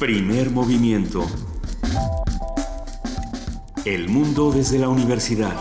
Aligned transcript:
Primer 0.00 0.50
movimiento. 0.50 1.26
El 3.84 4.08
mundo 4.08 4.50
desde 4.50 4.78
la 4.78 4.88
universidad. 4.88 5.54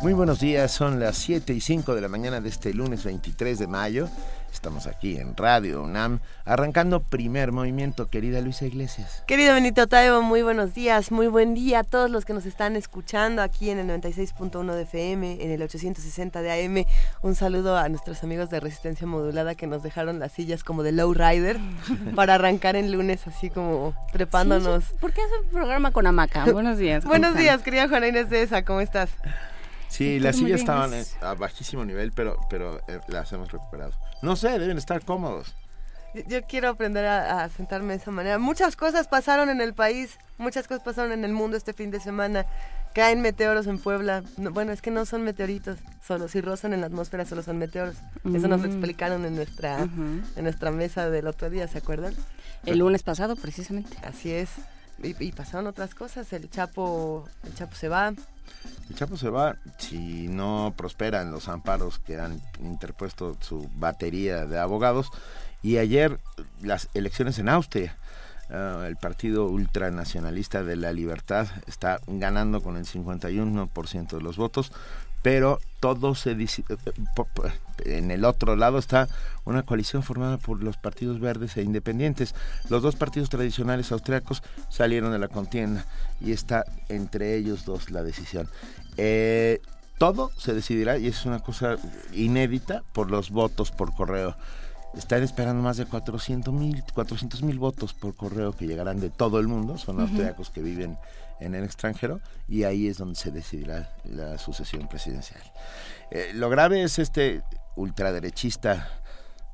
Muy 0.00 0.14
buenos 0.14 0.40
días, 0.40 0.72
son 0.72 0.98
las 0.98 1.18
7 1.18 1.52
y 1.52 1.60
5 1.60 1.94
de 1.94 2.00
la 2.00 2.08
mañana 2.08 2.40
de 2.40 2.48
este 2.48 2.72
lunes 2.72 3.04
23 3.04 3.58
de 3.58 3.66
mayo. 3.66 4.08
Estamos 4.60 4.86
aquí 4.86 5.16
en 5.16 5.34
Radio 5.38 5.82
UNAM, 5.82 6.20
arrancando 6.44 7.00
primer 7.00 7.50
movimiento, 7.50 8.10
querida 8.10 8.42
Luisa 8.42 8.66
Iglesias. 8.66 9.24
Querido 9.26 9.54
Benito 9.54 9.86
Taibo, 9.86 10.20
muy 10.20 10.42
buenos 10.42 10.74
días, 10.74 11.10
muy 11.10 11.28
buen 11.28 11.54
día 11.54 11.78
a 11.78 11.82
todos 11.82 12.10
los 12.10 12.26
que 12.26 12.34
nos 12.34 12.44
están 12.44 12.76
escuchando 12.76 13.40
aquí 13.40 13.70
en 13.70 13.78
el 13.78 13.88
96.1 13.88 14.74
de 14.74 14.82
FM, 14.82 15.42
en 15.42 15.50
el 15.50 15.62
860 15.62 16.42
de 16.42 16.52
AM. 16.52 16.84
Un 17.22 17.36
saludo 17.36 17.78
a 17.78 17.88
nuestros 17.88 18.22
amigos 18.22 18.50
de 18.50 18.60
Resistencia 18.60 19.06
Modulada 19.06 19.54
que 19.54 19.66
nos 19.66 19.82
dejaron 19.82 20.18
las 20.18 20.32
sillas 20.32 20.62
como 20.62 20.82
de 20.82 20.92
Low 20.92 21.14
Rider 21.14 21.58
para 22.14 22.34
arrancar 22.34 22.76
en 22.76 22.92
lunes 22.92 23.26
así 23.26 23.48
como 23.48 23.94
trepándonos. 24.12 24.84
¿Por 25.00 25.14
qué 25.14 25.22
hace 25.22 25.38
un 25.42 25.48
programa 25.48 25.90
con 25.90 26.06
hamaca? 26.06 26.44
Buenos 26.52 26.76
días. 26.76 27.06
buenos 27.06 27.34
días, 27.34 27.62
querida 27.62 27.88
Juana 27.88 28.08
Inés 28.08 28.28
de 28.28 28.42
esa, 28.42 28.62
¿cómo 28.62 28.82
estás? 28.82 29.08
Sí, 29.90 30.20
las 30.20 30.36
sillas 30.36 30.60
estaban 30.60 30.92
a 31.20 31.34
bajísimo 31.34 31.84
nivel, 31.84 32.12
pero, 32.12 32.38
pero 32.48 32.78
eh, 32.88 33.00
las 33.08 33.32
hemos 33.32 33.50
recuperado. 33.50 33.92
No 34.22 34.36
sé, 34.36 34.58
deben 34.58 34.78
estar 34.78 35.04
cómodos. 35.04 35.54
Yo, 36.26 36.42
quiero 36.42 36.68
aprender 36.68 37.06
a, 37.06 37.48
sentarme 37.50 37.92
de 37.94 38.00
esa 38.00 38.10
manera. 38.10 38.38
Muchas 38.38 38.76
cosas 38.76 39.06
pasaron 39.06 39.48
en 39.48 39.60
el 39.60 39.74
país, 39.74 40.16
muchas 40.38 40.66
cosas 40.66 40.82
pasaron 40.82 41.12
en 41.12 41.24
el 41.24 41.32
mundo 41.32 41.56
este 41.56 41.72
fin 41.72 41.90
de 41.90 42.00
semana. 42.00 42.46
Caen 42.94 43.20
meteoros 43.20 43.66
en 43.68 43.78
Puebla. 43.78 44.24
bueno, 44.36 44.72
es 44.72 44.82
que 44.82 44.90
no 44.90 45.06
son 45.06 45.22
meteoritos, 45.22 45.78
solo 46.04 46.26
si 46.26 46.40
rozan 46.40 46.72
en 46.72 46.80
la 46.80 46.88
atmósfera 46.88 47.24
solo 47.24 47.42
son 47.42 47.58
meteoros. 47.58 47.96
Eso 48.24 48.48
nos 48.48 48.60
lo 48.60 48.68
mm. 48.68 48.70
explicaron 48.70 49.24
en 49.24 49.36
nuestra, 49.36 49.82
en 49.82 50.42
nuestra 50.42 50.72
mesa 50.72 51.10
del 51.10 51.28
otro 51.28 51.50
día, 51.50 51.68
¿se 51.68 51.78
acuerdan? 51.78 52.14
El 52.66 52.78
lunes 52.78 53.02
pasado, 53.02 53.36
precisamente. 53.36 53.96
Así 54.02 54.32
es. 54.32 54.50
Y, 55.02 55.24
y 55.24 55.32
pasaron 55.32 55.66
otras 55.66 55.94
cosas. 55.94 56.32
El 56.32 56.50
Chapo, 56.50 57.28
el 57.44 57.54
Chapo 57.54 57.74
se 57.74 57.88
va. 57.88 58.08
El 58.08 58.96
Chapo 58.96 59.16
se 59.16 59.30
va 59.30 59.56
si 59.78 60.28
no 60.28 60.74
prosperan 60.76 61.30
los 61.30 61.48
amparos 61.48 61.98
que 61.98 62.18
han 62.18 62.40
interpuesto 62.60 63.36
su 63.40 63.68
batería 63.76 64.46
de 64.46 64.58
abogados. 64.58 65.10
Y 65.62 65.78
ayer 65.78 66.18
las 66.62 66.88
elecciones 66.94 67.38
en 67.38 67.48
Austria. 67.48 67.96
Ah, 68.52 68.84
el 68.88 68.96
partido 68.96 69.46
ultranacionalista 69.46 70.64
de 70.64 70.74
la 70.74 70.92
libertad 70.92 71.46
está 71.68 72.00
ganando 72.08 72.60
con 72.60 72.76
el 72.76 72.84
51% 72.84 74.08
de 74.16 74.22
los 74.22 74.36
votos, 74.36 74.72
pero 75.22 75.58
todo 75.80 76.14
se 76.14 76.32
eh, 76.32 76.46
en 77.84 78.10
el 78.10 78.24
otro 78.24 78.56
lado 78.56 78.78
está 78.78 79.08
una 79.44 79.62
coalición 79.62 80.02
formada 80.02 80.38
por 80.38 80.62
los 80.62 80.76
partidos 80.76 81.20
verdes 81.20 81.56
e 81.56 81.62
independientes. 81.62 82.34
Los 82.68 82.82
dos 82.82 82.96
partidos 82.96 83.30
tradicionales 83.30 83.92
austriacos 83.92 84.42
salieron 84.68 85.12
de 85.12 85.18
la 85.18 85.28
contienda 85.28 85.84
y 86.20 86.32
está 86.32 86.64
entre 86.88 87.36
ellos 87.36 87.64
dos 87.64 87.90
la 87.90 88.02
decisión. 88.02 88.48
Eh, 88.96 89.60
todo 89.98 90.30
se 90.38 90.54
decidirá 90.54 90.96
y 90.96 91.06
es 91.06 91.26
una 91.26 91.40
cosa 91.40 91.76
inédita 92.12 92.82
por 92.92 93.10
los 93.10 93.30
votos 93.30 93.70
por 93.70 93.94
correo. 93.94 94.36
Están 94.94 95.22
esperando 95.22 95.62
más 95.62 95.76
de 95.76 95.86
400 95.86 96.52
mil 96.52 96.82
400 96.94 97.42
votos 97.58 97.94
por 97.94 98.16
correo 98.16 98.52
que 98.52 98.66
llegarán 98.66 98.98
de 98.98 99.10
todo 99.10 99.38
el 99.38 99.46
mundo. 99.46 99.78
Son 99.78 100.00
austriacos 100.00 100.50
que 100.50 100.62
viven 100.62 100.96
en 101.40 101.54
el 101.54 101.64
extranjero 101.64 102.20
y 102.48 102.64
ahí 102.64 102.88
es 102.88 102.98
donde 102.98 103.16
se 103.16 103.30
decidirá 103.30 103.94
la 104.04 104.38
sucesión 104.38 104.88
presidencial. 104.88 105.42
Eh, 106.10 106.32
lo 106.34 106.48
grave 106.48 106.82
es 106.82 106.98
este 106.98 107.42
ultraderechista 107.76 108.88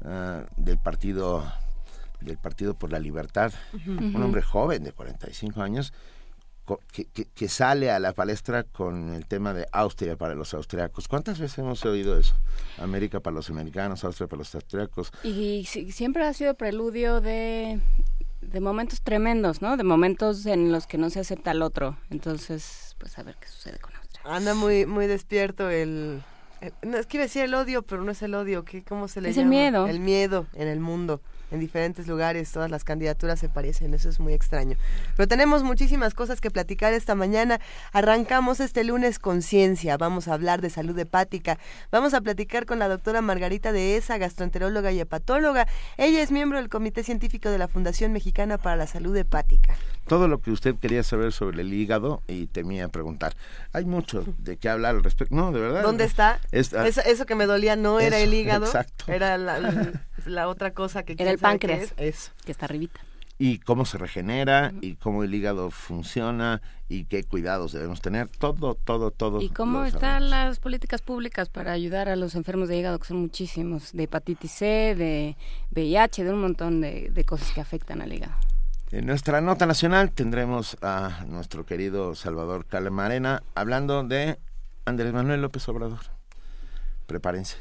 ah, 0.04 0.44
del 0.56 0.78
partido 0.78 1.44
del 2.20 2.38
partido 2.38 2.74
por 2.74 2.90
la 2.90 2.98
libertad, 2.98 3.52
un 3.86 4.22
hombre 4.22 4.40
joven 4.40 4.82
de 4.82 4.92
45 4.92 5.60
años 5.60 5.92
que, 6.92 7.06
que, 7.06 7.48
sale 7.48 7.92
a 7.92 8.00
la 8.00 8.12
palestra 8.12 8.64
con 8.64 9.14
el 9.14 9.26
tema 9.26 9.54
de 9.54 9.66
Austria 9.70 10.16
para 10.16 10.34
los 10.34 10.52
austriacos. 10.52 11.06
¿Cuántas 11.06 11.38
veces 11.38 11.58
hemos 11.58 11.84
oído 11.84 12.18
eso? 12.18 12.34
América 12.78 13.20
para 13.20 13.34
los 13.34 13.48
americanos, 13.50 14.02
Austria 14.02 14.26
para 14.26 14.38
los 14.38 14.54
austriacos. 14.54 15.12
Y 15.22 15.64
siempre 15.64 16.26
ha 16.26 16.32
sido 16.32 16.54
preludio 16.54 17.20
de 17.20 17.78
de 18.52 18.60
momentos 18.60 19.00
tremendos, 19.02 19.62
¿no? 19.62 19.76
De 19.76 19.84
momentos 19.84 20.46
en 20.46 20.72
los 20.72 20.86
que 20.86 20.98
no 20.98 21.10
se 21.10 21.20
acepta 21.20 21.50
al 21.50 21.62
otro. 21.62 21.96
Entonces, 22.10 22.96
pues 22.98 23.18
a 23.18 23.22
ver 23.22 23.36
qué 23.40 23.48
sucede 23.48 23.78
con 23.78 23.94
Austria. 23.96 24.22
Anda 24.24 24.54
muy 24.54 24.86
muy 24.86 25.06
despierto 25.06 25.70
el, 25.70 26.22
no 26.82 26.96
es 26.96 27.06
que 27.06 27.16
iba 27.18 27.24
a 27.24 27.26
decir 27.26 27.42
el 27.42 27.54
odio, 27.54 27.82
pero 27.82 28.02
no 28.02 28.10
es 28.12 28.22
el 28.22 28.34
odio, 28.34 28.64
¿qué 28.64 28.82
cómo 28.82 29.08
se 29.08 29.20
le 29.20 29.30
es 29.30 29.36
llama? 29.36 29.44
el 29.44 29.50
miedo. 29.50 29.86
El 29.86 30.00
miedo 30.00 30.46
en 30.54 30.68
el 30.68 30.80
mundo 30.80 31.20
en 31.50 31.60
diferentes 31.60 32.06
lugares, 32.06 32.50
todas 32.50 32.70
las 32.70 32.84
candidaturas 32.84 33.38
se 33.38 33.48
parecen, 33.48 33.94
eso 33.94 34.08
es 34.08 34.20
muy 34.20 34.32
extraño. 34.32 34.76
Pero 35.16 35.28
tenemos 35.28 35.62
muchísimas 35.62 36.14
cosas 36.14 36.40
que 36.40 36.50
platicar 36.50 36.92
esta 36.92 37.14
mañana. 37.14 37.60
Arrancamos 37.92 38.60
este 38.60 38.84
lunes 38.84 39.18
con 39.18 39.42
ciencia, 39.42 39.96
vamos 39.96 40.28
a 40.28 40.34
hablar 40.34 40.60
de 40.60 40.70
salud 40.70 40.98
hepática, 40.98 41.58
vamos 41.90 42.14
a 42.14 42.20
platicar 42.20 42.66
con 42.66 42.78
la 42.78 42.88
doctora 42.88 43.20
Margarita 43.22 43.72
de 43.72 43.96
Esa, 43.96 44.18
gastroenteróloga 44.18 44.92
y 44.92 45.00
hepatóloga. 45.00 45.66
Ella 45.96 46.22
es 46.22 46.30
miembro 46.30 46.58
del 46.58 46.68
Comité 46.68 47.02
Científico 47.02 47.50
de 47.50 47.58
la 47.58 47.68
Fundación 47.68 48.12
Mexicana 48.12 48.58
para 48.58 48.76
la 48.76 48.86
Salud 48.86 49.16
Hepática. 49.16 49.76
Todo 50.06 50.28
lo 50.28 50.40
que 50.40 50.50
usted 50.50 50.76
quería 50.76 51.02
saber 51.02 51.32
sobre 51.32 51.62
el 51.62 51.72
hígado 51.72 52.22
y 52.28 52.46
temía 52.46 52.88
preguntar. 52.88 53.34
Hay 53.72 53.84
mucho 53.84 54.24
de 54.38 54.56
qué 54.56 54.68
hablar 54.68 54.94
al 54.94 55.02
respecto. 55.02 55.34
No, 55.34 55.50
de 55.50 55.60
verdad. 55.60 55.82
¿Dónde 55.82 56.04
está? 56.04 56.38
eso, 56.52 57.26
que 57.26 57.34
me 57.34 57.46
dolía 57.46 57.76
no 57.76 57.98
era 57.98 58.18
el 58.18 58.32
hígado, 58.32 58.66
exacto. 58.66 59.12
era 59.12 59.36
la, 59.36 60.48
otra 60.48 60.72
cosa 60.72 61.02
que 61.02 61.16
era 61.18 61.30
el 61.30 61.38
páncreas, 61.38 61.92
es. 61.96 62.32
que 62.44 62.52
está 62.52 62.66
arribita. 62.66 63.00
Y 63.38 63.58
cómo 63.58 63.84
se 63.84 63.98
regenera, 63.98 64.72
y 64.80 64.94
cómo 64.94 65.22
el 65.22 65.34
hígado 65.34 65.70
funciona, 65.70 66.62
y 66.88 67.04
qué 67.04 67.24
cuidados 67.24 67.72
debemos 67.72 68.00
tener, 68.00 68.28
todo, 68.28 68.76
todo, 68.76 69.10
todo. 69.10 69.42
Y 69.42 69.50
cómo 69.50 69.84
están 69.84 70.30
las 70.30 70.58
políticas 70.58 71.02
públicas 71.02 71.48
para 71.48 71.72
ayudar 71.72 72.08
a 72.08 72.16
los 72.16 72.34
enfermos 72.34 72.68
de 72.68 72.78
hígado, 72.78 72.98
que 72.98 73.08
son 73.08 73.18
muchísimos, 73.18 73.92
de 73.92 74.04
hepatitis 74.04 74.52
C, 74.52 74.94
de 74.96 75.36
VIH, 75.72 76.24
de 76.24 76.32
un 76.32 76.40
montón 76.40 76.80
de, 76.80 77.10
de 77.10 77.24
cosas 77.24 77.50
que 77.52 77.60
afectan 77.60 78.00
al 78.00 78.12
hígado. 78.12 78.34
En 78.92 79.04
nuestra 79.04 79.40
nota 79.40 79.66
nacional 79.66 80.12
tendremos 80.12 80.76
a 80.80 81.24
nuestro 81.26 81.66
querido 81.66 82.14
Salvador 82.14 82.66
Calamarena 82.66 83.42
hablando 83.56 84.04
de 84.04 84.38
Andrés 84.84 85.12
Manuel 85.12 85.42
López 85.42 85.68
Obrador. 85.68 85.98
Prepárense 87.06 87.56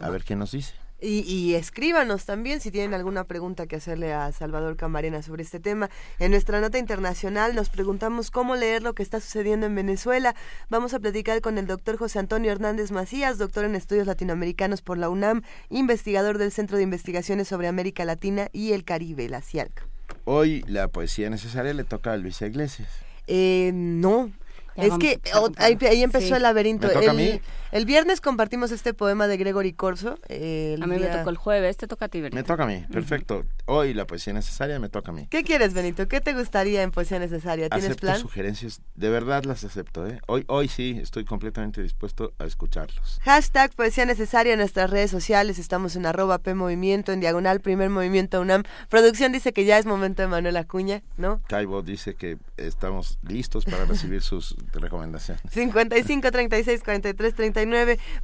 a 0.00 0.10
ver 0.10 0.24
qué 0.24 0.34
nos 0.34 0.50
dice. 0.50 0.74
Y, 0.98 1.54
escríbanos 1.54 2.24
también 2.24 2.60
si 2.60 2.70
tienen 2.72 2.94
alguna 2.94 3.24
pregunta 3.24 3.66
que 3.66 3.76
hacerle 3.76 4.12
a 4.12 4.32
Salvador 4.32 4.76
Camarena 4.76 5.22
sobre 5.22 5.44
este 5.44 5.60
tema. 5.60 5.88
En 6.18 6.32
nuestra 6.32 6.60
nota 6.60 6.78
internacional 6.78 7.54
nos 7.54 7.68
preguntamos 7.68 8.32
cómo 8.32 8.56
leer 8.56 8.82
lo 8.82 8.94
que 8.94 9.04
está 9.04 9.20
sucediendo 9.20 9.66
en 9.66 9.74
Venezuela. 9.74 10.34
Vamos 10.68 10.94
a 10.94 10.98
platicar 10.98 11.42
con 11.42 11.58
el 11.58 11.66
doctor 11.68 11.96
José 11.96 12.18
Antonio 12.18 12.50
Hernández 12.50 12.90
Macías, 12.90 13.38
doctor 13.38 13.66
en 13.66 13.76
estudios 13.76 14.08
latinoamericanos 14.08 14.82
por 14.82 14.98
la 14.98 15.10
UNAM, 15.10 15.42
investigador 15.68 16.38
del 16.38 16.50
Centro 16.50 16.76
de 16.76 16.82
Investigaciones 16.82 17.46
sobre 17.46 17.68
América 17.68 18.04
Latina 18.04 18.48
y 18.52 18.72
el 18.72 18.82
Caribe, 18.82 19.28
la 19.28 19.42
CIALC. 19.42 19.85
Hoy 20.24 20.64
la 20.66 20.88
poesía 20.88 21.30
necesaria 21.30 21.72
le 21.72 21.84
toca 21.84 22.12
a 22.12 22.16
Luisa 22.16 22.46
Iglesias. 22.46 22.88
Eh, 23.26 23.70
no, 23.74 24.30
es 24.76 24.96
que 24.98 25.20
ahí, 25.58 26.02
empezó 26.02 26.36
el 26.36 26.42
laberinto. 26.42 26.88
toca 26.88 27.00
el, 27.00 27.10
a 27.10 27.12
mí? 27.12 27.40
El 27.76 27.84
viernes 27.84 28.22
compartimos 28.22 28.70
este 28.72 28.94
poema 28.94 29.26
de 29.26 29.36
Gregory 29.36 29.74
Corso. 29.74 30.18
a 30.30 30.86
mí 30.86 30.98
me 30.98 31.08
tocó 31.08 31.28
el 31.28 31.36
jueves, 31.36 31.76
te 31.76 31.86
toca 31.86 32.06
a 32.06 32.08
ti, 32.08 32.22
Benito. 32.22 32.34
Me 32.34 32.42
toca 32.42 32.62
a 32.62 32.66
mí, 32.66 32.82
perfecto. 32.90 33.44
Hoy 33.66 33.92
la 33.92 34.06
poesía 34.06 34.32
necesaria 34.32 34.80
me 34.80 34.88
toca 34.88 35.10
a 35.10 35.14
mí. 35.14 35.26
¿Qué 35.28 35.42
quieres, 35.42 35.74
Benito? 35.74 36.08
¿Qué 36.08 36.22
te 36.22 36.32
gustaría 36.32 36.82
en 36.82 36.90
poesía 36.90 37.18
necesaria? 37.18 37.68
¿Tienes 37.68 37.84
acepto 37.84 38.06
plan? 38.06 38.18
sugerencias, 38.18 38.80
de 38.94 39.10
verdad 39.10 39.44
las 39.44 39.62
acepto. 39.62 40.06
¿eh? 40.06 40.20
Hoy, 40.26 40.44
hoy 40.46 40.68
sí, 40.68 40.98
estoy 41.02 41.26
completamente 41.26 41.82
dispuesto 41.82 42.32
a 42.38 42.46
escucharlos. 42.46 43.20
Hashtag 43.22 43.74
poesía 43.74 44.06
necesaria 44.06 44.54
en 44.54 44.60
nuestras 44.60 44.88
redes 44.88 45.10
sociales. 45.10 45.58
Estamos 45.58 45.96
en 45.96 46.06
arroba 46.06 46.38
P 46.38 46.54
Movimiento, 46.54 47.12
en 47.12 47.20
diagonal 47.20 47.60
Primer 47.60 47.90
Movimiento 47.90 48.40
UNAM. 48.40 48.62
Producción 48.88 49.32
dice 49.32 49.52
que 49.52 49.66
ya 49.66 49.76
es 49.76 49.84
momento 49.84 50.22
de 50.22 50.28
Manuel 50.28 50.56
Acuña, 50.56 51.02
¿no? 51.18 51.42
Taibo 51.46 51.82
dice 51.82 52.14
que 52.14 52.38
estamos 52.56 53.18
listos 53.22 53.66
para 53.66 53.84
recibir 53.84 54.22
sus 54.22 54.56
recomendaciones. 54.72 55.42
55 55.50 56.30
36 56.30 56.82
43 56.82 57.34
39. 57.34 57.65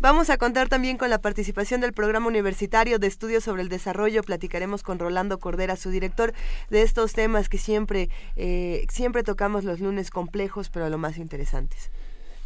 Vamos 0.01 0.31
a 0.31 0.37
contar 0.37 0.69
también 0.69 0.97
con 0.97 1.11
la 1.11 1.21
participación 1.21 1.81
del 1.81 1.93
programa 1.93 2.27
universitario 2.27 2.99
de 2.99 3.07
estudios 3.07 3.45
sobre 3.45 3.63
el 3.63 3.69
desarrollo. 3.69 4.23
Platicaremos 4.23 4.83
con 4.83 4.99
Rolando 4.99 5.39
Cordera, 5.39 5.77
su 5.77 5.91
director, 5.91 6.33
de 6.71 6.83
estos 6.83 7.13
temas 7.13 7.49
que 7.49 7.59
siempre, 7.59 8.09
eh, 8.37 8.87
siempre 8.91 9.23
tocamos 9.23 9.65
los 9.65 9.81
lunes 9.81 10.11
complejos, 10.11 10.71
pero 10.71 10.89
lo 10.89 10.99
más 10.99 11.19
interesantes. 11.19 11.91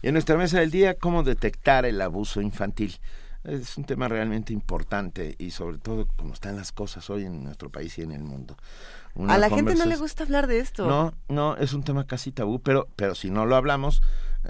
Y 0.02 0.08
en 0.08 0.14
nuestra 0.14 0.37
mesa 0.37 0.60
del 0.60 0.70
día, 0.70 0.94
¿cómo 0.94 1.22
detectar 1.22 1.84
el 1.87 2.00
abuso 2.00 2.40
infantil? 2.40 2.99
Es 3.44 3.76
un 3.76 3.84
tema 3.84 4.08
realmente 4.08 4.52
importante 4.52 5.37
y 5.38 5.50
sobre 5.52 5.78
todo 5.78 6.08
como 6.16 6.34
están 6.34 6.56
las 6.56 6.72
cosas 6.72 7.08
hoy 7.10 7.25
en 7.25 7.44
nuestro 7.44 7.70
país 7.70 7.96
y 7.99 8.02
en 8.02 8.10
el 8.10 8.22
mundo. 8.22 8.56
a 9.28 9.38
la 9.38 9.49
gente 9.49 9.76
no 9.76 9.87
le 9.87 9.96
gusta 9.96 10.25
hablar 10.25 10.49
de 10.49 10.58
esto. 10.58 10.87
No, 10.87 11.14
no, 11.28 11.56
es 11.56 11.72
un 11.72 11.84
tema 11.84 12.06
casi 12.06 12.32
tabú, 12.32 12.60
pero, 12.60 12.88
pero 12.96 13.14
si 13.14 13.31
no 13.31 13.46
lo 13.46 13.54
hablamos, 13.54 14.02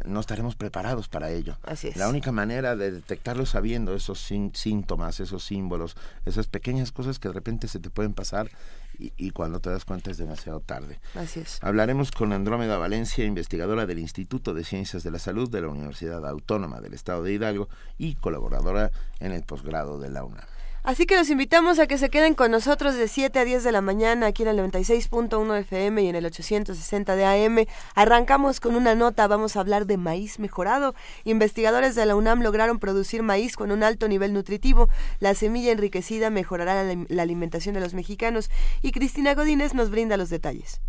no 0.05 0.21
estaremos 0.21 0.57
preparados 0.57 1.09
para 1.09 1.31
ello. 1.31 1.59
Así 1.63 1.89
es. 1.89 1.97
La 1.97 2.09
única 2.09 2.33
manera 2.33 2.77
de 2.77 2.91
detectarlo 2.91 3.47
sabiendo 3.47 3.95
esos 3.95 4.21
síntomas, 4.53 5.21
esos 5.21 5.45
símbolos, 5.45 5.97
esas 6.25 6.47
pequeñas 6.47 6.93
cosas 6.93 7.19
que 7.19 7.29
de 7.29 7.35
repente 7.35 7.69
se 7.69 7.81
te 7.81 7.91
pueden 7.91 8.15
pasar 8.15 8.51
y, 8.99 9.31
cuando 9.31 9.61
te 9.61 9.71
das 9.71 9.85
cuenta 9.85 10.11
es 10.11 10.17
demasiado 10.17 10.61
tarde. 10.61 11.01
Así 11.15 11.41
es. 11.41 11.59
Hablaremos 11.63 12.11
con 12.11 12.33
Andrómeda 12.33 12.79
Valencia, 12.79 13.25
investigadora 13.25 13.85
del 13.85 13.99
Instituto 13.99 14.55
de 14.55 14.65
Ciencias 14.65 15.03
de 15.03 15.11
la 15.11 15.19
Salud 15.19 15.51
de 15.51 15.61
la 15.61 15.69
Universidad 15.69 16.27
Autónoma 16.27 16.81
del 16.81 16.95
Estado 16.95 17.23
de 17.23 17.33
Hidalgo 17.33 17.69
y 17.99 18.15
colaboradora 18.15 18.91
en 19.21 19.33
el 19.33 19.43
posgrado 19.43 19.99
de 20.01 20.11
la 20.11 20.25
UNAM. 20.25 20.47
Así 20.87 21.05
que 21.05 21.17
los 21.17 21.31
invitamos 21.31 21.81
a 21.81 21.89
que 21.89 21.99
se 21.99 22.11
queden 22.11 22.37
con 22.37 22.53
nosotros 22.53 22.95
de 22.95 23.09
7 23.09 23.41
a 23.41 23.45
10 23.45 23.65
de 23.65 23.73
la 23.73 23.81
mañana 23.81 24.27
aquí 24.27 24.45
en 24.45 24.51
el 24.51 24.59
96.1 24.61 25.59
FM 25.59 26.01
y 26.01 26.09
en 26.09 26.15
el 26.15 26.25
860 26.27 27.17
de 27.17 27.25
AM. 27.25 27.67
Arrancamos 27.97 28.61
con 28.61 28.77
una 28.77 28.95
nota, 28.95 29.27
vamos 29.27 29.57
a 29.57 29.61
hablar 29.61 29.87
de 29.87 29.97
maíz 29.97 30.39
mejorado. 30.39 30.95
Investigadores 31.25 31.97
de 31.97 32.07
la 32.07 32.15
UNAM 32.15 32.41
lograron 32.41 32.79
producir 32.79 33.25
maíz 33.25 33.57
con 33.57 33.73
un 33.73 33.83
alto 33.83 34.07
nivel 34.07 34.33
nutritivo. 34.33 34.89
La 35.19 35.35
semilla 35.35 35.73
enriquecida 35.73 36.31
mejorará 36.31 36.85
la, 36.85 37.05
la 37.09 37.23
alimentación 37.23 37.75
de 37.75 37.81
los 37.81 37.93
mexicanos 37.93 38.49
y 38.81 38.93
Cristina 38.93 39.35
Godínez 39.35 39.75
nos 39.75 39.91
brinda 39.91 40.17
los 40.17 40.31
detalles. 40.31 40.81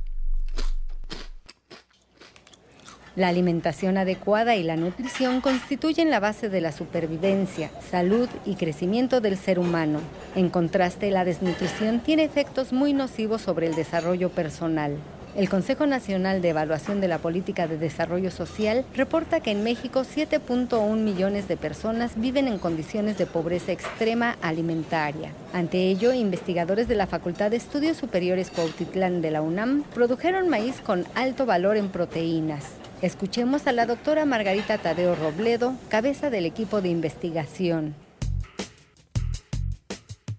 La 3.18 3.30
alimentación 3.30 3.98
adecuada 3.98 4.56
y 4.56 4.62
la 4.62 4.76
nutrición 4.76 5.42
constituyen 5.42 6.12
la 6.12 6.20
base 6.20 6.50
de 6.50 6.62
la 6.62 6.72
supervivencia, 6.72 7.72
salud 7.90 8.30
y 8.46 8.54
crecimiento 8.54 9.22
del 9.22 9.38
ser 9.38 9.58
humano. 9.58 10.02
En 10.36 10.50
contraste, 10.50 11.10
la 11.10 11.26
desnutrición 11.26 12.00
tiene 12.00 12.24
efectos 12.24 12.74
muy 12.74 12.94
nocivos 12.94 13.42
sobre 13.42 13.66
el 13.66 13.74
desarrollo 13.74 14.30
personal. 14.30 14.98
El 15.38 15.50
Consejo 15.50 15.86
Nacional 15.86 16.42
de 16.42 16.50
Evaluación 16.50 17.00
de 17.00 17.08
la 17.08 17.20
Política 17.20 17.68
de 17.68 17.78
Desarrollo 17.78 18.32
Social 18.32 18.84
reporta 18.96 19.40
que 19.40 19.52
en 19.52 19.64
México 19.64 20.00
7.1 20.00 20.98
millones 20.98 21.48
de 21.48 21.56
personas 21.56 22.20
viven 22.20 22.48
en 22.48 22.58
condiciones 22.58 23.20
de 23.20 23.28
pobreza 23.28 23.72
extrema 23.72 24.36
alimentaria. 24.42 25.30
Ante 25.54 25.92
ello, 25.92 26.12
investigadores 26.12 26.88
de 26.88 26.96
la 26.96 27.06
Facultad 27.06 27.52
de 27.52 27.58
Estudios 27.58 27.98
Superiores 27.98 28.50
Cuautitlán 28.50 29.22
de 29.22 29.30
la 29.30 29.44
UNAM 29.44 29.84
produjeron 29.94 30.50
maíz 30.50 30.82
con 30.82 31.06
alto 31.14 31.46
valor 31.46 31.78
en 31.78 31.90
proteínas. 31.90 32.76
Escuchemos 33.04 33.68
a 33.68 33.74
la 33.74 33.86
doctora 33.86 34.26
Margarita 34.26 34.80
Tadeo 34.80 35.14
Robledo, 35.14 35.76
cabeza 35.88 36.32
del 36.32 36.48
equipo 36.48 36.82
de 36.82 36.90
investigación. 36.90 37.94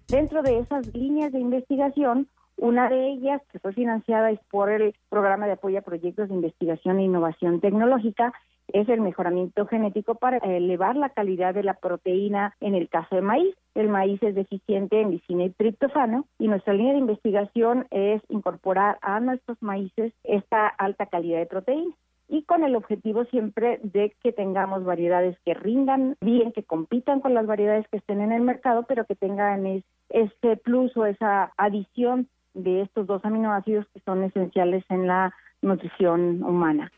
Dentro 0.09 0.43
de 0.43 0.59
esas 0.59 0.93
líneas 0.93 1.31
de 1.31 1.39
investigación, 1.39 2.27
una 2.59 2.89
de 2.89 3.09
ellas, 3.09 3.41
que 3.51 3.59
fue 3.59 3.73
financiada 3.73 4.31
por 4.51 4.69
el 4.69 4.93
Programa 5.09 5.47
de 5.47 5.53
Apoyo 5.53 5.79
a 5.79 5.83
Proyectos 5.83 6.29
de 6.29 6.35
Investigación 6.35 6.99
e 6.99 7.03
Innovación 7.03 7.61
Tecnológica, 7.61 8.33
es 8.73 8.87
el 8.89 9.01
mejoramiento 9.01 9.65
genético 9.65 10.15
para 10.15 10.37
elevar 10.37 10.95
la 10.95 11.09
calidad 11.09 11.53
de 11.53 11.63
la 11.63 11.73
proteína 11.73 12.55
en 12.59 12.75
el 12.75 12.87
caso 12.87 13.15
de 13.15 13.21
maíz. 13.21 13.55
El 13.73 13.89
maíz 13.89 14.21
es 14.21 14.35
deficiente 14.35 15.01
en 15.01 15.11
lisina 15.11 15.45
y 15.45 15.49
triptofano 15.49 16.25
y 16.37 16.47
nuestra 16.47 16.73
línea 16.73 16.93
de 16.93 16.99
investigación 16.99 17.87
es 17.89 18.21
incorporar 18.29 18.99
a 19.01 19.19
nuestros 19.19 19.61
maíces 19.61 20.13
esta 20.23 20.67
alta 20.67 21.07
calidad 21.07 21.39
de 21.39 21.45
proteína 21.47 21.95
y 22.27 22.43
con 22.43 22.63
el 22.63 22.75
objetivo 22.75 23.25
siempre 23.25 23.79
de 23.81 24.13
que 24.21 24.31
tengamos 24.31 24.83
variedades 24.83 25.35
que 25.43 25.55
rindan 25.55 26.15
bien, 26.21 26.51
que 26.51 26.63
compitan 26.63 27.21
con 27.21 27.33
las 27.33 27.47
variedades 27.47 27.87
que 27.87 27.97
estén 27.97 28.21
en 28.21 28.31
el 28.31 28.41
mercado, 28.41 28.85
pero 28.87 29.05
que 29.05 29.15
tengan 29.15 29.65
ese 30.09 30.57
plus 30.57 30.95
o 30.95 31.07
esa 31.07 31.53
adición 31.57 32.27
de 32.63 32.81
estos 32.81 33.07
dos 33.07 33.23
aminoácidos 33.23 33.85
que 33.93 33.99
son 34.01 34.23
esenciales 34.23 34.83
en 34.89 35.07
la 35.07 35.33
nutrición 35.61 36.43
humana. 36.43 36.91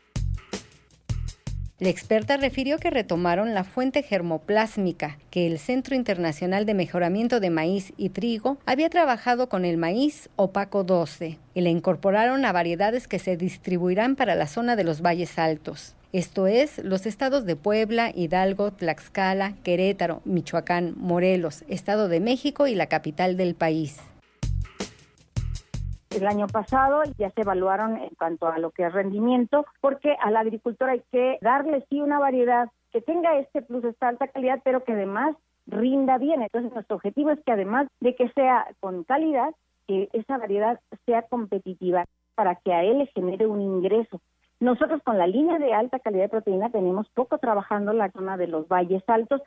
La 1.82 1.88
experta 1.88 2.36
refirió 2.36 2.78
que 2.78 2.90
retomaron 2.90 3.54
la 3.54 3.64
fuente 3.64 4.04
germoplásmica 4.04 5.18
que 5.30 5.48
el 5.48 5.58
Centro 5.58 5.96
Internacional 5.96 6.64
de 6.64 6.74
Mejoramiento 6.74 7.40
de 7.40 7.50
Maíz 7.50 7.92
y 7.96 8.10
Trigo 8.10 8.58
había 8.66 8.88
trabajado 8.88 9.48
con 9.48 9.64
el 9.64 9.78
maíz 9.78 10.30
opaco 10.36 10.84
12 10.84 11.40
y 11.54 11.60
la 11.60 11.70
incorporaron 11.70 12.44
a 12.44 12.52
variedades 12.52 13.08
que 13.08 13.18
se 13.18 13.36
distribuirán 13.36 14.14
para 14.14 14.36
la 14.36 14.46
zona 14.46 14.76
de 14.76 14.84
los 14.84 15.02
valles 15.02 15.40
altos. 15.40 15.96
Esto 16.12 16.46
es, 16.46 16.78
los 16.84 17.04
estados 17.04 17.46
de 17.46 17.56
Puebla, 17.56 18.12
Hidalgo, 18.14 18.70
Tlaxcala, 18.70 19.54
Querétaro, 19.64 20.20
Michoacán, 20.24 20.94
Morelos, 20.96 21.64
Estado 21.66 22.06
de 22.06 22.20
México 22.20 22.68
y 22.68 22.76
la 22.76 22.86
capital 22.86 23.36
del 23.36 23.56
país 23.56 24.00
el 26.16 26.26
año 26.26 26.46
pasado 26.46 27.02
ya 27.18 27.30
se 27.30 27.42
evaluaron 27.42 27.96
en 27.96 28.10
cuanto 28.16 28.46
a 28.48 28.58
lo 28.58 28.70
que 28.70 28.84
es 28.84 28.92
rendimiento, 28.92 29.66
porque 29.80 30.16
al 30.20 30.36
agricultor 30.36 30.90
hay 30.90 31.02
que 31.10 31.38
darle 31.40 31.84
sí 31.88 32.00
una 32.00 32.18
variedad 32.18 32.68
que 32.92 33.00
tenga 33.00 33.38
este 33.38 33.62
plus, 33.62 33.84
esta 33.84 34.08
alta 34.08 34.28
calidad, 34.28 34.60
pero 34.64 34.84
que 34.84 34.92
además 34.92 35.36
rinda 35.66 36.18
bien. 36.18 36.42
Entonces 36.42 36.72
nuestro 36.72 36.96
objetivo 36.96 37.30
es 37.30 37.40
que 37.44 37.52
además 37.52 37.88
de 38.00 38.14
que 38.14 38.28
sea 38.30 38.66
con 38.80 39.04
calidad, 39.04 39.54
que 39.86 40.08
esa 40.12 40.38
variedad 40.38 40.80
sea 41.06 41.22
competitiva 41.22 42.04
para 42.34 42.56
que 42.56 42.72
a 42.72 42.82
él 42.82 42.98
le 42.98 43.06
genere 43.06 43.46
un 43.46 43.60
ingreso. 43.60 44.20
Nosotros 44.60 45.02
con 45.02 45.18
la 45.18 45.26
línea 45.26 45.58
de 45.58 45.74
alta 45.74 45.98
calidad 45.98 46.24
de 46.24 46.28
proteína 46.28 46.70
tenemos 46.70 47.08
poco 47.10 47.38
trabajando 47.38 47.92
la 47.92 48.10
zona 48.10 48.36
de 48.36 48.46
los 48.46 48.68
valles 48.68 49.02
altos 49.08 49.42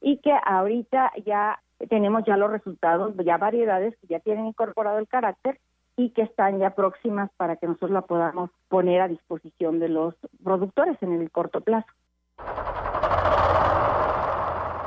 y 0.00 0.18
que 0.18 0.32
ahorita 0.44 1.12
ya 1.24 1.60
tenemos 1.88 2.24
ya 2.26 2.36
los 2.36 2.50
resultados, 2.50 3.14
ya 3.24 3.38
variedades 3.38 3.96
que 3.98 4.08
ya 4.08 4.20
tienen 4.20 4.46
incorporado 4.46 4.98
el 4.98 5.08
carácter 5.08 5.58
y 5.96 6.10
que 6.10 6.22
están 6.22 6.58
ya 6.58 6.74
próximas 6.74 7.30
para 7.36 7.56
que 7.56 7.66
nosotros 7.66 7.90
la 7.90 8.02
podamos 8.02 8.50
poner 8.68 9.00
a 9.00 9.08
disposición 9.08 9.78
de 9.78 9.88
los 9.88 10.14
productores 10.42 10.96
en 11.02 11.12
el 11.12 11.30
corto 11.30 11.60
plazo. 11.60 11.88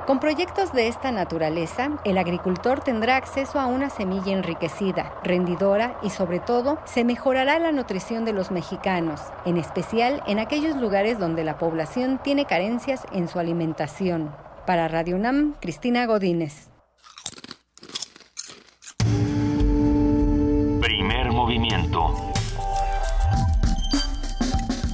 Con 0.08 0.20
proyectos 0.20 0.72
de 0.72 0.88
esta 0.88 1.12
naturaleza, 1.12 1.98
el 2.06 2.20
agricultor 2.20 2.80
tendrá 2.80 3.16
acceso 3.18 3.60
a 3.60 3.66
una 3.66 3.90
semilla 3.90 4.34
enriquecida, 4.34 5.12
rendidora 5.24 5.98
y 6.04 6.12
sobre 6.12 6.40
todo 6.40 6.78
se 6.86 7.04
mejorará 7.04 7.58
la 7.58 7.72
nutrición 7.72 8.24
de 8.24 8.34
los 8.34 8.52
mexicanos, 8.52 9.22
en 9.46 9.58
especial 9.58 10.22
en 10.28 10.38
aquellos 10.38 10.76
lugares 10.76 11.18
donde 11.18 11.44
la 11.44 11.58
población 11.58 12.20
tiene 12.24 12.46
carencias 12.46 13.04
en 13.14 13.28
su 13.28 13.40
alimentación. 13.40 14.30
Para 14.68 14.88
Radio 14.88 15.16
UNAM, 15.16 15.56
Cristina 15.60 16.06
Godínez. 16.06 16.75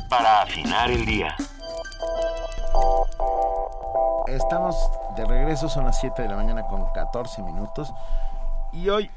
Para 0.08 0.44
afinar 0.44 0.92
el 0.92 1.04
día. 1.04 1.36
Estamos 4.28 4.76
de 5.16 5.26
regreso, 5.26 5.68
son 5.68 5.86
las 5.86 6.00
7 6.00 6.22
de 6.22 6.28
la 6.30 6.36
mañana 6.36 6.68
con 6.68 6.86
14 6.94 7.42
minutos. 7.42 7.92
Y 8.72 8.90
hoy 8.90 9.10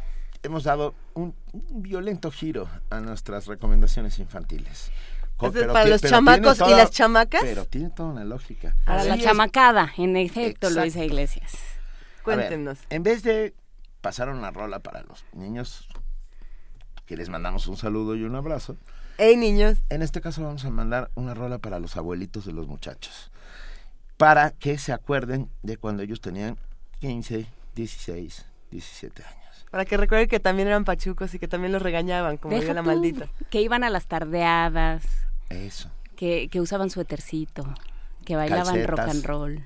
hemos 0.42 0.64
dado 0.64 0.94
un, 1.12 1.34
violento 1.52 2.30
giro 2.30 2.68
a 2.88 3.00
nuestras 3.00 3.46
recomendaciones 3.46 4.18
infantiles. 4.18 4.90
para 5.36 5.84
los 5.84 6.00
chamacos 6.00 6.60
y 6.66 6.70
las 6.70 6.90
chamacas. 6.90 7.42
Pero 7.42 7.66
tiene 7.66 7.90
toda 7.90 8.08
una 8.08 8.24
lógica. 8.24 8.74
Para 8.86 9.04
la 9.04 9.18
chamacada, 9.18 9.92
en 9.98 10.16
efecto, 10.16 10.70
Luisa 10.70 11.04
Iglesias. 11.04 11.52
Cuéntenos. 12.22 12.78
en 12.88 13.02
vez 13.02 13.22
de 13.22 13.54
pasar 14.00 14.30
una 14.30 14.50
rola 14.50 14.78
para 14.78 15.02
los 15.02 15.26
niños 15.34 15.86
que 17.06 17.16
les 17.16 17.28
mandamos 17.28 17.66
un 17.66 17.76
saludo 17.76 18.16
y 18.16 18.25
un 18.25 18.34
abrazo. 18.34 18.76
Hey 19.18 19.37
niños. 19.37 19.78
En 19.90 20.02
este 20.02 20.20
caso 20.20 20.42
vamos 20.42 20.64
a 20.64 20.70
mandar 20.70 21.11
una 21.14 21.34
rola 21.34 21.58
para 21.58 21.78
los 21.78 21.96
abuelitos 21.96 22.44
de 22.44 22.52
los 22.52 22.66
muchachos. 22.66 23.30
Para 24.16 24.50
que 24.50 24.78
se 24.78 24.92
acuerden 24.92 25.49
de 25.62 25.76
cuando 25.76 26.02
ellos 26.02 26.20
tenían 26.20 26.56
15, 27.00 27.46
16, 27.75 28.46
17 28.70 29.23
años. 29.23 29.66
Para 29.70 29.84
que 29.84 29.96
recuerden 29.96 30.28
que 30.28 30.40
también 30.40 30.68
eran 30.68 30.84
pachucos 30.84 31.34
y 31.34 31.38
que 31.38 31.49
también 31.49 31.73
los 31.73 31.82
regañaban, 31.82 32.37
como 32.37 32.56
Deja 32.56 32.75
la 32.75 32.82
maldita. 32.82 33.28
Que 33.50 33.61
iban 33.61 33.82
a 33.82 33.90
las 33.90 34.06
tardeadas. 34.06 35.04
Eso. 35.50 35.90
Que, 36.16 36.49
que 36.49 36.61
usaban 36.61 36.90
suétercito. 36.90 37.75
Que 38.25 38.37
bailaban 38.37 38.87
rock 38.87 39.00
and 39.00 39.25
roll. 39.25 39.62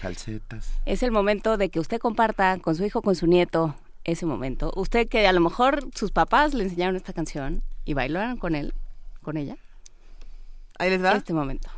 Calcetas. 0.00 0.72
Es 0.86 1.02
el 1.02 1.10
momento 1.10 1.56
de 1.56 1.68
que 1.68 1.80
usted 1.80 1.98
comparta 1.98 2.58
con 2.58 2.74
su 2.76 2.84
hijo, 2.84 3.02
con 3.02 3.14
su 3.14 3.26
nieto, 3.26 3.74
ese 4.04 4.26
momento. 4.26 4.72
Usted 4.76 5.08
que 5.08 5.26
a 5.26 5.32
lo 5.32 5.40
mejor 5.40 5.88
sus 5.94 6.10
papás 6.10 6.54
le 6.54 6.64
enseñaron 6.64 6.96
esta 6.96 7.12
canción 7.12 7.62
y 7.84 7.94
bailaron 7.94 8.36
con 8.36 8.54
él, 8.54 8.74
con 9.22 9.36
ella. 9.36 9.56
Ahí 10.78 10.90
les 10.90 11.02
va. 11.02 11.12
Este 11.12 11.34
momento. 11.34 11.68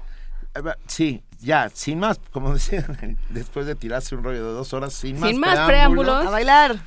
Sí, 0.86 1.22
ya, 1.40 1.70
sin 1.70 1.98
más, 1.98 2.20
como 2.30 2.52
decían, 2.54 3.18
después 3.30 3.66
de 3.66 3.74
tirarse 3.74 4.14
un 4.14 4.22
rollo 4.22 4.46
de 4.46 4.52
dos 4.52 4.72
horas, 4.72 4.92
sin, 4.92 5.20
sin 5.20 5.40
más, 5.40 5.66
preámbulos, 5.66 6.26
a 6.26 6.30
bailar. 6.30 6.80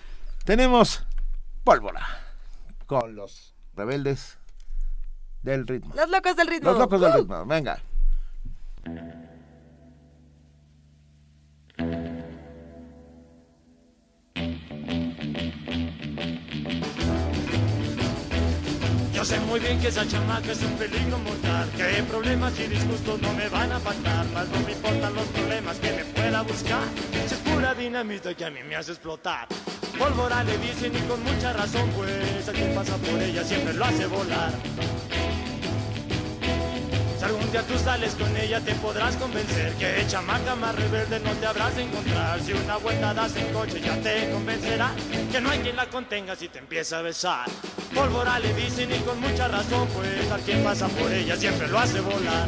Tenemos 0.43 1.05
pólvora 1.63 2.05
con 2.85 3.15
los 3.15 3.55
rebeldes 3.75 4.37
del 5.41 5.67
ritmo. 5.67 5.93
Los 5.95 6.09
locos 6.09 6.35
del 6.35 6.47
ritmo. 6.47 6.71
Los 6.71 6.79
locos 6.79 7.01
del 7.01 7.13
ritmo, 7.13 7.45
venga. 7.45 7.79
Sé 19.25 19.39
muy 19.39 19.60
bien 19.60 19.79
que 19.79 19.88
esa 19.88 20.08
chamaca 20.08 20.51
es 20.51 20.62
un 20.62 20.74
peligro 20.74 21.17
mortal, 21.17 21.67
que 21.75 22.03
problemas 22.03 22.53
y 22.60 22.67
disgustos 22.67 23.20
no 23.22 23.34
me 23.34 23.50
van 23.50 23.72
a 23.72 23.79
faltar, 23.79 24.24
más 24.27 24.48
no 24.50 24.60
me 24.60 24.72
importan 24.74 25.15
los 25.15 25.25
problemas 25.29 25.77
que 25.79 25.91
me 25.94 26.05
pueda 26.05 26.41
buscar. 26.44 26.84
Es 27.25 27.34
pura 27.34 27.74
dinamita 27.74 28.36
que 28.36 28.46
a 28.46 28.51
mí 28.51 28.60
me 28.62 28.75
hace 28.75 28.91
explotar. 28.91 29.48
Pólvora 29.98 30.44
le 30.44 30.58
dicen 30.60 30.94
y 30.96 31.00
con 31.08 31.24
mucha 31.24 31.53
razón, 31.53 31.89
pues 31.96 32.48
a 32.48 32.51
quien 32.51 32.75
pasa 32.75 32.98
por 32.98 33.20
ella 33.20 33.44
siempre 33.44 33.74
lo 33.74 33.86
hace 33.86 34.05
volar. 34.05 34.51
Algún 37.25 37.51
día 37.51 37.63
tú 37.63 37.75
sales 37.79 38.13
con 38.13 38.38
ella 38.38 38.62
te 38.62 38.75
podrás 38.75 39.15
convencer 39.17 39.74
que 39.74 40.05
chamaca 40.08 40.53
más 40.55 40.75
rebelde 40.75 41.20
no 41.22 41.32
te 41.32 41.48
habrás 41.48 41.75
de 41.75 41.82
encontrar. 41.82 42.39
Si 42.39 42.53
una 42.53 42.77
vuelta 42.77 43.15
das 43.15 43.36
en 43.36 43.51
coche 43.51 43.82
ya 43.82 44.00
te 44.00 44.29
convencerá 44.29 44.91
que 45.32 45.41
no 45.41 45.50
hay 45.50 45.58
quien 45.58 45.75
la 45.75 45.89
contenga 45.89 46.36
si 46.36 46.50
te 46.50 46.60
empieza 46.60 47.00
a 47.00 47.01
besar. 47.01 47.50
Pólvora 47.96 48.38
le 48.38 48.53
dicen 48.53 48.94
y 48.94 49.00
con 49.00 49.20
mucha 49.20 49.48
razón, 49.48 49.88
pues 49.96 50.32
a 50.32 50.38
quien 50.38 50.63
pasa 50.63 50.88
por 50.88 51.12
ella 51.12 51.36
siempre 51.36 51.67
lo 51.67 51.79
hace 51.79 52.00
volar. 52.00 52.48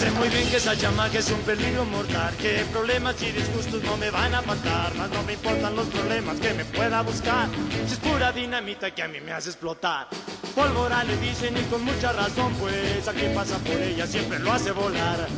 Sé 0.00 0.10
muy 0.12 0.30
bien 0.30 0.48
que 0.48 0.56
esa 0.56 0.74
chamaca 0.74 1.18
es 1.18 1.30
un 1.30 1.40
peligro 1.40 1.84
mortal, 1.84 2.34
que 2.38 2.64
problemas 2.72 3.20
y 3.22 3.32
disgustos 3.32 3.82
no 3.82 3.98
me 3.98 4.10
van 4.10 4.34
a 4.34 4.40
faltar, 4.40 4.94
más 4.94 5.10
no 5.10 5.22
me 5.24 5.34
importan 5.34 5.76
los 5.76 5.86
problemas 5.88 6.40
que 6.40 6.54
me 6.54 6.64
pueda 6.64 7.02
buscar, 7.02 7.50
si 7.86 7.92
es 7.92 7.98
pura 7.98 8.32
dinamita 8.32 8.94
que 8.94 9.02
a 9.02 9.08
mí 9.08 9.20
me 9.20 9.32
hace 9.32 9.50
explotar. 9.50 10.08
Pólvora 10.54 11.04
le 11.04 11.18
dicen 11.18 11.54
y 11.54 11.62
con 11.64 11.84
mucha 11.84 12.12
razón, 12.12 12.54
pues 12.54 13.06
a 13.06 13.12
quien 13.12 13.34
pasa 13.34 13.58
por 13.58 13.76
ella 13.76 14.06
siempre 14.06 14.38
lo 14.38 14.50
hace 14.50 14.70
volar. 14.70 15.28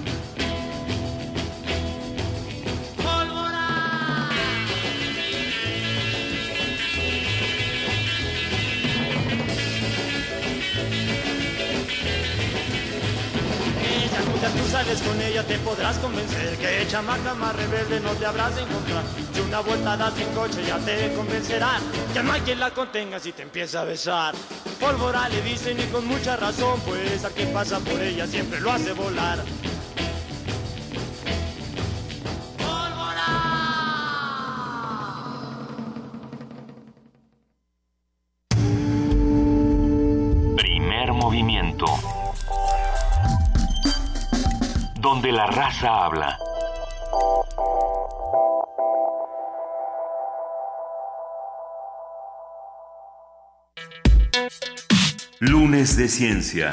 Sales 14.83 15.03
con 15.03 15.21
ella 15.21 15.45
te 15.45 15.59
podrás 15.59 15.97
convencer 15.99 16.57
que 16.59 16.87
chamaca 16.89 17.35
más 17.35 17.55
rebelde 17.55 18.01
no 18.01 18.11
te 18.13 18.27
habrás 18.27 18.55
de 18.57 18.63
encontrar. 18.63 19.05
Si 19.33 19.41
una 19.41 19.61
vuelta 19.61 19.97
das 19.97 20.19
en 20.19 20.29
coche 20.35 20.65
ya 20.67 20.79
te 20.79 21.13
convencerán 21.15 21.83
que 22.13 22.23
no 22.23 22.33
hay 22.33 22.41
quien 22.41 22.59
la 22.59 22.71
contenga 22.71 23.21
si 23.21 23.33
te 23.33 23.43
empieza 23.43 23.83
a 23.83 23.85
besar. 23.85 24.35
Pólvora 24.81 25.29
le 25.29 25.41
dicen 25.43 25.79
y 25.79 25.85
con 25.85 26.07
mucha 26.07 26.37
razón, 26.37 26.81
pues 26.81 27.25
a 27.25 27.31
quien 27.31 27.53
pasa 27.53 27.79
por 27.79 28.01
ella 28.03 28.27
siempre 28.27 28.61
lo 28.61 28.73
hace 28.73 28.93
volar. 28.93 29.39
Donde 45.23 45.39
la 45.39 45.47
raza 45.47 46.05
habla. 46.05 46.37
Lunes 55.39 55.97
de 55.97 56.09
Ciencia. 56.09 56.73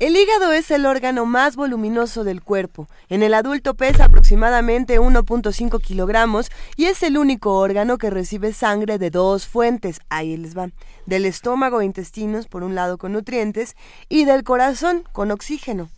El 0.00 0.16
hígado 0.16 0.50
es 0.52 0.70
el 0.70 0.86
órgano 0.86 1.26
más 1.26 1.56
voluminoso 1.56 2.24
del 2.24 2.40
cuerpo. 2.40 2.88
En 3.10 3.22
el 3.22 3.34
adulto 3.34 3.74
pesa 3.74 4.06
aproximadamente 4.06 4.98
1.5 4.98 5.78
kilogramos 5.82 6.50
y 6.74 6.86
es 6.86 7.02
el 7.02 7.18
único 7.18 7.58
órgano 7.58 7.98
que 7.98 8.08
recibe 8.08 8.54
sangre 8.54 8.96
de 8.96 9.10
dos 9.10 9.46
fuentes. 9.46 10.00
Ahí 10.08 10.38
les 10.38 10.56
va. 10.56 10.70
Del 11.04 11.26
estómago 11.26 11.82
e 11.82 11.84
intestinos, 11.84 12.46
por 12.46 12.62
un 12.62 12.74
lado 12.74 12.96
con 12.96 13.12
nutrientes, 13.12 13.76
y 14.08 14.24
del 14.24 14.42
corazón 14.42 15.04
con 15.12 15.30
oxígeno. 15.30 15.90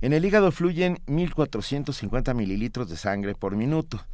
En 0.00 0.12
el 0.12 0.24
hígado 0.24 0.50
fluyen 0.50 0.98
1.450 1.06 2.34
mililitros 2.34 2.90
de 2.90 2.96
sangre 2.96 3.36
por 3.36 3.54
minuto, 3.54 4.04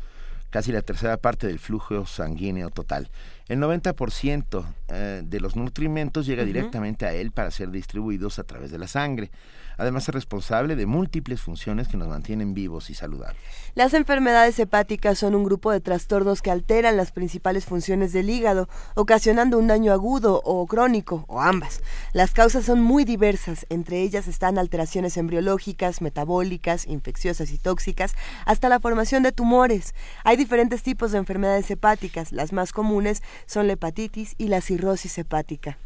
casi 0.51 0.73
la 0.73 0.83
tercera 0.83 1.17
parte 1.17 1.47
del 1.47 1.59
flujo 1.59 2.05
sanguíneo 2.05 2.69
total. 2.69 3.09
El 3.49 3.61
90% 3.61 4.65
eh, 4.89 5.23
de 5.25 5.41
los 5.41 5.55
nutrimentos 5.55 6.25
llega 6.25 6.45
directamente 6.45 7.05
a 7.05 7.13
él 7.13 7.31
para 7.31 7.51
ser 7.51 7.71
distribuidos 7.71 8.39
a 8.39 8.45
través 8.45 8.71
de 8.71 8.79
la 8.79 8.89
sangre. 8.89 9.31
Además 9.77 10.09
es 10.09 10.15
responsable 10.15 10.77
de 10.77 10.87
múltiples 10.87 11.41
funciones 11.41 11.89
que 11.89 11.97
nos 11.97 12.09
mantienen 12.09 12.55
vivos 12.55 12.91
y 12.91 12.95
saludables. 12.95 13.41
Las 13.75 13.95
enfermedades 13.95 14.59
hepáticas 14.59 15.19
son 15.19 15.35
un 15.35 15.45
grupo 15.45 15.73
de 15.73 15.81
trastornos 15.81 16.43
que 16.43 16.51
alteran 16.51 16.97
las 16.97 17.13
principales 17.13 17.65
funciones 17.65 18.13
del 18.13 18.31
hígado, 18.31 18.69
ocasionando 18.95 19.59
un 19.59 19.67
daño 19.67 19.93
agudo 19.93 20.41
o 20.45 20.67
crónico, 20.67 21.25
o 21.29 21.41
ambas. 21.41 21.81
Las 22.13 22.33
causas 22.33 22.65
son 22.65 22.81
muy 22.81 23.05
diversas, 23.05 23.67
entre 23.69 24.03
ellas 24.03 24.29
están 24.29 24.59
alteraciones 24.59 25.17
embriológicas, 25.17 26.01
metabólicas, 26.01 26.87
infecciosas 26.87 27.51
y 27.51 27.59
tóxicas, 27.59 28.15
hasta 28.47 28.69
la 28.69 28.81
formación 28.81 29.23
de 29.23 29.33
tumores. 29.33 29.95
Hay 30.23 30.37
diferentes 30.37 30.83
tipos 30.83 31.13
de 31.13 31.19
enfermedades 31.19 31.71
hepáticas, 31.71 32.33
las 32.33 32.53
más 32.53 32.73
comunes 32.73 33.23
son 33.47 33.67
la 33.67 33.75
hepatitis 33.75 34.35
y 34.39 34.49
la 34.49 34.61
cirrosis 34.61 35.19
hepática. 35.19 35.79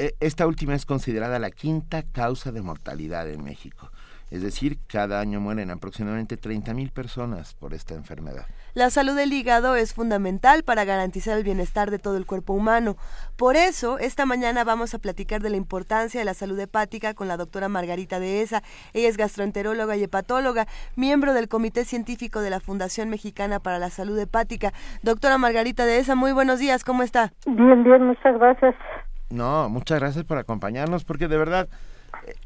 E- 0.00 0.14
Esta 0.20 0.46
última 0.46 0.74
es 0.74 0.86
considerada 0.86 1.38
la 1.38 1.50
quinta 1.50 2.02
causa 2.02 2.52
de 2.52 2.62
mortalidad 2.62 3.28
en 3.28 3.44
México. 3.44 3.90
Es 4.30 4.42
decir, 4.42 4.78
cada 4.86 5.20
año 5.20 5.40
mueren 5.40 5.70
aproximadamente 5.72 6.38
30.000 6.40 6.90
personas 6.92 7.54
por 7.54 7.74
esta 7.74 7.94
enfermedad. 7.94 8.46
La 8.74 8.88
salud 8.88 9.16
del 9.16 9.32
hígado 9.32 9.74
es 9.74 9.92
fundamental 9.92 10.62
para 10.62 10.84
garantizar 10.84 11.36
el 11.36 11.42
bienestar 11.42 11.90
de 11.90 11.98
todo 11.98 12.16
el 12.16 12.24
cuerpo 12.26 12.52
humano. 12.54 12.96
Por 13.36 13.56
eso, 13.56 13.98
esta 13.98 14.26
mañana 14.26 14.62
vamos 14.62 14.94
a 14.94 15.00
platicar 15.00 15.42
de 15.42 15.50
la 15.50 15.56
importancia 15.56 16.20
de 16.20 16.24
la 16.24 16.34
salud 16.34 16.58
hepática 16.60 17.12
con 17.12 17.26
la 17.26 17.36
doctora 17.36 17.68
Margarita 17.68 18.20
Dehesa. 18.20 18.62
Ella 18.94 19.08
es 19.08 19.16
gastroenteróloga 19.16 19.96
y 19.96 20.04
hepatóloga, 20.04 20.66
miembro 20.94 21.34
del 21.34 21.48
Comité 21.48 21.84
Científico 21.84 22.40
de 22.40 22.50
la 22.50 22.60
Fundación 22.60 23.10
Mexicana 23.10 23.58
para 23.58 23.80
la 23.80 23.90
Salud 23.90 24.16
Hepática. 24.18 24.72
Doctora 25.02 25.36
Margarita 25.38 25.84
Dehesa, 25.84 26.14
muy 26.14 26.30
buenos 26.32 26.60
días, 26.60 26.84
¿cómo 26.84 27.02
está? 27.02 27.32
Bien, 27.46 27.82
bien, 27.82 28.04
muchas 28.04 28.38
gracias. 28.38 28.76
No, 29.30 29.68
muchas 29.68 30.00
gracias 30.00 30.24
por 30.24 30.38
acompañarnos, 30.38 31.04
porque 31.04 31.28
de 31.28 31.38
verdad 31.38 31.68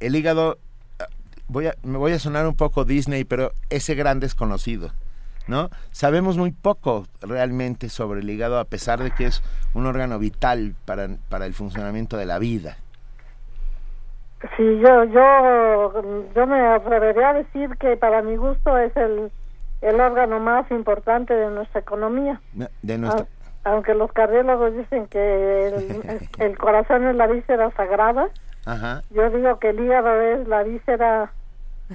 el 0.00 0.14
hígado, 0.16 0.58
ah, 1.00 1.06
voy 1.48 1.66
a, 1.68 1.74
me 1.82 1.98
voy 1.98 2.12
a 2.12 2.18
sonar 2.18 2.46
un 2.46 2.54
poco 2.54 2.84
Disney, 2.84 3.24
pero 3.24 3.52
ese 3.70 3.94
gran 3.94 4.20
desconocido, 4.20 4.90
¿no? 5.46 5.70
Sabemos 5.92 6.36
muy 6.36 6.52
poco 6.52 7.06
realmente 7.20 7.88
sobre 7.88 8.20
el 8.20 8.28
hígado, 8.30 8.58
a 8.58 8.64
pesar 8.64 9.02
de 9.02 9.10
que 9.12 9.26
es 9.26 9.42
un 9.72 9.86
órgano 9.86 10.18
vital 10.18 10.74
para, 10.84 11.08
para 11.30 11.46
el 11.46 11.54
funcionamiento 11.54 12.16
de 12.16 12.26
la 12.26 12.38
vida. 12.38 12.76
Sí, 14.58 14.78
yo, 14.78 15.04
yo, 15.04 16.28
yo 16.36 16.46
me 16.46 16.60
atrevería 16.60 17.30
a 17.30 17.34
decir 17.34 17.70
que 17.80 17.96
para 17.96 18.20
mi 18.20 18.36
gusto 18.36 18.76
es 18.76 18.94
el, 18.94 19.30
el 19.80 20.00
órgano 20.00 20.38
más 20.38 20.70
importante 20.70 21.32
de 21.32 21.48
nuestra 21.48 21.80
economía. 21.80 22.42
De 22.82 22.98
nuestra, 22.98 23.22
Au- 23.22 23.28
Aunque 23.64 23.94
los 23.94 24.12
cardiólogos 24.12 24.76
dicen 24.76 25.06
que 25.06 25.68
el, 25.68 26.28
el 26.38 26.58
corazón 26.58 27.06
es 27.06 27.16
la 27.16 27.26
víscera 27.26 27.70
sagrada, 27.72 28.28
Ajá. 28.66 29.02
yo 29.10 29.30
digo 29.30 29.58
que 29.58 29.70
el 29.70 29.80
hígado 29.80 30.20
es 30.20 30.46
la 30.48 30.62
víscera 30.62 31.32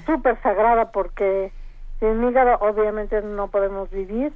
súper 0.06 0.42
sagrada 0.42 0.92
porque 0.92 1.52
sin 2.00 2.24
hígado 2.24 2.58
obviamente 2.62 3.22
no 3.22 3.48
podemos 3.48 3.90
vivir 3.90 4.34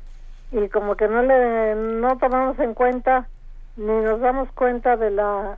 y 0.51 0.67
como 0.69 0.95
que 0.95 1.07
no 1.07 1.21
le 1.23 1.75
no 1.75 2.17
tomamos 2.17 2.57
en 2.59 2.73
cuenta 2.73 3.27
ni 3.75 3.93
nos 4.01 4.19
damos 4.19 4.51
cuenta 4.53 4.97
de 4.97 5.11
la 5.11 5.57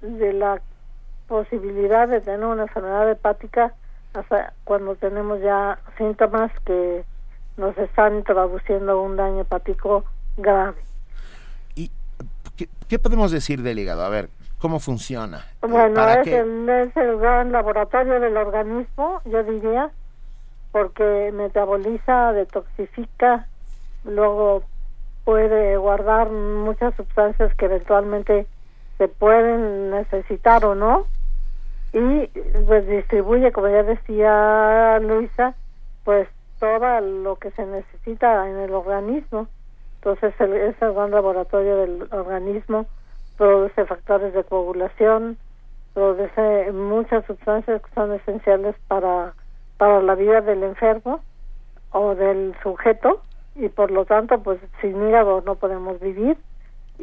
de 0.00 0.32
la 0.32 0.60
posibilidad 1.28 2.08
de 2.08 2.20
tener 2.20 2.44
una 2.44 2.62
enfermedad 2.62 3.10
hepática 3.10 3.72
hasta 4.12 4.52
cuando 4.64 4.94
tenemos 4.96 5.40
ya 5.40 5.78
síntomas 5.96 6.50
que 6.66 7.04
nos 7.56 7.76
están 7.78 8.22
traduciendo 8.24 9.00
un 9.00 9.16
daño 9.16 9.40
hepático 9.42 10.04
grave. 10.36 10.82
¿Qué, 12.56 12.68
qué 12.88 12.98
podemos 13.00 13.32
decir 13.32 13.62
del 13.62 13.80
hígado? 13.80 14.04
A 14.04 14.08
ver, 14.08 14.28
¿cómo 14.58 14.78
funciona? 14.78 15.44
Bueno, 15.60 15.94
¿Para 15.94 16.20
es 16.20 16.24
qué? 16.24 16.38
el, 16.38 16.68
es 16.68 16.96
el 16.96 17.18
gran 17.18 17.50
laboratorio 17.50 18.20
del 18.20 18.36
organismo, 18.36 19.20
yo 19.24 19.42
diría, 19.42 19.90
porque 20.70 21.32
metaboliza, 21.34 22.32
detoxifica, 22.32 23.48
luego 24.04 24.62
puede 25.24 25.76
guardar 25.76 26.30
muchas 26.30 26.94
sustancias 26.94 27.52
que 27.56 27.64
eventualmente 27.64 28.46
se 28.98 29.08
pueden 29.08 29.90
necesitar 29.90 30.64
o 30.64 30.76
no, 30.76 31.06
y 31.92 32.26
pues 32.66 32.86
distribuye, 32.86 33.50
como 33.52 33.68
ya 33.68 33.82
decía 33.82 34.98
Luisa, 35.00 35.54
pues 36.04 36.28
todo 36.60 37.00
lo 37.00 37.36
que 37.36 37.50
se 37.52 37.66
necesita 37.66 38.48
en 38.48 38.58
el 38.58 38.74
organismo. 38.74 39.48
Entonces 40.04 40.38
el, 40.38 40.52
es 40.52 40.82
el 40.82 40.92
gran 40.92 41.12
laboratorio 41.12 41.78
del 41.78 42.08
organismo 42.10 42.84
produce 43.38 43.86
factores 43.86 44.34
de 44.34 44.44
coagulación, 44.44 45.38
produce 45.94 46.72
muchas 46.72 47.24
sustancias 47.24 47.80
que 47.80 47.94
son 47.94 48.12
esenciales 48.12 48.76
para, 48.86 49.32
para 49.78 50.02
la 50.02 50.14
vida 50.14 50.42
del 50.42 50.62
enfermo 50.62 51.20
o 51.90 52.14
del 52.14 52.54
sujeto 52.62 53.22
y 53.54 53.70
por 53.70 53.90
lo 53.90 54.04
tanto 54.04 54.42
pues 54.42 54.60
sin 54.82 55.08
hígado 55.08 55.40
no 55.40 55.54
podemos 55.54 55.98
vivir 56.00 56.36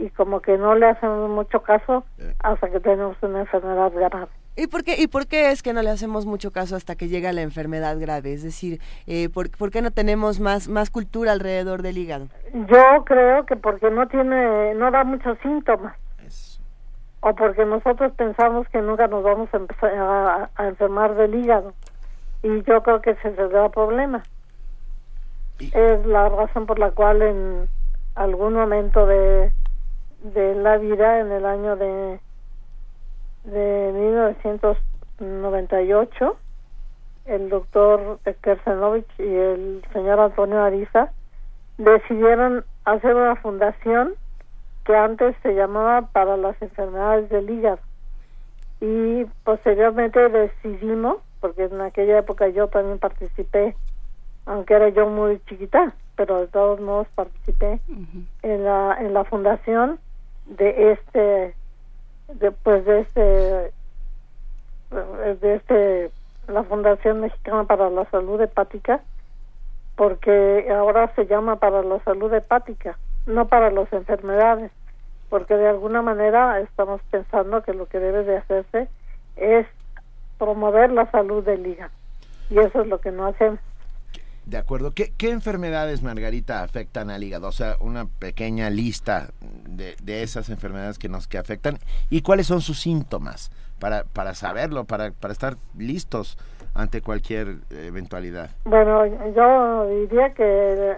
y 0.01 0.09
como 0.09 0.41
que 0.41 0.57
no 0.57 0.75
le 0.75 0.87
hacemos 0.87 1.29
mucho 1.29 1.61
caso 1.61 2.03
hasta 2.39 2.69
que 2.69 2.79
tenemos 2.79 3.15
una 3.21 3.41
enfermedad 3.41 3.91
grave. 3.93 4.27
¿Y 4.57 4.67
por, 4.67 4.83
qué, 4.83 4.95
¿Y 4.97 5.07
por 5.07 5.27
qué 5.27 5.51
es 5.51 5.63
que 5.63 5.73
no 5.73 5.81
le 5.81 5.91
hacemos 5.91 6.25
mucho 6.25 6.51
caso 6.51 6.75
hasta 6.75 6.95
que 6.95 7.07
llega 7.07 7.31
la 7.31 7.41
enfermedad 7.41 7.97
grave? 7.99 8.33
Es 8.33 8.43
decir, 8.43 8.81
eh, 9.07 9.29
¿por, 9.29 9.49
¿por, 9.51 9.71
qué 9.71 9.81
no 9.81 9.91
tenemos 9.91 10.39
más, 10.39 10.67
más 10.67 10.89
cultura 10.89 11.31
alrededor 11.31 11.83
del 11.83 11.97
hígado? 11.97 12.27
Yo 12.53 13.05
creo 13.05 13.45
que 13.45 13.55
porque 13.55 13.89
no 13.89 14.07
tiene, 14.07 14.73
no 14.73 14.91
da 14.91 15.03
muchos 15.03 15.37
síntomas. 15.39 15.95
O 17.21 17.35
porque 17.35 17.63
nosotros 17.65 18.11
pensamos 18.13 18.67
que 18.69 18.81
nunca 18.81 19.07
nos 19.07 19.23
vamos 19.23 19.47
a, 19.53 19.57
empezar 19.57 19.93
a, 19.93 20.49
a 20.55 20.67
enfermar 20.67 21.15
del 21.15 21.35
hígado. 21.35 21.73
Y 22.41 22.63
yo 22.63 22.81
creo 22.81 23.01
que 23.01 23.11
ese 23.11 23.29
es 23.29 23.37
el 23.37 23.49
gran 23.49 23.69
problema. 23.69 24.23
Es 25.59 26.05
la 26.07 26.27
razón 26.27 26.65
por 26.65 26.79
la 26.79 26.89
cual 26.91 27.21
en 27.21 27.69
algún 28.15 28.53
momento 28.53 29.05
de, 29.05 29.51
de 30.21 30.55
la 30.55 30.77
vida, 30.77 31.19
en 31.19 31.31
el 31.31 31.45
año 31.45 31.75
de 31.75 32.19
de 33.43 33.91
1998, 35.19 36.37
el 37.25 37.49
doctor 37.49 38.19
Kersenovich 38.41 39.07
y 39.17 39.23
el 39.23 39.83
señor 39.93 40.19
Antonio 40.19 40.61
Ariza 40.61 41.11
decidieron 41.77 42.63
hacer 42.85 43.15
una 43.15 43.35
fundación 43.37 44.13
que 44.85 44.95
antes 44.95 45.35
se 45.43 45.53
llamaba 45.55 46.01
para 46.11 46.37
las 46.37 46.61
enfermedades 46.61 47.29
del 47.29 47.49
hígado. 47.49 47.79
Y 48.79 49.25
posteriormente 49.43 50.29
decidimos 50.29 51.17
porque 51.39 51.63
en 51.65 51.81
aquella 51.81 52.19
época 52.19 52.47
yo 52.49 52.67
también 52.67 52.99
participé 52.99 53.75
aunque 54.45 54.73
era 54.73 54.89
yo 54.89 55.07
muy 55.07 55.39
chiquita 55.47 55.93
pero 56.15 56.41
de 56.41 56.47
todos 56.47 56.79
modos 56.79 57.07
participé 57.15 57.79
en 58.43 58.63
la 58.63 58.97
en 58.99 59.13
la 59.13 59.23
fundación 59.23 59.99
de 60.57 60.91
este 60.91 61.55
después 62.33 62.85
de 62.85 62.99
este 63.01 63.21
de 65.41 65.55
este 65.55 66.11
la 66.47 66.63
Fundación 66.63 67.21
Mexicana 67.21 67.63
para 67.65 67.89
la 67.89 68.05
Salud 68.09 68.41
Hepática 68.41 69.01
porque 69.95 70.67
ahora 70.71 71.13
se 71.15 71.25
llama 71.25 71.57
para 71.57 71.83
la 71.83 71.99
salud 72.03 72.33
hepática 72.33 72.97
no 73.25 73.47
para 73.47 73.71
las 73.71 73.91
enfermedades 73.93 74.71
porque 75.29 75.55
de 75.55 75.67
alguna 75.67 76.01
manera 76.01 76.59
estamos 76.59 77.01
pensando 77.11 77.61
que 77.63 77.73
lo 77.73 77.85
que 77.85 77.99
debe 77.99 78.23
de 78.23 78.37
hacerse 78.37 78.89
es 79.37 79.67
promover 80.37 80.91
la 80.91 81.09
salud 81.11 81.43
del 81.43 81.65
hígado 81.65 81.91
y 82.49 82.59
eso 82.59 82.81
es 82.81 82.87
lo 82.87 82.99
que 82.99 83.11
no 83.11 83.27
hacemos 83.27 83.59
de 84.45 84.57
acuerdo. 84.57 84.91
¿Qué, 84.91 85.13
¿Qué, 85.17 85.31
enfermedades, 85.31 86.03
Margarita, 86.03 86.63
afectan 86.63 87.09
al 87.09 87.23
hígado? 87.23 87.47
O 87.47 87.51
sea, 87.51 87.77
una 87.79 88.05
pequeña 88.05 88.69
lista 88.69 89.29
de, 89.67 89.95
de, 90.01 90.23
esas 90.23 90.49
enfermedades 90.49 90.97
que 90.97 91.09
nos 91.09 91.27
que 91.27 91.37
afectan 91.37 91.77
y 92.09 92.21
cuáles 92.21 92.47
son 92.47 92.61
sus 92.61 92.79
síntomas 92.79 93.51
para, 93.79 94.03
para 94.03 94.33
saberlo, 94.33 94.85
para, 94.85 95.11
para 95.11 95.31
estar 95.31 95.57
listos 95.77 96.37
ante 96.73 97.01
cualquier 97.01 97.57
eventualidad. 97.69 98.49
Bueno, 98.65 99.05
yo 99.35 99.87
diría 99.87 100.33
que 100.33 100.97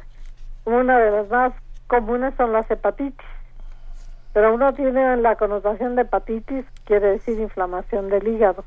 una 0.66 1.00
de 1.00 1.12
las 1.12 1.30
más 1.30 1.54
comunes 1.88 2.34
son 2.38 2.54
las 2.54 2.70
hepatitis. 2.70 3.26
Pero 4.34 4.56
uno 4.56 4.74
tiene 4.74 5.18
la 5.18 5.36
connotación 5.36 5.96
de 5.96 6.04
hepatitis, 6.04 6.66
quiere 6.86 7.12
decir 7.12 7.40
inflamación 7.40 8.10
del 8.10 8.28
hígado. 8.28 8.66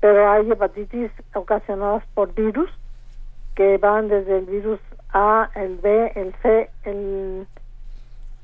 Pero 0.00 0.30
hay 0.30 0.50
hepatitis 0.50 1.10
ocasionadas 1.34 2.02
por 2.14 2.32
virus, 2.34 2.70
que 3.56 3.78
van 3.78 4.08
desde 4.08 4.38
el 4.38 4.44
virus 4.44 4.78
A, 5.12 5.50
el 5.56 5.78
B, 5.78 6.12
el 6.14 6.34
C, 6.42 6.70
el, 6.84 7.46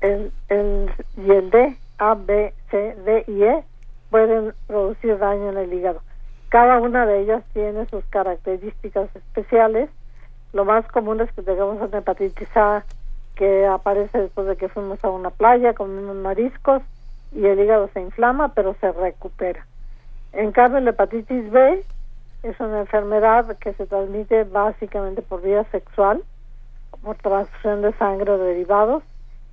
el, 0.01 0.31
el, 0.49 0.91
y 1.15 1.31
el 1.31 1.49
D, 1.49 1.77
A, 1.99 2.15
B, 2.15 2.53
C, 2.69 2.95
D 3.05 3.23
y 3.27 3.43
E, 3.43 3.63
pueden 4.09 4.53
producir 4.67 5.17
daño 5.19 5.51
en 5.51 5.57
el 5.57 5.71
hígado. 5.71 6.01
Cada 6.49 6.79
una 6.79 7.05
de 7.05 7.21
ellas 7.21 7.43
tiene 7.53 7.85
sus 7.85 8.03
características 8.05 9.15
especiales. 9.15 9.89
Lo 10.51 10.65
más 10.65 10.85
común 10.87 11.21
es 11.21 11.31
que 11.31 11.41
tengamos 11.43 11.81
una 11.81 11.99
hepatitis 11.99 12.49
A 12.57 12.83
que 13.35 13.65
aparece 13.65 14.19
después 14.19 14.47
de 14.47 14.57
que 14.57 14.69
fuimos 14.69 15.03
a 15.03 15.09
una 15.09 15.29
playa, 15.29 15.73
comimos 15.73 16.15
mariscos 16.15 16.81
y 17.31 17.45
el 17.45 17.59
hígado 17.59 17.89
se 17.93 18.01
inflama, 18.01 18.53
pero 18.53 18.75
se 18.79 18.91
recupera. 18.91 19.65
En 20.31 20.51
cambio, 20.51 20.79
la 20.79 20.91
hepatitis 20.91 21.51
B 21.51 21.83
es 22.43 22.59
una 22.59 22.81
enfermedad 22.81 23.57
que 23.57 23.73
se 23.73 23.87
transmite 23.87 24.43
básicamente 24.43 25.21
por 25.21 25.41
vía 25.41 25.63
sexual, 25.71 26.23
por 27.01 27.15
transfusión 27.17 27.81
de 27.81 27.93
sangre 27.93 28.31
o 28.31 28.37
derivados, 28.37 29.03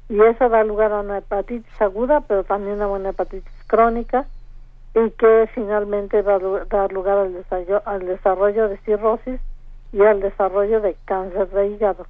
y 0.08 0.20
eso 0.20 0.48
da 0.48 0.64
lugar 0.64 0.92
a 0.92 1.00
una 1.00 1.18
hepatitis 1.18 1.80
aguda, 1.80 2.20
pero 2.22 2.42
también 2.42 2.82
a 2.82 2.88
una 2.88 3.10
hepatitis 3.10 3.52
crónica, 3.68 4.26
y 4.94 5.10
que 5.10 5.48
finalmente 5.54 6.20
va 6.22 6.34
a 6.34 6.64
dar 6.64 6.92
lugar 6.92 7.18
al 7.18 7.32
desarrollo, 7.32 7.82
al 7.84 8.06
desarrollo 8.06 8.68
de 8.68 8.76
cirrosis 8.78 9.40
y 9.92 10.02
al 10.02 10.20
desarrollo 10.20 10.80
de 10.80 10.96
cáncer 11.04 11.48
de 11.50 11.68
hígado. 11.68 12.06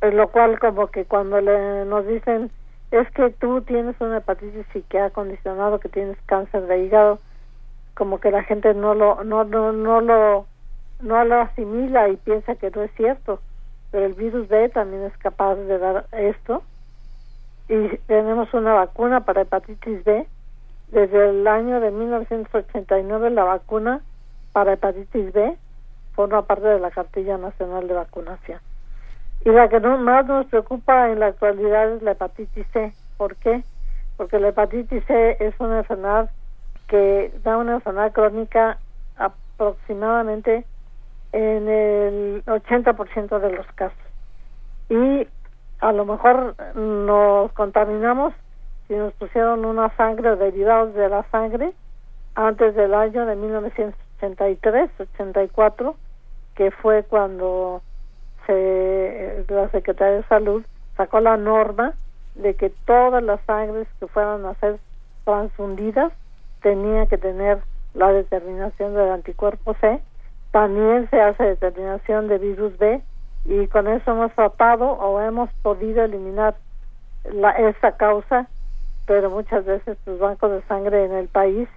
Es 0.00 0.12
lo 0.12 0.28
cual 0.28 0.58
como 0.58 0.88
que 0.88 1.04
cuando 1.04 1.40
le, 1.40 1.84
nos 1.84 2.06
dicen 2.06 2.50
es 2.90 3.10
que 3.12 3.30
tú 3.30 3.62
tienes 3.62 3.96
una 4.00 4.18
hepatitis 4.18 4.66
y 4.74 4.82
que 4.82 4.98
ha 4.98 5.10
condicionado 5.10 5.80
que 5.80 5.88
tienes 5.88 6.16
cáncer 6.26 6.66
de 6.66 6.84
hígado, 6.84 7.18
como 7.96 8.20
que 8.20 8.30
la 8.30 8.42
gente 8.44 8.74
no 8.74 8.94
lo 8.94 9.24
no 9.24 9.44
no 9.44 9.72
no 9.72 10.00
lo 10.00 10.46
no 11.00 11.24
lo 11.24 11.40
asimila 11.40 12.08
y 12.08 12.16
piensa 12.16 12.54
que 12.54 12.70
no 12.70 12.82
es 12.82 12.90
cierto. 12.96 13.40
Pero 13.90 14.06
el 14.06 14.14
virus 14.14 14.48
B 14.48 14.68
también 14.68 15.04
es 15.04 15.16
capaz 15.18 15.54
de 15.54 15.78
dar 15.78 16.06
esto. 16.12 16.62
Y 17.68 17.96
tenemos 18.06 18.52
una 18.54 18.74
vacuna 18.74 19.20
para 19.24 19.42
hepatitis 19.42 20.04
B. 20.04 20.26
Desde 20.92 21.30
el 21.30 21.46
año 21.48 21.80
de 21.80 21.90
1989 21.90 23.30
la 23.30 23.44
vacuna 23.44 24.02
para 24.52 24.74
hepatitis 24.74 25.32
B 25.32 25.56
forma 26.14 26.42
parte 26.42 26.68
de 26.68 26.78
la 26.78 26.90
cartilla 26.90 27.38
nacional 27.38 27.88
de 27.88 27.94
vacunación. 27.94 28.60
Y 29.44 29.50
la 29.50 29.68
que 29.68 29.80
no, 29.80 29.98
más 29.98 30.26
nos 30.26 30.46
preocupa 30.46 31.10
en 31.10 31.20
la 31.20 31.26
actualidad 31.26 31.92
es 31.92 32.02
la 32.02 32.12
hepatitis 32.12 32.66
C. 32.72 32.92
¿por 33.16 33.36
qué? 33.36 33.64
porque 34.16 34.38
la 34.38 34.48
hepatitis 34.48 35.04
C 35.04 35.36
es 35.40 35.54
una 35.58 35.78
enfermedad 35.78 36.30
que 36.88 37.32
da 37.42 37.56
una 37.56 37.74
enfermedad 37.74 38.12
crónica 38.12 38.78
aproximadamente 39.16 40.64
en 41.32 41.68
el 41.68 42.44
80% 42.46 43.38
de 43.40 43.52
los 43.52 43.66
casos. 43.74 43.98
Y 44.88 45.26
a 45.80 45.92
lo 45.92 46.04
mejor 46.04 46.54
nos 46.74 47.52
contaminamos 47.52 48.32
si 48.86 48.94
nos 48.94 49.12
pusieron 49.14 49.64
una 49.64 49.94
sangre 49.96 50.36
derivados 50.36 50.94
de 50.94 51.08
la 51.08 51.24
sangre 51.30 51.72
antes 52.34 52.74
del 52.74 52.94
año 52.94 53.26
de 53.26 53.36
1983-84, 54.20 55.94
que 56.54 56.70
fue 56.70 57.02
cuando 57.02 57.82
se, 58.46 59.44
la 59.48 59.68
Secretaría 59.70 60.18
de 60.18 60.22
Salud 60.24 60.64
sacó 60.96 61.20
la 61.20 61.36
norma 61.36 61.94
de 62.36 62.54
que 62.54 62.70
todas 62.86 63.22
las 63.22 63.40
sangres 63.42 63.88
que 63.98 64.06
fueran 64.06 64.46
a 64.46 64.54
ser 64.54 64.78
transfundidas 65.24 66.12
tenía 66.66 67.06
que 67.06 67.16
tener 67.16 67.60
la 67.94 68.12
determinación 68.12 68.92
del 68.96 69.10
anticuerpo 69.10 69.76
C, 69.80 70.00
también 70.50 71.08
se 71.10 71.20
hace 71.20 71.44
determinación 71.44 72.26
de 72.26 72.38
virus 72.38 72.76
B 72.76 73.00
y 73.44 73.68
con 73.68 73.86
eso 73.86 74.10
hemos 74.10 74.32
tratado 74.32 74.90
o 74.90 75.20
hemos 75.20 75.48
podido 75.62 76.02
eliminar 76.02 76.56
la, 77.32 77.50
esa 77.52 77.92
causa, 77.92 78.48
pero 79.06 79.30
muchas 79.30 79.64
veces 79.64 79.96
los 80.06 80.18
bancos 80.18 80.50
de 80.50 80.62
sangre 80.62 81.04
en 81.04 81.12
el 81.12 81.28
país, 81.28 81.68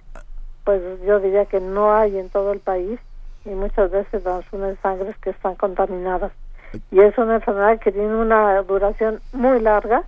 pues 0.64 0.82
yo 1.06 1.20
diría 1.20 1.44
que 1.44 1.60
no 1.60 1.94
hay 1.94 2.18
en 2.18 2.28
todo 2.28 2.52
el 2.52 2.58
país 2.58 2.98
y 3.44 3.50
muchas 3.50 3.92
veces 3.92 4.24
transfunden 4.24 4.76
sangres 4.82 5.16
que 5.18 5.30
están 5.30 5.54
contaminadas. 5.54 6.32
Y 6.90 6.98
es 6.98 7.16
una 7.16 7.36
enfermedad 7.36 7.78
que 7.78 7.92
tiene 7.92 8.16
una 8.16 8.60
duración 8.62 9.20
muy 9.32 9.60
larga 9.60 10.02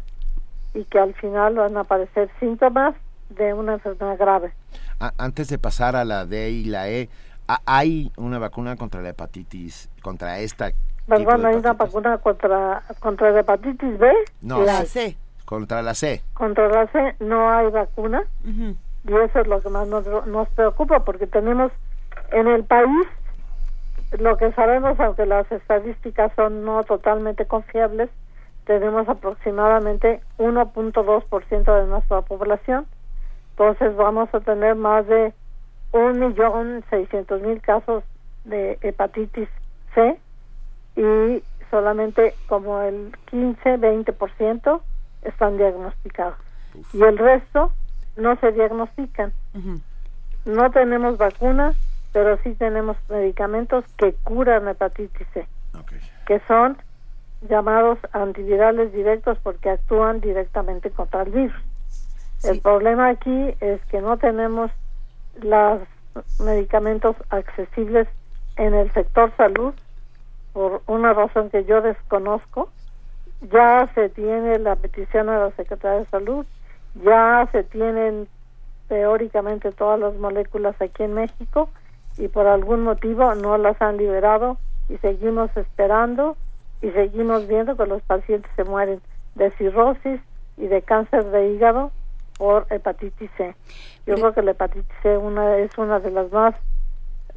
y 0.75 0.83
que 0.87 0.99
al 0.99 1.15
final 1.15 1.55
van 1.55 1.77
a 1.77 1.83
aparecer 1.83 2.31
síntomas 2.41 2.97
de 3.35 3.55
una 3.55 3.75
enfermedad 3.75 4.17
grave. 4.19 4.53
Antes 5.19 5.49
de 5.49 5.59
pasar 5.59 5.97
a 5.97 6.05
la 6.05 6.27
D 6.27 6.51
y 6.51 6.65
la 6.65 6.89
E, 6.89 7.09
¿hay 7.67 8.13
una 8.17 8.39
vacuna 8.39 8.77
contra 8.77 9.01
la 9.03 9.11
hepatitis, 9.11 9.91
contra 10.03 10.39
esta? 10.39 10.71
Perdón, 11.07 11.45
hay 11.45 11.57
una 11.57 11.73
vacuna 11.73 12.19
contra, 12.19 12.83
contra 13.01 13.31
la 13.33 13.41
hepatitis 13.41 13.99
B. 13.99 14.13
No, 14.43 14.63
la 14.63 14.85
C. 14.85 15.17
Contra 15.45 15.83
la 15.83 15.95
C. 15.95 16.23
Contra 16.35 16.69
la 16.69 16.87
C 16.87 17.17
no 17.21 17.51
hay 17.51 17.71
vacuna. 17.71 18.23
Y 18.45 19.13
eso 19.13 19.41
es 19.41 19.47
lo 19.47 19.61
que 19.61 19.69
más 19.69 19.89
nos, 19.89 20.07
nos 20.27 20.49
preocupa, 20.51 21.05
porque 21.05 21.27
tenemos 21.27 21.73
en 22.31 22.47
el 22.47 22.65
país 22.65 23.07
lo 24.19 24.37
que 24.37 24.53
sabemos, 24.53 24.99
aunque 25.01 25.27
las 25.27 25.51
estadísticas 25.51 26.33
son 26.37 26.65
no 26.65 26.85
totalmente 26.85 27.47
confiables, 27.47 28.11
tenemos 28.67 29.09
aproximadamente 29.09 30.21
1.2% 30.39 31.81
de 31.81 31.87
nuestra 31.87 32.21
población 32.23 32.87
Entonces 33.53 33.95
vamos 33.97 34.33
a 34.35 34.41
tener 34.41 34.75
más 34.75 35.07
de 35.07 35.33
un 35.93 36.19
millón 36.19 36.83
seiscientos 36.91 37.43
mil 37.43 37.61
casos 37.61 38.03
de 38.45 38.79
hepatitis 38.81 39.49
C 39.95 40.19
y 40.97 41.43
solamente 41.71 42.35
como 42.49 42.81
el 42.81 43.13
15-20% 43.31 44.81
están 45.23 45.57
diagnosticados. 45.59 46.37
Y 46.93 47.03
el 47.03 47.19
resto 47.19 47.73
no 48.17 48.37
se 48.37 48.53
diagnostican. 48.53 49.33
No 50.45 50.71
tenemos 50.71 51.19
vacuna, 51.19 51.75
pero 52.13 52.39
sí 52.43 52.55
tenemos 52.55 52.97
medicamentos 53.09 53.85
que 53.97 54.15
curan 54.25 54.69
hepatitis 54.69 55.27
C, 55.35 55.47
que 56.27 56.41
son 56.49 56.79
llamados 57.49 57.99
antivirales 58.13 58.93
directos 58.93 59.39
porque 59.43 59.71
actúan 59.71 60.21
directamente 60.21 60.91
contra 60.91 61.23
el 61.23 61.31
virus. 61.31 61.63
El 62.45 62.61
problema 62.61 63.09
aquí 63.09 63.55
es 63.61 63.81
que 63.87 64.01
no 64.01 64.17
tenemos 64.17 64.71
los 65.41 65.81
medicamentos 66.41 67.17
accesibles 67.31 68.09
en 68.57 68.75
el 68.75 68.93
sector 68.93 69.33
salud 69.37 69.75
por 70.53 70.83
una 70.87 71.13
razón 71.13 71.51
que 71.51 71.65
yo 71.65 71.81
desconozco. 71.81 72.69
Ya 73.53 73.91
se 73.95 74.09
tiene 74.09 74.59
la 74.59 74.77
petición 74.77 75.29
a 75.29 75.39
la 75.39 75.51
Secretaría 75.53 76.01
de 76.01 76.07
Salud, 76.07 76.47
ya 77.05 77.49
se 77.53 77.63
tienen 77.65 78.29
teóricamente 78.89 79.73
todas 79.73 79.99
las 79.99 80.15
moléculas 80.17 80.75
aquí 80.81 81.05
en 81.05 81.15
México 81.15 81.71
y 82.19 82.29
por 82.29 82.47
algún 82.47 82.83
motivo 82.83 83.35
no 83.35 83.57
las 83.57 83.81
han 83.81 83.97
liberado 83.97 84.59
y 84.89 84.99
seguimos 84.99 85.57
esperando 85.57 86.37
y 86.83 86.91
seguimos 86.91 87.47
viendo 87.47 87.77
que 87.77 87.87
los 87.87 88.03
pacientes 88.03 88.51
se 88.55 88.65
mueren 88.65 89.01
de 89.35 89.51
cirrosis 89.53 90.21
y 90.59 90.67
de 90.67 90.83
cáncer 90.83 91.25
de 91.27 91.53
hígado 91.53 91.91
por 92.39 92.67
hepatitis 92.71 93.31
C. 93.37 93.55
Yo 94.07 94.15
creo 94.15 94.33
que 94.33 94.43
la 94.43 94.53
hepatitis 94.53 94.97
C 95.03 95.17
una, 95.17 95.59
es 95.59 95.77
una 95.79 96.01
de 96.01 96.11
las 96.11 96.31
más, 96.33 96.55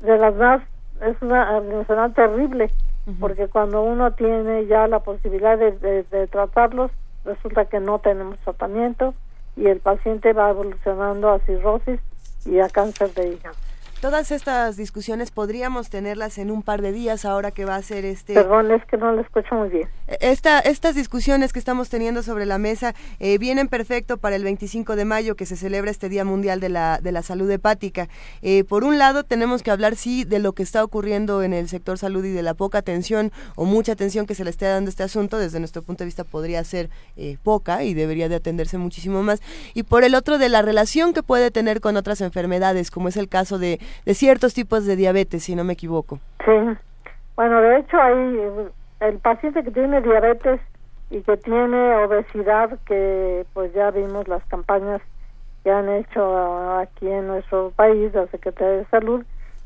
de 0.01 0.17
las 0.17 0.35
más, 0.35 0.61
es 1.01 1.21
una 1.21 1.57
enfermedad 1.57 2.11
terrible, 2.11 2.71
porque 3.19 3.47
cuando 3.47 3.83
uno 3.83 4.11
tiene 4.13 4.65
ya 4.65 4.87
la 4.87 4.99
posibilidad 4.99 5.57
de, 5.57 5.71
de 6.03 6.27
tratarlos, 6.27 6.91
resulta 7.23 7.65
que 7.65 7.79
no 7.79 7.99
tenemos 7.99 8.37
tratamiento 8.39 9.13
y 9.55 9.67
el 9.67 9.79
paciente 9.79 10.33
va 10.33 10.49
evolucionando 10.49 11.29
a 11.29 11.39
cirrosis 11.39 11.99
y 12.45 12.59
a 12.59 12.69
cáncer 12.69 13.13
de 13.13 13.29
hígado. 13.29 13.64
Todas 14.05 14.29
estas 14.29 14.77
discusiones 14.77 15.31
podríamos 15.31 15.89
tenerlas 15.89 16.37
en 16.37 16.51
un 16.51 16.61
par 16.61 16.83
de 16.83 16.91
días 16.91 17.25
ahora 17.25 17.49
que 17.49 17.65
va 17.65 17.75
a 17.75 17.81
ser 17.81 18.05
este... 18.05 18.35
Perdón, 18.35 18.69
es 18.69 18.85
que 18.85 18.97
no 18.97 19.11
lo 19.11 19.21
escucho 19.21 19.55
muy 19.55 19.69
bien. 19.69 19.89
Esta, 20.19 20.59
estas 20.59 20.93
discusiones 20.93 21.51
que 21.51 21.57
estamos 21.57 21.89
teniendo 21.89 22.21
sobre 22.21 22.45
la 22.45 22.59
mesa 22.59 22.93
eh, 23.19 23.39
vienen 23.39 23.67
perfecto 23.67 24.17
para 24.17 24.35
el 24.35 24.43
25 24.43 24.95
de 24.95 25.05
mayo 25.05 25.35
que 25.35 25.47
se 25.47 25.55
celebra 25.55 25.89
este 25.89 26.07
Día 26.07 26.23
Mundial 26.23 26.59
de 26.59 26.69
la, 26.69 26.99
de 27.01 27.11
la 27.11 27.23
Salud 27.23 27.49
Hepática. 27.49 28.07
Eh, 28.43 28.63
por 28.63 28.83
un 28.83 28.99
lado 28.99 29.23
tenemos 29.23 29.63
que 29.63 29.71
hablar 29.71 29.95
sí 29.95 30.23
de 30.23 30.37
lo 30.37 30.53
que 30.53 30.61
está 30.61 30.83
ocurriendo 30.83 31.41
en 31.41 31.53
el 31.53 31.67
sector 31.67 31.97
salud 31.97 32.23
y 32.25 32.31
de 32.31 32.43
la 32.43 32.53
poca 32.53 32.77
atención 32.77 33.31
o 33.55 33.65
mucha 33.65 33.93
atención 33.93 34.27
que 34.27 34.35
se 34.35 34.43
le 34.43 34.51
esté 34.51 34.65
dando 34.65 34.89
a 34.89 34.91
este 34.91 35.01
asunto. 35.01 35.39
Desde 35.39 35.57
nuestro 35.57 35.81
punto 35.81 36.03
de 36.03 36.05
vista 36.05 36.23
podría 36.23 36.63
ser 36.63 36.91
eh, 37.17 37.37
poca 37.41 37.83
y 37.83 37.95
debería 37.95 38.29
de 38.29 38.35
atenderse 38.35 38.77
muchísimo 38.77 39.23
más. 39.23 39.41
Y 39.73 39.81
por 39.81 40.03
el 40.03 40.13
otro 40.13 40.37
de 40.37 40.49
la 40.49 40.61
relación 40.61 41.11
que 41.11 41.23
puede 41.23 41.49
tener 41.49 41.81
con 41.81 41.97
otras 41.97 42.21
enfermedades, 42.21 42.91
como 42.91 43.09
es 43.09 43.17
el 43.17 43.29
caso 43.29 43.57
de 43.57 43.79
de 44.05 44.13
ciertos 44.13 44.53
tipos 44.53 44.85
de 44.85 44.95
diabetes, 44.95 45.43
si 45.43 45.55
no 45.55 45.63
me 45.63 45.73
equivoco. 45.73 46.19
Sí. 46.45 46.77
Bueno, 47.35 47.61
de 47.61 47.79
hecho 47.79 48.01
hay 48.01 48.69
el 49.01 49.19
paciente 49.19 49.63
que 49.63 49.71
tiene 49.71 50.01
diabetes 50.01 50.61
y 51.09 51.21
que 51.21 51.37
tiene 51.37 51.95
obesidad, 51.97 52.79
que 52.85 53.45
pues 53.53 53.73
ya 53.73 53.91
vimos 53.91 54.27
las 54.27 54.43
campañas 54.45 55.01
que 55.63 55.71
han 55.71 55.89
hecho 55.89 56.77
aquí 56.77 57.07
en 57.07 57.27
nuestro 57.27 57.71
país, 57.75 58.13
la 58.13 58.27
Secretaría 58.27 58.77
de 58.77 58.85
Salud, 58.85 59.23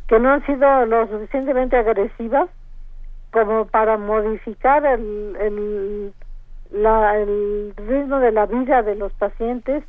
que 0.07 0.19
no 0.19 0.31
han 0.31 0.45
sido 0.45 0.85
lo 0.85 1.07
suficientemente 1.07 1.77
agresivas 1.77 2.49
como 3.31 3.65
para 3.65 3.97
modificar 3.97 4.85
el, 4.85 5.35
el, 5.39 6.13
la, 6.71 7.17
el 7.17 7.73
ritmo 7.77 8.19
de 8.19 8.31
la 8.31 8.45
vida 8.45 8.81
de 8.81 8.95
los 8.95 9.13
pacientes 9.13 9.83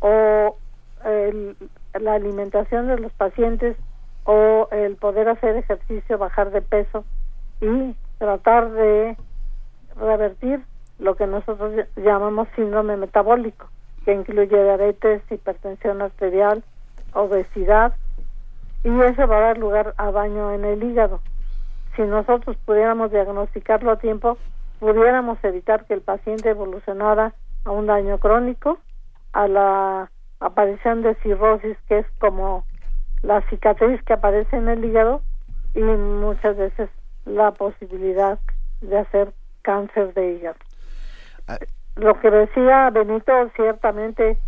o 0.00 0.56
el, 1.04 1.56
la 2.00 2.14
alimentación 2.14 2.88
de 2.88 2.98
los 2.98 3.12
pacientes 3.12 3.76
o 4.24 4.68
el 4.72 4.96
poder 4.96 5.28
hacer 5.28 5.56
ejercicio, 5.56 6.18
bajar 6.18 6.50
de 6.50 6.62
peso 6.62 7.04
y 7.60 7.94
tratar 8.18 8.70
de 8.72 9.16
revertir 9.96 10.62
lo 10.98 11.14
que 11.14 11.26
nosotros 11.26 11.86
llamamos 11.96 12.48
síndrome 12.56 12.96
metabólico, 12.96 13.68
que 14.04 14.14
incluye 14.14 14.62
diabetes, 14.62 15.22
hipertensión 15.30 16.02
arterial, 16.02 16.64
obesidad, 17.12 17.94
y 18.82 19.00
eso 19.00 19.26
va 19.26 19.38
a 19.38 19.40
dar 19.40 19.58
lugar 19.58 19.94
a 19.96 20.10
daño 20.10 20.52
en 20.52 20.64
el 20.64 20.82
hígado. 20.82 21.20
Si 21.96 22.02
nosotros 22.02 22.56
pudiéramos 22.64 23.10
diagnosticarlo 23.10 23.90
a 23.90 23.98
tiempo, 23.98 24.38
pudiéramos 24.80 25.42
evitar 25.42 25.86
que 25.86 25.94
el 25.94 26.02
paciente 26.02 26.50
evolucionara 26.50 27.34
a 27.64 27.70
un 27.70 27.86
daño 27.86 28.18
crónico, 28.18 28.78
a 29.32 29.48
la 29.48 30.10
aparición 30.46 31.02
de 31.02 31.14
cirrosis, 31.16 31.76
que 31.88 31.98
es 31.98 32.06
como 32.18 32.64
la 33.22 33.42
cicatriz 33.48 34.02
que 34.04 34.12
aparece 34.12 34.56
en 34.56 34.68
el 34.68 34.84
hígado, 34.84 35.22
y 35.74 35.80
muchas 35.80 36.56
veces 36.56 36.88
la 37.24 37.52
posibilidad 37.52 38.38
de 38.80 38.98
hacer 38.98 39.32
cáncer 39.62 40.14
de 40.14 40.32
hígado. 40.34 40.56
Ah. 41.48 41.58
Lo 41.96 42.18
que 42.20 42.30
decía 42.30 42.90
Benito 42.90 43.32
ciertamente 43.56 44.38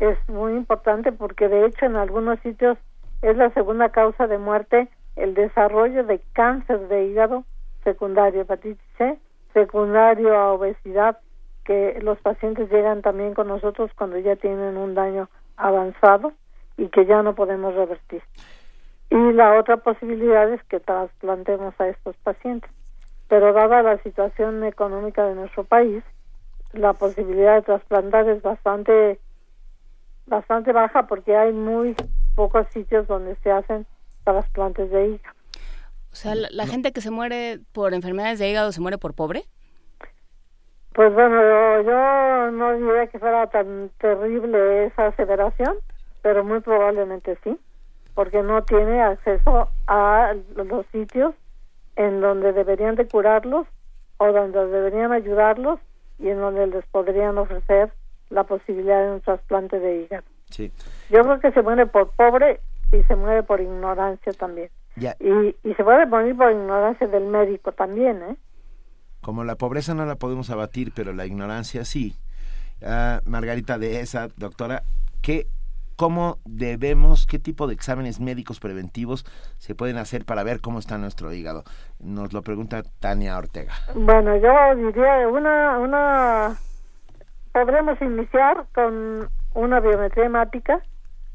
es 0.00 0.16
muy 0.28 0.52
importante 0.52 1.10
porque 1.12 1.48
de 1.48 1.66
hecho 1.66 1.86
en 1.86 1.96
algunos 1.96 2.38
sitios 2.40 2.78
es 3.22 3.36
la 3.36 3.50
segunda 3.50 3.88
causa 3.90 4.26
de 4.26 4.38
muerte 4.38 4.88
el 5.16 5.34
desarrollo 5.34 6.04
de 6.04 6.20
cáncer 6.32 6.86
de 6.88 7.06
hígado 7.06 7.44
secundario, 7.82 8.42
hepatitis 8.42 8.78
C, 8.98 9.18
secundario 9.52 10.36
a 10.36 10.52
obesidad, 10.52 11.18
que 11.64 11.98
los 12.02 12.18
pacientes 12.20 12.70
llegan 12.70 13.02
también 13.02 13.34
con 13.34 13.48
nosotros 13.48 13.90
cuando 13.96 14.18
ya 14.18 14.36
tienen 14.36 14.76
un 14.76 14.94
daño 14.94 15.28
avanzado 15.58 16.32
y 16.76 16.88
que 16.88 17.04
ya 17.04 17.22
no 17.22 17.34
podemos 17.34 17.74
revertir. 17.74 18.22
Y 19.10 19.32
la 19.32 19.58
otra 19.58 19.78
posibilidad 19.78 20.50
es 20.52 20.62
que 20.64 20.80
trasplantemos 20.80 21.74
a 21.80 21.88
estos 21.88 22.16
pacientes. 22.18 22.70
Pero 23.28 23.52
dada 23.52 23.82
la 23.82 24.02
situación 24.02 24.64
económica 24.64 25.26
de 25.26 25.34
nuestro 25.34 25.64
país, 25.64 26.02
la 26.72 26.94
posibilidad 26.94 27.56
de 27.56 27.62
trasplantar 27.62 28.28
es 28.28 28.42
bastante 28.42 29.18
bastante 30.26 30.72
baja 30.72 31.06
porque 31.06 31.36
hay 31.36 31.52
muy 31.52 31.96
pocos 32.34 32.66
sitios 32.72 33.06
donde 33.06 33.34
se 33.36 33.50
hacen 33.50 33.86
trasplantes 34.24 34.90
de 34.90 35.08
hígado. 35.08 35.34
O 36.12 36.16
sea, 36.16 36.34
la, 36.34 36.66
gente 36.66 36.92
que 36.92 37.00
se 37.00 37.10
muere 37.10 37.60
por 37.72 37.94
enfermedades 37.94 38.38
de 38.38 38.50
hígado 38.50 38.72
se 38.72 38.80
muere 38.80 38.98
por 38.98 39.14
pobre. 39.14 39.44
Pues 40.98 41.14
bueno, 41.14 41.80
yo, 41.82 42.50
no 42.50 42.76
diría 42.76 43.06
que 43.06 43.20
fuera 43.20 43.46
tan 43.46 43.88
terrible 44.00 44.86
esa 44.86 45.06
aseveración, 45.06 45.76
pero 46.22 46.42
muy 46.42 46.58
probablemente 46.58 47.38
sí, 47.44 47.56
porque 48.16 48.42
no 48.42 48.64
tiene 48.64 49.00
acceso 49.00 49.68
a 49.86 50.34
los 50.56 50.84
sitios 50.86 51.36
en 51.94 52.20
donde 52.20 52.52
deberían 52.52 52.96
de 52.96 53.06
curarlos 53.06 53.68
o 54.16 54.32
donde 54.32 54.66
deberían 54.66 55.12
ayudarlos 55.12 55.78
y 56.18 56.30
en 56.30 56.40
donde 56.40 56.66
les 56.66 56.84
podrían 56.86 57.38
ofrecer 57.38 57.92
la 58.30 58.42
posibilidad 58.42 59.00
de 59.00 59.12
un 59.12 59.20
trasplante 59.20 59.78
de 59.78 60.02
hígado. 60.02 60.24
Sí. 60.50 60.72
Yo 61.10 61.22
creo 61.22 61.38
que 61.38 61.52
se 61.52 61.62
muere 61.62 61.86
por 61.86 62.10
pobre 62.10 62.58
y 62.90 63.04
se 63.04 63.14
muere 63.14 63.44
por 63.44 63.60
ignorancia 63.60 64.32
también. 64.32 64.70
Y, 64.96 65.54
y 65.62 65.74
se 65.74 65.84
puede 65.84 66.06
morir 66.06 66.36
por 66.36 66.50
ignorancia 66.50 67.06
del 67.06 67.26
médico 67.26 67.70
también, 67.70 68.20
¿eh? 68.20 68.36
Como 69.28 69.44
la 69.44 69.56
pobreza 69.56 69.92
no 69.92 70.06
la 70.06 70.14
podemos 70.14 70.48
abatir, 70.48 70.90
pero 70.96 71.12
la 71.12 71.26
ignorancia 71.26 71.84
sí. 71.84 72.14
Ah, 72.82 73.20
Margarita 73.26 73.76
de 73.76 74.00
esa, 74.00 74.28
doctora, 74.38 74.84
¿qué, 75.20 75.48
¿cómo 75.96 76.38
debemos, 76.46 77.26
qué 77.26 77.38
tipo 77.38 77.66
de 77.66 77.74
exámenes 77.74 78.20
médicos 78.20 78.58
preventivos 78.58 79.26
se 79.58 79.74
pueden 79.74 79.98
hacer 79.98 80.24
para 80.24 80.44
ver 80.44 80.62
cómo 80.62 80.78
está 80.78 80.96
nuestro 80.96 81.30
hígado? 81.30 81.64
Nos 82.00 82.32
lo 82.32 82.40
pregunta 82.40 82.82
Tania 83.00 83.36
Ortega. 83.36 83.74
Bueno, 83.94 84.34
yo 84.38 84.74
diría 84.76 85.28
una, 85.28 85.78
una, 85.78 86.56
podremos 87.52 88.00
iniciar 88.00 88.64
con 88.74 89.28
una 89.52 89.80
biometría 89.80 90.24
hemática, 90.24 90.80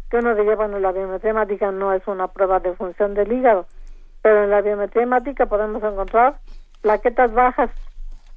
que 0.09 0.17
uno 0.17 0.33
diría, 0.33 0.55
bueno, 0.55 0.79
la 0.79 0.91
biometría 0.91 1.29
hemática 1.29 1.71
no 1.71 1.93
es 1.93 2.01
una 2.07 2.27
prueba 2.27 2.59
de 2.59 2.73
función 2.73 3.13
del 3.13 3.31
hígado, 3.31 3.67
pero 4.23 4.45
en 4.45 4.49
la 4.49 4.61
biometría 4.61 5.03
hemática 5.03 5.45
podemos 5.45 5.83
encontrar 5.83 6.39
plaquetas 6.81 7.31
bajas, 7.31 7.69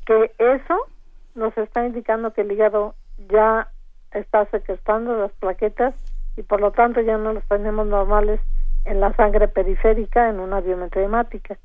que 0.07 0.33
eso 0.38 0.87
nos 1.35 1.57
está 1.59 1.85
indicando 1.85 2.33
que 2.33 2.40
el 2.40 2.53
hígado 2.53 2.95
ya 3.29 3.69
está 4.12 4.47
secuestrando 4.47 5.16
las 5.19 5.33
plaquetas 5.33 5.95
y 6.37 6.42
por 6.42 6.61
lo 6.61 6.73
tanto 6.73 7.01
ya 7.01 7.19
no 7.19 7.33
las 7.33 7.47
tenemos 7.49 7.87
normales 7.87 8.40
en 8.85 9.01
la 9.01 9.12
sangre 9.14 9.49
periférica 9.49 10.31
en 10.31 10.40
una 10.40 10.61
biometría 10.61 11.05
hemática. 11.05 11.59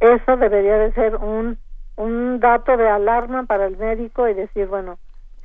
Eso 0.00 0.36
debería 0.36 0.78
de 0.78 0.92
ser 0.92 1.16
un, 1.16 1.58
un 1.96 2.40
dato 2.40 2.76
de 2.76 2.88
alarma 2.88 3.44
para 3.46 3.66
el 3.66 3.76
médico 3.76 4.28
y 4.28 4.34
decir, 4.34 4.66
bueno, 4.68 4.98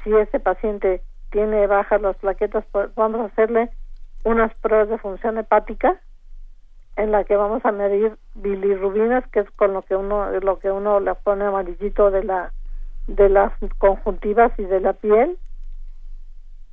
si 0.03 0.13
este 0.13 0.39
paciente 0.39 1.01
tiene 1.31 1.65
bajas 1.65 2.01
las 2.01 2.17
plaquetas, 2.17 2.65
pues 2.71 2.93
vamos 2.93 3.21
a 3.21 3.25
hacerle 3.25 3.69
unas 4.23 4.53
pruebas 4.55 4.89
de 4.89 4.97
función 4.97 5.37
hepática 5.37 5.99
en 6.95 7.11
la 7.11 7.23
que 7.23 7.35
vamos 7.35 7.65
a 7.65 7.71
medir 7.71 8.17
bilirrubinas, 8.35 9.27
que 9.29 9.41
es 9.41 9.51
con 9.51 9.73
lo 9.73 9.81
que 9.81 9.95
uno 9.95 10.29
lo 10.39 10.59
que 10.59 10.71
uno 10.71 10.99
le 10.99 11.15
pone 11.15 11.45
amarillito 11.45 12.11
de 12.11 12.23
la 12.23 12.53
de 13.07 13.29
las 13.29 13.51
conjuntivas 13.79 14.51
y 14.57 14.63
de 14.63 14.79
la 14.79 14.93
piel, 14.93 15.37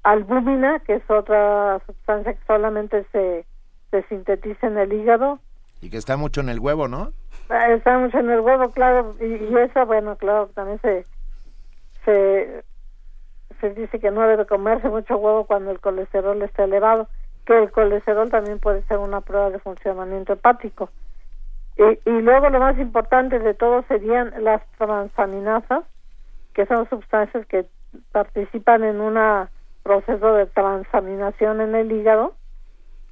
albúmina, 0.02 0.78
que 0.80 0.94
es 0.94 1.10
otra 1.10 1.80
sustancia 1.86 2.34
que 2.34 2.44
solamente 2.46 3.04
se, 3.12 3.44
se 3.90 4.02
sintetiza 4.04 4.66
en 4.66 4.78
el 4.78 4.92
hígado. 4.92 5.38
Y 5.82 5.90
que 5.90 5.96
está 5.96 6.16
mucho 6.16 6.40
en 6.40 6.48
el 6.48 6.60
huevo, 6.60 6.88
¿no? 6.88 7.12
Eh, 7.50 7.74
Está 7.74 7.98
mucho 7.98 8.18
en 8.18 8.30
el 8.30 8.40
huevo, 8.40 8.70
claro, 8.70 9.14
y, 9.20 9.24
y 9.24 9.56
eso, 9.56 9.84
bueno, 9.86 10.16
claro, 10.16 10.48
también 10.54 10.78
se, 10.82 11.04
se, 12.04 12.62
se 13.60 13.70
dice 13.74 13.98
que 13.98 14.10
no 14.10 14.20
debe 14.26 14.46
comerse 14.46 14.88
mucho 14.88 15.16
huevo 15.16 15.44
cuando 15.46 15.70
el 15.70 15.80
colesterol 15.80 16.40
está 16.42 16.64
elevado, 16.64 17.08
que 17.46 17.58
el 17.58 17.70
colesterol 17.72 18.30
también 18.30 18.58
puede 18.58 18.82
ser 18.82 18.98
una 18.98 19.20
prueba 19.20 19.50
de 19.50 19.58
funcionamiento 19.58 20.34
hepático. 20.34 20.90
Y, 21.76 22.10
y 22.10 22.20
luego 22.20 22.50
lo 22.50 22.60
más 22.60 22.78
importante 22.78 23.38
de 23.38 23.54
todo 23.54 23.82
serían 23.88 24.32
las 24.44 24.62
transaminasas, 24.78 25.84
que 26.54 26.66
son 26.66 26.88
sustancias 26.88 27.46
que 27.46 27.66
participan 28.12 28.84
en 28.84 29.00
un 29.00 29.18
proceso 29.82 30.34
de 30.34 30.46
transaminación 30.46 31.60
en 31.60 31.74
el 31.74 31.90
hígado 31.90 32.34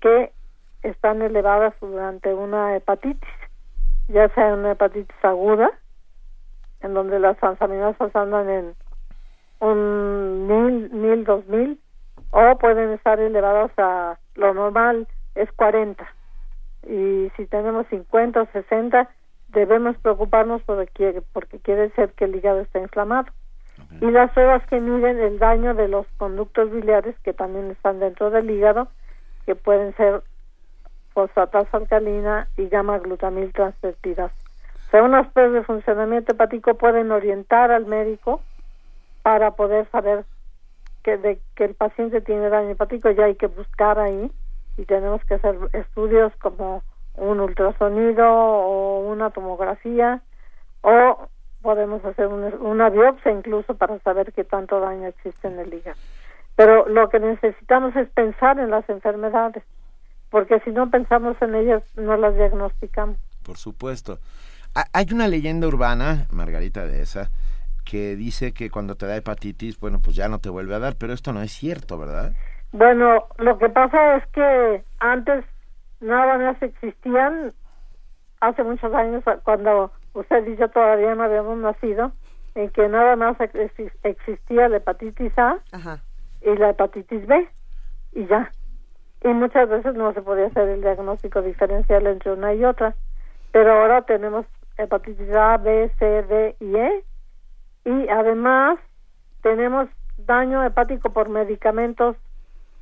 que 0.01 0.33
están 0.83 1.23
elevadas 1.23 1.75
durante 1.81 2.33
una 2.35 2.77
hepatitis, 2.77 3.29
ya 4.09 4.29
sea 4.31 4.55
una 4.55 4.73
hepatitis 4.73 5.17
aguda, 5.23 5.71
en 6.81 6.95
donde 6.95 7.19
las 7.19 7.37
transaminasas 7.39 8.15
andan 8.15 8.49
en 8.49 8.75
un 9.61 10.47
mil, 10.47 10.91
mil, 10.91 11.25
dos 11.25 11.47
mil, 11.49 11.81
o 12.31 12.59
pueden 12.59 12.93
estar 12.93 13.19
elevadas 13.21 13.71
a 13.79 14.19
lo 14.35 14.55
normal 14.55 15.07
es 15.35 15.51
40. 15.53 16.07
Y 16.87 17.31
si 17.37 17.47
tenemos 17.47 17.87
50 17.89 18.43
o 18.43 18.47
60, 18.53 19.09
debemos 19.49 19.97
preocuparnos 19.99 20.63
porque, 20.63 21.23
porque 21.33 21.59
quiere 21.59 21.91
ser 21.91 22.13
que 22.13 22.25
el 22.25 22.37
hígado 22.37 22.61
está 22.61 22.79
inflamado. 22.79 23.27
Y 24.01 24.11
las 24.11 24.33
pruebas 24.33 24.67
que 24.67 24.81
miden 24.81 25.21
el 25.21 25.39
daño 25.39 25.75
de 25.75 25.89
los 25.89 26.07
conductos 26.17 26.71
biliares, 26.71 27.17
que 27.21 27.33
también 27.33 27.71
están 27.71 28.01
dentro 28.01 28.31
del 28.31 28.51
hígado, 28.51 28.89
que 29.47 29.55
pueden 29.55 29.95
ser 29.97 30.23
fosfatasa 31.15 31.77
alcalina 31.77 32.49
y 32.57 32.69
gamma 32.69 32.99
glutamil 32.99 33.53
transfertidas. 33.53 34.33
O 34.87 34.91
sea, 34.91 35.03
unas 35.03 35.29
pruebas 35.33 35.55
de 35.55 35.63
funcionamiento 35.65 36.33
hepático 36.33 36.75
pueden 36.75 37.11
orientar 37.13 37.71
al 37.71 37.87
médico 37.87 38.41
para 39.23 39.53
poder 39.53 39.89
saber 39.91 40.25
que, 41.03 41.17
de, 41.17 41.41
que 41.55 41.65
el 41.65 41.75
paciente 41.75 42.21
tiene 42.21 42.49
daño 42.49 42.71
hepático, 42.71 43.11
ya 43.11 43.25
hay 43.25 43.35
que 43.37 43.47
buscar 43.47 43.99
ahí 43.99 44.31
y 44.77 44.85
tenemos 44.85 45.25
que 45.25 45.35
hacer 45.35 45.57
estudios 45.73 46.33
como 46.41 46.83
un 47.15 47.41
ultrasonido 47.41 48.25
o 48.29 49.01
una 49.11 49.31
tomografía 49.31 50.21
o 50.83 51.29
podemos 51.63 52.05
hacer 52.05 52.27
una, 52.29 52.89
biopsia 52.89 53.33
incluso 53.33 53.75
para 53.77 53.99
saber 54.01 54.33
qué 54.33 54.45
tanto 54.45 54.79
daño 54.81 55.09
existe 55.09 55.49
en 55.49 55.59
el 55.59 55.75
hígado. 55.75 55.99
Pero 56.55 56.89
lo 56.89 57.09
que 57.09 57.19
necesitamos 57.21 57.95
es 57.97 58.09
pensar 58.11 58.59
en 58.59 58.71
las 58.71 58.89
enfermedades, 58.89 59.63
porque 60.31 60.61
si 60.61 60.71
no 60.71 60.91
pensamos 60.91 61.37
en 61.43 61.55
ellas 61.55 61.83
no 61.97 62.17
las 62.17 62.35
diagnosticamos. 62.37 63.17
Por 63.45 63.57
supuesto. 63.57 64.19
Ha- 64.75 64.87
Hay 64.93 65.07
una 65.13 65.27
leyenda 65.29 65.67
urbana, 65.67 66.27
Margarita 66.31 66.87
de 66.87 67.03
esa, 67.03 67.31
que 67.91 68.17
dice 68.17 68.53
que 68.53 68.71
cuando 68.71 68.97
te 68.97 69.07
da 69.07 69.17
hepatitis, 69.17 69.81
bueno, 69.81 70.01
pues 70.05 70.15
ya 70.15 70.29
no 70.29 70.39
te 70.41 70.51
vuelve 70.51 70.75
a 70.75 70.79
dar, 70.79 70.97
pero 70.99 71.13
esto 71.15 71.33
no 71.33 71.41
es 71.43 71.53
cierto, 71.53 71.99
¿verdad? 71.99 72.33
Bueno, 72.73 73.25
lo 73.39 73.57
que 73.59 73.69
pasa 73.71 74.17
es 74.17 74.27
que 74.29 74.85
antes 74.99 75.45
nada 76.01 76.37
más 76.39 76.61
existían, 76.63 77.55
hace 78.41 78.63
muchos 78.63 78.93
años, 78.93 79.25
cuando 79.43 79.91
usted 80.13 80.47
y 80.47 80.57
yo 80.57 80.69
todavía 80.69 81.15
no 81.15 81.23
habíamos 81.25 81.57
nacido, 81.59 82.13
en 82.55 82.69
que 82.71 82.89
nada 82.89 83.17
más 83.17 83.41
ex- 83.41 83.93
existía 84.03 84.69
la 84.69 84.77
hepatitis 84.77 85.33
A 85.39 85.59
Ajá. 85.73 86.03
y 86.43 86.55
la 86.57 86.71
hepatitis 86.71 87.27
B, 87.27 87.49
y 88.13 88.27
ya. 88.27 88.53
Y 89.25 89.29
muchas 89.29 89.69
veces 89.69 89.95
no 89.95 90.13
se 90.13 90.23
podía 90.23 90.47
hacer 90.47 90.69
el 90.69 90.83
diagnóstico 90.83 91.41
diferencial 91.43 92.07
entre 92.07 92.33
una 92.33 92.53
y 92.55 92.65
otra, 92.65 92.95
pero 93.51 93.73
ahora 93.73 94.03
tenemos 94.03 94.45
hepatitis 94.77 95.31
A, 95.33 95.57
B, 95.57 95.91
C, 95.99 96.05
D 96.25 96.57
y 96.61 96.77
E, 96.77 97.05
y 97.89 98.09
además 98.11 98.79
tenemos 99.43 99.89
daño 100.19 100.63
hepático 100.63 101.11
por 101.11 101.29
medicamentos, 101.31 102.17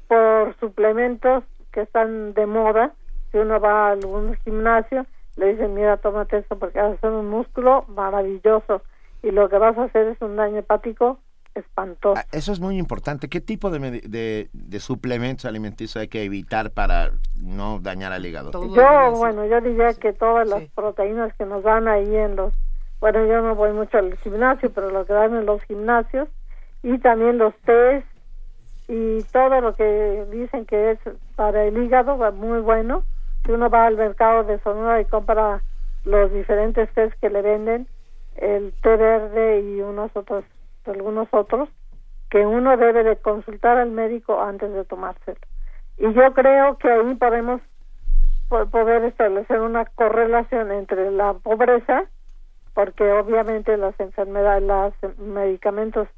por 0.08 0.56
suplementos 0.58 1.44
que 1.72 1.82
están 1.82 2.34
de 2.34 2.46
moda. 2.46 2.92
Si 3.30 3.38
uno 3.38 3.60
va 3.60 3.88
a 3.88 3.90
algún 3.92 4.34
gimnasio, 4.44 5.06
le 5.36 5.52
dicen, 5.52 5.74
mira, 5.74 5.96
tómate 5.98 6.38
esto 6.38 6.58
porque 6.58 6.80
vas 6.80 6.92
a 6.92 6.94
hacer 6.94 7.10
un 7.10 7.28
músculo 7.28 7.84
maravilloso. 7.88 8.82
Y 9.22 9.30
lo 9.30 9.48
que 9.48 9.58
vas 9.58 9.76
a 9.78 9.84
hacer 9.84 10.08
es 10.08 10.20
un 10.20 10.36
daño 10.36 10.58
hepático 10.58 11.18
espantoso. 11.54 12.14
Ah, 12.20 12.24
Eso 12.32 12.52
es 12.52 12.60
muy 12.60 12.76
importante. 12.78 13.28
¿Qué 13.28 13.40
tipo 13.40 13.70
de, 13.70 14.00
de, 14.02 14.48
de 14.52 14.80
suplementos 14.80 15.44
alimenticios 15.46 15.96
hay 15.96 16.08
que 16.08 16.24
evitar 16.24 16.70
para 16.70 17.12
no 17.40 17.78
dañar 17.80 18.12
al 18.12 18.24
hígado? 18.26 18.50
Yo, 18.52 19.10
bueno, 19.16 19.46
yo 19.46 19.60
diría 19.60 19.94
que 19.94 20.12
todas 20.12 20.48
las 20.48 20.64
proteínas 20.74 21.34
que 21.36 21.46
nos 21.46 21.62
dan 21.62 21.88
ahí 21.88 22.14
en 22.14 22.36
los, 22.36 22.52
bueno, 23.00 23.24
yo 23.26 23.42
no 23.42 23.54
voy 23.54 23.72
mucho 23.72 23.98
al 23.98 24.16
gimnasio, 24.18 24.72
pero 24.72 24.90
lo 24.90 25.04
que 25.04 25.12
dan 25.12 25.34
en 25.34 25.46
los 25.46 25.62
gimnasios 25.64 26.28
y 26.82 26.98
también 26.98 27.38
los 27.38 27.54
test 27.64 28.06
y 28.88 29.22
todo 29.32 29.60
lo 29.60 29.74
que 29.74 30.26
dicen 30.30 30.64
que 30.64 30.92
es 30.92 30.98
para 31.34 31.64
el 31.64 31.76
hígado 31.76 32.16
muy 32.32 32.60
bueno. 32.60 33.04
Si 33.44 33.52
uno 33.52 33.68
va 33.70 33.86
al 33.86 33.96
mercado 33.96 34.44
de 34.44 34.58
Sonora 34.60 35.00
y 35.00 35.04
compra 35.04 35.62
los 36.04 36.32
diferentes 36.32 36.92
test 36.94 37.12
que 37.20 37.30
le 37.30 37.42
venden, 37.42 37.86
el 38.36 38.72
té 38.82 38.96
verde 38.96 39.60
y 39.60 39.80
unos 39.80 40.10
otros, 40.14 40.44
algunos 40.84 41.28
otros, 41.32 41.68
que 42.30 42.44
uno 42.44 42.76
debe 42.76 43.02
de 43.02 43.16
consultar 43.16 43.76
al 43.76 43.90
médico 43.90 44.40
antes 44.40 44.72
de 44.72 44.84
tomárselo. 44.84 45.38
Y 45.96 46.12
yo 46.12 46.32
creo 46.34 46.76
que 46.78 46.90
ahí 46.90 47.14
podemos 47.14 47.60
po- 48.48 48.66
poder 48.66 49.04
establecer 49.04 49.60
una 49.60 49.84
correlación 49.84 50.70
entre 50.72 51.10
la 51.10 51.34
pobreza, 51.34 52.04
porque 52.76 53.10
obviamente 53.10 53.74
las 53.78 53.98
enfermedades, 53.98 54.62
los 54.62 55.18
medicamentos 55.18 56.08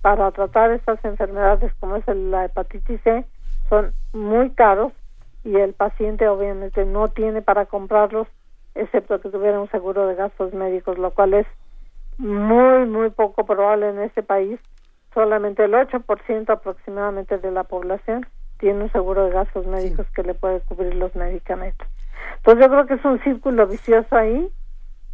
para 0.00 0.30
tratar 0.30 0.70
estas 0.70 1.04
enfermedades 1.04 1.74
como 1.78 1.96
es 1.96 2.06
la 2.08 2.46
hepatitis 2.46 3.02
C 3.02 3.26
son 3.68 3.92
muy 4.14 4.48
caros 4.52 4.94
y 5.44 5.56
el 5.56 5.74
paciente 5.74 6.26
obviamente 6.26 6.86
no 6.86 7.08
tiene 7.08 7.42
para 7.42 7.66
comprarlos 7.66 8.28
excepto 8.74 9.20
que 9.20 9.28
tuviera 9.28 9.60
un 9.60 9.70
seguro 9.70 10.06
de 10.06 10.14
gastos 10.14 10.54
médicos, 10.54 10.96
lo 10.96 11.10
cual 11.10 11.34
es 11.34 11.46
muy, 12.16 12.86
muy 12.86 13.10
poco 13.10 13.44
probable 13.44 13.90
en 13.90 14.00
este 14.00 14.22
país. 14.22 14.58
Solamente 15.12 15.64
el 15.64 15.74
8% 15.74 16.48
aproximadamente 16.48 17.36
de 17.36 17.50
la 17.50 17.64
población 17.64 18.24
tiene 18.58 18.84
un 18.84 18.92
seguro 18.92 19.26
de 19.26 19.32
gastos 19.32 19.66
médicos 19.66 20.06
que 20.14 20.22
le 20.22 20.32
puede 20.32 20.60
cubrir 20.60 20.94
los 20.94 21.14
medicamentos. 21.14 21.86
Entonces 22.38 22.64
yo 22.64 22.70
creo 22.70 22.86
que 22.86 22.94
es 22.94 23.04
un 23.04 23.22
círculo 23.22 23.66
vicioso 23.66 24.16
ahí, 24.16 24.50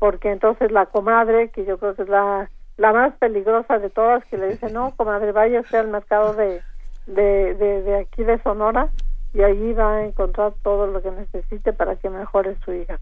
porque 0.03 0.33
entonces 0.33 0.73
la 0.73 0.87
comadre, 0.87 1.51
que 1.51 1.65
yo 1.65 1.79
creo 1.79 1.95
que 1.95 2.03
es 2.03 2.09
la, 2.09 2.51
la 2.77 2.93
más 2.93 3.15
peligrosa 3.19 3.79
de 3.79 3.89
todas, 3.89 4.25
que 4.25 4.37
le 4.37 4.49
dice, 4.49 4.73
no, 4.73 4.91
comadre, 4.97 5.31
vaya 5.31 5.61
usted 5.61 5.79
al 5.79 5.91
mercado 5.91 6.35
de, 6.35 6.61
de, 7.07 7.55
de, 7.55 7.83
de 7.83 8.01
aquí 8.01 8.25
de 8.25 8.43
Sonora 8.43 8.89
y 9.33 9.43
allí 9.43 9.73
va 9.75 9.99
a 9.99 10.05
encontrar 10.05 10.55
todo 10.65 10.89
lo 10.89 11.01
que 11.03 11.13
necesite 11.13 11.73
para 11.73 11.95
que 11.95 12.11
mejore 12.11 12.57
su 12.65 12.73
hígado. 12.73 12.99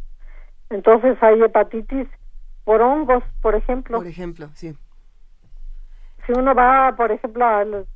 Entonces 0.69 1.17
hay 1.23 1.43
hepatitis 1.43 2.07
por 2.65 2.83
hongos, 2.83 3.25
por 3.41 3.55
ejemplo. 3.55 3.97
Por 3.97 4.07
ejemplo, 4.07 4.51
sí. 4.53 4.77
Si 6.27 6.33
uno 6.33 6.55
va, 6.55 6.97
por 6.99 7.13
ejemplo, 7.13 7.47
a 7.47 7.65
los, 7.65 7.87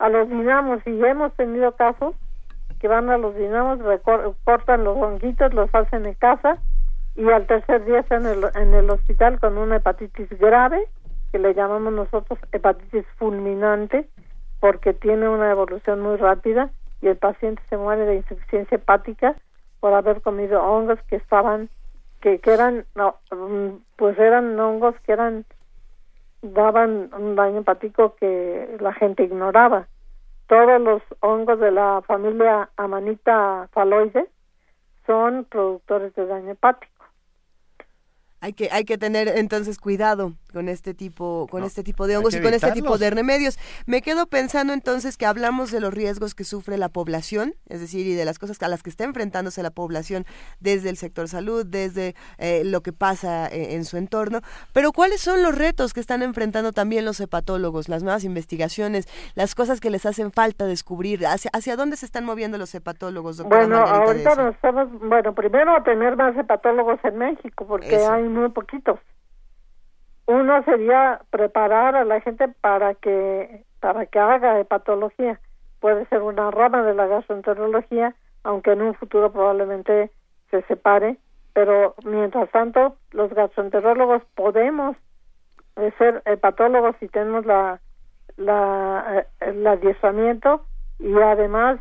a 0.00 0.08
los 0.08 0.28
dinamos, 0.28 0.84
y 0.84 1.00
hemos 1.04 1.32
tenido 1.34 1.76
casos 1.76 2.16
que 2.80 2.88
van 2.88 3.08
a 3.08 3.18
los 3.18 3.36
dinamos, 3.36 3.78
cortan 4.42 4.82
los 4.82 4.96
honguitos, 4.96 5.54
los 5.54 5.72
hacen 5.72 6.06
en 6.06 6.14
casa 6.14 6.58
y 7.18 7.28
al 7.30 7.46
tercer 7.48 7.84
día 7.84 7.98
están 7.98 8.26
en 8.26 8.44
el, 8.44 8.50
en 8.54 8.74
el 8.74 8.88
hospital 8.90 9.40
con 9.40 9.58
una 9.58 9.76
hepatitis 9.76 10.28
grave, 10.38 10.88
que 11.32 11.40
le 11.40 11.52
llamamos 11.52 11.92
nosotros 11.92 12.38
hepatitis 12.52 13.04
fulminante, 13.16 14.08
porque 14.60 14.94
tiene 14.94 15.28
una 15.28 15.50
evolución 15.50 16.00
muy 16.00 16.16
rápida 16.16 16.70
y 17.02 17.08
el 17.08 17.16
paciente 17.16 17.60
se 17.68 17.76
muere 17.76 18.04
de 18.04 18.16
insuficiencia 18.16 18.76
hepática 18.76 19.34
por 19.80 19.94
haber 19.94 20.22
comido 20.22 20.62
hongos 20.62 21.00
que 21.08 21.16
estaban 21.16 21.68
que, 22.20 22.38
que 22.38 22.52
eran 22.52 22.84
no, 22.94 23.16
mm, 23.32 23.80
pues 23.96 24.16
eran 24.18 24.58
hongos 24.58 24.94
que 25.04 25.12
eran 25.12 25.44
daban 26.42 27.10
un 27.16 27.34
daño 27.34 27.60
hepático 27.60 28.14
que 28.14 28.76
la 28.78 28.92
gente 28.92 29.24
ignoraba. 29.24 29.88
Todos 30.46 30.80
los 30.80 31.02
hongos 31.20 31.58
de 31.58 31.72
la 31.72 32.00
familia 32.06 32.70
Amanita 32.76 33.68
phalloides 33.72 34.28
son 35.04 35.44
productores 35.44 36.14
de 36.14 36.26
daño 36.26 36.52
hepático 36.52 36.97
Hay 38.40 38.52
que, 38.52 38.68
hay 38.70 38.84
que 38.84 38.98
tener 38.98 39.28
entonces 39.28 39.78
cuidado 39.78 40.34
con 40.52 40.68
este 40.68 40.94
tipo 40.94 41.46
con 41.50 41.64
este 41.64 41.82
tipo 41.82 42.06
de 42.06 42.16
hongos 42.16 42.34
y 42.34 42.40
con 42.40 42.54
este 42.54 42.72
tipo 42.72 42.98
de 42.98 43.10
remedios. 43.10 43.58
Me 43.86 44.02
quedo 44.02 44.26
pensando 44.26 44.72
entonces 44.72 45.16
que 45.16 45.26
hablamos 45.26 45.70
de 45.70 45.80
los 45.80 45.92
riesgos 45.92 46.34
que 46.34 46.44
sufre 46.44 46.78
la 46.78 46.88
población, 46.88 47.54
es 47.68 47.80
decir, 47.80 48.06
y 48.06 48.14
de 48.14 48.24
las 48.24 48.38
cosas 48.38 48.60
a 48.62 48.68
las 48.68 48.82
que 48.82 48.90
está 48.90 49.04
enfrentándose 49.04 49.62
la 49.62 49.70
población 49.70 50.24
desde 50.60 50.90
el 50.90 50.96
sector 50.96 51.28
salud, 51.28 51.66
desde 51.66 52.14
eh, 52.38 52.62
lo 52.64 52.82
que 52.82 52.92
pasa 52.92 53.48
eh, 53.48 53.74
en 53.74 53.84
su 53.84 53.96
entorno, 53.96 54.40
pero 54.72 54.92
¿cuáles 54.92 55.20
son 55.20 55.42
los 55.42 55.56
retos 55.56 55.92
que 55.92 56.00
están 56.00 56.22
enfrentando 56.22 56.72
también 56.72 57.04
los 57.04 57.20
hepatólogos, 57.20 57.88
las 57.88 58.02
nuevas 58.02 58.24
investigaciones, 58.24 59.06
las 59.34 59.54
cosas 59.54 59.80
que 59.80 59.90
les 59.90 60.06
hacen 60.06 60.32
falta 60.32 60.66
descubrir? 60.66 61.26
¿Hacia, 61.26 61.50
hacia 61.52 61.76
dónde 61.76 61.96
se 61.96 62.06
están 62.06 62.24
moviendo 62.24 62.58
los 62.58 62.74
hepatólogos, 62.74 63.42
Bueno, 63.42 63.78
ahorita 63.78 64.34
nos 64.34 64.54
estamos, 64.54 64.88
bueno, 65.00 65.34
primero 65.34 65.82
tener 65.82 66.16
más 66.16 66.36
hepatólogos 66.36 66.98
en 67.04 67.18
México, 67.18 67.66
porque 67.66 67.96
hay 67.96 68.24
muy 68.24 68.48
poquitos 68.50 68.98
uno 70.28 70.62
sería 70.64 71.22
preparar 71.30 71.96
a 71.96 72.04
la 72.04 72.20
gente 72.20 72.48
para 72.60 72.94
que 72.94 73.64
para 73.80 74.04
que 74.06 74.18
haga 74.18 74.60
hepatología. 74.60 75.40
Puede 75.80 76.04
ser 76.06 76.20
una 76.22 76.50
rama 76.50 76.82
de 76.82 76.94
la 76.94 77.06
gastroenterología 77.06 78.14
aunque 78.44 78.72
en 78.72 78.82
un 78.82 78.94
futuro 78.94 79.32
probablemente 79.32 80.10
se 80.50 80.62
separe 80.62 81.16
pero 81.54 81.94
mientras 82.04 82.50
tanto 82.50 82.96
los 83.12 83.32
gastroenterólogos 83.32 84.22
podemos 84.34 84.96
eh, 85.76 85.92
ser 85.96 86.22
hepatólogos 86.26 86.94
si 87.00 87.08
tenemos 87.08 87.46
la 87.46 87.80
la 88.36 89.04
eh, 89.10 89.26
el 89.40 89.66
adiestramiento 89.66 90.66
y 90.98 91.14
además 91.14 91.80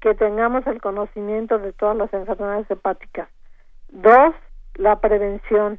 que 0.00 0.14
tengamos 0.14 0.66
el 0.66 0.80
conocimiento 0.80 1.58
de 1.58 1.74
todas 1.74 1.96
las 1.96 2.12
enfermedades 2.14 2.70
hepáticas. 2.70 3.28
Dos 3.90 4.34
la 4.76 4.98
prevención. 4.98 5.78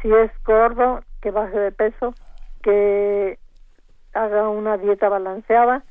Si 0.00 0.10
es 0.10 0.30
gordo 0.44 1.02
que 1.20 1.30
baje 1.30 1.58
de 1.58 1.72
peso, 1.72 2.14
que 2.62 3.38
haga 4.14 4.48
una 4.48 4.76
dieta 4.76 5.08
balanceada. 5.08 5.84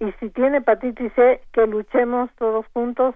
Y 0.00 0.12
si 0.20 0.30
tiene 0.30 0.58
hepatitis 0.58 1.12
C, 1.14 1.40
que 1.52 1.66
luchemos 1.66 2.30
todos 2.38 2.66
juntos 2.72 3.14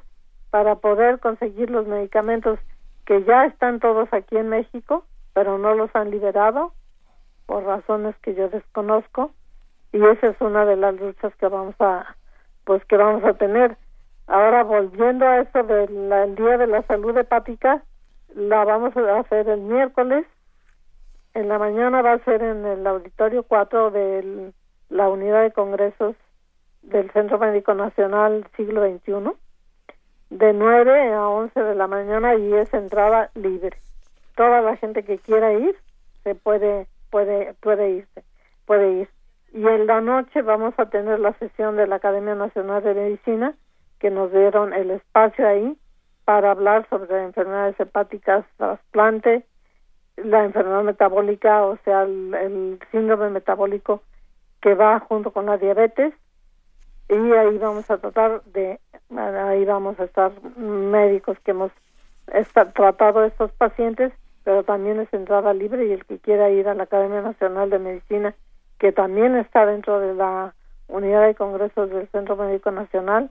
para 0.51 0.77
poder 0.77 1.21
conseguir 1.21 1.71
los 1.71 1.87
medicamentos 1.87 2.59
que 3.07 3.23
ya 3.25 3.47
están 3.47 3.81
todos 3.81 4.13
aquí 4.13 4.37
en 4.37 4.49
México, 4.49 5.05
pero 5.33 5.59
no 5.59 5.75
los 5.75 5.95
han 5.95 6.11
liberado 6.11 6.73
por 7.47 7.65
razones 7.65 8.15
que 8.23 8.35
yo 8.35 8.49
desconozco. 8.49 9.31
Y 9.93 10.05
esa 10.05 10.29
es 10.29 10.41
una 10.41 10.65
de 10.65 10.77
las 10.77 10.95
luchas 10.99 11.35
que 11.37 11.49
vamos 11.49 11.75
a 11.81 12.17
pues 12.65 12.85
que 12.87 12.97
vamos 12.97 13.25
a 13.25 13.35
tener. 13.35 13.77
Ahora 14.27 14.63
volviendo 14.63 15.27
a 15.27 15.41
eso 15.41 15.63
del 15.65 16.35
Día 16.37 16.59
de 16.59 16.67
la 16.67 16.83
Salud 16.83 17.17
Hepática, 17.17 17.83
la 18.35 18.65
vamos 18.65 18.97
a 18.97 19.19
hacer 19.19 19.49
el 19.49 19.61
miércoles 19.61 20.25
en 21.35 21.49
la 21.49 21.59
mañana 21.59 22.03
va 22.03 22.13
a 22.13 22.25
ser 22.25 22.43
en 22.43 22.65
el 22.67 22.87
auditorio 22.87 23.43
4 23.43 23.91
de 23.91 24.53
la 24.91 25.09
unidad 25.09 25.43
de 25.43 25.53
congresos 25.53 26.15
del 26.83 27.11
Centro 27.13 27.39
Médico 27.39 27.75
Nacional 27.75 28.47
siglo 28.57 28.85
XXI, 28.85 29.33
de 30.31 30.53
9 30.53 31.13
a 31.15 31.29
11 31.29 31.61
de 31.61 31.75
la 31.75 31.87
mañana 31.87 32.35
y 32.35 32.53
es 32.55 32.73
entrada 32.75 33.31
libre. 33.35 33.77
Toda 34.37 34.61
la 34.61 34.77
gente 34.77 35.05
que 35.05 35.19
quiera 35.19 35.53
ir 35.53 35.77
se 36.25 36.35
puede 36.35 36.87
puede 37.11 37.55
puede 37.61 37.91
irse, 37.91 38.25
puede 38.67 38.93
ir. 38.93 39.09
Y 39.53 39.67
en 39.67 39.87
la 39.87 40.01
noche 40.01 40.43
vamos 40.43 40.75
a 40.79 40.87
tener 40.87 41.21
la 41.21 41.35
sesión 41.35 41.77
de 41.77 41.87
la 41.87 41.97
Academia 41.97 42.35
Nacional 42.35 42.83
de 42.83 42.95
Medicina 42.95 43.55
que 44.01 44.11
nos 44.11 44.33
dieron 44.33 44.73
el 44.73 44.91
espacio 44.91 45.47
ahí 45.47 45.77
para 46.25 46.51
hablar 46.51 46.89
sobre 46.89 47.23
enfermedades 47.23 47.79
hepáticas, 47.79 48.45
trasplante, 48.57 49.45
la 50.17 50.45
enfermedad 50.45 50.83
metabólica, 50.83 51.65
o 51.65 51.79
sea, 51.85 52.03
el, 52.03 52.79
síndrome 52.91 53.31
metabólico 53.31 54.03
que 54.61 54.75
va 54.75 55.01
junto 55.01 55.33
con 55.33 55.47
la 55.47 55.59
diabetes. 55.59 56.15
Y 57.09 57.33
ahí 57.33 57.59
vamos 57.59 57.91
a 57.91 57.99
tratar 57.99 58.43
de, 58.45 58.79
ahí 59.17 59.65
vamos 59.65 59.99
a 60.01 60.05
estar 60.05 60.33
médicos 60.57 61.39
que 61.41 61.51
hemos 61.51 61.73
tratado 62.75 63.21
a 63.21 63.27
estos 63.27 63.53
pacientes, 63.53 64.13
pero 64.45 64.63
también 64.65 65.01
es 65.01 65.13
entrada 65.13 65.53
libre 65.53 65.87
y 65.87 65.93
el 65.93 66.05
que 66.07 66.19
quiera 66.19 66.51
ir 66.51 66.69
a 66.69 66.75
la 66.75 66.85
Academia 66.85 67.21
Nacional 67.21 67.71
de 67.71 67.79
Medicina, 67.79 68.35
que 68.79 68.93
también 68.93 69.37
está 69.37 69.67
dentro 69.67 70.01
de 70.01 70.15
la 70.15 70.55
unidad 70.89 71.27
de 71.27 71.35
congresos 71.35 71.91
del 71.91 72.09
Centro 72.09 72.37
Médico 72.37 72.71
Nacional, 72.71 73.31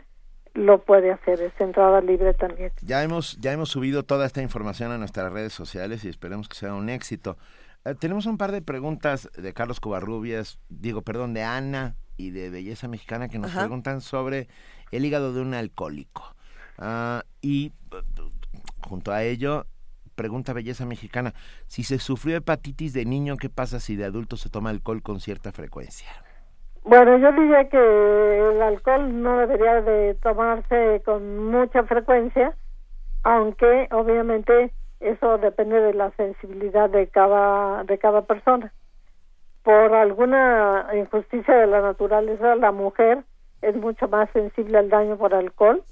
lo 0.53 0.83
puede 0.83 1.11
hacer, 1.11 1.41
es 1.41 1.53
entrada 1.59 2.01
libre 2.01 2.33
también. 2.33 2.71
Ya 2.81 3.03
hemos, 3.03 3.37
ya 3.39 3.51
hemos 3.51 3.69
subido 3.69 4.03
toda 4.03 4.25
esta 4.25 4.41
información 4.41 4.91
a 4.91 4.97
nuestras 4.97 5.31
redes 5.31 5.53
sociales 5.53 6.03
y 6.03 6.09
esperemos 6.09 6.49
que 6.49 6.55
sea 6.55 6.73
un 6.73 6.89
éxito. 6.89 7.37
Eh, 7.85 7.95
tenemos 7.99 8.25
un 8.25 8.37
par 8.37 8.51
de 8.51 8.61
preguntas 8.61 9.29
de 9.35 9.53
Carlos 9.53 9.79
Covarrubias, 9.79 10.59
digo, 10.69 11.01
perdón, 11.01 11.33
de 11.33 11.43
Ana 11.43 11.95
y 12.17 12.31
de 12.31 12.49
Belleza 12.49 12.87
Mexicana 12.87 13.29
que 13.29 13.39
nos 13.39 13.51
preguntan 13.51 14.01
sobre 14.01 14.47
el 14.91 15.05
hígado 15.05 15.33
de 15.33 15.41
un 15.41 15.53
alcohólico. 15.53 16.35
Ah, 16.77 17.23
y 17.41 17.71
junto 18.81 19.11
a 19.11 19.23
ello, 19.23 19.65
pregunta 20.15 20.53
Belleza 20.53 20.85
Mexicana, 20.85 21.33
si 21.67 21.83
se 21.83 21.97
sufrió 21.97 22.37
hepatitis 22.37 22.93
de 22.93 23.05
niño, 23.05 23.37
¿qué 23.37 23.49
pasa 23.49 23.79
si 23.79 23.95
de 23.95 24.05
adulto 24.05 24.37
se 24.37 24.49
toma 24.49 24.69
alcohol 24.69 25.01
con 25.01 25.19
cierta 25.19 25.51
frecuencia? 25.51 26.09
Bueno, 26.83 27.17
yo 27.17 27.31
diría 27.33 27.69
que 27.69 27.77
el 27.77 28.61
alcohol 28.61 29.21
no 29.21 29.37
debería 29.37 29.81
de 29.81 30.15
tomarse 30.15 31.01
con 31.05 31.51
mucha 31.51 31.83
frecuencia, 31.83 32.55
aunque 33.23 33.87
obviamente 33.91 34.73
eso 34.99 35.37
depende 35.37 35.79
de 35.79 35.93
la 35.93 36.11
sensibilidad 36.11 36.89
de 36.89 37.07
cada 37.07 37.83
de 37.83 37.97
cada 37.99 38.23
persona. 38.23 38.73
Por 39.63 39.93
alguna 39.93 40.87
injusticia 40.93 41.55
de 41.55 41.67
la 41.67 41.81
naturaleza, 41.81 42.55
la 42.55 42.71
mujer 42.71 43.23
es 43.61 43.75
mucho 43.75 44.07
más 44.07 44.29
sensible 44.31 44.79
al 44.79 44.89
daño 44.89 45.17
por 45.17 45.35
alcohol 45.35 45.83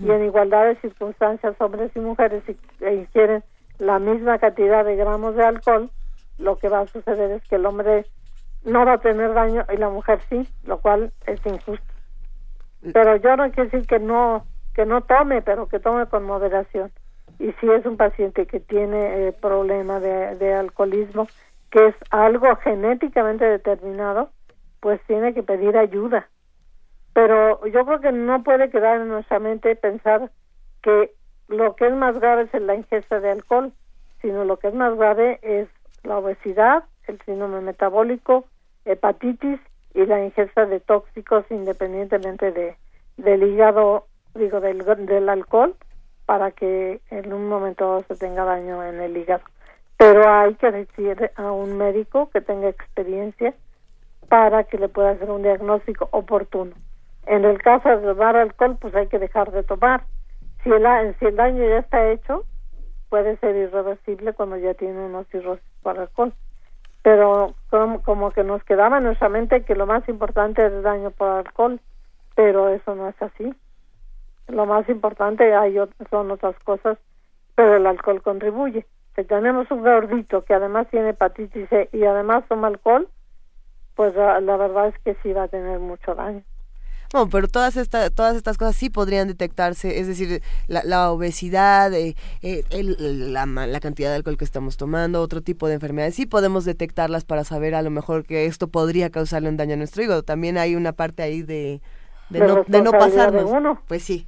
y 0.00 0.10
en 0.10 0.24
igualdad 0.24 0.66
de 0.66 0.76
circunstancias, 0.76 1.56
hombres 1.58 1.90
y 1.94 2.00
mujeres 2.00 2.42
si 2.46 2.56
ingieren 2.86 3.42
la 3.78 3.98
misma 3.98 4.38
cantidad 4.38 4.84
de 4.84 4.96
gramos 4.96 5.34
de 5.36 5.44
alcohol, 5.44 5.90
lo 6.38 6.58
que 6.58 6.68
va 6.68 6.80
a 6.80 6.86
suceder 6.86 7.30
es 7.32 7.42
que 7.48 7.56
el 7.56 7.66
hombre 7.66 8.06
no 8.64 8.84
va 8.84 8.94
a 8.94 8.98
tener 8.98 9.34
daño 9.34 9.64
y 9.72 9.76
la 9.76 9.88
mujer 9.88 10.20
sí, 10.28 10.48
lo 10.64 10.78
cual 10.78 11.12
es 11.26 11.44
injusto. 11.46 11.84
Pero 12.92 13.16
yo 13.16 13.36
no 13.36 13.50
quiero 13.50 13.70
decir 13.70 13.86
que 13.86 13.98
no 13.98 14.44
que 14.74 14.84
no 14.86 15.02
tome, 15.02 15.40
pero 15.40 15.68
que 15.68 15.78
tome 15.78 16.06
con 16.06 16.24
moderación. 16.24 16.90
Y 17.38 17.52
si 17.52 17.70
es 17.70 17.86
un 17.86 17.96
paciente 17.96 18.46
que 18.46 18.60
tiene 18.60 19.28
eh, 19.28 19.32
problema 19.32 20.00
de, 20.00 20.34
de 20.34 20.54
alcoholismo, 20.54 21.28
que 21.70 21.88
es 21.88 21.94
algo 22.10 22.54
genéticamente 22.56 23.44
determinado, 23.44 24.30
pues 24.80 25.00
tiene 25.06 25.32
que 25.32 25.42
pedir 25.42 25.76
ayuda. 25.76 26.28
Pero 27.12 27.64
yo 27.66 27.86
creo 27.86 28.00
que 28.00 28.12
no 28.12 28.42
puede 28.42 28.70
quedar 28.70 29.00
en 29.00 29.08
nuestra 29.08 29.38
mente 29.38 29.76
pensar 29.76 30.30
que 30.82 31.12
lo 31.48 31.76
que 31.76 31.86
es 31.86 31.94
más 31.94 32.18
grave 32.18 32.48
es 32.52 32.62
la 32.62 32.74
ingesta 32.74 33.20
de 33.20 33.30
alcohol, 33.30 33.72
sino 34.20 34.44
lo 34.44 34.58
que 34.58 34.68
es 34.68 34.74
más 34.74 34.96
grave 34.96 35.38
es 35.42 35.68
la 36.02 36.18
obesidad, 36.18 36.84
el 37.06 37.20
síndrome 37.22 37.60
metabólico, 37.60 38.46
hepatitis 38.84 39.60
y 39.94 40.06
la 40.06 40.24
ingesta 40.24 40.66
de 40.66 40.80
tóxicos 40.80 41.44
independientemente 41.50 42.52
de 42.52 42.76
del 43.16 43.42
hígado, 43.42 44.06
digo, 44.34 44.60
del, 44.60 44.78
del 45.06 45.28
alcohol, 45.28 45.74
para 46.26 46.50
que 46.50 47.00
en 47.10 47.32
un 47.32 47.48
momento 47.48 48.04
se 48.08 48.16
tenga 48.16 48.44
daño 48.44 48.82
en 48.82 49.00
el 49.00 49.16
hígado. 49.16 49.44
Pero 49.96 50.28
hay 50.28 50.54
que 50.54 50.70
decir 50.70 51.30
a 51.36 51.52
un 51.52 51.76
médico 51.76 52.30
que 52.30 52.40
tenga 52.40 52.68
experiencia 52.68 53.54
para 54.28 54.64
que 54.64 54.78
le 54.78 54.88
pueda 54.88 55.10
hacer 55.10 55.30
un 55.30 55.42
diagnóstico 55.42 56.08
oportuno. 56.10 56.72
En 57.26 57.44
el 57.44 57.62
caso 57.62 57.88
de 57.88 57.98
tomar 57.98 58.36
alcohol, 58.36 58.76
pues 58.80 58.94
hay 58.94 59.06
que 59.06 59.18
dejar 59.18 59.52
de 59.52 59.62
tomar. 59.62 60.04
Si 60.62 60.70
el, 60.70 60.84
si 61.18 61.26
el 61.26 61.36
daño 61.36 61.62
ya 61.68 61.78
está 61.78 62.10
hecho, 62.10 62.44
puede 63.10 63.36
ser 63.36 63.54
irreversible 63.54 64.32
cuando 64.32 64.56
ya 64.56 64.74
tiene 64.74 64.98
una 64.98 65.24
cirrosis 65.24 65.64
por 65.82 65.98
alcohol 65.98 66.34
pero 67.04 67.54
como, 67.68 68.30
que 68.30 68.42
nos 68.42 68.64
quedaba 68.64 68.96
en 68.96 69.04
nuestra 69.04 69.28
mente 69.28 69.62
que 69.62 69.74
lo 69.74 69.84
más 69.84 70.08
importante 70.08 70.64
es 70.64 70.72
el 70.72 70.82
daño 70.82 71.10
por 71.10 71.28
alcohol, 71.28 71.78
pero 72.34 72.70
eso 72.70 72.94
no 72.94 73.10
es 73.10 73.20
así. 73.20 73.54
Lo 74.48 74.64
más 74.64 74.88
importante 74.88 75.54
hay 75.54 75.76
son 76.08 76.30
otras 76.30 76.58
cosas, 76.64 76.96
pero 77.54 77.76
el 77.76 77.86
alcohol 77.86 78.22
contribuye. 78.22 78.86
Si 79.14 79.24
tenemos 79.24 79.70
un 79.70 79.82
gordito 79.82 80.46
que 80.46 80.54
además 80.54 80.88
tiene 80.90 81.10
hepatitis 81.10 81.68
C 81.68 81.90
y 81.92 82.04
además 82.04 82.44
toma 82.48 82.68
alcohol, 82.68 83.06
pues 83.96 84.14
la 84.16 84.56
verdad 84.56 84.88
es 84.88 84.98
que 85.00 85.14
sí 85.22 85.34
va 85.34 85.42
a 85.42 85.48
tener 85.48 85.80
mucho 85.80 86.14
daño. 86.14 86.42
No, 87.14 87.28
pero 87.28 87.46
todas, 87.46 87.76
estas 87.76 88.12
todas 88.12 88.34
estas 88.34 88.58
cosas 88.58 88.74
sí 88.74 88.90
podrían 88.90 89.28
detectarse, 89.28 90.00
es 90.00 90.08
decir, 90.08 90.42
la, 90.66 91.12
obesidad, 91.12 91.94
eh, 91.94 92.16
eh, 92.42 92.64
la, 92.72 93.46
la, 93.46 93.78
cantidad 93.78 94.10
de 94.10 94.16
alcohol 94.16 94.36
que 94.36 94.44
estamos 94.44 94.76
tomando, 94.76 95.22
otro 95.22 95.40
tipo 95.40 95.68
de 95.68 95.74
enfermedades, 95.74 96.16
sí 96.16 96.26
podemos 96.26 96.64
detectarlas 96.64 97.24
para 97.24 97.44
saber 97.44 97.76
a 97.76 97.82
lo 97.82 97.90
mejor 97.90 98.24
que 98.24 98.46
esto 98.46 98.66
podría 98.66 99.10
causarle 99.10 99.48
un 99.48 99.56
daño 99.56 99.74
a 99.74 99.76
nuestro 99.76 100.02
hígado. 100.02 100.24
También 100.24 100.58
hay 100.58 100.74
una 100.74 100.90
parte 100.90 101.22
ahí 101.22 101.42
de, 101.42 101.80
de, 102.30 102.40
no, 102.40 102.64
de 102.66 102.82
no 102.82 102.90
pasarnos. 102.90 103.48
uno. 103.48 103.80
Pues 103.86 104.02
sí. 104.02 104.26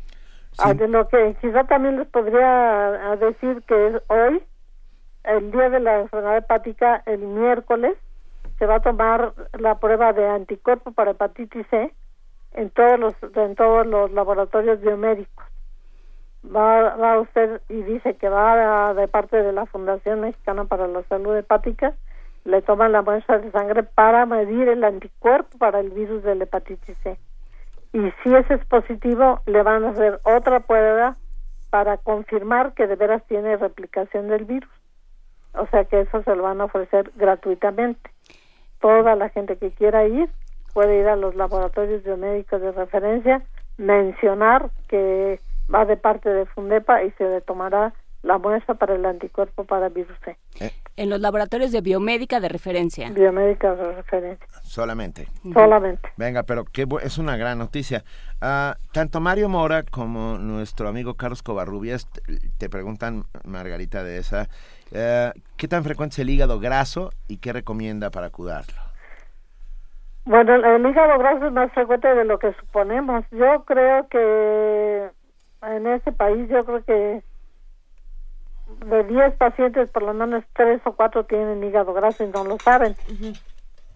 Ah, 0.59 0.73
de 0.73 0.87
lo 0.87 1.09
que 1.09 1.37
quizá 1.41 1.65
también 1.65 1.99
les 1.99 2.07
podría 2.07 3.11
ah, 3.11 3.17
decir 3.17 3.65
que 3.67 3.89
es 3.89 4.03
hoy, 4.07 4.41
el 5.25 5.51
día 5.51 5.71
de 5.71 5.81
la 5.81 6.03
enfermedad 6.03 6.37
hepática, 6.37 7.03
el 7.07 7.19
miércoles, 7.19 7.97
se 8.61 8.67
va 8.67 8.77
a 8.77 8.81
tomar 8.81 9.35
la 9.59 9.81
prueba 9.81 10.13
de 10.13 10.25
anticuerpo 10.25 10.93
para 10.93 11.11
hepatitis 11.11 11.67
C 11.69 11.93
en 12.57 12.71
todos 12.71 12.99
los 12.99 13.15
en 13.37 13.55
todos 13.55 13.87
los 13.87 14.11
laboratorios 14.13 14.81
biomédicos. 14.81 15.45
Va, 16.45 16.97
va 16.97 17.21
usted 17.21 17.61
y 17.69 17.83
dice 17.83 18.15
que 18.15 18.29
va 18.29 18.95
de 18.95 19.09
parte 19.09 19.43
de 19.43 19.53
la 19.53 19.67
Fundación 19.67 20.21
Mexicana 20.21 20.65
para 20.65 20.87
la 20.87 21.03
Salud 21.05 21.37
Hepática, 21.37 21.95
le 22.45 22.63
toman 22.63 22.93
la 22.93 23.03
muestra 23.03 23.39
de 23.39 23.51
sangre 23.51 23.83
para 23.83 24.27
medir 24.27 24.69
el 24.69 24.85
anticuerpo 24.85 25.59
para 25.59 25.81
el 25.81 25.91
virus 25.91 26.23
de 26.23 26.35
la 26.35 26.45
hepatitis 26.45 26.97
C. 27.03 27.19
Y 27.93 28.13
si 28.23 28.35
ese 28.35 28.55
es 28.55 28.65
positivo, 28.67 29.41
le 29.47 29.63
van 29.63 29.85
a 29.85 29.91
hacer 29.91 30.21
otra 30.23 30.61
prueba 30.61 31.17
para 31.71 31.97
confirmar 31.99 32.75
que 32.75 32.87
de 32.87 32.97
veras 32.97 33.23
tiene 33.27 33.57
replicación 33.57 34.29
del 34.29 34.45
virus. 34.45 34.71
O 35.55 35.67
sea 35.67 35.85
que 35.85 36.01
eso 36.01 36.23
se 36.23 36.37
lo 36.37 36.45
van 36.45 36.61
a 36.61 36.65
ofrecer 36.65 37.11
gratuitamente. 37.17 38.11
Toda 38.81 39.17
la 39.17 39.31
gente 39.31 39.57
que 39.57 39.71
quiera 39.73 40.07
ir 40.07 40.31
puede 40.77 41.01
ir 41.01 41.09
a 41.09 41.17
los 41.17 41.35
laboratorios 41.37 42.05
biomédicos 42.05 42.61
de 42.61 42.71
referencia, 42.71 43.41
mencionar 43.79 44.69
que 44.89 45.41
va 45.75 45.87
de 45.87 45.97
parte 45.97 46.29
de 46.29 46.45
Fundepa 46.45 47.03
y 47.03 47.13
se 47.13 47.25
le 47.25 47.41
tomará 47.41 47.95
la 48.23 48.37
muestra 48.37 48.75
para 48.75 48.95
el 48.95 49.07
anticuerpo 49.07 49.65
para 49.65 49.89
virus 49.89 50.19
C. 50.23 50.37
En 50.97 51.09
los 51.09 51.19
laboratorios 51.21 51.73
de 51.73 51.81
biomédica 51.81 52.41
de 52.41 52.51
referencia. 52.51 53.09
Biomédica 53.11 53.75
de 53.75 53.93
referencia. 53.95 54.47
Solamente. 54.65 55.29
Solamente. 55.55 56.11
Venga, 56.19 56.43
pero 56.43 56.65
qué 56.65 56.87
bu- 56.87 57.01
es 57.03 57.17
una 57.17 57.39
gran 57.39 57.57
noticia. 57.57 58.05
Ah, 58.43 58.77
tanto 58.93 59.19
Mario 59.21 59.49
Mora 59.49 59.83
como 59.83 60.37
nuestro 60.37 60.89
amigo 60.89 61.15
Carlos 61.15 61.43
Covarrubias 61.43 62.07
te, 62.11 62.21
te 62.59 62.69
preguntan, 62.69 63.25
Margarita 63.45 64.05
de 64.05 64.19
esa, 64.19 64.49
eh, 64.93 65.33
¿qué 65.57 65.69
tan 65.69 65.85
frecuente 65.85 66.13
es 66.15 66.19
el 66.19 66.29
hígado 66.29 66.61
graso 66.61 67.13
y 67.29 67.39
qué 67.39 67.55
recomienda 67.55 68.11
para 68.11 68.29
cuidarlo? 68.29 68.75
Bueno, 70.27 70.57
el- 70.57 70.87
hígado 70.87 71.19
graso 71.21 71.47
es 71.49 71.53
más 71.53 71.73
frecuente 71.75 72.09
de 72.15 72.27
lo 72.27 72.41
que 72.41 72.55
suponemos. 72.55 73.25
Yo 73.33 73.65
creo 73.67 74.09
que 74.09 75.11
en 75.63 75.89
este 75.89 76.13
país, 76.13 76.49
yo 76.51 76.65
creo 76.67 76.85
que 76.85 77.25
de 78.87 79.05
10 79.05 79.37
pacientes, 79.37 79.91
por 79.91 80.03
lo 80.05 80.15
menos 80.15 80.45
3 80.55 80.83
o 80.87 80.95
4 80.97 81.27
tienen 81.27 81.65
hígado 81.65 81.95
graso 81.95 82.25
y 82.25 82.29
no 82.29 82.45
lo 82.45 82.59
saben. 82.65 82.97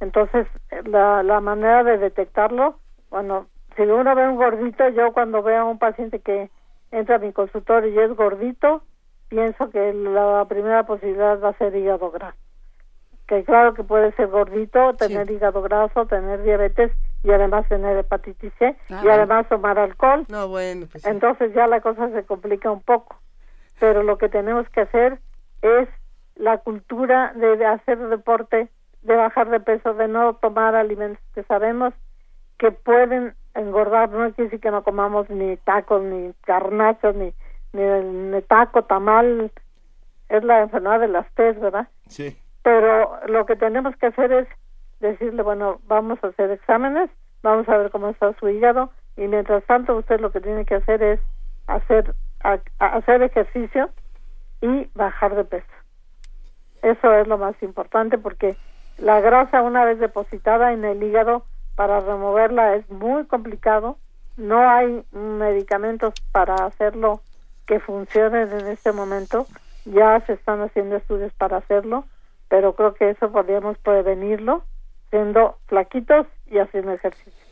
Entonces, 0.01 0.47
eh, 0.71 0.83
la, 0.87 1.23
la 1.25 1.41
manera 1.41 1.85
de 1.85 1.99
detectarlo, 1.99 2.81
bueno, 3.11 3.49
si 3.77 3.83
uno 3.83 4.15
ve 4.17 4.29
un 4.29 4.37
gordito, 4.37 4.89
yo 4.91 5.13
cuando 5.13 5.43
veo 5.43 5.63
a 5.63 5.65
un 5.65 5.79
paciente 5.81 6.21
que 6.21 6.51
entra 6.93 7.17
a 7.17 7.21
mi 7.21 7.33
consultorio 7.33 7.91
y 7.93 7.99
es 8.01 8.17
gordito, 8.17 8.85
pienso 9.29 9.71
que 9.71 9.95
la 9.95 10.47
primera 10.49 10.85
posibilidad 10.87 11.41
va 11.41 11.51
a 11.51 11.59
ser 11.59 11.77
hígado 11.77 12.11
graso. 12.13 12.39
Que 13.31 13.45
claro 13.45 13.75
que 13.75 13.85
puede 13.85 14.11
ser 14.17 14.27
gordito, 14.27 14.95
tener 14.95 15.31
hígado 15.31 15.63
graso, 15.63 16.05
tener 16.07 16.43
diabetes 16.43 16.91
y 17.23 17.31
además 17.31 17.65
tener 17.69 17.97
hepatitis 17.97 18.53
C 18.59 18.77
Ah, 18.91 19.03
y 19.05 19.09
además 19.09 19.49
tomar 19.49 19.79
alcohol. 19.79 20.27
No, 20.29 20.49
bueno, 20.49 20.89
pues 20.91 21.05
sí. 21.05 21.09
Entonces 21.09 21.55
ya 21.55 21.69
la 21.69 21.81
cosa 21.81 22.11
se 22.11 22.25
complica 22.25 22.73
un 22.73 22.83
poco. 22.83 23.15
Pero 23.79 24.03
lo 24.03 24.19
que 24.19 24.29
tenemos 24.29 24.69
que 24.71 24.81
hacer 24.81 25.21
es 25.63 25.89
la 26.35 26.59
cultura 26.59 27.33
de, 27.37 27.57
de 27.57 27.67
hacer 27.67 27.99
deporte, 28.09 28.69
de 29.03 29.15
bajar 29.15 29.49
de 29.49 29.61
peso, 29.61 29.95
de 29.95 30.09
no 30.09 30.35
tomar 30.35 30.75
alimentos 30.75 31.23
que 31.33 31.45
sabemos 31.45 31.95
que 32.59 32.73
pueden 32.73 33.37
engordar. 33.55 34.11
No 34.11 34.27
quiere 34.33 34.51
decir 34.51 34.59
que 34.59 34.73
no 34.73 34.83
comamos 34.83 35.31
ni 35.31 35.57
tacos, 35.59 36.03
ni 36.03 36.33
carnachos, 36.45 37.15
ni, 37.15 37.33
ni, 37.75 37.85
ni 37.85 38.43
taco, 38.43 38.83
tamal. 38.83 39.53
Es 40.29 40.43
la 40.43 40.63
enfermedad 40.63 40.99
de 40.99 41.07
las 41.07 41.33
TES, 41.35 41.61
¿verdad? 41.61 41.87
Sí. 42.09 42.37
Pero 42.63 43.21
lo 43.27 43.47
que 43.47 43.57
tenemos 43.57 43.97
que 43.97 44.07
hacer 44.07 44.33
es 44.33 44.49
decirle, 45.01 45.43
bueno, 45.43 45.81
vamos 45.87 46.19
a 46.23 46.29
hacer 46.29 46.51
exámenes, 46.51 47.11
vamos 47.43 47.69
a 47.69 47.77
ver 47.77 47.91
cómo 47.91 48.09
está 48.09 48.33
su 48.39 48.49
hígado 48.49 48.91
y 49.17 49.27
mientras 49.29 49.65
tanto 49.65 49.97
usted 49.97 50.21
lo 50.21 50.31
que 50.31 50.41
tiene 50.41 50.65
que 50.65 50.77
hacer 50.77 51.03
es 51.03 51.21
hacer 51.67 52.15
hacer 52.79 53.23
ejercicio 53.23 53.91
y 54.61 54.89
bajar 54.95 55.35
de 55.35 55.45
peso. 55.45 55.67
Eso 56.83 57.13
es 57.15 57.29
lo 57.29 57.39
más 57.39 57.55
importante 57.63 58.17
porque 58.19 58.57
la 58.99 59.21
grasa 59.21 59.63
una 59.63 59.85
vez 59.85 59.99
depositada 59.99 60.73
en 60.73 60.85
el 60.85 61.03
hígado 61.03 61.45
para 61.77 62.01
removerla 62.01 62.77
es 62.77 62.89
muy 62.91 63.27
complicado, 63.27 63.97
no 64.37 64.69
hay 64.69 65.05
medicamentos 65.13 66.15
para 66.33 66.55
hacerlo 66.55 67.21
que 67.67 67.81
funcionen 67.81 68.51
en 68.53 68.67
este 68.67 68.93
momento, 68.93 69.47
ya 69.85 70.21
se 70.27 70.35
están 70.35 70.61
haciendo 70.63 70.97
estudios 70.97 71.33
para 71.35 71.59
hacerlo, 71.59 72.05
pero 72.51 72.75
creo 72.75 72.95
que 72.95 73.11
eso 73.11 73.31
podríamos 73.31 73.79
prevenirlo 73.79 74.65
siendo 75.09 75.57
flaquitos 75.69 76.27
y 76.47 76.59
haciendo 76.59 76.93
ejercicio. 76.93 77.50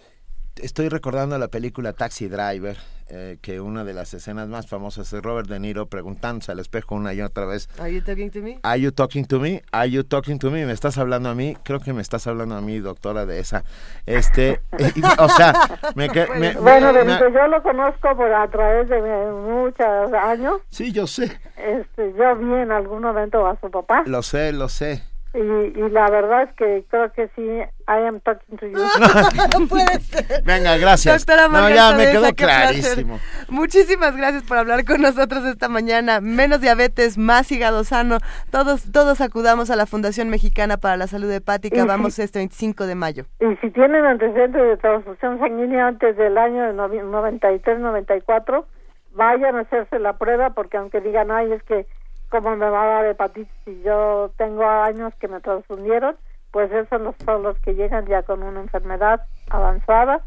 Estoy 0.60 0.88
recordando 0.88 1.38
la 1.38 1.48
película 1.48 1.92
Taxi 1.92 2.28
Driver, 2.28 2.76
eh, 3.10 3.38
que 3.40 3.60
una 3.60 3.84
de 3.84 3.94
las 3.94 4.12
escenas 4.14 4.48
más 4.48 4.66
famosas 4.66 5.12
es 5.12 5.22
Robert 5.22 5.48
De 5.48 5.58
Niro 5.58 5.86
preguntándose 5.86 6.52
al 6.52 6.58
espejo 6.58 6.94
una 6.94 7.14
y 7.14 7.20
otra 7.22 7.46
vez, 7.46 7.68
Are 7.78 7.92
you 7.92 8.02
talking 8.02 8.30
to 8.30 8.40
me? 8.40 8.58
¿Are 8.62 8.80
you 8.80 8.92
talking 8.92 9.24
to 9.26 9.40
me? 9.40 9.62
¿Are 9.72 9.90
you 9.90 10.04
talking 10.04 10.38
to 10.38 10.50
me? 10.50 10.66
¿Me 10.66 10.72
estás 10.72 10.98
hablando 10.98 11.28
a 11.28 11.34
mí? 11.34 11.56
Creo 11.64 11.80
que 11.80 11.92
me 11.92 12.02
estás 12.02 12.26
hablando 12.26 12.54
a 12.56 12.60
mí, 12.60 12.78
doctora 12.78 13.24
de 13.26 13.40
esa. 13.40 13.64
Este, 14.06 14.60
y- 14.94 15.02
o 15.18 15.28
sea, 15.30 15.54
me, 15.94 16.08
que- 16.08 16.26
me- 16.38 16.54
Bueno, 16.54 16.92
me- 16.92 17.04
Benito, 17.04 17.28
yo 17.28 17.46
lo 17.46 17.62
conozco 17.62 18.16
por 18.16 18.32
a 18.32 18.46
través 18.48 18.88
de 18.88 19.00
muchos 19.00 20.12
años. 20.12 20.60
Sí, 20.68 20.92
yo 20.92 21.06
sé. 21.06 21.24
Este, 21.56 22.12
yo 22.18 22.36
vi 22.36 22.52
en 22.54 22.70
algún 22.72 23.02
momento 23.02 23.46
a 23.46 23.58
su 23.60 23.70
papá 23.70 24.02
Lo 24.06 24.22
sé, 24.22 24.52
lo 24.52 24.68
sé. 24.68 25.02
Y, 25.34 25.38
y 25.38 25.90
la 25.90 26.08
verdad 26.10 26.44
es 26.44 26.52
que 26.54 26.84
creo 26.88 27.12
que 27.12 27.28
sí, 27.36 27.42
I 27.42 28.06
am 28.06 28.20
talking 28.20 28.56
to 28.56 28.66
you. 28.66 28.78
no 29.58 29.66
puede 29.68 30.00
ser. 30.00 30.42
Venga, 30.44 30.76
gracias. 30.78 31.24
Doctora 31.26 31.48
no, 31.48 31.68
ya 31.70 31.92
me 31.92 32.10
quedó 32.10 32.32
clarísimo. 32.34 33.18
Muchísimas 33.48 34.16
gracias 34.16 34.42
por 34.44 34.56
hablar 34.58 34.84
con 34.84 35.00
nosotros 35.02 35.44
esta 35.44 35.68
mañana. 35.68 36.20
Menos 36.20 36.60
diabetes, 36.60 37.18
más 37.18 37.50
hígado 37.52 37.84
sano. 37.84 38.18
Todos, 38.50 38.90
todos 38.90 39.20
acudamos 39.20 39.70
a 39.70 39.76
la 39.76 39.86
Fundación 39.86 40.28
Mexicana 40.30 40.76
para 40.78 40.96
la 40.96 41.06
Salud 41.06 41.30
Hepática. 41.30 41.82
Y 41.82 41.86
Vamos 41.86 42.18
este 42.18 42.38
25 42.38 42.86
de 42.86 42.94
mayo. 42.94 43.24
Y 43.40 43.54
si 43.60 43.70
tienen 43.70 44.04
antecedentes 44.04 44.62
de 44.62 44.76
transfusión 44.78 45.38
sanguínea 45.38 45.86
antes 45.88 46.16
del 46.16 46.36
año 46.38 46.62
de 46.64 46.72
novi- 46.74 47.02
93-94, 47.02 48.64
vayan 49.12 49.56
a 49.56 49.60
hacerse 49.60 49.98
la 49.98 50.16
prueba 50.18 50.50
porque 50.50 50.76
aunque 50.76 51.00
digan, 51.00 51.30
ay, 51.30 51.52
es 51.52 51.62
que 51.64 51.86
cómo 52.28 52.56
me 52.56 52.68
va 52.68 52.82
a 52.82 52.86
dar 52.86 53.06
hepatitis 53.06 53.52
si 53.64 53.80
yo 53.82 54.32
tengo 54.36 54.66
años 54.68 55.12
que 55.20 55.28
me 55.28 55.40
transfundieron, 55.40 56.16
pues 56.50 56.70
esos 56.72 56.88
son 57.24 57.42
los, 57.42 57.58
que 57.58 57.74
llegan 57.74 58.06
ya 58.06 58.22
con 58.22 58.42
una 58.42 58.60
enfermedad 58.60 59.22
avanzada, 59.50 60.22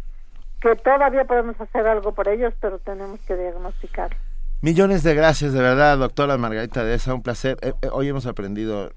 que 0.61 0.75
todavía 0.75 1.25
podemos 1.25 1.59
hacer 1.59 1.87
algo 1.87 2.13
por 2.13 2.27
ellos, 2.27 2.53
pero 2.61 2.79
tenemos 2.79 3.19
que 3.21 3.35
diagnosticar. 3.35 4.15
Millones 4.61 5.01
de 5.01 5.15
gracias, 5.15 5.53
de 5.53 5.61
verdad, 5.61 5.97
doctora 5.97 6.37
Margarita 6.37 6.83
de 6.83 6.93
esa, 6.93 7.15
un 7.15 7.23
placer. 7.23 7.57
Eh, 7.61 7.73
eh, 7.81 7.89
hoy 7.91 8.09
hemos 8.09 8.27
aprendido, 8.27 8.91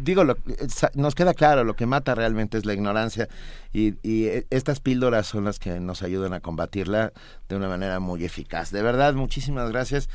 digo, 0.00 0.24
lo- 0.24 0.32
eh, 0.48 0.66
nos 0.94 1.14
queda 1.14 1.32
claro, 1.34 1.62
lo 1.62 1.74
que 1.76 1.86
mata 1.86 2.16
realmente 2.16 2.58
es 2.58 2.66
la 2.66 2.74
ignorancia 2.74 3.28
y, 3.72 3.94
y, 4.02 4.26
eh, 4.26 4.46
estas 4.50 4.80
píldoras 4.80 5.28
son 5.28 5.44
las 5.44 5.60
que 5.60 5.78
nos 5.78 6.02
ayudan 6.02 6.32
a 6.32 6.40
combatirla 6.40 7.12
de 7.48 7.54
una 7.56 7.68
manera 7.68 8.00
muy 8.00 8.24
eficaz. 8.24 8.72
De 8.72 8.82
verdad, 8.82 9.14
muchísimas 9.14 9.70
gracias 9.70 10.08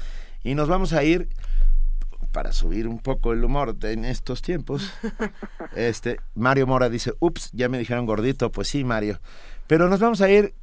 y 0.43 0.55
nos 0.55 0.67
vamos 0.67 0.91
a 0.91 1.03
ir 1.05 1.29
para 2.39 2.53
subir 2.53 2.87
un 2.87 2.99
poco 2.99 3.33
el 3.33 3.43
humor 3.43 3.75
en 3.81 4.05
estos 4.05 4.41
tiempos. 4.41 4.93
Este, 5.75 6.21
Mario 6.35 6.67
Mora 6.67 6.89
dice, 6.89 7.13
ups, 7.19 7.51
ya 7.51 7.67
me 7.67 7.77
dijeron 7.77 8.05
gordito, 8.05 8.49
pues 8.49 8.69
sí, 8.69 8.85
Mario. 8.85 9.19
Pero 9.67 9.89
nos 9.89 9.99
vamos 9.99 10.21
a 10.21 10.29
ir 10.29 10.53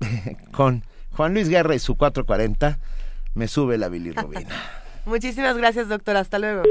con 0.52 0.84
Juan 1.10 1.34
Luis 1.34 1.48
Guerra 1.48 1.74
y 1.74 1.80
su 1.80 1.96
440, 1.96 2.78
me 3.34 3.48
sube 3.48 3.76
la 3.76 3.88
bilirrubina. 3.88 4.54
Muchísimas 5.04 5.56
gracias, 5.56 5.88
doctora. 5.88 6.20
Hasta 6.20 6.38
luego. 6.38 6.62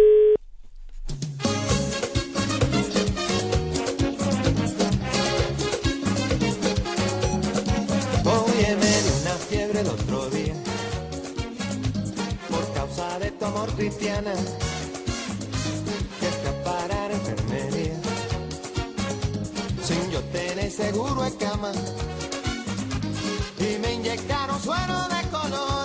Tu 13.40 13.46
amor 13.46 13.70
cristiana. 13.76 14.34
Fui 16.20 16.50
a 16.50 16.64
parar 16.64 17.12
a 17.12 17.14
enfermería. 17.14 17.98
Sin 19.84 20.12
yo 20.12 20.22
tener 20.32 20.72
seguro 20.72 21.24
de 21.24 21.36
cama. 21.38 21.72
Y 23.60 23.78
me 23.80 23.94
inyectaron 23.94 24.62
suero 24.62 25.08
de 25.10 25.30
colores 25.30 25.85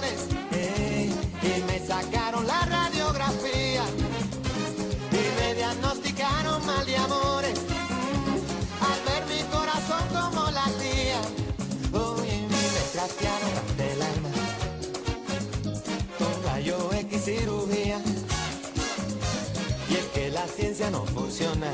ciencia 20.74 20.90
no 20.90 21.04
funciona 21.06 21.66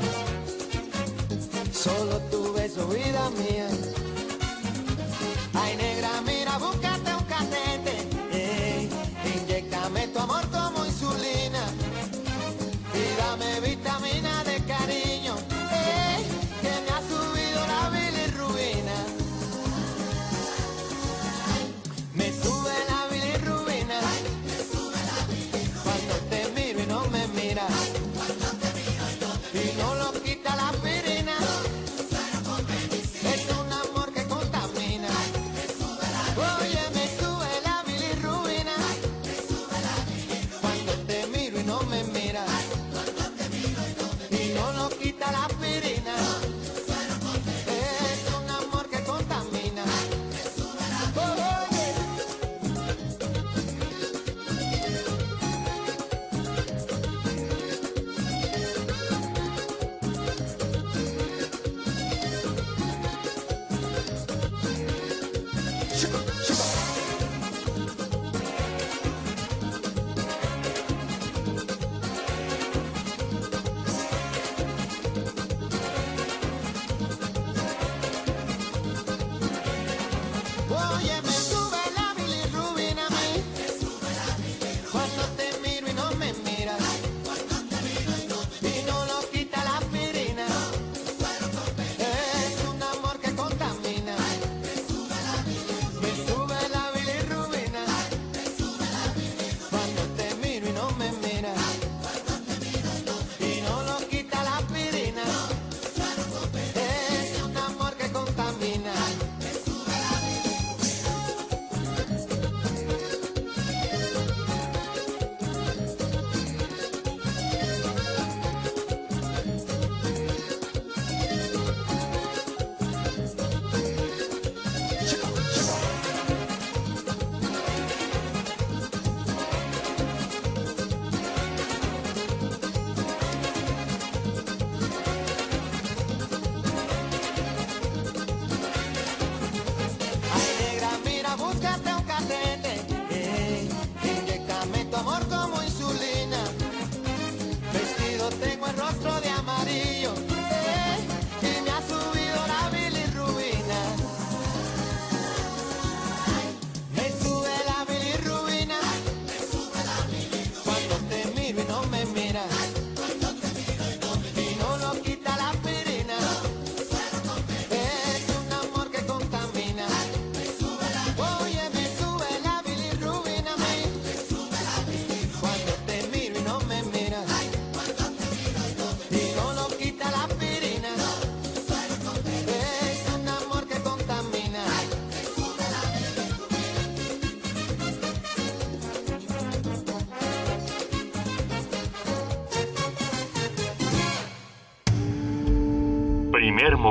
Solo 1.71 2.19
tu 2.31 2.53
beso, 2.53 2.87
vida 2.87 3.29
mía. 3.31 3.67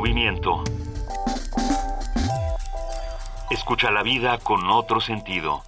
Movimiento. 0.06 0.62
Escucha 3.50 3.90
la 3.90 4.02
vida 4.04 4.38
con 4.38 4.70
otro 4.70 5.00
sentido. 5.00 5.62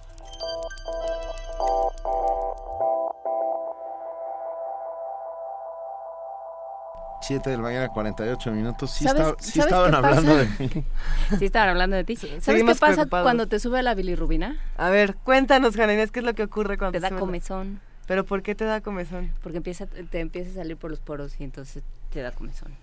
Siete 7.21 7.49
de 7.51 7.57
la 7.57 7.63
mañana, 7.63 7.89
48 7.89 8.51
minutos. 8.51 8.91
Sí, 8.91 9.03
¿Sabes- 9.03 9.35
sí 9.39 9.59
sabes 9.59 9.65
estaban 9.67 9.91
qué 9.91 9.97
hablando 9.97 10.31
pasa? 10.31 10.43
de 10.45 10.67
mí. 10.75 10.85
Sí, 11.39 11.45
estaban 11.45 11.69
hablando 11.69 11.95
de 11.97 12.03
ti. 12.05 12.15
¿Sabes 12.15 12.43
seguimos 12.43 12.75
qué 12.75 12.79
pasa 12.79 12.93
preocupados. 12.95 13.25
cuando 13.25 13.47
te 13.47 13.59
sube 13.59 13.83
la 13.83 13.93
bilirrubina? 13.93 14.57
A 14.77 14.89
ver, 14.89 15.15
cuéntanos, 15.17 15.75
Juana 15.75 15.93
Inés, 15.93 16.11
¿qué 16.11 16.19
es 16.19 16.25
lo 16.25 16.33
que 16.33 16.43
ocurre 16.43 16.77
cuando 16.77 16.93
Te 16.93 17.01
da 17.01 17.09
sube 17.09 17.17
la- 17.17 17.19
comezón. 17.19 17.81
¿Pero 18.07 18.25
por 18.25 18.41
qué 18.41 18.55
te 18.55 18.63
da 18.65 18.81
comezón? 18.81 19.31
Porque 19.43 19.57
empieza, 19.57 19.85
te 19.85 20.19
empieza 20.19 20.49
a 20.51 20.53
salir 20.55 20.77
por 20.77 20.89
los 20.89 20.99
poros 20.99 21.39
y 21.39 21.43
entonces 21.43 21.83
te 22.09 22.21
da 22.21 22.31
comezón. 22.31 22.73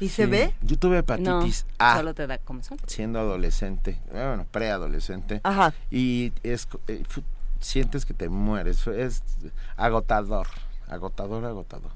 ¿Y 0.00 0.08
se 0.10 0.24
Sí. 0.24 0.30
ve? 0.30 0.54
Yo 0.62 0.78
tuve 0.78 0.98
hepatitis 0.98 1.64
no, 1.68 1.74
A 1.86 1.96
solo 1.96 2.14
te 2.14 2.26
da 2.26 2.38
comezón. 2.38 2.78
siendo 2.86 3.18
adolescente, 3.18 3.98
bueno, 4.12 4.46
preadolescente. 4.50 5.40
Ajá. 5.42 5.72
Y 5.90 6.32
es, 6.42 6.66
co- 6.66 6.80
eh, 6.88 7.02
sientes 7.60 8.04
que 8.04 8.12
te 8.14 8.28
mueres. 8.28 8.86
Es 8.86 9.22
agotador, 9.76 10.46
agotador, 10.88 11.44
agotador. 11.44 11.90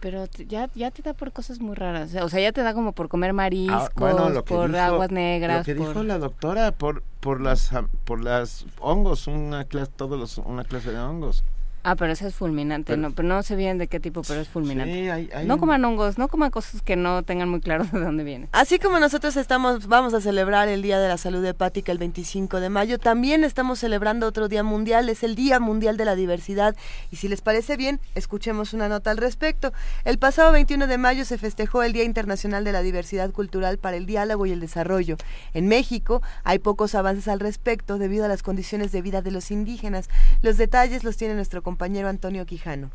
Pero 0.00 0.26
ya, 0.46 0.70
ya 0.76 0.92
te 0.92 1.02
da 1.02 1.12
por 1.12 1.32
cosas 1.32 1.58
muy 1.58 1.74
raras. 1.74 2.14
O 2.22 2.28
sea, 2.28 2.40
ya 2.40 2.52
te 2.52 2.62
da 2.62 2.72
como 2.72 2.92
por 2.92 3.08
comer 3.08 3.32
mariscos, 3.32 3.82
Ah, 3.88 3.92
bueno, 3.96 4.28
lo 4.30 4.44
que 4.44 4.54
por 4.54 4.68
dijo- 4.70 4.80
aguas 4.80 5.10
negras. 5.10 5.58
Lo 5.58 5.64
que 5.64 5.74
por- 5.74 5.88
dijo 5.88 6.02
la 6.04 6.18
doctora, 6.18 6.70
por 6.72 7.02
por 7.20 7.40
las 7.40 7.70
por 8.04 8.22
las 8.22 8.64
hongos, 8.78 9.26
una 9.26 9.64
clase, 9.64 9.90
todos 9.96 10.16
los, 10.20 10.38
una 10.38 10.62
clase 10.64 10.92
de 10.92 10.98
hongos. 11.00 11.42
Ah, 11.90 11.96
pero 11.96 12.12
esa 12.12 12.26
es 12.26 12.34
fulminante, 12.34 12.92
Pero- 12.92 13.00
no, 13.00 13.12
pero 13.14 13.26
no 13.28 13.42
sé 13.42 13.56
bien 13.56 13.78
de 13.78 13.86
qué 13.88 13.98
tipo, 13.98 14.20
pero 14.20 14.40
es 14.42 14.48
fulminante. 14.48 14.92
Sí, 14.92 15.08
hay- 15.08 15.30
hay 15.34 15.46
no 15.46 15.54
un- 15.54 15.60
coman 15.60 15.82
hongos, 15.86 16.18
no 16.18 16.28
coman 16.28 16.50
cosas 16.50 16.82
que 16.82 16.96
no 16.96 17.22
tengan 17.22 17.48
muy 17.48 17.60
claro 17.62 17.84
de 17.92 17.98
dónde 18.00 18.24
vienen. 18.24 18.50
Así 18.52 18.78
como 18.78 19.00
nosotros 19.00 19.36
estamos, 19.38 19.86
vamos 19.86 20.12
a 20.12 20.20
celebrar 20.20 20.68
el 20.68 20.82
Día 20.82 20.98
de 21.00 21.08
la 21.08 21.16
Salud 21.16 21.42
Hepática 21.46 21.90
el 21.90 21.96
25 21.96 22.60
de 22.60 22.68
mayo, 22.68 22.98
también 22.98 23.42
estamos 23.42 23.78
celebrando 23.78 24.26
otro 24.26 24.48
día 24.48 24.62
mundial, 24.62 25.08
es 25.08 25.22
el 25.22 25.34
Día 25.34 25.60
Mundial 25.60 25.96
de 25.96 26.04
la 26.04 26.14
Diversidad. 26.14 26.76
Y 27.10 27.16
si 27.16 27.26
les 27.28 27.40
parece 27.40 27.78
bien, 27.78 28.00
escuchemos 28.14 28.74
una 28.74 28.90
nota 28.90 29.10
al 29.10 29.16
respecto. 29.16 29.72
El 30.04 30.18
pasado 30.18 30.52
21 30.52 30.88
de 30.88 30.98
mayo 30.98 31.24
se 31.24 31.38
festejó 31.38 31.82
el 31.84 31.94
Día 31.94 32.04
Internacional 32.04 32.64
de 32.64 32.72
la 32.72 32.82
Diversidad 32.82 33.30
Cultural 33.30 33.78
para 33.78 33.96
el 33.96 34.04
Diálogo 34.04 34.44
y 34.44 34.52
el 34.52 34.60
Desarrollo. 34.60 35.16
En 35.54 35.68
México 35.68 36.20
hay 36.44 36.58
pocos 36.58 36.94
avances 36.94 37.28
al 37.28 37.40
respecto 37.40 37.96
debido 37.96 38.26
a 38.26 38.28
las 38.28 38.42
condiciones 38.42 38.92
de 38.92 39.00
vida 39.00 39.22
de 39.22 39.30
los 39.30 39.50
indígenas. 39.50 40.10
Los 40.42 40.58
detalles 40.58 41.02
los 41.02 41.16
tiene 41.16 41.32
nuestro 41.32 41.62
compañero 41.62 41.77
Antonio 41.80 42.44
Quijano. 42.44 42.90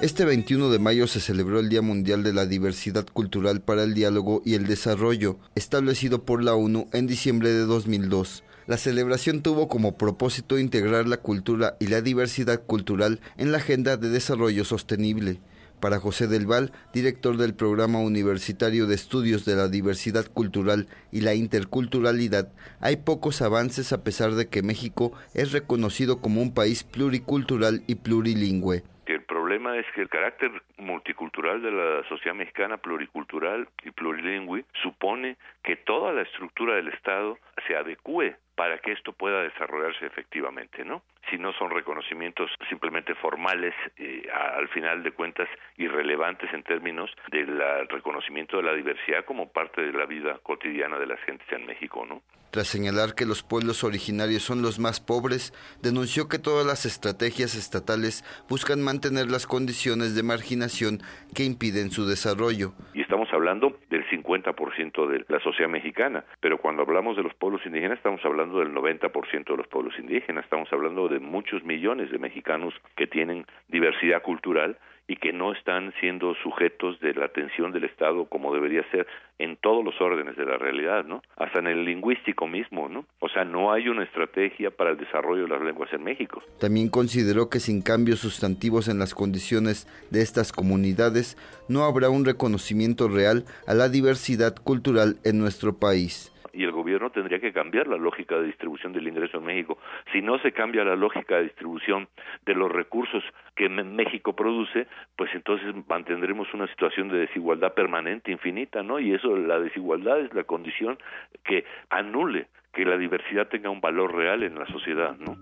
Este 0.00 0.24
21 0.24 0.70
de 0.70 0.78
mayo 0.78 1.06
se 1.06 1.20
celebró 1.20 1.60
el 1.60 1.68
Día 1.68 1.80
Mundial 1.80 2.22
de 2.22 2.32
la 2.32 2.46
Diversidad 2.46 3.06
Cultural 3.06 3.60
para 3.60 3.84
el 3.84 3.94
Diálogo 3.94 4.42
y 4.44 4.54
el 4.54 4.66
Desarrollo, 4.66 5.38
establecido 5.54 6.24
por 6.24 6.42
la 6.42 6.54
ONU 6.54 6.88
en 6.92 7.06
diciembre 7.06 7.50
de 7.52 7.60
2002. 7.60 8.44
La 8.66 8.76
celebración 8.76 9.42
tuvo 9.42 9.68
como 9.68 9.96
propósito 9.96 10.58
integrar 10.58 11.06
la 11.06 11.18
cultura 11.18 11.76
y 11.78 11.86
la 11.86 12.02
diversidad 12.02 12.62
cultural 12.64 13.20
en 13.36 13.52
la 13.52 13.58
agenda 13.58 13.96
de 13.96 14.10
desarrollo 14.10 14.64
sostenible. 14.64 15.38
Para 15.80 16.00
José 16.00 16.26
del 16.26 16.46
Val, 16.46 16.72
director 16.94 17.36
del 17.36 17.54
Programa 17.54 17.98
Universitario 17.98 18.86
de 18.86 18.94
Estudios 18.94 19.44
de 19.44 19.56
la 19.56 19.68
Diversidad 19.68 20.26
Cultural 20.26 20.88
y 21.12 21.20
la 21.20 21.34
Interculturalidad, 21.34 22.50
hay 22.80 22.96
pocos 22.96 23.42
avances 23.42 23.92
a 23.92 24.02
pesar 24.02 24.34
de 24.34 24.48
que 24.48 24.62
México 24.62 25.12
es 25.34 25.52
reconocido 25.52 26.20
como 26.22 26.40
un 26.40 26.52
país 26.52 26.82
pluricultural 26.82 27.84
y 27.86 27.96
plurilingüe. 27.96 28.84
El 29.06 29.22
problema 29.22 29.76
es 29.78 29.86
que 29.94 30.02
el 30.02 30.08
carácter 30.08 30.50
multicultural 30.78 31.62
de 31.62 31.70
la 31.70 32.08
sociedad 32.08 32.34
mexicana, 32.34 32.76
pluricultural 32.76 33.68
y 33.84 33.92
plurilingüe, 33.92 34.64
supone 34.82 35.36
que 35.62 35.76
toda 35.76 36.12
la 36.12 36.22
estructura 36.22 36.74
del 36.74 36.88
Estado 36.88 37.38
se 37.66 37.76
adecue 37.76 38.36
para 38.56 38.78
que 38.78 38.92
esto 38.92 39.12
pueda 39.12 39.42
desarrollarse 39.42 40.06
efectivamente, 40.06 40.84
¿no? 40.84 41.02
Si 41.30 41.38
no 41.38 41.52
son 41.52 41.70
reconocimientos 41.70 42.50
simplemente 42.68 43.14
formales, 43.14 43.74
eh, 43.96 44.28
al 44.32 44.68
final 44.68 45.02
de 45.02 45.12
cuentas 45.12 45.48
irrelevantes 45.76 46.52
en 46.52 46.62
términos 46.64 47.10
del 47.30 47.60
reconocimiento 47.88 48.56
de 48.56 48.62
la 48.64 48.72
diversidad 48.72 49.24
como 49.24 49.52
parte 49.52 49.82
de 49.82 49.92
la 49.92 50.06
vida 50.06 50.38
cotidiana 50.42 50.98
de 50.98 51.06
las 51.06 51.20
gentes 51.20 51.50
en 51.52 51.66
México, 51.66 52.04
¿no? 52.06 52.22
Tras 52.50 52.68
señalar 52.68 53.14
que 53.14 53.26
los 53.26 53.42
pueblos 53.42 53.84
originarios 53.84 54.42
son 54.42 54.62
los 54.62 54.78
más 54.78 55.00
pobres, 55.00 55.52
denunció 55.82 56.28
que 56.28 56.38
todas 56.38 56.66
las 56.66 56.86
estrategias 56.86 57.54
estatales 57.54 58.24
buscan 58.48 58.82
mantener 58.82 59.30
las 59.30 59.46
condiciones 59.46 60.14
de 60.14 60.22
marginación 60.22 61.00
que 61.34 61.44
impiden 61.44 61.90
su 61.90 62.06
desarrollo. 62.06 62.72
y 62.94 63.02
estamos 63.02 63.28
hablando 63.32 63.78
del 63.90 64.04
50% 64.08 65.06
de 65.08 65.24
la 65.28 65.40
sociedad 65.40 65.68
mexicana, 65.70 66.24
pero 66.40 66.58
cuando 66.58 66.82
hablamos 66.82 67.16
de 67.16 67.22
los 67.22 67.34
pueblos 67.34 67.60
indígenas 67.66 67.98
estamos 67.98 68.24
hablando 68.24 68.58
del 68.58 68.72
90% 68.72 69.44
de 69.44 69.56
los 69.56 69.66
pueblos 69.68 69.94
indígenas, 69.98 70.44
estamos 70.44 70.72
hablando 70.72 71.08
de 71.08 71.18
muchos 71.18 71.64
millones 71.64 72.10
de 72.10 72.18
mexicanos 72.18 72.74
que 72.96 73.06
tienen 73.06 73.46
diversidad 73.68 74.22
cultural 74.22 74.78
y 75.08 75.16
que 75.16 75.32
no 75.32 75.52
están 75.52 75.92
siendo 76.00 76.34
sujetos 76.42 76.98
de 77.00 77.14
la 77.14 77.26
atención 77.26 77.72
del 77.72 77.84
Estado 77.84 78.24
como 78.26 78.52
debería 78.52 78.82
ser 78.90 79.06
en 79.38 79.56
todos 79.56 79.84
los 79.84 80.00
órdenes 80.00 80.36
de 80.36 80.44
la 80.44 80.56
realidad, 80.56 81.04
¿no? 81.04 81.22
Hasta 81.36 81.58
en 81.58 81.66
el 81.66 81.84
lingüístico 81.84 82.46
mismo, 82.46 82.88
¿no? 82.88 83.04
O 83.20 83.28
sea, 83.28 83.44
no 83.44 83.72
hay 83.72 83.88
una 83.88 84.04
estrategia 84.04 84.70
para 84.70 84.90
el 84.90 84.96
desarrollo 84.96 85.42
de 85.42 85.48
las 85.48 85.62
lenguas 85.62 85.92
en 85.92 86.02
México. 86.02 86.42
También 86.58 86.88
consideró 86.88 87.48
que 87.48 87.60
sin 87.60 87.82
cambios 87.82 88.20
sustantivos 88.20 88.88
en 88.88 88.98
las 88.98 89.14
condiciones 89.14 89.86
de 90.10 90.22
estas 90.22 90.52
comunidades 90.52 91.36
no 91.68 91.84
habrá 91.84 92.08
un 92.08 92.24
reconocimiento 92.24 93.08
real 93.08 93.44
a 93.66 93.74
la 93.74 93.88
diversidad 93.88 94.56
cultural 94.56 95.16
en 95.24 95.38
nuestro 95.38 95.78
país. 95.78 96.32
Y 96.56 96.64
el 96.64 96.72
gobierno 96.72 97.10
tendría 97.10 97.38
que 97.38 97.52
cambiar 97.52 97.86
la 97.86 97.98
lógica 97.98 98.36
de 98.36 98.46
distribución 98.46 98.92
del 98.92 99.06
ingreso 99.06 99.38
en 99.38 99.44
México. 99.44 99.78
Si 100.12 100.22
no 100.22 100.38
se 100.38 100.52
cambia 100.52 100.84
la 100.84 100.96
lógica 100.96 101.36
de 101.36 101.44
distribución 101.44 102.08
de 102.46 102.54
los 102.54 102.72
recursos 102.72 103.22
que 103.54 103.68
México 103.68 104.34
produce, 104.34 104.86
pues 105.16 105.30
entonces 105.34 105.74
mantendremos 105.86 106.52
una 106.54 106.66
situación 106.68 107.08
de 107.08 107.18
desigualdad 107.18 107.74
permanente, 107.74 108.32
infinita, 108.32 108.82
¿no? 108.82 108.98
Y 108.98 109.12
eso, 109.12 109.36
la 109.36 109.60
desigualdad 109.60 110.20
es 110.20 110.32
la 110.32 110.44
condición 110.44 110.98
que 111.44 111.64
anule 111.90 112.46
que 112.72 112.84
la 112.84 112.96
diversidad 112.96 113.48
tenga 113.48 113.68
un 113.68 113.80
valor 113.80 114.14
real 114.14 114.42
en 114.42 114.58
la 114.58 114.66
sociedad, 114.66 115.16
¿no? 115.18 115.36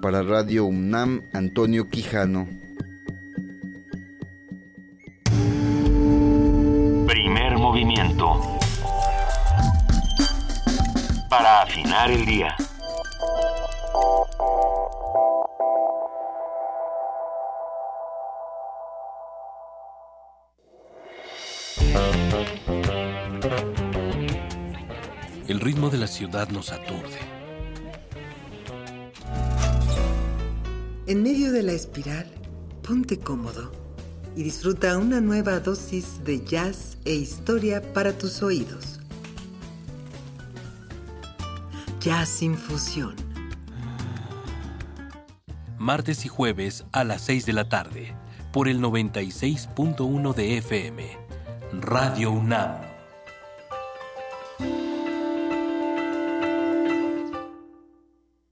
Para 0.00 0.22
Radio 0.22 0.64
UNAM, 0.64 1.20
Antonio 1.32 1.84
Quijano. 1.90 2.46
Primer 7.06 7.58
movimiento. 7.58 8.61
Para 11.32 11.62
afinar 11.62 12.10
el 12.10 12.26
día. 12.26 12.54
El 25.48 25.58
ritmo 25.60 25.88
de 25.88 25.96
la 25.96 26.06
ciudad 26.06 26.50
nos 26.50 26.70
aturde. 26.70 27.00
En 31.06 31.22
medio 31.22 31.50
de 31.50 31.62
la 31.62 31.72
espiral, 31.72 32.30
ponte 32.86 33.18
cómodo 33.18 33.72
y 34.36 34.42
disfruta 34.42 34.98
una 34.98 35.22
nueva 35.22 35.60
dosis 35.60 36.22
de 36.24 36.44
jazz 36.44 36.98
e 37.06 37.14
historia 37.14 37.80
para 37.94 38.12
tus 38.12 38.42
oídos. 38.42 38.91
Jazz 42.02 42.42
Infusión. 42.42 43.14
Martes 45.78 46.24
y 46.24 46.28
jueves 46.28 46.84
a 46.90 47.04
las 47.04 47.22
6 47.22 47.46
de 47.46 47.52
la 47.52 47.68
tarde, 47.68 48.16
por 48.52 48.66
el 48.66 48.80
96.1 48.80 50.34
de 50.34 50.58
FM. 50.58 51.16
Radio 51.80 52.32
UNAM. 52.32 52.91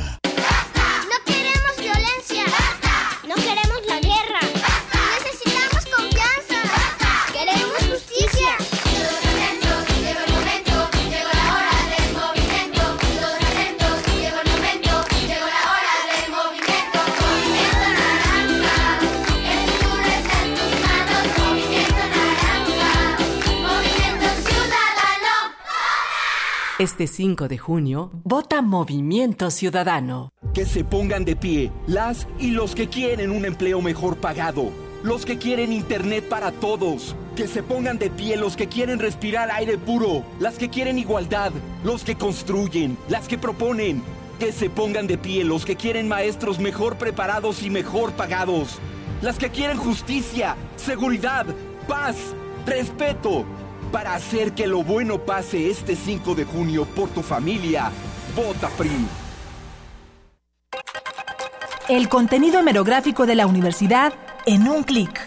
No 0.00 0.29
Este 26.80 27.06
5 27.06 27.46
de 27.46 27.58
junio, 27.58 28.10
vota 28.24 28.62
Movimiento 28.62 29.50
Ciudadano. 29.50 30.32
Que 30.54 30.64
se 30.64 30.82
pongan 30.82 31.26
de 31.26 31.36
pie 31.36 31.70
las 31.86 32.26
y 32.38 32.52
los 32.52 32.74
que 32.74 32.88
quieren 32.88 33.32
un 33.32 33.44
empleo 33.44 33.82
mejor 33.82 34.16
pagado. 34.16 34.70
Los 35.02 35.26
que 35.26 35.36
quieren 35.36 35.74
internet 35.74 36.26
para 36.26 36.52
todos. 36.52 37.14
Que 37.36 37.48
se 37.48 37.62
pongan 37.62 37.98
de 37.98 38.08
pie 38.08 38.38
los 38.38 38.56
que 38.56 38.66
quieren 38.66 38.98
respirar 38.98 39.50
aire 39.50 39.76
puro. 39.76 40.24
Las 40.38 40.56
que 40.56 40.70
quieren 40.70 40.98
igualdad. 40.98 41.52
Los 41.84 42.02
que 42.02 42.14
construyen. 42.14 42.96
Las 43.10 43.28
que 43.28 43.36
proponen. 43.36 44.02
Que 44.38 44.50
se 44.50 44.70
pongan 44.70 45.06
de 45.06 45.18
pie 45.18 45.44
los 45.44 45.66
que 45.66 45.76
quieren 45.76 46.08
maestros 46.08 46.60
mejor 46.60 46.96
preparados 46.96 47.62
y 47.62 47.68
mejor 47.68 48.12
pagados. 48.12 48.78
Las 49.20 49.36
que 49.36 49.50
quieren 49.50 49.76
justicia, 49.76 50.56
seguridad, 50.76 51.44
paz, 51.86 52.16
respeto. 52.64 53.44
Para 53.92 54.14
hacer 54.14 54.52
que 54.52 54.66
lo 54.66 54.84
bueno 54.84 55.18
pase 55.18 55.70
este 55.70 55.96
5 55.96 56.34
de 56.34 56.44
junio 56.44 56.84
por 56.84 57.08
tu 57.08 57.22
familia. 57.22 57.90
Vota 58.36 58.68
PRI. 58.68 59.06
El 61.88 62.08
contenido 62.08 62.60
hemerográfico 62.60 63.26
de 63.26 63.34
la 63.34 63.48
universidad 63.48 64.12
en 64.46 64.68
un 64.68 64.84
clic. 64.84 65.20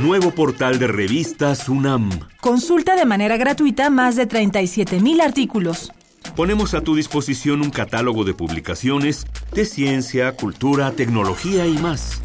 Nuevo 0.00 0.30
portal 0.30 0.78
de 0.78 0.86
revistas 0.86 1.68
UNAM. 1.68 2.10
Consulta 2.40 2.94
de 2.94 3.04
manera 3.04 3.36
gratuita 3.36 3.90
más 3.90 4.14
de 4.14 4.28
37.000 4.28 5.20
artículos. 5.22 5.92
Ponemos 6.36 6.74
a 6.74 6.82
tu 6.82 6.94
disposición 6.94 7.62
un 7.62 7.70
catálogo 7.70 8.24
de 8.24 8.34
publicaciones 8.34 9.26
de 9.52 9.64
ciencia, 9.64 10.36
cultura, 10.36 10.92
tecnología 10.92 11.66
y 11.66 11.78
más. 11.78 12.20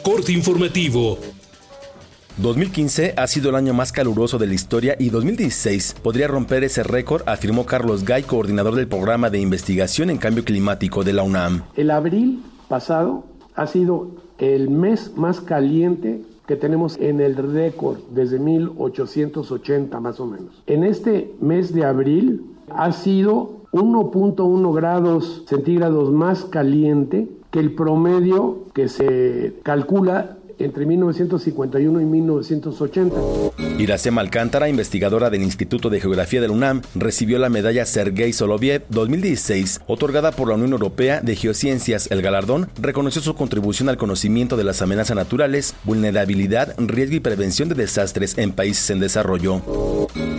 Corte 0.03 0.33
informativo. 0.33 1.17
2015 2.35 3.13
ha 3.15 3.25
sido 3.25 3.51
el 3.51 3.55
año 3.55 3.73
más 3.73 3.93
caluroso 3.93 4.37
de 4.37 4.47
la 4.47 4.53
historia 4.53 4.97
y 4.99 5.09
2016 5.09 5.95
podría 6.03 6.27
romper 6.27 6.65
ese 6.65 6.83
récord, 6.83 7.21
afirmó 7.25 7.65
Carlos 7.65 8.03
Gay, 8.03 8.23
coordinador 8.23 8.75
del 8.75 8.89
programa 8.89 9.29
de 9.29 9.39
investigación 9.39 10.09
en 10.09 10.17
cambio 10.17 10.43
climático 10.43 11.05
de 11.05 11.13
la 11.13 11.23
UNAM. 11.23 11.63
El 11.77 11.89
abril 11.89 12.43
pasado 12.67 13.23
ha 13.55 13.65
sido 13.65 14.11
el 14.39 14.69
mes 14.69 15.13
más 15.15 15.39
caliente 15.39 16.21
que 16.47 16.57
tenemos 16.57 16.97
en 16.97 17.21
el 17.21 17.37
récord 17.37 17.99
desde 18.09 18.39
1880 18.39 19.99
más 20.01 20.19
o 20.19 20.27
menos. 20.27 20.61
En 20.67 20.83
este 20.83 21.31
mes 21.39 21.73
de 21.73 21.85
abril 21.85 22.43
ha 22.69 22.91
sido 22.91 23.61
1.1 23.71 24.75
grados 24.75 25.43
centígrados 25.47 26.11
más 26.11 26.43
caliente 26.43 27.29
que 27.53 27.59
el 27.59 27.75
promedio 27.75 28.63
que 28.73 28.89
se 28.89 29.59
calcula 29.61 30.37
entre 30.59 30.85
1951 30.85 32.01
y 32.01 32.05
1980. 32.05 33.15
Iracema 33.79 34.21
Alcántara, 34.21 34.69
investigadora 34.69 35.29
del 35.29 35.41
Instituto 35.41 35.89
de 35.89 35.99
Geografía 35.99 36.41
de 36.41 36.47
la 36.47 36.53
UNAM, 36.53 36.81
recibió 36.95 37.39
la 37.39 37.49
medalla 37.49 37.85
Sergei 37.85 38.31
Soloviev 38.31 38.83
2016, 38.89 39.81
otorgada 39.87 40.31
por 40.31 40.49
la 40.49 40.55
Unión 40.55 40.71
Europea 40.71 41.21
de 41.21 41.35
Geociencias. 41.35 42.09
El 42.11 42.21
galardón 42.21 42.69
reconoció 42.79 43.21
su 43.21 43.35
contribución 43.35 43.89
al 43.89 43.97
conocimiento 43.97 44.55
de 44.57 44.63
las 44.63 44.81
amenazas 44.81 45.15
naturales, 45.15 45.75
vulnerabilidad, 45.83 46.75
riesgo 46.77 47.15
y 47.15 47.19
prevención 47.19 47.69
de 47.69 47.75
desastres 47.75 48.37
en 48.37 48.51
países 48.51 48.89
en 48.89 48.99
desarrollo. 48.99 49.61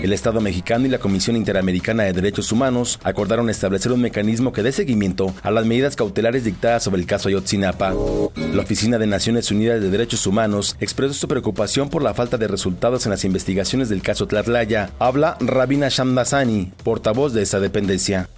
El 0.02 0.12
Estado 0.12 0.40
mexicano 0.40 0.86
y 0.86 0.90
la 0.90 0.98
Comisión 0.98 1.36
Interamericana 1.36 2.04
de 2.04 2.12
Derechos 2.12 2.52
Humanos 2.52 3.00
acordaron 3.02 3.50
establecer 3.50 3.90
un 3.92 4.00
mecanismo 4.00 4.52
que 4.52 4.62
dé 4.62 4.70
seguimiento 4.70 5.34
a 5.42 5.50
las 5.50 5.66
medidas 5.66 5.96
cautelares 5.96 6.44
dictadas 6.44 6.82
sobre 6.84 7.00
el 7.00 7.06
caso 7.06 7.28
Ayotzinapa. 7.28 7.94
La 8.52 8.62
Oficina 8.62 8.98
de 8.98 9.06
Naciones 9.06 9.50
Unidas 9.50 9.80
de 9.80 9.90
Derechos 9.90 10.03
Humanos 10.26 10.76
expresó 10.80 11.14
su 11.14 11.28
preocupación 11.28 11.88
por 11.88 12.02
la 12.02 12.14
falta 12.14 12.36
de 12.36 12.46
resultados 12.46 13.06
en 13.06 13.10
las 13.10 13.24
investigaciones 13.24 13.88
del 13.88 14.02
caso 14.02 14.26
Tlatlaya. 14.26 14.90
Habla 14.98 15.36
Rabina 15.40 15.88
Shamdasani, 15.88 16.72
portavoz 16.84 17.32
de 17.32 17.42
esa 17.42 17.58
dependencia. 17.58 18.28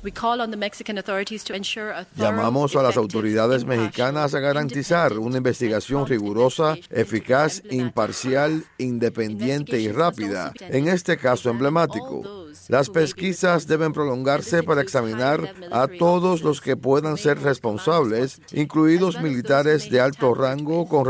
Llamamos 2.16 2.76
a 2.76 2.82
las 2.82 2.96
autoridades 2.96 3.64
mexicanas 3.64 4.34
a 4.34 4.40
garantizar 4.40 5.18
una 5.18 5.38
investigación 5.38 6.06
rigurosa, 6.06 6.76
eficaz, 6.90 7.62
imparcial, 7.70 8.64
independiente 8.78 9.80
y 9.80 9.90
rápida. 9.90 10.52
En 10.60 10.88
este 10.88 11.16
caso 11.16 11.50
emblemático, 11.50 12.22
las 12.68 12.90
pesquisas 12.90 13.66
deben 13.66 13.92
prolongarse 13.92 14.62
para 14.62 14.82
examinar 14.82 15.54
a 15.70 15.88
todos 15.88 16.42
los 16.42 16.60
que 16.60 16.76
puedan 16.76 17.16
ser 17.16 17.40
responsables, 17.40 18.40
incluidos 18.52 19.20
militares 19.20 19.90
de 19.90 20.00
alto 20.00 20.32
rango 20.34 20.86
con 20.86 21.04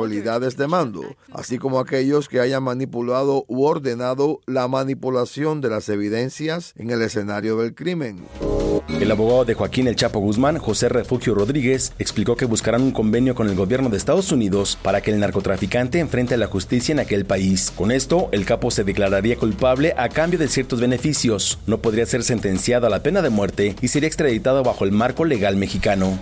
responsabilidades 0.00 0.56
de 0.56 0.66
mando, 0.66 1.16
así 1.32 1.58
como 1.58 1.78
aquellos 1.78 2.28
que 2.28 2.40
hayan 2.40 2.62
manipulado 2.62 3.44
u 3.48 3.64
ordenado 3.64 4.40
la 4.46 4.68
manipulación 4.68 5.60
de 5.60 5.70
las 5.70 5.88
evidencias 5.88 6.72
en 6.76 6.90
el 6.90 7.02
escenario 7.02 7.56
del 7.56 7.74
crimen. 7.74 8.24
El 8.98 9.10
abogado 9.10 9.44
de 9.44 9.54
Joaquín 9.54 9.86
El 9.86 9.96
Chapo 9.96 10.20
Guzmán, 10.20 10.58
José 10.58 10.88
Refugio 10.88 11.34
Rodríguez, 11.34 11.92
explicó 11.98 12.36
que 12.36 12.44
buscarán 12.44 12.82
un 12.82 12.90
convenio 12.90 13.34
con 13.34 13.48
el 13.48 13.54
gobierno 13.54 13.88
de 13.88 13.96
Estados 13.96 14.32
Unidos 14.32 14.78
para 14.82 15.00
que 15.00 15.10
el 15.10 15.20
narcotraficante 15.20 16.00
enfrente 16.00 16.34
a 16.34 16.38
la 16.38 16.46
justicia 16.46 16.92
en 16.92 17.00
aquel 17.00 17.24
país. 17.24 17.72
Con 17.74 17.92
esto, 17.92 18.28
el 18.32 18.44
capo 18.44 18.70
se 18.70 18.84
declararía 18.84 19.36
culpable 19.36 19.94
a 19.96 20.08
cambio 20.08 20.38
de 20.38 20.48
ciertos 20.48 20.80
beneficios. 20.80 21.58
No 21.66 21.78
podría 21.78 22.06
ser 22.06 22.22
sentenciado 22.22 22.86
a 22.86 22.90
la 22.90 23.02
pena 23.02 23.22
de 23.22 23.30
muerte 23.30 23.74
y 23.80 23.88
sería 23.88 24.08
extraditado 24.08 24.62
bajo 24.62 24.84
el 24.84 24.92
marco 24.92 25.24
legal 25.24 25.56
mexicano. 25.56 26.18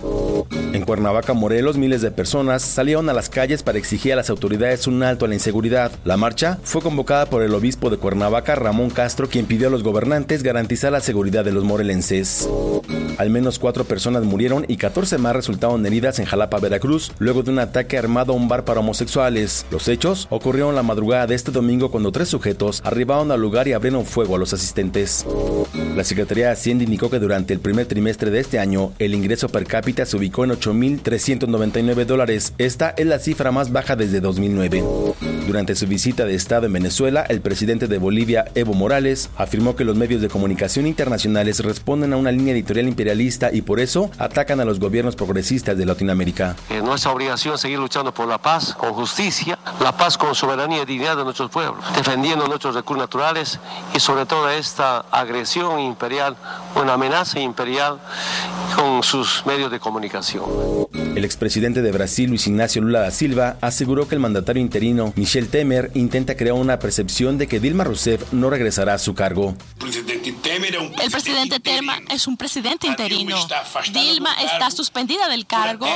En 0.71 0.85
Cuernavaca, 0.85 1.33
Morelos, 1.33 1.77
miles 1.77 2.01
de 2.01 2.11
personas 2.11 2.61
salieron 2.61 3.09
a 3.09 3.13
las 3.13 3.29
calles 3.29 3.63
para 3.63 3.77
exigir 3.77 4.13
a 4.13 4.15
las 4.15 4.29
autoridades 4.29 4.87
un 4.87 5.01
alto 5.03 5.25
a 5.25 5.27
la 5.27 5.33
inseguridad. 5.33 5.91
La 6.05 6.17
marcha 6.17 6.59
fue 6.63 6.81
convocada 6.81 7.25
por 7.25 7.41
el 7.41 7.53
obispo 7.53 7.89
de 7.89 7.97
Cuernavaca, 7.97 8.55
Ramón 8.55 8.89
Castro, 8.89 9.27
quien 9.27 9.47
pidió 9.47 9.67
a 9.67 9.71
los 9.71 9.83
gobernantes 9.83 10.43
garantizar 10.43 10.91
la 10.91 11.01
seguridad 11.01 11.43
de 11.43 11.51
los 11.51 11.63
morelenses. 11.63 12.47
Al 13.17 13.29
menos 13.29 13.59
cuatro 13.59 13.83
personas 13.83 14.23
murieron 14.23 14.63
y 14.69 14.77
14 14.77 15.17
más 15.17 15.35
resultaron 15.35 15.85
heridas 15.85 16.19
en 16.19 16.25
Jalapa, 16.25 16.57
Veracruz, 16.59 17.11
luego 17.19 17.43
de 17.43 17.51
un 17.51 17.59
ataque 17.59 17.97
armado 17.97 18.31
a 18.31 18.35
un 18.37 18.47
bar 18.47 18.63
para 18.63 18.79
homosexuales. 18.79 19.65
Los 19.71 19.89
hechos 19.89 20.27
ocurrieron 20.29 20.73
la 20.73 20.83
madrugada 20.83 21.27
de 21.27 21.35
este 21.35 21.51
domingo 21.51 21.91
cuando 21.91 22.13
tres 22.13 22.29
sujetos 22.29 22.81
arribaron 22.85 23.31
al 23.31 23.41
lugar 23.41 23.67
y 23.67 23.73
abrieron 23.73 24.05
fuego 24.05 24.35
a 24.35 24.39
los 24.39 24.53
asistentes. 24.53 25.25
La 25.97 26.05
Secretaría 26.05 26.45
de 26.45 26.53
Hacienda 26.53 26.85
indicó 26.85 27.09
que 27.09 27.19
durante 27.19 27.53
el 27.53 27.59
primer 27.59 27.87
trimestre 27.87 28.31
de 28.31 28.39
este 28.39 28.57
año, 28.57 28.93
el 28.99 29.13
ingreso 29.13 29.49
per 29.49 29.65
cápita 29.65 30.05
se 30.05 30.15
ubicó 30.15 30.45
en 30.45 30.51
8.399 30.51 32.05
dólares. 32.05 32.53
Esta 32.57 32.93
es 32.95 33.05
la 33.05 33.19
cifra 33.19 33.51
más 33.51 33.73
baja 33.73 33.97
desde 33.97 34.21
2009. 34.21 34.81
Durante 35.45 35.75
su 35.75 35.87
visita 35.87 36.25
de 36.25 36.35
Estado 36.35 36.67
en 36.67 36.73
Venezuela, 36.73 37.25
el 37.27 37.41
presidente 37.41 37.87
de 37.87 37.97
Bolivia, 37.97 38.45
Evo 38.55 38.73
Morales, 38.73 39.29
afirmó 39.35 39.75
que 39.75 39.83
los 39.83 39.97
medios 39.97 40.21
de 40.21 40.29
comunicación 40.29 40.87
internacionales 40.87 41.59
responden 41.59 42.13
a 42.13 42.17
una 42.17 42.31
línea 42.39 42.53
editorial 42.53 42.87
imperialista 42.87 43.51
y 43.51 43.61
por 43.61 43.79
eso 43.79 44.09
atacan 44.17 44.59
a 44.59 44.65
los 44.65 44.79
gobiernos 44.79 45.15
progresistas 45.15 45.77
de 45.77 45.85
Latinoamérica. 45.85 46.55
Es 46.69 46.81
nuestra 46.81 47.11
obligación 47.11 47.57
seguir 47.57 47.79
luchando 47.79 48.13
por 48.13 48.27
la 48.27 48.37
paz 48.37 48.73
con 48.73 48.93
justicia, 48.93 49.59
la 49.81 49.95
paz 49.95 50.17
con 50.17 50.33
soberanía 50.33 50.83
y 50.83 50.85
dignidad 50.85 51.17
de 51.17 51.23
nuestros 51.23 51.51
pueblos, 51.51 51.83
defendiendo 51.95 52.47
nuestros 52.47 52.75
recursos 52.75 53.03
naturales 53.03 53.59
y 53.93 53.99
sobre 53.99 54.25
todo 54.25 54.49
esta 54.49 54.99
agresión 55.11 55.79
imperial, 55.79 56.35
una 56.75 56.93
amenaza 56.93 57.39
imperial 57.39 57.99
con 58.75 59.03
sus 59.03 59.45
medios 59.45 59.69
de 59.71 59.79
comunicación. 59.79 60.43
El 61.15 61.25
expresidente 61.25 61.81
de 61.81 61.91
Brasil, 61.91 62.29
Luis 62.29 62.47
Ignacio 62.47 62.81
Lula 62.81 63.01
da 63.01 63.11
Silva, 63.11 63.57
aseguró 63.61 64.07
que 64.07 64.15
el 64.15 64.21
mandatario 64.21 64.61
interino, 64.61 65.11
Michel 65.15 65.49
Temer, 65.49 65.91
intenta 65.93 66.35
crear 66.35 66.53
una 66.53 66.79
percepción 66.79 67.37
de 67.37 67.47
que 67.47 67.59
Dilma 67.59 67.83
Rousseff 67.83 68.31
no 68.31 68.49
regresará 68.49 68.93
a 68.93 68.99
su 68.99 69.13
cargo. 69.15 69.55
El 70.79 71.11
presidente 71.11 71.59
Telma 71.59 71.99
es 72.09 72.27
un 72.27 72.37
presidente 72.37 72.87
interino. 72.87 73.37
Dilma 73.91 74.33
está 74.41 74.71
suspendida 74.71 75.27
del 75.27 75.45
cargo 75.45 75.87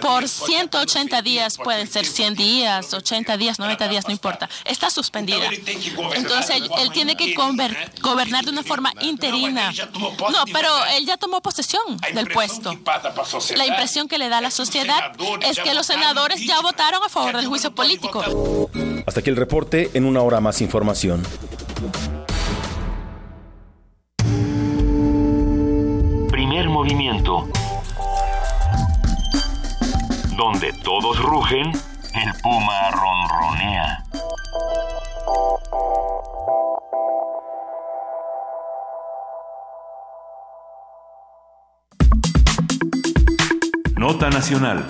por 0.00 0.28
180 0.28 1.22
días, 1.22 1.56
pueden 1.56 1.86
ser 1.86 2.06
100 2.06 2.34
días, 2.34 2.92
80 2.92 3.36
días, 3.36 3.58
90 3.58 3.88
días, 3.88 4.06
no 4.06 4.12
importa. 4.12 4.48
Está 4.64 4.90
suspendida. 4.90 5.48
Entonces 6.14 6.62
él, 6.78 6.90
tiene 6.92 7.16
que 7.16 7.34
gobernar 7.34 8.44
de 8.44 8.50
una 8.50 8.62
forma 8.62 8.92
interina. 9.00 9.72
No, 9.98 10.44
pero 10.52 10.68
él 10.96 11.06
ya 11.06 11.16
tomó 11.16 11.40
posesión 11.40 11.82
del 12.14 12.28
puesto. 12.28 12.78
La 13.56 13.66
impresión 13.66 14.08
que 14.08 14.18
le 14.18 14.28
da 14.28 14.38
a 14.38 14.40
la 14.40 14.50
sociedad 14.50 15.12
es 15.42 15.58
que 15.58 15.74
los 15.74 15.86
senadores 15.86 16.44
ya 16.44 16.60
votaron 16.60 17.02
a 17.04 17.08
favor 17.08 17.36
del 17.36 17.46
juicio 17.46 17.74
político. 17.74 18.70
Hasta 19.06 19.20
aquí 19.20 19.30
el 19.30 19.36
reporte, 19.36 19.90
en 19.94 20.04
una 20.04 20.22
hora 20.22 20.40
más 20.40 20.60
información. 20.60 21.22
Movimiento. 26.82 27.48
Donde 30.36 30.72
todos 30.82 31.16
rugen, 31.22 31.70
el 31.70 32.32
puma 32.42 32.90
ronronea. 32.90 34.04
Nota 43.96 44.30
Nacional. 44.30 44.84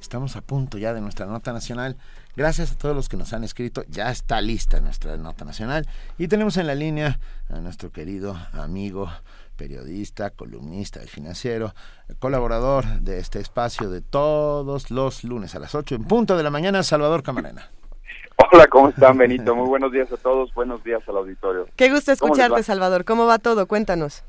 Estamos 0.00 0.34
a 0.34 0.40
punto 0.40 0.78
ya 0.78 0.94
de 0.94 1.02
nuestra 1.02 1.26
nota 1.26 1.52
nacional. 1.52 1.98
Gracias 2.36 2.70
a 2.70 2.76
todos 2.76 2.94
los 2.94 3.08
que 3.08 3.16
nos 3.16 3.32
han 3.32 3.44
escrito. 3.44 3.82
Ya 3.88 4.10
está 4.10 4.42
lista 4.42 4.78
nuestra 4.80 5.16
nota 5.16 5.46
nacional. 5.46 5.86
Y 6.18 6.28
tenemos 6.28 6.58
en 6.58 6.66
la 6.66 6.74
línea 6.74 7.18
a 7.48 7.60
nuestro 7.60 7.90
querido 7.90 8.36
amigo, 8.52 9.08
periodista, 9.56 10.28
columnista 10.28 11.00
del 11.00 11.08
financiero, 11.08 11.72
colaborador 12.18 12.84
de 13.00 13.20
este 13.20 13.40
espacio 13.40 13.88
de 13.88 14.02
todos 14.02 14.90
los 14.90 15.24
lunes 15.24 15.54
a 15.54 15.60
las 15.60 15.74
8 15.74 15.94
en 15.94 16.04
punto 16.04 16.36
de 16.36 16.42
la 16.42 16.50
mañana, 16.50 16.82
Salvador 16.82 17.22
Camarena. 17.22 17.70
Hola, 18.52 18.66
¿cómo 18.66 18.90
están, 18.90 19.16
Benito? 19.16 19.56
Muy 19.56 19.66
buenos 19.66 19.90
días 19.90 20.12
a 20.12 20.18
todos. 20.18 20.52
Buenos 20.52 20.84
días 20.84 21.00
al 21.08 21.16
auditorio. 21.16 21.66
Qué 21.74 21.90
gusto 21.90 22.12
escucharte, 22.12 22.62
Salvador. 22.62 23.06
¿Cómo 23.06 23.24
va 23.24 23.38
todo? 23.38 23.66
Cuéntanos. 23.66 24.22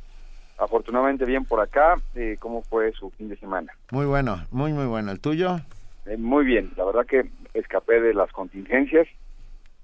Afortunadamente 0.58 1.26
bien 1.26 1.44
por 1.44 1.60
acá. 1.60 1.98
Eh, 2.16 2.38
¿Cómo 2.40 2.62
fue 2.62 2.94
su 2.94 3.10
fin 3.12 3.28
de 3.28 3.36
semana? 3.36 3.74
Muy 3.92 4.06
bueno, 4.06 4.46
muy, 4.50 4.72
muy 4.72 4.86
bueno. 4.86 5.12
¿El 5.12 5.20
tuyo? 5.20 5.60
Eh, 6.06 6.16
muy 6.16 6.46
bien. 6.46 6.72
La 6.78 6.86
verdad 6.86 7.06
que 7.06 7.30
escapé 7.60 8.02
de 8.02 8.14
las 8.14 8.32
contingencias 8.32 9.08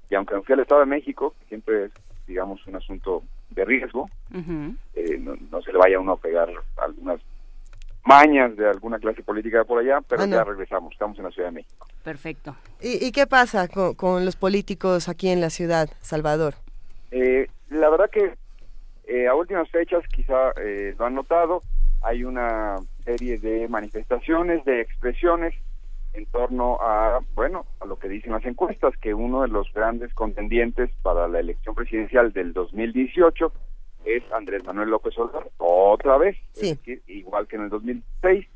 y 0.09 0.15
aunque 0.15 0.39
fui 0.41 0.53
al 0.53 0.59
Estado 0.59 0.81
de 0.81 0.87
México, 0.87 1.33
que 1.39 1.45
siempre 1.47 1.85
es, 1.85 1.91
digamos, 2.27 2.65
un 2.67 2.75
asunto 2.75 3.23
de 3.49 3.65
riesgo, 3.65 4.09
eh, 4.95 5.19
no, 5.19 5.61
se 5.61 5.71
le 5.71 5.77
vaya 5.77 5.97
a 5.97 5.99
uno 5.99 6.13
a 6.13 6.17
pegar 6.17 6.49
algunas 6.77 7.19
mañas 8.05 8.55
de 8.55 8.69
alguna 8.69 8.99
clase 8.99 9.23
política 9.23 9.63
por 9.63 9.79
allá, 9.79 10.01
pero 10.07 10.25
ya 10.25 10.43
regresamos, 10.43 10.93
estamos 10.93 11.17
en 11.17 11.23
la 11.23 11.31
Ciudad 11.31 11.49
de 11.49 11.55
México. 11.55 11.87
Perfecto. 12.03 12.55
¿Y, 12.81 13.11
qué 13.11 13.27
pasa 13.27 13.67
con, 13.67 13.95
con, 13.95 14.25
los 14.25 14.35
políticos 14.35 15.07
aquí 15.07 15.29
en 15.29 15.41
la 15.41 15.49
ciudad, 15.49 15.89
Salvador? 16.01 16.55
la 17.69 17.89
verdad 17.89 18.09
que 18.09 18.33
eh, 19.05 19.27
a 19.27 19.35
últimas 19.35 19.69
fechas, 19.69 20.03
quizá 20.07 20.51
eh, 20.61 20.95
lo 20.97 21.05
han 21.05 21.15
notado, 21.15 21.61
hay 22.01 22.23
una 22.23 22.75
serie 23.03 23.37
de 23.37 23.67
manifestaciones, 23.67 24.63
de 24.65 24.81
expresiones 24.81 25.53
en 26.13 26.25
torno 26.27 26.77
a, 26.81 27.19
bueno, 27.33 27.65
a 27.79 27.85
lo 27.85 27.97
que 27.97 28.07
dicen 28.07 28.31
las 28.31 28.45
encuestas, 28.45 28.95
que 28.97 29.13
uno 29.13 29.41
de 29.41 29.47
los 29.47 29.71
grandes 29.73 30.13
contendientes 30.13 30.91
para 31.01 31.27
la 31.27 31.39
elección 31.39 31.75
presidencial 31.75 32.31
del 32.33 32.53
2018 32.53 33.51
es 34.05 34.23
Andrés 34.31 34.63
Manuel 34.63 34.89
López 34.89 35.17
Obrador, 35.17 35.49
otra 35.57 36.17
vez, 36.17 36.37
igual 37.07 37.47
que 37.47 37.55
en 37.55 37.63
el 37.63 37.69
2006, 37.69 38.47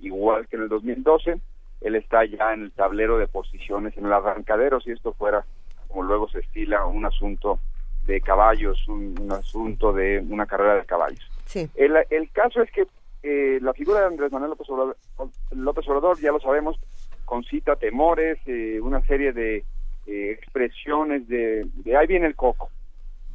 igual 0.00 0.46
que 0.48 0.56
en 0.56 0.62
el 0.62 0.68
2012, 0.68 1.40
él 1.80 1.94
está 1.96 2.24
ya 2.24 2.54
en 2.54 2.62
el 2.62 2.72
tablero 2.72 3.18
de 3.18 3.26
posiciones 3.26 3.96
en 3.96 4.06
el 4.06 4.12
arrancadero, 4.12 4.80
si 4.80 4.92
esto 4.92 5.12
fuera, 5.12 5.44
como 5.88 6.04
luego 6.04 6.28
se 6.28 6.38
estila, 6.38 6.86
un 6.86 7.04
asunto 7.04 7.58
de 8.06 8.20
caballos, 8.20 8.88
un, 8.88 9.30
asunto 9.32 9.92
de 9.92 10.24
una 10.28 10.46
carrera 10.46 10.76
de 10.76 10.86
caballos. 10.86 11.28
Sí. 11.46 11.68
El, 11.74 11.96
el 12.10 12.30
caso 12.30 12.62
es 12.62 12.70
que 12.70 12.86
eh, 13.22 13.60
la 13.62 13.72
figura 13.72 14.00
de 14.00 14.06
Andrés 14.06 14.32
Manuel 14.32 14.50
López 14.50 14.68
Obrador, 14.70 14.96
López 15.52 15.88
Obrador 15.88 16.18
ya 16.20 16.32
lo 16.32 16.40
sabemos, 16.40 16.76
concita 17.32 17.76
temores, 17.76 18.38
eh, 18.44 18.78
una 18.82 19.00
serie 19.06 19.32
de 19.32 19.64
eh, 20.06 20.32
expresiones 20.32 21.26
de, 21.28 21.66
de 21.76 21.96
ahí 21.96 22.06
viene 22.06 22.26
el 22.26 22.36
coco, 22.36 22.68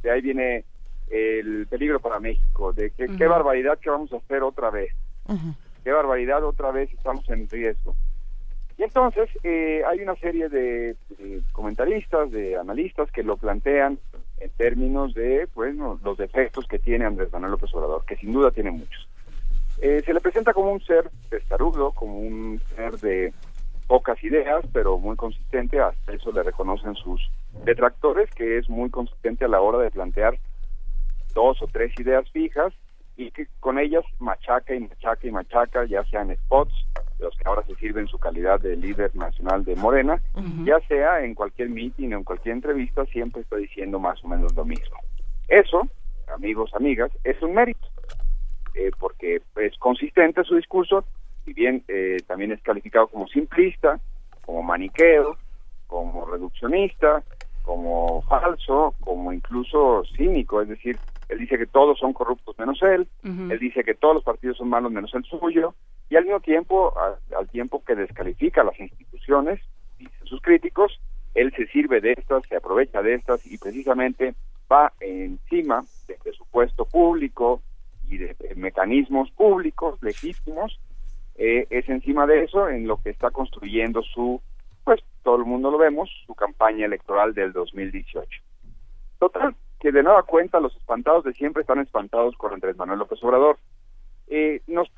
de 0.02 0.12
ahí 0.12 0.20
viene 0.20 0.64
el 1.10 1.66
peligro 1.66 1.98
para 1.98 2.20
México, 2.20 2.72
de 2.72 2.90
que, 2.90 3.08
qué 3.18 3.26
barbaridad 3.26 3.76
que 3.80 3.90
vamos 3.90 4.12
a 4.12 4.18
hacer 4.18 4.44
otra 4.44 4.70
vez, 4.70 4.94
qué 5.82 5.90
barbaridad 5.90 6.44
otra 6.44 6.70
vez 6.70 6.92
estamos 6.92 7.28
en 7.28 7.48
riesgo. 7.48 7.96
Y 8.76 8.84
entonces 8.84 9.28
hay 9.44 9.98
una 10.00 10.14
serie 10.14 10.48
de, 10.48 10.94
de, 11.18 11.42
comentaristas, 11.50 12.30
de 12.30 12.56
analistas 12.56 13.10
que 13.10 13.24
lo 13.24 13.36
plantean 13.36 13.98
en 14.38 14.50
términos 14.50 15.12
de 15.14 15.48
bueno, 15.56 15.98
los 16.04 16.16
defectos 16.16 16.68
que 16.68 16.78
tiene 16.78 17.04
Andrés 17.04 17.32
Manuel 17.32 17.50
López 17.50 17.74
Obrador, 17.74 18.04
que 18.04 18.14
sin 18.14 18.32
duda 18.32 18.52
tiene 18.52 18.70
muchos. 18.70 19.08
Eh, 19.80 20.02
se 20.04 20.12
le 20.12 20.20
presenta 20.20 20.52
como 20.52 20.72
un 20.72 20.80
ser 20.80 21.08
testarudo, 21.30 21.92
como 21.92 22.18
un 22.18 22.60
ser 22.74 22.96
de 22.98 23.32
pocas 23.88 24.22
ideas, 24.22 24.64
pero 24.72 24.98
muy 24.98 25.16
consistente, 25.16 25.80
hasta 25.80 26.12
eso 26.12 26.30
le 26.30 26.42
reconocen 26.44 26.94
sus 26.94 27.20
detractores, 27.64 28.30
que 28.30 28.58
es 28.58 28.68
muy 28.68 28.90
consistente 28.90 29.46
a 29.46 29.48
la 29.48 29.60
hora 29.60 29.78
de 29.78 29.90
plantear 29.90 30.38
dos 31.34 31.60
o 31.62 31.66
tres 31.66 31.92
ideas 31.98 32.30
fijas 32.30 32.72
y 33.16 33.30
que 33.32 33.48
con 33.60 33.78
ellas 33.78 34.04
machaca 34.20 34.74
y 34.74 34.80
machaca 34.80 35.26
y 35.26 35.32
machaca, 35.32 35.84
ya 35.86 36.04
sean 36.04 36.36
spots, 36.44 36.72
los 37.18 37.34
que 37.36 37.42
ahora 37.46 37.64
se 37.64 37.74
sirven 37.76 38.02
en 38.02 38.08
su 38.08 38.18
calidad 38.18 38.60
de 38.60 38.76
líder 38.76 39.14
nacional 39.16 39.64
de 39.64 39.74
Morena, 39.74 40.22
ya 40.64 40.78
sea 40.86 41.24
en 41.24 41.34
cualquier 41.34 41.70
meeting 41.70 42.12
o 42.12 42.18
en 42.18 42.24
cualquier 42.24 42.54
entrevista, 42.54 43.04
siempre 43.06 43.42
está 43.42 43.56
diciendo 43.56 43.98
más 43.98 44.22
o 44.22 44.28
menos 44.28 44.54
lo 44.54 44.64
mismo. 44.64 44.98
Eso, 45.48 45.88
amigos, 46.32 46.70
amigas, 46.74 47.10
es 47.24 47.40
un 47.42 47.54
mérito, 47.54 47.88
eh, 48.74 48.90
porque 49.00 49.42
es 49.56 49.76
consistente 49.78 50.44
su 50.44 50.54
discurso, 50.54 51.04
y 51.48 51.52
bien 51.54 51.82
eh, 51.88 52.18
también 52.26 52.52
es 52.52 52.62
calificado 52.62 53.08
como 53.08 53.26
simplista, 53.28 53.98
como 54.44 54.62
maniqueo, 54.62 55.36
como 55.86 56.26
reduccionista, 56.26 57.22
como 57.62 58.22
falso, 58.22 58.94
como 59.00 59.32
incluso 59.32 60.02
cínico, 60.16 60.62
es 60.62 60.68
decir, 60.68 60.98
él 61.28 61.38
dice 61.38 61.58
que 61.58 61.66
todos 61.66 61.98
son 61.98 62.12
corruptos 62.12 62.58
menos 62.58 62.82
él, 62.82 63.06
él 63.22 63.58
dice 63.58 63.84
que 63.84 63.94
todos 63.94 64.14
los 64.14 64.24
partidos 64.24 64.56
son 64.56 64.68
malos 64.68 64.90
menos 64.90 65.12
el 65.14 65.24
suyo, 65.24 65.74
y 66.08 66.16
al 66.16 66.24
mismo 66.24 66.40
tiempo, 66.40 66.94
al, 67.36 67.48
tiempo 67.48 67.82
que 67.84 67.94
descalifica 67.94 68.64
las 68.64 68.78
instituciones, 68.80 69.60
dicen 69.98 70.26
sus 70.26 70.40
críticos, 70.40 70.98
él 71.34 71.52
se 71.54 71.66
sirve 71.66 72.00
de 72.00 72.12
estas, 72.12 72.42
se 72.48 72.56
aprovecha 72.56 73.02
de 73.02 73.14
estas 73.14 73.44
y 73.46 73.58
precisamente 73.58 74.34
va 74.70 74.92
encima 75.00 75.84
del 76.06 76.16
presupuesto 76.22 76.86
público 76.86 77.60
y 78.08 78.16
de, 78.16 78.34
mecanismos 78.56 79.30
públicos 79.32 79.98
legítimos, 80.02 80.80
eh, 81.38 81.66
es 81.70 81.88
encima 81.88 82.26
de 82.26 82.42
eso 82.44 82.68
en 82.68 82.86
lo 82.88 83.00
que 83.00 83.10
está 83.10 83.30
construyendo 83.30 84.02
su, 84.02 84.40
pues 84.84 85.00
todo 85.22 85.36
el 85.36 85.44
mundo 85.44 85.70
lo 85.70 85.78
vemos, 85.78 86.10
su 86.26 86.34
campaña 86.34 86.84
electoral 86.84 87.32
del 87.32 87.52
2018. 87.52 88.28
Total, 89.20 89.54
que 89.78 89.92
de 89.92 90.02
nueva 90.02 90.24
cuenta 90.24 90.58
los 90.58 90.76
espantados 90.76 91.24
de 91.24 91.32
siempre 91.32 91.62
están 91.62 91.78
espantados 91.78 92.36
con 92.36 92.52
Andrés 92.52 92.76
Manuel 92.76 92.98
López 92.98 93.22
Obrador. 93.22 93.56
Eh, 94.26 94.60
nos, 94.66 94.90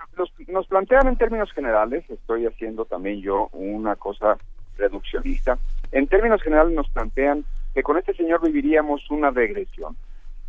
nos 0.48 0.66
plantean 0.66 1.08
en 1.08 1.16
términos 1.16 1.52
generales, 1.52 2.08
estoy 2.08 2.46
haciendo 2.46 2.86
también 2.86 3.20
yo 3.20 3.48
una 3.52 3.94
cosa 3.96 4.38
reduccionista, 4.78 5.58
en 5.92 6.06
términos 6.06 6.42
generales 6.42 6.74
nos 6.74 6.88
plantean 6.88 7.44
que 7.74 7.82
con 7.82 7.98
este 7.98 8.14
señor 8.14 8.40
viviríamos 8.42 9.10
una 9.10 9.30
regresión. 9.30 9.94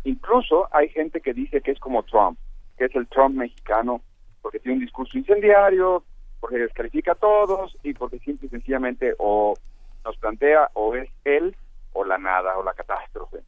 Incluso 0.04 0.68
hay 0.72 0.88
gente 0.88 1.20
que 1.20 1.34
dice 1.34 1.60
que 1.60 1.70
es 1.70 1.78
como 1.78 2.02
Trump, 2.04 2.38
que 2.78 2.86
es 2.86 2.94
el 2.96 3.06
Trump 3.08 3.36
mexicano, 3.36 4.00
porque 4.42 4.58
tiene 4.58 4.74
un 4.78 4.84
discurso 4.84 5.16
incendiario, 5.16 6.02
porque 6.40 6.58
descalifica 6.58 7.12
a 7.12 7.16
todos 7.16 7.76
y 7.82 7.94
porque 7.94 8.18
simple 8.18 8.48
y 8.48 8.50
sencillamente 8.50 9.14
o 9.18 9.54
nos 10.04 10.16
plantea 10.16 10.68
o 10.74 10.94
es 10.96 11.08
él 11.24 11.54
o 11.92 12.04
la 12.04 12.18
nada 12.18 12.58
o 12.58 12.64
la 12.64 12.74
catástrofe. 12.74 13.38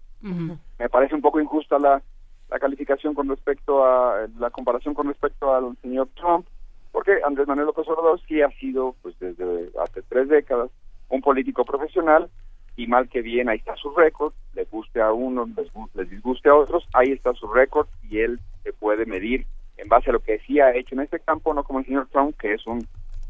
Me 0.78 0.88
parece 0.88 1.14
un 1.14 1.20
poco 1.20 1.38
injusta 1.38 1.78
la, 1.78 2.00
la 2.48 2.58
calificación 2.58 3.14
con 3.14 3.28
respecto 3.28 3.84
a 3.84 4.26
la 4.38 4.50
comparación 4.50 4.94
con 4.94 5.08
respecto 5.08 5.54
al 5.54 5.76
señor 5.82 6.08
Trump, 6.14 6.46
porque 6.92 7.18
Andrés 7.26 7.48
Manuel 7.48 7.66
López 7.66 7.86
Obrador 7.88 8.20
sí 8.26 8.40
ha 8.40 8.48
sido, 8.52 8.94
pues 9.02 9.18
desde 9.18 9.70
hace 9.82 10.02
tres 10.02 10.28
décadas, 10.28 10.70
un 11.08 11.20
político 11.20 11.64
profesional 11.64 12.30
y 12.76 12.86
mal 12.86 13.08
que 13.08 13.22
bien 13.22 13.48
ahí 13.48 13.58
está 13.58 13.76
su 13.76 13.90
récord, 13.90 14.32
le 14.54 14.64
guste 14.64 15.02
a 15.02 15.12
uno, 15.12 15.46
les, 15.56 15.68
les 15.94 16.08
disguste 16.08 16.48
a 16.48 16.54
otros, 16.54 16.86
ahí 16.94 17.12
está 17.12 17.32
su 17.34 17.48
récord 17.52 17.88
y 18.08 18.20
él 18.20 18.40
se 18.62 18.72
puede 18.72 19.06
medir 19.06 19.46
en 19.76 19.88
base 19.88 20.10
a 20.10 20.12
lo 20.12 20.20
que 20.20 20.38
sí 20.40 20.60
ha 20.60 20.74
hecho 20.74 20.94
en 20.94 21.02
este 21.02 21.20
campo, 21.20 21.52
no 21.52 21.64
como 21.64 21.80
el 21.80 21.86
señor 21.86 22.08
Trump, 22.12 22.36
que 22.38 22.54
es 22.54 22.66
un 22.66 22.86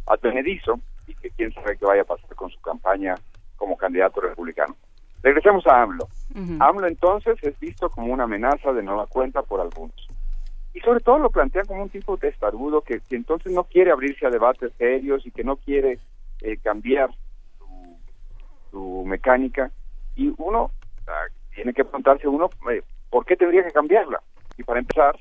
advenedizo 0.07 0.81
y 1.07 1.15
que 1.15 1.31
quién 1.31 1.53
sabe 1.53 1.77
qué 1.77 1.85
vaya 1.85 2.03
a 2.03 2.07
pasar 2.07 2.35
con 2.35 2.51
su 2.51 2.61
campaña 2.61 3.15
como 3.57 3.77
candidato 3.77 4.21
republicano. 4.21 4.77
Regresemos 5.23 5.67
a 5.67 5.83
AMLO. 5.83 6.07
AMLO 6.61 6.87
entonces 6.87 7.39
es 7.43 7.59
visto 7.59 7.89
como 7.89 8.13
una 8.13 8.25
amenaza 8.25 8.73
de 8.73 8.83
nueva 8.83 9.07
cuenta 9.07 9.43
por 9.43 9.61
algunos. 9.61 10.09
Y 10.75 10.81
sobre 10.81 11.01
todo 11.01 11.19
lo 11.19 11.31
plantean 11.31 11.67
como 11.67 11.83
un 11.83 11.89
tipo 11.89 12.19
testarudo 12.19 12.83
que, 12.83 13.01
que 13.09 13.17
entonces 13.17 13.53
no 13.53 13.65
quiere 13.65 13.91
abrirse 13.91 14.27
a 14.27 14.31
debates 14.31 14.73
serios 14.77 15.25
y 15.25 15.31
que 15.31 15.45
no 15.45 15.57
quiere 15.57 15.99
eh, 16.43 16.57
cambiar 16.59 17.11
su, 17.59 17.97
su, 18.71 19.05
mecánica. 19.07 19.71
Y 20.17 20.35
uno 20.37 20.73
ah, 21.07 21.27
tiene 21.55 21.73
que 21.73 21.85
preguntarse 21.85 22.29
uno, 22.29 22.51
eh, 22.71 22.83
¿por 23.09 23.25
qué 23.25 23.37
tendría 23.37 23.65
que 23.65 23.71
cambiarla? 23.71 24.21
Y 24.59 24.65
para 24.65 24.81
empezar, 24.81 25.17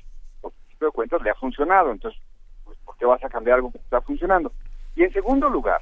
de 0.86 0.92
cuentas, 0.92 1.22
le 1.22 1.30
ha 1.30 1.34
funcionado. 1.34 1.90
Entonces, 1.90 2.20
pues, 2.64 2.78
¿por 2.84 2.96
qué 2.96 3.06
vas 3.06 3.22
a 3.24 3.28
cambiar 3.28 3.56
algo 3.56 3.72
que 3.72 3.78
está 3.78 4.00
funcionando? 4.00 4.52
Y 4.96 5.02
en 5.02 5.12
segundo 5.12 5.48
lugar, 5.48 5.80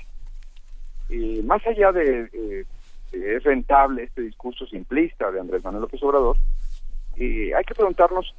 eh, 1.10 1.42
más 1.44 1.66
allá 1.66 1.92
de 1.92 2.28
eh, 2.32 2.64
es 3.12 3.42
rentable 3.44 4.04
este 4.04 4.22
discurso 4.22 4.66
simplista 4.66 5.30
de 5.30 5.40
Andrés 5.40 5.62
Manuel 5.62 5.82
López 5.82 6.02
Obrador, 6.02 6.36
eh, 7.16 7.52
hay 7.54 7.64
que 7.64 7.74
preguntarnos 7.74 8.34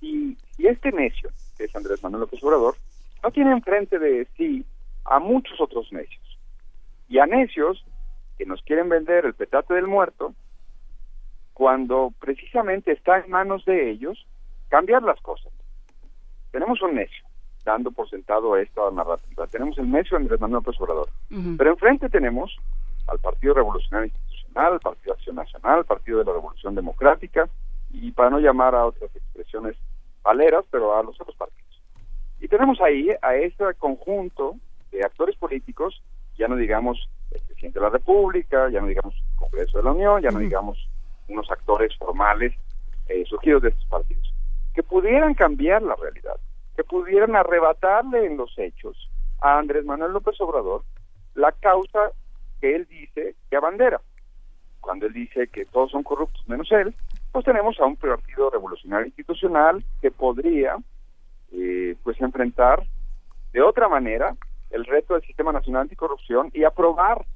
si 0.00 0.36
este 0.58 0.92
necio, 0.92 1.30
que 1.56 1.64
es 1.64 1.76
Andrés 1.76 2.02
Manuel 2.02 2.22
López 2.22 2.42
Obrador, 2.42 2.74
no 3.22 3.30
tiene 3.30 3.52
enfrente 3.52 3.98
de 3.98 4.26
sí 4.36 4.64
a 5.04 5.18
muchos 5.18 5.60
otros 5.60 5.92
necios. 5.92 6.38
Y 7.08 7.18
a 7.18 7.26
necios 7.26 7.84
que 8.36 8.46
nos 8.46 8.62
quieren 8.62 8.88
vender 8.88 9.24
el 9.24 9.34
petate 9.34 9.74
del 9.74 9.86
muerto, 9.86 10.34
cuando 11.54 12.12
precisamente 12.20 12.92
está 12.92 13.18
en 13.18 13.30
manos 13.30 13.64
de 13.64 13.90
ellos 13.90 14.26
cambiar 14.68 15.02
las 15.02 15.20
cosas. 15.20 15.52
Tenemos 16.50 16.80
un 16.82 16.94
necio, 16.94 17.24
dando 17.64 17.90
por 17.90 18.08
sentado 18.08 18.56
esta 18.56 18.90
narrativa. 18.90 19.46
Tenemos 19.46 19.78
el 19.78 19.90
necio 19.90 20.16
Andrés 20.16 20.40
Manuel 20.40 20.62
López 20.64 20.80
Obrador. 20.80 21.08
Pero 21.56 21.70
enfrente 21.70 22.08
tenemos 22.08 22.56
al 23.06 23.18
Partido 23.18 23.54
Revolucionario 23.54 24.06
Institucional, 24.06 24.74
al 24.74 24.80
Partido 24.80 25.14
Acción 25.14 25.36
Nacional, 25.36 25.78
al 25.78 25.84
Partido 25.84 26.18
de 26.18 26.24
la 26.24 26.32
Revolución 26.32 26.74
Democrática, 26.74 27.48
y 27.90 28.12
para 28.12 28.30
no 28.30 28.38
llamar 28.38 28.74
a 28.74 28.86
otras 28.86 29.14
expresiones 29.14 29.76
paleras, 30.22 30.64
pero 30.70 30.96
a 30.96 31.02
los 31.02 31.18
otros 31.20 31.36
partidos. 31.36 31.82
Y 32.40 32.48
tenemos 32.48 32.80
ahí 32.80 33.10
a 33.22 33.34
ese 33.34 33.64
conjunto 33.78 34.56
de 34.90 35.04
actores 35.04 35.36
políticos, 35.36 36.02
ya 36.36 36.48
no 36.48 36.56
digamos 36.56 37.08
el 37.30 37.40
presidente 37.42 37.78
de 37.78 37.84
la 37.84 37.90
República, 37.90 38.70
ya 38.70 38.80
no 38.80 38.86
digamos 38.86 39.14
el 39.14 39.36
Congreso 39.36 39.78
de 39.78 39.84
la 39.84 39.92
Unión, 39.92 40.22
ya 40.22 40.30
no 40.30 40.38
digamos 40.38 40.78
unos 41.28 41.50
actores 41.50 41.96
formales 41.96 42.54
eh, 43.08 43.24
surgidos 43.26 43.62
de 43.62 43.68
estos 43.70 43.84
partidos, 43.86 44.34
que 44.78 44.84
pudieran 44.84 45.34
cambiar 45.34 45.82
la 45.82 45.96
realidad, 45.96 46.36
que 46.76 46.84
pudieran 46.84 47.34
arrebatarle 47.34 48.26
en 48.26 48.36
los 48.36 48.56
hechos 48.56 49.10
a 49.40 49.58
Andrés 49.58 49.84
Manuel 49.84 50.12
López 50.12 50.40
Obrador 50.40 50.84
la 51.34 51.50
causa 51.50 52.12
que 52.60 52.76
él 52.76 52.86
dice 52.88 53.34
que 53.50 53.56
abandera. 53.56 54.00
Cuando 54.78 55.06
él 55.06 55.14
dice 55.14 55.48
que 55.48 55.64
todos 55.64 55.90
son 55.90 56.04
corruptos 56.04 56.48
menos 56.48 56.70
él, 56.70 56.94
pues 57.32 57.44
tenemos 57.44 57.80
a 57.80 57.86
un 57.86 57.96
partido 57.96 58.50
revolucionario 58.50 59.06
institucional 59.06 59.82
que 60.00 60.12
podría 60.12 60.76
eh, 61.50 61.96
pues 62.04 62.20
enfrentar 62.20 62.84
de 63.52 63.62
otra 63.62 63.88
manera 63.88 64.36
el 64.70 64.84
reto 64.84 65.14
del 65.14 65.26
sistema 65.26 65.50
nacional 65.50 65.82
anticorrupción 65.82 66.52
y 66.54 66.62
aprobar 66.62 67.26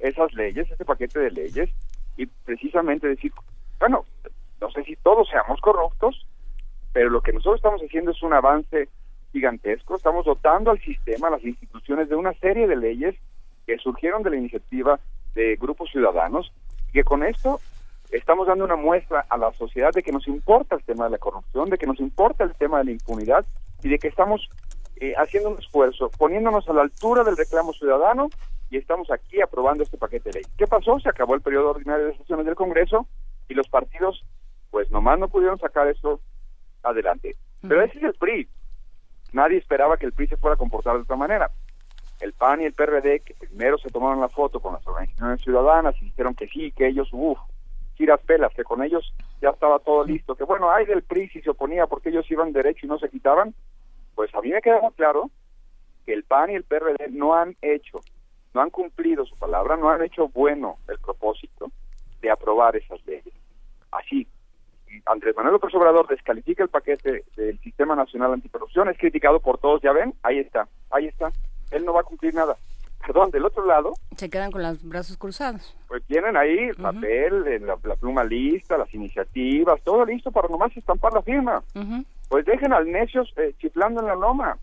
esas 0.00 0.34
leyes, 0.34 0.70
ese 0.70 0.84
paquete 0.84 1.18
de 1.18 1.30
leyes 1.30 1.70
y 2.18 2.26
precisamente 2.26 3.08
decir, 3.08 3.32
bueno, 3.80 4.04
no 4.60 4.70
sé 4.70 4.84
si 4.84 4.96
todos 4.96 5.30
seamos 5.30 5.58
corruptos, 5.62 6.26
pero 6.98 7.10
lo 7.10 7.20
que 7.20 7.32
nosotros 7.32 7.60
estamos 7.60 7.80
haciendo 7.80 8.10
es 8.10 8.20
un 8.24 8.32
avance 8.32 8.88
gigantesco, 9.30 9.94
estamos 9.94 10.26
dotando 10.26 10.72
al 10.72 10.80
sistema, 10.80 11.28
a 11.28 11.30
las 11.30 11.44
instituciones 11.44 12.08
de 12.08 12.16
una 12.16 12.32
serie 12.40 12.66
de 12.66 12.74
leyes 12.74 13.14
que 13.64 13.78
surgieron 13.78 14.24
de 14.24 14.30
la 14.30 14.36
iniciativa 14.36 14.98
de 15.32 15.54
grupos 15.54 15.92
ciudadanos 15.92 16.52
y 16.88 16.94
que 16.94 17.04
con 17.04 17.22
esto 17.22 17.60
estamos 18.10 18.48
dando 18.48 18.64
una 18.64 18.74
muestra 18.74 19.24
a 19.30 19.36
la 19.36 19.52
sociedad 19.52 19.92
de 19.92 20.02
que 20.02 20.10
nos 20.10 20.26
importa 20.26 20.74
el 20.74 20.82
tema 20.82 21.04
de 21.04 21.12
la 21.12 21.18
corrupción, 21.18 21.70
de 21.70 21.78
que 21.78 21.86
nos 21.86 22.00
importa 22.00 22.42
el 22.42 22.56
tema 22.56 22.78
de 22.78 22.86
la 22.86 22.90
impunidad 22.90 23.46
y 23.84 23.90
de 23.90 24.00
que 24.00 24.08
estamos 24.08 24.50
eh, 24.96 25.14
haciendo 25.16 25.50
un 25.50 25.58
esfuerzo, 25.60 26.10
poniéndonos 26.18 26.68
a 26.68 26.72
la 26.72 26.82
altura 26.82 27.22
del 27.22 27.36
reclamo 27.36 27.74
ciudadano 27.74 28.28
y 28.70 28.76
estamos 28.76 29.08
aquí 29.12 29.40
aprobando 29.40 29.84
este 29.84 29.98
paquete 29.98 30.30
de 30.30 30.40
ley. 30.40 30.50
¿Qué 30.56 30.66
pasó? 30.66 30.98
Se 30.98 31.10
acabó 31.10 31.36
el 31.36 31.42
periodo 31.42 31.70
ordinario 31.70 32.06
de 32.06 32.16
sesiones 32.16 32.44
del 32.44 32.56
Congreso 32.56 33.06
y 33.48 33.54
los 33.54 33.68
partidos 33.68 34.24
pues 34.72 34.90
nomás 34.90 35.20
no 35.20 35.28
pudieron 35.28 35.60
sacar 35.60 35.86
esto 35.86 36.20
adelante. 36.82 37.36
Pero 37.62 37.82
ese 37.82 37.98
es 37.98 38.04
el 38.04 38.14
PRI. 38.14 38.48
Nadie 39.32 39.58
esperaba 39.58 39.96
que 39.96 40.06
el 40.06 40.12
PRI 40.12 40.28
se 40.28 40.36
fuera 40.36 40.54
a 40.54 40.58
comportar 40.58 40.96
de 40.96 41.02
esta 41.02 41.16
manera 41.16 41.50
el 42.20 42.32
PAN 42.32 42.60
y 42.60 42.64
el 42.64 42.72
PRD, 42.72 43.20
que 43.20 43.34
primero 43.34 43.78
se 43.78 43.90
tomaron 43.90 44.20
la 44.20 44.28
foto 44.28 44.60
con 44.60 44.74
las 44.74 44.86
organizaciones 44.86 45.40
ciudadanas 45.40 45.94
y 46.00 46.06
dijeron 46.06 46.34
que 46.34 46.48
sí, 46.48 46.72
que 46.72 46.88
ellos, 46.88 47.08
uff, 47.12 47.38
giras 47.94 48.20
pelas, 48.22 48.52
que 48.54 48.64
con 48.64 48.82
ellos 48.82 49.12
ya 49.40 49.50
estaba 49.50 49.78
todo 49.78 50.04
listo, 50.04 50.34
que 50.34 50.44
bueno, 50.44 50.70
hay 50.70 50.86
del 50.86 51.02
PRI 51.02 51.28
si 51.28 51.40
se 51.40 51.50
oponía 51.50 51.86
porque 51.86 52.08
ellos 52.08 52.30
iban 52.30 52.52
derecho 52.52 52.86
y 52.86 52.88
no 52.88 52.98
se 52.98 53.08
quitaban, 53.08 53.54
pues 54.14 54.34
a 54.34 54.40
mí 54.40 54.50
me 54.50 54.60
queda 54.60 54.80
claro 54.96 55.30
que 56.06 56.12
el 56.12 56.24
PAN 56.24 56.50
y 56.50 56.54
el 56.54 56.64
PRD 56.64 57.10
no 57.10 57.34
han 57.34 57.56
hecho, 57.62 58.00
no 58.54 58.62
han 58.62 58.70
cumplido 58.70 59.24
su 59.24 59.36
palabra, 59.36 59.76
no 59.76 59.90
han 59.90 60.02
hecho 60.02 60.28
bueno 60.28 60.78
el 60.88 60.98
propósito 60.98 61.70
de 62.20 62.30
aprobar 62.30 62.74
esas 62.74 63.04
leyes. 63.06 63.34
Así, 63.92 64.26
Andrés 65.06 65.34
Manuel 65.36 65.54
López 65.54 65.74
Obrador 65.74 66.06
descalifica 66.08 66.62
el 66.62 66.68
paquete 66.68 67.24
del 67.36 67.58
Sistema 67.60 67.96
Nacional 67.96 68.32
Anticorrupción, 68.32 68.88
es 68.88 68.98
criticado 68.98 69.40
por 69.40 69.58
todos, 69.58 69.80
ya 69.82 69.92
ven, 69.92 70.14
ahí 70.22 70.38
está, 70.38 70.68
ahí 70.90 71.06
está 71.06 71.30
él 71.70 71.84
no 71.84 71.92
va 71.92 72.00
a 72.00 72.04
cumplir 72.04 72.34
nada. 72.34 72.56
Perdón, 73.06 73.30
del 73.30 73.44
otro 73.44 73.64
lado. 73.64 73.94
Se 74.16 74.28
quedan 74.28 74.50
con 74.50 74.62
los 74.62 74.82
brazos 74.82 75.16
cruzados. 75.16 75.74
Pues 75.86 76.04
tienen 76.06 76.36
ahí 76.36 76.58
el 76.58 76.76
papel, 76.76 77.64
la, 77.64 77.96
pluma 77.96 78.24
lista, 78.24 78.76
las 78.76 78.92
iniciativas, 78.92 79.80
todo 79.82 80.04
listo 80.04 80.32
para 80.32 80.48
nomás 80.48 80.76
estampar 80.76 81.12
la 81.12 81.22
firma. 81.22 81.62
Pues 82.28 82.44
dejen 82.44 82.72
al 82.72 82.90
necios 82.90 83.32
eh, 83.36 83.54
chiflando 83.58 84.00
en 84.00 84.08
la 84.08 84.16
loma. 84.16 84.58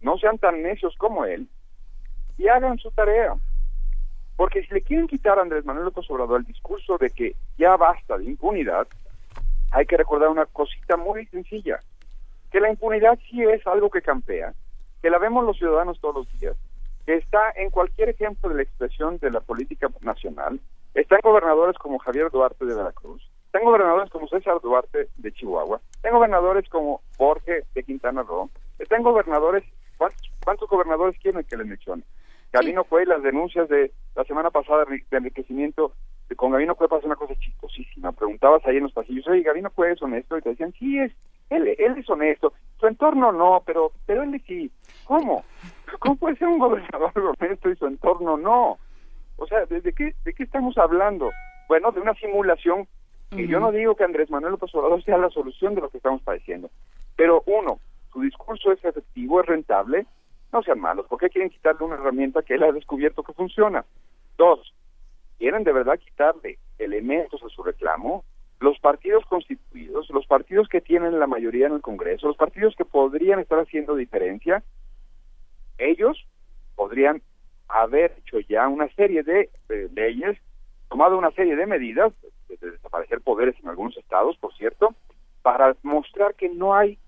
No 0.00 0.16
sean 0.16 0.38
tan 0.38 0.62
necios 0.62 0.94
como 0.96 1.24
él 1.26 1.48
y 2.38 2.48
hagan 2.48 2.78
su 2.78 2.90
tarea. 2.90 3.34
Porque 4.36 4.62
si 4.62 4.74
le 4.74 4.82
quieren 4.82 5.06
quitar 5.06 5.38
a 5.38 5.42
Andrés 5.42 5.64
Manuel 5.64 5.86
López 5.86 6.10
Obrador 6.10 6.40
el 6.40 6.46
discurso 6.46 6.98
de 6.98 7.10
que 7.10 7.36
ya 7.58 7.76
basta 7.76 8.18
de 8.18 8.24
impunidad, 8.24 8.86
hay 9.76 9.84
que 9.84 9.98
recordar 9.98 10.30
una 10.30 10.46
cosita 10.46 10.96
muy 10.96 11.26
sencilla, 11.26 11.80
que 12.50 12.60
la 12.60 12.70
impunidad 12.70 13.18
sí 13.28 13.42
es 13.42 13.66
algo 13.66 13.90
que 13.90 14.00
campea, 14.00 14.54
que 15.02 15.10
la 15.10 15.18
vemos 15.18 15.44
los 15.44 15.58
ciudadanos 15.58 16.00
todos 16.00 16.14
los 16.14 16.40
días, 16.40 16.56
que 17.04 17.16
está 17.16 17.52
en 17.56 17.68
cualquier 17.68 18.08
ejemplo 18.08 18.48
de 18.48 18.54
la 18.54 18.62
expresión 18.62 19.18
de 19.18 19.30
la 19.30 19.40
política 19.40 19.88
nacional, 20.00 20.58
está 20.94 21.16
en 21.16 21.20
gobernadores 21.22 21.76
como 21.76 21.98
Javier 21.98 22.30
Duarte 22.30 22.64
de 22.64 22.74
Veracruz, 22.74 23.22
está 23.44 23.58
en 23.58 23.66
gobernadores 23.66 24.08
como 24.08 24.26
César 24.28 24.58
Duarte 24.62 25.08
de 25.18 25.32
Chihuahua, 25.32 25.78
está 25.94 26.08
en 26.08 26.14
gobernadores 26.14 26.66
como 26.70 27.02
Jorge 27.18 27.64
de 27.74 27.82
Quintana 27.82 28.22
Roo, 28.22 28.48
está 28.78 28.96
en 28.96 29.02
gobernadores, 29.02 29.62
¿cuántos, 29.98 30.70
gobernadores 30.70 31.20
quieren 31.20 31.44
que 31.44 31.58
les 31.58 31.66
mencione? 31.66 32.02
Gabino 32.50 32.84
fue 32.84 33.04
las 33.04 33.22
denuncias 33.22 33.68
de 33.68 33.92
la 34.14 34.24
semana 34.24 34.50
pasada 34.50 34.86
de 34.86 35.16
enriquecimiento 35.18 35.92
con 36.34 36.50
Gabino 36.50 36.74
Cue 36.74 36.88
pasa 36.88 37.06
una 37.06 37.16
cosa 37.16 37.34
chistosísima. 37.36 38.12
Preguntabas 38.12 38.66
ahí 38.66 38.78
en 38.78 38.84
los 38.84 38.92
pasillos, 38.92 39.26
oye, 39.28 39.42
Gabino 39.42 39.70
Cue 39.70 39.92
es 39.92 40.02
honesto, 40.02 40.36
y 40.36 40.42
te 40.42 40.50
decían, 40.50 40.72
sí, 40.78 40.98
es, 40.98 41.12
él, 41.50 41.68
él 41.78 41.98
es 41.98 42.10
honesto. 42.10 42.52
Su 42.80 42.86
entorno 42.86 43.30
no, 43.32 43.62
pero, 43.64 43.92
pero 44.06 44.22
él 44.22 44.42
sí. 44.46 44.70
¿Cómo? 45.04 45.44
¿Cómo 46.00 46.16
puede 46.16 46.36
ser 46.36 46.48
un 46.48 46.58
gobernador 46.58 47.12
honesto 47.40 47.70
y 47.70 47.76
su 47.76 47.86
entorno 47.86 48.36
no? 48.36 48.78
O 49.36 49.46
sea, 49.46 49.66
¿de, 49.66 49.92
qué, 49.92 50.14
de 50.24 50.32
qué 50.32 50.42
estamos 50.42 50.76
hablando? 50.78 51.30
Bueno, 51.68 51.92
de 51.92 52.00
una 52.00 52.14
simulación 52.14 52.88
que 53.30 53.46
yo 53.48 53.60
no 53.60 53.72
digo 53.72 53.96
que 53.96 54.04
Andrés 54.04 54.30
Manuel 54.30 54.52
López 54.52 54.74
Obrador 54.74 55.02
sea 55.02 55.18
la 55.18 55.30
solución 55.30 55.74
de 55.74 55.80
lo 55.80 55.90
que 55.90 55.98
estamos 55.98 56.22
padeciendo. 56.22 56.70
Pero 57.16 57.42
uno, 57.46 57.80
su 58.12 58.20
discurso 58.20 58.72
es 58.72 58.84
efectivo, 58.84 59.40
es 59.40 59.46
rentable, 59.46 60.06
no 60.52 60.62
sean 60.62 60.80
malos. 60.80 61.06
¿Por 61.06 61.18
qué 61.18 61.28
quieren 61.28 61.50
quitarle 61.50 61.84
una 61.84 61.96
herramienta 61.96 62.42
que 62.42 62.54
él 62.54 62.62
ha 62.62 62.72
descubierto 62.72 63.22
que 63.22 63.32
funciona? 63.32 63.84
Dos, 64.38 64.72
quieren 65.38 65.64
de 65.64 65.72
verdad 65.72 65.98
quitarle 65.98 66.58
elementos 66.78 67.42
a 67.42 67.48
su 67.48 67.62
reclamo, 67.62 68.24
los 68.60 68.78
partidos 68.78 69.24
constituidos, 69.26 70.08
los 70.10 70.26
partidos 70.26 70.68
que 70.68 70.80
tienen 70.80 71.18
la 71.18 71.26
mayoría 71.26 71.66
en 71.66 71.74
el 71.74 71.82
Congreso, 71.82 72.26
los 72.26 72.36
partidos 72.36 72.74
que 72.76 72.84
podrían 72.84 73.38
estar 73.38 73.58
haciendo 73.58 73.94
diferencia, 73.94 74.62
ellos 75.78 76.26
podrían 76.74 77.22
haber 77.68 78.14
hecho 78.18 78.40
ya 78.40 78.68
una 78.68 78.88
serie 78.94 79.22
de 79.22 79.50
leyes, 79.94 80.38
tomado 80.88 81.18
una 81.18 81.30
serie 81.32 81.56
de 81.56 81.66
medidas, 81.66 82.12
de, 82.48 82.56
desaparecer 82.56 83.20
poderes 83.20 83.56
en 83.60 83.68
algunos 83.68 83.96
estados, 83.96 84.36
por 84.38 84.54
cierto, 84.54 84.94
para 85.42 85.76
mostrar 85.82 86.34
que 86.34 86.48
no 86.48 86.74
hay 86.74 86.98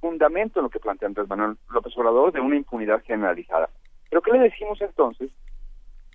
fundamento 0.00 0.60
en 0.60 0.64
lo 0.64 0.70
que 0.70 0.80
plantea 0.80 1.08
Andrés 1.08 1.28
Manuel 1.28 1.56
López 1.70 1.96
Obrador 1.96 2.32
de 2.32 2.40
una 2.40 2.56
impunidad 2.56 3.02
generalizada. 3.04 3.70
Pero 4.08 4.22
¿qué 4.22 4.32
le 4.32 4.38
decimos 4.38 4.80
entonces 4.80 5.30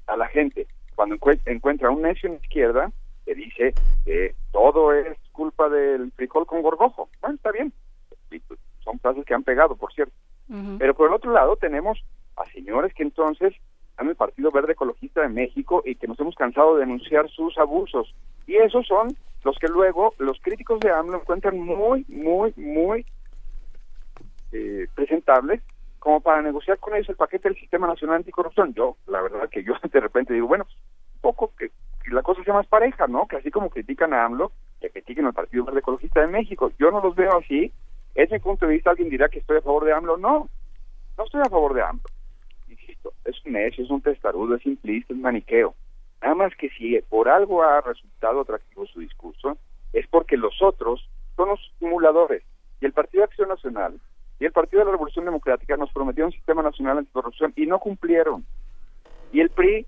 a 0.07 0.15
la 0.15 0.27
gente 0.27 0.67
cuando 1.00 1.18
encuentra 1.45 1.91
un 1.91 2.02
necio 2.02 2.28
en 2.28 2.36
la 2.36 2.41
izquierda 2.41 2.91
que 3.26 3.34
dice 3.34 3.74
que 4.04 4.36
todo 4.52 4.91
es 4.91 5.18
culpa 5.32 5.70
del 5.70 6.12
frijol 6.12 6.45
con 6.45 6.62
gorgojo? 6.62 7.08
Bueno, 7.22 7.38
está 7.38 7.54
bien. 7.54 7.72
Son 8.84 9.00
frases 9.00 9.24
que 9.24 9.34
han 9.34 9.45
pegado, 9.45 9.78
por 9.78 9.93
cierto. 9.93 10.14
Pero 10.78 10.93
por 10.93 11.08
el 11.08 11.14
otro 11.14 11.32
lado 11.32 11.56
tenemos 11.56 12.04
a 12.36 12.43
señores 12.52 12.93
que 12.93 13.04
entonces 13.04 13.54
están 13.91 14.08
en 14.08 14.10
el 14.10 14.18
Partido 14.18 14.52
Verde 14.52 14.74
Ecologista 14.74 15.22
de 15.22 15.30
México 15.30 15.84
y 15.86 15.95
que 15.95 16.06
nos 16.06 16.20
hemos 16.20 16.36
cansado 16.36 16.74
de 16.74 16.82
denunciar 16.82 17.30
sus 17.30 17.58
abusos 17.58 18.14
Y 18.45 18.58
esos 18.58 18.86
son 18.86 19.16
los 19.45 19.58
que 19.58 19.70
luego 19.70 20.14
los 20.18 20.38
críticos 20.41 20.82
de 20.82 20.91
AMLO 20.91 21.22
encuentran 21.22 21.58
muy, 21.58 22.04
muy, 22.10 22.54
muy 22.58 23.06
eh, 24.52 24.88
presentables 24.95 25.62
como 26.00 26.22
para 26.22 26.41
negociar 26.41 26.80
con 26.80 26.95
ellos 26.95 27.10
el 27.10 27.16
paquete 27.16 27.50
del 27.50 27.60
Sistema 27.60 27.88
Nacional 27.88 28.18
Anticorrupción. 28.18 28.74
Yo, 28.74 28.97
la 29.08 29.22
verdad 29.22 29.50
que 29.50 29.64
yo 29.64 29.74
de 29.91 30.00
repente 30.00 30.34
digo, 30.34 30.47
bueno, 30.47 30.66
un 31.16 31.22
poco 31.22 31.54
que, 31.58 31.72
la 32.12 32.24
cosa 32.24 32.43
sea 32.43 32.54
más 32.54 32.68
pareja, 32.68 33.08
¿no? 33.08 33.28
Que 33.28 33.38
así 33.38 33.52
como 33.52 33.70
critican 33.70 34.14
a 34.14 34.26
AMLO, 34.26 34.52
que 34.82 34.89
critiquen 34.89 35.26
al 35.26 35.34
Partido 35.34 35.66
Verde 35.66 35.80
Ecologista 35.80 36.22
de 36.22 36.28
México. 36.28 36.72
Yo 36.80 36.89
no 36.89 37.02
los 37.02 37.16
veo 37.16 37.38
así. 37.38 37.72
Ese 38.16 38.36
mi 38.36 38.39
punto 38.39 38.66
de 38.66 38.74
vista. 38.74 38.89
Alguien 38.89 39.10
dirá 39.10 39.30
que 39.30 39.39
estoy 39.39 39.58
a 39.58 39.62
favor 39.62 39.86
de 39.86 39.93
AMLO. 39.93 40.18
No, 40.18 40.50
no 41.18 41.24
estoy 41.24 41.41
a 41.41 41.50
favor 41.50 41.74
de 41.76 41.84
AMLO. 41.84 42.04
Insisto, 42.68 43.14
es 43.26 43.36
un 43.45 43.54
necio, 43.54 43.84
es 43.84 43.91
un 43.91 44.02
testarudo, 44.02 44.56
es 44.56 44.64
simplista, 44.64 45.14
es 45.14 45.20
maniqueo. 45.20 45.76
Nada 46.22 46.36
más 46.36 46.56
que 46.56 46.70
si 46.70 47.00
por 47.10 47.30
algo 47.30 47.62
ha 47.62 47.82
resultado 47.82 48.41
atractivo 48.41 48.86
su 48.88 49.02
discurso, 49.02 49.58
es 49.93 50.08
porque 50.08 50.38
los 50.38 50.62
otros 50.62 51.08
son 51.36 51.50
los 51.50 51.60
simuladores. 51.80 52.43
Y 52.82 52.86
el 52.86 52.93
Partido 52.93 53.24
Acción 53.24 53.50
Nacional 53.50 54.00
y 54.39 54.45
el 54.45 54.51
Partido 54.51 54.79
de 54.79 54.85
la 54.85 54.91
Revolución 54.91 55.25
Democrática 55.25 55.75
nos 55.75 55.91
prometió 55.91 56.25
un 56.25 56.31
sistema 56.31 56.63
nacional 56.63 56.99
anticorrupción 56.99 57.53
y 57.55 57.65
no 57.65 57.79
cumplieron. 57.79 58.45
Y 59.33 59.41
el 59.41 59.49
PRI, 59.49 59.85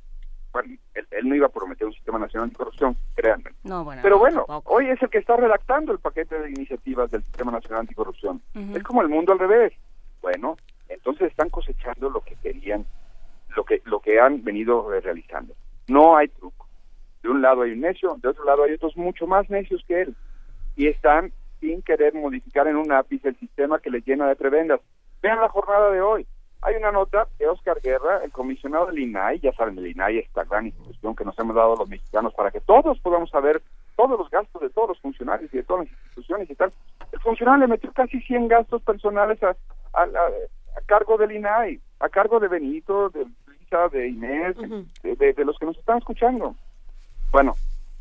bueno, 0.52 0.76
él, 0.94 1.30
no 1.30 1.36
iba 1.36 1.48
a 1.48 1.52
prometer 1.52 1.88
un 1.88 1.94
sistema 1.94 2.20
nacional 2.20 2.46
anticorrupción, 2.46 2.98
créanme. 3.16 3.52
Pero 4.02 4.20
bueno, 4.20 4.46
hoy 4.66 4.90
es 4.90 5.02
el 5.02 5.10
que 5.10 5.20
está 5.20 5.38
redactando 5.38 5.94
el 5.94 6.00
paquete 6.00 6.38
de 6.38 6.50
iniciativas 6.50 7.10
del 7.12 7.24
sistema 7.24 7.52
nacional 7.52 7.82
anticorrupción. 7.82 8.42
Es 8.76 8.84
como 8.84 9.02
el 9.02 9.08
mundo 9.08 9.32
al 9.32 9.40
revés. 9.40 9.74
Bueno, 10.22 10.58
entonces 10.90 11.30
están 11.30 11.50
cosechando 11.50 12.10
lo 12.10 12.20
que 12.22 12.36
querían, 12.36 12.86
lo 13.56 13.64
que, 13.64 13.82
lo 13.86 14.02
que 14.02 14.20
han 14.20 14.44
venido 14.44 14.94
eh, 14.94 15.00
realizando. 15.00 15.56
No 15.88 16.18
hay 16.18 16.28
truco. 16.28 16.68
De 17.24 17.30
un 17.30 17.42
lado 17.42 17.62
hay 17.62 17.72
un 17.72 17.82
necio, 17.82 18.18
de 18.22 18.30
otro 18.30 18.44
lado 18.44 18.64
hay 18.64 18.74
otros 18.74 18.98
mucho 18.98 19.26
más 19.28 19.50
necios 19.50 19.84
que 19.88 20.02
él. 20.02 20.16
Y 20.76 20.88
están 20.88 21.32
sin 21.62 21.82
querer 21.84 22.14
modificar 22.14 22.68
en 22.68 22.76
un 22.76 22.92
ápice 22.92 23.30
el 23.30 23.38
sistema 23.38 23.80
que 23.80 23.92
les 23.92 24.06
llena 24.06 24.28
de 24.28 24.36
prebendas. 24.36 24.82
Vean 25.22 25.40
la 25.40 25.48
jornada 25.48 25.92
de 25.92 26.02
hoy. 26.02 26.28
Hay 26.64 26.76
una 26.76 26.92
nota 26.92 27.28
de 27.40 27.48
Oscar 27.48 27.80
Guerra, 27.82 28.24
el 28.24 28.32
comisionado 28.32 28.88
del 28.88 29.00
INAI, 29.00 29.40
ya 29.40 29.52
saben, 29.54 29.78
el 29.78 29.88
INAI, 29.88 30.20
esta 30.20 30.44
gran 30.44 30.68
institución 30.68 31.16
que 31.16 31.26
nos 31.26 31.38
hemos 31.40 31.56
dado 31.56 31.76
los 31.76 31.90
mexicanos 31.90 32.34
para 32.34 32.52
que 32.52 32.60
todos 32.60 33.00
podamos 33.00 33.30
saber 33.30 33.62
todos 33.96 34.18
los 34.18 34.30
gastos 34.30 34.62
de 34.62 34.70
todos 34.70 34.90
los 34.90 35.00
funcionarios 35.00 35.52
y 35.54 35.58
de 35.58 35.64
todas 35.64 35.86
las 35.86 35.92
instituciones 35.92 36.50
y 36.50 36.56
tal. 36.56 36.72
El 37.12 37.20
funcionario 37.20 37.66
le 37.66 37.72
metió 37.72 37.92
casi 37.94 38.20
100 38.22 38.48
gastos 38.48 38.82
personales 38.84 39.42
a, 39.44 39.56
a, 39.94 40.08
cargo 40.86 41.18
del 41.18 41.32
INAI, 41.32 41.80
a 42.00 42.10
cargo 42.10 42.40
de 42.40 42.48
Benito, 42.48 43.10
de 43.10 43.26
Lisa, 43.60 43.88
de 43.90 44.08
Inés, 44.08 44.56
de, 45.02 45.34
de, 45.34 45.46
los 45.46 45.58
que 45.58 45.66
nos 45.66 45.78
están 45.78 45.98
escuchando. 45.98 46.56
Bueno, 47.32 47.56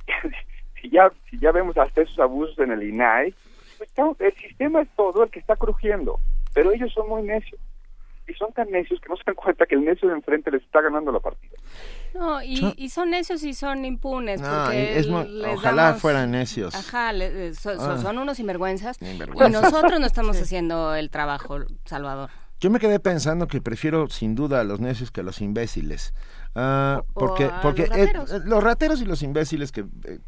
si 0.80 0.90
ya, 0.90 1.10
si 1.30 1.38
ya 1.38 1.52
vemos 1.52 1.78
hasta 1.78 2.02
esos 2.02 2.18
abusos 2.18 2.58
en 2.58 2.72
el 2.72 2.82
INAI, 2.82 3.34
el 4.18 4.34
sistema 4.36 4.82
es 4.82 4.88
todo 4.96 5.24
el 5.24 5.30
que 5.30 5.40
está 5.40 5.56
crujiendo, 5.56 6.18
pero 6.54 6.72
ellos 6.72 6.92
son 6.92 7.08
muy 7.08 7.22
necios. 7.22 7.60
Y 8.28 8.34
son 8.34 8.52
tan 8.52 8.70
necios 8.70 9.00
que 9.00 9.08
no 9.08 9.16
se 9.16 9.24
dan 9.26 9.34
cuenta 9.34 9.66
que 9.66 9.74
el 9.74 9.84
necio 9.84 10.08
de 10.08 10.14
enfrente 10.14 10.52
les 10.52 10.62
está 10.62 10.80
ganando 10.80 11.10
la 11.10 11.18
partida. 11.18 11.56
No, 12.14 12.40
y, 12.42 12.88
son 12.88 13.10
necios 13.10 13.42
y 13.42 13.54
son 13.54 13.84
impunes. 13.84 14.40
ojalá 14.40 15.94
fueran 15.94 16.30
necios. 16.30 16.74
Ajá, 16.74 17.12
eh, 17.12 17.52
ah. 17.64 17.98
son 18.00 18.18
unos 18.18 18.36
sinvergüenzas. 18.36 18.98
Y 19.02 19.50
nosotros 19.50 19.98
no 19.98 20.06
estamos 20.06 20.40
haciendo 20.40 20.94
el 20.94 21.10
trabajo, 21.10 21.58
Salvador. 21.86 22.30
Yo 22.60 22.68
me 22.68 22.78
quedé 22.78 23.00
pensando 23.00 23.48
que 23.48 23.62
prefiero 23.62 24.06
sin 24.10 24.34
duda 24.34 24.60
a 24.60 24.64
los 24.64 24.80
necios 24.80 25.10
que 25.10 25.22
a 25.22 25.24
los 25.24 25.40
imbéciles. 25.40 26.12
Ah, 26.54 27.04
porque 27.14 27.48
porque 27.62 27.88
los 28.44 28.62
rateros. 28.62 29.00
y 29.00 29.06
los 29.06 29.22
imbéciles 29.22 29.72
que 29.72 29.80
eh, 30.04 30.18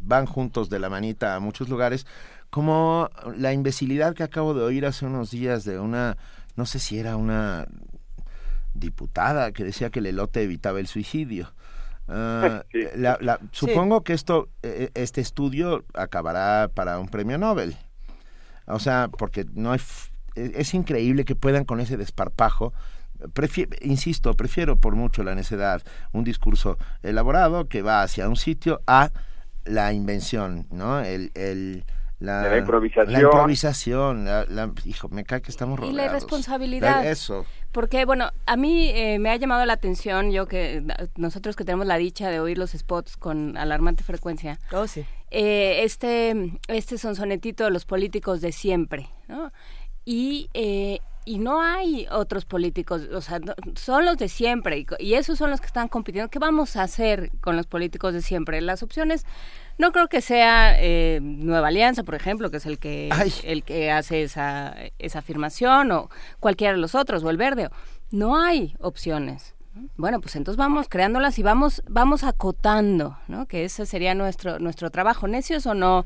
van 0.00 0.26
juntos 0.26 0.68
de 0.68 0.80
la 0.80 0.90
manita 0.90 1.34
a 1.34 1.40
muchos 1.40 1.70
lugares, 1.70 2.06
como 2.50 3.10
la 3.36 3.52
imbecilidad 3.52 4.14
que 4.14 4.22
acabo 4.22 4.54
de 4.54 4.62
oír 4.62 4.86
hace 4.86 5.06
unos 5.06 5.30
días 5.30 5.64
de 5.64 5.78
una, 5.78 6.16
no 6.56 6.66
sé 6.66 6.78
si 6.78 6.98
era 6.98 7.16
una 7.16 7.66
diputada 8.74 9.52
que 9.52 9.64
decía 9.64 9.90
que 9.90 9.98
el 9.98 10.06
elote 10.06 10.42
evitaba 10.42 10.80
el 10.80 10.86
suicidio. 10.86 11.52
Ah, 12.08 12.64
supongo 13.52 14.02
que 14.02 14.14
esto, 14.14 14.48
e, 14.62 14.90
e, 14.94 15.02
este 15.02 15.20
estudio 15.20 15.84
acabará 15.94 16.70
para 16.72 16.98
un 16.98 17.08
premio 17.08 17.38
Nobel. 17.38 17.76
O 18.66 18.78
sea, 18.78 19.08
porque 19.08 19.46
no 19.52 19.72
hay, 19.72 19.80
e, 20.34 20.52
es 20.56 20.72
increíble 20.74 21.24
que 21.24 21.34
puedan 21.34 21.64
con 21.64 21.80
ese 21.80 21.96
desparpajo 21.96 22.72
insisto, 23.80 24.34
prefiero 24.34 24.76
por 24.76 24.94
mucho 24.94 25.24
la 25.24 25.34
necedad 25.34 25.82
un 26.12 26.24
discurso 26.24 26.78
elaborado 27.02 27.68
que 27.68 27.82
va 27.82 28.02
hacia 28.02 28.28
un 28.28 28.36
sitio 28.36 28.80
a 28.86 29.10
la 29.64 29.92
invención, 29.92 30.66
¿no? 30.70 31.00
El, 31.00 31.32
el, 31.34 31.84
la, 32.20 32.58
improvisación. 32.58 33.12
La 33.12 33.20
improvisación, 33.20 34.28
hijo, 34.84 35.08
me 35.08 35.24
cae 35.24 35.40
que 35.40 35.50
estamos 35.50 35.78
rodeados. 35.78 35.94
Y 35.94 35.96
la 35.96 36.06
irresponsabilidad. 36.06 37.06
Eso. 37.06 37.46
Porque, 37.70 38.04
bueno, 38.04 38.30
a 38.46 38.56
mí 38.56 38.90
eh, 38.90 39.18
me 39.20 39.30
ha 39.30 39.36
llamado 39.36 39.64
la 39.66 39.74
atención, 39.74 40.32
yo 40.32 40.46
que 40.46 40.82
nosotros 41.16 41.54
que 41.54 41.64
tenemos 41.64 41.86
la 41.86 41.96
dicha 41.96 42.28
de 42.28 42.40
oír 42.40 42.58
los 42.58 42.72
spots 42.72 43.16
con 43.16 43.56
alarmante 43.56 44.02
frecuencia. 44.02 44.58
Oh, 44.72 44.88
sí. 44.88 45.04
Eh, 45.30 45.84
este, 45.84 46.58
este 46.66 46.98
sonsonetito 46.98 47.64
de 47.64 47.70
los 47.70 47.84
políticos 47.84 48.40
de 48.40 48.50
siempre, 48.50 49.10
¿no? 49.28 49.52
Y, 50.04 50.48
eh, 50.54 50.98
y 51.26 51.38
no 51.38 51.60
hay 51.60 52.06
otros 52.10 52.46
políticos, 52.46 53.06
o 53.12 53.20
sea, 53.20 53.38
son 53.76 54.06
los 54.06 54.16
de 54.16 54.28
siempre 54.28 54.78
y, 54.78 54.86
y, 54.98 55.14
esos 55.14 55.36
son 55.36 55.50
los 55.50 55.60
que 55.60 55.66
están 55.66 55.88
compitiendo. 55.88 56.30
¿Qué 56.30 56.38
vamos 56.38 56.76
a 56.76 56.82
hacer 56.82 57.30
con 57.42 57.56
los 57.56 57.66
políticos 57.66 58.14
de 58.14 58.22
siempre? 58.22 58.62
Las 58.62 58.82
opciones 58.82 59.26
no 59.78 59.92
creo 59.92 60.08
que 60.08 60.20
sea 60.20 60.74
eh, 60.78 61.20
Nueva 61.22 61.68
Alianza, 61.68 62.02
por 62.02 62.14
ejemplo, 62.14 62.50
que 62.50 62.58
es 62.58 62.66
el 62.66 62.78
que 62.78 63.10
el 63.44 63.62
que 63.62 63.90
hace 63.90 64.22
esa, 64.22 64.74
esa 64.98 65.20
afirmación, 65.20 65.90
o 65.92 66.10
cualquiera 66.40 66.74
de 66.74 66.80
los 66.80 66.94
otros, 66.94 67.22
o 67.24 67.30
el 67.30 67.36
verde. 67.36 67.68
No 68.10 68.40
hay 68.40 68.74
opciones. 68.80 69.54
Bueno, 69.96 70.20
pues 70.20 70.34
entonces 70.34 70.58
vamos 70.58 70.88
creándolas 70.88 71.38
y 71.38 71.42
vamos 71.44 71.82
vamos 71.88 72.24
acotando, 72.24 73.16
¿no? 73.28 73.46
Que 73.46 73.64
ese 73.64 73.86
sería 73.86 74.14
nuestro 74.14 74.58
nuestro 74.58 74.90
trabajo. 74.90 75.28
Necios 75.28 75.66
o 75.66 75.74
no. 75.74 76.04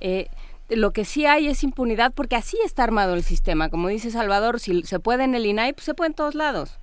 Eh, 0.00 0.28
lo 0.68 0.92
que 0.92 1.04
sí 1.04 1.26
hay 1.26 1.48
es 1.48 1.62
impunidad 1.62 2.12
porque 2.12 2.34
así 2.34 2.58
está 2.64 2.82
armado 2.82 3.14
el 3.14 3.22
sistema. 3.22 3.68
Como 3.68 3.88
dice 3.88 4.10
Salvador, 4.10 4.58
si 4.58 4.82
se 4.82 4.98
puede 4.98 5.24
en 5.24 5.34
el 5.34 5.46
INAI, 5.46 5.74
pues 5.74 5.84
se 5.84 5.94
puede 5.94 6.08
en 6.08 6.14
todos 6.14 6.34
lados. 6.34 6.80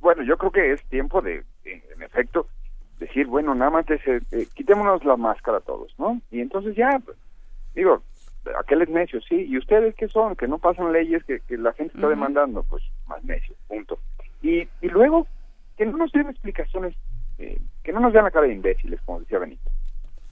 Bueno, 0.00 0.22
yo 0.22 0.38
creo 0.38 0.52
que 0.52 0.72
es 0.72 0.82
tiempo 0.84 1.20
de, 1.20 1.44
en 1.64 2.02
efecto, 2.02 2.46
decir, 3.02 3.26
bueno, 3.26 3.54
nada 3.54 3.70
más 3.70 3.86
eh, 3.88 4.20
quitémonos 4.54 5.04
la 5.04 5.16
máscara 5.16 5.60
todos, 5.60 5.94
¿no? 5.98 6.20
Y 6.30 6.40
entonces 6.40 6.74
ya, 6.76 7.00
digo, 7.74 8.02
aquel 8.58 8.82
es 8.82 8.88
necio, 8.88 9.20
sí, 9.20 9.46
¿y 9.48 9.58
ustedes 9.58 9.94
qué 9.94 10.08
son? 10.08 10.36
Que 10.36 10.48
no 10.48 10.58
pasan 10.58 10.92
leyes 10.92 11.22
que, 11.24 11.40
la 11.56 11.72
gente 11.72 11.94
está 11.94 12.08
demandando, 12.08 12.62
pues 12.64 12.82
más 13.06 13.22
necio, 13.24 13.54
punto. 13.68 13.98
Y, 14.40 14.68
y 14.80 14.88
luego, 14.88 15.26
que 15.76 15.86
no 15.86 15.96
nos 15.96 16.12
den 16.12 16.28
explicaciones, 16.28 16.94
eh, 17.38 17.58
que 17.82 17.92
no 17.92 18.00
nos 18.00 18.12
den 18.12 18.24
la 18.24 18.30
cara 18.30 18.46
de 18.46 18.54
imbéciles, 18.54 19.00
como 19.04 19.20
decía 19.20 19.38
Benito. 19.38 19.70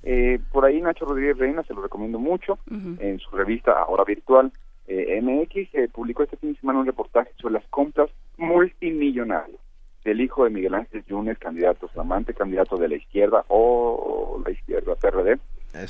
Eh, 0.02 0.38
por 0.50 0.64
ahí 0.64 0.80
Nacho 0.80 1.04
Rodríguez 1.04 1.38
Reina, 1.38 1.62
se 1.64 1.74
lo 1.74 1.82
recomiendo 1.82 2.18
mucho, 2.18 2.58
en 2.70 3.18
su 3.18 3.30
revista 3.36 3.72
Ahora 3.72 4.04
Virtual, 4.04 4.50
eh, 4.86 5.20
MX, 5.20 5.92
publicó 5.92 6.22
este 6.22 6.38
fin 6.38 6.54
de 6.54 6.60
semana 6.60 6.80
un 6.80 6.86
reportaje 6.86 7.30
sobre 7.36 7.54
las 7.54 7.66
compras 7.68 8.10
multimillonarias 8.38 9.60
del 10.04 10.20
hijo 10.20 10.44
de 10.44 10.50
Miguel 10.50 10.74
Ángel 10.74 11.04
Yunes, 11.06 11.38
candidato 11.38 11.88
flamante, 11.88 12.34
candidato 12.34 12.76
de 12.76 12.88
la 12.88 12.96
izquierda 12.96 13.44
o 13.48 14.40
la 14.44 14.50
izquierda 14.50 14.94
PRD, 14.94 15.38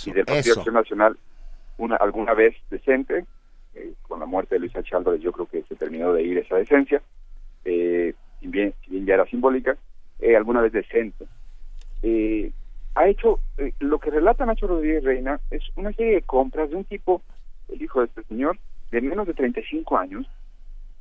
y 0.07 0.13
del 0.13 0.25
Partido 0.25 0.57
Acción 0.57 0.75
Nacional, 0.75 1.17
una, 1.79 1.97
alguna 1.97 2.35
vez 2.35 2.57
decente, 2.71 3.25
eh, 3.75 3.93
con 4.03 4.21
la 4.21 4.27
muerte 4.27 4.57
de 4.57 4.61
Luis 4.61 4.77
H. 4.77 4.97
Álvarez 4.97 5.21
yo 5.21 5.33
creo 5.33 5.47
que 5.47 5.63
se 5.63 5.77
terminó 5.77 6.13
de 6.13 6.23
ir 6.23 6.39
esa 6.39 6.57
decencia, 6.57 7.01
eh, 7.65 8.15
si, 8.41 8.49
bien, 8.49 8.75
bien 8.89 9.07
ya 9.07 9.15
era 9.15 9.27
simbólica, 9.27 9.77
eh, 10.19 10.37
alguna 10.37 10.61
vez 10.61 10.73
decente. 10.73 11.27
Eh, 12.03 12.53
ha 12.95 13.09
hecho, 13.09 13.39
lo 13.79 13.99
que 13.99 14.11
relata 14.11 14.45
Nacho 14.45 14.67
Rodríguez 14.67 15.05
Reina 15.05 15.41
es 15.51 15.63
una 15.77 15.93
serie 15.93 16.15
de 16.15 16.23
compras 16.23 16.71
de 16.71 16.77
un 16.77 16.85
tipo, 16.85 17.23
el 17.69 17.81
hijo 17.81 18.01
de 18.01 18.07
este 18.07 18.25
señor, 18.25 18.59
de 18.91 19.01
menos 19.01 19.27
de 19.27 19.35
35 19.35 19.97
años, 19.97 20.27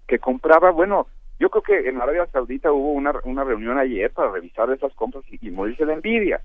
que 0.07 0.19
compraba, 0.19 0.71
bueno, 0.71 1.07
yo 1.39 1.49
creo 1.49 1.63
que 1.63 1.89
en 1.89 2.01
Arabia 2.01 2.27
Saudita 2.27 2.71
hubo 2.71 2.91
una, 2.91 3.13
una 3.23 3.43
reunión 3.43 3.77
ayer 3.77 4.11
para 4.11 4.31
revisar 4.31 4.69
esas 4.71 4.93
compras 4.93 5.23
y, 5.31 5.49
morirse 5.49 5.85
de 5.85 5.93
envidia. 5.93 6.41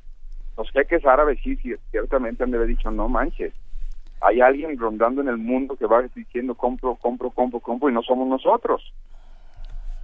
Los 0.56 0.70
jeques 0.70 1.04
árabes 1.04 1.40
sí, 1.42 1.58
ciertamente 1.90 2.44
han 2.44 2.52
de 2.52 2.58
haber 2.58 2.68
dicho, 2.68 2.90
no 2.90 3.08
manches, 3.08 3.52
hay 4.20 4.40
alguien 4.40 4.78
rondando 4.78 5.20
en 5.20 5.28
el 5.28 5.36
mundo 5.36 5.76
que 5.76 5.86
va 5.86 6.02
diciendo 6.14 6.54
compro, 6.54 6.94
compro, 6.94 7.30
compro, 7.30 7.60
compro 7.60 7.90
y 7.90 7.92
no 7.92 8.02
somos 8.02 8.28
nosotros. 8.28 8.94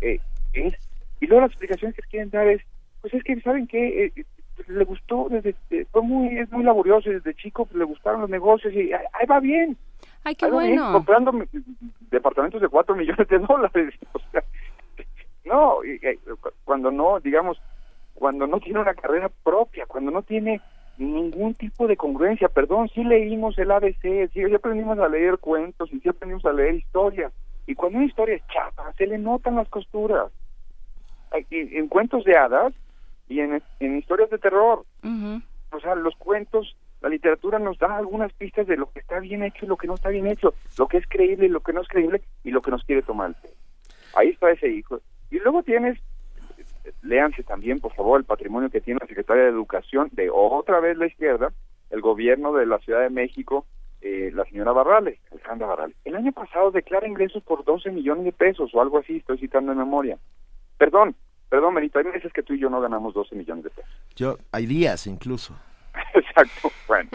Eh, 0.01 0.19
es, 0.53 0.75
y 1.21 1.27
luego 1.27 1.43
la 1.43 1.47
explicación 1.47 1.93
que 1.93 2.03
quieren 2.03 2.31
dar 2.31 2.49
es, 2.49 2.61
pues 3.01 3.15
es 3.15 3.23
que, 3.23 3.41
¿saben 3.41 3.69
qué? 3.69 4.07
Eh, 4.07 4.25
le 4.67 4.85
gustó, 4.85 5.29
desde, 5.31 5.55
eh, 5.71 5.87
fue 5.91 6.03
muy, 6.03 6.37
es 6.39 6.51
muy 6.51 6.65
laborioso, 6.65 7.09
desde 7.09 7.35
chico 7.35 7.65
pues, 7.65 7.77
le 7.77 7.85
gustaron 7.85 8.23
los 8.23 8.31
negocios 8.31 8.75
y 8.75 8.93
ahí, 8.93 9.27
va 9.31 9.41
bien. 9.41 9.77
Ay, 10.25 10.35
qué 10.35 10.51
bueno. 10.51 10.93
comprando 10.93 11.33
departamentos 12.11 12.61
de 12.61 12.69
cuatro 12.69 12.95
millones 12.95 13.29
de 13.29 13.39
dólares. 13.39 13.95
O 14.12 14.19
sea, 14.33 14.45
no, 15.51 15.78
cuando 16.64 16.90
no, 16.90 17.20
digamos, 17.20 17.60
cuando 18.14 18.47
no 18.47 18.60
tiene 18.60 18.81
una 18.81 18.94
carrera 18.94 19.31
propia, 19.43 19.86
cuando 19.86 20.10
no 20.10 20.22
tiene 20.22 20.60
ningún 20.98 21.55
tipo 21.55 21.86
de 21.86 21.97
congruencia. 21.97 22.48
Perdón, 22.48 22.89
sí 22.94 23.02
leímos 23.02 23.59
el 23.59 23.70
ABC, 23.70 24.31
sí, 24.32 24.43
aprendimos 24.55 24.98
a 24.98 25.09
leer 25.09 25.39
cuentos 25.39 25.93
y 25.93 26.01
sí 26.01 26.09
aprendimos 26.09 26.44
a 26.44 26.52
leer 26.52 26.74
historias. 26.74 27.32
Y 27.66 27.74
cuando 27.74 27.98
una 27.98 28.06
historia 28.06 28.36
es 28.36 28.47
chapa, 28.48 28.93
se 28.97 29.06
le 29.06 29.18
notan 29.18 29.56
las 29.56 29.68
costuras. 29.68 30.31
En, 31.51 31.89
cuentos 31.89 32.24
de 32.24 32.36
hadas 32.36 32.72
y 33.28 33.40
en, 33.40 33.62
historias 33.81 34.31
de 34.31 34.39
terror. 34.39 34.85
O 35.72 35.81
sea, 35.81 35.94
los 35.94 36.16
cuentos, 36.16 36.77
la 37.01 37.09
literatura 37.09 37.59
nos 37.59 37.78
da 37.78 37.97
algunas 37.97 38.32
pistas 38.32 38.66
de 38.66 38.77
lo 38.77 38.90
que 38.90 38.98
está 38.98 39.20
bien 39.20 39.44
hecho 39.44 39.64
y 39.64 39.68
lo 39.68 39.77
que 39.77 39.86
no 39.86 39.94
está 39.94 40.09
bien 40.09 40.27
hecho, 40.27 40.55
lo 40.77 40.89
que 40.89 40.98
es 40.98 41.06
creíble 41.06 41.47
y 41.47 41.48
lo 41.51 41.60
que 41.60 41.72
no 41.72 41.81
es 41.81 41.89
creíble 41.89 42.22
y 42.43 42.51
lo 42.51 42.60
que 42.60 42.72
nos 42.72 42.85
quiere 42.85 43.02
tomar. 43.02 43.35
Ahí 44.14 44.31
está 44.31 44.51
ese 44.51 44.68
hijo. 44.68 45.01
Y 45.31 45.39
luego 45.39 45.62
tienes 45.62 45.98
léanse 47.02 47.43
también, 47.43 47.81
por 47.81 47.94
favor, 47.94 48.19
el 48.19 48.24
patrimonio 48.24 48.70
que 48.70 48.81
tiene 48.81 49.01
la 49.01 49.07
Secretaría 49.07 49.44
de 49.44 49.51
Educación 49.51 50.09
de 50.12 50.31
otra 50.31 50.81
vez 50.81 50.97
la 50.97 51.07
izquierda, 51.07 51.52
el 51.90 52.01
gobierno 52.01 52.52
de 52.52 52.66
la 52.66 52.78
Ciudad 52.78 53.01
de 53.01 53.11
México, 53.11 53.66
eh, 54.01 54.31
la 54.32 54.44
señora 54.44 54.73
Barrales, 54.73 55.19
Alejandra 55.31 55.66
Barrales. 55.66 55.97
El 56.05 56.16
año 56.16 56.32
pasado 56.32 56.70
declara 56.70 57.07
ingresos 57.07 57.43
por 57.43 57.65
12 57.65 57.90
millones 57.90 58.24
de 58.24 58.32
pesos 58.32 58.70
o 58.74 58.81
algo 58.81 58.98
así, 58.98 59.16
estoy 59.16 59.39
citando 59.39 59.73
en 59.73 59.78
memoria. 59.78 60.19
Perdón, 60.78 61.15
perdón, 61.48 61.74
Benito, 61.74 61.98
hay 61.98 62.07
veces 62.07 62.32
que 62.32 62.43
tú 62.43 62.55
y 62.55 62.61
yo 62.61 62.70
no 62.70 62.81
ganamos 62.81 63.12
12 63.15 63.35
millones 63.35 63.65
de 63.65 63.70
pesos. 63.70 63.90
Yo, 64.16 64.39
hay 64.52 64.66
días 64.66 65.07
incluso. 65.07 65.55
Exacto, 66.15 66.70
bueno. 66.86 67.11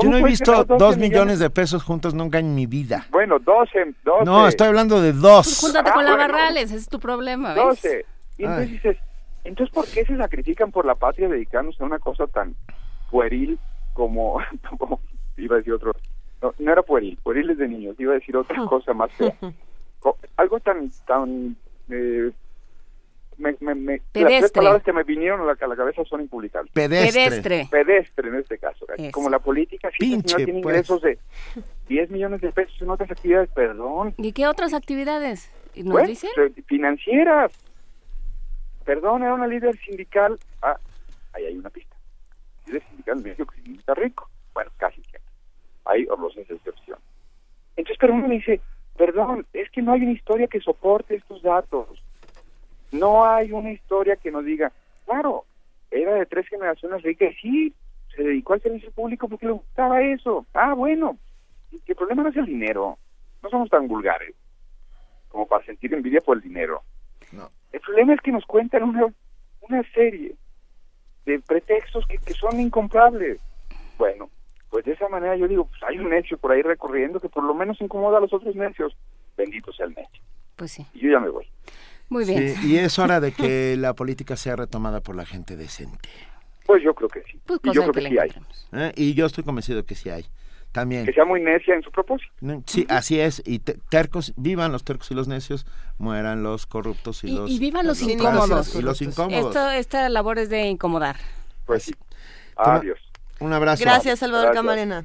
Yo 0.00 0.08
no 0.08 0.16
he 0.16 0.22
visto 0.22 0.64
dos 0.64 0.96
millones? 0.96 1.38
de 1.38 1.50
pesos 1.50 1.82
juntos 1.82 2.14
nunca 2.14 2.38
en 2.38 2.54
mi 2.54 2.66
vida. 2.66 3.06
Bueno, 3.10 3.38
12, 3.38 3.94
12. 4.04 4.24
No, 4.24 4.46
estoy 4.46 4.68
hablando 4.68 5.00
de 5.00 5.12
dos. 5.12 5.46
Pues 5.46 5.60
júntate 5.60 5.90
con 5.92 6.04
la 6.04 6.12
ah, 6.12 6.16
Barrales, 6.16 6.64
ese 6.64 6.76
es 6.76 6.88
tu 6.88 6.98
problema, 6.98 7.54
¿ves? 7.54 7.64
12. 7.64 8.06
Y 8.38 8.44
entonces 8.44 8.70
dices, 8.70 8.96
entonces 9.44 9.74
¿por 9.74 9.86
qué 9.86 10.04
se 10.04 10.16
sacrifican 10.16 10.70
por 10.70 10.84
la 10.84 10.94
patria 10.94 11.28
dedicándose 11.28 11.82
a 11.82 11.86
una 11.86 11.98
cosa 11.98 12.26
tan 12.26 12.54
pueril 13.10 13.58
como, 13.94 14.40
iba 15.36 15.56
a 15.56 15.58
decir 15.58 15.72
otro, 15.72 15.92
no, 16.40 16.54
no, 16.58 16.72
era 16.72 16.82
pueril, 16.82 17.18
pueril 17.22 17.50
es 17.50 17.58
de 17.58 17.68
niños, 17.68 17.94
iba 17.98 18.12
a 18.12 18.16
decir 18.16 18.36
otra 18.36 18.64
cosa 18.68 18.92
más 18.94 19.12
fea. 19.12 19.36
Algo 20.36 20.58
tan, 20.60 20.90
tan, 21.06 21.56
eh, 21.88 22.32
me, 23.42 23.74
me, 23.74 23.96
las 23.96 24.02
tres 24.12 24.52
palabras 24.52 24.82
que 24.82 24.92
me 24.92 25.02
vinieron 25.02 25.40
a 25.40 25.44
la, 25.44 25.76
cabeza 25.76 26.04
son 26.04 26.20
impublicables. 26.22 26.72
Pedestre. 26.72 27.68
Pedestre. 27.70 28.28
en 28.28 28.36
este 28.36 28.58
caso. 28.58 28.86
Como 29.12 29.28
la 29.28 29.40
política, 29.40 29.90
si 29.98 30.16
no 30.16 30.22
tiene 30.22 30.44
pues. 30.44 30.64
ingresos 30.64 31.02
de 31.02 31.18
10 31.88 32.10
millones 32.10 32.40
de 32.40 32.52
pesos 32.52 32.80
en 32.80 32.90
otras 32.90 33.10
actividades, 33.10 33.50
perdón. 33.50 34.14
¿Y 34.16 34.32
qué 34.32 34.46
otras 34.46 34.72
actividades? 34.72 35.50
¿Nos 35.74 35.92
pues, 35.92 36.08
dice? 36.08 36.28
Financieras. 36.66 37.52
Perdón, 38.84 39.22
era 39.22 39.34
una 39.34 39.46
líder 39.46 39.76
sindical. 39.78 40.38
Ah, 40.60 40.76
ahí 41.32 41.46
hay 41.46 41.56
una 41.56 41.70
pista. 41.70 41.96
Líder 42.66 42.82
sindical 42.88 43.22
medio 43.22 43.46
que 43.46 43.72
está 43.72 43.94
rico. 43.94 44.28
Bueno, 44.54 44.70
casi 44.76 45.00
que. 45.02 45.18
Hay 45.84 46.06
honrosas 46.08 46.48
excepción. 46.48 46.98
Entonces, 47.76 47.96
pero 47.98 48.14
uno 48.14 48.28
me 48.28 48.36
dice, 48.36 48.60
perdón, 48.96 49.46
es 49.52 49.68
que 49.70 49.82
no 49.82 49.92
hay 49.92 50.02
una 50.02 50.12
historia 50.12 50.46
que 50.46 50.60
soporte 50.60 51.16
estos 51.16 51.42
datos. 51.42 51.88
No 52.92 53.24
hay 53.24 53.52
una 53.52 53.72
historia 53.72 54.16
que 54.16 54.30
nos 54.30 54.44
diga, 54.44 54.70
claro, 55.06 55.44
era 55.90 56.14
de 56.14 56.26
tres 56.26 56.46
generaciones 56.48 57.02
ricas, 57.02 57.34
sí, 57.40 57.74
se 58.14 58.22
dedicó 58.22 58.52
al 58.52 58.62
servicio 58.62 58.90
público 58.92 59.28
porque 59.28 59.46
le 59.46 59.52
gustaba 59.52 60.02
eso. 60.02 60.46
Ah, 60.54 60.74
bueno, 60.74 61.18
el 61.86 61.94
problema 61.96 62.22
no 62.22 62.28
es 62.28 62.36
el 62.36 62.46
dinero. 62.46 62.98
No 63.42 63.50
somos 63.50 63.70
tan 63.70 63.88
vulgares 63.88 64.34
como 65.28 65.46
para 65.46 65.64
sentir 65.64 65.92
envidia 65.94 66.20
por 66.20 66.36
el 66.36 66.42
dinero. 66.42 66.82
No. 67.32 67.50
El 67.72 67.80
problema 67.80 68.14
es 68.14 68.20
que 68.20 68.32
nos 68.32 68.44
cuentan 68.44 68.82
una, 68.82 69.06
una 69.62 69.82
serie 69.94 70.36
de 71.24 71.40
pretextos 71.40 72.06
que, 72.06 72.18
que 72.18 72.34
son 72.34 72.60
incomprables. 72.60 73.40
Bueno, 73.96 74.28
pues 74.68 74.84
de 74.84 74.92
esa 74.92 75.08
manera 75.08 75.36
yo 75.36 75.48
digo, 75.48 75.64
pues 75.64 75.82
hay 75.82 75.98
un 75.98 76.10
necio 76.10 76.36
por 76.36 76.52
ahí 76.52 76.62
recorriendo 76.62 77.20
que 77.20 77.30
por 77.30 77.44
lo 77.44 77.54
menos 77.54 77.80
incomoda 77.80 78.18
a 78.18 78.20
los 78.20 78.32
otros 78.32 78.54
necios. 78.54 78.94
Bendito 79.36 79.72
sea 79.72 79.86
el 79.86 79.94
necio. 79.94 80.22
Pues 80.56 80.72
sí. 80.72 80.86
Y 80.92 81.00
yo 81.00 81.10
ya 81.10 81.20
me 81.20 81.30
voy. 81.30 81.48
Muy 82.12 82.26
bien. 82.26 82.54
y 82.62 82.76
es 82.76 82.98
hora 82.98 83.20
de 83.20 83.32
que 83.32 83.74
la 83.78 83.94
política 83.94 84.36
sea 84.36 84.54
retomada 84.54 85.00
por 85.00 85.16
la 85.16 85.24
gente 85.24 85.56
decente. 85.56 86.10
Pues 86.66 86.82
yo 86.82 86.94
creo 86.94 87.08
que 87.08 87.22
sí. 87.22 87.40
Pues 87.46 87.58
y 87.64 87.72
yo 87.72 87.82
creo 87.82 87.92
que, 87.92 88.08
sí 88.08 88.18
hay. 88.18 88.30
¿Eh? 88.72 88.92
Y 88.96 89.14
yo 89.14 89.26
estoy 89.26 89.44
convencido 89.44 89.84
que 89.84 89.94
sí 89.94 90.10
hay. 90.10 90.26
También. 90.72 91.04
Que 91.04 91.12
sea 91.12 91.24
muy 91.24 91.40
necia 91.40 91.74
en 91.74 91.82
su 91.82 91.90
propósito. 91.90 92.32
Sí, 92.66 92.86
así 92.88 93.18
es. 93.18 93.42
Y 93.44 93.58
tercos, 93.58 94.32
vivan 94.36 94.72
los 94.72 94.84
tercos 94.84 95.10
y 95.10 95.14
los 95.14 95.28
necios, 95.28 95.66
mueran 95.98 96.42
los 96.42 96.66
corruptos 96.66 97.24
y, 97.24 97.32
los... 97.32 97.50
Y 97.50 97.58
vivan 97.58 97.86
los, 97.86 98.00
incómodos. 98.00 98.74
Y 98.74 98.82
los 98.82 99.02
incómodos. 99.02 99.56
esta 99.74 100.08
labor 100.08 100.38
es 100.38 100.48
de 100.48 100.62
incomodar. 100.62 101.16
Pues 101.66 101.84
sí. 101.84 101.94
Adiós. 102.56 102.98
Un 103.40 103.52
abrazo. 103.52 103.82
Gracias, 103.84 104.18
Salvador 104.18 104.54
Camarena. 104.54 105.04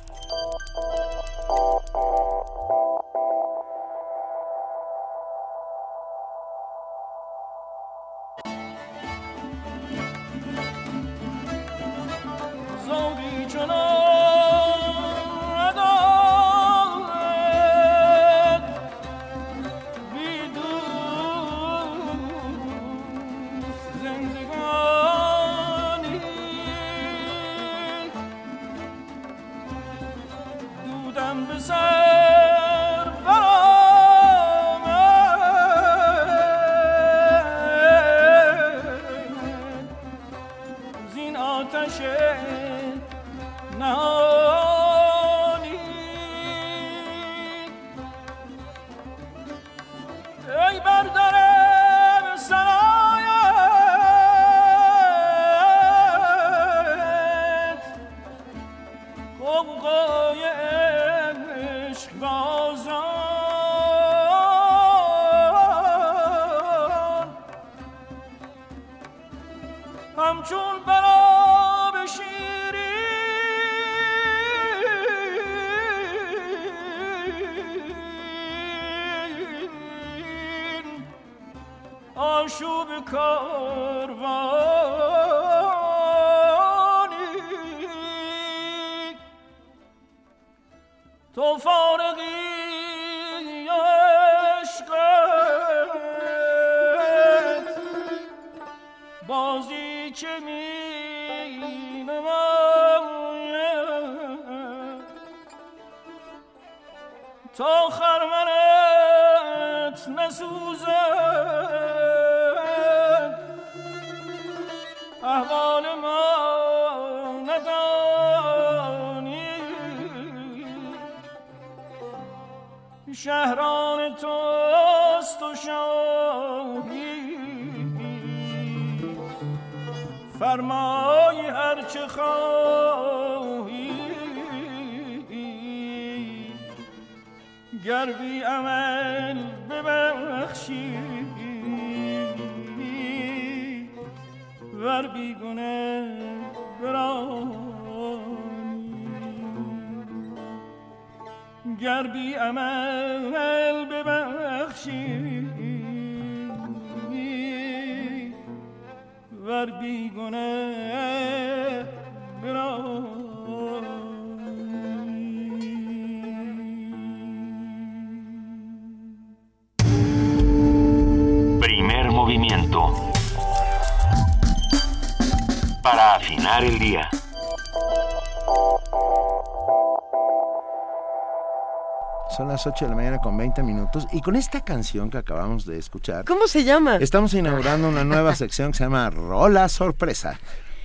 Las 182.61 182.67
8 182.75 182.85
de 182.85 182.89
la 182.89 182.95
mañana 182.95 183.17
con 183.17 183.35
20 183.37 183.63
minutos 183.63 184.07
y 184.11 184.21
con 184.21 184.35
esta 184.35 184.63
canción 184.63 185.09
que 185.09 185.17
acabamos 185.17 185.65
de 185.65 185.79
escuchar. 185.79 186.25
¿Cómo 186.25 186.47
se 186.47 186.63
llama? 186.63 186.97
Estamos 186.97 187.33
inaugurando 187.33 187.89
una 187.89 188.03
nueva 188.03 188.35
sección 188.35 188.71
que 188.71 188.77
se 188.77 188.83
llama 188.83 189.09
Rola 189.09 189.67
Sorpresa. 189.67 190.39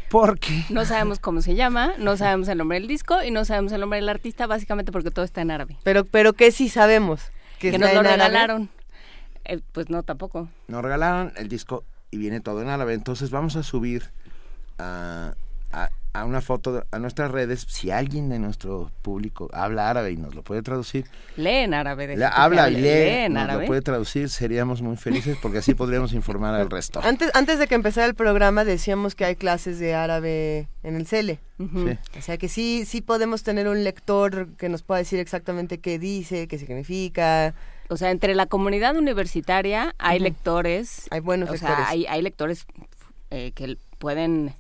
Porque 0.08 0.64
no 0.70 0.86
sabemos 0.86 1.18
cómo 1.18 1.42
se 1.42 1.54
llama, 1.54 1.92
no 1.98 2.16
sabemos 2.16 2.48
el 2.48 2.56
nombre 2.56 2.80
del 2.80 2.88
disco 2.88 3.22
y 3.22 3.30
no 3.30 3.44
sabemos 3.44 3.72
el 3.72 3.80
nombre 3.82 3.98
del 3.98 4.08
artista, 4.08 4.46
básicamente 4.46 4.90
porque 4.90 5.10
todo 5.10 5.24
está 5.26 5.42
en 5.42 5.50
árabe. 5.50 5.76
Pero, 5.82 6.06
pero 6.06 6.32
que 6.32 6.50
sí 6.50 6.70
sabemos 6.70 7.20
que, 7.58 7.78
nos 7.78 7.92
lo 7.92 8.02
regalaron. 8.02 8.70
Eh, 9.44 9.60
pues 9.72 9.90
no, 9.90 10.02
tampoco. 10.02 10.48
Nos 10.68 10.82
regalaron 10.82 11.34
el 11.36 11.50
disco 11.50 11.84
y 12.10 12.16
viene 12.16 12.40
todo 12.40 12.62
en 12.62 12.68
árabe. 12.68 12.94
Entonces 12.94 13.30
vamos 13.30 13.54
a 13.56 13.62
subir 13.62 14.04
a, 14.78 15.34
a 16.20 16.24
una 16.24 16.40
foto 16.40 16.84
a 16.90 16.98
nuestras 16.98 17.30
redes, 17.30 17.66
si 17.68 17.90
alguien 17.90 18.28
de 18.28 18.38
nuestro 18.38 18.90
público 19.02 19.48
habla 19.52 19.90
árabe 19.90 20.12
y 20.12 20.16
nos 20.16 20.34
lo 20.34 20.42
puede 20.42 20.62
traducir. 20.62 21.06
Lee 21.36 21.64
en 21.64 21.74
árabe. 21.74 22.16
habla 22.32 22.70
y 22.70 22.76
lee, 22.76 23.28
nos 23.28 23.52
lo 23.52 23.66
puede 23.66 23.82
traducir, 23.82 24.28
seríamos 24.30 24.82
muy 24.82 24.96
felices 24.96 25.36
porque 25.40 25.58
así 25.58 25.74
podríamos 25.74 26.12
informar 26.12 26.54
al 26.54 26.70
resto. 26.70 27.00
Antes, 27.02 27.30
antes 27.34 27.58
de 27.58 27.66
que 27.66 27.74
empezara 27.74 28.06
el 28.06 28.14
programa 28.14 28.64
decíamos 28.64 29.14
que 29.14 29.24
hay 29.24 29.36
clases 29.36 29.78
de 29.78 29.94
árabe 29.94 30.68
en 30.82 30.96
el 30.96 31.06
CELE. 31.06 31.38
O 31.58 32.22
sea 32.22 32.36
que 32.36 32.48
sí, 32.48 32.84
sí 32.86 33.00
podemos 33.00 33.42
tener 33.42 33.68
un 33.68 33.82
lector 33.82 34.48
que 34.56 34.68
nos 34.68 34.82
pueda 34.82 34.98
decir 34.98 35.18
exactamente 35.20 35.78
qué 35.78 35.98
dice, 35.98 36.48
qué 36.48 36.58
significa. 36.58 37.54
O 37.88 37.96
sea, 37.96 38.10
entre 38.10 38.34
la 38.34 38.46
comunidad 38.46 38.96
universitaria 38.96 39.94
hay 39.98 40.18
lectores. 40.18 41.06
Hay 41.10 41.20
buenos 41.20 41.50
lectores. 41.50 41.76
Sea, 41.76 41.88
hay, 41.88 42.06
hay 42.06 42.20
lectores 42.20 42.66
eh, 43.30 43.52
que 43.54 43.78
pueden 43.98 44.54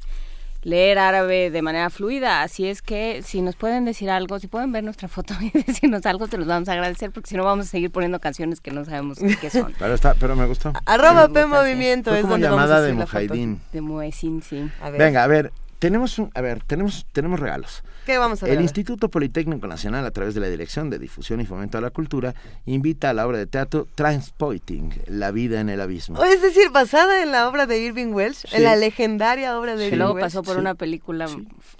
leer 0.66 0.98
árabe 0.98 1.52
de 1.52 1.62
manera 1.62 1.90
fluida. 1.90 2.42
Así 2.42 2.66
es 2.66 2.82
que 2.82 3.22
si 3.22 3.40
nos 3.40 3.54
pueden 3.54 3.84
decir 3.84 4.10
algo, 4.10 4.40
si 4.40 4.48
pueden 4.48 4.72
ver 4.72 4.82
nuestra 4.82 5.06
foto 5.06 5.32
y 5.40 5.50
decirnos 5.50 6.04
algo, 6.06 6.26
te 6.26 6.36
los 6.36 6.46
vamos 6.46 6.68
a 6.68 6.72
agradecer 6.72 7.12
porque 7.12 7.30
si 7.30 7.36
no 7.36 7.44
vamos 7.44 7.66
a 7.66 7.68
seguir 7.70 7.90
poniendo 7.90 8.18
canciones 8.18 8.60
que 8.60 8.72
no 8.72 8.84
sabemos 8.84 9.18
qué 9.40 9.50
son. 9.50 9.72
Pero, 9.78 9.94
está, 9.94 10.14
pero 10.14 10.34
me 10.34 10.46
gustó. 10.46 10.72
Arroba 10.84 11.28
P 11.28 11.46
Movimiento 11.46 12.14
es 12.14 12.22
como 12.22 12.36
llamada 12.36 12.82
de 12.82 12.92
Mujahideen. 12.94 13.60
De 13.72 13.80
Muezzin, 13.80 14.42
sí. 14.42 14.68
Venga, 14.98 15.22
a 15.22 15.26
ver, 15.28 15.52
tenemos 15.78 16.18
un, 16.18 16.30
a 16.34 16.40
ver, 16.40 16.62
tenemos 16.64 17.06
tenemos 17.12 17.40
regalos. 17.40 17.82
¿Qué 18.04 18.18
vamos 18.18 18.42
a 18.42 18.46
ver? 18.46 18.56
El 18.56 18.62
Instituto 18.62 19.08
Politécnico 19.10 19.66
Nacional, 19.66 20.06
a 20.06 20.10
través 20.10 20.34
de 20.34 20.40
la 20.40 20.48
Dirección 20.48 20.90
de 20.90 20.98
Difusión 20.98 21.40
y 21.40 21.46
Fomento 21.46 21.78
a 21.78 21.80
la 21.80 21.90
Cultura, 21.90 22.34
invita 22.64 23.10
a 23.10 23.14
la 23.14 23.26
obra 23.26 23.38
de 23.38 23.46
teatro 23.46 23.86
Transpoiting, 23.94 24.94
La 25.06 25.30
vida 25.32 25.60
en 25.60 25.68
el 25.68 25.80
abismo. 25.80 26.22
Es 26.24 26.40
decir, 26.40 26.70
basada 26.70 27.22
en 27.22 27.32
la 27.32 27.48
obra 27.48 27.66
de 27.66 27.78
Irving 27.78 28.12
Welsh, 28.12 28.44
en 28.52 28.64
la 28.64 28.76
legendaria 28.76 29.58
obra 29.58 29.76
de 29.76 29.86
Irving 29.86 29.98
Welsh. 29.98 29.98
luego 29.98 30.20
pasó 30.20 30.42
por 30.42 30.56
una 30.56 30.74
película 30.74 31.28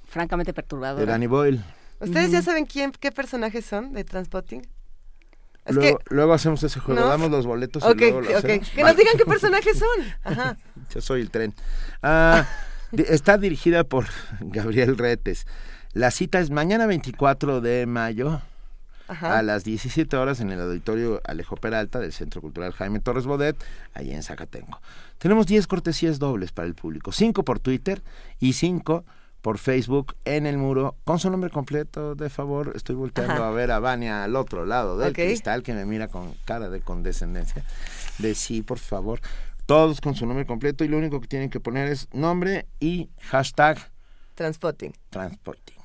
francamente 0.07 0.53
perturbadora. 0.53 1.05
De 1.05 1.11
Danny 1.11 1.27
Boyle. 1.27 1.63
¿Ustedes 2.01 2.31
ya 2.31 2.43
saben 2.43 2.67
quién, 2.67 2.93
qué 2.93 3.13
personajes 3.13 3.65
son 3.65 3.93
de 3.93 4.05
Transpotting? 4.05 4.67
luego, 5.69 5.99
luego, 6.11 6.33
hacemos 6.33 6.63
ese 6.63 6.79
juego, 6.79 7.07
damos 7.07 7.31
los 7.31 7.47
boletos 7.47 7.83
y 7.83 7.95
luego 7.99 8.21
lo 8.21 8.43
Que 8.43 8.61
nos 8.83 8.97
digan 8.97 9.17
qué 9.17 9.25
personajes 9.27 9.79
son. 9.79 10.15
Ajá. 10.23 10.57
Yo 10.95 11.01
soy 11.01 11.23
el 11.23 11.31
tren. 11.31 11.55
Ah, 12.03 12.47
está 12.97 13.39
dirigida 13.39 13.85
por 13.85 14.07
Gabriel 14.41 14.97
Retes. 14.99 15.47
La 15.93 16.11
cita 16.11 16.41
es 16.41 16.51
mañana 16.51 16.87
24 16.87 17.61
de 17.61 17.87
mayo 17.87 18.41
a 19.09 19.43
las 19.43 19.65
17 19.65 20.17
horas 20.17 20.41
en 20.41 20.51
el 20.51 20.61
auditorio 20.61 21.21
Alejo 21.25 21.57
Peralta 21.57 22.01
del 22.01 22.13
Centro 22.13 22.41
Cultural 22.41 22.73
Jaime 22.73 23.01
Torres 23.01 23.25
Bodet, 23.25 23.57
ahí 23.95 24.13
en 24.13 24.23
Zacatenco. 24.23 24.81
Tenemos 25.19 25.47
10 25.47 25.67
cortesías 25.67 26.19
dobles 26.19 26.53
para 26.53 26.67
el 26.67 26.75
público, 26.75 27.13
5 27.13 27.45
por 27.45 27.61
Twitter 27.61 28.03
y 28.41 28.55
5 28.55 29.05
por 29.43 29.59
Facebook 29.59 30.17
en 30.25 30.45
el 30.45 30.59
muro 30.59 30.97
con 31.05 31.21
su 31.21 31.31
nombre 31.31 31.51
completo, 31.51 32.17
de 32.17 32.31
favor. 32.31 32.73
Estoy 32.75 32.97
volteando 32.97 33.45
a 33.45 33.51
ver 33.53 33.71
a 33.71 33.79
Vania 33.79 34.25
al 34.25 34.35
otro 34.35 34.67
lado 34.67 34.99
del 34.99 35.13
cristal 35.13 35.63
que 35.63 35.73
me 35.73 35.87
mira 35.87 36.09
con 36.09 36.35
cara 36.45 36.69
de 36.69 36.81
condescendencia. 36.81 37.65
De 38.19 38.35
sí, 38.35 38.63
por 38.63 38.79
favor. 38.79 39.21
Todos 39.67 40.01
con 40.01 40.15
su 40.15 40.27
nombre 40.27 40.47
completo 40.47 40.85
y 40.85 40.89
lo 40.89 40.97
único 40.99 41.21
que 41.21 41.29
tienen 41.29 41.51
que 41.51 41.61
poner 41.61 41.89
es 41.89 42.09
nombre 42.13 42.67
y 42.81 43.11
hashtag 43.21 43.79
Transpotting. 44.35 44.93
Transpotting 45.11 45.77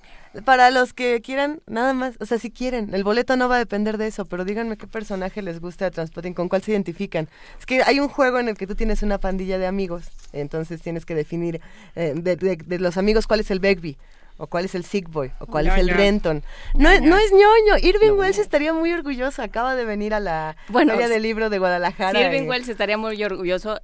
para 0.45 0.71
los 0.71 0.93
que 0.93 1.21
quieran, 1.21 1.61
nada 1.67 1.93
más, 1.93 2.15
o 2.21 2.25
sea, 2.25 2.39
si 2.39 2.51
quieren, 2.51 2.93
el 2.93 3.03
boleto 3.03 3.35
no 3.35 3.49
va 3.49 3.55
a 3.55 3.59
depender 3.59 3.97
de 3.97 4.07
eso, 4.07 4.25
pero 4.25 4.45
díganme 4.45 4.77
qué 4.77 4.87
personaje 4.87 5.41
les 5.41 5.59
gusta 5.59 5.85
de 5.85 5.91
Transpotting, 5.91 6.33
con 6.33 6.47
cuál 6.47 6.61
se 6.61 6.71
identifican. 6.71 7.27
Es 7.59 7.65
que 7.65 7.83
hay 7.83 7.99
un 7.99 8.07
juego 8.07 8.39
en 8.39 8.47
el 8.47 8.57
que 8.57 8.65
tú 8.65 8.75
tienes 8.75 9.03
una 9.03 9.17
pandilla 9.17 9.57
de 9.57 9.67
amigos, 9.67 10.05
entonces 10.31 10.81
tienes 10.81 11.05
que 11.05 11.15
definir 11.15 11.59
eh, 11.95 12.13
de, 12.15 12.79
los 12.79 12.97
amigos 12.97 13.27
cuál 13.27 13.41
es 13.41 13.51
el 13.51 13.59
Begbie 13.59 13.97
o 14.41 14.47
cuál 14.47 14.65
es 14.65 14.73
el 14.73 14.83
Sick 14.83 15.07
Boy, 15.07 15.31
o 15.39 15.45
cuál 15.45 15.67
es 15.67 15.77
el 15.77 15.89
Renton. 15.89 16.43
No, 16.73 16.89
no 16.99 17.15
es 17.15 17.31
ñoño. 17.31 17.77
Irving 17.79 18.13
Wells 18.13 18.39
estaría 18.39 18.73
muy 18.73 18.91
orgulloso. 18.91 19.43
Acaba 19.43 19.75
de 19.75 19.85
venir 19.85 20.15
a 20.15 20.19
la 20.19 20.57
bueno, 20.67 20.93
Feria 20.93 21.09
del 21.09 21.21
Libro 21.21 21.51
de 21.51 21.59
Guadalajara. 21.59 22.19
Irving 22.19 22.49
Wells 22.49 22.67
estaría 22.67 22.97
muy 22.97 23.23
orgulloso. 23.23 23.79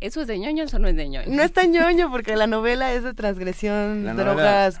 ¿Eso 0.00 0.20
es 0.20 0.26
de 0.26 0.38
ñoños 0.38 0.74
o 0.74 0.78
no 0.78 0.88
es 0.88 0.96
de 0.96 1.08
ñoños? 1.08 1.34
No 1.34 1.42
es 1.42 1.52
tan 1.52 1.70
ñoño 1.70 2.10
porque 2.10 2.36
la 2.36 2.46
novela 2.46 2.92
es 2.92 3.04
de 3.04 3.14
transgresión, 3.14 4.04
drogas, 4.16 4.80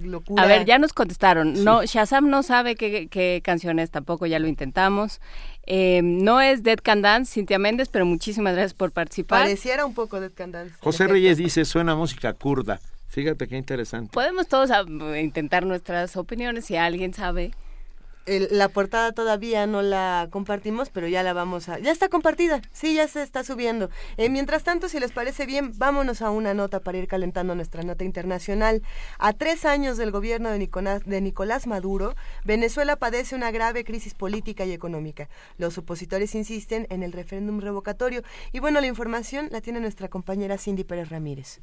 locura. 0.00 0.44
A 0.44 0.46
ver, 0.46 0.66
ya 0.66 0.78
nos 0.78 0.92
contestaron. 0.92 1.64
No, 1.64 1.84
Shazam 1.84 2.28
no 2.28 2.44
sabe 2.44 2.76
qué, 2.76 3.08
qué 3.08 3.40
canción 3.42 3.80
es 3.80 3.90
tampoco, 3.90 4.26
ya 4.26 4.38
lo 4.38 4.46
intentamos. 4.46 5.20
Eh, 5.66 6.02
no 6.04 6.40
es 6.40 6.62
Dead 6.62 6.78
Can 6.80 7.02
Dance, 7.02 7.32
Cintia 7.32 7.58
Méndez, 7.58 7.88
pero 7.88 8.06
muchísimas 8.06 8.52
gracias 8.52 8.74
por 8.74 8.92
participar. 8.92 9.42
Pareciera 9.42 9.84
un 9.84 9.94
poco 9.94 10.20
Dead 10.20 10.32
Can 10.32 10.52
Dance. 10.52 10.76
José 10.78 11.08
Reyes 11.08 11.38
dice, 11.38 11.64
suena 11.64 11.96
música 11.96 12.32
kurda. 12.34 12.78
Fíjate 13.10 13.46
qué 13.48 13.56
interesante. 13.56 14.10
Podemos 14.12 14.48
todos 14.48 14.70
ah, 14.70 14.84
intentar 15.20 15.66
nuestras 15.66 16.16
opiniones 16.16 16.64
si 16.64 16.76
alguien 16.76 17.12
sabe 17.12 17.52
la 18.26 18.68
portada 18.68 19.12
todavía 19.12 19.66
no 19.66 19.82
la 19.82 20.28
compartimos, 20.30 20.90
pero 20.90 21.08
ya 21.08 21.22
la 21.22 21.32
vamos 21.32 21.68
a... 21.68 21.78
Ya 21.78 21.90
está 21.90 22.08
compartida, 22.08 22.60
sí, 22.72 22.94
ya 22.94 23.08
se 23.08 23.22
está 23.22 23.42
subiendo. 23.42 23.90
Eh, 24.18 24.28
mientras 24.28 24.62
tanto, 24.62 24.88
si 24.88 25.00
les 25.00 25.10
parece 25.10 25.46
bien, 25.46 25.76
vámonos 25.78 26.22
a 26.22 26.30
una 26.30 26.54
nota 26.54 26.80
para 26.80 26.98
ir 26.98 27.08
calentando 27.08 27.54
nuestra 27.54 27.82
nota 27.82 28.04
internacional. 28.04 28.82
A 29.18 29.32
tres 29.32 29.64
años 29.64 29.96
del 29.96 30.10
gobierno 30.10 30.50
de 30.50 30.58
Nicolás, 30.58 31.02
de 31.04 31.20
Nicolás 31.20 31.66
Maduro, 31.66 32.14
Venezuela 32.44 32.96
padece 32.96 33.34
una 33.34 33.50
grave 33.50 33.84
crisis 33.84 34.14
política 34.14 34.64
y 34.64 34.72
económica. 34.72 35.28
Los 35.58 35.78
opositores 35.78 36.34
insisten 36.34 36.86
en 36.90 37.02
el 37.02 37.12
referéndum 37.12 37.60
revocatorio. 37.60 38.22
Y 38.52 38.60
bueno, 38.60 38.80
la 38.80 38.86
información 38.86 39.48
la 39.50 39.60
tiene 39.60 39.80
nuestra 39.80 40.08
compañera 40.08 40.58
Cindy 40.58 40.84
Pérez 40.84 41.08
Ramírez. 41.08 41.60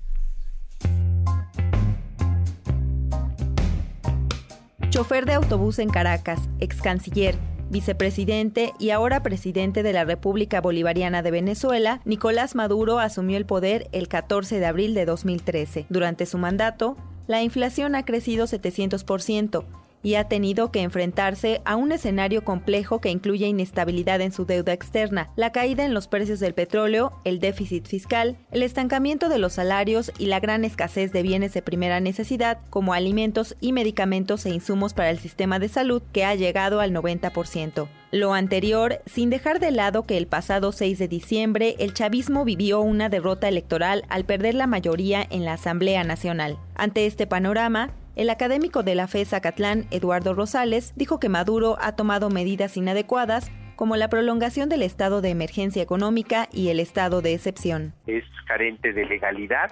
Chofer 4.90 5.26
de 5.26 5.34
autobús 5.34 5.80
en 5.80 5.90
Caracas, 5.90 6.40
ex 6.60 6.82
canciller, 6.82 7.38
vicepresidente 7.70 8.74
y 8.80 8.92
ahora 8.92 9.22
presidente 9.22 9.84
de 9.84 9.94
la 9.94 10.06
República 10.06 10.62
Bolivariana 10.62 11.22
de 11.22 11.32
Venezuela, 11.32 12.02
Nicolás 12.06 12.56
Maduro 12.56 13.00
asumió 13.00 13.38
el 13.38 13.46
poder 13.46 13.90
el 13.92 14.08
14 14.08 14.60
de 14.60 14.66
abril 14.66 14.94
de 14.94 15.06
2013. 15.06 15.86
Durante 15.90 16.26
su 16.26 16.38
mandato, 16.38 16.96
la 17.28 17.44
inflación 17.44 17.96
ha 17.96 18.06
crecido 18.06 18.46
700%, 18.46 19.66
y 20.04 20.16
ha 20.16 20.28
tenido 20.28 20.72
que 20.72 20.82
enfrentarse 20.82 21.62
a 21.66 21.76
un 21.76 21.92
escenario 21.92 22.44
complejo 22.44 23.02
que 23.02 23.10
incluye 23.10 23.48
inestabilidad 23.48 24.22
en 24.22 24.32
su 24.32 24.46
deuda 24.46 24.74
externa, 24.74 25.30
la 25.36 25.52
caída 25.52 25.86
en 25.86 25.94
los 25.94 26.08
precios 26.08 26.40
del 26.40 26.54
petróleo, 26.54 27.14
el 27.24 27.40
déficit 27.40 27.86
fiscal, 27.88 28.38
el 28.52 28.64
estancamiento 28.64 29.30
de 29.30 29.40
los 29.40 29.54
salarios 29.54 30.12
y 30.18 30.28
la 30.28 30.40
gran 30.40 30.66
escasez 30.66 31.12
de 31.12 31.24
bienes 31.24 31.54
de 31.54 31.62
primera 31.62 32.00
necesidad 32.00 32.60
como 32.70 32.94
alimentos 32.94 33.56
y 33.60 33.74
medicamentos 33.74 34.46
e 34.46 34.50
insumos 34.50 34.94
para 34.94 35.10
el 35.10 35.20
sistema 35.20 35.60
de 35.60 35.70
salud 35.70 36.02
que 36.12 36.26
ha 36.26 36.36
llegado 36.36 36.80
al 36.80 36.94
90%. 36.94 37.88
Lo 38.12 38.34
anterior, 38.34 39.02
sin 39.06 39.30
dejar 39.30 39.60
de 39.60 39.72
lado 39.72 40.04
que 40.04 40.18
el 40.18 40.28
pasado 40.28 40.72
6 40.72 40.98
de 40.98 41.10
diciembre 41.10 41.76
el 41.80 41.94
chavismo 41.94 42.46
vivió 42.46 42.80
una 42.80 43.10
derrota 43.10 43.50
electoral 43.50 44.06
al 44.08 44.24
perder 44.24 44.56
la 44.56 44.66
mayoría 44.66 45.28
en 45.30 45.44
la 45.44 45.54
Asamblea 45.54 46.06
Nacional. 46.06 46.58
Ante 46.76 47.06
este 47.06 47.28
panorama, 47.28 47.92
El 48.18 48.32
académico 48.32 48.82
de 48.82 48.96
la 48.96 49.08
FES 49.08 49.34
Acatlán, 49.34 49.84
Eduardo 49.92 50.34
Rosales, 50.34 50.92
dijo 50.96 51.20
que 51.20 51.30
Maduro 51.30 51.78
ha 51.80 51.96
tomado 51.96 52.32
medidas 52.32 52.76
inadecuadas 52.76 53.52
como 53.76 53.96
la 53.96 54.10
prolongación 54.10 54.70
del 54.70 54.82
estado 54.82 55.22
de 55.22 55.30
emergencia 55.30 55.84
económica 55.84 56.48
y 56.52 56.70
el 56.70 56.80
estado 56.80 57.22
de 57.22 57.36
excepción. 57.36 57.94
Es 58.08 58.24
carente 58.48 58.92
de 58.92 59.06
legalidad 59.06 59.70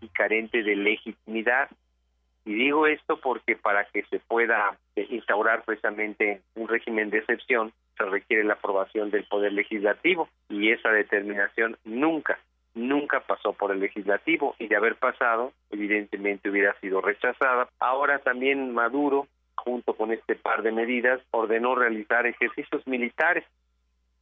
y 0.00 0.08
carente 0.08 0.64
de 0.64 0.74
legitimidad. 0.74 1.68
Y 2.44 2.54
digo 2.54 2.88
esto 2.88 3.20
porque 3.20 3.54
para 3.54 3.84
que 3.84 4.02
se 4.10 4.18
pueda 4.18 4.76
instaurar 4.96 5.62
precisamente 5.64 6.42
un 6.56 6.66
régimen 6.66 7.10
de 7.10 7.18
excepción 7.18 7.72
se 7.96 8.04
requiere 8.04 8.42
la 8.42 8.54
aprobación 8.54 9.12
del 9.12 9.22
Poder 9.26 9.52
Legislativo 9.52 10.28
y 10.48 10.72
esa 10.72 10.90
determinación 10.90 11.76
nunca 11.84 12.36
nunca 12.76 13.20
pasó 13.20 13.52
por 13.54 13.72
el 13.72 13.80
legislativo 13.80 14.54
y 14.58 14.68
de 14.68 14.76
haber 14.76 14.96
pasado, 14.96 15.52
evidentemente 15.70 16.50
hubiera 16.50 16.78
sido 16.80 17.00
rechazada. 17.00 17.68
Ahora 17.80 18.20
también 18.20 18.72
Maduro, 18.72 19.26
junto 19.56 19.94
con 19.94 20.12
este 20.12 20.36
par 20.36 20.62
de 20.62 20.70
medidas, 20.70 21.20
ordenó 21.32 21.74
realizar 21.74 22.26
ejercicios 22.26 22.86
militares. 22.86 23.44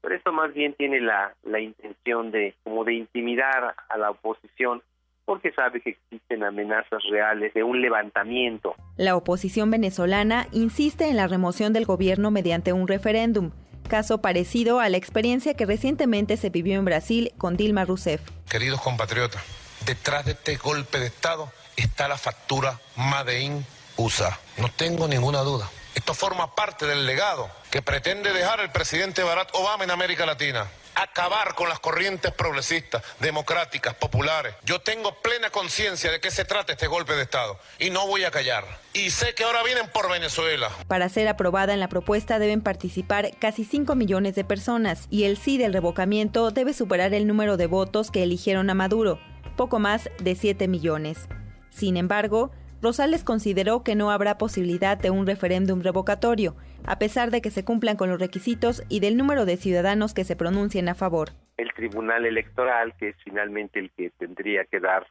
Pero 0.01 0.15
esto 0.15 0.33
más 0.33 0.55
bien 0.55 0.75
tiene 0.75 1.01
la, 1.01 1.35
la 1.43 1.61
intención 1.61 2.31
de 2.31 2.55
como 2.63 2.85
de 2.85 2.95
intimidar 2.95 3.75
a 3.89 3.99
la 3.99 4.11
oposición 4.11 4.83
porque 5.25 5.53
sabe 5.53 5.81
que 5.81 5.91
existen 5.91 6.45
amenazas 6.45 7.03
reales 7.11 7.55
de 7.55 7.63
un 7.63 7.81
levantamiento. 7.81 8.75
La 8.97 9.17
oposición 9.17 9.71
venezolana 9.71 10.47
insiste 10.53 11.09
en 11.09 11.17
la 11.17 11.27
remoción 11.27 11.73
del 11.73 11.87
gobierno 11.87 12.31
mediante 12.31 12.73
un 12.75 12.87
referéndum, 12.87 13.51
caso 13.85 14.19
parecido 14.19 14.81
a 14.81 14.89
la 14.89 14.97
experiencia 14.97 15.55
que 15.55 15.67
recientemente 15.67 16.37
se 16.37 16.51
vivió 16.51 16.79
en 16.79 16.85
Brasil 16.85 17.33
con 17.39 17.57
Dilma 17.57 17.85
Rousseff. 17.85 18.21
Queridos 18.49 18.81
compatriotas, 18.81 19.43
detrás 19.87 20.25
de 20.25 20.33
este 20.33 20.57
golpe 20.57 20.99
de 20.99 21.07
Estado 21.07 21.53
está 21.77 22.09
la 22.09 22.19
factura 22.19 22.81
Made 22.97 23.41
in 23.41 23.67
USA. 23.97 24.39
No 24.59 24.69
tengo 24.71 25.09
ninguna 25.09 25.41
duda. 25.41 25.71
Esto 25.95 26.15
forma 26.15 26.55
parte 26.55 26.87
del 26.87 27.07
legado 27.07 27.49
que 27.71 27.83
pretende 27.83 28.33
dejar 28.33 28.61
el 28.61 28.71
presidente 28.71 29.23
Barack 29.23 29.55
Obama 29.55 29.85
en 29.85 29.91
América 29.91 30.27
Latina 30.27 30.69
acabar 30.95 31.55
con 31.55 31.69
las 31.69 31.81
corrientes 31.81 32.33
progresistas, 32.33 33.03
democráticas, 33.21 33.95
populares. 33.95 34.55
Yo 34.65 34.81
tengo 34.81 35.15
plena 35.23 35.51
conciencia 35.51 36.11
de 36.11 36.21
qué 36.21 36.31
se 36.31 36.45
trata 36.45 36.73
este 36.73 36.87
golpe 36.87 37.15
de 37.15 37.23
Estado 37.23 37.59
y 37.79 37.91
no 37.91 38.07
voy 38.07 38.25
a 38.25 38.31
callar. 38.31 38.65
Y 38.93 39.11
sé 39.11 39.35
que 39.35 39.45
ahora 39.45 39.63
vienen 39.63 39.89
por 39.89 40.11
Venezuela. 40.11 40.71
Para 40.89 41.09
ser 41.09 41.29
aprobada 41.29 41.73
en 41.73 41.81
la 41.81 41.89
propuesta 41.89 42.39
deben 42.39 42.61
participar 42.61 43.31
casi 43.39 43.65
5 43.65 43.95
millones 43.95 44.35
de 44.35 44.45
personas 44.45 45.07
y 45.11 45.25
el 45.25 45.37
sí 45.37 45.59
del 45.59 45.73
revocamiento 45.73 46.51
debe 46.51 46.73
superar 46.73 47.15
el 47.15 47.27
número 47.27 47.57
de 47.57 47.67
votos 47.67 48.11
que 48.11 48.23
eligieron 48.23 48.71
a 48.71 48.75
Maduro, 48.75 49.19
poco 49.57 49.79
más 49.79 50.11
de 50.19 50.35
7 50.35 50.69
millones. 50.69 51.29
Sin 51.71 51.97
embargo, 51.97 52.53
Rosales 52.85 53.25
consideró 53.25 53.83
que 53.83 53.95
no 53.95 54.11
habrá 54.11 54.37
posibilidad 54.37 54.99
de 54.99 55.11
un 55.11 55.27
referéndum 55.27 55.81
revocatorio, 55.81 56.55
a 56.87 56.99
pesar 56.99 57.31
de 57.31 57.41
que 57.41 57.51
se 57.51 57.65
cumplan 57.65 57.97
con 57.97 58.11
los 58.11 58.21
requisitos 58.21 58.83
y 58.89 59.01
del 59.01 59.17
número 59.17 59.45
de 59.45 59.57
ciudadanos 59.57 60.15
que 60.15 60.25
se 60.25 60.37
pronuncien 60.37 60.89
a 60.89 60.95
favor. 60.95 61.31
El 61.57 61.73
Tribunal 61.73 62.27
Electoral, 62.27 62.95
que 62.99 63.11
es 63.11 63.17
finalmente 63.23 63.79
el 63.79 63.91
que 63.93 64.11
tendría 64.11 64.65
que 64.65 64.81
dar 64.81 65.07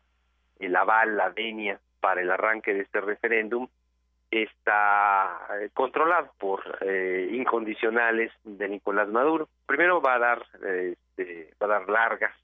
el 0.60 0.76
aval, 0.76 1.18
la 1.18 1.30
venia 1.30 1.80
para 2.00 2.22
el 2.22 2.32
arranque 2.32 2.74
de 2.74 2.82
este 2.82 3.02
referéndum, 3.02 3.68
está 4.30 5.40
eh, 5.62 5.70
controlado 5.74 6.32
por 6.40 6.62
eh, 6.82 7.30
incondicionales 7.32 8.32
de 8.44 8.68
Nicolás 8.68 9.08
Maduro. 9.10 9.48
Primero 9.66 10.02
va 10.02 10.16
a 10.16 10.20
dar, 10.20 10.46
este, 10.64 11.54
va 11.62 11.68
a 11.68 11.80
dar 11.80 11.90
largas, 11.90 12.36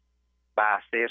va 0.58 0.74
a 0.74 0.78
hacer 0.78 1.10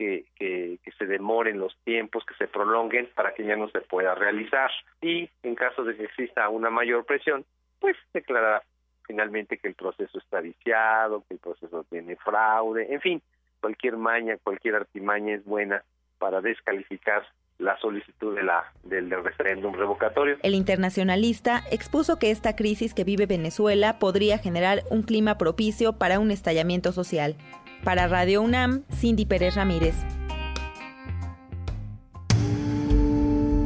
que, 0.00 0.78
se 0.98 1.06
demoren 1.06 1.58
los 1.58 1.76
tiempos, 1.84 2.24
que 2.24 2.34
se 2.34 2.48
prolonguen 2.48 3.08
para 3.14 3.34
que 3.34 3.44
ya 3.44 3.56
no 3.56 3.68
se 3.68 3.80
pueda 3.80 4.14
realizar. 4.14 4.70
Y 5.02 5.28
en 5.42 5.54
caso 5.54 5.84
de 5.84 5.96
que 5.96 6.04
exista 6.04 6.48
una 6.48 6.70
mayor 6.70 7.04
presión, 7.04 7.44
pues 7.78 7.96
declarará 8.12 8.62
finalmente 9.06 9.58
que 9.58 9.68
el 9.68 9.74
proceso 9.74 10.18
está 10.18 10.40
viciado, 10.40 11.24
que 11.28 11.34
el 11.34 11.40
proceso 11.40 11.84
tiene 11.90 12.16
fraude, 12.16 12.92
en 12.92 13.00
fin, 13.00 13.22
cualquier 13.60 13.96
maña, 13.96 14.36
cualquier 14.42 14.76
artimaña 14.76 15.34
es 15.34 15.44
buena 15.44 15.82
para 16.18 16.40
descalificar 16.40 17.26
la 17.58 17.78
solicitud 17.78 18.34
de 18.34 18.42
la, 18.42 18.72
del 18.84 19.10
referéndum 19.10 19.74
revocatorio. 19.74 20.38
El 20.42 20.54
internacionalista 20.54 21.62
expuso 21.70 22.18
que 22.18 22.30
esta 22.30 22.56
crisis 22.56 22.94
que 22.94 23.04
vive 23.04 23.26
Venezuela 23.26 23.98
podría 23.98 24.38
generar 24.38 24.82
un 24.90 25.02
clima 25.02 25.36
propicio 25.36 25.92
para 25.92 26.18
un 26.18 26.30
estallamiento 26.30 26.92
social. 26.92 27.36
Para 27.84 28.08
Radio 28.08 28.42
UNAM, 28.42 28.84
Cindy 28.92 29.24
Pérez 29.24 29.54
Ramírez. 29.54 29.94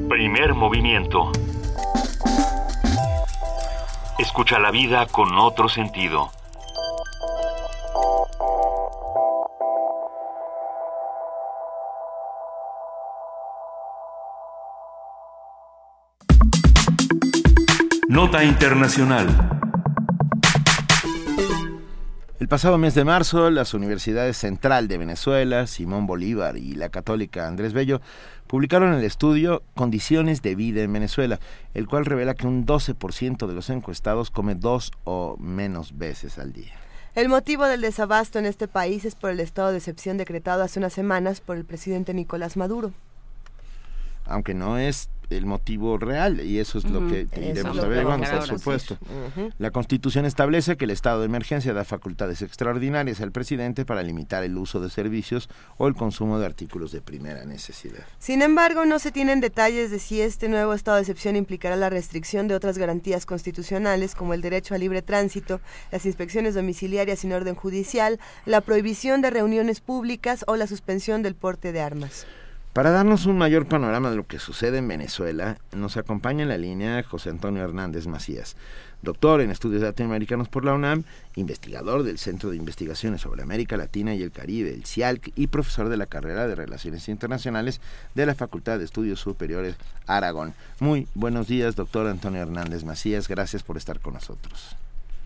Primer 0.08 0.54
movimiento. 0.54 1.32
Escucha 4.18 4.60
la 4.60 4.70
vida 4.70 5.06
con 5.06 5.36
otro 5.36 5.68
sentido. 5.68 6.30
Nota 18.08 18.44
Internacional. 18.44 19.63
El 22.40 22.48
pasado 22.48 22.78
mes 22.78 22.96
de 22.96 23.04
marzo, 23.04 23.48
las 23.48 23.74
universidades 23.74 24.36
Central 24.36 24.88
de 24.88 24.98
Venezuela, 24.98 25.68
Simón 25.68 26.08
Bolívar 26.08 26.56
y 26.56 26.74
la 26.74 26.88
Católica 26.88 27.46
Andrés 27.46 27.72
Bello 27.72 28.00
publicaron 28.48 28.92
el 28.92 29.04
estudio 29.04 29.62
Condiciones 29.76 30.42
de 30.42 30.56
vida 30.56 30.82
en 30.82 30.92
Venezuela, 30.92 31.38
el 31.74 31.86
cual 31.86 32.04
revela 32.04 32.34
que 32.34 32.48
un 32.48 32.66
12% 32.66 33.46
de 33.46 33.54
los 33.54 33.70
encuestados 33.70 34.32
come 34.32 34.56
dos 34.56 34.90
o 35.04 35.36
menos 35.38 35.96
veces 35.96 36.36
al 36.40 36.52
día. 36.52 36.72
El 37.14 37.28
motivo 37.28 37.66
del 37.66 37.82
desabasto 37.82 38.40
en 38.40 38.46
este 38.46 38.66
país 38.66 39.04
es 39.04 39.14
por 39.14 39.30
el 39.30 39.38
estado 39.38 39.70
de 39.70 39.78
excepción 39.78 40.16
decretado 40.16 40.64
hace 40.64 40.80
unas 40.80 40.92
semanas 40.92 41.40
por 41.40 41.56
el 41.56 41.64
presidente 41.64 42.14
Nicolás 42.14 42.56
Maduro. 42.56 42.92
Aunque 44.26 44.54
no 44.54 44.76
es 44.76 45.08
el 45.30 45.46
motivo 45.46 45.98
real 45.98 46.40
y 46.40 46.58
eso 46.58 46.78
es 46.78 46.84
lo 46.84 47.06
que 47.08 47.26
iremos 47.36 47.78
a 47.78 47.88
ver, 47.88 48.04
por 48.04 48.46
supuesto. 48.46 48.98
La 49.58 49.70
Constitución 49.70 50.24
establece 50.24 50.76
que 50.76 50.84
el 50.84 50.90
estado 50.90 51.20
de 51.20 51.26
emergencia 51.26 51.72
da 51.72 51.84
facultades 51.84 52.42
extraordinarias 52.42 53.20
al 53.20 53.32
presidente 53.32 53.84
para 53.84 54.02
limitar 54.02 54.44
el 54.44 54.56
uso 54.56 54.80
de 54.80 54.90
servicios 54.90 55.48
o 55.76 55.86
el 55.86 55.94
consumo 55.94 56.38
de 56.38 56.46
artículos 56.46 56.92
de 56.92 57.00
primera 57.00 57.44
necesidad. 57.44 58.04
Sin 58.18 58.42
embargo, 58.42 58.84
no 58.84 58.98
se 58.98 59.12
tienen 59.12 59.40
detalles 59.40 59.90
de 59.90 59.98
si 59.98 60.20
este 60.20 60.48
nuevo 60.48 60.74
estado 60.74 60.96
de 60.96 61.02
excepción 61.02 61.36
implicará 61.36 61.76
la 61.76 61.90
restricción 61.90 62.48
de 62.48 62.54
otras 62.54 62.78
garantías 62.78 63.26
constitucionales 63.26 64.14
como 64.14 64.34
el 64.34 64.40
derecho 64.40 64.74
a 64.74 64.78
libre 64.78 65.02
tránsito, 65.02 65.60
las 65.90 66.06
inspecciones 66.06 66.54
domiciliarias 66.54 67.20
sin 67.20 67.32
orden 67.32 67.54
judicial, 67.54 68.18
la 68.46 68.60
prohibición 68.60 69.20
de 69.20 69.30
reuniones 69.30 69.80
públicas 69.80 70.44
o 70.46 70.56
la 70.56 70.66
suspensión 70.66 71.22
del 71.22 71.34
porte 71.34 71.72
de 71.72 71.80
armas. 71.80 72.26
Para 72.74 72.90
darnos 72.90 73.26
un 73.26 73.38
mayor 73.38 73.66
panorama 73.66 74.10
de 74.10 74.16
lo 74.16 74.26
que 74.26 74.40
sucede 74.40 74.78
en 74.78 74.88
Venezuela, 74.88 75.58
nos 75.70 75.96
acompaña 75.96 76.42
en 76.42 76.48
la 76.48 76.58
línea 76.58 77.04
José 77.04 77.30
Antonio 77.30 77.62
Hernández 77.62 78.08
Macías, 78.08 78.56
doctor 79.00 79.40
en 79.40 79.52
estudios 79.52 79.82
latinoamericanos 79.82 80.48
por 80.48 80.64
la 80.64 80.74
UNAM, 80.74 81.04
investigador 81.36 82.02
del 82.02 82.18
Centro 82.18 82.50
de 82.50 82.56
Investigaciones 82.56 83.20
sobre 83.20 83.44
América 83.44 83.76
Latina 83.76 84.16
y 84.16 84.24
el 84.24 84.32
Caribe, 84.32 84.74
el 84.74 84.86
CIALC, 84.86 85.30
y 85.36 85.46
profesor 85.46 85.88
de 85.88 85.98
la 85.98 86.06
carrera 86.06 86.48
de 86.48 86.56
Relaciones 86.56 87.08
Internacionales 87.08 87.80
de 88.16 88.26
la 88.26 88.34
Facultad 88.34 88.80
de 88.80 88.86
Estudios 88.86 89.20
Superiores 89.20 89.76
Aragón. 90.08 90.52
Muy 90.80 91.06
buenos 91.14 91.46
días, 91.46 91.76
doctor 91.76 92.08
Antonio 92.08 92.42
Hernández 92.42 92.82
Macías, 92.82 93.28
gracias 93.28 93.62
por 93.62 93.76
estar 93.76 94.00
con 94.00 94.14
nosotros. 94.14 94.74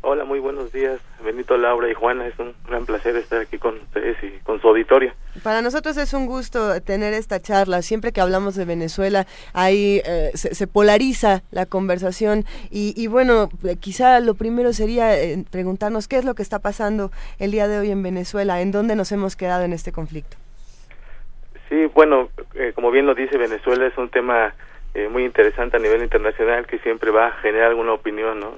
Hola, 0.00 0.24
muy 0.24 0.38
buenos 0.38 0.72
días, 0.72 1.00
Benito, 1.24 1.56
Laura 1.56 1.90
y 1.90 1.94
Juana. 1.94 2.24
Es 2.28 2.38
un 2.38 2.54
gran 2.68 2.86
placer 2.86 3.16
estar 3.16 3.40
aquí 3.40 3.58
con 3.58 3.74
ustedes 3.80 4.16
y 4.22 4.30
con 4.44 4.60
su 4.60 4.68
auditorio. 4.68 5.12
Para 5.42 5.60
nosotros 5.60 5.96
es 5.96 6.14
un 6.14 6.26
gusto 6.26 6.80
tener 6.82 7.14
esta 7.14 7.40
charla. 7.40 7.82
Siempre 7.82 8.12
que 8.12 8.20
hablamos 8.20 8.54
de 8.54 8.64
Venezuela, 8.64 9.26
ahí 9.54 10.00
eh, 10.06 10.30
se, 10.34 10.66
polariza 10.68 11.42
la 11.50 11.66
conversación. 11.66 12.44
Y, 12.70 13.08
bueno, 13.08 13.48
quizá 13.80 14.20
lo 14.20 14.34
primero 14.34 14.72
sería 14.72 15.20
eh, 15.20 15.44
preguntarnos 15.50 16.06
qué 16.06 16.16
es 16.16 16.24
lo 16.24 16.34
que 16.34 16.42
está 16.42 16.60
pasando 16.60 17.10
el 17.40 17.50
día 17.50 17.66
de 17.66 17.80
hoy 17.80 17.90
en 17.90 18.02
Venezuela, 18.02 18.60
en 18.60 18.70
dónde 18.70 18.94
nos 18.94 19.10
hemos 19.10 19.34
quedado 19.34 19.64
en 19.64 19.72
este 19.72 19.90
conflicto. 19.90 20.36
Sí, 21.68 21.86
bueno, 21.86 22.28
eh, 22.54 22.70
como 22.72 22.92
bien 22.92 23.04
lo 23.04 23.16
dice, 23.16 23.36
Venezuela 23.36 23.86
es 23.86 23.98
un 23.98 24.08
tema 24.10 24.54
muy 25.12 25.24
interesante 25.24 25.76
a 25.76 25.80
nivel 25.80 26.02
internacional 26.02 26.66
que 26.66 26.78
siempre 26.80 27.12
va 27.12 27.28
a 27.28 27.32
generar 27.34 27.68
alguna 27.68 27.92
opinión, 27.92 28.40
¿no? 28.40 28.54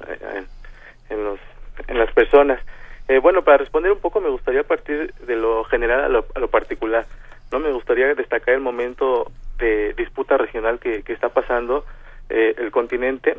En, 1.10 1.24
los, 1.24 1.38
en 1.86 1.98
las 1.98 2.10
personas. 2.12 2.60
Eh, 3.08 3.18
bueno, 3.18 3.42
para 3.42 3.58
responder 3.58 3.92
un 3.92 3.98
poco 3.98 4.20
me 4.20 4.28
gustaría 4.30 4.62
partir 4.62 5.12
de 5.14 5.36
lo 5.36 5.64
general 5.64 6.04
a 6.34 6.38
lo, 6.38 6.48
particular. 6.48 7.06
No 7.52 7.58
me 7.58 7.72
gustaría 7.72 8.14
destacar 8.14 8.54
el 8.54 8.60
momento 8.60 9.30
de 9.58 9.92
disputa 9.94 10.36
regional 10.36 10.78
que, 10.78 11.02
que 11.02 11.12
está 11.12 11.28
pasando 11.28 11.84
eh, 12.28 12.54
el 12.58 12.70
continente, 12.70 13.36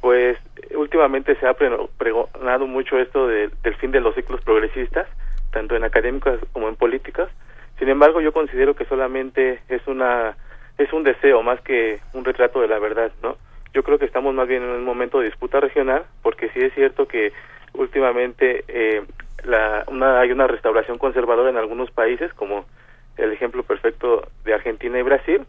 pues 0.00 0.38
últimamente 0.74 1.34
se 1.36 1.46
ha 1.46 1.54
pregonado 1.54 2.66
mucho 2.66 2.98
esto 2.98 3.26
del 3.26 3.76
fin 3.80 3.90
de 3.90 4.00
los 4.00 4.14
ciclos 4.14 4.42
progresistas, 4.42 5.08
tanto 5.50 5.74
en 5.74 5.84
académicas 5.84 6.38
como 6.52 6.68
en 6.68 6.76
políticas. 6.76 7.30
Sin 7.78 7.88
embargo, 7.88 8.20
yo 8.20 8.32
considero 8.32 8.76
que 8.76 8.84
solamente 8.84 9.60
es 9.68 9.86
una 9.86 10.36
es 10.78 10.92
un 10.92 11.04
deseo 11.04 11.42
más 11.42 11.60
que 11.62 12.00
un 12.12 12.24
retrato 12.24 12.60
de 12.60 12.68
la 12.68 12.78
verdad, 12.78 13.10
¿no? 13.22 13.36
Yo 13.76 13.82
creo 13.82 13.98
que 13.98 14.06
estamos 14.06 14.34
más 14.34 14.48
bien 14.48 14.62
en 14.62 14.70
un 14.70 14.84
momento 14.86 15.20
de 15.20 15.26
disputa 15.26 15.60
regional, 15.60 16.06
porque 16.22 16.48
sí 16.54 16.60
es 16.60 16.72
cierto 16.72 17.06
que 17.06 17.34
últimamente 17.74 18.64
eh, 18.68 19.02
la, 19.44 19.84
una, 19.88 20.18
hay 20.18 20.32
una 20.32 20.46
restauración 20.46 20.96
conservadora 20.96 21.50
en 21.50 21.58
algunos 21.58 21.90
países, 21.90 22.32
como 22.32 22.64
el 23.18 23.32
ejemplo 23.32 23.64
perfecto 23.64 24.28
de 24.46 24.54
Argentina 24.54 24.98
y 24.98 25.02
Brasil. 25.02 25.42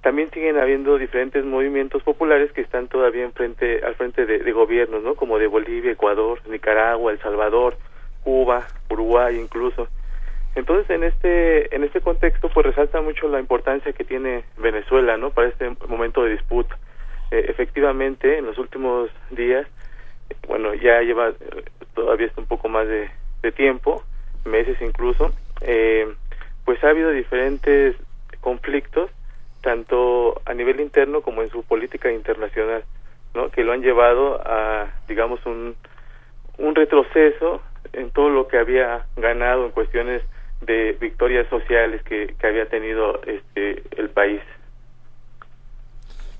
También 0.00 0.30
siguen 0.30 0.56
habiendo 0.56 0.96
diferentes 0.96 1.44
movimientos 1.44 2.02
populares 2.02 2.50
que 2.52 2.62
están 2.62 2.88
todavía 2.88 3.24
en 3.24 3.84
al 3.84 3.94
frente 3.96 4.24
de, 4.24 4.38
de 4.38 4.52
gobiernos, 4.52 5.02
¿no? 5.02 5.14
Como 5.14 5.38
de 5.38 5.46
Bolivia, 5.46 5.92
Ecuador, 5.92 6.40
Nicaragua, 6.48 7.12
El 7.12 7.20
Salvador, 7.20 7.76
Cuba, 8.24 8.68
Uruguay 8.88 9.36
incluso. 9.38 9.86
Entonces, 10.54 10.88
en 10.88 11.04
este 11.04 11.76
en 11.76 11.84
este 11.84 12.00
contexto, 12.00 12.48
pues 12.48 12.64
resalta 12.64 13.02
mucho 13.02 13.28
la 13.28 13.38
importancia 13.38 13.92
que 13.92 14.04
tiene 14.04 14.44
Venezuela, 14.56 15.18
¿no? 15.18 15.28
Para 15.28 15.48
este 15.48 15.76
momento 15.86 16.24
de 16.24 16.30
disputa. 16.30 16.78
Eh, 17.30 17.46
efectivamente, 17.48 18.38
en 18.38 18.46
los 18.46 18.58
últimos 18.58 19.10
días, 19.30 19.66
bueno, 20.46 20.74
ya 20.74 21.00
lleva 21.00 21.28
eh, 21.28 21.34
todavía 21.94 22.26
está 22.26 22.40
un 22.40 22.46
poco 22.46 22.68
más 22.68 22.86
de, 22.88 23.10
tiempo, 23.54 24.02
meses 24.44 24.76
incluso, 24.80 25.32
eh, 25.60 26.12
pues 26.64 26.82
ha 26.82 26.88
habido 26.88 27.12
diferentes 27.12 27.94
conflictos, 28.40 29.08
tanto 29.62 30.42
a 30.44 30.52
nivel 30.52 30.80
interno 30.80 31.20
como 31.20 31.42
en 31.42 31.50
su 31.50 31.62
política 31.62 32.10
internacional, 32.10 32.82
¿no? 33.34 33.50
Que 33.50 33.62
lo 33.62 33.72
han 33.72 33.82
llevado 33.82 34.40
a, 34.44 34.88
digamos, 35.06 35.46
un 35.46 35.76
un 36.58 36.74
retroceso 36.74 37.62
en 37.92 38.10
todo 38.10 38.30
lo 38.30 38.48
que 38.48 38.58
había 38.58 39.06
ganado 39.16 39.64
en 39.66 39.72
cuestiones 39.72 40.22
de 40.60 40.96
victorias 41.00 41.46
sociales 41.48 42.02
que, 42.02 42.34
que 42.38 42.46
había 42.46 42.66
tenido 42.66 43.20
este 43.26 43.82
el 43.96 44.10
país. 44.10 44.40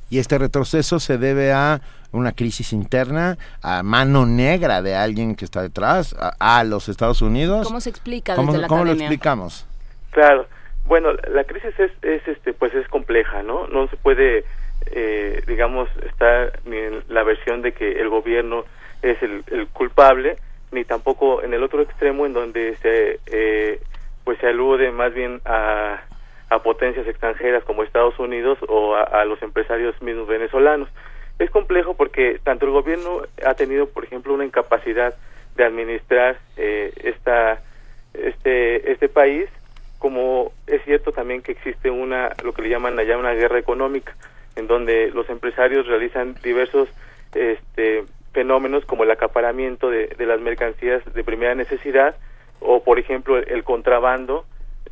Y 0.08 0.18
este 0.18 0.38
retroceso 0.38 1.00
se 1.00 1.18
debe 1.18 1.52
a 1.52 1.80
una 2.12 2.32
crisis 2.32 2.72
interna, 2.72 3.36
a 3.62 3.82
mano 3.82 4.26
negra 4.26 4.82
de 4.82 4.94
alguien 4.94 5.34
que 5.34 5.44
está 5.44 5.62
detrás, 5.62 6.14
a, 6.18 6.58
a 6.58 6.64
los 6.64 6.88
Estados 6.88 7.22
Unidos. 7.22 7.66
¿Cómo 7.66 7.80
se 7.80 7.90
explica 7.90 8.34
¿Cómo, 8.36 8.52
desde 8.52 8.62
la 8.62 8.68
cómo 8.68 8.84
lo 8.84 8.92
explicamos? 8.92 9.66
Claro, 10.12 10.46
bueno, 10.86 11.12
la 11.12 11.44
crisis 11.44 11.78
es, 11.78 11.90
es 12.02 12.26
este 12.26 12.52
pues 12.52 12.72
es 12.74 12.88
compleja, 12.88 13.42
¿no? 13.42 13.66
No 13.68 13.88
se 13.88 13.96
puede 13.96 14.44
eh, 14.86 15.42
digamos 15.46 15.88
estar 16.08 16.60
ni 16.64 16.76
en 16.76 17.02
la 17.08 17.22
versión 17.24 17.62
de 17.62 17.72
que 17.72 18.00
el 18.00 18.08
gobierno 18.08 18.64
es 19.02 19.20
el, 19.22 19.44
el 19.50 19.66
culpable 19.68 20.36
ni 20.70 20.84
tampoco 20.84 21.42
en 21.42 21.54
el 21.54 21.62
otro 21.62 21.82
extremo 21.82 22.26
en 22.26 22.32
donde 22.32 22.76
se 22.82 23.20
eh, 23.26 23.80
pues 24.24 24.38
se 24.38 24.48
alude 24.48 24.90
más 24.90 25.14
bien 25.14 25.40
a, 25.44 26.00
a 26.48 26.60
potencias 26.60 27.06
extranjeras 27.06 27.64
como 27.64 27.82
Estados 27.82 28.18
Unidos 28.18 28.58
o 28.68 28.94
a, 28.94 29.24
los 29.24 29.42
empresarios 29.42 30.00
mismos 30.00 30.28
venezolanos. 30.28 30.88
Es 31.38 31.50
complejo 31.50 31.94
porque 31.94 32.40
tanto 32.42 32.66
el 32.66 32.72
gobierno 32.72 33.22
ha 33.44 33.54
tenido, 33.54 33.88
por 33.88 34.04
ejemplo, 34.04 34.32
una 34.32 34.44
incapacidad 34.44 35.14
de 35.56 35.64
administrar 35.64 36.38
eh, 36.56 36.92
esta 37.02 37.60
este 38.14 38.92
este 38.92 39.08
país, 39.08 39.48
como 39.98 40.52
es 40.66 40.82
cierto 40.84 41.12
también 41.12 41.42
que 41.42 41.52
existe 41.52 41.90
una 41.90 42.34
lo 42.42 42.52
que 42.52 42.62
le 42.62 42.70
llaman 42.70 42.98
allá 42.98 43.18
una 43.18 43.32
guerra 43.32 43.58
económica, 43.58 44.14
en 44.54 44.66
donde 44.66 45.10
los 45.10 45.28
empresarios 45.28 45.86
realizan 45.86 46.34
diversos 46.42 46.88
este 47.34 48.04
fenómenos 48.32 48.84
como 48.84 49.04
el 49.04 49.10
acaparamiento 49.10 49.90
de, 49.90 50.08
de 50.08 50.26
las 50.26 50.40
mercancías 50.40 51.02
de 51.12 51.24
primera 51.24 51.54
necesidad 51.54 52.16
o 52.60 52.82
por 52.82 52.98
ejemplo 52.98 53.38
el, 53.38 53.64
contrabando 53.64 54.44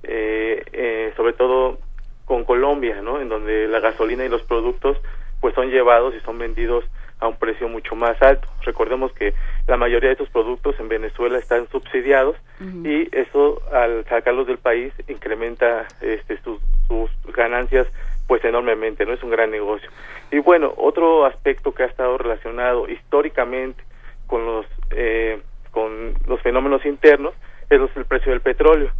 eh, 0.07 0.63
eh, 0.73 1.13
sobre 1.17 1.33
todo 1.33 1.79
con 2.25 2.45
Colombia 2.45 3.01
no 3.03 3.21
en 3.21 3.29
donde 3.29 3.69
la 3.69 3.81
gasolina 3.81 4.25
y 4.25 4.29
los 4.29 4.43
productos 4.43 4.99
pues 5.41 5.55
son 5.55 5.71
llevados 5.71 6.15
y 6.15 6.21
son 6.21 6.39
vendidos 6.39 6.85
a 7.21 7.29
un 7.29 7.37
precio 7.37 7.69
mucho 7.69 7.95
más 7.95 8.21
alto. 8.23 8.49
Recordemos 8.63 9.13
que 9.13 9.35
la 9.67 9.77
mayoría 9.77 10.09
de 10.09 10.15
estos 10.15 10.31
productos 10.31 10.75
en 10.81 10.89
Venezuela 10.89 11.39
están 11.39 11.69
subsidiados 11.69 12.37
y 12.83 13.15
eso 13.15 13.61
al 13.73 14.05
sacarlos 14.07 14.47
del 14.47 14.59
país 14.59 14.93
incrementa 15.07 15.87
este 16.01 16.41
sus, 16.43 16.61
sus 16.89 17.11
ganancias 17.35 17.87
pues 18.27 18.43
enormemente 18.45 19.05
no 19.05 19.13
es 19.13 19.23
un 19.23 19.31
gran 19.31 19.51
negocio. 19.51 19.91
Y 20.31 20.39
bueno 20.39 20.73
otro 20.77 21.27
aspecto 21.27 21.75
que 21.75 21.83
ha 21.83 21.87
estado 21.87 22.17
relacionado 22.17 22.89
históricamente 22.89 23.83
con 24.27 24.47
los 24.47 24.67
eh, 24.91 25.41
con 25.73 26.15
los 26.27 26.41
fenómenos 26.41 26.87
internos 26.87 27.35
es 27.69 27.81
el 27.97 28.07
precio 28.07 28.33
del 28.33 28.41
petróleo 28.41 28.93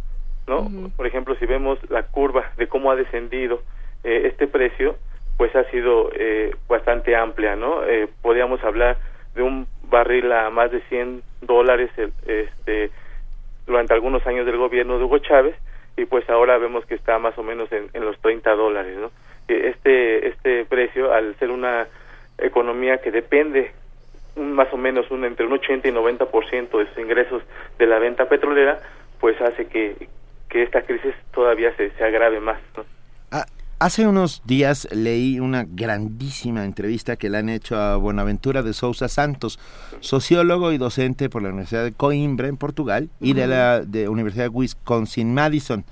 no 0.47 0.69
por 0.95 1.07
ejemplo 1.07 1.35
si 1.35 1.45
vemos 1.45 1.79
la 1.89 2.03
curva 2.03 2.51
de 2.57 2.67
cómo 2.67 2.91
ha 2.91 2.95
descendido 2.95 3.61
eh, 4.03 4.23
este 4.25 4.47
precio 4.47 4.95
pues 5.37 5.55
ha 5.55 5.63
sido 5.71 6.11
eh, 6.13 6.55
bastante 6.67 7.15
amplia 7.15 7.55
no 7.55 7.83
eh, 7.83 8.07
podríamos 8.21 8.63
hablar 8.63 8.97
de 9.33 9.41
un 9.41 9.67
barril 9.89 10.31
a 10.31 10.49
más 10.49 10.71
de 10.71 10.81
100 10.81 11.21
dólares 11.41 11.89
este 12.25 12.91
durante 13.65 13.93
algunos 13.93 14.25
años 14.27 14.45
del 14.45 14.57
gobierno 14.57 14.97
de 14.97 15.03
Hugo 15.03 15.17
Chávez 15.19 15.55
y 15.97 16.05
pues 16.05 16.29
ahora 16.29 16.57
vemos 16.57 16.85
que 16.85 16.95
está 16.95 17.17
más 17.19 17.37
o 17.37 17.43
menos 17.43 17.71
en, 17.71 17.89
en 17.93 18.05
los 18.05 18.19
30 18.19 18.51
dólares 18.55 18.97
no 18.97 19.11
Eh, 19.47 19.73
este 19.75 20.27
este 20.27 20.65
precio 20.65 21.13
al 21.13 21.35
ser 21.37 21.51
una 21.51 21.87
economía 22.39 22.97
que 22.97 23.11
depende 23.11 23.71
un, 24.35 24.53
más 24.53 24.73
o 24.73 24.77
menos 24.77 25.09
un 25.11 25.23
entre 25.23 25.45
un 25.45 25.53
80 25.53 25.87
y 25.87 25.91
90 25.91 26.25
por 26.31 26.49
ciento 26.49 26.79
de 26.79 26.87
sus 26.87 26.97
ingresos 26.97 27.43
de 27.77 27.85
la 27.85 27.99
venta 27.99 28.27
petrolera 28.27 28.79
pues 29.19 29.39
hace 29.41 29.67
que 29.67 30.07
que 30.49 30.63
esta 30.63 30.81
crisis 30.83 31.13
todavía 31.33 31.75
se, 31.75 31.91
se 31.91 32.03
agrave 32.03 32.39
más 32.39 32.59
¿no? 32.77 32.83
Ah, 33.31 33.45
Hace 33.77 34.07
unos 34.07 34.41
días 34.45 34.87
leí 34.93 35.39
una 35.41 35.65
grandísima 35.67 36.63
entrevista 36.63 37.17
que 37.17 37.29
le 37.29 37.39
han 37.39 37.49
hecho 37.49 37.75
a 37.77 37.97
Buenaventura 37.97 38.63
de 38.63 38.73
Sousa 38.73 39.09
Santos, 39.09 39.59
sociólogo 39.99 40.71
y 40.71 40.77
docente 40.77 41.29
por 41.29 41.43
la 41.43 41.49
Universidad 41.49 41.83
de 41.83 41.91
Coimbra 41.91 42.47
en 42.47 42.55
Portugal 42.55 43.09
y 43.19 43.33
de 43.33 43.47
la 43.47 43.81
de 43.81 44.07
Universidad 44.07 44.45
de 44.45 44.49
Wisconsin 44.49 45.33
Madison. 45.33 45.83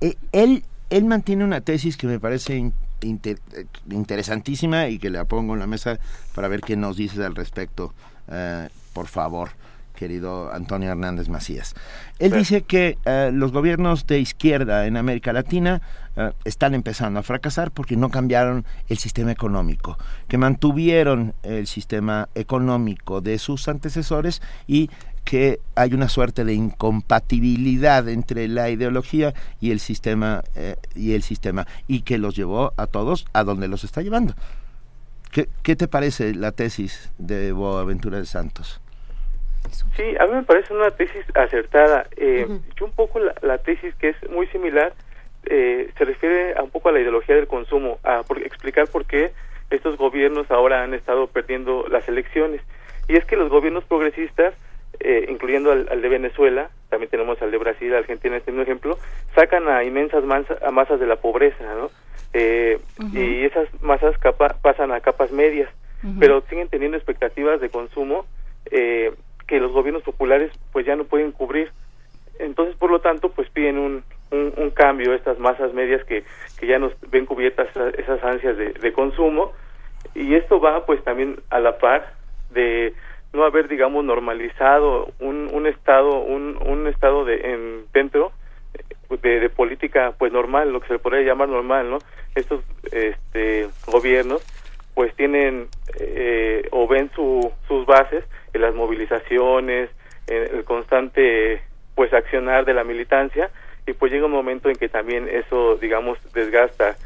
Eh, 0.00 0.14
él 0.30 0.62
él 0.88 1.04
mantiene 1.04 1.42
una 1.42 1.60
tesis 1.62 1.96
que 1.96 2.06
me 2.06 2.20
parece 2.20 2.56
in- 2.58 2.72
inter- 3.02 3.40
eh, 3.56 3.64
interesantísima 3.90 4.88
y 4.88 4.98
que 5.00 5.10
la 5.10 5.24
pongo 5.24 5.54
en 5.54 5.58
la 5.60 5.66
mesa 5.66 5.98
para 6.34 6.46
ver 6.46 6.60
qué 6.60 6.76
nos 6.76 6.96
dices 6.96 7.18
al 7.18 7.34
respecto, 7.34 7.92
eh, 8.30 8.68
por 8.92 9.08
favor, 9.08 9.50
querido 9.96 10.52
Antonio 10.52 10.90
Hernández 10.90 11.28
Macías. 11.28 11.74
Él 12.20 12.30
dice 12.30 12.62
que 12.62 12.98
eh, 13.04 13.30
los 13.32 13.50
gobiernos 13.50 14.06
de 14.06 14.20
izquierda 14.20 14.86
en 14.86 14.96
América 14.96 15.32
Latina 15.32 15.82
eh, 16.14 16.30
están 16.44 16.74
empezando 16.74 17.18
a 17.18 17.24
fracasar 17.24 17.72
porque 17.72 17.96
no 17.96 18.10
cambiaron 18.10 18.64
el 18.88 18.98
sistema 18.98 19.32
económico, 19.32 19.98
que 20.28 20.38
mantuvieron 20.38 21.34
el 21.42 21.66
sistema 21.66 22.28
económico 22.36 23.20
de 23.20 23.38
sus 23.38 23.66
antecesores 23.66 24.40
y 24.68 24.88
que 25.24 25.58
hay 25.74 25.92
una 25.92 26.08
suerte 26.08 26.44
de 26.44 26.54
incompatibilidad 26.54 28.08
entre 28.08 28.46
la 28.46 28.70
ideología 28.70 29.34
y 29.60 29.72
el 29.72 29.80
sistema 29.80 30.44
eh, 30.54 30.76
y 30.94 31.14
el 31.14 31.24
sistema 31.24 31.66
y 31.88 32.02
que 32.02 32.16
los 32.16 32.36
llevó 32.36 32.72
a 32.76 32.86
todos 32.86 33.26
a 33.32 33.42
donde 33.42 33.66
los 33.66 33.82
está 33.82 34.02
llevando. 34.02 34.34
¿Qué, 35.32 35.48
qué 35.64 35.74
te 35.74 35.88
parece 35.88 36.32
la 36.32 36.52
tesis 36.52 37.10
de 37.18 37.50
Boaventura 37.50 38.18
de 38.18 38.26
Santos? 38.26 38.80
Sí, 39.96 40.14
a 40.18 40.26
mí 40.26 40.32
me 40.34 40.42
parece 40.42 40.72
una 40.74 40.90
tesis 40.90 41.24
acertada. 41.34 42.06
Eh, 42.16 42.46
Yo 42.76 42.84
un 42.86 42.92
poco 42.92 43.18
la, 43.18 43.34
la 43.42 43.58
tesis 43.58 43.94
que 43.96 44.10
es 44.10 44.30
muy 44.30 44.46
similar 44.48 44.92
eh, 45.48 45.90
se 45.96 46.04
refiere 46.04 46.54
a 46.56 46.62
un 46.62 46.70
poco 46.70 46.88
a 46.88 46.92
la 46.92 47.00
ideología 47.00 47.36
del 47.36 47.46
consumo, 47.46 47.98
a 48.02 48.22
por- 48.24 48.38
explicar 48.42 48.88
por 48.88 49.04
qué 49.06 49.32
estos 49.70 49.96
gobiernos 49.96 50.50
ahora 50.50 50.82
han 50.82 50.92
estado 50.94 51.28
perdiendo 51.28 51.86
las 51.88 52.06
elecciones. 52.08 52.60
Y 53.08 53.16
es 53.16 53.24
que 53.24 53.36
los 53.36 53.48
gobiernos 53.48 53.84
progresistas, 53.84 54.54
eh, 54.98 55.26
incluyendo 55.28 55.70
al, 55.70 55.88
al 55.90 56.02
de 56.02 56.08
Venezuela, 56.08 56.70
también 56.90 57.10
tenemos 57.10 57.40
al 57.42 57.50
de 57.52 57.58
Brasil, 57.58 57.94
Argentina, 57.94 58.36
este 58.36 58.50
mismo 58.50 58.62
ejemplo, 58.64 58.98
sacan 59.36 59.68
a 59.68 59.84
inmensas 59.84 60.24
mansa- 60.24 60.58
a 60.64 60.70
masas 60.72 60.98
de 60.98 61.06
la 61.06 61.16
pobreza, 61.16 61.62
¿no? 61.76 61.90
Eh, 62.32 62.78
Y 63.16 63.44
esas 63.44 63.68
masas 63.82 64.18
capa- 64.18 64.56
pasan 64.60 64.90
a 64.92 65.00
capas 65.00 65.30
medias, 65.30 65.70
pero 66.20 66.42
siguen 66.50 66.68
teniendo 66.68 66.96
expectativas 66.96 67.60
de 67.60 67.70
consumo 67.70 68.26
eh, 68.70 69.12
que 69.46 69.60
los 69.60 69.72
gobiernos 69.72 70.02
populares 70.02 70.52
pues 70.72 70.86
ya 70.86 70.96
no 70.96 71.04
pueden 71.04 71.32
cubrir. 71.32 71.70
Entonces, 72.38 72.76
por 72.76 72.90
lo 72.90 73.00
tanto, 73.00 73.30
pues 73.30 73.48
piden 73.50 73.78
un, 73.78 74.04
un, 74.30 74.70
cambio 74.70 75.14
estas 75.14 75.38
masas 75.38 75.72
medias 75.72 76.04
que, 76.04 76.24
que 76.58 76.66
ya 76.66 76.78
nos 76.78 76.92
ven 77.10 77.26
cubiertas 77.26 77.68
esas, 77.96 78.22
ansias 78.22 78.56
de, 78.56 78.72
de 78.72 78.92
consumo 78.92 79.52
y 80.14 80.34
esto 80.34 80.60
va 80.60 80.84
pues 80.84 81.02
también 81.04 81.36
a 81.50 81.60
la 81.60 81.78
par 81.78 82.12
de 82.50 82.94
no 83.32 83.44
haber 83.44 83.68
digamos 83.68 84.04
normalizado 84.04 85.08
un, 85.20 85.48
un 85.52 85.66
estado 85.66 86.18
un, 86.18 86.58
un 86.66 86.86
estado 86.86 87.24
de 87.24 87.52
en 87.52 87.84
dentro 87.92 88.32
de, 89.22 89.40
de 89.40 89.48
política 89.48 90.14
pues 90.18 90.32
normal 90.32 90.72
lo 90.72 90.80
que 90.80 90.88
se 90.88 90.92
le 90.94 90.98
podría 90.98 91.22
llamar 91.22 91.48
normal 91.48 91.90
no 91.90 91.98
estos 92.34 92.62
este 92.92 93.68
gobiernos 93.86 94.42
pues 94.94 95.14
tienen 95.14 95.68
eh, 96.00 96.66
o 96.72 96.88
ven 96.88 97.10
su, 97.14 97.52
sus 97.68 97.84
bases 97.84 98.24
las 98.58 98.74
movilizaciones 98.74 99.90
en 100.26 100.56
el 100.56 100.64
constante 100.64 101.62
pues 101.94 102.12
accionar 102.12 102.64
de 102.64 102.74
la 102.74 102.84
militancia 102.84 103.50
y 103.86 103.92
pues 103.92 104.12
llega 104.12 104.26
un 104.26 104.32
momento 104.32 104.68
en 104.68 104.76
que 104.76 104.88
también 104.88 105.28
eso 105.28 105.76
digamos 105.76 106.18
desgasta 106.32 106.96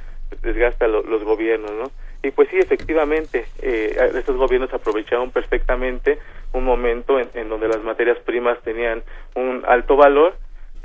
desgasta 0.43 0.87
los 0.87 1.25
gobiernos, 1.25 1.73
¿no? 1.73 1.91
Y 2.23 2.31
pues 2.33 2.49
sí, 2.51 2.59
efectivamente, 2.59 3.47
eh, 3.63 3.97
estos 4.15 4.37
gobiernos 4.37 4.73
aprovecharon 4.75 5.31
perfectamente 5.31 6.19
un 6.53 6.65
momento 6.65 7.19
en, 7.19 7.49
donde 7.49 7.69
las 7.69 7.83
materias 7.83 8.19
primas 8.19 8.61
tenían 8.63 9.03
un 9.35 9.63
alto 9.67 9.97
valor 9.97 10.37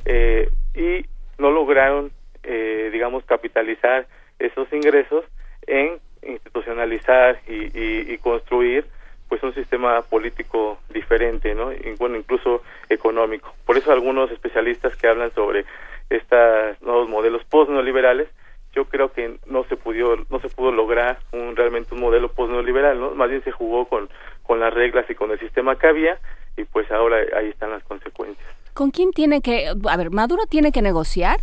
eh, 0.05 0.49
y 0.73 1.05
no 1.37 1.51
lograron, 1.51 2.11
eh, 2.43 2.89
digamos, 2.91 3.25
capitalizar 3.25 4.07
esos 4.39 4.71
ingresos 4.71 5.25
en 5.67 5.99
institucionalizar 6.21 7.39
y, 7.47 8.13
y, 8.13 8.17
construir 8.19 8.85
pues 9.27 9.41
un 9.43 9.53
sistema 9.53 10.01
político 10.03 10.77
diferente, 10.89 11.55
¿no? 11.55 11.71
Y, 11.71 11.95
bueno, 11.97 12.17
incluso 12.17 12.61
económico. 12.89 13.53
Por 13.65 13.77
eso 13.77 13.91
algunos 13.91 14.31
especialistas 14.31 14.95
que 14.95 15.07
hablan 15.07 15.33
sobre 15.33 15.65
estos 16.09 16.81
nuevos 16.81 17.09
modelos 17.09 17.43
post-neoliberales 17.45 18.27
yo 18.75 18.85
creo 18.85 19.11
que 19.11 19.37
no 19.47 19.63
se 19.63 19.77
pudo 19.77 20.17
no 20.29 20.39
se 20.41 20.49
pudo 20.49 20.71
lograr 20.71 21.17
un 21.31 21.55
realmente 21.55 21.95
un 21.95 22.01
modelo 22.01 22.29
post-neoliberal, 22.31 22.99
¿no? 22.99 23.11
Más 23.15 23.29
bien 23.29 23.43
se 23.43 23.51
jugó 23.51 23.85
con 23.85 24.09
con 24.43 24.59
las 24.59 24.73
reglas 24.73 25.09
y 25.09 25.15
con 25.15 25.31
el 25.31 25.39
sistema 25.39 25.77
que 25.77 25.87
había 25.87 26.19
y 26.57 26.65
pues 26.65 26.91
ahora 26.91 27.17
ahí 27.37 27.47
están 27.47 27.71
las 27.71 27.83
consecuencias. 27.83 28.45
¿Con 28.73 28.91
quién 28.91 29.11
tiene 29.11 29.41
que 29.41 29.67
a 29.67 29.97
ver, 29.97 30.11
Maduro 30.11 30.43
tiene 30.47 30.71
que 30.73 30.81
negociar? 30.81 31.39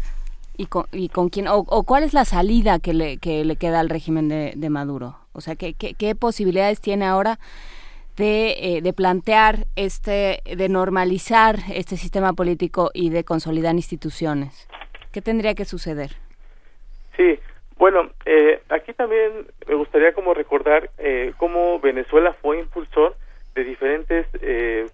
¿Y 0.56 0.66
con, 0.66 1.28
quién 1.30 1.48
o, 1.48 1.64
cuál 1.84 2.04
es 2.04 2.12
la 2.12 2.24
salida 2.24 2.78
que 2.78 2.92
le, 2.92 3.18
que 3.18 3.44
le 3.44 3.56
queda 3.56 3.80
al 3.80 3.88
régimen 3.88 4.28
de, 4.28 4.52
de 4.54 4.70
Maduro? 4.70 5.16
O 5.32 5.40
sea, 5.40 5.56
¿qué, 5.56 5.74
qué, 5.74 5.94
qué 5.94 6.14
posibilidades 6.14 6.80
tiene 6.80 7.06
ahora 7.06 7.38
de, 8.16 8.76
eh, 8.76 8.80
de, 8.82 8.92
plantear 8.92 9.66
este, 9.76 10.42
de 10.44 10.68
normalizar 10.68 11.56
este 11.72 11.96
sistema 11.96 12.34
político 12.34 12.90
y 12.92 13.10
de 13.10 13.24
consolidar 13.24 13.74
instituciones? 13.74 14.68
¿Qué 15.10 15.22
tendría 15.22 15.54
que 15.54 15.64
suceder? 15.64 16.16
Sí, 17.16 17.38
bueno, 17.82 18.10
eh, 18.26 18.60
aquí 18.68 18.92
también 18.92 19.46
me 19.66 19.74
gustaría 19.74 20.12
como 20.12 20.34
recordar 20.34 20.90
eh, 20.98 21.32
cómo 21.36 21.80
Venezuela 21.80 22.32
fue 22.34 22.60
impulsor 22.60 23.16
de 23.54 23.64
diferentes 23.64 24.26
eh, 24.40 24.86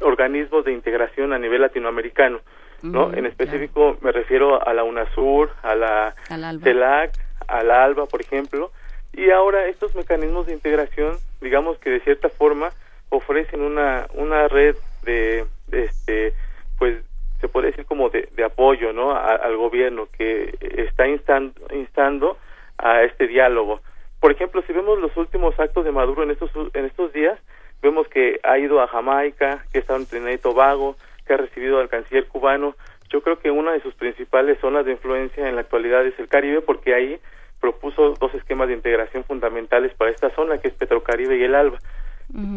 organismos 0.00 0.64
de 0.64 0.72
integración 0.72 1.32
a 1.32 1.38
nivel 1.38 1.60
latinoamericano, 1.60 2.40
¿no? 2.82 3.12
en 3.12 3.26
específico 3.26 3.96
me 4.00 4.12
refiero 4.12 4.66
a 4.66 4.72
la 4.72 4.84
UNASUR, 4.84 5.50
a 5.62 5.74
la 5.74 6.14
CELAC, 6.62 7.12
a 7.46 7.62
la 7.62 7.84
ALBA, 7.84 8.06
por 8.06 8.20
ejemplo, 8.20 8.70
y 9.12 9.30
ahora 9.30 9.66
estos 9.66 9.94
mecanismos 9.94 10.46
de 10.46 10.54
integración, 10.54 11.16
digamos 11.40 11.78
que 11.78 11.90
de 11.90 12.00
cierta 12.00 12.28
forma 12.28 12.70
ofrecen 13.08 13.60
una 13.60 14.06
una 14.14 14.46
red 14.48 14.76
de, 15.02 15.46
de 15.68 15.84
este 15.84 16.32
pues 16.78 17.02
se 17.40 17.48
puede 17.48 17.68
decir 17.68 17.86
como 17.86 18.10
de, 18.10 18.28
apoyo 18.44 18.92
¿no? 18.92 19.12
al 19.16 19.56
gobierno 19.56 20.08
que 20.16 20.54
está 20.60 21.08
instando, 21.08 22.36
a 22.76 23.02
este 23.02 23.26
diálogo. 23.26 23.80
Por 24.20 24.32
ejemplo, 24.32 24.62
si 24.66 24.72
vemos 24.72 24.98
los 24.98 25.16
últimos 25.16 25.58
actos 25.58 25.84
de 25.84 25.92
Maduro 25.92 26.22
en 26.22 26.30
estos, 26.30 26.50
en 26.74 26.84
estos 26.84 27.12
días, 27.12 27.38
vemos 27.82 28.06
que 28.08 28.40
ha 28.42 28.58
ido 28.58 28.80
a 28.82 28.88
Jamaica, 28.88 29.64
que 29.72 29.78
estado 29.78 29.98
en 29.98 30.06
Trinidad 30.06 30.32
y 30.32 30.38
Tobago, 30.38 30.96
que 31.30 31.34
ha 31.34 31.36
recibido 31.36 31.78
al 31.78 31.88
canciller 31.88 32.26
cubano. 32.26 32.74
Yo 33.08 33.22
creo 33.22 33.38
que 33.38 33.52
una 33.52 33.70
de 33.70 33.80
sus 33.82 33.94
principales 33.94 34.58
zonas 34.58 34.84
de 34.84 34.92
influencia 34.92 35.48
en 35.48 35.54
la 35.54 35.60
actualidad 35.60 36.04
es 36.04 36.18
el 36.18 36.26
Caribe, 36.26 36.60
porque 36.60 36.92
ahí 36.92 37.20
propuso 37.60 38.14
dos 38.18 38.34
esquemas 38.34 38.66
de 38.66 38.74
integración 38.74 39.22
fundamentales 39.22 39.94
para 39.94 40.10
esta 40.10 40.30
zona, 40.30 40.58
que 40.58 40.66
es 40.66 40.74
Petrocaribe 40.74 41.36
y 41.36 41.44
el 41.44 41.54
ALBA. 41.54 41.78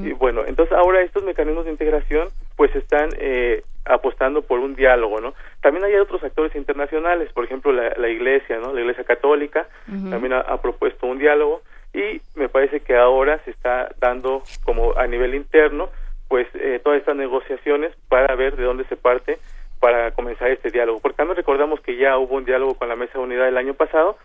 Y 0.04 0.12
bueno, 0.14 0.44
entonces 0.45 0.76
ahora 0.76 1.02
estos 1.02 1.24
mecanismos 1.24 1.66
de 1.66 1.72
integración 1.72 2.30
pues 2.56 2.76
están 2.76 3.10
eh, 3.18 3.64
apostando 3.86 4.44
por 4.44 4.60
un 4.60 4.76
diálogo, 4.76 5.20
¿no? 5.20 5.34
También 5.62 5.84
hay 5.84 5.95
otros 5.95 6.24
actores 6.24 6.56
internacionales, 6.56 7.32
por 7.34 7.44
ejemplo 7.44 7.72
la, 7.72 7.91
la 7.98 8.08
Iglesia, 8.08 8.60
¿no? 8.60 8.72
La 8.72 8.82
Iglesia 8.82 9.04
Católica 9.04 9.68
también 10.12 10.34
ha, 10.34 10.62
propuesto 10.62 11.08
un 11.08 11.18
diálogo 11.18 11.62
y 11.91 12.22
me 12.36 12.50
parece 12.50 12.82
que 12.82 12.95
ahora 12.95 13.40
se 13.45 13.52
está 13.52 13.90
dando 14.00 14.44
como 14.64 14.95
a 14.95 15.08
nivel 15.08 15.34
interno 15.34 15.90
pues 16.34 16.48
eh, 16.56 16.82
todas 16.84 16.98
estas 16.98 17.16
negociaciones 17.16 17.94
para 18.10 18.34
ver 18.34 18.56
de 18.56 18.64
dónde 18.64 18.86
se 18.86 18.98
parte 18.98 19.38
para 19.80 20.10
comenzar 20.14 20.50
este 20.50 20.72
diálogo. 20.72 21.00
Porque 21.00 21.18
también 21.18 21.38
recordamos 21.38 21.80
que 21.82 21.96
ya 21.96 22.18
hubo 22.18 22.34
un 22.34 22.44
diálogo 22.44 22.74
con 22.74 22.90
la 22.90 22.96
Mesa 22.96 23.20
de 23.20 23.24
Unidad 23.24 23.48
el 23.48 23.56
año 23.56 23.76
pasado 23.76 24.18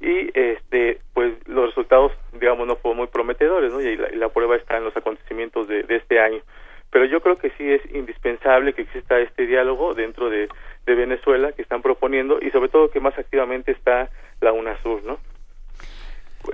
y 0.00 0.30
este 0.38 1.00
pues 1.12 1.32
los 1.48 1.66
resultados 1.66 2.12
digamos 2.32 2.68
no 2.68 2.76
fueron 2.76 2.98
muy 2.98 3.08
prometedores 3.08 3.72
¿no? 3.72 3.80
y, 3.80 3.96
la, 3.96 4.28
prueba 4.28 4.54
está 4.54 4.76
en 4.76 4.84
los 4.84 4.96
acontecimientos 4.96 5.66
de, 5.66 5.84
este 5.88 6.20
año 6.20 6.40
pero 6.90 7.06
yo 7.06 7.20
creo 7.20 7.34
que 7.34 7.50
sí 7.58 7.68
es 7.68 7.82
indispensable 7.92 8.72
que 8.72 8.82
exista 8.82 9.18
este 9.18 9.46
diálogo 9.46 9.94
dentro 9.94 10.30
de, 10.30 10.48
de 10.86 10.94
Venezuela 10.94 11.50
que 11.50 11.62
están 11.62 11.82
proponiendo 11.82 12.38
y 12.40 12.50
sobre 12.50 12.68
todo 12.68 12.90
que 12.90 13.00
más 13.00 13.18
activamente 13.18 13.72
está 13.72 14.10
la 14.40 14.52
UNASUR 14.52 15.02
no 15.02 15.18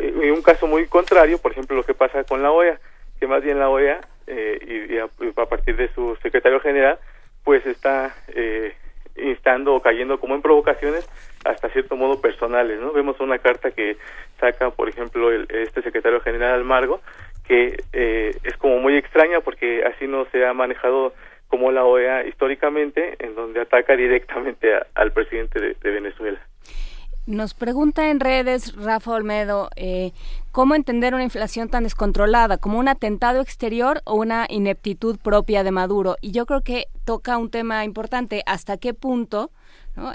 y 0.01 0.31
un 0.31 0.41
caso 0.41 0.67
muy 0.67 0.87
contrario 0.87 1.37
por 1.37 1.53
ejemplo 1.53 1.77
lo 1.77 1.85
que 1.85 1.95
pasa 1.95 2.25
con 2.25 2.43
la 2.43 2.53
OEA 2.53 2.81
que 3.21 3.27
más 3.27 3.43
bien 3.43 3.59
la 3.59 3.69
OEA 3.69 4.01
eh, 4.29 4.91
y, 4.91 4.99
a, 4.99 5.47
partir 5.47 5.77
de 5.77 5.89
su 5.95 6.17
secretario 6.23 6.61
general 6.61 6.99
pues 7.45 7.65
está 7.67 8.15
eh, 8.29 8.75
instando 9.17 9.75
o 9.75 9.81
cayendo 9.81 10.21
como 10.21 10.35
en 10.35 10.43
provocaciones 10.43 11.09
hasta 11.45 11.69
cierto 11.71 11.97
modo 11.97 12.21
personales, 12.21 12.79
¿no? 12.81 12.93
Vemos 12.93 13.19
una 13.21 13.39
carta 13.39 13.71
que 13.71 13.97
saca, 14.39 14.71
por 14.71 14.89
ejemplo, 14.89 15.31
el, 15.31 15.47
este 15.51 15.83
secretario 15.83 16.21
general 16.21 16.55
Almargo, 16.55 17.01
que 17.47 17.77
eh, 17.93 18.37
es 18.45 18.57
como 18.59 18.79
muy 18.79 18.97
extraña 18.97 19.41
porque 19.41 19.85
así 19.85 20.07
no 20.07 20.27
se 20.27 20.45
ha 20.45 20.53
manejado 20.53 21.15
como 21.49 21.73
la 21.73 21.85
OEA 21.85 22.27
históricamente, 22.27 23.17
en 23.21 23.35
donde 23.35 23.61
ataca 23.61 23.97
directamente 23.97 24.69
al 24.95 25.13
presidente 25.13 25.59
de 25.59 25.91
Venezuela. 25.91 26.41
Nos 27.29 27.53
pregunta 27.53 28.09
en 28.09 28.21
redes 28.21 28.75
Rafa 28.75 29.11
Olmedo, 29.11 29.69
eh, 29.77 30.13
¿cómo 30.51 30.75
entender 30.75 31.13
una 31.13 31.25
inflación 31.25 31.69
tan 31.69 31.85
descontrolada? 31.85 32.57
¿Como 32.57 32.79
un 32.79 32.89
atentado 32.89 33.43
exterior 33.43 34.01
o 34.07 34.15
una 34.15 34.47
ineptitud 34.49 35.19
propia 35.19 35.63
de 35.63 35.71
Maduro? 35.71 36.17
Y 36.23 36.31
yo 36.31 36.47
creo 36.47 36.63
que 36.63 36.89
toca 37.05 37.37
un 37.37 37.51
tema 37.51 37.85
importante, 37.85 38.43
¿hasta 38.47 38.79
qué 38.79 38.95
punto? 38.95 39.51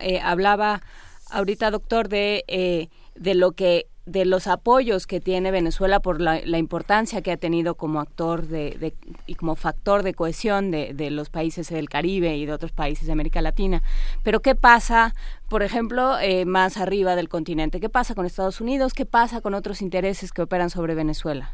Eh, 0.02 0.22
hablaba 0.22 0.82
ahorita, 1.30 1.70
doctor, 1.70 2.10
de, 2.10 2.46
eh, 2.48 2.90
de 3.14 3.36
lo 3.36 3.52
que 3.52 3.86
de 4.06 4.26
los 4.26 4.48
apoyos 4.48 5.08
que 5.08 5.22
tiene 5.22 5.52
Venezuela 5.52 6.00
por 6.02 6.20
la, 6.20 6.40
importancia 6.58 7.22
que 7.22 7.32
ha 7.32 7.38
tenido 7.38 7.76
como 7.76 8.02
actor 8.02 8.44
de, 8.44 8.94
y 9.28 9.36
como 9.36 9.56
factor 9.56 10.04
de 10.04 10.14
cohesión 10.14 10.72
de, 10.72 10.94
de, 10.94 11.10
los 11.10 11.30
países 11.30 11.70
del 11.70 11.88
Caribe 11.88 12.36
y 12.36 12.46
de 12.46 12.52
otros 12.52 12.72
países 12.72 13.08
de 13.08 13.14
América 13.14 13.42
Latina. 13.42 13.82
Pero 14.24 14.42
¿qué 14.42 14.56
pasa, 14.56 15.14
por 15.50 15.64
ejemplo, 15.64 16.20
eh, 16.20 16.46
más 16.46 16.78
arriba 16.78 17.16
del 17.16 17.30
continente? 17.30 17.80
¿Qué 17.80 17.90
pasa 17.90 18.14
con 18.14 18.26
Estados 18.26 18.60
Unidos? 18.60 18.94
¿Qué 18.94 19.06
pasa 19.06 19.40
con 19.42 19.54
otros 19.54 19.82
intereses 19.82 20.34
que 20.34 20.42
operan 20.42 20.70
sobre 20.70 20.96
Venezuela? 20.96 21.52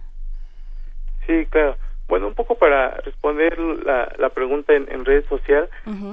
Sí, 1.28 1.46
claro. 1.52 1.78
Bueno, 2.08 2.28
un 2.28 2.34
poco 2.34 2.56
para 2.56 2.96
responder 3.02 3.60
la, 3.60 4.12
la 4.18 4.30
pregunta 4.30 4.74
en, 4.74 4.92
en 4.92 5.06
red 5.06 5.24
social, 5.30 5.70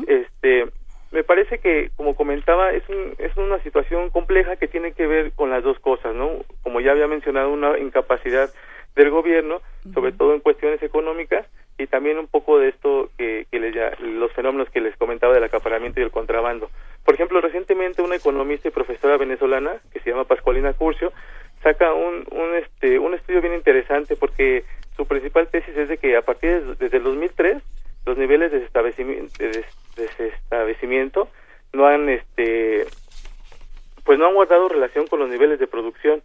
este 0.06 0.66
me 1.12 1.24
parece 1.24 1.59
que, 1.59 1.91
como 1.97 2.15
comentaba, 2.15 2.73
es, 2.73 2.89
un, 2.89 3.15
es 3.19 3.37
una 3.37 3.59
situación 3.62 4.11
compleja 4.11 4.57
que 4.57 4.69
tiene 4.69 4.93
que 4.93 5.07
ver 5.07 5.33
con 5.33 5.51
las 5.51 5.62
dos 5.62 5.78
cosas, 5.78 6.15
¿no? 6.15 6.31
Como 6.62 6.81
ya 6.81 6.93
había 6.93 7.07
mencionado, 7.07 7.51
una 7.51 7.78
incapacidad 7.78 8.51
del 8.95 9.11
gobierno, 9.11 9.61
sobre 9.95 10.12
todo 10.12 10.35
en 10.35 10.41
cuestiones 10.41 10.83
económicas, 10.83 11.47
y 11.78 11.87
también 11.87 12.19
un 12.19 12.27
poco 12.27 12.59
de 12.59 12.69
esto 12.69 13.11
que, 13.19 13.47
que 13.51 13.61
les, 13.61 13.74
los 14.01 14.33
fenómenos 14.33 14.70
que 14.70 14.81
les 14.81 14.97
comentaba 14.97 15.35
del 15.35 15.45
acaparamiento 15.45 16.01
y 16.01 16.03
el 16.03 16.11
contrabando. 16.11 16.70
Por 17.05 17.15
ejemplo, 17.15 17.41
recientemente 17.41 18.03
una 18.03 18.16
economista 18.16 18.69
y 18.69 18.70
profesora 18.70 19.19
venezolana 19.19 19.77
que 19.93 20.01
se 20.01 20.11
llama 20.11 20.24
Pascualina 20.24 20.73
Curcio 20.73 21.12
saca 21.62 21.93
un, 21.93 22.27
un, 22.31 22.55
este, 22.55 22.99
un 22.99 23.15
estudio 23.15 23.43
bien 23.43 23.55
interesante 23.55 24.16
porque 24.16 24.65
su 24.97 25.07
principal 25.07 25.49
tesis 25.49 25.77
es 25.77 25.89
de 25.89 25.99
que 25.99 26.16
a 26.16 26.23
partir 26.23 26.65
de, 26.65 26.74
desde 26.77 26.97
el 26.97 27.05
2003 27.05 27.62
los 28.07 28.16
niveles 28.16 28.53
de 28.53 28.59
desestablecimiento, 29.97 31.28
no 31.73 31.86
han 31.86 32.09
este 32.09 32.86
pues 34.05 34.18
no 34.18 34.27
han 34.27 34.35
guardado 34.35 34.68
relación 34.68 35.06
con 35.09 35.18
los 35.18 35.28
niveles 35.28 35.59
de 35.59 35.66
producción. 35.66 36.23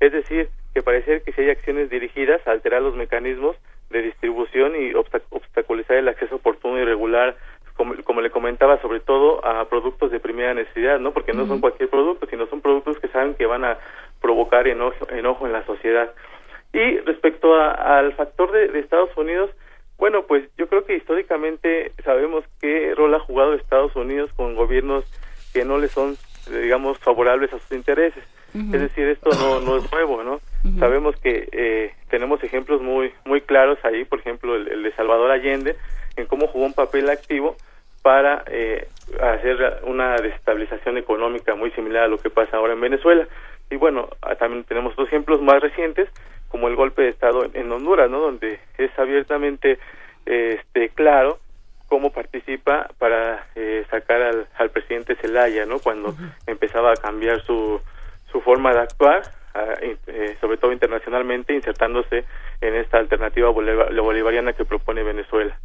Es 0.00 0.12
decir 0.12 0.48
que 0.72 0.82
parece 0.82 1.22
que 1.22 1.32
si 1.32 1.42
hay 1.42 1.50
acciones 1.50 1.90
dirigidas 1.90 2.46
a 2.46 2.52
alterar 2.52 2.80
los 2.80 2.94
mecanismos 2.94 3.56
de 3.90 4.02
distribución 4.02 4.72
y 4.76 4.94
obstaculizar 4.94 5.96
el 5.96 6.08
acceso 6.08 6.36
oportuno 6.36 6.78
y 6.78 6.84
regular 6.84 7.36
como, 7.76 7.94
como, 8.02 8.20
le 8.20 8.30
comentaba 8.30 8.80
sobre 8.80 9.00
todo 9.00 9.44
a 9.44 9.68
productos 9.68 10.10
de 10.10 10.20
primera 10.20 10.52
necesidad 10.52 10.98
no 10.98 11.12
porque 11.12 11.32
no 11.32 11.46
son 11.46 11.60
cualquier 11.60 11.88
producto 11.88 12.26
sino 12.26 12.46
son 12.46 12.60
productos 12.60 12.98
que 12.98 13.08
saben 13.08 13.34
que 13.34 13.46
van 13.46 13.64
a 13.64 13.78
provocar 14.20 14.66
enojo, 14.66 15.08
enojo 15.10 15.46
en 15.46 15.52
la 15.52 15.64
sociedad. 15.64 16.12
Y 16.72 16.98
respecto 17.00 17.54
al 17.54 18.12
factor 18.14 18.52
de 18.52 18.78
Estados 18.78 19.16
Unidos 19.16 19.50
bueno, 19.98 20.22
pues 20.26 20.48
yo 20.56 20.68
creo 20.68 20.84
que 20.84 20.96
históricamente 20.96 21.92
sabemos 22.04 22.44
qué 22.60 22.94
rol 22.94 23.14
ha 23.14 23.20
jugado 23.20 23.54
Estados 23.54 23.94
Unidos 23.96 24.30
con 24.36 24.54
gobiernos 24.54 25.04
que 25.52 25.64
no 25.64 25.78
le 25.78 25.88
son, 25.88 26.16
digamos, 26.48 26.98
favorables 26.98 27.52
a 27.52 27.58
sus 27.58 27.72
intereses. 27.72 28.24
Es 28.54 28.80
decir, 28.80 29.06
esto 29.08 29.28
no, 29.38 29.60
no 29.60 29.76
es 29.76 29.92
nuevo, 29.92 30.22
¿no? 30.24 30.40
Sabemos 30.78 31.14
que 31.16 31.48
eh, 31.52 31.92
tenemos 32.08 32.42
ejemplos 32.42 32.80
muy 32.80 33.12
muy 33.26 33.42
claros 33.42 33.78
ahí, 33.84 34.04
por 34.04 34.20
ejemplo, 34.20 34.56
el, 34.56 34.82
de 34.82 34.92
Salvador 34.92 35.30
Allende, 35.30 35.76
en 36.16 36.26
cómo 36.26 36.46
jugó 36.46 36.64
un 36.64 36.72
papel 36.72 37.10
activo 37.10 37.56
para 38.00 38.44
eh, 38.46 38.88
hacer 39.20 39.80
una 39.82 40.16
desestabilización 40.16 40.96
económica 40.96 41.54
muy 41.54 41.70
similar 41.72 42.04
a 42.04 42.08
lo 42.08 42.18
que 42.18 42.30
pasa 42.30 42.56
ahora 42.56 42.72
en 42.72 42.80
Venezuela. 42.80 43.28
ejemplos 45.08 45.42
más 45.42 45.60
recientes, 45.60 46.08
como 46.48 46.68
el 46.68 46.76
golpe 46.76 47.02
de 47.02 47.10
Estado 47.10 47.46
en, 47.52 47.70
Honduras, 47.70 48.10
¿no? 48.10 48.20
Donde 48.20 48.58
es 48.78 48.90
abiertamente 48.98 49.78
este, 50.26 50.88
claro 50.90 51.38
cómo 51.88 52.12
participa 52.12 52.88
para 52.98 53.46
eh, 53.54 53.84
sacar 53.90 54.20
al, 54.20 54.48
al, 54.56 54.70
presidente 54.70 55.16
Zelaya, 55.16 55.64
¿no? 55.66 55.78
Cuando 55.78 56.14
empezaba 56.46 56.92
a 56.92 56.96
cambiar 56.96 57.42
su, 57.44 57.80
su 58.30 58.40
forma 58.42 58.72
de 58.72 58.80
actuar, 58.80 59.22
eh, 59.80 60.36
sobre 60.40 60.56
todo 60.56 60.72
internacionalmente, 60.72 61.54
insertándose 61.54 62.24
en 62.60 62.74
esta 62.74 62.98
alternativa 62.98 63.50
bolivariana 63.50 64.52
que 64.52 64.64
propone 64.64 65.02
Venezuela. 65.02 65.58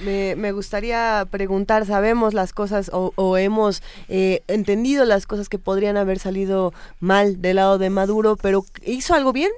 Me, 0.00 0.34
me, 0.36 0.52
gustaría 0.52 1.26
preguntar, 1.30 1.84
sabemos 1.84 2.32
las 2.32 2.54
cosas 2.54 2.90
o, 2.94 3.36
hemos 3.36 3.82
eh, 4.08 4.42
entendido 4.48 5.04
las 5.04 5.26
cosas 5.26 5.50
que 5.50 5.58
podrían 5.58 5.98
haber 5.98 6.18
salido 6.18 6.72
mal 7.00 7.42
del 7.42 7.56
lado 7.56 7.76
de 7.76 7.90
Maduro, 7.90 8.36
pero 8.40 8.64
¿hizo 8.82 9.14
algo 9.14 9.32
bien? 9.32 9.50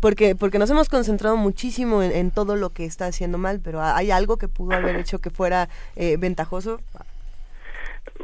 Porque, 0.00 0.34
porque 0.34 0.58
nos 0.58 0.70
hemos 0.70 0.88
concentrado 0.88 1.36
muchísimo 1.36 2.02
en, 2.02 2.30
todo 2.30 2.56
lo 2.56 2.70
que 2.70 2.84
está 2.84 3.06
haciendo 3.06 3.36
mal, 3.36 3.60
pero 3.62 3.82
¿hay 3.82 4.10
algo 4.10 4.38
que 4.38 4.48
pudo 4.48 4.74
haber 4.74 4.96
hecho 4.96 5.18
que 5.18 5.30
fuera 5.30 5.68
eh, 5.96 6.16
ventajoso? 6.18 6.80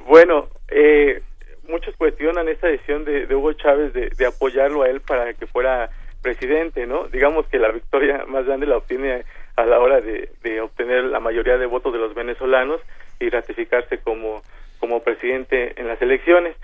Bueno, 0.06 0.48
eh, 0.68 1.22
muchos 1.68 1.94
cuestionan 1.96 2.48
esta 2.48 2.68
decisión 2.68 3.04
de, 3.04 3.26
Hugo 3.34 3.52
Chávez 3.52 3.92
de, 3.92 4.26
apoyarlo 4.26 4.82
a 4.82 4.88
él 4.88 5.00
para 5.00 5.34
que 5.34 5.46
fuera 5.46 5.90
presidente, 6.22 6.86
¿no? 6.86 7.08
Digamos 7.08 7.46
que 7.48 7.58
la 7.58 7.70
victoria 7.70 8.24
más 8.26 8.46
grande 8.46 8.66
la 8.66 8.78
obtiene 8.78 9.24
a 9.56 9.64
la 9.64 9.78
hora 9.80 10.00
de, 10.00 10.30
de 10.42 10.60
obtener 10.60 11.04
la 11.04 11.20
mayoría 11.20 11.58
de 11.58 11.66
votos 11.66 11.92
de 11.92 11.98
los 11.98 12.14
venezolanos 12.14 12.80
y 13.20 13.28
ratificarse 13.28 13.98
como, 13.98 14.42
como 14.78 15.02
presidente 15.02 15.78
en 15.80 15.86
las 15.86 16.00
elecciones. 16.02 16.56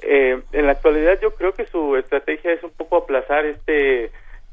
Eh, 0.00 0.40
en 0.52 0.66
la 0.66 0.72
actualidad 0.72 1.18
yo 1.20 1.34
creo 1.34 1.52
que 1.52 1.66
su 1.66 1.96
estrategia 1.96 2.52
es 2.52 2.62
un 2.62 2.70
poco 2.70 2.96
aplazar 2.96 3.44
este 3.46 4.10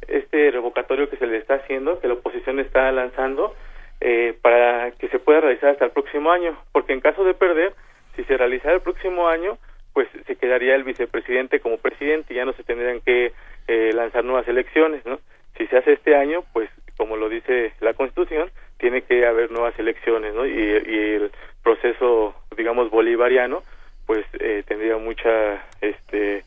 este 0.08 0.52
revocatorio 0.52 1.10
que 1.10 1.18
se 1.18 1.28
le 1.28 1.38
está 1.38 1.56
haciendo, 1.56 2.00
que 2.00 2.08
la 2.08 2.16
oposición 2.16 2.60
está 2.60 2.92
lanzando, 2.92 3.56
eh, 4.00 4.36
para 4.42 4.92
que 4.92 5.08
se 5.10 5.20
pueda 5.20 5.42
realizar 5.42 5.70
hasta 5.70 5.86
el 5.86 5.92
próximo 5.92 6.32
año, 6.32 6.58
porque 6.72 6.94
en 6.94 7.02
caso 7.02 7.24
de 7.24 7.34
perder, 7.34 7.74
si 8.16 8.24
se 8.24 8.38
realizara 8.38 8.74
el 8.76 8.82
próximo 8.82 9.28
año, 9.28 9.58
pues 9.94 10.08
se 10.26 10.36
quedaría 10.36 10.76
el 10.76 10.84
vicepresidente 10.84 11.60
como 11.60 11.78
presidente 11.78 12.34
y 12.34 12.38
ya 12.38 12.46
no 12.46 12.54
se 12.54 12.64
tendrían 12.64 13.02
que 13.02 13.34
eh, 13.68 13.92
lanzar 13.94 14.24
nuevas 14.24 14.48
elecciones, 14.48 15.06
¿no? 15.06 15.20
Si 15.58 15.68
se 15.68 15.78
hace 15.78 15.94
este 15.94 16.16
año, 16.16 16.44
pues 16.54 16.70
como 16.98 17.18
lo 17.18 17.30
dice 17.30 17.74
la 17.80 17.94
Constitución, 17.94 18.50
tiene 18.78 19.04
que 19.04 19.26
haber 19.26 19.52
nuevas 19.52 19.78
elecciones, 19.78 20.34
¿no? 20.34 20.46
Y, 20.46 20.52
y 20.52 21.16
el 21.16 21.32
proceso, 21.64 22.34
digamos, 22.56 22.90
bolivariano, 22.90 23.64
pues 24.08 24.26
eh, 24.40 24.64
tendría 24.68 24.98
mucha 24.98 25.64
este, 25.82 26.44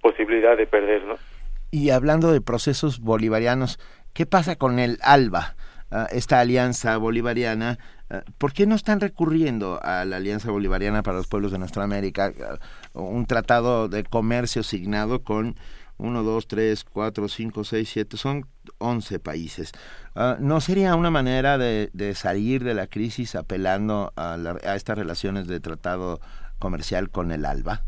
posibilidad 0.00 0.56
de 0.56 0.66
perder, 0.66 1.02
¿no? 1.04 1.16
Y 1.74 1.90
hablando 1.90 2.30
de 2.30 2.40
procesos 2.40 3.00
bolivarianos, 3.00 3.80
¿qué 4.12 4.26
pasa 4.26 4.54
con 4.54 4.78
el 4.78 4.96
ALBA? 5.02 5.56
Ah, 5.90 6.06
esta 6.12 6.38
alianza 6.38 6.96
bolivariana, 6.98 7.80
ah, 8.10 8.22
¿por 8.38 8.52
qué 8.52 8.64
no 8.64 8.76
están 8.76 9.00
recurriendo 9.00 9.80
a 9.82 10.04
la 10.04 10.18
Alianza 10.18 10.52
Bolivariana 10.52 11.02
para 11.02 11.16
los 11.16 11.26
Pueblos 11.26 11.50
de 11.50 11.58
Nuestra 11.58 11.82
América? 11.82 12.32
Ah, 12.40 12.60
un 12.92 13.26
tratado 13.26 13.88
de 13.88 14.04
comercio 14.04 14.62
signado 14.62 15.24
con 15.24 15.56
1, 15.96 16.22
2, 16.22 16.46
3, 16.46 16.84
4, 16.84 17.28
5, 17.28 17.64
6, 17.64 17.90
7, 17.92 18.16
son 18.18 18.46
11 18.78 19.18
países. 19.18 19.72
¿No 20.38 20.60
sería 20.60 20.94
una 20.94 21.10
manera 21.10 21.58
de, 21.58 22.12
salir 22.14 22.62
de 22.62 22.74
la 22.74 22.86
crisis 22.86 23.34
apelando 23.34 24.12
a, 24.14 24.34
a 24.34 24.76
estas 24.76 24.96
relaciones 24.96 25.48
de 25.48 25.58
tratado 25.58 26.20
comercial 26.60 27.10
con 27.10 27.32
el 27.32 27.44
ALBA? 27.44 27.82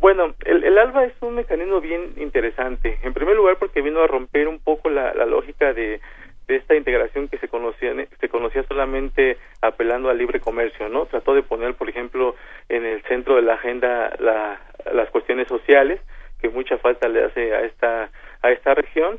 Bueno, 0.00 0.34
el, 0.44 0.62
el, 0.64 0.78
ALBA 0.78 1.06
es 1.06 1.14
un 1.20 1.36
mecanismo 1.36 1.80
bien 1.80 2.12
interesante. 2.16 2.98
En 3.02 3.14
primer 3.14 3.34
lugar, 3.34 3.56
porque 3.58 3.80
vino 3.80 4.00
a 4.02 4.06
romper 4.06 4.46
un 4.46 4.58
poco 4.58 4.90
la, 4.90 5.12
lógica 5.24 5.72
de, 5.72 6.00
de 6.46 6.56
esta 6.56 6.74
integración 6.74 7.28
que 7.28 7.38
se 7.38 7.48
conocía 7.48 7.94
se 8.20 8.28
conocía 8.28 8.62
solamente 8.64 9.38
apelando 9.62 10.10
al 10.10 10.18
libre 10.18 10.40
comercio, 10.40 10.88
¿no? 10.88 11.06
Trató 11.06 11.34
de 11.34 11.42
poner, 11.42 11.74
por 11.74 11.88
ejemplo, 11.88 12.36
en 12.68 12.84
el 12.84 13.02
centro 13.04 13.36
de 13.36 13.42
la 13.42 13.54
agenda 13.54 14.14
la, 14.18 14.60
las 14.92 15.10
cuestiones 15.10 15.48
sociales 15.48 16.00
que 16.40 16.50
mucha 16.50 16.76
falta 16.78 17.08
le 17.08 17.24
hace 17.24 17.54
a 17.54 17.62
esta 17.62 18.10
a 18.42 18.50
esta 18.52 18.74
región, 18.74 19.18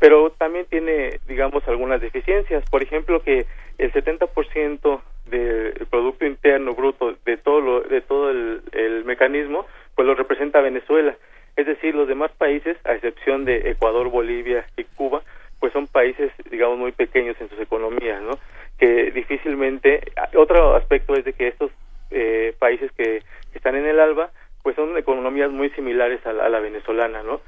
pero 0.00 0.30
también 0.30 0.66
tiene, 0.66 1.20
digamos, 1.28 1.66
algunas 1.68 2.00
deficiencias. 2.00 2.68
Por 2.68 2.82
ejemplo, 2.82 3.22
que 3.22 3.46
el 3.78 3.92
70% 3.92 5.00
del 5.26 5.86
producto 5.88 6.26
interno 6.26 6.74
bruto 6.74 7.14
de 7.24 7.36
todo 7.36 7.60
lo, 7.60 7.80
de 7.82 8.00
todo 8.00 8.30
el 8.30 9.04
mecanismo 9.04 9.66
pues 9.96 10.06
lo 10.06 10.14
representa 10.14 10.60
Venezuela. 10.60 11.16
Es 11.56 11.66
decir, 11.66 11.94
los 11.94 12.06
demás 12.06 12.30
países, 12.32 12.76
a 12.84 12.94
excepción 12.94 13.44
de 13.44 13.70
Ecuador, 13.70 14.10
Bolivia 14.10 14.66
y 14.76 14.84
Cuba, 14.84 15.22
pues 15.58 15.72
son 15.72 15.86
países, 15.86 16.30
digamos, 16.50 16.78
muy 16.78 16.92
pequeños 16.92 17.34
en 17.40 17.48
sus 17.48 17.58
economías, 17.58 18.22
¿no? 18.22 18.38
Que 18.78 19.10
difícilmente, 19.10 20.12
otro 20.34 20.76
aspecto 20.76 21.16
es 21.16 21.24
de 21.24 21.32
que 21.32 21.48
estos 21.48 21.70
eh, 22.10 22.54
países 22.58 22.92
que, 22.92 23.22
están 23.54 23.74
en 23.74 23.86
el 23.86 23.98
ALBA, 23.98 24.30
pues 24.62 24.76
son 24.76 24.98
economías 24.98 25.50
muy 25.50 25.70
similares 25.70 26.24
a 26.26 26.32
la, 26.34 26.60
venezolana, 26.60 27.22
¿no? 27.22 27.40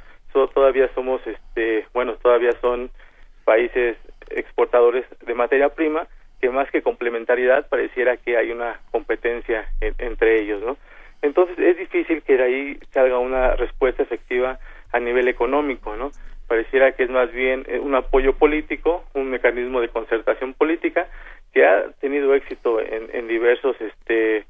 todavía 0.54 0.88
somos, 0.94 1.20
este, 1.26 1.86
bueno, 1.92 2.14
todavía 2.14 2.52
son 2.60 2.90
países 3.44 3.96
exportadores 4.30 5.04
de 5.26 5.34
materia 5.34 5.68
prima, 5.68 6.06
que 6.40 6.48
más 6.48 6.70
que 6.70 6.80
complementariedad 6.80 7.68
pareciera 7.68 8.16
que 8.16 8.36
hay 8.36 8.52
una 8.52 8.80
competencia 8.90 9.68
entre 9.80 10.40
ellos, 10.40 10.62
¿no? 10.62 10.76
Entonces 11.22 11.58
es 11.58 11.76
difícil 11.76 12.22
que 12.22 12.36
de 12.36 12.42
ahí 12.42 12.80
salga 12.92 13.18
una 13.18 13.56
respuesta 13.56 14.02
efectiva 14.02 14.58
a 14.92 15.00
nivel 15.00 15.28
económico, 15.28 15.96
¿no? 15.96 16.10
Pareciera 16.46 16.92
que 16.92 17.04
es 17.04 17.10
más 17.10 17.30
bien 17.32 17.64
eh, 17.68 17.78
un 17.78 17.94
apoyo 17.94 18.34
político, 18.34 19.04
un 19.14 19.28
mecanismo 19.28 19.80
de 19.80 19.88
concertación 19.88 20.54
política 20.54 21.08
que 21.52 21.66
ha 21.66 21.90
tenido 22.00 22.34
éxito 22.34 22.80
en, 22.80 23.08
en 23.12 23.28
diversos 23.28 23.76
este 23.80 24.46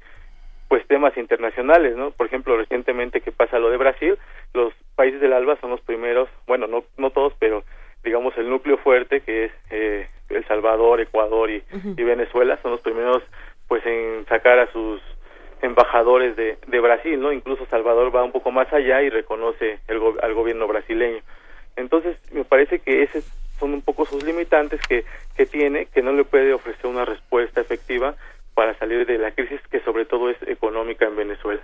pues 0.67 0.85
temas 0.85 1.17
internacionales, 1.17 1.95
¿no? 1.95 2.11
Por 2.11 2.27
ejemplo, 2.27 2.55
recientemente 2.55 3.21
que 3.21 3.31
pasa 3.31 3.57
lo 3.57 3.71
de 3.71 3.77
Brasil, 3.77 4.19
los 4.53 4.71
países 4.95 5.19
del 5.19 5.33
ALBA 5.33 5.59
son 5.59 5.71
los 5.71 5.81
primeros, 5.81 6.29
bueno, 6.45 6.67
no 6.67 6.83
no 6.97 7.09
todos, 7.09 7.33
pero 7.39 7.63
digamos 8.03 8.37
el 8.37 8.49
núcleo 8.49 8.77
fuerte 8.77 9.21
que 9.21 9.45
es 9.45 9.51
eh, 9.71 10.07
El 10.29 10.45
Salvador, 10.45 11.01
Ecuador 11.01 11.49
y, 11.49 11.63
y 11.97 12.03
Venezuela 12.03 12.59
son 12.61 12.71
los 12.71 12.81
primeros 12.81 13.23
pues 13.67 13.85
en 13.85 14.25
sacar 14.27 14.59
a 14.59 14.71
sus 14.71 15.01
embajadores 15.61 16.35
de, 16.35 16.57
de 16.67 16.79
Brasil, 16.79 17.19
¿no? 17.19 17.31
Incluso 17.31 17.65
Salvador 17.67 18.15
va 18.15 18.23
un 18.23 18.31
poco 18.31 18.51
más 18.51 18.71
allá 18.73 19.01
y 19.01 19.09
reconoce 19.09 19.79
el 19.87 19.99
al 20.21 20.33
gobierno 20.33 20.67
brasileño. 20.67 21.21
Entonces, 21.75 22.17
me 22.31 22.43
parece 22.43 22.79
que 22.79 23.03
esos 23.03 23.23
son 23.59 23.73
un 23.73 23.81
poco 23.81 24.05
sus 24.05 24.23
limitantes 24.23 24.79
que, 24.87 25.05
que 25.35 25.45
tiene, 25.45 25.87
que 25.87 26.01
no 26.01 26.13
le 26.13 26.23
puede 26.23 26.53
ofrecer 26.53 26.87
una 26.87 27.05
respuesta 27.05 27.61
efectiva 27.61 28.15
para 28.53 28.77
salir 28.77 29.05
de 29.05 29.17
la 29.17 29.31
crisis 29.31 29.59
que 29.69 29.79
sobre 29.81 30.05
todo 30.05 30.29
es 30.29 30.37
económica 30.47 31.05
en 31.05 31.15
Venezuela. 31.15 31.61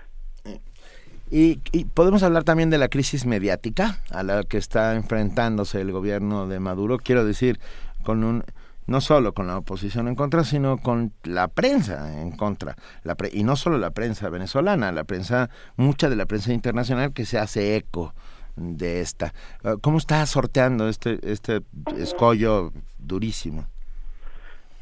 Y, 1.32 1.60
y, 1.72 1.86
podemos 1.86 2.22
hablar 2.22 2.44
también 2.44 2.70
de 2.70 2.78
la 2.78 2.88
crisis 2.88 3.26
mediática 3.26 3.98
a 4.12 4.22
la 4.22 4.44
que 4.44 4.58
está 4.58 4.96
enfrentándose 4.96 5.82
el 5.82 5.92
gobierno 5.92 6.48
de 6.48 6.60
Maduro. 6.60 6.98
Quiero 6.98 7.26
decir, 7.26 7.58
con 8.04 8.24
un 8.24 8.44
no 8.88 9.02
solo 9.02 9.34
con 9.34 9.48
la 9.48 9.57
oposición 9.57 10.07
en 10.07 10.16
contra, 10.16 10.44
sino 10.44 10.78
con 10.78 11.14
la 11.24 11.48
prensa 11.48 12.22
en 12.22 12.32
contra. 12.32 12.76
La 13.03 13.16
y 13.32 13.44
no 13.44 13.56
solo 13.56 13.78
la 13.78 13.91
prensa 13.91 14.30
venezolana, 14.30 14.91
la 14.91 15.03
prensa, 15.03 15.49
mucha 15.76 16.10
de 16.10 16.16
la 16.16 16.26
prensa 16.26 16.53
internacional 16.53 17.14
que 17.14 17.26
se 17.26 17.38
hace 17.38 17.76
eco 17.76 18.14
de 18.56 19.02
esta. 19.02 19.34
Ah, 19.64 19.76
¿Cómo 19.82 19.98
está 19.98 20.26
sorteando 20.26 20.88
este, 20.88 21.20
este 21.24 21.62
escollo 21.98 22.72
durísimo? 22.98 23.66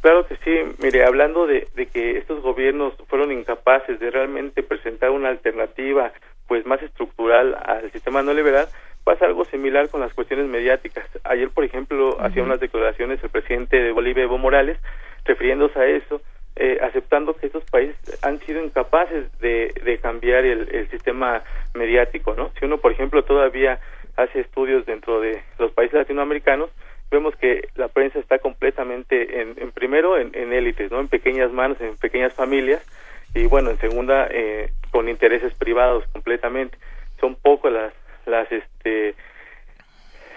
Claro 0.02 0.28
que 0.28 0.36
sí, 0.44 0.76
mire, 0.84 1.06
hablando 1.06 1.48
de, 1.48 1.70
de 1.76 1.86
que 1.86 2.18
estos 2.18 2.42
gobiernos 2.42 2.94
fueron 3.08 3.32
incapaces 3.32 4.02
de 4.02 4.12
realmente 4.12 4.62
presentar 4.62 5.12
una 5.12 5.30
alternativa 5.30 6.12
pues 6.48 6.66
más 6.66 6.82
estructural 6.82 7.56
al 7.66 7.90
sistema 7.92 8.22
no 8.22 8.34
liberal, 8.34 8.68
pasa 9.04 9.26
algo 9.26 9.46
similar 9.46 9.90
con 9.90 10.02
las 10.02 10.14
cuestiones 10.14 10.48
mediáticas. 10.48 11.06
Ayer, 11.24 11.50
por 11.50 11.64
ejemplo, 11.64 12.18
hacía 12.22 12.44
unas 12.44 12.60
declaraciones 12.60 13.24
el 13.24 13.30
presidente 13.30 13.82
de 13.82 13.92
Bolivia, 13.92 14.24
Evo 14.24 14.38
Morales, 14.38 14.78
refiriéndose 15.26 15.80
a 15.80 15.86
eso, 15.86 16.22
eh, 16.56 16.78
aceptando 16.82 17.36
que 17.36 17.48
estos 17.48 17.64
países 17.66 17.98
han 18.24 18.40
sido 18.42 18.64
incapaces 18.64 19.26
de, 19.40 19.74
de 19.84 19.98
cambiar 19.98 20.46
el, 20.46 20.70
el, 20.74 20.88
sistema 20.90 21.42
mediático, 21.74 22.36
¿no? 22.36 22.52
Si 22.60 22.66
uno, 22.66 22.78
por 22.78 22.92
ejemplo, 22.92 23.24
todavía 23.24 23.80
hace 24.18 24.42
estudios 24.42 24.86
dentro 24.86 25.20
de 25.20 25.42
los 25.58 25.72
países 25.72 25.98
latinoamericanos, 25.98 26.70
vemos 27.10 27.36
que 27.38 27.70
la 27.76 27.88
prensa 27.88 28.20
está 28.20 28.38
completamente, 28.38 29.42
en, 29.42 29.56
en 29.58 29.72
primero, 29.72 30.18
en, 30.18 30.30
en, 30.36 30.54
élites, 30.54 30.92
¿no? 30.92 31.00
En 31.00 31.08
pequeñas 31.08 31.52
manos, 31.52 31.82
en 31.82 31.98
pequeñas 31.98 32.34
familias, 32.34 32.86
y 33.34 33.48
bueno, 33.48 33.72
en 33.72 33.80
segunda, 33.80 34.28
eh, 34.30 34.72
con 34.92 35.10
intereses 35.10 35.54
privados 35.56 36.06
completamente. 36.14 36.78
Son 37.20 37.34
pocas 37.34 37.74
las 37.74 37.94
las 38.26 38.52
este 38.52 39.16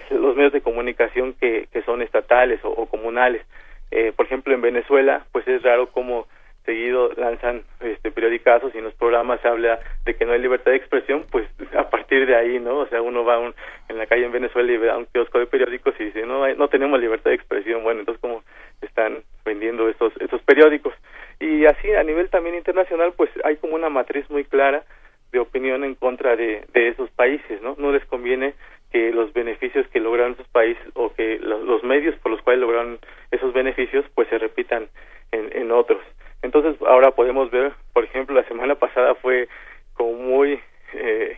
los 0.09 0.35
medios 0.35 0.53
de 0.53 0.61
comunicación 0.61 1.33
que, 1.33 1.67
que 1.71 1.81
son 1.83 2.01
estatales 2.01 2.59
o, 2.63 2.85
comunales. 2.85 3.41
Eh, 3.91 4.13
por 4.15 4.25
ejemplo, 4.25 4.53
en 4.53 4.61
Venezuela, 4.61 5.25
pues 5.31 5.47
es 5.47 5.61
raro 5.63 5.91
cómo 5.91 6.27
seguido 6.65 7.11
lanzan 7.15 7.63
este 7.79 8.11
periodicazos 8.11 8.75
y 8.75 8.77
en 8.77 8.83
los 8.83 8.93
programas 8.95 9.39
se 9.39 9.47
habla 9.47 9.79
de 10.05 10.15
que 10.15 10.25
no 10.25 10.33
hay 10.33 10.39
libertad 10.39 10.71
de 10.71 10.77
expresión, 10.77 11.25
pues 11.31 11.47
a 11.77 11.89
partir 11.89 12.25
de 12.25 12.35
ahí, 12.35 12.59
¿no? 12.59 12.79
O 12.79 12.87
sea, 12.87 13.01
uno 13.01 13.23
va 13.23 13.39
un, 13.39 13.55
en 13.87 13.97
la 13.97 14.05
calle 14.05 14.25
en 14.25 14.33
Venezuela 14.33 14.69
y 14.71 14.77
ve 14.77 14.89
a 14.89 14.97
un 14.97 15.05
kiosco 15.05 15.39
de 15.39 15.47
periódicos 15.47 15.95
y 15.97 16.05
dice, 16.05 16.25
no, 16.25 16.45
no 16.55 16.67
tenemos 16.67 16.99
libertad 16.99 17.31
de 17.31 17.37
expresión. 17.37 17.83
Bueno, 17.83 18.01
entonces, 18.01 18.21
¿cómo 18.21 18.43
están 18.81 19.23
vendiendo 19.45 19.87
estos, 19.87 20.11
estos 20.19 20.41
periódicos? 20.41 20.93
Y 21.39 21.65
así, 21.65 21.93
a 21.93 22.03
nivel 22.03 22.29
también 22.29 22.55
internacional, 22.55 23.13
pues 23.15 23.29
hay 23.45 23.55
como 23.55 23.75
una 23.75 23.89
matriz 23.89 24.29
muy 24.29 24.43
clara 24.43 24.83
de 25.31 25.39
opinión 25.39 25.83
en 25.83 25.95
contra 25.95 26.35
de, 26.35 26.65
de 26.73 26.89
esos 26.89 27.09
países, 27.11 27.61
¿no? 27.61 27.75
No 27.77 27.91
les 27.91 28.05
conviene 28.05 28.53
que 28.91 29.11
los 29.11 29.33
beneficios 29.33 29.87
que 29.89 29.99
lograron 29.99 30.33
esos 30.33 30.47
países 30.47 30.83
o 30.93 31.13
que 31.13 31.39
los, 31.39 31.83
medios 31.83 32.15
por 32.19 32.31
los 32.31 32.41
cuales 32.41 32.61
lograron 32.61 32.99
esos 33.31 33.53
beneficios, 33.53 34.05
pues 34.15 34.27
se 34.29 34.37
repitan 34.37 34.87
en, 35.31 35.55
en 35.57 35.71
otros. 35.71 36.01
Entonces 36.41 36.75
ahora 36.85 37.11
podemos 37.11 37.51
ver, 37.51 37.73
por 37.93 38.05
ejemplo, 38.05 38.35
la 38.35 38.47
semana 38.47 38.75
pasada 38.75 39.15
fue 39.15 39.49
como 39.93 40.13
muy, 40.13 40.59
eh, 40.93 41.37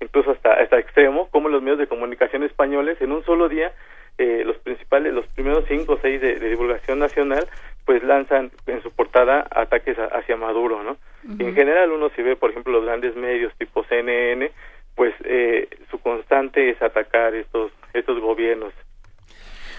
incluso 0.00 0.32
hasta, 0.32 0.54
hasta 0.54 0.78
extremo, 0.78 1.28
como 1.30 1.48
los 1.48 1.62
medios 1.62 1.78
de 1.78 1.86
comunicación 1.86 2.42
españoles 2.42 3.00
en 3.00 3.12
un 3.12 3.24
solo 3.24 3.48
día, 3.48 3.72
eh, 4.18 4.42
los 4.44 4.58
principales, 4.58 5.12
los 5.12 5.26
primeros 5.28 5.64
cinco 5.68 5.94
o 5.94 5.98
seis 6.02 6.20
de, 6.20 6.38
divulgación 6.38 6.98
nacional, 6.98 7.46
pues 7.84 8.02
lanzan 8.02 8.50
en 8.66 8.82
su 8.82 8.90
portada 8.90 9.46
ataques 9.50 9.96
hacia 9.98 10.36
Maduro, 10.36 10.82
¿no? 10.82 10.96
y 11.38 11.44
en 11.44 11.54
general 11.54 11.92
uno 11.92 12.10
si 12.16 12.22
ve, 12.22 12.36
por 12.36 12.50
ejemplo, 12.50 12.72
los 12.72 12.84
grandes 12.84 13.14
medios 13.16 13.52
tipo 13.58 13.84
CNN, 13.84 14.50
pues 14.94 15.14
eh, 15.24 15.68
su 15.90 15.98
constante 15.98 16.70
es 16.70 16.80
atacar 16.82 17.34
estos 17.34 17.72
estos 17.94 18.20
gobiernos. 18.20 18.72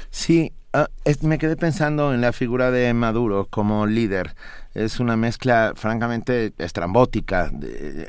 Sí, 0.10 0.52
Ah, 0.76 0.88
me 1.22 1.38
quedé 1.38 1.56
pensando 1.56 2.16
en 2.16 2.22
la 2.22 2.34
figura 2.34 2.72
de 2.72 2.92
Maduro 2.96 3.46
como 3.48 3.86
líder. 3.86 4.34
Es 4.74 5.00
una 5.00 5.16
mezcla 5.16 5.74
francamente 5.76 6.52
estrambótica 6.58 7.52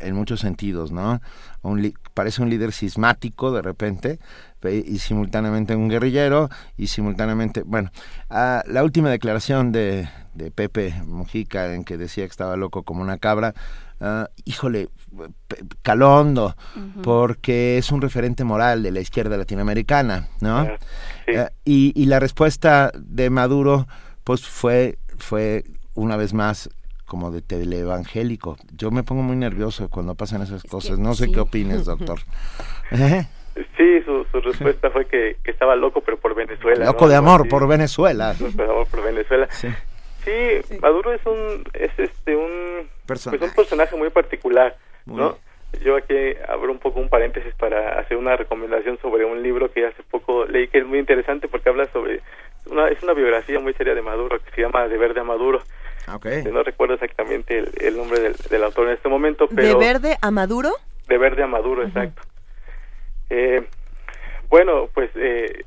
en 0.01 0.15
muchos 0.15 0.41
sentidos, 0.41 0.91
¿no? 0.91 1.21
parece 2.15 2.43
un 2.43 2.49
líder 2.49 2.73
sismático 2.73 3.53
de 3.53 3.61
repente 3.61 4.19
y 4.73 4.99
simultáneamente 4.99 5.77
un 5.77 5.89
guerrillero 5.89 6.49
y 6.77 6.87
simultáneamente, 6.87 7.63
bueno, 7.63 7.91
ah, 8.31 8.63
la 8.67 8.83
última 8.83 9.11
declaración 9.11 9.73
de, 9.73 10.09
de 10.35 10.51
Pepe 10.51 10.95
Mujica 11.07 11.75
en 11.75 11.85
que 11.85 11.97
decía 11.97 12.25
que 12.25 12.31
estaba 12.31 12.57
loco 12.57 12.83
como 12.83 13.03
una 13.03 13.19
cabra, 13.19 13.55
uh, 14.01 14.25
híjole, 14.45 14.89
calondo, 15.83 16.57
porque 17.03 17.79
es 17.79 17.93
un 17.93 18.01
referente 18.01 18.45
moral 18.45 18.83
de 18.83 18.91
la 18.91 19.01
izquierda 19.01 19.37
latinoamericana, 19.37 20.29
¿no? 20.41 20.67
Eh, 21.27 21.49
y, 21.65 21.93
y, 21.95 22.07
la 22.07 22.19
respuesta 22.19 22.91
de 22.97 23.31
Maduro, 23.31 23.87
pues 24.25 24.47
fue, 24.47 24.99
fue 25.19 25.65
una 25.95 26.17
vez 26.17 26.33
más 26.33 26.69
como 27.07 27.31
de 27.31 27.43
teleevangélico. 27.43 28.57
Yo 28.73 28.91
me 28.91 29.05
pongo 29.05 29.23
muy 29.23 29.37
nervioso 29.37 29.89
cuando 29.89 30.15
pasan 30.15 30.43
esas 30.43 30.63
cosas. 30.65 30.99
no 30.99 31.15
sé 31.15 31.31
qué 31.31 31.41
opines, 31.41 31.85
doctor. 31.85 32.21
Sí, 33.77 34.03
su, 34.05 34.25
su 34.33 34.41
respuesta 34.41 34.91
fue 34.91 35.07
que, 35.07 35.37
que, 35.45 35.51
estaba 35.51 35.77
loco, 35.77 36.01
pero 36.01 36.17
por 36.17 36.35
Venezuela. 36.35 36.85
Loco 36.85 37.09
de 37.09 37.15
amor 37.15 37.49
por 37.49 37.69
Venezuela. 37.69 38.35
por 38.91 39.03
Venezuela. 39.03 39.49
Sí. 39.51 39.69
Sí, 40.25 40.79
Maduro 40.81 41.13
es 41.13 41.25
un 41.27 41.65
es 41.75 41.91
este 41.99 42.35
un 42.35 42.89
personaje. 43.07 43.39
Pues 43.39 43.51
un 43.51 43.57
personaje 43.57 43.97
muy 43.97 44.11
particular, 44.11 44.77
¿no? 45.07 45.37
Yo 45.85 45.97
aquí 45.97 46.15
abro 46.49 46.73
un 46.73 46.79
poco 46.79 47.01
un 47.01 47.09
paréntesis 47.09 47.53
para 47.55 47.99
hacer 47.99 48.17
una 48.17 48.37
recomendación 48.37 48.99
sobre 49.03 49.25
un 49.25 49.43
libro 49.43 49.71
que 49.71 49.87
hace 49.87 50.03
poco 50.05 50.47
leí 50.47 50.69
que 50.69 50.79
es 50.79 50.87
muy 50.87 50.99
interesante 50.99 51.49
porque 51.49 51.69
habla 51.69 51.87
sobre 51.93 52.23
una 52.67 52.89
es 52.89 53.03
una 53.03 53.13
biografía 53.13 53.61
muy 53.61 53.75
seria 53.75 53.95
de 53.95 54.03
Maduro 54.03 54.39
que 54.43 54.51
se 54.53 54.63
llama 54.63 54.89
De 54.89 54.97
Verde 54.97 55.21
a 55.21 55.25
Maduro. 55.25 55.63
Okay. 56.17 56.45
No 56.45 56.63
recuerdo 56.63 56.95
exactamente 56.95 57.65
el, 57.81 57.97
nombre 57.97 58.21
del, 58.21 58.35
del, 58.51 58.65
autor 58.65 58.89
en 58.89 58.95
este 58.95 59.09
momento, 59.09 59.49
pero 59.55 59.69
¿De 59.69 59.75
Verde 59.75 60.17
a 60.21 60.31
Maduro? 60.31 60.73
De 61.09 61.19
Verde 61.19 61.43
a 61.43 61.47
Maduro, 61.47 61.83
exacto. 61.83 62.23
Eh, 63.31 63.63
bueno, 64.49 64.89
pues 64.93 65.11
eh, 65.17 65.65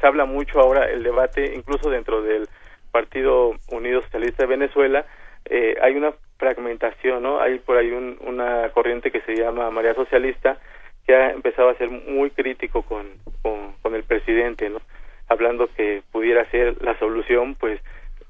se 0.00 0.06
habla 0.06 0.24
mucho 0.24 0.60
ahora 0.60 0.90
el 0.90 1.02
debate, 1.02 1.54
incluso 1.54 1.90
dentro 1.90 2.22
del 2.22 2.48
Partido 2.90 3.54
Unido 3.70 4.02
Socialista 4.02 4.44
de 4.44 4.56
Venezuela, 4.56 5.06
eh, 5.44 5.76
hay 5.80 5.94
una 5.94 6.12
fragmentación, 6.38 7.22
¿no? 7.22 7.40
Hay 7.40 7.58
por 7.58 7.76
ahí 7.76 7.90
una 7.90 8.70
corriente 8.70 9.10
que 9.10 9.20
se 9.22 9.34
llama 9.34 9.70
María 9.70 9.94
Socialista 9.94 10.58
que 11.06 11.14
ha 11.14 11.30
empezado 11.30 11.70
a 11.70 11.74
ser 11.76 11.88
muy 11.90 12.30
crítico 12.30 12.82
con, 12.82 13.06
con, 13.42 13.94
el 13.94 14.04
presidente, 14.04 14.68
¿no? 14.68 14.82
Hablando 15.28 15.66
que 15.74 16.02
pudiera 16.12 16.44
ser 16.50 16.82
la 16.82 16.98
solución, 16.98 17.54
pues, 17.54 17.80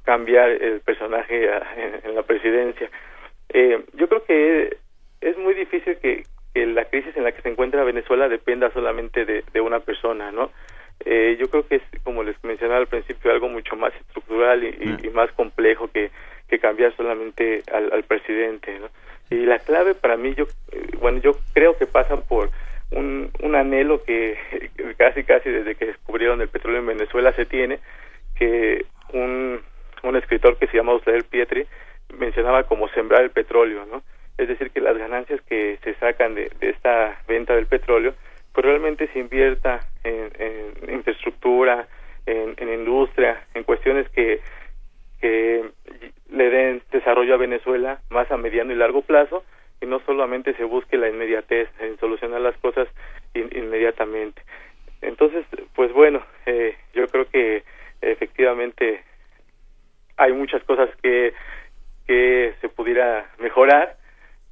cambiar 0.04 0.48
el 0.50 0.80
personaje 0.80 1.50
en, 2.04 2.14
la 2.14 2.22
presidencia. 2.22 2.88
Eh, 3.48 3.84
yo 3.94 4.08
creo 4.08 4.24
que 4.24 4.76
es 5.20 5.36
muy 5.38 5.54
difícil 5.54 5.98
que, 5.98 6.22
que 6.58 6.66
la 6.66 6.86
crisis 6.86 7.16
en 7.16 7.22
la 7.22 7.30
que 7.30 7.42
se 7.42 7.48
encuentra 7.48 7.84
Venezuela 7.84 8.28
dependa 8.28 8.68
solamente 8.72 9.24
de, 9.24 9.44
de 9.52 9.60
una 9.60 9.78
persona, 9.78 10.32
¿no? 10.32 10.50
Eh, 11.04 11.36
yo 11.38 11.48
creo 11.48 11.68
que 11.68 11.76
es, 11.76 11.82
como 12.02 12.24
les 12.24 12.42
mencionaba 12.42 12.80
al 12.80 12.88
principio, 12.88 13.30
algo 13.30 13.48
mucho 13.48 13.76
más 13.76 13.94
estructural 13.94 14.64
y, 14.64 15.08
más 15.10 15.30
complejo 15.32 15.88
que, 15.88 16.10
que 16.48 16.58
cambiar 16.58 16.96
solamente 16.96 17.62
al, 17.72 17.92
al 17.92 18.02
presidente. 18.02 18.76
¿no? 18.80 18.88
Y 19.30 19.46
la 19.46 19.60
clave 19.60 19.94
para 19.94 20.16
mí, 20.16 20.34
yo, 20.34 20.46
eh, 20.72 20.96
bueno, 20.98 21.20
yo 21.20 21.36
creo 21.54 21.78
que 21.78 21.86
pasan 21.86 22.22
por 22.22 22.50
un, 22.90 23.30
un 23.40 23.54
anhelo 23.54 24.02
que 24.02 24.36
casi, 24.96 25.22
casi 25.22 25.50
desde 25.50 25.76
que 25.76 25.86
descubrieron 25.86 26.40
el 26.40 26.48
petróleo 26.48 26.80
en 26.80 26.86
Venezuela 26.86 27.32
se 27.34 27.46
tiene, 27.46 27.78
que 28.36 28.84
un, 29.12 29.60
un 30.02 30.16
escritor 30.16 30.56
que 30.58 30.66
se 30.66 30.76
llama 30.76 30.94
Osler 30.94 31.22
Pietri 31.22 31.64
mencionaba 32.18 32.64
como 32.64 32.88
sembrar 32.88 33.22
el 33.22 33.30
petróleo, 33.30 33.86
¿no? 33.86 34.02
Es 34.38 34.48
decir, 34.48 34.70
que 34.70 34.80
las 34.80 34.96
ganancias 34.96 35.40
que 35.42 35.78
se 35.82 35.94
sacan 35.94 36.34
de, 36.34 36.50
esta 36.60 37.20
venta 37.26 37.54
del 37.54 37.66
petróleo 37.66 38.14
pues 38.52 38.64
realmente 38.64 39.08
se 39.12 39.18
invierta 39.18 39.80
en, 40.04 40.30
infraestructura, 40.90 41.86
en, 42.26 42.72
industria, 42.72 43.44
en 43.54 43.62
cuestiones 43.64 44.08
que, 44.08 44.40
que 45.20 45.64
le 46.30 46.50
den 46.50 46.82
desarrollo 46.90 47.34
a 47.34 47.38
Venezuela 47.38 48.00
más 48.10 48.30
a 48.30 48.36
mediano 48.36 48.72
y 48.72 48.76
largo 48.76 49.02
plazo 49.02 49.44
y 49.80 49.86
no 49.86 50.00
solamente 50.00 50.54
se 50.54 50.64
busque 50.64 50.96
la 50.96 51.08
inmediatez 51.08 51.68
en 51.80 51.98
solucionar 51.98 52.40
las 52.40 52.56
cosas 52.58 52.88
inmediatamente. 53.34 54.42
Entonces, 55.02 55.46
pues 55.74 55.92
bueno, 55.92 56.24
eh, 56.46 56.76
yo 56.94 57.06
creo 57.08 57.28
que 57.28 57.62
efectivamente 58.00 59.04
hay 60.16 60.32
muchas 60.32 60.62
cosas 60.64 60.90
que, 61.00 61.32
que 62.06 62.54
se 62.60 62.68
pudiera 62.68 63.30
mejorar, 63.38 63.97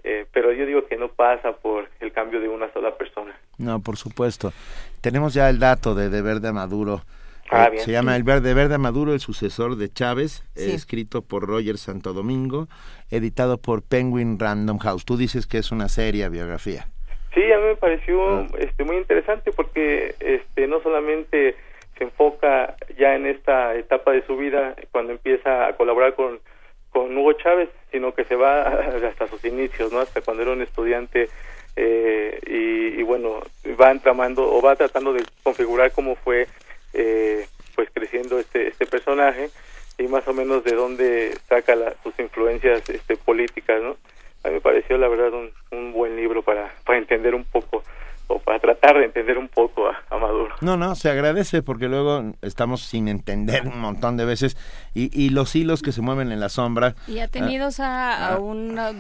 eh, 0.06 0.24
pero 0.32 0.52
yo 0.52 0.64
digo 0.66 0.86
que 0.86 0.96
no 0.96 1.08
pasa 1.08 1.50
por 1.56 1.88
el 1.98 2.12
cambio 2.12 2.40
de 2.40 2.48
una 2.48 2.72
sola 2.72 2.96
persona. 2.96 3.36
No, 3.58 3.80
por 3.80 3.96
supuesto. 3.96 4.52
Tenemos 5.00 5.34
ya 5.34 5.50
el 5.50 5.58
dato 5.58 5.96
de 5.96 6.08
de 6.08 6.52
Maduro. 6.52 7.02
Ah, 7.50 7.70
eh, 7.72 7.78
se 7.78 7.90
llama 7.90 8.14
El 8.14 8.22
Verde 8.22 8.54
Verde 8.54 8.78
Maduro, 8.78 9.12
el 9.12 9.20
sucesor 9.20 9.76
de 9.76 9.88
Chávez, 9.88 10.44
escrito 10.54 11.22
por 11.22 11.46
Roger 11.48 11.76
Santo 11.76 12.12
Domingo, 12.12 12.68
editado 13.10 13.58
por 13.58 13.82
Penguin 13.82 14.38
Random 14.38 14.78
House. 14.78 15.04
Tú 15.04 15.16
dices 15.16 15.48
que 15.48 15.58
es 15.58 15.72
una 15.72 15.88
seria 15.88 16.28
biografía. 16.28 16.86
Sí, 17.34 17.42
a 17.52 17.58
mí 17.58 17.64
me 17.64 17.76
pareció 17.76 18.28
ah. 18.28 18.46
este, 18.58 18.84
muy 18.84 18.96
interesante 18.98 19.50
porque 19.50 20.14
este, 20.20 20.68
no 20.68 20.80
solamente 20.82 21.56
se 21.98 22.04
enfoca 22.04 22.76
ya 22.96 23.16
en 23.16 23.26
esta 23.26 23.74
etapa 23.74 24.12
de 24.12 24.24
su 24.24 24.36
vida 24.36 24.76
cuando 24.92 25.12
empieza 25.12 25.66
a 25.66 25.76
colaborar 25.76 26.14
con 26.14 26.38
con 26.96 27.14
Hugo 27.14 27.34
Chávez, 27.34 27.68
sino 27.96 28.12
que 28.12 28.24
se 28.24 28.36
va 28.36 28.62
hasta 29.08 29.26
sus 29.26 29.42
inicios, 29.46 29.90
¿no? 29.90 30.00
Hasta 30.00 30.20
cuando 30.20 30.42
era 30.42 30.52
un 30.52 30.60
estudiante 30.60 31.30
eh, 31.76 32.38
y, 32.46 33.02
bueno, 33.02 33.40
va 33.80 33.90
entramando 33.90 34.44
o 34.44 34.60
va 34.60 34.76
tratando 34.76 35.14
de 35.14 35.24
configurar 35.42 35.92
cómo 35.92 36.14
fue 36.16 36.46
eh, 36.92 37.46
pues 37.74 37.88
creciendo 37.92 38.38
este 38.38 38.68
este 38.68 38.86
personaje 38.86 39.48
y 39.96 40.08
más 40.08 40.28
o 40.28 40.34
menos 40.34 40.62
de 40.64 40.74
dónde 40.74 41.38
saca 41.48 41.74
sus 42.02 42.18
influencias 42.18 42.86
este 42.90 43.16
políticas, 43.16 43.80
¿no? 43.82 43.96
A 44.44 44.48
mí 44.48 44.54
me 44.54 44.60
pareció 44.60 44.98
la 44.98 45.08
verdad 45.08 45.32
un, 45.32 45.50
un 45.70 45.92
buen 45.92 46.16
libro 46.16 46.42
para 46.42 46.74
para 46.84 46.98
entender 46.98 47.34
un 47.34 47.44
poco 47.44 47.82
o 48.28 48.38
para 48.38 48.58
tratar 48.58 48.98
de 48.98 49.04
entender 49.04 49.38
un 49.38 49.48
poco 49.48 49.86
a, 49.88 50.18
Maduro. 50.18 50.54
No, 50.60 50.76
no, 50.76 50.94
se 50.94 51.10
agradece 51.10 51.62
porque 51.62 51.88
luego 51.88 52.32
estamos 52.42 52.80
sin 52.82 53.08
entender 53.08 53.66
un 53.66 53.80
montón 53.80 54.16
de 54.16 54.24
veces 54.24 54.56
y, 54.94 55.10
y 55.12 55.30
los 55.30 55.54
hilos 55.54 55.82
que 55.82 55.92
se 55.92 56.02
mueven 56.02 56.32
en 56.32 56.40
la 56.40 56.48
sombra. 56.48 56.94
Y 57.06 57.18
atenidos 57.20 57.80
a, 57.80 58.28
a 58.28 58.34
ah. 58.34 58.38
una 58.38 58.92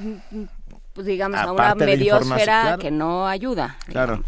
pues 0.96 1.06
digamos, 1.06 1.38
a 1.38 1.52
una 1.52 1.74
mediosfera 1.74 2.78
que 2.80 2.90
no 2.90 3.28
ayuda. 3.28 3.76
Claro. 3.86 4.24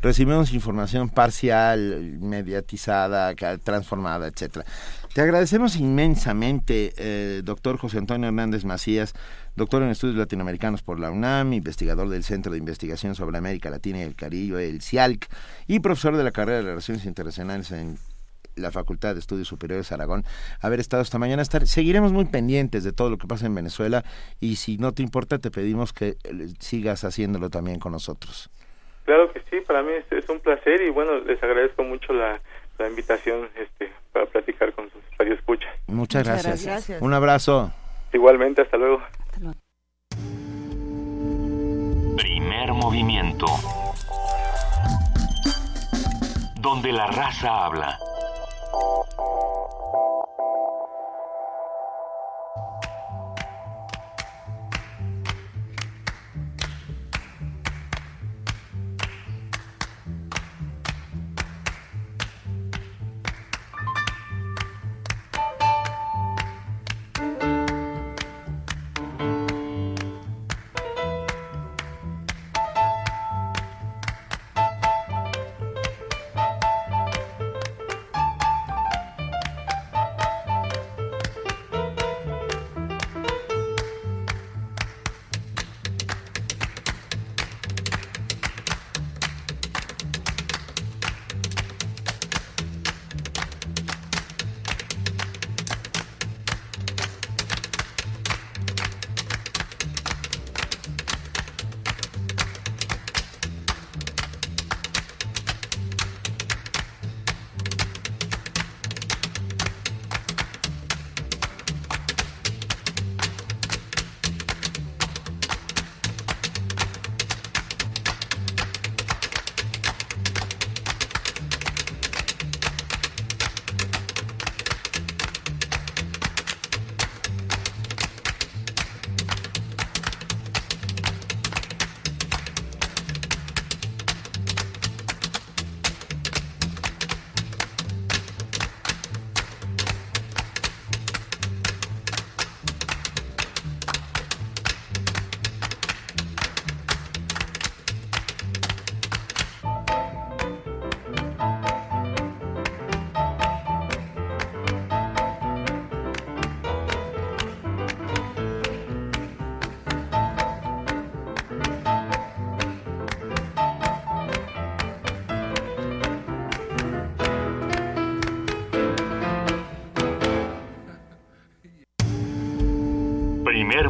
Recibimos 0.00 0.52
información 0.54 1.10
parcial, 1.10 2.16
mediatizada, 2.20 3.34
transformada, 3.62 4.26
etcétera. 4.26 4.64
Te 5.12 5.20
agradecemos 5.20 5.76
inmensamente, 5.76 6.94
eh, 6.96 7.42
doctor 7.44 7.76
José 7.76 7.98
Antonio 7.98 8.28
Hernández 8.28 8.64
Macías, 8.64 9.12
doctor 9.56 9.82
en 9.82 9.90
estudios 9.90 10.16
latinoamericanos 10.16 10.82
por 10.82 10.98
la 10.98 11.10
UNAM, 11.10 11.52
investigador 11.52 12.08
del 12.08 12.24
Centro 12.24 12.52
de 12.52 12.58
Investigación 12.58 13.14
sobre 13.14 13.36
América 13.36 13.68
Latina 13.68 13.98
y 13.98 14.02
el 14.02 14.14
Caribe, 14.14 14.66
el 14.68 14.80
CIALC, 14.80 15.26
y 15.66 15.80
profesor 15.80 16.16
de 16.16 16.24
la 16.24 16.30
carrera 16.30 16.58
de 16.58 16.64
Relaciones 16.64 17.04
Internacionales 17.04 17.70
en 17.72 17.98
la 18.56 18.70
Facultad 18.70 19.14
de 19.14 19.20
Estudios 19.20 19.48
Superiores 19.48 19.92
Aragón, 19.92 20.24
haber 20.60 20.80
estado 20.80 21.02
esta 21.02 21.18
mañana. 21.18 21.42
Estar, 21.42 21.66
seguiremos 21.66 22.12
muy 22.12 22.24
pendientes 22.24 22.84
de 22.84 22.92
todo 22.92 23.10
lo 23.10 23.18
que 23.18 23.26
pasa 23.26 23.46
en 23.46 23.54
Venezuela 23.54 24.04
y 24.40 24.56
si 24.56 24.78
no 24.78 24.92
te 24.92 25.02
importa, 25.02 25.38
te 25.38 25.50
pedimos 25.50 25.92
que 25.92 26.16
eh, 26.24 26.48
sigas 26.58 27.04
haciéndolo 27.04 27.50
también 27.50 27.78
con 27.78 27.92
nosotros. 27.92 28.50
Claro 29.04 29.32
que 29.32 29.40
sí, 29.50 29.60
para 29.64 29.82
mí 29.82 29.92
es, 30.10 30.28
un 30.28 30.40
placer 30.40 30.82
y 30.82 30.90
bueno, 30.90 31.20
les 31.20 31.40
agradezco 31.42 31.84
mucho 31.84 32.12
la, 32.12 32.40
invitación 32.88 33.48
este, 33.56 33.90
para 34.12 34.26
platicar 34.26 34.72
con 34.72 34.90
sus 34.90 35.00
radioescuchas. 35.18 35.70
Muchas, 35.86 36.26
Muchas 36.26 36.44
gracias. 36.44 37.00
Un 37.00 37.14
abrazo. 37.14 37.72
Igualmente, 38.12 38.62
hasta 38.62 38.76
luego. 38.76 39.00
Hasta 39.00 39.40
luego. 39.40 39.56
Primer 42.16 42.72
movimiento. 42.72 43.46
Donde 46.60 46.92
la 46.92 47.06
raza 47.06 47.66
habla. 47.66 47.96
you 48.76 49.16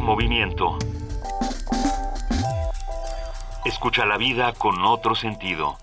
movimiento. 0.07 0.79
Escucha 3.65 4.05
la 4.05 4.17
vida 4.17 4.53
con 4.53 4.85
otro 4.85 5.15
sentido. 5.15 5.77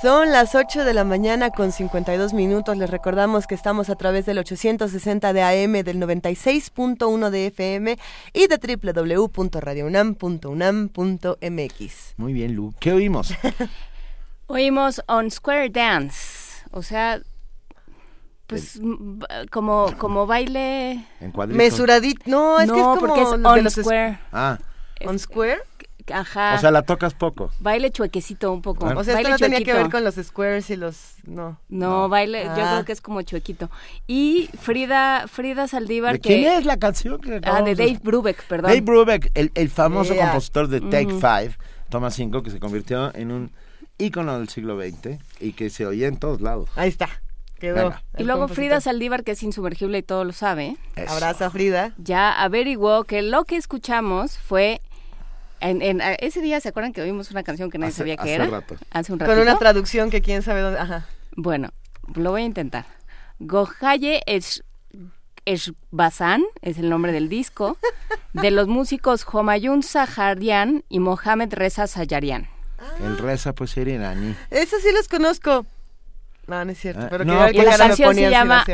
Son 0.00 0.32
las 0.32 0.54
8 0.54 0.86
de 0.86 0.94
la 0.94 1.04
mañana 1.04 1.50
con 1.50 1.70
52 1.70 2.32
minutos. 2.32 2.78
Les 2.78 2.88
recordamos 2.88 3.46
que 3.46 3.54
estamos 3.54 3.90
a 3.90 3.96
través 3.96 4.24
del 4.24 4.38
860 4.38 5.34
de 5.34 5.42
AM, 5.42 5.72
del 5.84 6.00
96.1 6.00 7.28
de 7.28 7.48
FM 7.48 7.98
y 8.32 8.46
de 8.46 8.78
www.radiounam.unam.mx. 9.28 12.14
Muy 12.16 12.32
bien, 12.32 12.54
Lu. 12.54 12.72
¿Qué 12.80 12.94
oímos? 12.94 13.34
oímos 14.46 15.02
On 15.08 15.30
Square 15.30 15.68
Dance. 15.68 16.64
O 16.70 16.82
sea, 16.82 17.20
pues 18.46 18.80
como 19.50 19.92
como 19.98 20.26
baile 20.26 21.06
mesuradito. 21.48 22.22
No, 22.26 22.60
es 22.60 22.70
que 22.70 22.78
es 22.78 22.84
como 22.84 23.00
porque 23.00 23.22
es 23.22 23.28
on 23.28 23.70
square. 23.70 24.18
Ah. 24.32 24.58
On 25.06 25.18
square. 25.18 25.62
Ajá. 26.12 26.56
O 26.56 26.58
sea, 26.58 26.70
la 26.70 26.82
tocas 26.82 27.14
poco. 27.14 27.50
Baile 27.60 27.90
chuequecito 27.90 28.52
un 28.52 28.60
poco. 28.60 28.86
O 28.86 29.04
sea, 29.04 29.16
esto 29.18 29.30
no 29.30 29.38
tenía 29.38 29.62
que 29.62 29.72
ver 29.72 29.90
con 29.90 30.04
los 30.04 30.16
squares 30.16 30.68
y 30.68 30.76
los 30.76 31.14
no. 31.24 31.58
No, 31.70 32.10
baile, 32.10 32.44
yo 32.44 32.50
ah. 32.50 32.72
creo 32.72 32.84
que 32.84 32.92
es 32.92 33.00
como 33.00 33.22
chuequito. 33.22 33.70
Y 34.06 34.50
Frida 34.60 35.26
Frida 35.28 35.66
Saldívar 35.66 36.20
que 36.20 36.28
¿Quién 36.28 36.52
es 36.52 36.66
la 36.66 36.76
canción 36.76 37.20
que 37.20 37.40
Ah, 37.44 37.62
de 37.62 37.74
Dave 37.74 38.00
Brubeck, 38.02 38.44
perdón. 38.44 38.70
Dave 38.70 38.82
Brubeck, 38.82 39.30
el, 39.34 39.50
el 39.54 39.70
famoso 39.70 40.14
compositor 40.14 40.68
de 40.68 40.82
Take 40.82 41.14
Five, 41.14 41.56
Toma 41.88 42.10
5 42.10 42.42
que 42.42 42.50
se 42.50 42.60
convirtió 42.60 43.14
en 43.14 43.32
un 43.32 43.52
ícono 43.96 44.38
del 44.38 44.48
siglo 44.48 44.78
XX 44.78 45.18
y 45.40 45.52
que 45.52 45.70
se 45.70 45.86
oía 45.86 46.08
en 46.08 46.18
todos 46.18 46.42
lados. 46.42 46.68
Ahí 46.76 46.88
está. 46.90 47.08
Y 48.18 48.24
luego 48.24 48.48
Frida 48.48 48.80
Saldívar, 48.80 49.24
que 49.24 49.32
es 49.32 49.42
insumergible 49.42 49.98
y 49.98 50.02
todo 50.02 50.24
lo 50.24 50.32
sabe. 50.32 50.76
Abraza 51.08 51.50
Frida. 51.50 51.92
Ya 51.98 52.32
averiguó 52.32 53.04
que 53.04 53.22
lo 53.22 53.44
que 53.44 53.56
escuchamos 53.56 54.38
fue 54.38 54.80
en, 55.60 56.00
ese 56.20 56.42
día, 56.42 56.60
¿se 56.60 56.68
acuerdan 56.68 56.92
que 56.92 57.00
oímos 57.00 57.30
una 57.30 57.42
canción 57.42 57.70
que 57.70 57.78
nadie 57.78 57.92
sabía 57.92 58.16
que 58.16 58.34
era? 58.34 58.46
Rato. 58.46 58.76
Hace 58.90 59.12
un 59.12 59.18
rato. 59.18 59.32
Con 59.32 59.40
una 59.40 59.58
traducción 59.58 60.10
que 60.10 60.20
quién 60.20 60.42
sabe 60.42 60.60
dónde. 60.60 60.78
Ajá. 60.78 61.06
Bueno, 61.36 61.70
lo 62.14 62.32
voy 62.32 62.42
a 62.42 62.44
intentar. 62.44 62.84
Gohaye 63.38 64.22
es 64.26 64.62
Bazán, 65.90 66.42
es 66.60 66.78
el 66.78 66.90
nombre 66.90 67.12
del 67.12 67.28
disco, 67.28 67.78
de 68.34 68.50
los 68.50 68.68
músicos 68.68 69.24
Homayun 69.30 69.82
Saharian 69.82 70.84
y 70.88 71.00
Mohamed 71.00 71.54
Reza 71.54 71.86
Sayarian. 71.86 72.48
El 73.02 73.16
Reza 73.16 73.54
pues 73.54 73.76
era 73.78 73.90
iraní. 73.90 74.34
Eso 74.50 74.76
sí 74.80 74.88
los 74.92 75.08
conozco. 75.08 75.64
No, 76.46 76.64
no 76.64 76.70
es 76.72 76.78
cierto. 76.78 77.02
Ah, 77.02 77.08
pero 77.10 77.24
no, 77.24 77.46
que 77.46 77.62
la 77.62 77.76
canción 77.76 78.14
se 78.14 78.30
llama 78.30 78.64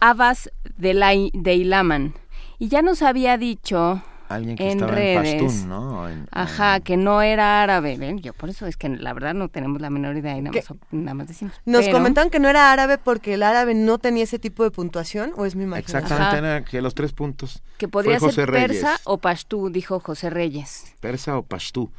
Abbas 0.00 0.50
de, 0.76 0.94
la, 0.94 1.10
de 1.32 1.54
Ilaman. 1.54 2.14
Y 2.58 2.68
ya 2.68 2.82
nos 2.82 3.02
había 3.02 3.38
dicho 3.38 4.02
Alguien 4.30 4.56
que 4.56 4.70
en 4.70 4.78
estaba 4.78 4.92
redes, 4.92 5.28
en 5.32 5.44
Pastún, 5.44 5.68
¿no? 5.68 6.08
ajá, 6.30 6.78
que 6.78 6.96
no 6.96 7.20
era 7.20 7.64
árabe. 7.64 7.96
¿ven? 7.96 8.20
Yo 8.20 8.32
por 8.32 8.48
eso 8.48 8.64
es 8.66 8.76
que 8.76 8.88
la 8.88 9.12
verdad 9.12 9.34
no 9.34 9.48
tenemos 9.48 9.80
la 9.80 9.90
menor 9.90 10.16
idea 10.16 10.36
y 10.36 10.40
nada, 10.40 10.56
más, 10.56 10.78
nada 10.92 11.14
más, 11.14 11.26
decimos. 11.26 11.54
Nos 11.64 11.88
comentan 11.88 12.30
que 12.30 12.38
no 12.38 12.48
era 12.48 12.72
árabe 12.72 12.96
porque 12.96 13.34
el 13.34 13.42
árabe 13.42 13.74
no 13.74 13.98
tenía 13.98 14.22
ese 14.22 14.38
tipo 14.38 14.62
de 14.62 14.70
puntuación, 14.70 15.32
¿o 15.36 15.46
es 15.46 15.56
mi 15.56 15.64
imaginación? 15.64 16.04
Exactamente, 16.04 16.38
era 16.38 16.64
que 16.64 16.80
los 16.80 16.94
tres 16.94 17.12
puntos. 17.12 17.60
Que 17.76 17.88
podría 17.88 18.20
ser 18.20 18.48
persa 18.48 19.00
o 19.02 19.18
pastú, 19.18 19.68
dijo 19.68 19.98
José 19.98 20.30
Reyes. 20.30 20.94
Persa 21.00 21.36
o 21.36 21.42
pastú. 21.42 21.90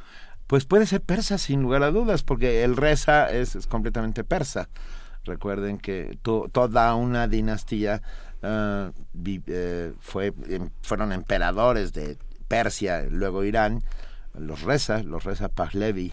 Pues 0.46 0.64
puede 0.64 0.86
ser 0.86 1.02
persa 1.02 1.36
sin 1.36 1.60
lugar 1.60 1.82
a 1.82 1.90
dudas, 1.90 2.22
porque 2.22 2.64
el 2.64 2.76
reza 2.76 3.30
es, 3.30 3.56
es 3.56 3.66
completamente 3.66 4.24
persa. 4.24 4.70
Recuerden 5.24 5.78
que 5.78 6.18
toda 6.22 6.94
una 6.94 7.28
dinastía 7.28 8.02
uh, 8.42 8.92
fue, 10.00 10.32
em, 10.48 10.70
fueron 10.82 11.12
emperadores 11.12 11.92
de 11.92 12.18
Persia, 12.48 13.06
luego 13.08 13.44
Irán, 13.44 13.82
los 14.34 14.62
Reza, 14.62 15.02
los 15.02 15.24
Reza 15.24 15.48
Pahlavi, 15.48 16.12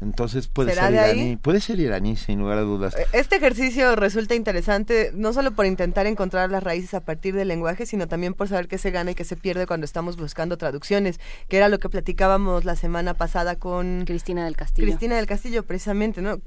Entonces 0.00 0.46
puede 0.46 0.74
ser 0.74 0.92
iraní. 0.92 1.36
Puede 1.36 1.60
ser 1.60 1.80
iraní, 1.80 2.16
sin 2.16 2.38
lugar 2.38 2.58
a 2.58 2.62
dudas. 2.62 2.94
Eh, 2.96 3.06
este 3.12 3.36
ejercicio 3.36 3.96
resulta 3.96 4.34
interesante 4.34 5.10
no 5.14 5.32
solo 5.32 5.50
por 5.52 5.66
intentar 5.66 6.06
encontrar 6.06 6.50
las 6.50 6.62
raíces 6.62 6.94
a 6.94 7.00
partir 7.00 7.34
del 7.34 7.48
lenguaje, 7.48 7.84
sino 7.84 8.06
también 8.06 8.34
por 8.34 8.48
saber 8.48 8.68
qué 8.68 8.78
se 8.78 8.90
gana 8.90 9.10
y 9.10 9.14
qué 9.14 9.24
se 9.24 9.36
pierde 9.36 9.66
cuando 9.66 9.84
estamos 9.84 10.16
buscando 10.16 10.56
traducciones, 10.56 11.18
que 11.48 11.56
era 11.56 11.68
lo 11.68 11.78
que 11.78 11.88
platicábamos 11.88 12.64
la 12.64 12.76
semana 12.76 13.14
pasada 13.14 13.56
con 13.56 14.04
Cristina 14.06 14.44
del 14.44 14.56
Castillo. 14.56 14.86
Cristina 14.86 15.16
del 15.16 15.26
Castillo, 15.26 15.64
precisamente, 15.64 16.22
¿no? 16.22 16.38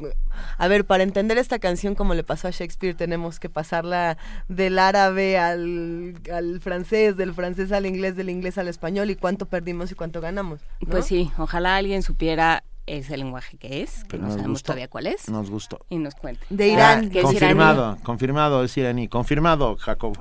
A 0.57 0.68
ver, 0.68 0.86
para 0.86 1.03
entender 1.03 1.38
esta 1.38 1.60
canción 1.60 1.95
como 1.95 2.14
le 2.14 2.23
pasó 2.23 2.48
a 2.48 2.52
Shakespeare, 2.52 2.95
tenemos 2.95 3.40
que 3.40 3.49
pasarla 3.49 4.18
del 4.48 4.80
árabe 4.80 5.38
al, 5.38 6.15
al 6.32 6.61
francés, 6.61 7.18
del 7.18 7.34
francés 7.34 7.72
al 7.72 7.86
inglés, 7.86 8.15
del 8.15 8.30
inglés 8.30 8.57
al 8.57 8.69
español 8.69 9.10
y 9.10 9.15
cuánto 9.15 9.45
perdimos 9.45 9.91
y 9.91 9.95
cuánto 9.95 10.22
ganamos. 10.22 10.61
Pues 10.90 11.06
sí, 11.06 11.32
ojalá 11.38 11.76
alguien 11.76 12.02
supiera 12.02 12.64
ese 12.98 13.18
lenguaje 13.18 13.58
que 13.58 13.82
es, 13.84 14.04
que 14.06 14.18
no 14.18 14.32
sabemos 14.32 14.64
todavía 14.64 14.88
cuál 14.88 15.08
es. 15.08 15.30
Nos 15.30 15.50
gustó. 15.50 15.86
Y 15.90 15.98
nos 15.98 16.16
cuente. 16.16 16.46
De 16.50 16.68
Irán. 16.68 17.10
que 17.10 17.22
confirmado, 17.22 17.98
confirmado, 18.04 18.64
es 18.64 18.76
iraní. 18.78 19.08
Confirmado, 19.08 19.78
Jacob. 19.78 20.18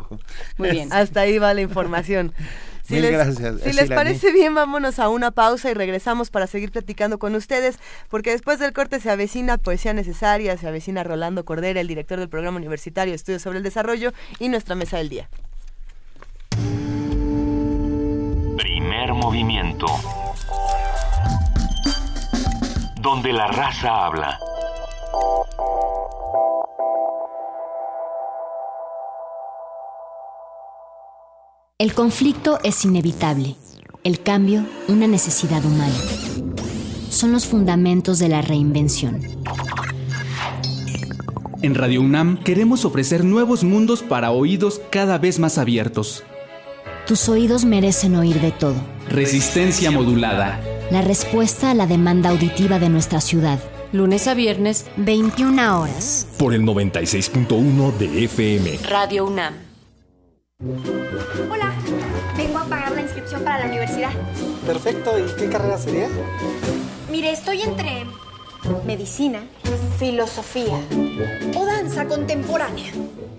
Muy 0.57 0.71
bien. 0.71 0.93
Hasta 0.93 1.23
ahí 1.23 1.39
va 1.39 1.55
la 1.55 1.63
información. 1.63 2.33
Si 2.91 2.99
les, 2.99 3.13
gracias. 3.13 3.61
Si 3.61 3.73
les 3.73 3.89
parece 3.89 4.33
bien, 4.33 4.53
vámonos 4.53 4.99
a 4.99 5.09
una 5.09 5.31
pausa 5.31 5.71
y 5.71 5.75
regresamos 5.75 6.31
para 6.31 6.49
seguir 6.49 6.73
platicando 6.73 7.21
con 7.21 7.37
ustedes, 7.37 7.79
porque 8.09 8.31
después 8.33 8.59
del 8.59 8.73
corte 8.73 8.99
se 8.99 9.09
avecina 9.09 9.59
Poesía 9.59 9.93
Necesaria, 9.93 10.57
se 10.57 10.67
avecina 10.67 11.05
Rolando 11.05 11.45
Cordera, 11.45 11.81
el 11.81 11.87
director 11.87 12.19
del 12.19 12.29
programa 12.29 12.57
universitario 12.57 13.15
Estudios 13.15 13.43
sobre 13.43 13.59
el 13.59 13.63
Desarrollo, 13.63 14.13
y 14.41 14.49
nuestra 14.49 14.75
mesa 14.75 14.97
del 14.97 15.09
día. 15.09 15.29
Primer 18.57 19.15
movimiento 19.15 19.87
donde 23.01 23.33
la 23.33 23.47
raza 23.47 24.05
habla. 24.07 24.39
El 31.79 31.95
conflicto 31.95 32.59
es 32.63 32.85
inevitable, 32.85 33.57
el 34.05 34.23
cambio 34.23 34.67
una 34.89 35.07
necesidad 35.07 35.65
humana. 35.65 35.95
Son 37.09 37.33
los 37.33 37.47
fundamentos 37.47 38.19
de 38.19 38.29
la 38.29 38.43
reinvención. 38.43 39.23
En 41.63 41.75
Radio 41.75 42.03
UNAM 42.03 42.43
queremos 42.43 42.85
ofrecer 42.85 43.25
nuevos 43.25 43.65
mundos 43.65 44.03
para 44.03 44.31
oídos 44.31 44.81
cada 44.91 45.17
vez 45.17 45.39
más 45.39 45.57
abiertos. 45.57 46.23
Tus 47.11 47.29
oídos 47.29 47.65
merecen 47.65 48.15
oír 48.15 48.41
de 48.41 48.53
todo. 48.53 48.77
Resistencia 49.09 49.91
modulada 49.91 50.61
la 50.93 51.03
respuesta 51.03 51.73
a 51.73 51.75
la 51.75 51.89
demanda 51.89 52.31
auditiva 52.31 52.79
de 52.79 52.89
nuestra 52.89 53.21
ciudad. 53.21 53.59
Lunes 53.91 54.29
a 54.29 54.35
viernes, 54.35 54.87
21 54.97 55.81
horas. 55.81 56.29
Por 56.39 56.55
el 56.55 56.63
96.1 56.63 57.99
de 57.99 58.25
FM. 58.27 58.79
Radio 58.89 59.27
UNAM. 59.27 59.55
Hola, 61.51 61.75
vengo 62.37 62.59
a 62.59 62.65
pagar 62.67 62.93
la 62.93 63.01
inscripción 63.01 63.43
para 63.43 63.59
la 63.59 63.67
universidad. 63.67 64.13
Perfecto, 64.65 65.11
¿y 65.19 65.25
qué 65.37 65.49
carrera 65.49 65.79
sería? 65.79 66.07
Mire, 67.11 67.33
estoy 67.33 67.63
entre 67.63 68.07
medicina, 68.87 69.43
filosofía 69.99 70.79
o 71.57 71.65
danza 71.65 72.07
contemporánea. 72.07 72.93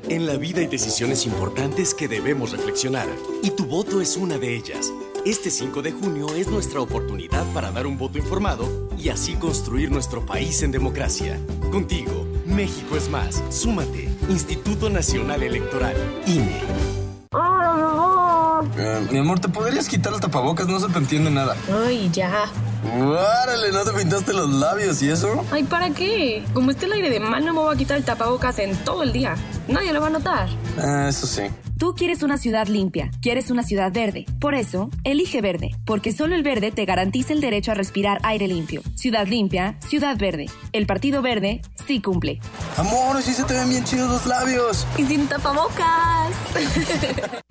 En 0.10 0.26
la 0.26 0.36
vida 0.36 0.60
hay 0.60 0.68
decisiones 0.68 1.26
importantes 1.26 1.94
que 1.94 2.08
debemos 2.08 2.52
reflexionar, 2.52 3.08
y 3.44 3.52
tu 3.52 3.66
voto 3.66 4.02
es 4.02 4.18
una 4.18 4.38
de 4.38 4.56
ellas. 4.56 4.92
Este 5.26 5.52
5 5.52 5.82
de 5.82 5.92
junio 5.92 6.34
es 6.36 6.48
nuestra 6.48 6.82
oportunidad 6.82 7.46
para 7.54 7.72
dar 7.72 7.86
un 7.86 7.98
voto 7.98 8.18
informado 8.18 8.90
y 8.98 9.10
así 9.10 9.36
construir 9.36 9.92
nuestro 9.92 10.26
país 10.26 10.64
en 10.64 10.72
democracia. 10.72 11.40
Contigo, 11.72 12.26
México 12.46 12.98
es 12.98 13.08
más. 13.10 13.44
Súmate. 13.50 14.10
Instituto 14.30 14.90
Nacional 14.90 15.44
Electoral, 15.44 15.96
INE. 16.26 16.91
Eh, 18.78 19.08
mi 19.12 19.20
amor, 19.20 19.40
¿te 19.40 19.50
podrías 19.50 19.88
quitar 19.88 20.14
el 20.14 20.20
tapabocas? 20.20 20.68
No 20.68 20.80
se 20.80 20.88
te 20.88 20.98
entiende 20.98 21.32
nada. 21.32 21.56
Ay, 21.86 22.10
ya. 22.12 22.46
¡Árale! 22.84 23.72
¿No 23.72 23.84
te 23.84 23.92
pintaste 23.92 24.34
los 24.34 24.50
labios 24.50 25.02
y 25.04 25.10
eso? 25.10 25.46
Ay, 25.52 25.64
¿para 25.64 25.92
qué? 25.92 26.44
Como 26.54 26.72
esté 26.72 26.86
el 26.88 26.94
aire 26.94 27.10
de 27.10 27.20
mal, 27.20 27.46
no 27.46 27.54
me 27.54 27.60
voy 27.60 27.76
a 27.76 27.78
quitar 27.78 27.98
el 27.98 28.04
tapabocas 28.04 28.60
en 28.60 28.76
todo 28.78 29.04
el 29.04 29.14
día. 29.14 29.36
Nadie 29.68 29.94
lo 29.94 30.02
va 30.02 30.08
a 30.08 30.12
notar. 30.12 30.50
Ah, 30.80 31.08
eso 31.10 31.28
sí. 31.28 31.44
Tú 31.78 31.96
quieres 31.96 32.22
una 32.22 32.38
ciudad 32.38 32.68
limpia, 32.68 33.10
quieres 33.24 33.50
una 33.50 33.64
ciudad 33.64 33.92
verde. 33.92 34.26
Por 34.40 34.54
eso, 34.54 34.92
elige 35.04 35.42
verde, 35.42 35.72
porque 35.84 36.12
solo 36.12 36.36
el 36.36 36.44
verde 36.44 36.72
te 36.72 36.86
garantiza 36.86 37.34
el 37.34 37.42
derecho 37.42 37.72
a 37.72 37.74
respirar 37.74 38.20
aire 38.22 38.48
limpio. 38.48 38.84
Ciudad 38.94 39.26
limpia, 39.26 39.78
ciudad 39.80 40.16
verde. 40.18 40.46
El 40.74 40.86
Partido 40.86 41.24
Verde 41.24 41.62
sí 41.88 42.00
cumple. 42.00 42.40
Amor, 42.78 43.22
sí 43.24 43.34
se 43.34 43.44
te 43.46 43.56
ven 43.56 43.70
bien 43.70 43.84
chidos 43.84 44.10
los 44.10 44.26
labios. 44.28 44.86
Y 44.98 45.06
sin 45.06 45.28
tapabocas. 45.28 46.30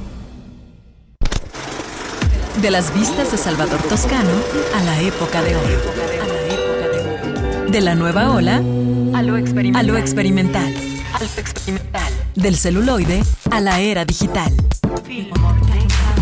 De 2.59 2.69
las 2.69 2.93
vistas 2.93 3.31
de 3.31 3.37
Salvador 3.37 3.81
Toscano 3.83 4.29
a 4.75 4.83
la 4.83 4.99
época 5.01 5.41
de 5.41 5.55
hoy. 5.55 5.71
De 7.71 7.81
la 7.81 7.95
nueva 7.95 8.31
ola 8.31 8.57
a 9.13 9.23
lo 9.23 9.37
experimental. 9.37 9.79
A 9.79 9.83
lo 9.83 9.97
experimental. 9.97 10.73
Del 12.35 12.57
celuloide 12.57 13.23
a 13.49 13.59
la 13.59 13.79
era 13.79 14.05
digital. 14.05 14.51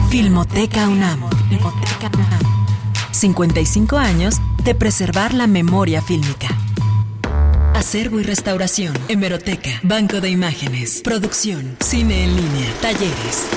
Filmoteca 0.10 0.88
UNAM. 0.88 1.30
Filmoteca 1.50 2.12
UNAM. 2.14 2.40
55 3.12 3.98
años 3.98 4.36
de 4.64 4.76
preservar 4.76 5.34
la 5.34 5.48
memoria 5.48 6.02
fílmica. 6.02 6.48
Acervo 7.74 8.20
y 8.20 8.24
restauración, 8.24 8.94
hemeroteca, 9.08 9.80
banco 9.84 10.22
de 10.22 10.30
imágenes, 10.30 11.02
producción, 11.02 11.78
cine 11.80 12.26
en 12.26 12.36
línea, 12.36 12.74
talleres. 12.82 13.48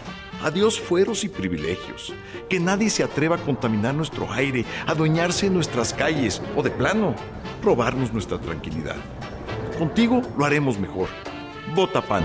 Adiós 0.42 0.78
fueros 0.78 1.24
y 1.24 1.28
privilegios. 1.28 2.12
Que 2.48 2.60
nadie 2.60 2.90
se 2.90 3.02
atreva 3.02 3.36
a 3.36 3.42
contaminar 3.42 3.94
nuestro 3.94 4.30
aire, 4.32 4.64
adueñarse 4.86 5.46
de 5.46 5.54
nuestras 5.54 5.94
calles 5.94 6.42
o 6.56 6.62
de 6.62 6.70
plano, 6.70 7.14
robarnos 7.62 8.12
nuestra 8.12 8.38
tranquilidad. 8.38 8.96
Contigo 9.78 10.20
lo 10.36 10.44
haremos 10.44 10.78
mejor. 10.78 11.08
Vota 11.74 12.02
PAN. 12.02 12.24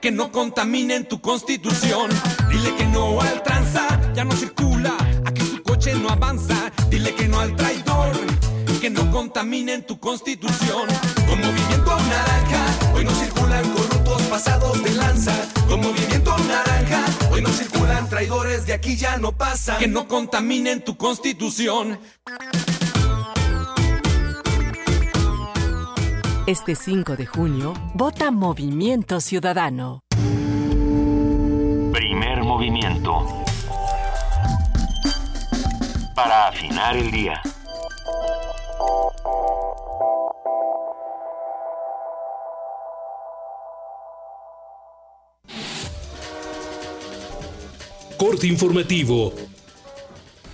Que 0.00 0.10
no 0.10 0.32
contaminen 0.32 1.06
tu 1.06 1.20
constitución. 1.20 2.10
Dile 2.50 2.74
que 2.76 2.86
no 2.86 3.20
al 3.20 3.42
tranza, 3.42 3.86
ya 4.14 4.24
no 4.24 4.32
circula. 4.32 4.96
Aquí 5.24 5.42
su 5.42 5.62
coche 5.62 5.94
no 5.94 6.08
avanza. 6.08 6.72
Dile 6.88 7.14
que 7.14 7.28
no 7.28 7.40
al 7.40 7.54
traidor. 7.56 8.12
Que 8.80 8.90
no 8.90 9.12
contaminen 9.12 9.86
tu 9.86 10.00
constitución. 10.00 10.88
Con 11.28 11.40
movimiento 11.40 11.96
naranja, 11.96 12.92
hoy 12.94 13.04
no 13.04 13.12
circulan 13.12 13.62
corruptos 13.70 14.22
pasados 14.22 14.82
de 14.82 14.90
lanza. 14.90 15.32
Con 15.68 15.80
movimiento 15.82 16.36
naranja, 16.36 17.04
hoy 17.30 17.42
no 17.42 17.50
circulan 17.50 18.08
traidores, 18.08 18.66
de 18.66 18.72
aquí 18.72 18.96
ya 18.96 19.18
no 19.18 19.30
pasa. 19.30 19.78
Que 19.78 19.86
no 19.86 20.08
contaminen 20.08 20.82
tu 20.82 20.96
constitución. 20.96 22.00
Este 26.44 26.74
5 26.74 27.14
de 27.14 27.24
junio, 27.24 27.72
vota 27.94 28.32
Movimiento 28.32 29.20
Ciudadano. 29.20 30.02
Primer 31.92 32.42
movimiento. 32.42 33.24
Para 36.16 36.48
afinar 36.48 36.96
el 36.96 37.12
día. 37.12 37.40
Corte 48.18 48.48
informativo. 48.48 49.32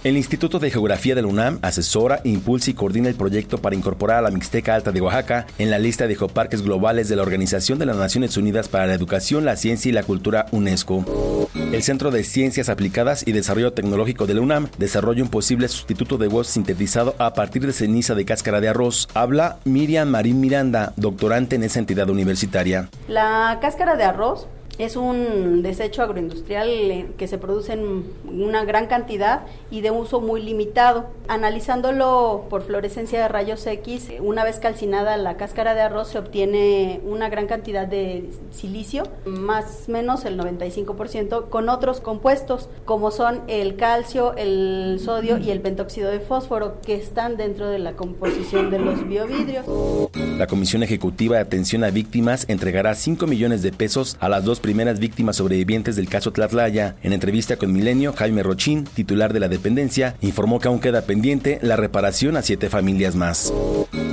El 0.05 0.17
Instituto 0.17 0.61
de 0.61 0.71
Geografía 0.71 1.17
de 1.17 1.23
la 1.23 1.29
UNAM 1.29 1.59
asesora, 1.61 2.21
impulsa 2.23 2.71
y 2.71 2.75
coordina 2.75 3.09
el 3.09 3.17
proyecto 3.17 3.59
para 3.59 3.75
incorporar 3.75 4.19
a 4.19 4.23
la 4.23 4.31
Mixteca 4.31 4.77
Alta 4.77 4.93
de 4.93 5.01
Oaxaca 5.01 5.47
en 5.59 5.71
la 5.71 5.81
lista 5.81 6.07
de 6.07 6.15
geoparques 6.15 6.63
globales 6.63 7.09
de 7.09 7.17
la 7.17 7.23
Organización 7.23 7.81
de 7.81 7.87
las 7.87 7.97
Naciones 7.97 8.37
Unidas 8.37 8.69
para 8.69 8.87
la 8.87 8.95
Educación, 8.95 9.45
la 9.45 9.57
Ciencia 9.57 9.89
y 9.89 9.93
la 9.93 10.05
Cultura 10.05 10.47
UNESCO. 10.53 11.49
El 11.73 11.83
Centro 11.83 12.13
de 12.13 12.23
Ciencias 12.23 12.69
Aplicadas 12.69 13.27
y 13.27 13.33
Desarrollo 13.33 13.73
Tecnológico 13.73 14.29
de 14.29 14.35
la 14.35 14.41
UNAM 14.41 14.69
desarrolla 14.79 15.25
un 15.25 15.31
posible 15.31 15.67
sustituto 15.67 16.17
de 16.17 16.29
voz 16.29 16.47
sintetizado 16.47 17.17
a 17.19 17.35
partir 17.35 17.67
de 17.67 17.73
ceniza 17.73 18.15
de 18.15 18.25
cáscara 18.25 18.61
de 18.61 18.69
arroz. 18.69 19.09
Habla 19.15 19.59
Miriam 19.65 20.09
Marín 20.09 20.41
Miranda, 20.41 20.93
doctorante 20.97 21.57
en 21.57 21.65
esa 21.65 21.81
entidad 21.81 22.09
universitaria. 22.09 22.89
La 23.09 23.59
cáscara 23.61 23.97
de 23.97 24.05
arroz 24.05 24.47
es 24.79 24.97
un 24.97 25.63
desecho 25.63 26.03
agroindustrial 26.03 26.69
eh, 26.69 27.07
que 27.19 27.27
se 27.27 27.37
produce 27.37 27.73
en 27.73 28.05
una 28.25 28.65
gran 28.65 28.87
cantidad 28.87 29.43
y 29.71 29.81
de 29.81 29.91
uso 29.91 30.21
muy 30.21 30.41
limitado. 30.41 31.07
Analizándolo 31.27 32.47
por 32.49 32.63
fluorescencia 32.63 33.21
de 33.21 33.29
rayos 33.29 33.67
X, 33.67 34.09
una 34.21 34.45
vez 34.45 34.59
calcinada 34.59 35.17
la 35.17 35.37
cáscara 35.37 35.75
de 35.75 35.83
arroz 35.83 36.09
se 36.09 36.19
obtiene 36.19 37.01
una 37.05 37.29
gran 37.29 37.47
cantidad 37.47 37.87
de 37.87 38.31
silicio, 38.51 39.03
más 39.27 39.85
o 39.89 39.93
menos 39.93 40.25
el 40.25 40.39
95%, 40.39 41.49
con 41.49 41.69
otros 41.69 42.01
compuestos 42.01 42.69
como 42.85 43.11
son 43.11 43.43
el 43.49 43.77
calcio, 43.77 44.35
el 44.37 45.01
sodio 45.05 45.39
y 45.39 45.51
el 45.51 45.61
pentóxido 45.61 46.11
de 46.11 46.21
fósforo 46.21 46.81
que 46.83 46.95
están 46.95 47.37
dentro 47.37 47.69
de 47.69 47.79
la 47.79 47.93
composición 47.93 48.71
de 48.71 48.79
los 48.79 49.07
biovidrios. 49.07 49.67
La 50.15 50.47
Comisión 50.47 50.83
Ejecutiva 50.83 51.37
de 51.37 51.43
Atención 51.43 51.85
a 51.85 51.91
Víctimas 51.91 52.45
entregará 52.49 52.95
5 52.95 53.27
millones 53.27 53.63
de 53.63 53.73
pesos 53.73 54.17
a 54.21 54.29
las 54.29 54.45
dos 54.45 54.61
primeras 54.69 54.99
víctimas 54.99 55.37
sobrevivientes 55.37 55.97
del 55.97 56.11
caso 56.11 56.31
Tlatlaya. 56.31 56.97
En 57.03 57.15
entrevista 57.15 57.57
con 57.57 57.73
Milenio, 57.73 58.13
Jaime 58.13 58.43
Rochín, 58.43 58.85
titular 58.85 59.33
de 59.33 59.41
la 59.41 59.49
dependencia, 59.49 60.15
informó 60.21 60.61
que 60.61 60.69
aún 60.69 60.79
queda 60.79 61.01
pendiente 61.01 61.59
la 61.63 61.77
reparación 61.77 62.37
a 62.37 62.43
siete 62.43 62.69
familias 62.69 63.17
más. 63.17 63.51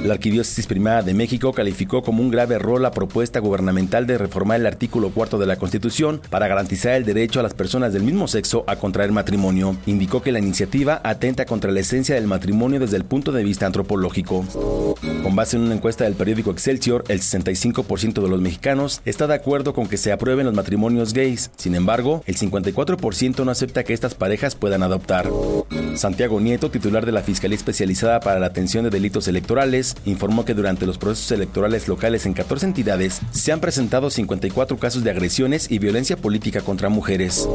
La 0.05 0.13
Arquidiócesis 0.13 0.67
Primada 0.67 1.01
de 1.01 1.13
México 1.13 1.51
calificó 1.51 2.03
como 2.03 2.21
un 2.21 2.29
grave 2.29 2.55
error 2.55 2.79
la 2.79 2.91
propuesta 2.91 3.39
gubernamental 3.39 4.07
de 4.07 4.17
reformar 4.17 4.59
el 4.59 4.67
artículo 4.67 5.09
cuarto 5.09 5.37
de 5.37 5.47
la 5.47 5.57
Constitución 5.57 6.21
para 6.29 6.47
garantizar 6.47 6.93
el 6.93 7.03
derecho 7.03 7.39
a 7.39 7.43
las 7.43 7.55
personas 7.55 7.91
del 7.91 8.03
mismo 8.03 8.27
sexo 8.27 8.63
a 8.67 8.77
contraer 8.77 9.11
matrimonio. 9.11 9.75
Indicó 9.87 10.21
que 10.21 10.31
la 10.31 10.39
iniciativa 10.39 11.01
atenta 11.03 11.45
contra 11.45 11.71
la 11.71 11.81
esencia 11.81 12.15
del 12.15 12.27
matrimonio 12.27 12.79
desde 12.79 12.97
el 12.97 13.03
punto 13.03 13.31
de 13.31 13.43
vista 13.43 13.65
antropológico. 13.65 14.45
Con 15.23 15.35
base 15.35 15.57
en 15.57 15.63
una 15.63 15.75
encuesta 15.75 16.03
del 16.03 16.13
periódico 16.13 16.51
Excelsior, 16.51 17.03
el 17.07 17.19
65% 17.21 18.21
de 18.21 18.29
los 18.29 18.39
mexicanos 18.39 19.01
está 19.05 19.25
de 19.25 19.33
acuerdo 19.33 19.73
con 19.73 19.87
que 19.87 19.97
se 19.97 20.11
aprueben 20.11 20.44
los 20.45 20.53
matrimonios 20.53 21.13
gays. 21.13 21.51
Sin 21.57 21.75
embargo, 21.75 22.23
el 22.25 22.37
54% 22.37 23.43
no 23.43 23.51
acepta 23.51 23.83
que 23.83 23.93
estas 23.93 24.15
parejas 24.15 24.55
puedan 24.55 24.83
adoptar. 24.83 25.29
Santiago 25.95 26.39
Nieto, 26.39 26.69
titular 26.69 27.05
de 27.05 27.11
la 27.11 27.21
Fiscalía 27.21 27.57
Especializada 27.57 28.19
para 28.19 28.39
la 28.39 28.47
Atención 28.47 28.83
de 28.83 28.89
Delitos 28.89 29.27
Electorales, 29.27 29.95
informó 30.05 30.45
que 30.45 30.53
durante 30.53 30.85
los 30.85 30.97
procesos 30.97 31.31
electorales 31.31 31.87
locales 31.87 32.25
en 32.25 32.33
14 32.33 32.65
entidades 32.65 33.21
se 33.31 33.51
han 33.51 33.59
presentado 33.59 34.09
54 34.09 34.77
casos 34.77 35.03
de 35.03 35.11
agresiones 35.11 35.71
y 35.71 35.79
violencia 35.79 36.17
política 36.17 36.61
contra 36.61 36.89
mujeres. 36.89 37.47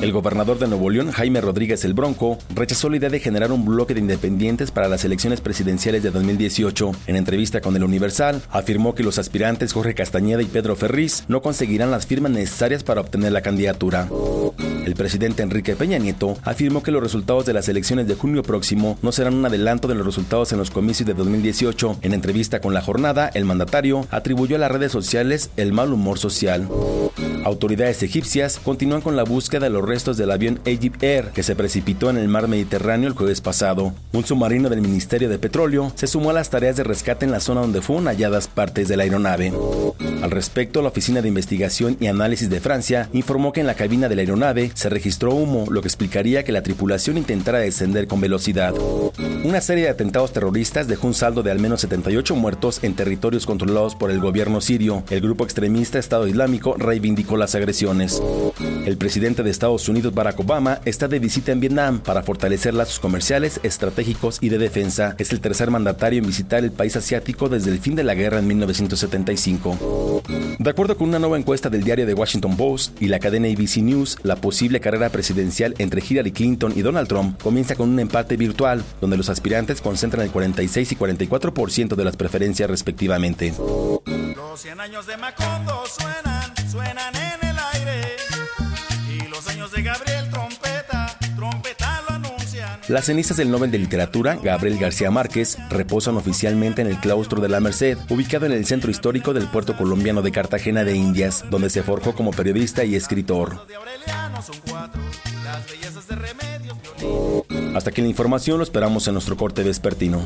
El 0.00 0.12
gobernador 0.12 0.58
de 0.58 0.68
Nuevo 0.68 0.90
León, 0.90 1.12
Jaime 1.12 1.40
Rodríguez 1.40 1.84
el 1.84 1.94
Bronco, 1.94 2.38
rechazó 2.54 2.88
la 2.88 2.96
idea 2.96 3.10
de 3.10 3.20
generar 3.20 3.52
un 3.52 3.64
bloque 3.64 3.94
de 3.94 4.00
independientes 4.00 4.70
para 4.70 4.88
las 4.88 5.04
elecciones 5.04 5.40
presidenciales 5.40 6.02
de 6.02 6.10
2018. 6.10 6.92
En 7.06 7.16
entrevista 7.16 7.60
con 7.60 7.76
el 7.76 7.84
Universal, 7.84 8.42
afirmó 8.50 8.94
que 8.94 9.02
los 9.02 9.18
aspirantes 9.18 9.72
Jorge 9.72 9.94
Castañeda 9.94 10.42
y 10.42 10.46
Pedro 10.46 10.76
Ferriz 10.76 11.24
no 11.28 11.42
conseguirán 11.42 11.90
las 11.90 12.06
firmas 12.06 12.31
necesarias 12.32 12.82
para 12.82 13.00
obtener 13.00 13.32
la 13.32 13.42
candidatura. 13.42 14.08
El 14.84 14.94
presidente 14.94 15.42
Enrique 15.42 15.76
Peña 15.76 15.98
Nieto 15.98 16.36
afirmó 16.42 16.82
que 16.82 16.90
los 16.90 17.02
resultados 17.02 17.46
de 17.46 17.52
las 17.52 17.68
elecciones 17.68 18.08
de 18.08 18.14
junio 18.14 18.42
próximo 18.42 18.98
no 19.00 19.12
serán 19.12 19.34
un 19.34 19.46
adelanto 19.46 19.86
de 19.86 19.94
los 19.94 20.04
resultados 20.04 20.52
en 20.52 20.58
los 20.58 20.70
comicios 20.70 21.06
de 21.06 21.14
2018. 21.14 21.98
En 22.02 22.12
entrevista 22.12 22.60
con 22.60 22.74
la 22.74 22.82
jornada, 22.82 23.30
el 23.34 23.44
mandatario 23.44 24.06
atribuyó 24.10 24.56
a 24.56 24.58
las 24.58 24.72
redes 24.72 24.90
sociales 24.90 25.50
el 25.56 25.72
mal 25.72 25.92
humor 25.92 26.18
social. 26.18 26.68
Autoridades 27.44 28.02
egipcias 28.02 28.60
continúan 28.62 29.00
con 29.00 29.16
la 29.16 29.24
búsqueda 29.24 29.64
de 29.64 29.70
los 29.70 29.84
restos 29.84 30.16
del 30.16 30.30
avión 30.30 30.60
Egypt 30.64 31.02
Air 31.02 31.30
que 31.34 31.42
se 31.42 31.56
precipitó 31.56 32.10
en 32.10 32.16
el 32.16 32.28
mar 32.28 32.48
Mediterráneo 32.48 33.08
el 33.08 33.14
jueves 33.14 33.40
pasado. 33.40 33.92
Un 34.12 34.24
submarino 34.24 34.68
del 34.68 34.80
Ministerio 34.80 35.28
de 35.28 35.38
Petróleo 35.38 35.92
se 35.94 36.06
sumó 36.06 36.30
a 36.30 36.34
las 36.34 36.50
tareas 36.50 36.76
de 36.76 36.84
rescate 36.84 37.24
en 37.24 37.32
la 37.32 37.40
zona 37.40 37.62
donde 37.62 37.82
fueron 37.82 38.06
halladas 38.06 38.48
partes 38.48 38.88
de 38.88 38.96
la 38.96 39.02
aeronave. 39.04 39.52
Al 40.22 40.30
respecto, 40.30 40.82
la 40.82 40.88
Oficina 40.88 41.20
de 41.20 41.28
Investigación 41.28 41.96
y 41.98 42.06
Análisis 42.12 42.48
de 42.48 42.60
Francia 42.60 43.08
informó 43.12 43.52
que 43.52 43.60
en 43.60 43.66
la 43.66 43.74
cabina 43.74 44.08
de 44.08 44.16
la 44.16 44.22
aeronave 44.22 44.70
se 44.74 44.88
registró 44.88 45.34
humo, 45.34 45.66
lo 45.70 45.82
que 45.82 45.88
explicaría 45.88 46.44
que 46.44 46.52
la 46.52 46.62
tripulación 46.62 47.18
intentara 47.18 47.58
descender 47.58 48.06
con 48.06 48.20
velocidad. 48.20 48.74
Una 49.44 49.60
serie 49.60 49.84
de 49.84 49.90
atentados 49.90 50.32
terroristas 50.32 50.86
dejó 50.86 51.08
un 51.08 51.14
saldo 51.14 51.42
de 51.42 51.50
al 51.50 51.58
menos 51.58 51.80
78 51.80 52.36
muertos 52.36 52.78
en 52.82 52.94
territorios 52.94 53.46
controlados 53.46 53.94
por 53.94 54.10
el 54.10 54.20
gobierno 54.20 54.60
sirio. 54.60 55.02
El 55.10 55.20
grupo 55.20 55.44
extremista 55.44 55.98
Estado 55.98 56.28
Islámico 56.28 56.76
reivindicó 56.78 57.36
las 57.36 57.54
agresiones. 57.54 58.22
El 58.86 58.96
presidente 58.96 59.42
de 59.42 59.50
Estados 59.50 59.88
Unidos, 59.88 60.14
Barack 60.14 60.40
Obama, 60.40 60.80
está 60.84 61.08
de 61.08 61.18
visita 61.18 61.52
en 61.52 61.60
Vietnam 61.60 62.00
para 62.00 62.22
fortalecer 62.22 62.74
lazos 62.74 63.00
comerciales, 63.00 63.60
estratégicos 63.62 64.38
y 64.40 64.48
de 64.48 64.58
defensa. 64.58 65.14
Es 65.18 65.32
el 65.32 65.40
tercer 65.40 65.70
mandatario 65.70 66.20
en 66.20 66.26
visitar 66.26 66.62
el 66.62 66.72
país 66.72 66.96
asiático 66.96 67.48
desde 67.48 67.70
el 67.70 67.78
fin 67.78 67.94
de 67.94 68.04
la 68.04 68.14
guerra 68.14 68.38
en 68.38 68.46
1975. 68.46 70.22
De 70.58 70.70
acuerdo 70.70 70.96
con 70.96 71.08
una 71.08 71.18
nueva 71.18 71.38
encuesta 71.38 71.68
del 71.70 71.84
diario 71.84 72.01
The 72.06 72.14
Washington 72.14 72.56
Post 72.56 73.00
y 73.00 73.08
la 73.08 73.18
cadena 73.18 73.48
ABC 73.48 73.78
News, 73.78 74.18
la 74.22 74.36
posible 74.36 74.80
carrera 74.80 75.10
presidencial 75.10 75.74
entre 75.78 76.02
Hillary 76.06 76.32
Clinton 76.32 76.72
y 76.74 76.82
Donald 76.82 77.08
Trump 77.08 77.40
comienza 77.40 77.74
con 77.74 77.90
un 77.90 78.00
empate 78.00 78.36
virtual, 78.36 78.82
donde 79.00 79.16
los 79.16 79.28
aspirantes 79.28 79.80
concentran 79.80 80.24
el 80.24 80.30
46 80.30 80.92
y 80.92 80.96
44% 80.96 81.94
de 81.94 82.04
las 82.04 82.16
preferencias 82.16 82.68
respectivamente. 82.68 83.52
Los 84.36 84.60
100 84.60 84.80
años 84.80 85.06
de 85.06 85.16
Macondo 85.16 85.82
suenan, 85.86 86.70
suenan 86.70 87.14
en 87.14 87.48
el 87.48 87.56
aire. 87.74 88.16
Y 89.08 89.28
los 89.28 89.46
años 89.48 89.72
de 89.72 89.82
Gabriel 89.82 90.21
Las 92.88 93.06
cenizas 93.06 93.36
del 93.36 93.50
Nobel 93.50 93.70
de 93.70 93.78
Literatura, 93.78 94.36
Gabriel 94.42 94.78
García 94.78 95.10
Márquez, 95.10 95.56
reposan 95.70 96.16
oficialmente 96.16 96.82
en 96.82 96.88
el 96.88 96.98
claustro 96.98 97.40
de 97.40 97.48
la 97.48 97.60
Merced, 97.60 97.96
ubicado 98.10 98.46
en 98.46 98.52
el 98.52 98.66
centro 98.66 98.90
histórico 98.90 99.32
del 99.32 99.46
puerto 99.46 99.76
colombiano 99.76 100.20
de 100.20 100.32
Cartagena 100.32 100.82
de 100.82 100.96
Indias, 100.96 101.44
donde 101.48 101.70
se 101.70 101.82
forjó 101.82 102.14
como 102.14 102.32
periodista 102.32 102.84
y 102.84 102.96
escritor. 102.96 103.66
Hasta 107.74 107.90
aquí 107.90 108.02
la 108.02 108.08
información, 108.08 108.58
lo 108.58 108.64
esperamos 108.64 109.06
en 109.06 109.14
nuestro 109.14 109.36
corte 109.36 109.62
vespertino. 109.62 110.22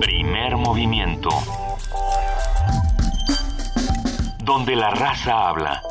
Primer 0.00 0.56
movimiento. 0.56 1.30
donde 4.46 4.76
la 4.76 4.90
raza 4.90 5.48
habla. 5.48 5.82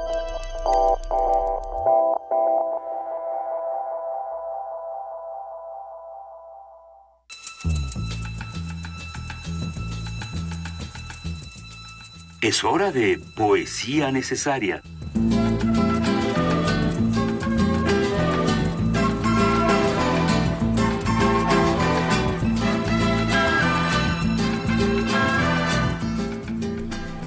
Es 12.45 12.63
hora 12.63 12.91
de 12.91 13.19
poesía 13.35 14.11
necesaria. 14.11 14.83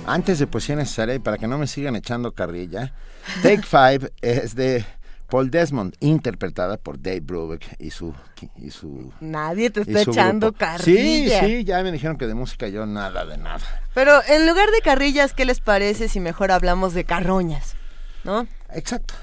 Antes 0.06 0.38
de 0.38 0.46
poesía 0.46 0.76
necesaria 0.76 1.16
y 1.16 1.18
para 1.18 1.36
que 1.36 1.48
no 1.48 1.58
me 1.58 1.66
sigan 1.66 1.96
echando 1.96 2.30
carrilla, 2.30 2.94
Take 3.42 3.62
Five 3.62 4.12
es 4.22 4.54
de 4.54 4.84
Paul 5.28 5.50
Desmond, 5.50 5.94
interpretada 6.00 6.78
por 6.78 7.00
Dave 7.00 7.20
Brubeck 7.20 7.76
y 7.78 7.90
su... 7.90 8.14
Y 8.56 8.70
su 8.70 9.12
Nadie 9.20 9.70
te 9.70 9.82
está 9.82 10.00
echando 10.02 10.48
grupo. 10.48 10.58
carrilla. 10.58 11.40
Sí, 11.40 11.46
sí, 11.46 11.64
ya 11.64 11.82
me 11.82 11.92
dijeron 11.92 12.16
que 12.16 12.26
de 12.26 12.34
música 12.34 12.68
yo 12.68 12.86
nada 12.86 13.26
de 13.26 13.36
nada. 13.36 13.60
Pero 13.94 14.20
en 14.26 14.46
lugar 14.46 14.70
de 14.70 14.80
carrillas, 14.80 15.34
¿qué 15.34 15.44
les 15.44 15.60
parece 15.60 16.08
si 16.08 16.18
mejor 16.20 16.50
hablamos 16.50 16.94
de 16.94 17.04
carroñas? 17.04 17.74
¿No? 18.24 18.46
Exacto. 18.72 19.14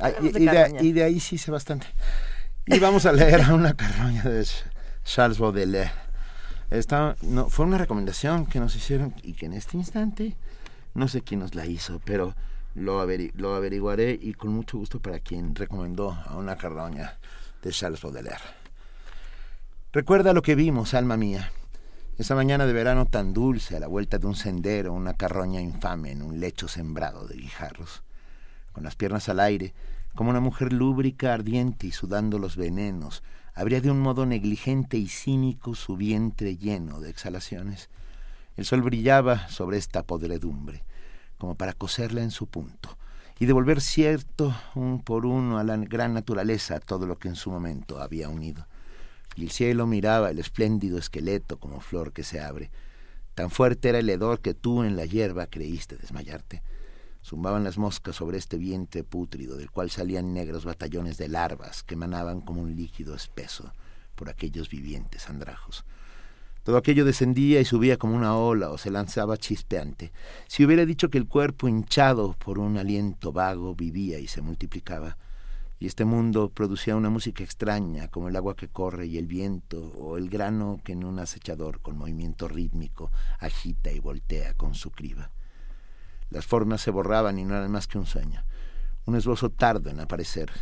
Ah, 0.00 0.10
y, 0.10 0.14
Hablamos 0.14 0.32
de 0.32 0.40
y 0.40 0.44
de, 0.46 0.52
carroña. 0.52 0.82
y 0.82 0.92
de 0.92 1.04
ahí 1.04 1.20
sí 1.20 1.38
sé 1.38 1.50
bastante. 1.50 1.86
Y 2.66 2.78
vamos 2.78 3.06
a 3.06 3.12
leer 3.12 3.42
a 3.42 3.54
una 3.54 3.74
carroña 3.74 4.22
de 4.22 4.46
Charles 5.04 5.38
Baudelaire. 5.38 5.92
Esta, 6.70 7.16
no, 7.22 7.50
fue 7.50 7.66
una 7.66 7.78
recomendación 7.78 8.46
que 8.46 8.58
nos 8.58 8.74
hicieron 8.74 9.14
y 9.22 9.34
que 9.34 9.46
en 9.46 9.52
este 9.52 9.76
instante 9.76 10.34
no 10.94 11.06
sé 11.06 11.20
quién 11.22 11.40
nos 11.40 11.54
la 11.54 11.66
hizo, 11.66 12.00
pero 12.04 12.34
lo, 12.74 13.04
averi- 13.04 13.32
lo 13.34 13.54
averiguaré 13.54 14.18
y 14.20 14.34
con 14.34 14.52
mucho 14.52 14.78
gusto 14.78 15.00
para 15.00 15.20
quien 15.20 15.54
recomendó 15.54 16.12
a 16.12 16.36
una 16.36 16.56
carroña 16.56 17.18
de 17.62 17.70
Charles 17.70 18.00
Baudelaire. 18.02 18.42
Recuerda 19.92 20.32
lo 20.32 20.42
que 20.42 20.54
vimos, 20.54 20.94
alma 20.94 21.16
mía. 21.16 21.52
Esa 22.18 22.34
mañana 22.34 22.66
de 22.66 22.72
verano 22.72 23.06
tan 23.06 23.32
dulce, 23.32 23.76
a 23.76 23.80
la 23.80 23.86
vuelta 23.86 24.18
de 24.18 24.26
un 24.26 24.36
sendero, 24.36 24.92
una 24.92 25.14
carroña 25.14 25.60
infame 25.60 26.12
en 26.12 26.22
un 26.22 26.40
lecho 26.40 26.68
sembrado 26.68 27.26
de 27.26 27.36
guijarros. 27.36 28.02
Con 28.72 28.84
las 28.84 28.96
piernas 28.96 29.28
al 29.28 29.40
aire, 29.40 29.74
como 30.14 30.30
una 30.30 30.40
mujer 30.40 30.72
lúbrica, 30.72 31.32
ardiente 31.34 31.86
y 31.86 31.92
sudando 31.92 32.38
los 32.38 32.56
venenos, 32.56 33.22
abría 33.54 33.80
de 33.80 33.90
un 33.90 34.00
modo 34.00 34.24
negligente 34.26 34.96
y 34.96 35.08
cínico 35.08 35.74
su 35.74 35.96
vientre 35.96 36.56
lleno 36.56 37.00
de 37.00 37.10
exhalaciones. 37.10 37.88
El 38.56 38.66
sol 38.66 38.82
brillaba 38.82 39.48
sobre 39.48 39.78
esta 39.78 40.02
podredumbre, 40.02 40.84
como 41.42 41.56
para 41.56 41.72
coserla 41.72 42.22
en 42.22 42.30
su 42.30 42.46
punto, 42.46 42.96
y 43.40 43.46
devolver 43.46 43.80
cierto 43.80 44.54
un 44.76 45.02
por 45.02 45.26
uno 45.26 45.58
a 45.58 45.64
la 45.64 45.76
gran 45.76 46.14
naturaleza 46.14 46.78
todo 46.78 47.04
lo 47.04 47.18
que 47.18 47.26
en 47.26 47.34
su 47.34 47.50
momento 47.50 48.00
había 48.00 48.28
unido. 48.28 48.68
Y 49.34 49.42
el 49.42 49.50
cielo 49.50 49.88
miraba 49.88 50.30
el 50.30 50.38
espléndido 50.38 50.98
esqueleto 50.98 51.58
como 51.58 51.80
flor 51.80 52.12
que 52.12 52.22
se 52.22 52.40
abre. 52.40 52.70
Tan 53.34 53.50
fuerte 53.50 53.88
era 53.88 53.98
el 53.98 54.08
hedor 54.08 54.38
que 54.38 54.54
tú 54.54 54.84
en 54.84 54.94
la 54.94 55.04
hierba 55.04 55.48
creíste 55.48 55.96
desmayarte. 55.96 56.62
Zumbaban 57.24 57.64
las 57.64 57.76
moscas 57.76 58.14
sobre 58.14 58.38
este 58.38 58.56
vientre 58.56 59.02
pútrido, 59.02 59.56
del 59.56 59.72
cual 59.72 59.90
salían 59.90 60.32
negros 60.32 60.64
batallones 60.64 61.18
de 61.18 61.26
larvas 61.26 61.82
que 61.82 61.94
emanaban 61.94 62.40
como 62.40 62.62
un 62.62 62.76
líquido 62.76 63.16
espeso 63.16 63.72
por 64.14 64.28
aquellos 64.28 64.70
vivientes 64.70 65.28
andrajos. 65.28 65.84
Todo 66.62 66.76
aquello 66.76 67.04
descendía 67.04 67.60
y 67.60 67.64
subía 67.64 67.96
como 67.96 68.14
una 68.14 68.36
ola 68.36 68.70
o 68.70 68.78
se 68.78 68.90
lanzaba 68.90 69.36
chispeante. 69.36 70.12
Si 70.46 70.64
hubiera 70.64 70.86
dicho 70.86 71.10
que 71.10 71.18
el 71.18 71.26
cuerpo 71.26 71.66
hinchado 71.66 72.34
por 72.34 72.58
un 72.58 72.78
aliento 72.78 73.32
vago 73.32 73.74
vivía 73.74 74.20
y 74.20 74.28
se 74.28 74.42
multiplicaba, 74.42 75.16
y 75.80 75.86
este 75.86 76.04
mundo 76.04 76.48
producía 76.48 76.94
una 76.94 77.10
música 77.10 77.42
extraña 77.42 78.06
como 78.06 78.28
el 78.28 78.36
agua 78.36 78.54
que 78.54 78.68
corre 78.68 79.06
y 79.06 79.18
el 79.18 79.26
viento 79.26 79.82
o 79.98 80.16
el 80.16 80.30
grano 80.30 80.80
que 80.84 80.92
en 80.92 81.02
un 81.02 81.18
acechador 81.18 81.80
con 81.80 81.98
movimiento 81.98 82.46
rítmico 82.46 83.10
agita 83.40 83.90
y 83.90 83.98
voltea 83.98 84.54
con 84.54 84.76
su 84.76 84.92
criba. 84.92 85.32
Las 86.30 86.46
formas 86.46 86.82
se 86.82 86.92
borraban 86.92 87.40
y 87.40 87.44
no 87.44 87.56
eran 87.56 87.72
más 87.72 87.88
que 87.88 87.98
un 87.98 88.06
sueño, 88.06 88.44
un 89.06 89.16
esbozo 89.16 89.50
tardo 89.50 89.90
en 89.90 89.98
aparecer 89.98 90.52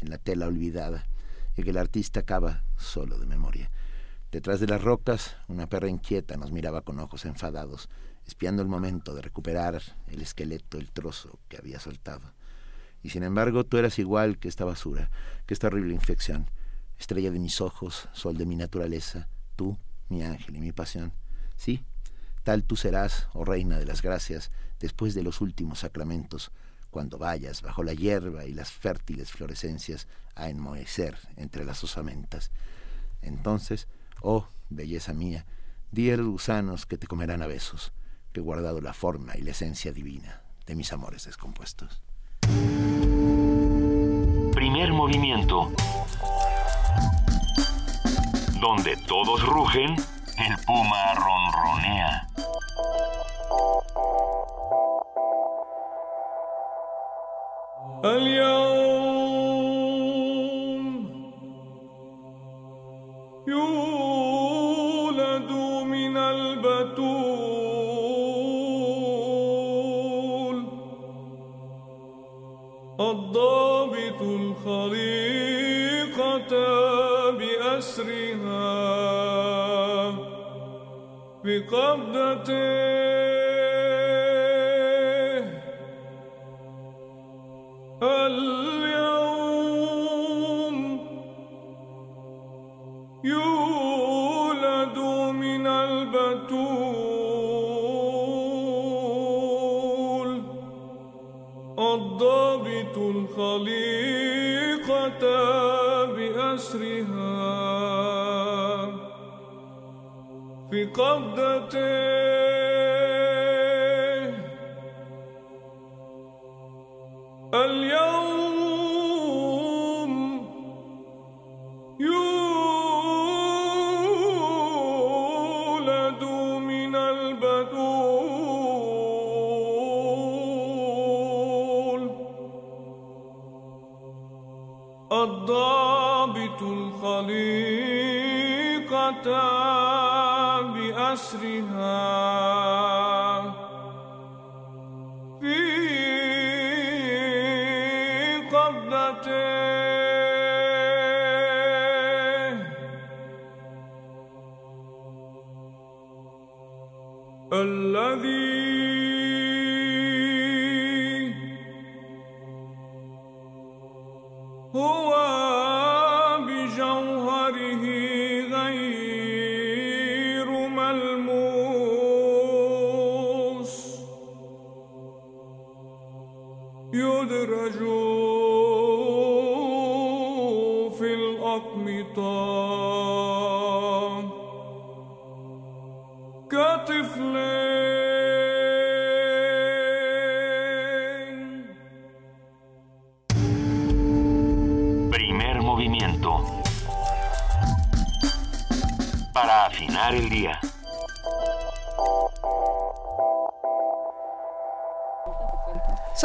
en 0.00 0.10
la 0.10 0.18
tela 0.18 0.46
olvidada 0.46 1.06
y 1.56 1.62
que 1.62 1.70
el 1.70 1.78
artista 1.78 2.20
acaba 2.20 2.62
solo 2.76 3.16
de 3.16 3.24
memoria. 3.24 3.70
Detrás 4.30 4.60
de 4.60 4.68
las 4.68 4.80
rocas, 4.80 5.36
una 5.48 5.66
perra 5.66 5.88
inquieta 5.88 6.36
nos 6.36 6.52
miraba 6.52 6.82
con 6.82 7.00
ojos 7.00 7.24
enfadados, 7.24 7.88
espiando 8.28 8.62
el 8.62 8.68
momento 8.68 9.12
de 9.12 9.22
recuperar 9.22 9.82
el 10.06 10.22
esqueleto, 10.22 10.78
el 10.78 10.92
trozo 10.92 11.40
que 11.48 11.56
había 11.56 11.80
soltado. 11.80 12.32
Y 13.02 13.10
sin 13.10 13.24
embargo, 13.24 13.64
tú 13.64 13.76
eras 13.76 13.98
igual 13.98 14.38
que 14.38 14.46
esta 14.46 14.64
basura, 14.64 15.10
que 15.46 15.54
esta 15.54 15.66
horrible 15.66 15.94
infección, 15.94 16.48
estrella 16.96 17.32
de 17.32 17.40
mis 17.40 17.60
ojos, 17.60 18.08
sol 18.12 18.36
de 18.36 18.46
mi 18.46 18.54
naturaleza, 18.54 19.26
tú, 19.56 19.76
mi 20.08 20.22
ángel 20.22 20.54
y 20.56 20.60
mi 20.60 20.70
pasión. 20.70 21.12
Sí, 21.56 21.82
tal 22.44 22.62
tú 22.62 22.76
serás, 22.76 23.26
oh 23.32 23.44
reina 23.44 23.80
de 23.80 23.86
las 23.86 24.00
gracias, 24.00 24.52
después 24.78 25.14
de 25.14 25.24
los 25.24 25.40
últimos 25.40 25.80
sacramentos, 25.80 26.52
cuando 26.92 27.18
vayas 27.18 27.62
bajo 27.62 27.82
la 27.82 27.94
hierba 27.94 28.44
y 28.44 28.52
las 28.52 28.70
fértiles 28.70 29.32
florescencias 29.32 30.06
a 30.36 30.50
enmohecer 30.50 31.18
entre 31.36 31.64
las 31.64 31.82
osamentas. 31.82 32.52
Entonces, 33.22 33.88
oh 34.21 34.47
belleza 34.69 35.13
mía, 35.13 35.45
di 35.91 36.11
a 36.11 36.17
los 36.17 36.27
gusanos 36.27 36.85
que 36.85 36.97
te 36.97 37.07
comerán 37.07 37.41
a 37.41 37.47
besos, 37.47 37.91
que 38.31 38.39
he 38.39 38.43
guardado 38.43 38.81
la 38.81 38.93
forma 38.93 39.33
y 39.37 39.41
la 39.41 39.51
esencia 39.51 39.91
divina 39.91 40.41
de 40.65 40.75
mis 40.75 40.91
amores 40.91 41.25
descompuestos. 41.25 42.01
Primer 44.53 44.93
movimiento. 44.93 45.71
Donde 48.59 48.97
todos 49.07 49.43
rugen, 49.43 49.95
el 50.37 50.65
puma 50.65 51.13
ronronea. 51.15 52.27
اليوم 58.05 59.08
الطريقة 74.70 76.50
بأسرها 77.30 78.70
بقبضة 81.44 82.50
قبضتي 110.94 112.29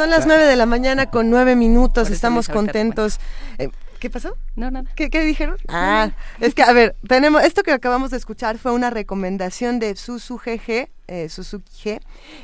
Son 0.06 0.10
las 0.12 0.24
9 0.28 0.44
de 0.46 0.54
la 0.54 0.66
mañana 0.66 1.10
con 1.10 1.30
9 1.30 1.56
minutos, 1.56 2.10
estamos 2.10 2.48
contentos. 2.48 3.18
Eh, 3.58 3.70
¿Qué 3.98 4.08
pasó? 4.08 4.36
No, 4.54 4.70
nada. 4.70 4.88
¿Qué, 4.94 5.10
qué 5.10 5.22
dijeron? 5.22 5.56
Ah, 5.66 6.12
es 6.38 6.54
que, 6.54 6.62
a 6.62 6.72
ver, 6.72 6.94
tenemos, 7.08 7.42
esto 7.42 7.64
que 7.64 7.72
acabamos 7.72 8.12
de 8.12 8.16
escuchar 8.18 8.56
fue 8.56 8.70
una 8.70 8.90
recomendación 8.90 9.80
de 9.80 9.96
Susu 9.96 10.36
GG, 10.38 10.90
eh, 11.08 11.28
Suzuki 11.28 11.72
G, 11.82 12.00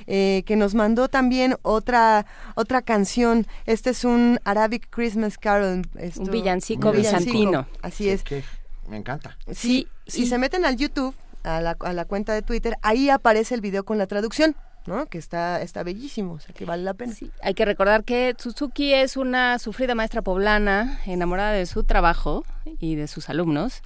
eh, 0.08 0.42
que 0.44 0.56
nos 0.56 0.74
mandó 0.74 1.06
también 1.06 1.54
otra, 1.62 2.26
otra 2.56 2.82
canción. 2.82 3.46
Este 3.66 3.90
es 3.90 4.02
un 4.04 4.40
Arabic 4.42 4.88
Christmas 4.90 5.38
Carol. 5.38 5.82
esto- 6.00 6.22
Un 6.22 6.30
villancico 6.32 6.90
bizantino. 6.90 7.68
Así 7.80 8.08
es. 8.08 8.24
Que 8.24 8.42
me 8.88 8.96
encanta. 8.96 9.36
Sí, 9.52 9.86
si 10.08 10.26
se 10.26 10.36
meten 10.36 10.64
al 10.64 10.76
YouTube, 10.76 11.14
a 11.44 11.60
la, 11.60 11.76
a 11.78 11.92
la 11.92 12.06
cuenta 12.06 12.32
de 12.34 12.42
Twitter, 12.42 12.76
ahí 12.82 13.08
aparece 13.08 13.54
el 13.54 13.60
video 13.60 13.84
con 13.84 13.98
la 13.98 14.08
traducción, 14.08 14.56
¿no? 14.86 15.06
Que 15.06 15.18
está, 15.18 15.62
está 15.62 15.82
bellísimo, 15.82 16.34
o 16.34 16.40
sea 16.40 16.54
que 16.54 16.64
vale 16.64 16.82
la 16.82 16.94
pena. 16.94 17.14
Hay 17.42 17.54
que 17.54 17.64
recordar 17.64 18.04
que 18.04 18.34
Suzuki 18.38 18.92
es 18.94 19.16
una 19.16 19.58
sufrida 19.58 19.94
maestra 19.94 20.22
poblana, 20.22 21.00
enamorada 21.06 21.52
de 21.52 21.66
su 21.66 21.84
trabajo 21.84 22.44
y 22.78 22.94
de 22.94 23.06
sus 23.08 23.28
alumnos, 23.28 23.82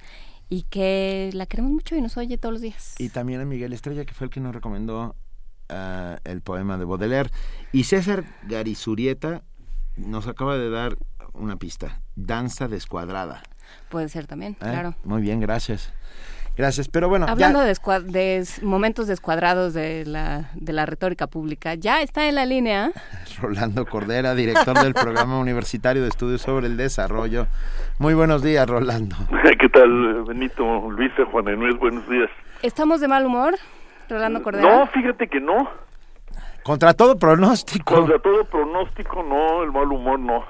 y 0.49 0.63
que 0.63 1.29
la 1.33 1.45
queremos 1.45 1.71
mucho 1.71 1.95
y 1.95 2.01
nos 2.01 2.17
oye 2.17 2.37
todos 2.37 2.53
los 2.53 2.61
días. 2.61 2.95
Y 2.99 3.09
también 3.09 3.41
a 3.41 3.45
Miguel 3.45 3.73
Estrella, 3.73 4.05
que 4.05 4.13
fue 4.13 4.25
el 4.25 4.31
que 4.31 4.39
nos 4.39 4.53
recomendó 4.53 5.15
ah, 5.69 6.19
el 6.23 6.41
poema 6.41 6.77
de 6.77 6.85
Baudelaire. 6.85 7.31
Y 7.71 7.83
César 7.83 8.23
Garizurieta 8.43 9.43
nos 9.97 10.27
acaba 10.27 10.57
de 10.57 10.69
dar 10.69 10.97
una 11.33 11.57
pista. 11.57 12.01
Danza 12.15 12.67
descuadrada. 12.67 13.43
Puede 13.89 14.09
ser 14.09 14.27
también, 14.27 14.53
¿eh? 14.53 14.57
claro. 14.59 14.95
Muy 15.03 15.21
bien, 15.21 15.39
gracias. 15.39 15.91
Gracias, 16.57 16.87
pero 16.87 17.07
bueno, 17.07 17.27
Hablando 17.29 17.59
ya- 17.59 17.99
de, 17.99 18.43
momentos 18.63 19.05
descuadrados 19.05 19.75
de 19.75 20.05
la, 20.05 20.49
de 20.55 20.73
la 20.73 20.87
retórica 20.87 21.27
pública, 21.27 21.75
ya 21.75 22.01
está 22.01 22.27
en 22.27 22.33
la 22.33 22.47
línea. 22.47 22.91
Rolando 23.41 23.85
Cordera, 23.85 24.33
director 24.33 24.75
del 24.79 24.95
Programa 24.95 25.37
Universitario 25.39 26.01
de 26.01 26.09
Estudios 26.09 26.41
sobre 26.41 26.65
el 26.65 26.75
Desarrollo. 26.75 27.45
Muy 27.99 28.15
buenos 28.15 28.41
días, 28.41 28.67
Rolando. 28.67 29.15
¿Qué 29.59 29.69
tal, 29.69 30.23
Benito, 30.23 30.89
Luisa, 30.89 31.25
Juan 31.31 31.47
Inés? 31.47 31.77
Buenos 31.79 32.09
días. 32.09 32.29
¿Estamos 32.63 33.01
de 33.01 33.07
mal 33.07 33.23
humor, 33.25 33.55
Rolando 34.09 34.41
Cordera? 34.41 34.67
No, 34.79 34.87
fíjate 34.87 35.27
que 35.27 35.39
no. 35.39 35.69
Contra 36.63 36.93
todo 36.95 37.17
pronóstico. 37.19 37.93
Contra 37.95 38.19
todo 38.19 38.43
pronóstico, 38.45 39.21
no, 39.23 39.63
el 39.63 39.71
mal 39.71 39.91
humor 39.91 40.19
no. 40.19 40.43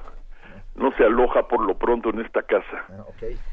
No 0.78 0.92
se 0.96 1.04
aloja 1.04 1.48
por 1.48 1.66
lo 1.66 1.76
pronto 1.78 2.10
en 2.12 2.22
esta 2.22 2.44
casa. 2.44 2.86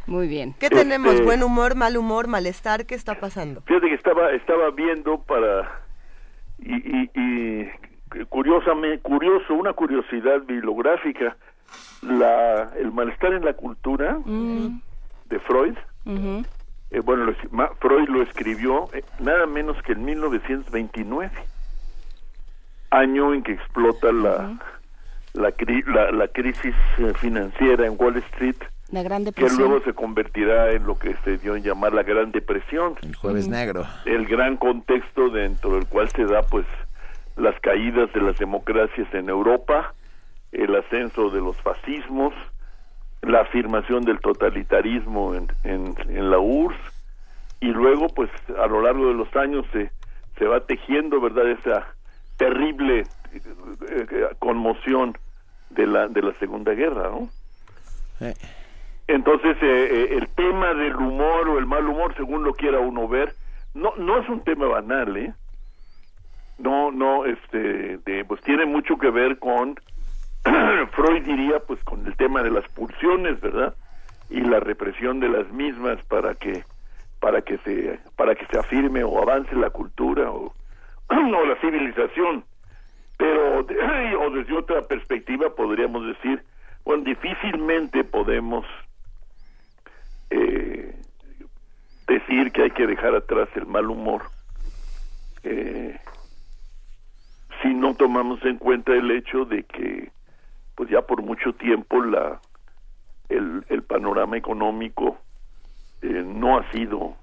Muy 0.07 0.29
bien. 0.29 0.55
¿Qué 0.61 0.67
Este- 0.67 0.77
tenemos? 0.79 1.21
¿Buen 1.23 1.43
humor, 1.43 1.75
mal 1.75 1.97
humor, 1.97 2.29
malestar? 2.29 2.85
¿Qué 2.87 2.95
está 2.95 3.19
pasando? 3.19 3.63
Fíjate 3.63 3.89
que 3.89 3.95
estaba, 3.95 4.31
estaba 4.33 4.71
viendo 4.71 5.19
para... 5.23 5.81
Y, 6.59 6.75
y, 6.75 7.11
y 7.15 8.25
curiosamente, 8.29 9.01
curioso, 9.03 9.55
una 9.55 9.73
curiosidad 9.73 10.43
bibliográfica, 10.43 11.37
la, 12.03 12.71
el 12.79 12.93
malestar 12.93 13.33
en 13.33 13.45
la 13.45 13.55
cultura 13.55 14.19
Mm, 14.25 14.81
de 15.31 15.41
Freud. 15.41 15.77
Eh, 16.91 17.01
bueno, 17.01 17.25
lo 17.25 17.35
ma- 17.51 17.71
Freud 17.81 18.09
lo 18.09 18.23
escribió 18.23 18.89
eh, 18.93 19.03
nada 19.19 19.47
menos 19.47 19.81
que 19.83 19.93
en 19.93 20.05
1929, 20.05 21.31
año 22.91 23.35
en 23.35 23.43
que 23.43 23.53
explota 23.53 24.13
la, 24.13 24.59
la, 25.35 25.51
cri- 25.51 25.85
la, 25.87 26.11
la 26.13 26.29
crisis 26.29 26.75
eh, 26.99 27.13
financiera 27.17 27.87
en 27.87 27.95
Wall 27.99 28.17
Street, 28.17 28.57
La 28.91 29.03
Gran 29.03 29.25
que 29.25 29.49
luego 29.57 29.81
se 29.81 29.93
convertirá 29.93 30.73
en 30.73 30.87
lo 30.87 30.99
que 30.99 31.15
se 31.25 31.39
dio 31.39 31.57
en 31.57 31.63
llamar 31.63 31.93
la 31.93 32.03
Gran 32.03 32.33
Depresión. 32.33 32.95
El 33.03 33.15
jueves 33.17 33.49
negro. 33.49 33.85
El 34.07 34.27
gran 34.27 34.57
contexto 34.57 35.29
dentro 35.31 35.75
del 35.75 35.87
cual 35.87 36.09
se 36.11 36.25
da 36.25 36.43
pues 36.43 36.67
las 37.37 37.59
caídas 37.61 38.13
de 38.13 38.21
las 38.21 38.39
democracias 38.39 39.13
en 39.13 39.29
Europa, 39.29 39.93
el 40.53 40.75
ascenso 40.77 41.31
de 41.31 41.41
los 41.41 41.57
fascismos, 41.63 42.33
la 43.23 43.41
afirmación 43.41 44.05
del 44.05 44.21
totalitarismo 44.21 45.35
en, 45.35 45.49
en, 45.65 45.95
en 46.09 46.31
la 46.31 46.39
URSS 46.39 46.79
y 47.61 47.69
luego 47.73 48.09
pues 48.09 48.31
a 48.63 48.67
lo 48.67 48.83
largo 48.83 49.09
de 49.09 49.15
los 49.15 49.35
años 49.35 49.65
se, 49.73 49.91
se 50.39 50.45
va 50.45 50.61
tejiendo 50.61 51.21
verdad 51.21 51.49
esa 51.51 51.87
terrible 52.37 53.01
eh, 53.01 53.41
eh, 53.89 54.27
conmoción 54.39 55.17
de 55.75 55.87
la 55.87 56.09
de 56.09 56.23
la 56.23 56.33
segunda 56.39 56.73
guerra 56.73 57.11
¿no? 57.11 57.29
Entonces 59.07 59.57
eh, 59.61 59.89
eh, 59.91 60.09
el 60.19 60.29
tema 60.31 60.73
del 60.75 60.97
humor 60.97 61.49
o 61.49 61.59
el 61.59 61.67
mal 61.67 61.87
humor 61.87 62.15
según 62.17 62.43
lo 62.45 62.55
quiera 62.55 62.79
uno 62.81 63.07
ver 63.09 63.35
no 63.75 63.93
no 63.97 64.19
es 64.21 64.29
un 64.29 64.43
tema 64.45 64.67
banal 64.67 65.17
eh 65.17 65.33
no 66.59 66.91
no 66.91 67.25
este 67.27 67.99
de- 67.99 68.25
pues 68.25 68.41
tiene 68.43 68.65
mucho 68.67 68.97
que 68.99 69.11
ver 69.11 69.39
con 69.39 69.79
Freud 70.93 71.23
diría 71.25 71.61
pues 71.61 71.83
con 71.85 72.07
el 72.07 72.17
tema 72.17 72.43
de 72.43 72.51
las 72.51 72.67
pulsiones 72.69 73.41
verdad 73.41 73.75
y 74.31 74.41
la 74.41 74.61
represión 74.61 75.21
de 75.21 75.29
las 75.29 75.51
mismas 75.53 75.99
para 76.07 76.35
que 76.37 76.65
para 77.21 77.43
que 77.43 77.59
se 77.59 77.99
para 78.17 78.35
que 78.35 78.47
se 78.47 78.59
afirme 78.59 79.03
o 79.05 79.21
avance 79.21 79.55
la 79.57 79.71
cultura 79.71 80.31
o, 80.31 80.55
o 81.11 81.45
la 81.47 81.57
civilización 81.61 82.45
pero 83.17 83.61
o 84.21 84.31
desde 84.31 84.57
otra 84.57 84.83
perspectiva 84.83 85.55
podríamos 85.55 86.07
decir 86.07 86.43
bueno 86.85 87.05
difícilmente 87.05 88.05
podemos 88.05 88.67
eh, 90.31 90.95
decir 92.07 92.53
que 92.53 92.63
hay 92.63 92.71
que 92.71 92.87
dejar 92.87 93.15
atrás 93.15 93.49
el 93.55 93.67
mal 93.67 93.89
humor 93.91 94.23
eh, 95.43 95.99
si 97.63 97.73
no 97.75 97.95
tomamos 97.95 98.45
en 98.45 98.59
cuenta 98.59 98.93
el 98.93 99.11
hecho 99.11 99.45
de 99.45 99.63
que 99.65 100.11
pues 100.75 100.91
ya 100.91 101.03
por 101.03 101.23
mucho 101.23 101.53
tiempo 101.55 102.03
la 102.03 102.41
el, 103.29 103.65
el 103.69 103.83
panorama 103.83 104.37
económico 104.37 105.19
eh, 106.03 106.23
no 106.25 106.59
ha 106.59 106.71
sido 106.71 107.15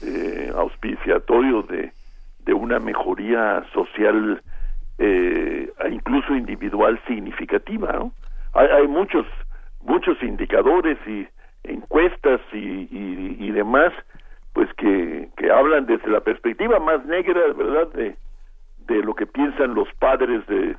eh, 0.00 0.52
auspiciatorio 0.54 1.62
de, 1.62 1.92
de 2.40 2.54
una 2.54 2.78
mejoría 2.78 3.64
social 3.72 4.42
eh, 4.98 5.72
incluso 5.90 6.34
individual 6.34 7.00
significativa 7.06 7.92
¿no? 7.92 8.12
hay, 8.52 8.68
hay 8.68 8.86
muchos 8.86 9.26
muchos 9.82 10.22
indicadores 10.22 10.98
y 11.06 11.26
encuestas 11.64 12.40
y, 12.52 12.56
y, 12.56 13.36
y 13.40 13.50
demás 13.50 13.92
pues 14.52 14.72
que, 14.74 15.28
que 15.36 15.50
hablan 15.50 15.86
desde 15.86 16.08
la 16.08 16.20
perspectiva 16.20 16.78
más 16.78 17.04
negra 17.06 17.40
verdad 17.56 17.88
de, 17.92 18.16
de 18.86 19.02
lo 19.02 19.14
que 19.14 19.26
piensan 19.26 19.74
los 19.74 19.88
padres 19.94 20.46
de 20.46 20.76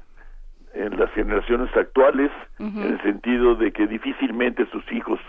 en 0.74 1.00
las 1.00 1.10
generaciones 1.12 1.76
actuales 1.76 2.32
en 2.60 2.82
el 2.82 3.02
sentido 3.02 3.56
de 3.56 3.72
que 3.72 3.88
difícilmente 3.88 4.66
sus 4.68 4.84
hijos 4.92 5.20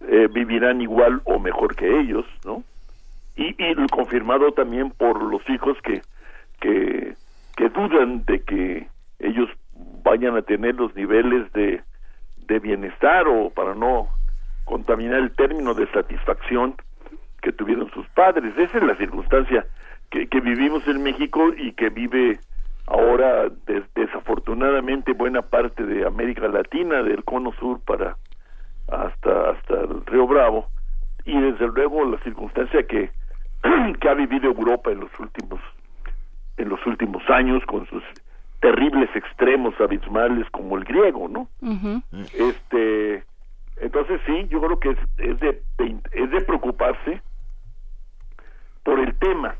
eh, 0.00 0.28
vivirán 0.30 0.80
igual 0.80 1.20
o 1.24 1.38
mejor 1.38 1.76
que 1.76 2.00
ellos 2.00 2.24
no 2.44 2.62
y, 3.36 3.54
y 3.58 3.86
confirmado 3.88 4.52
también 4.52 4.90
por 4.90 5.22
los 5.22 5.48
hijos 5.48 5.76
que 5.82 6.02
que 6.60 7.14
que 7.58 7.68
dudan 7.70 8.24
de 8.24 8.40
que 8.44 8.86
ellos 9.18 9.48
vayan 10.04 10.36
a 10.36 10.42
tener 10.42 10.76
los 10.76 10.94
niveles 10.94 11.52
de 11.52 11.82
de 12.46 12.58
bienestar 12.60 13.26
o 13.28 13.50
para 13.50 13.74
no 13.74 14.08
contaminar 14.64 15.18
el 15.18 15.32
término 15.32 15.74
de 15.74 15.86
satisfacción 15.88 16.76
que 17.42 17.52
tuvieron 17.52 17.90
sus 17.90 18.06
padres. 18.10 18.56
Esa 18.56 18.78
es 18.78 18.84
la 18.84 18.96
circunstancia 18.96 19.66
que, 20.10 20.28
que 20.28 20.40
vivimos 20.40 20.86
en 20.88 21.02
México 21.02 21.52
y 21.58 21.72
que 21.72 21.90
vive 21.90 22.38
ahora 22.86 23.50
des- 23.66 23.84
desafortunadamente 23.94 25.12
buena 25.12 25.42
parte 25.42 25.84
de 25.84 26.06
América 26.06 26.48
Latina, 26.48 27.02
del 27.02 27.22
cono 27.24 27.52
sur 27.60 27.80
para 27.84 28.16
hasta 28.90 29.50
hasta 29.50 29.74
el 29.82 30.06
Río 30.06 30.26
Bravo 30.26 30.68
y 31.26 31.38
desde 31.38 31.66
luego 31.68 32.04
la 32.06 32.18
circunstancia 32.20 32.82
que 32.86 33.10
que 34.00 34.08
ha 34.08 34.14
vivido 34.14 34.46
Europa 34.46 34.90
en 34.90 35.00
los 35.00 35.10
últimos 35.20 35.60
en 36.58 36.68
los 36.68 36.84
últimos 36.86 37.22
años 37.30 37.64
con 37.66 37.86
sus 37.86 38.02
terribles 38.60 39.08
extremos 39.14 39.74
abismales 39.80 40.48
como 40.50 40.76
el 40.76 40.84
griego, 40.84 41.28
¿no? 41.28 41.48
Ujú. 41.62 42.02
Este 42.32 43.24
Entonces 43.80 44.20
sí, 44.26 44.46
yo 44.48 44.60
creo 44.60 44.80
que 44.80 44.90
es, 44.90 44.98
es, 45.18 45.40
de, 45.40 45.62
de- 45.78 46.00
es 46.12 46.30
de 46.30 46.40
preocuparse 46.42 47.22
por 48.82 48.98
el 48.98 49.16
tema. 49.18 49.56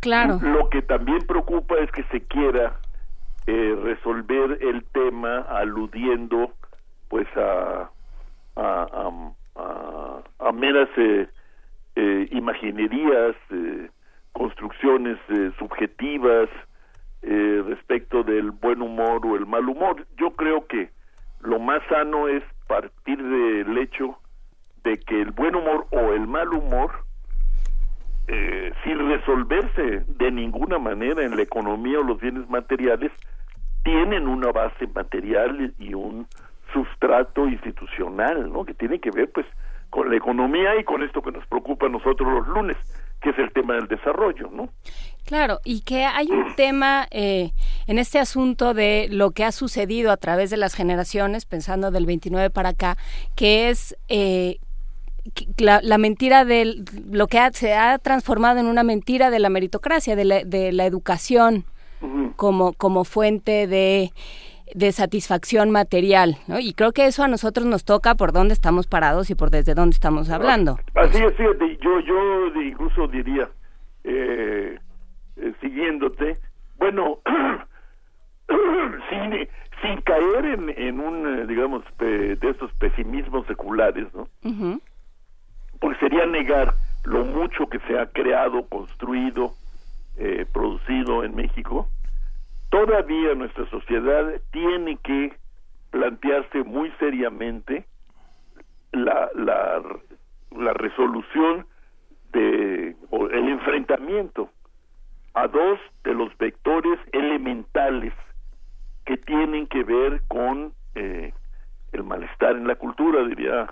Claro. 0.00 0.38
Lo 0.40 0.68
que 0.68 0.82
también 0.82 1.26
preocupa 1.26 1.74
es 1.78 1.90
que 1.92 2.04
se 2.04 2.24
quiera 2.26 2.76
eh, 3.46 3.76
resolver 3.82 4.58
el 4.60 4.84
tema 4.92 5.38
aludiendo 5.48 6.54
pues 7.08 7.26
a 7.36 7.90
a, 8.54 8.62
a- 8.92 9.32
a- 9.56 10.22
a 10.38 10.52
meras 10.52 10.88
eh, 10.96 11.26
eh, 11.96 12.28
imaginerías, 12.32 13.34
eh, 13.50 13.90
construcciones 14.32 15.18
eh, 15.28 15.52
subjetivas 15.58 16.48
eh, 17.22 17.62
respecto 17.66 18.22
del 18.22 18.50
buen 18.50 18.82
humor 18.82 19.24
o 19.26 19.36
el 19.36 19.46
mal 19.46 19.68
humor. 19.68 20.06
Yo 20.16 20.32
creo 20.32 20.66
que 20.66 20.90
lo 21.40 21.58
más 21.58 21.82
sano 21.88 22.28
es 22.28 22.42
partir 22.66 23.22
del 23.22 23.76
hecho 23.78 24.18
de 24.84 24.98
que 24.98 25.20
el 25.20 25.30
buen 25.30 25.54
humor 25.54 25.86
o 25.90 26.12
el 26.12 26.26
mal 26.26 26.48
humor 26.48 26.90
eh, 28.28 28.72
sin 28.84 28.98
resolverse 29.08 30.04
de 30.06 30.30
ninguna 30.30 30.78
manera 30.78 31.24
en 31.24 31.36
la 31.36 31.42
economía 31.42 31.98
o 31.98 32.02
los 32.02 32.20
bienes 32.20 32.48
materiales, 32.48 33.10
tienen 33.84 34.28
una 34.28 34.52
base 34.52 34.86
material 34.86 35.74
y 35.78 35.94
un 35.94 36.26
sustrato 36.72 37.48
institucional, 37.48 38.52
¿no? 38.52 38.64
Que 38.64 38.74
tiene 38.74 39.00
que 39.00 39.10
ver, 39.10 39.30
pues, 39.32 39.44
con 39.92 40.08
la 40.10 40.16
economía 40.16 40.70
y 40.80 40.84
con 40.84 41.02
esto 41.02 41.20
que 41.22 41.30
nos 41.30 41.46
preocupa 41.46 41.84
a 41.86 41.90
nosotros 41.90 42.26
los 42.32 42.48
lunes, 42.48 42.78
que 43.20 43.28
es 43.30 43.38
el 43.38 43.52
tema 43.52 43.74
del 43.74 43.86
desarrollo, 43.88 44.48
¿no? 44.50 44.70
Claro, 45.26 45.60
y 45.64 45.82
que 45.82 46.04
hay 46.04 46.28
un 46.30 46.56
tema 46.56 47.06
eh, 47.10 47.52
en 47.86 47.98
este 47.98 48.18
asunto 48.18 48.72
de 48.74 49.06
lo 49.10 49.32
que 49.32 49.44
ha 49.44 49.52
sucedido 49.52 50.10
a 50.10 50.16
través 50.16 50.48
de 50.50 50.56
las 50.56 50.74
generaciones, 50.74 51.44
pensando 51.44 51.90
del 51.90 52.06
29 52.06 52.48
para 52.48 52.70
acá, 52.70 52.96
que 53.36 53.68
es 53.68 53.94
eh, 54.08 54.56
la 55.58 55.98
mentira 55.98 56.44
de 56.44 56.82
lo 57.10 57.28
que 57.28 57.38
ha- 57.38 57.52
se 57.52 57.74
ha 57.74 57.98
transformado 57.98 58.58
en 58.60 58.66
una 58.66 58.82
mentira 58.82 59.30
de 59.30 59.38
la 59.40 59.50
meritocracia, 59.50 60.16
de 60.16 60.24
la, 60.24 60.42
de 60.44 60.72
la 60.72 60.86
educación 60.86 61.64
como, 62.34 62.72
como 62.72 63.04
fuente 63.04 63.68
de, 63.68 64.10
de 64.74 64.92
satisfacción 64.92 65.70
material, 65.70 66.36
¿no? 66.48 66.58
Y 66.58 66.72
creo 66.74 66.92
que 66.92 67.06
eso 67.06 67.22
a 67.22 67.28
nosotros 67.28 67.66
nos 67.66 67.84
toca 67.84 68.14
por 68.14 68.32
dónde 68.32 68.54
estamos 68.54 68.86
parados 68.86 69.30
y 69.30 69.34
por 69.34 69.50
desde 69.50 69.74
dónde 69.74 69.94
estamos 69.94 70.30
hablando. 70.30 70.78
Así 70.94 71.18
es, 71.22 71.34
fíjate, 71.34 71.76
yo, 71.82 72.00
yo 72.00 72.46
incluso 72.62 73.06
diría, 73.08 73.48
eh, 74.04 74.78
eh, 75.36 75.52
siguiéndote, 75.60 76.38
bueno, 76.78 77.18
sin, 79.10 79.48
sin 79.82 80.00
caer 80.02 80.44
en, 80.44 80.68
en 80.76 81.00
un, 81.00 81.40
eh, 81.40 81.46
digamos, 81.46 81.82
pe- 81.96 82.36
de 82.36 82.50
estos 82.50 82.72
pesimismos 82.74 83.46
seculares, 83.46 84.06
¿no? 84.14 84.28
Ujú. 84.44 84.80
Porque 85.80 85.98
sería 86.00 86.26
negar 86.26 86.74
lo 87.04 87.24
mucho 87.24 87.66
que 87.66 87.78
se 87.80 87.98
ha 87.98 88.06
creado, 88.06 88.66
construido, 88.68 89.52
eh, 90.16 90.46
producido 90.52 91.24
en 91.24 91.34
México. 91.34 91.88
Todavía 92.72 93.34
nuestra 93.34 93.68
sociedad 93.68 94.32
tiene 94.50 94.96
que 95.04 95.36
plantearse 95.90 96.62
muy 96.64 96.90
seriamente 96.98 97.84
la, 98.92 99.28
la, 99.34 99.82
la 100.56 100.72
resolución 100.72 101.66
de 102.32 102.96
o 103.10 103.26
el 103.28 103.48
enfrentamiento 103.50 104.48
a 105.34 105.48
dos 105.48 105.78
de 106.04 106.14
los 106.14 106.34
vectores 106.38 106.98
elementales 107.12 108.14
que 109.04 109.18
tienen 109.18 109.66
que 109.66 109.82
ver 109.84 110.22
con 110.28 110.72
eh, 110.94 111.34
el 111.92 112.04
malestar 112.04 112.56
en 112.56 112.66
la 112.66 112.76
cultura 112.76 113.22
diría 113.24 113.70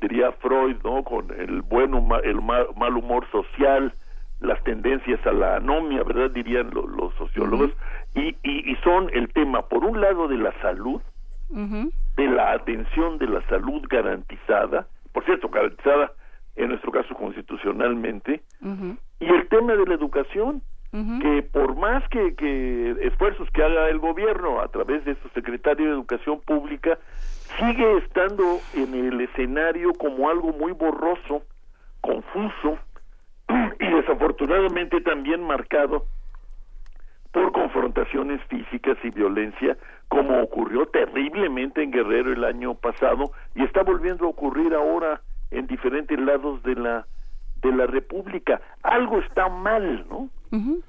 diría 0.00 0.30
Freud 0.34 0.76
no 0.84 1.02
con 1.02 1.32
el 1.36 1.62
buen 1.62 1.94
huma- 1.94 2.20
el 2.22 2.40
ma- 2.40 2.66
mal 2.76 2.96
humor 2.96 3.26
social 3.32 3.92
las 4.38 4.62
tendencias 4.62 5.18
a 5.26 5.32
la 5.32 5.56
anomia 5.56 6.04
verdad 6.04 6.30
dirían 6.30 6.70
lo- 6.72 6.86
los 6.86 7.12
sociólogos 7.16 7.72
y, 8.14 8.36
y, 8.42 8.72
y 8.72 8.76
son 8.82 9.10
el 9.12 9.32
tema 9.32 9.62
por 9.68 9.84
un 9.84 10.00
lado 10.00 10.28
de 10.28 10.36
la 10.36 10.52
salud 10.60 11.00
de 11.52 12.26
la 12.28 12.52
atención 12.52 13.18
de 13.18 13.26
la 13.26 13.42
salud 13.48 13.82
garantizada, 13.88 14.86
por 15.12 15.24
cierto, 15.24 15.48
garantizada 15.48 16.12
en 16.56 16.68
nuestro 16.68 16.92
caso 16.92 17.14
constitucionalmente, 17.14 18.42
y 19.20 19.26
el 19.26 19.48
tema 19.48 19.74
de 19.74 19.86
la 19.86 19.94
educación, 19.94 20.62
que 20.92 21.42
por 21.42 21.76
más 21.76 22.06
que, 22.08 22.34
que 22.34 22.96
esfuerzos 23.00 23.48
que 23.50 23.62
haga 23.62 23.88
el 23.88 23.98
gobierno 23.98 24.60
a 24.60 24.68
través 24.68 25.04
de 25.04 25.14
su 25.16 25.28
secretario 25.30 25.86
de 25.86 25.92
Educación 25.92 26.40
Pública, 26.40 26.98
sigue 27.58 27.98
estando 27.98 28.58
en 28.74 28.94
el 28.94 29.20
escenario 29.20 29.92
como 29.94 30.28
algo 30.28 30.52
muy 30.52 30.72
borroso, 30.72 31.42
confuso 32.00 32.78
y 33.80 33.86
desafortunadamente 33.86 35.00
también 35.00 35.42
marcado 35.42 36.06
por 37.32 37.52
confrontaciones 37.52 38.42
físicas 38.44 38.98
y 39.04 39.10
violencia, 39.10 39.76
como 40.08 40.42
ocurrió 40.42 40.86
terriblemente 40.86 41.82
en 41.82 41.92
Guerrero 41.92 42.32
el 42.32 42.44
año 42.44 42.74
pasado 42.74 43.30
y 43.54 43.62
está 43.62 43.82
volviendo 43.82 44.26
a 44.26 44.30
ocurrir 44.30 44.74
ahora 44.74 45.20
en 45.50 45.66
diferentes 45.66 46.18
lados 46.18 46.62
de 46.62 46.74
la 46.74 47.06
de 47.62 47.72
la 47.72 47.86
República. 47.86 48.60
Algo 48.82 49.18
está 49.20 49.48
mal, 49.48 50.06
¿no? 50.08 50.30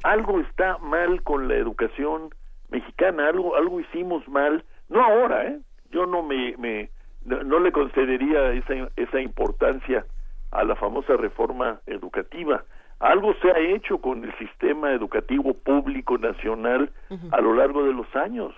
Algo 0.04 0.40
está 0.40 0.78
mal 0.80 1.22
con 1.22 1.48
la 1.48 1.56
educación 1.56 2.34
mexicana, 2.70 3.28
algo 3.28 3.56
algo 3.56 3.80
hicimos 3.80 4.28
mal, 4.28 4.64
no 4.90 5.04
ahora, 5.04 5.46
¿eh? 5.46 5.60
Yo 5.92 6.06
no 6.06 6.24
me, 6.24 6.56
me 6.58 6.90
no, 7.26 7.44
no 7.44 7.60
le 7.60 7.72
concedería 7.72 8.54
esa 8.54 8.90
esa 8.96 9.22
importancia 9.22 10.06
a 10.52 10.64
la 10.64 10.76
famosa 10.76 11.16
reforma 11.18 11.82
educativa. 11.86 12.64
Algo 13.02 13.34
se 13.42 13.50
ha 13.52 13.58
hecho 13.60 13.98
con 14.00 14.24
el 14.24 14.32
sistema 14.38 14.92
educativo 14.94 15.54
público 15.54 16.18
nacional 16.18 16.90
a 17.32 17.42
lo 17.42 17.54
largo 17.56 17.84
de 17.84 17.94
los 17.94 18.08
años, 18.16 18.54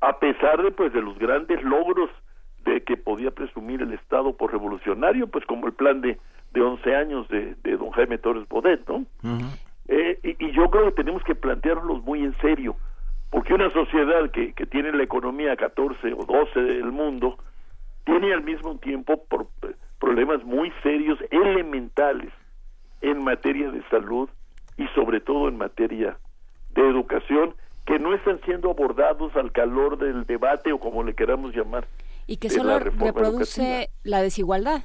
a 0.00 0.18
pesar 0.18 0.62
de 0.62 0.70
pues 0.70 0.92
de 0.92 1.02
los 1.02 1.18
grandes 1.18 1.62
logros 1.62 2.10
de 2.64 2.82
que 2.82 2.96
podía 2.96 3.30
presumir 3.30 3.80
el 3.82 3.92
Estado 3.94 4.36
por 4.36 4.52
revolucionario, 4.52 5.26
pues 5.28 5.44
como 5.46 5.66
el 5.66 5.72
plan 5.72 6.00
de, 6.02 6.18
de 6.52 6.60
11 6.60 6.94
años 6.94 7.26
de, 7.28 7.54
de 7.62 7.76
don 7.78 7.90
Jaime 7.92 8.18
Torres 8.18 8.46
Bodet, 8.48 8.86
¿no? 8.88 9.06
Eh, 9.88 10.18
y, 10.22 10.44
y 10.46 10.52
yo 10.52 10.70
creo 10.70 10.84
que 10.86 11.02
tenemos 11.02 11.22
que 11.24 11.34
plantearlos 11.34 12.02
muy 12.04 12.22
en 12.22 12.36
serio, 12.40 12.76
porque 13.30 13.54
una 13.54 13.70
sociedad 13.70 14.30
que, 14.30 14.52
que 14.52 14.66
tiene 14.66 14.92
la 14.92 15.02
economía 15.02 15.56
14 15.56 16.12
o 16.12 16.24
12 16.26 16.60
del 16.60 16.92
mundo, 16.92 17.38
tiene 18.04 18.32
al 18.34 18.42
mismo 18.42 18.76
tiempo 18.78 19.24
por- 19.24 19.46
problemas 19.98 20.44
muy 20.44 20.70
serios, 20.82 21.18
elementales, 21.30 22.30
en 23.00 23.22
materia 23.22 23.70
de 23.70 23.82
salud 23.88 24.28
y 24.76 24.86
sobre 24.94 25.20
todo 25.20 25.48
en 25.48 25.58
materia 25.58 26.18
de 26.74 26.88
educación, 26.88 27.54
que 27.86 27.98
no 27.98 28.14
están 28.14 28.40
siendo 28.44 28.70
abordados 28.70 29.34
al 29.36 29.52
calor 29.52 29.98
del 29.98 30.24
debate 30.26 30.72
o 30.72 30.78
como 30.78 31.02
le 31.02 31.14
queramos 31.14 31.54
llamar. 31.54 31.86
Y 32.26 32.36
que 32.36 32.50
solo 32.50 32.70
la 32.70 32.78
reproduce 32.78 33.62
educativa. 33.62 33.92
la 34.04 34.22
desigualdad. 34.22 34.82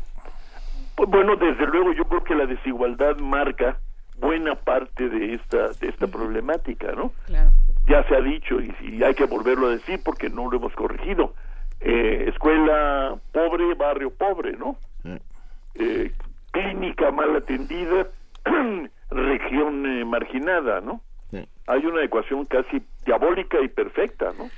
Pues 0.96 1.10
bueno, 1.10 1.36
desde 1.36 1.68
luego 1.68 1.94
yo 1.94 2.06
creo 2.06 2.24
que 2.24 2.36
la 2.36 2.46
desigualdad 2.46 3.18
marca 3.18 3.78
buena 4.18 4.56
parte 4.56 5.10
de 5.10 5.36
esta 5.36 5.68
de 5.74 5.90
esta 5.90 6.08
problemática, 6.08 6.94
¿no? 6.94 7.12
Claro. 7.26 7.52
Ya 7.88 8.04
se 8.08 8.16
ha 8.16 8.22
dicho 8.22 8.60
y, 8.62 8.74
y 8.82 9.04
hay 9.04 9.14
que 9.14 9.26
volverlo 9.26 9.68
a 9.68 9.72
decir 9.72 10.00
porque 10.04 10.30
no 10.30 10.50
lo 10.50 10.58
hemos 10.58 10.74
corregido. 10.74 11.34
Eh, 11.82 12.30
escuela 12.30 13.16
pobre, 13.32 13.74
barrio 13.76 14.10
pobre, 14.10 14.54
¿no? 14.58 14.78
Eh, 15.76 16.12
clínica 16.56 17.12
mal 17.12 17.36
atendida, 17.36 18.08
región 19.12 19.86
eh, 19.86 20.06
marginada, 20.06 20.82
¿no? 20.82 21.02
Hay 21.68 21.84
una 21.86 22.04
ecuación 22.04 22.46
casi 22.46 22.84
diabólica 23.06 23.58
y 23.64 23.68
perfecta, 23.68 24.32
¿no? 24.38 24.50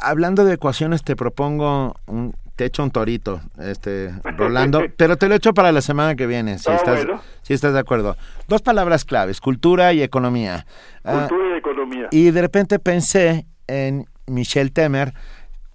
Hablando 0.00 0.44
de 0.44 0.54
ecuaciones, 0.54 1.02
te 1.02 1.16
propongo 1.16 1.94
un 2.06 2.34
te 2.54 2.64
echo 2.64 2.82
un 2.82 2.90
torito, 2.90 3.40
este 3.58 4.12
Rolando, 4.38 4.80
pero 4.96 5.16
te 5.18 5.28
lo 5.28 5.34
echo 5.34 5.52
para 5.52 5.72
la 5.72 5.82
semana 5.82 6.14
que 6.14 6.26
viene, 6.26 6.58
si 6.58 6.70
Ah, 6.70 6.76
estás 6.76 7.04
bueno. 7.04 7.20
si 7.42 7.52
estás 7.52 7.74
de 7.74 7.80
acuerdo. 7.80 8.16
Dos 8.48 8.62
palabras 8.62 9.04
claves, 9.04 9.40
cultura 9.42 9.92
y 9.92 10.02
economía. 10.02 10.64
Ah, 11.04 11.26
Cultura 11.28 11.54
y 11.54 11.58
economía. 11.58 12.08
y 12.12 12.30
de 12.30 12.40
repente 12.40 12.78
pensé 12.78 13.44
en 13.66 14.06
Michel 14.26 14.72
Temer, 14.72 15.12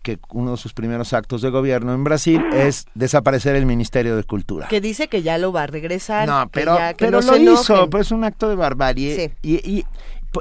que 0.01 0.17
uno 0.29 0.51
de 0.51 0.57
sus 0.57 0.73
primeros 0.73 1.13
actos 1.13 1.41
de 1.41 1.49
gobierno 1.49 1.93
en 1.93 2.03
Brasil 2.03 2.43
es 2.53 2.85
desaparecer 2.95 3.55
el 3.55 3.65
Ministerio 3.65 4.15
de 4.15 4.23
Cultura. 4.23 4.67
Que 4.67 4.81
dice 4.81 5.07
que 5.07 5.21
ya 5.21 5.37
lo 5.37 5.51
va 5.51 5.63
a 5.63 5.67
regresar. 5.67 6.27
No, 6.27 6.43
que 6.45 6.49
pero, 6.61 6.75
ya- 6.77 6.93
que 6.93 7.05
pero 7.05 7.21
no 7.21 7.27
lo 7.27 7.33
se 7.33 7.43
hizo, 7.43 7.89
pues 7.89 8.07
es 8.07 8.11
un 8.11 8.23
acto 8.23 8.49
de 8.49 8.55
barbarie. 8.55 9.31
Y, 9.41 9.55
y, 9.55 9.85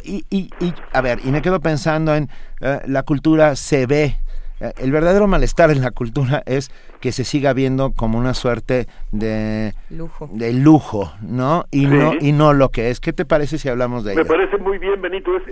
y, 0.04 0.24
y- 0.30 0.50
y, 0.60 0.74
a 0.92 1.00
ver, 1.00 1.18
y 1.24 1.30
me 1.30 1.42
quedo 1.42 1.60
pensando 1.60 2.14
en 2.14 2.28
eh, 2.60 2.80
la 2.86 3.02
cultura 3.02 3.54
se 3.56 3.86
ve. 3.86 4.16
eh, 4.60 4.72
el 4.78 4.92
verdadero 4.92 5.26
malestar 5.26 5.70
en 5.70 5.80
la 5.80 5.90
cultura 5.90 6.42
es 6.46 6.70
que 7.00 7.12
se 7.12 7.24
siga 7.24 7.52
viendo 7.54 7.92
como 7.92 8.18
una 8.18 8.34
suerte 8.34 8.86
de 9.10 9.74
lujo, 9.90 10.28
de 10.32 10.52
lujo 10.52 11.12
¿no? 11.22 11.64
Y, 11.70 11.80
Sí. 11.80 11.86
no 11.86 12.12
y 12.20 12.32
no 12.32 12.52
lo 12.52 12.68
que 12.70 12.90
es. 12.90 13.00
¿Qué 13.00 13.12
te 13.14 13.24
parece 13.24 13.56
si 13.58 13.68
hablamos 13.68 14.04
de 14.04 14.14
Me 14.14 14.20
ello? 14.22 14.28
parece 14.28 14.58
muy 14.58 14.78
bien, 14.78 15.00
Benito. 15.02 15.30
Es, 15.36 15.42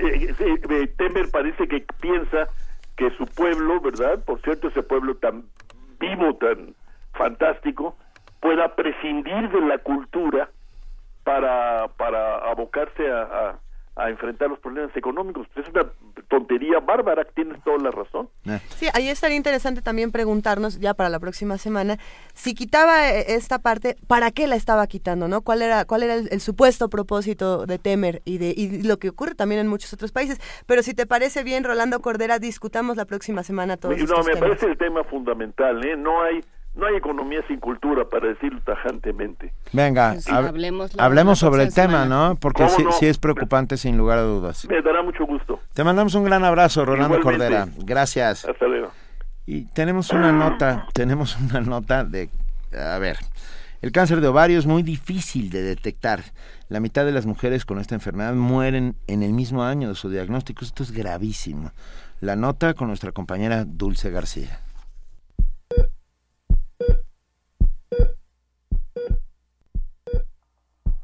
eh, 0.41 0.93
Temer 0.99 1.31
parece 1.31 1.67
que 1.67 1.85
piensa 2.01 2.49
que 2.99 3.11
su 3.17 3.27
pueblo, 3.27 3.81
¿verdad? 3.81 4.23
Por 4.25 4.43
cierto, 4.43 4.69
ese 4.69 4.83
pueblo 4.83 5.17
tan 5.17 5.45
vivo, 6.01 6.35
tan 6.37 6.75
fantástico, 7.15 7.97
pueda 8.41 8.75
prescindir 8.75 9.49
de 9.51 9.61
la 9.63 9.79
cultura 9.79 10.51
para, 11.25 11.89
para 11.97 12.39
abocarse 12.51 13.11
a, 13.11 13.23
a, 13.23 13.59
a 13.99 14.11
enfrentar 14.11 14.49
los 14.49 14.59
problemas 14.61 14.97
económicos. 14.97 15.47
Pues 15.53 15.67
es 15.67 15.75
una 15.75 15.91
tontería 16.29 16.79
bárbara, 16.81 17.25
tienes 17.35 17.63
toda 17.65 17.79
la 17.79 17.91
razón. 17.91 18.29
Sí, 18.77 18.87
ahí 18.95 19.09
estaría 19.09 19.37
interesante 19.37 19.83
también 19.83 20.13
preguntarnos 20.13 20.79
ya 20.79 20.95
para 20.95 21.09
la 21.09 21.19
próxima 21.19 21.59
semana 21.59 21.99
si 22.33 22.55
quitaba 22.55 23.11
eh, 23.11 23.35
esta 23.35 23.59
parte, 23.59 23.97
¿para 24.07 24.31
qué 24.31 24.47
la 24.47 24.57
estaba 24.57 24.87
quitando, 24.87 25.27
no? 25.27 25.43
¿Cuál 25.43 25.63
era 25.63 25.85
cuál 25.85 26.05
era 26.05 26.15
el, 26.15 26.29
el 26.31 26.41
supuesto 26.41 26.89
propósito 26.89 27.67
de 27.67 27.79
Temer 27.79 28.23
y 28.25 28.39
de 28.39 28.55
y 28.57 28.83
lo 28.85 28.99
que 28.99 29.09
ocurre 29.09 29.35
también 29.35 29.61
en 29.61 29.69
muchos 29.69 29.93
otros 29.93 30.13
países? 30.13 30.41
Pero 30.67 30.83
si 30.83 30.95
te 30.95 31.07
parece 31.07 31.43
bien, 31.43 31.65
Rolando 31.65 32.01
Cordera, 32.01 32.39
discutamos 32.39 32.97
la 32.97 33.05
próxima 33.05 33.43
semana 33.43 33.77
todos 33.77 33.97
no, 33.99 34.05
estos 34.05 34.27
me 34.27 34.35
temas. 34.35 34.49
parece 34.49 34.67
el 34.67 34.79
tema 34.79 35.03
fundamental, 35.05 35.85
¿eh? 35.85 35.97
No 35.97 36.23
hay 36.23 36.45
no 36.75 36.87
hay 36.87 36.95
economía 36.97 37.41
sin 37.49 37.59
cultura, 37.61 38.05
para 38.09 38.29
decirlo 38.29 38.61
tajantemente. 38.65 39.53
Venga, 39.73 40.21
Sí, 40.21 40.31
hab- 40.31 40.95
hablemos 40.99 41.39
sobre 41.39 41.65
el 41.65 41.75
tema, 41.75 42.05
semana. 42.05 42.29
¿no? 42.29 42.35
Porque 42.37 42.63
¿Cómo 42.65 42.75
sí, 42.77 42.85
no? 42.85 42.93
sí 42.93 43.07
es 43.07 43.19
preocupante 43.19 43.77
sin 43.77 43.97
lugar 43.97 44.19
a 44.19 44.23
dudas. 44.23 44.67
Me 44.69 44.81
dará 44.83 45.03
mucho 45.03 45.25
gusto. 45.27 45.61
Te 45.75 45.83
mandamos 45.85 46.15
un 46.15 46.25
gran 46.25 46.45
abrazo, 46.45 46.85
Rolando 46.85 47.19
Igualmente. 47.19 47.57
Cordera. 47.57 47.85
Gracias. 47.85 48.45
Hasta 48.45 48.67
luego. 48.67 48.91
Y 49.47 49.65
tenemos 49.73 50.11
una 50.13 50.31
nota, 50.31 50.87
tenemos 50.93 51.37
una 51.41 51.61
nota 51.63 52.05
de, 52.05 52.29
a 52.79 52.99
ver, 52.99 53.17
el 53.81 53.93
cáncer 53.93 54.21
de 54.21 54.29
ovario 54.29 54.59
es 54.59 54.67
muy 54.67 54.83
difícil 54.83 55.51
de 55.51 55.63
detectar. 55.63 56.23
La 56.69 56.81
mitad 56.81 57.05
de 57.07 57.13
las 57.13 57.25
mujeres 57.27 57.65
con 57.65 57.79
esta 57.81 57.95
enfermedad 57.95 58.35
mueren 58.35 58.95
en 59.07 59.23
el 59.23 59.33
mismo 59.33 59.65
año 59.65 59.89
de 59.89 59.95
su 59.95 60.11
diagnóstico. 60.11 60.65
Esto 60.65 60.83
es 60.83 60.93
gravísimo. 60.93 61.73
La 62.21 62.37
nota 62.37 62.75
con 62.75 62.89
nuestra 62.89 63.13
compañera 63.13 63.65
Dulce 63.65 64.11
García. 64.11 64.61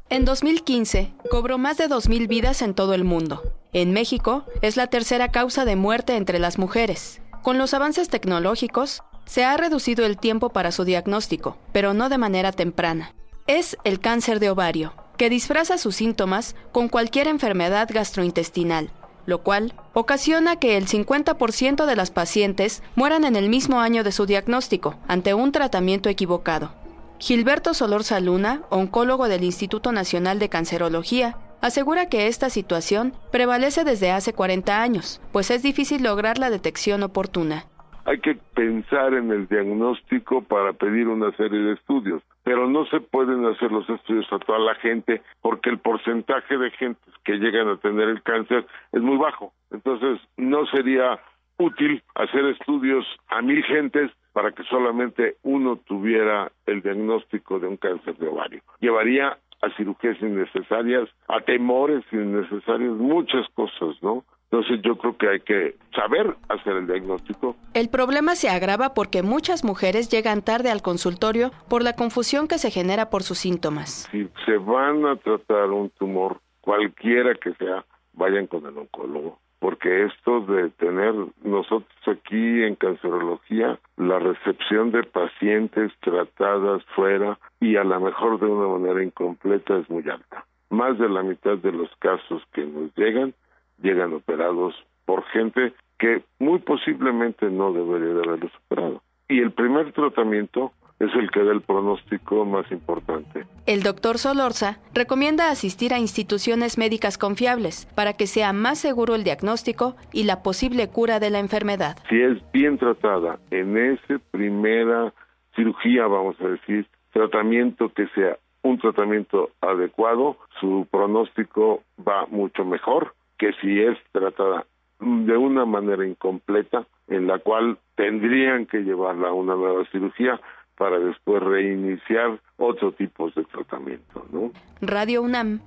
En 0.07 0.23
2015, 0.23 1.13
cobró 1.31 1.57
más 1.57 1.77
de 1.77 1.89
2.000 1.89 2.27
vidas 2.27 2.61
en 2.61 2.75
todo 2.75 2.93
el 2.93 3.03
mundo. 3.03 3.41
En 3.73 3.91
México, 3.91 4.45
es 4.61 4.77
la 4.77 4.85
tercera 4.85 5.29
causa 5.29 5.65
de 5.65 5.75
muerte 5.75 6.15
entre 6.15 6.37
las 6.37 6.59
mujeres. 6.59 7.21
Con 7.41 7.57
los 7.57 7.73
avances 7.73 8.07
tecnológicos, 8.07 9.01
se 9.25 9.43
ha 9.43 9.57
reducido 9.57 10.05
el 10.05 10.17
tiempo 10.17 10.49
para 10.49 10.71
su 10.71 10.83
diagnóstico, 10.83 11.57
pero 11.71 11.95
no 11.95 12.09
de 12.09 12.19
manera 12.19 12.51
temprana. 12.51 13.15
Es 13.47 13.77
el 13.83 13.99
cáncer 13.99 14.39
de 14.39 14.51
ovario, 14.51 14.93
que 15.17 15.31
disfraza 15.31 15.79
sus 15.79 15.95
síntomas 15.95 16.55
con 16.71 16.87
cualquier 16.87 17.27
enfermedad 17.27 17.89
gastrointestinal, 17.91 18.91
lo 19.25 19.41
cual 19.41 19.73
ocasiona 19.93 20.57
que 20.57 20.77
el 20.77 20.85
50% 20.85 21.87
de 21.87 21.95
las 21.95 22.11
pacientes 22.11 22.83
mueran 22.93 23.23
en 23.25 23.35
el 23.35 23.49
mismo 23.49 23.79
año 23.79 24.03
de 24.03 24.11
su 24.11 24.27
diagnóstico, 24.27 24.97
ante 25.07 25.33
un 25.33 25.51
tratamiento 25.51 26.09
equivocado. 26.09 26.84
Gilberto 27.17 27.73
Solorza 27.73 28.19
Luna, 28.19 28.61
oncólogo 28.69 29.29
del 29.29 29.43
Instituto 29.43 29.93
Nacional 29.93 30.37
de 30.37 30.49
Cancerología, 30.49 31.35
asegura 31.61 32.09
que 32.09 32.27
esta 32.27 32.49
situación 32.49 33.13
prevalece 33.31 33.85
desde 33.85 34.11
hace 34.11 34.33
40 34.33 34.81
años, 34.81 35.21
pues 35.31 35.49
es 35.49 35.63
difícil 35.63 36.03
lograr 36.03 36.37
la 36.37 36.49
detección 36.49 37.03
oportuna. 37.03 37.63
Hay 38.03 38.19
que 38.19 38.35
pensar 38.53 39.13
en 39.13 39.31
el 39.31 39.47
diagnóstico 39.47 40.43
para 40.43 40.73
pedir 40.73 41.07
una 41.07 41.31
serie 41.37 41.59
de 41.59 41.73
estudios, 41.73 42.21
pero 42.43 42.69
no 42.69 42.85
se 42.87 42.99
pueden 42.99 43.45
hacer 43.45 43.71
los 43.71 43.89
estudios 43.89 44.27
a 44.31 44.37
toda 44.39 44.59
la 44.59 44.75
gente 44.75 45.23
porque 45.41 45.71
el 45.71 45.79
porcentaje 45.79 46.57
de 46.57 46.69
gente 46.71 47.01
que 47.23 47.37
llegan 47.37 47.69
a 47.69 47.77
tener 47.77 48.09
el 48.09 48.21
cáncer 48.21 48.67
es 48.91 49.01
muy 49.01 49.17
bajo. 49.17 49.53
Entonces, 49.71 50.19
no 50.37 50.67
sería 50.67 51.19
útil 51.57 52.03
hacer 52.13 52.45
estudios 52.45 53.05
a 53.29 53.41
mil 53.41 53.63
gentes 53.63 54.11
para 54.35 54.51
que 54.51 54.63
solamente 54.63 55.37
uno 55.43 55.77
tuviera 55.77 56.51
el 56.65 56.81
diagnóstico 56.81 57.57
de 57.57 57.67
un 57.67 57.77
cáncer 57.77 58.17
de 58.17 58.27
ovario. 58.27 58.61
Llevaría 58.81 59.37
a 59.61 59.69
cirugías 59.77 60.21
innecesarias, 60.21 61.07
a 61.29 61.39
temores 61.39 62.03
innecesarios, 62.11 62.97
muchas 62.97 63.47
cosas, 63.53 63.95
¿no? 64.01 64.25
Entonces 64.51 64.81
yo 64.83 64.97
creo 64.97 65.15
que 65.15 65.29
hay 65.29 65.39
que 65.39 65.77
saber 65.95 66.35
hacer 66.49 66.73
el 66.73 66.85
diagnóstico. 66.85 67.55
El 67.73 67.87
problema 67.87 68.35
se 68.35 68.49
agrava 68.49 68.93
porque 68.93 69.23
muchas 69.23 69.63
mujeres 69.63 70.09
llegan 70.09 70.41
tarde 70.41 70.69
al 70.69 70.81
consultorio 70.81 71.51
por 71.69 71.81
la 71.81 71.93
confusión 71.93 72.49
que 72.49 72.57
se 72.57 72.71
genera 72.71 73.09
por 73.09 73.23
sus 73.23 73.37
síntomas. 73.37 74.09
Si 74.11 74.27
se 74.45 74.57
van 74.57 75.05
a 75.05 75.15
tratar 75.15 75.69
un 75.69 75.89
tumor, 75.91 76.41
cualquiera 76.59 77.35
que 77.35 77.53
sea, 77.53 77.85
vayan 78.11 78.47
con 78.47 78.65
el 78.65 78.77
oncólogo. 78.77 79.39
Porque 79.65 80.05
esto 80.05 80.41
de 80.41 80.69
tener 80.69 81.15
nosotros 81.43 81.89
aquí 82.05 82.61
en 82.61 82.75
cancerología 82.75 83.79
la 83.97 84.19
recepción 84.19 84.91
de 84.91 85.01
pacientes 85.01 85.91
tratadas 86.01 86.83
fuera 86.95 87.39
y 87.59 87.75
a 87.75 87.83
lo 87.83 87.99
mejor 87.99 88.39
de 88.39 88.45
una 88.45 88.67
manera 88.67 89.03
incompleta 89.03 89.79
es 89.79 89.89
muy 89.89 90.07
alta. 90.07 90.45
Más 90.69 90.99
de 90.99 91.09
la 91.09 91.23
mitad 91.23 91.57
de 91.57 91.71
los 91.71 91.89
casos 91.97 92.43
que 92.53 92.63
nos 92.63 92.95
llegan 92.95 93.33
llegan 93.81 94.13
operados 94.13 94.75
por 95.05 95.23
gente 95.29 95.73
que 95.97 96.21
muy 96.37 96.59
posiblemente 96.59 97.49
no 97.49 97.73
debería 97.73 98.13
de 98.13 98.21
haberlos 98.23 98.51
operado. 98.67 99.01
Y 99.27 99.39
el 99.39 99.51
primer 99.51 99.93
tratamiento 99.93 100.73
es 100.99 101.13
el 101.13 101.29
que 101.29 101.43
da 101.43 101.51
el 101.51 101.61
pronóstico 101.61 102.45
más 102.45 102.71
importante. 102.71 103.45
El 103.65 103.83
doctor 103.83 104.17
Solorza 104.17 104.79
recomienda 104.93 105.49
asistir 105.49 105.93
a 105.93 105.99
instituciones 105.99 106.77
médicas 106.77 107.17
confiables 107.17 107.85
para 107.95 108.13
que 108.13 108.27
sea 108.27 108.53
más 108.53 108.79
seguro 108.79 109.15
el 109.15 109.23
diagnóstico 109.23 109.95
y 110.13 110.23
la 110.23 110.41
posible 110.41 110.87
cura 110.89 111.19
de 111.19 111.29
la 111.29 111.39
enfermedad. 111.39 111.97
Si 112.09 112.21
es 112.21 112.39
bien 112.53 112.77
tratada 112.77 113.39
en 113.51 113.77
esa 113.77 114.19
primera 114.31 115.13
cirugía, 115.55 116.07
vamos 116.07 116.35
a 116.39 116.47
decir, 116.47 116.87
tratamiento 117.11 117.89
que 117.89 118.07
sea 118.09 118.37
un 118.61 118.79
tratamiento 118.79 119.51
adecuado, 119.61 120.37
su 120.59 120.87
pronóstico 120.89 121.83
va 122.05 122.25
mucho 122.27 122.65
mejor 122.65 123.13
que 123.37 123.51
si 123.61 123.81
es 123.81 123.97
tratada 124.11 124.65
de 124.99 125.37
una 125.37 125.65
manera 125.65 126.05
incompleta, 126.05 126.85
en 127.07 127.27
la 127.27 127.39
cual 127.39 127.77
tendrían 127.95 128.65
que 128.65 128.79
llevarla 128.79 129.29
a 129.29 129.33
una 129.33 129.55
nueva 129.55 129.85
cirugía 129.91 130.39
para 130.77 130.99
después 130.99 131.41
reiniciar 131.41 132.39
otro 132.57 132.91
tipo 132.91 133.29
de 133.31 133.43
tratamiento, 133.45 134.25
¿no? 134.31 134.51
Radio 134.81 135.21
UNAM, 135.21 135.61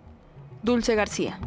Dulce 0.62 0.94
García. 0.94 1.38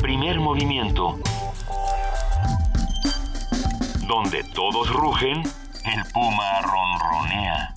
Primer 0.00 0.40
movimiento. 0.40 1.18
Donde 4.06 4.42
todos 4.54 4.90
rugen, 4.92 5.42
el 5.84 6.12
puma 6.12 6.62
ronronea. 6.62 7.74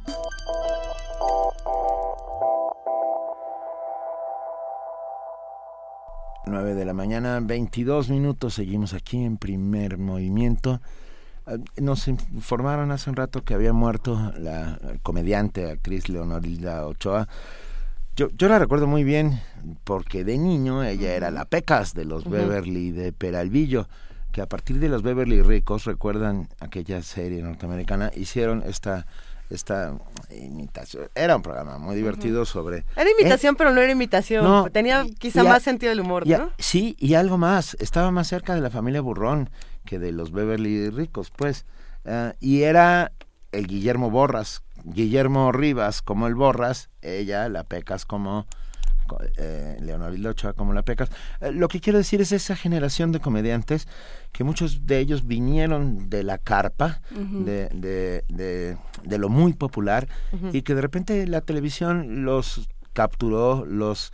Nueve 6.48 6.74
de 6.74 6.86
la 6.86 6.94
mañana, 6.94 7.40
22 7.40 8.10
minutos, 8.10 8.56
seguimos 8.56 8.94
aquí 8.94 9.24
en 9.24 9.38
primer 9.38 10.00
movimiento. 10.00 10.82
Ah, 11.46 11.58
Nos 11.78 12.08
informaron 12.08 12.92
hace 12.92 13.12
un 13.12 13.16
rato 13.16 13.44
que 13.44 13.54
había 13.54 13.74
muerto 13.74 14.34
la 14.38 14.80
comediante, 15.04 15.70
actriz 15.70 16.10
Leonorilda 16.10 16.88
Ochoa. 16.88 17.28
Yo, 18.16 18.30
yo 18.32 18.50
la 18.50 18.58
recuerdo 18.58 18.88
muy 18.88 19.04
bien 19.04 19.40
porque 19.84 20.24
de 20.24 20.40
niño 20.40 20.84
ella 20.84 21.14
era 21.14 21.30
la 21.30 21.46
Pecas 21.46 21.94
de 21.94 22.06
los. 22.06 22.28
Beverly 22.28 22.92
de 22.92 23.14
Peralvillo, 23.14 23.88
que 24.32 24.42
a 24.42 24.48
partir 24.48 24.80
de 24.80 24.90
los 24.90 25.04
Beverly 25.04 25.44
Ricos, 25.44 25.86
recuerdan 25.86 26.50
aquella 26.60 27.04
serie 27.04 27.44
norteamericana, 27.44 28.12
hicieron 28.16 28.64
esta 28.66 29.06
esta 29.52 29.98
imitación. 30.30 31.10
Era 31.16 31.36
un 31.36 31.42
programa 31.42 31.78
muy 31.78 31.96
divertido 31.96 32.46
sobre... 32.46 32.86
Era 32.96 33.10
imitación, 33.12 33.56
pero 33.56 33.72
no 33.72 33.82
era 33.82 33.92
imitación. 33.92 34.44
No, 34.44 34.70
Tenía 34.70 35.06
quizá 35.20 35.42
a- 35.42 35.46
más 35.46 35.64
sentido 35.64 35.90
del 35.90 36.00
humor, 36.02 36.28
y 36.28 36.34
a- 36.34 36.38
¿no? 36.40 36.52
Sí, 36.58 36.96
y 37.00 37.14
algo 37.16 37.38
más. 37.38 37.76
Estaba 37.80 38.12
más 38.12 38.28
cerca 38.28 38.56
de 38.56 38.62
la 38.62 38.70
familia 38.70 39.02
Burrón 39.02 39.50
que 39.86 40.00
de 40.00 40.12
los 40.12 40.32
Beverly 40.32 40.90
ricos, 40.90 41.32
pues. 41.36 41.66
Ah, 42.06 42.34
y 42.40 42.64
era 42.64 43.12
el 43.52 43.68
Guillermo 43.68 44.10
Borras. 44.10 44.64
Guillermo 44.84 45.52
Rivas 45.52 46.02
como 46.02 46.28
el 46.28 46.36
Borras, 46.36 46.90
ella, 47.02 47.48
la 47.50 47.64
Pecas 47.64 48.06
como 48.06 48.46
co- 48.46 48.50
eh, 49.38 49.78
Ochoa 50.28 50.54
como 50.54 50.74
la 50.74 50.84
Pecas. 50.84 51.10
Eh, 51.40 51.52
lo 51.52 51.68
que 51.68 51.80
quiero 51.80 51.98
decir 51.98 52.22
es 52.22 52.32
esa 52.32 52.56
generación 52.56 53.12
de 53.12 53.20
comediantes 53.20 53.88
que 54.32 54.44
muchos 54.44 54.86
de 54.86 55.00
ellos 55.00 55.28
vinieron 55.28 56.10
de 56.10 56.24
la 56.24 56.38
carpa, 56.38 57.02
de, 57.12 57.68
de, 57.70 58.24
de, 58.30 58.78
de 59.04 59.18
lo 59.18 59.30
muy 59.30 59.54
popular, 59.54 60.08
y 60.54 60.62
que 60.62 60.76
de 60.76 60.82
repente 60.82 61.28
la 61.28 61.42
televisión 61.42 62.24
los 62.24 62.70
capturó, 62.94 63.66
los 63.66 64.14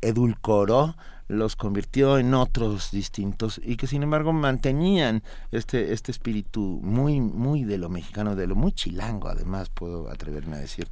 edulcoró, 0.00 0.96
los 1.28 1.56
convirtió 1.56 2.18
en 2.18 2.34
otros 2.34 2.90
distintos 2.90 3.58
y 3.64 3.76
que 3.76 3.86
sin 3.86 4.02
embargo 4.02 4.34
mantenían 4.34 5.22
este 5.52 5.94
este 5.94 6.12
espíritu 6.12 6.80
muy 6.82 7.20
muy 7.20 7.64
de 7.64 7.78
lo 7.78 7.88
mexicano, 7.88 8.36
de 8.36 8.46
lo 8.46 8.54
muy 8.54 8.72
chilango, 8.72 9.28
además 9.28 9.70
puedo 9.70 10.10
atreverme 10.10 10.56
a 10.56 10.60
decir. 10.60 10.88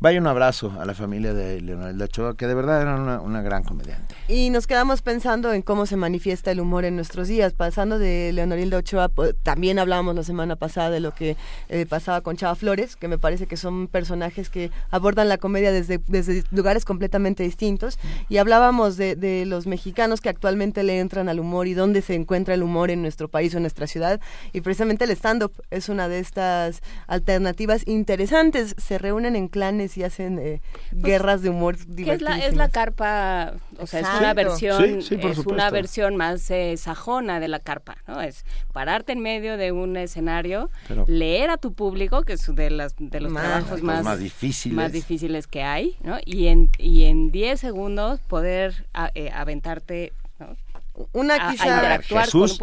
Vaya 0.00 0.20
un 0.20 0.26
abrazo 0.26 0.72
a 0.78 0.84
la 0.84 0.92
familia 0.92 1.32
de 1.32 1.60
Leonel 1.60 2.02
Ochoa, 2.02 2.36
que 2.36 2.46
de 2.46 2.54
verdad 2.54 2.82
era 2.82 2.96
una, 2.96 3.20
una, 3.20 3.42
gran 3.42 3.62
comediante. 3.62 4.14
Y 4.28 4.50
nos 4.50 4.66
quedamos 4.66 5.00
pensando 5.00 5.52
en 5.52 5.62
cómo 5.62 5.86
se 5.86 5.96
manifiesta 5.96 6.50
el 6.50 6.60
humor 6.60 6.84
en 6.84 6.96
nuestros 6.96 7.28
días. 7.28 7.54
Pasando 7.54 7.98
de 7.98 8.32
Leonel 8.34 8.74
Ochoa, 8.74 9.10
también 9.42 9.78
hablábamos 9.78 10.14
la 10.14 10.24
semana 10.24 10.56
pasada 10.56 10.90
de 10.90 11.00
lo 11.00 11.14
que 11.14 11.36
eh, 11.68 11.86
pasaba 11.86 12.20
con 12.20 12.36
Chava 12.36 12.54
Flores, 12.54 12.96
que 12.96 13.08
me 13.08 13.18
parece 13.18 13.46
que 13.46 13.56
son 13.56 13.86
personajes 13.86 14.50
que 14.50 14.70
abordan 14.90 15.28
la 15.28 15.38
comedia 15.38 15.72
desde, 15.72 16.00
desde 16.08 16.44
lugares 16.50 16.84
completamente 16.84 17.42
distintos. 17.44 17.98
Y 18.28 18.38
hablábamos 18.38 18.96
de, 18.96 19.16
de 19.16 19.46
los 19.46 19.66
mexicanos 19.66 20.20
que 20.20 20.28
actualmente 20.28 20.82
le 20.82 20.98
entran 20.98 21.28
al 21.28 21.40
humor 21.40 21.66
y 21.66 21.74
dónde 21.74 22.02
se 22.02 22.14
encuentra 22.14 22.52
el 22.54 22.62
humor 22.62 22.90
en 22.90 23.00
nuestro 23.00 23.28
país 23.28 23.54
o 23.54 23.58
en 23.58 23.62
nuestra 23.62 23.86
ciudad. 23.86 24.20
Y 24.52 24.60
precisamente 24.60 25.04
el 25.04 25.12
stand-up 25.12 25.52
es 25.70 25.88
una 25.88 26.08
de 26.08 26.18
estas 26.18 26.82
alternativas 27.06 27.86
interesantes. 27.86 28.74
Se 28.76 28.98
reúnen 28.98 29.36
en 29.36 29.48
clanes 29.48 29.83
y 29.96 30.02
hacen 30.02 30.38
eh, 30.38 30.60
pues, 30.90 31.02
guerras 31.02 31.42
de 31.42 31.50
humor 31.50 31.76
es 31.76 32.22
la, 32.22 32.38
es 32.38 32.54
la 32.54 32.68
carpa, 32.68 33.54
o 33.78 33.86
sea, 33.86 34.00
es 34.00 34.08
una 34.18 34.34
versión, 34.34 34.98
es 34.98 35.38
una 35.46 35.70
versión 35.70 36.16
más 36.16 36.50
eh, 36.50 36.76
sajona 36.76 37.40
de 37.40 37.48
la 37.48 37.58
carpa, 37.58 37.96
¿no? 38.06 38.20
Es 38.20 38.44
pararte 38.72 39.12
en 39.12 39.20
medio 39.20 39.56
de 39.56 39.72
un 39.72 39.96
escenario, 39.96 40.70
leer 41.06 41.50
a 41.50 41.56
tu 41.56 41.72
público, 41.72 42.22
que 42.22 42.34
es 42.34 42.54
de 42.54 42.70
las 42.70 42.94
de 42.98 43.20
los 43.20 43.32
trabajos 43.32 43.82
más, 43.82 44.04
más 44.04 44.18
difíciles. 44.18 44.76
más 44.76 44.92
difíciles 44.92 45.46
que 45.46 45.62
hay, 45.62 45.96
¿no? 46.02 46.18
Y 46.24 46.48
en 46.48 46.70
y 46.78 47.04
en 47.04 47.30
10 47.30 47.60
segundos 47.60 48.20
poder 48.20 48.86
eh, 49.14 49.30
aventarte 49.32 50.12
una 51.12 51.50
quizá 51.50 51.98
Jesús, 52.02 52.60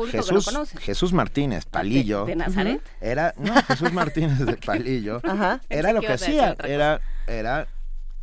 Jesús, 0.79 1.11
Martínez, 1.11 1.65
Palillo. 1.65 2.25
¿De, 2.25 2.35
Nazaret? 2.35 2.81
Era, 3.01 3.33
no, 3.37 3.53
Jesús 3.63 3.91
Martínez 3.91 4.39
de 4.39 4.57
Palillo. 4.65 5.21
Era 5.69 5.91
lo 5.91 5.99
que, 5.99 6.13
hacía, 6.13 6.55
era, 6.63 7.01
era 7.27 7.67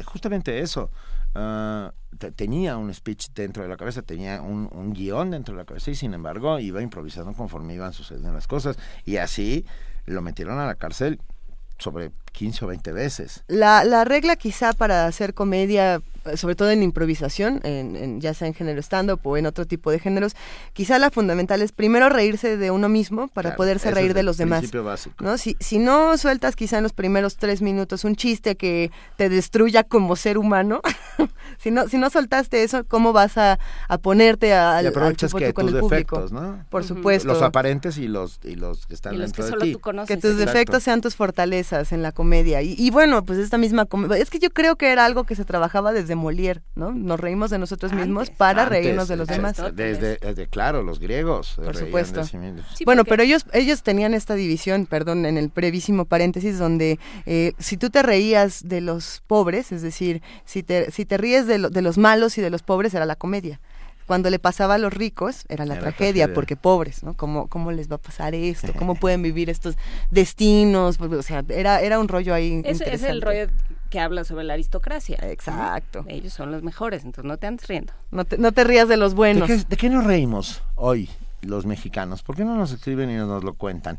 justamente 0.04 0.60
eso. 0.60 0.90
Ah, 1.34 1.92
tenía 2.36 2.76
un 2.76 2.92
speech 2.92 3.28
dentro 3.34 3.62
de 3.62 3.68
la 3.68 3.76
cabeza, 3.76 4.02
tenía 4.02 4.40
un, 4.40 4.68
un, 4.72 4.92
guion 4.92 5.30
dentro 5.30 5.54
de 5.54 5.60
la 5.60 5.66
cabeza 5.66 5.90
y 5.90 5.94
sin 5.94 6.14
embargo 6.14 6.58
iba 6.58 6.82
improvisando 6.82 7.32
conforme 7.34 7.74
iban 7.74 7.92
sucediendo 7.92 8.32
las 8.32 8.46
cosas. 8.46 8.78
Y 9.04 9.18
así 9.18 9.66
lo 10.06 10.22
metieron 10.22 10.58
a 10.58 10.66
la 10.66 10.74
cárcel 10.76 11.20
sobre 11.78 12.10
15 12.30 12.64
o 12.64 12.68
20 12.68 12.92
veces. 12.92 13.44
La, 13.48 13.84
la 13.84 14.04
regla 14.04 14.36
quizá 14.36 14.72
para 14.72 15.06
hacer 15.06 15.34
comedia, 15.34 16.00
sobre 16.36 16.54
todo 16.54 16.70
en 16.70 16.82
improvisación, 16.82 17.60
en, 17.64 18.20
ya 18.20 18.34
sea 18.34 18.48
en 18.48 18.54
género 18.54 18.80
stand-up 18.80 19.20
o 19.24 19.36
en 19.36 19.46
otro 19.46 19.66
tipo 19.66 19.90
de 19.90 19.98
géneros, 19.98 20.34
quizá 20.72 20.98
la 20.98 21.10
fundamental 21.10 21.62
es 21.62 21.72
primero 21.72 22.08
reírse 22.08 22.56
de 22.56 22.70
uno 22.70 22.88
mismo 22.88 23.28
para 23.28 23.56
poderse 23.56 23.90
reír 23.90 24.14
de 24.14 24.22
los 24.22 24.36
demás. 24.36 24.64
¿no? 25.20 25.38
Si, 25.38 25.56
si 25.60 25.78
no 25.78 26.16
sueltas 26.16 26.56
quizá 26.56 26.78
en 26.78 26.82
los 26.82 26.92
primeros 26.92 27.36
tres 27.36 27.62
minutos 27.62 28.04
un 28.04 28.16
chiste 28.16 28.56
que 28.56 28.90
te 29.16 29.28
destruya 29.28 29.84
como 29.84 30.16
ser 30.16 30.38
humano, 30.38 30.80
si 31.58 31.70
no 31.70 31.88
si 31.88 31.98
no 31.98 32.10
soltaste 32.10 32.62
eso, 32.62 32.84
¿cómo 32.84 33.12
vas 33.12 33.38
a, 33.38 33.58
a 33.88 33.98
ponerte 33.98 34.52
a, 34.52 34.78
al, 34.78 34.92
que 34.92 35.52
con 35.52 35.66
tus 35.66 35.74
el 35.74 35.82
defectos, 35.82 36.32
¿no? 36.32 36.64
Por 36.70 36.84
supuesto. 36.84 37.28
Los 37.28 37.42
aparentes 37.42 37.98
y 37.98 38.08
los, 38.08 38.40
y 38.44 38.54
los 38.54 38.86
que 38.86 38.94
están 38.94 39.18
dentro 39.18 39.44
de 39.44 39.52
ti. 39.58 39.76
que 40.06 40.16
tus 40.16 40.36
defectos 40.36 40.82
sean 40.82 41.00
tus 41.00 41.16
fortalezas 41.16 41.92
en 41.92 42.02
la 42.02 42.12
comedia. 42.28 42.60
Y, 42.60 42.74
y 42.76 42.90
bueno, 42.90 43.24
pues 43.24 43.38
esta 43.38 43.56
misma 43.56 43.86
comedia, 43.86 44.18
es 44.18 44.28
que 44.28 44.38
yo 44.38 44.50
creo 44.50 44.76
que 44.76 44.92
era 44.92 45.06
algo 45.06 45.24
que 45.24 45.34
se 45.34 45.46
trabajaba 45.46 45.92
desde 45.92 46.14
Molière, 46.14 46.60
¿no? 46.74 46.92
Nos 46.92 47.18
reímos 47.18 47.48
de 47.48 47.58
nosotros 47.58 47.92
mismos 47.94 48.28
para 48.28 48.66
reírnos 48.66 49.08
de 49.08 49.16
los 49.16 49.26
demás. 49.26 49.56
Desde, 49.74 50.18
claro, 50.48 50.82
los 50.82 51.00
griegos. 51.00 51.54
Por 51.56 51.74
supuesto. 51.74 52.22
bueno, 52.84 53.04
pero 53.04 53.22
ellos, 53.22 53.46
ellos 53.54 53.82
tenían 53.82 54.12
esta 54.12 54.34
división, 54.34 54.84
perdón, 54.84 55.24
en 55.24 55.38
el 55.38 55.48
brevísimo 55.48 56.04
paréntesis, 56.04 56.58
donde 56.58 56.98
eh, 57.24 57.52
si 57.58 57.78
tú 57.78 57.88
te 57.88 58.02
reías 58.02 58.68
de 58.68 58.82
los 58.82 59.22
pobres, 59.26 59.72
es 59.72 59.80
decir, 59.80 60.20
si 60.44 60.62
te, 60.62 60.90
si 60.90 61.06
te 61.06 61.16
ríes 61.16 61.46
de, 61.46 61.70
de 61.70 61.82
los 61.82 61.96
malos 61.96 62.36
y 62.36 62.42
de 62.42 62.50
los 62.50 62.62
pobres, 62.62 62.92
era 62.92 63.06
la 63.06 63.16
comedia 63.16 63.58
cuando 64.08 64.30
le 64.30 64.38
pasaba 64.38 64.76
a 64.76 64.78
los 64.78 64.94
ricos 64.94 65.44
era 65.50 65.66
la 65.66 65.78
tragedia, 65.78 66.32
porque 66.32 66.56
pobres, 66.56 67.02
¿no? 67.04 67.14
¿Cómo, 67.14 67.46
¿Cómo 67.46 67.72
les 67.72 67.90
va 67.90 67.96
a 67.96 67.98
pasar 67.98 68.34
esto? 68.34 68.72
¿Cómo 68.72 68.94
pueden 69.00 69.20
vivir 69.20 69.50
estos 69.50 69.76
destinos? 70.10 70.96
Pues, 70.96 71.12
o 71.12 71.22
sea, 71.22 71.44
era, 71.50 71.82
era 71.82 72.00
un 72.00 72.08
rollo 72.08 72.32
ahí. 72.32 72.62
Es, 72.64 72.80
es 72.80 73.02
el 73.02 73.20
rollo 73.20 73.48
que 73.90 74.00
habla 74.00 74.24
sobre 74.24 74.44
la 74.44 74.54
aristocracia. 74.54 75.18
Exacto. 75.20 76.06
Ellos 76.08 76.32
son 76.32 76.50
los 76.50 76.62
mejores, 76.62 77.04
entonces 77.04 77.26
no 77.26 77.36
te 77.36 77.48
andes 77.48 77.68
riendo. 77.68 77.92
No 78.10 78.24
te, 78.24 78.38
no 78.38 78.50
te 78.52 78.64
rías 78.64 78.88
de 78.88 78.96
los 78.96 79.12
buenos. 79.12 79.46
¿De 79.68 79.76
qué, 79.76 79.90
nos 79.90 80.04
reímos 80.04 80.62
hoy 80.74 81.10
los 81.42 81.66
mexicanos? 81.66 82.22
¿Por 82.22 82.34
qué 82.34 82.46
no 82.46 82.56
nos 82.56 82.72
escriben 82.72 83.10
y 83.10 83.16
nos 83.16 83.44
lo 83.44 83.52
cuentan? 83.52 83.98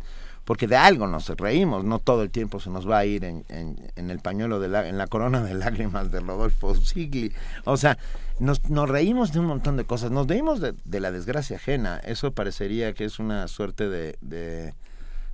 Porque 0.49 0.65
de 0.65 0.77
algo 0.77 1.05
nos 1.05 1.29
reímos, 1.29 1.83
no 1.83 1.99
todo 1.99 2.23
el 2.23 2.31
tiempo 2.31 2.59
se 2.59 2.71
nos 2.71 2.89
va 2.89 2.97
a 2.97 3.05
ir 3.05 3.23
en, 3.23 3.45
en, 3.49 4.09
el 4.09 4.17
pañuelo, 4.17 4.59
de 4.59 4.67
la, 4.67 4.89
en 4.89 4.97
la 4.97 5.05
corona 5.05 5.43
de 5.43 5.53
lágrimas 5.63 6.11
de 6.11 6.21
Rodolfo 6.21 6.73
Sigli. 6.73 7.31
O 7.65 7.77
sea, 7.77 7.99
nos, 8.39 8.67
nos 8.67 8.89
reímos 8.89 9.31
de 9.31 9.41
un 9.41 9.45
montón 9.45 9.77
de 9.77 9.83
cosas, 9.83 10.09
nos 10.09 10.25
reímos 10.25 10.59
de, 10.59 10.73
de 10.85 10.99
la 10.99 11.11
desgracia 11.11 11.57
ajena, 11.57 11.99
eso 11.99 12.31
parecería 12.31 12.93
que 12.93 13.05
es 13.05 13.19
una 13.19 13.47
suerte 13.47 13.89
de, 13.89 14.17
de 14.21 14.73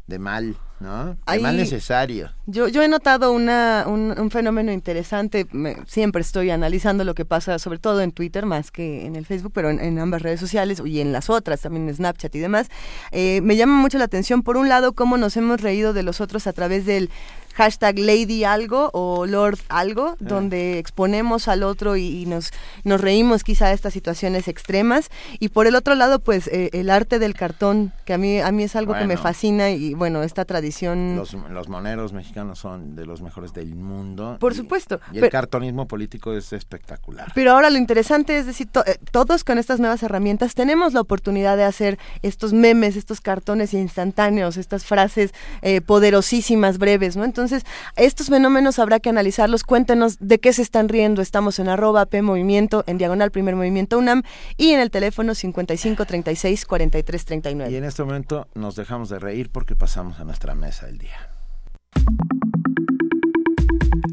de 0.07 0.19
mal, 0.19 0.55
¿no? 0.79 1.17
De 1.25 1.39
mal 1.39 1.57
necesario. 1.57 2.31
Yo, 2.45 2.67
yo 2.67 2.83
he 2.83 2.87
notado 2.87 3.31
una, 3.31 3.85
un, 3.87 4.29
fenómeno 4.29 4.71
interesante, 4.71 5.47
siempre 5.87 6.21
estoy 6.21 6.51
analizando 6.51 7.03
lo 7.03 7.15
que 7.15 7.25
pasa, 7.25 7.57
sobre 7.57 7.79
todo 7.79 8.01
en 8.01 8.11
Twitter 8.11 8.45
más 8.45 8.71
que 8.71 9.05
en 9.05 9.15
el 9.15 9.25
Facebook, 9.25 9.51
pero 9.53 9.69
en, 9.69 9.99
ambas 9.99 10.21
redes 10.21 10.39
sociales 10.39 10.81
y 10.85 11.01
en 11.01 11.11
las 11.11 11.29
otras, 11.29 11.61
también 11.61 11.89
en 11.89 11.95
Snapchat 11.95 12.35
y 12.35 12.39
demás. 12.39 12.67
Eh, 13.11 13.41
me 13.41 13.55
llama 13.55 13.75
mucho 13.75 13.97
la 13.97 14.05
atención, 14.05 14.43
por 14.43 14.57
un 14.57 14.69
lado, 14.69 14.93
cómo 14.93 15.17
nos 15.17 15.35
hemos 15.37 15.61
reído 15.61 15.93
de 15.93 16.03
los 16.03 16.21
otros 16.21 16.45
a 16.45 16.53
través 16.53 16.85
del 16.85 17.09
hashtag 17.55 17.97
Lady 17.99 18.43
Algo 18.43 18.89
o 18.93 19.25
Lord 19.25 19.59
Algo, 19.69 20.09
ah. 20.09 20.17
donde 20.19 20.77
exponemos 20.77 21.47
al 21.47 21.63
otro 21.63 21.95
y, 21.95 22.25
nos, 22.25 22.51
nos 22.83 23.01
reímos 23.01 23.43
quizá 23.43 23.67
de 23.69 23.73
estas 23.73 23.93
situaciones 23.93 24.47
extremas. 24.47 25.09
Y 25.39 25.49
por 25.49 25.67
el 25.67 25.75
otro 25.75 25.95
lado, 25.95 26.19
pues 26.19 26.47
eh, 26.47 26.69
el 26.73 26.89
arte 26.89 27.17
del 27.17 27.33
cartón, 27.33 27.93
que 28.05 28.13
a 28.13 28.17
mí, 28.17 28.39
a 28.39 28.51
mí 28.51 28.63
es 28.63 28.75
algo 28.75 28.93
que 28.93 29.05
me 29.05 29.17
fascina 29.17 29.71
y 29.71 29.93
bueno, 29.93 30.23
esta 30.23 30.45
tradición... 30.45 31.15
Los, 31.15 31.33
los, 31.33 31.69
moneros 31.69 32.13
mexicanos 32.13 32.59
son 32.59 32.95
de 32.95 33.05
los 33.05 33.21
mejores 33.21 33.53
del 33.53 33.75
mundo. 33.75 34.37
Por 34.39 34.53
supuesto. 34.53 34.99
Y 35.11 35.19
el 35.19 35.29
cartonismo 35.29 35.87
político 35.87 36.33
es 36.33 36.53
espectacular. 36.53 37.31
Pero 37.33 37.51
ahora 37.51 37.69
lo 37.69 37.77
interesante 37.77 38.37
es 38.37 38.45
decir, 38.45 38.69
eh, 38.85 38.97
todos 39.11 39.43
con 39.43 39.57
estas 39.57 39.79
nuevas 39.79 40.03
herramientas 40.03 40.55
tenemos 40.55 40.93
la 40.93 41.01
oportunidad 41.01 41.57
de 41.57 41.63
hacer 41.63 41.97
estos 42.21 42.53
memes, 42.53 42.95
estos 42.95 43.21
cartones 43.21 43.73
instantáneos, 43.73 44.57
estas 44.57 44.85
frases 44.85 45.33
eh, 45.61 45.81
poderosísimas, 45.81 46.77
breves, 46.77 47.15
¿no? 47.15 47.23
Entonces, 47.23 47.44
entonces, 47.45 47.69
estos 47.95 48.27
fenómenos 48.27 48.79
habrá 48.79 48.99
que 48.99 49.09
analizarlos. 49.09 49.63
Cuéntenos 49.63 50.17
de 50.19 50.39
qué 50.39 50.51
se 50.51 50.63
están 50.63 50.89
riendo. 50.89 51.21
Estamos 51.21 51.59
en 51.59 51.69
arroba 51.69 52.07
P 52.07 52.21
Movimiento, 52.21 52.83
en 52.87 52.97
diagonal 52.97 53.31
Primer 53.31 53.55
Movimiento 53.55 53.97
UNAM 53.99 54.23
y 54.57 54.71
en 54.71 54.79
el 54.79 54.89
teléfono 54.89 55.35
55 55.35 56.05
36 56.05 56.65
43 56.65 57.25
39. 57.25 57.71
Y 57.71 57.75
en 57.75 57.83
este 57.83 58.03
momento 58.03 58.47
nos 58.55 58.75
dejamos 58.75 59.09
de 59.09 59.19
reír 59.19 59.49
porque 59.51 59.75
pasamos 59.75 60.19
a 60.19 60.23
nuestra 60.23 60.55
mesa 60.55 60.87
del 60.87 60.97
día. 60.97 61.29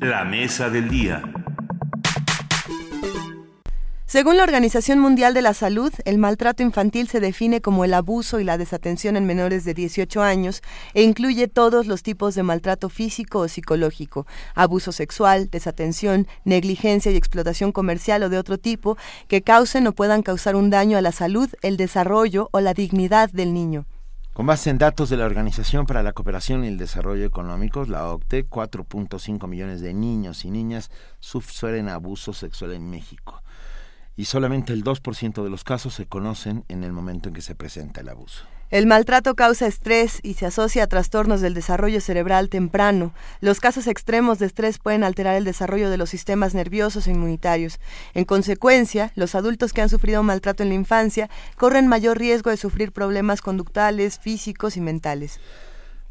La 0.01 0.25
mesa 0.25 0.69
del 0.69 0.89
día. 0.91 1.23
Según 4.13 4.37
la 4.37 4.43
Organización 4.43 4.99
Mundial 4.99 5.33
de 5.33 5.41
la 5.41 5.55
Salud, 5.55 5.91
el 6.05 6.19
maltrato 6.19 6.63
infantil 6.63 7.09
se 7.09 7.19
define 7.19 7.63
como 7.63 7.83
el 7.87 7.95
abuso 7.95 8.41
y 8.41 8.45
la 8.45 8.59
desatención 8.59 9.17
en 9.17 9.25
menores 9.25 9.65
de 9.65 9.73
18 9.73 10.21
años 10.21 10.61
e 10.93 11.03
incluye 11.03 11.49
todos 11.49 11.87
los 11.87 12.03
tipos 12.03 12.35
de 12.35 12.43
maltrato 12.43 12.91
físico 12.91 13.39
o 13.39 13.49
psicológico, 13.49 14.27
abuso 14.55 14.93
sexual, 14.93 15.49
desatención, 15.49 16.27
negligencia 16.45 17.11
y 17.11 17.17
explotación 17.17 17.73
comercial 17.73 18.23
o 18.25 18.29
de 18.29 18.37
otro 18.37 18.59
tipo 18.59 18.99
que 19.29 19.41
causen 19.41 19.87
o 19.87 19.93
puedan 19.93 20.23
causar 20.23 20.57
un 20.57 20.69
daño 20.69 20.99
a 20.99 21.01
la 21.01 21.13
salud, 21.13 21.49
el 21.63 21.79
desarrollo 21.79 22.51
o 22.53 22.61
la 22.61 22.75
dignidad 22.75 23.31
del 23.31 23.55
niño. 23.55 23.87
Con 24.35 24.45
base 24.45 24.69
en 24.69 24.77
datos 24.77 25.09
de 25.09 25.17
la 25.17 25.25
Organización 25.25 25.87
para 25.87 26.03
la 26.03 26.13
Cooperación 26.13 26.65
y 26.65 26.69
el 26.69 26.77
Desarrollo 26.77 27.25
Económicos, 27.25 27.89
la 27.89 28.07
OCTE, 28.09 28.47
4.5 28.47 29.49
millones 29.49 29.81
de 29.81 29.95
niños 29.95 30.45
y 30.45 30.51
niñas 30.51 30.91
sufren 31.19 31.89
abuso 31.89 32.35
sexual 32.35 32.75
en 32.75 32.91
México 32.91 33.43
y 34.17 34.27
solamente 34.27 34.73
el 34.73 34.85
2% 34.85 35.43
de 35.43 35.51
los 35.51 35.65
casos 35.65 35.95
se 35.95 36.07
conocen 36.07 36.65
en 36.69 36.85
el 36.85 36.93
momento 36.93 37.29
en 37.29 37.35
que 37.35 37.43
se 37.43 37.55
presenta 37.55 38.01
el 38.01 38.09
abuso. 38.09 38.45
El 38.73 38.87
maltrato 38.87 39.35
causa 39.35 39.67
estrés 39.67 40.19
y 40.23 40.33
se 40.33 40.47
asocia 40.47 40.85
a 40.85 40.87
trastornos 40.87 41.43
del 41.43 41.53
desarrollo 41.53 42.01
cerebral 42.01 42.49
temprano. 42.49 43.13
Los 43.41 43.61
casos 43.61 43.87
extremos 43.87 44.39
de 44.39 44.47
estrés 44.47 44.79
pueden 44.79 45.05
alterar 45.05 45.37
el 45.37 45.45
desarrollo 45.45 45.91
de 45.91 45.99
los 45.99 46.09
sistemas 46.09 46.55
nerviosos 46.55 47.07
e 47.07 47.11
inmunitarios. 47.11 47.81
En 48.15 48.25
consecuencia, 48.25 49.13
los 49.15 49.35
adultos 49.35 49.75
que 49.75 49.83
han 49.83 49.91
sufrido 49.91 50.23
maltrato 50.23 50.63
en 50.63 50.71
la 50.71 50.75
infancia 50.75 51.29
corren 51.59 51.87
mayor 51.87 52.19
riesgo 52.19 52.49
de 52.49 52.57
sufrir 52.57 52.93
problemas 52.93 53.43
conductuales, 53.43 54.19
físicos 54.19 54.79
y 54.79 54.81
mentales. 54.81 55.39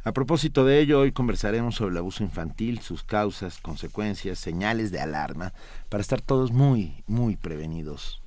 A 0.03 0.13
propósito 0.13 0.65
de 0.65 0.80
ello, 0.80 0.99
hoy 1.01 1.11
conversaremos 1.11 1.75
sobre 1.75 1.91
el 1.91 1.97
abuso 1.97 2.23
infantil, 2.23 2.80
sus 2.80 3.03
causas, 3.03 3.59
consecuencias, 3.59 4.39
señales 4.39 4.91
de 4.91 4.99
alarma, 4.99 5.53
para 5.89 6.01
estar 6.01 6.21
todos 6.21 6.51
muy, 6.51 7.03
muy 7.05 7.35
prevenidos. 7.35 8.19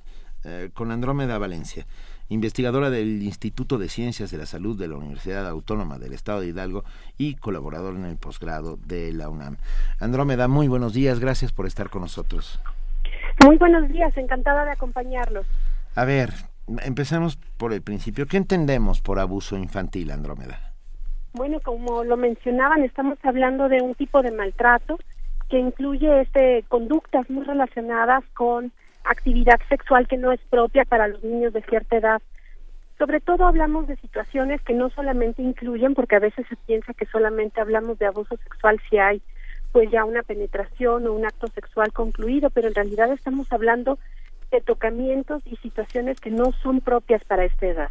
Eh, 0.45 0.69
con 0.73 0.91
Andrómeda 0.91 1.37
Valencia. 1.37 1.85
investigadora 2.29 2.89
del 2.89 3.21
Instituto 3.21 3.77
de 3.77 3.89
Ciencias 3.89 4.31
de 4.31 4.37
la 4.37 4.45
Salud 4.45 4.79
de 4.79 4.87
la 4.87 4.95
Universidad 4.95 5.47
Autónoma 5.47 5.99
del 5.99 6.13
Estado 6.13 6.39
de 6.39 6.47
Hidalgo 6.47 6.83
y 7.17 7.35
colaboradora 7.35 7.97
en 7.97 8.05
el 8.05 8.17
posgrado 8.17 8.77
de 8.77 9.11
la 9.11 9.29
UNAM. 9.29 9.57
Andrómeda, 9.99 10.47
muy 10.47 10.67
buenos 10.67 10.93
días, 10.93 11.19
gracias 11.19 11.51
por 11.51 11.67
estar 11.67 11.89
con 11.89 12.01
nosotros. 12.01 12.59
Muy 13.45 13.57
buenos 13.57 13.89
días, 13.89 14.15
encantada 14.17 14.65
de 14.65 14.71
acompañarlos. 14.71 15.45
A 15.93 16.05
ver, 16.05 16.33
empecemos 16.83 17.37
por 17.57 17.73
el 17.73 17.81
principio. 17.81 18.27
¿Qué 18.27 18.37
entendemos 18.37 19.01
por 19.01 19.19
abuso 19.19 19.57
infantil, 19.57 20.09
Andrómeda? 20.09 20.74
Bueno, 21.35 21.59
como 21.59 22.05
lo 22.05 22.15
mencionaban, 22.15 22.83
estamos 22.83 23.17
hablando 23.23 23.67
de 23.67 23.81
un 23.81 23.93
tipo 23.93 24.21
de 24.21 24.31
maltrato 24.31 24.97
que 25.49 25.59
incluye 25.59 26.21
este 26.21 26.63
conductas 26.69 27.29
muy 27.29 27.43
relacionadas 27.43 28.23
con 28.33 28.71
actividad 29.03 29.59
sexual 29.67 30.07
que 30.07 30.15
no 30.15 30.31
es 30.31 30.39
propia 30.49 30.85
para 30.85 31.09
los 31.09 31.21
niños 31.25 31.51
de 31.51 31.61
cierta 31.63 31.97
edad. 31.97 32.21
Sobre 32.97 33.19
todo 33.19 33.45
hablamos 33.47 33.85
de 33.85 33.97
situaciones 33.97 34.61
que 34.61 34.73
no 34.73 34.89
solamente 34.91 35.41
incluyen, 35.41 35.93
porque 35.93 36.15
a 36.15 36.19
veces 36.19 36.47
se 36.47 36.55
piensa 36.55 36.93
que 36.93 37.05
solamente 37.05 37.59
hablamos 37.59 37.99
de 37.99 38.05
abuso 38.05 38.37
sexual 38.37 38.79
si 38.89 38.97
hay 38.97 39.21
pues 39.73 39.91
ya 39.91 40.05
una 40.05 40.23
penetración 40.23 41.05
o 41.05 41.11
un 41.11 41.25
acto 41.25 41.47
sexual 41.47 41.91
concluido, 41.91 42.49
pero 42.49 42.69
en 42.69 42.75
realidad 42.75 43.11
estamos 43.11 43.51
hablando 43.51 43.99
de 44.51 44.61
tocamientos 44.61 45.43
y 45.45 45.57
situaciones 45.57 46.17
que 46.17 46.31
no 46.31 46.53
son 46.63 46.79
propias 46.79 47.25
para 47.25 47.43
esta 47.43 47.67
edad. 47.67 47.89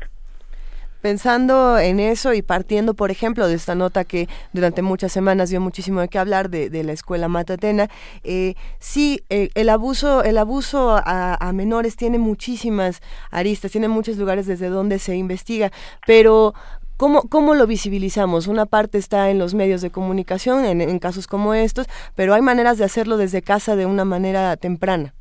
Pensando 1.04 1.78
en 1.78 2.00
eso 2.00 2.32
y 2.32 2.40
partiendo, 2.40 2.94
por 2.94 3.10
ejemplo, 3.10 3.46
de 3.46 3.52
esta 3.52 3.74
nota 3.74 4.04
que 4.04 4.26
durante 4.54 4.80
muchas 4.80 5.12
semanas 5.12 5.50
dio 5.50 5.60
muchísimo 5.60 6.00
de 6.00 6.08
qué 6.08 6.18
hablar 6.18 6.48
de, 6.48 6.82
la 6.82 6.92
escuela 6.92 7.28
Matatena, 7.28 7.90
eh, 8.22 8.54
sí, 8.78 9.22
eh, 9.28 9.50
el 9.54 9.68
abuso, 9.68 10.24
el 10.24 10.38
abuso 10.38 10.96
a, 10.96 11.52
menores 11.52 11.96
tiene 11.96 12.16
muchísimas 12.16 13.02
aristas, 13.30 13.70
tiene 13.70 13.88
muchos 13.88 14.16
lugares 14.16 14.46
desde 14.46 14.70
donde 14.70 14.98
se 14.98 15.14
investiga, 15.14 15.70
pero 16.06 16.54
¿Cómo, 16.96 17.28
¿Cómo 17.28 17.54
lo 17.54 17.66
visibilizamos? 17.66 18.46
Una 18.46 18.64
parte 18.64 18.96
está 18.96 19.28
en 19.28 19.38
los 19.38 19.52
medios 19.52 19.82
de 19.82 19.90
comunicación, 19.90 20.64
en 20.64 20.98
casos 21.00 21.26
como 21.26 21.52
estos, 21.52 21.86
pero 22.14 22.32
hay 22.32 22.40
maneras 22.40 22.78
de 22.78 22.84
hacerlo 22.84 23.18
desde 23.18 23.42
casa 23.42 23.76
de 23.76 23.84
una 23.84 24.06
manera 24.06 24.56
temprana. 24.56 25.12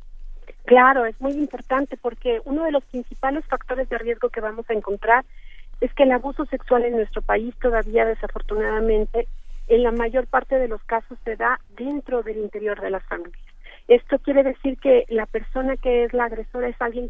Claro, 0.64 1.04
es 1.04 1.20
muy 1.20 1.32
importante 1.32 1.98
porque 1.98 2.40
uno 2.46 2.64
de 2.64 2.72
los 2.72 2.82
principales 2.84 3.44
factores 3.44 3.86
de 3.90 3.98
riesgo 3.98 4.30
que 4.30 4.40
vamos 4.40 4.64
a 4.70 4.72
encontrar 4.72 5.26
es 5.80 5.92
que 5.94 6.04
el 6.04 6.12
abuso 6.12 6.44
sexual 6.46 6.84
en 6.84 6.96
nuestro 6.96 7.22
país 7.22 7.54
todavía 7.60 8.04
desafortunadamente 8.04 9.28
en 9.68 9.82
la 9.82 9.92
mayor 9.92 10.26
parte 10.26 10.56
de 10.58 10.68
los 10.68 10.82
casos 10.84 11.18
se 11.24 11.36
da 11.36 11.60
dentro 11.76 12.22
del 12.22 12.38
interior 12.38 12.80
de 12.80 12.90
las 12.90 13.04
familias. 13.04 13.40
Esto 13.88 14.18
quiere 14.18 14.42
decir 14.42 14.78
que 14.78 15.04
la 15.08 15.26
persona 15.26 15.76
que 15.76 16.04
es 16.04 16.12
la 16.12 16.24
agresora 16.24 16.68
es 16.68 16.80
alguien 16.80 17.08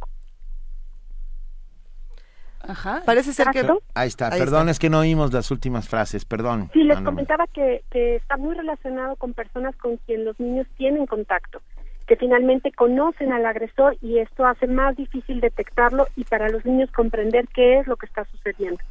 Ajá. 2.66 3.02
Parece 3.04 3.32
ser 3.32 3.48
que... 3.48 3.60
Ahí 3.94 4.08
está, 4.08 4.28
Ahí 4.32 4.38
perdón, 4.38 4.62
está. 4.62 4.70
es 4.70 4.78
que 4.78 4.88
no 4.88 5.00
oímos 5.00 5.32
las 5.32 5.50
últimas 5.50 5.86
frases, 5.88 6.24
perdón. 6.24 6.70
Sí, 6.72 6.82
les 6.82 6.98
comentaba 7.00 7.46
que, 7.46 7.84
que 7.90 8.16
está 8.16 8.36
muy 8.38 8.54
relacionado 8.54 9.16
con 9.16 9.34
personas 9.34 9.76
con 9.76 9.98
quien 9.98 10.24
los 10.24 10.38
niños 10.40 10.66
tienen 10.76 11.06
contacto, 11.06 11.60
que 12.06 12.16
finalmente 12.16 12.72
conocen 12.72 13.32
al 13.32 13.46
agresor 13.46 13.96
y 14.00 14.18
esto 14.18 14.44
hace 14.44 14.66
más 14.66 14.96
difícil 14.96 15.40
detectarlo 15.40 16.06
y 16.16 16.24
para 16.24 16.48
los 16.48 16.64
niños 16.64 16.90
comprender 16.90 17.46
qué 17.48 17.78
es 17.78 17.86
lo 17.86 17.96
que 17.96 18.06
está 18.06 18.24
sucediendo. 18.26 18.82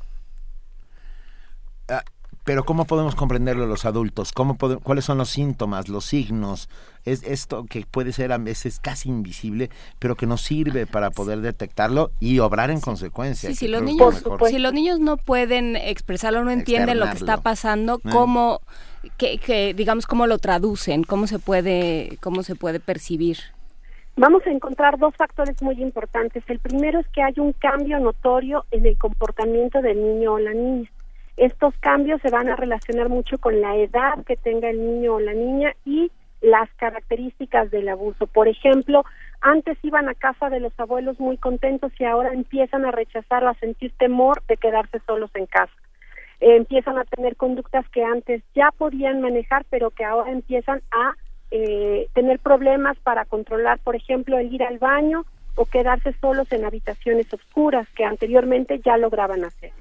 Ah, 1.89 2.03
pero 2.43 2.65
¿cómo 2.65 2.85
podemos 2.85 3.15
comprenderlo 3.15 3.65
los 3.65 3.85
adultos? 3.85 4.33
¿Cómo 4.33 4.57
¿Cuáles 4.57 5.05
son 5.05 5.17
los 5.17 5.29
síntomas, 5.29 5.87
los 5.87 6.05
signos? 6.05 6.69
Es 7.05 7.23
esto 7.23 7.65
que 7.69 7.85
puede 7.89 8.11
ser 8.11 8.31
a 8.31 8.37
veces 8.37 8.79
casi 8.79 9.09
invisible, 9.09 9.69
pero 9.99 10.15
que 10.15 10.25
nos 10.25 10.41
sirve 10.41 10.85
para 10.85 11.11
poder 11.11 11.39
detectarlo 11.39 12.11
y 12.19 12.39
obrar 12.39 12.69
en 12.69 12.81
consecuencia. 12.81 13.49
Sí, 13.49 13.55
si 13.55 13.67
los, 13.67 13.81
niños, 13.81 14.23
si 14.47 14.59
los 14.59 14.73
niños 14.73 14.99
no 14.99 15.17
pueden 15.17 15.75
expresarlo, 15.75 16.43
no 16.43 16.51
entienden 16.51 16.99
lo 16.99 17.09
que 17.09 17.17
está 17.17 17.37
pasando, 17.37 17.99
¿cómo, 18.11 18.61
que, 19.17 19.37
que, 19.37 19.73
digamos, 19.73 20.05
cómo 20.05 20.27
lo 20.27 20.37
traducen? 20.37 21.03
¿Cómo 21.03 21.27
se 21.27 21.39
puede, 21.39 22.17
cómo 22.21 22.43
se 22.43 22.55
puede 22.55 22.79
percibir? 22.79 23.37
Vamos 24.15 24.45
a 24.45 24.51
encontrar 24.51 24.99
dos 24.99 25.15
factores 25.15 25.61
muy 25.61 25.81
importantes. 25.81 26.43
El 26.47 26.59
primero 26.59 26.99
es 26.99 27.07
que 27.07 27.23
hay 27.23 27.33
un 27.37 27.53
cambio 27.53 27.99
notorio 27.99 28.65
en 28.71 28.85
el 28.85 28.97
comportamiento 28.97 29.81
del 29.81 29.97
niño 29.97 30.33
o 30.33 30.39
la 30.39 30.53
niña 30.53 30.89
estos 31.37 31.73
cambios 31.79 32.21
se 32.21 32.29
van 32.29 32.49
a 32.49 32.55
relacionar 32.55 33.09
mucho 33.09 33.37
con 33.37 33.59
la 33.59 33.75
edad 33.75 34.23
que 34.25 34.35
tenga 34.35 34.69
el 34.69 34.79
niño 34.79 35.15
o 35.15 35.19
la 35.19 35.33
niña 35.33 35.73
y 35.85 36.11
las 36.41 36.69
características 36.75 37.71
del 37.71 37.89
abuso. 37.89 38.27
Por 38.27 38.47
ejemplo, 38.47 39.03
antes 39.41 39.77
iban 39.81 40.09
a 40.09 40.13
casa 40.13 40.49
de 40.49 40.59
los 40.59 40.77
abuelos 40.77 41.19
muy 41.19 41.37
contentos 41.37 41.91
y 41.97 42.03
ahora 42.03 42.33
empiezan 42.33 42.85
a 42.85 42.91
rechazar 42.91 43.43
o 43.43 43.49
a 43.49 43.55
sentir 43.55 43.93
temor 43.97 44.43
de 44.47 44.57
quedarse 44.57 44.99
solos 45.07 45.31
en 45.35 45.45
casa. 45.45 45.73
Empiezan 46.39 46.97
a 46.97 47.05
tener 47.05 47.37
conductas 47.37 47.87
que 47.89 48.03
antes 48.03 48.43
ya 48.53 48.71
podían 48.77 49.21
manejar, 49.21 49.65
pero 49.69 49.89
que 49.91 50.03
ahora 50.03 50.31
empiezan 50.31 50.81
a 50.91 51.15
eh, 51.51 52.07
tener 52.13 52.39
problemas 52.39 52.97
para 52.99 53.25
controlar, 53.25 53.79
por 53.79 53.95
ejemplo, 53.95 54.37
el 54.37 54.53
ir 54.53 54.63
al 54.63 54.79
baño 54.79 55.25
o 55.55 55.65
quedarse 55.65 56.13
solos 56.19 56.51
en 56.51 56.65
habitaciones 56.65 57.33
oscuras 57.33 57.87
que 57.95 58.03
anteriormente 58.03 58.81
ya 58.83 58.97
lograban 58.97 59.45
hacer 59.45 59.71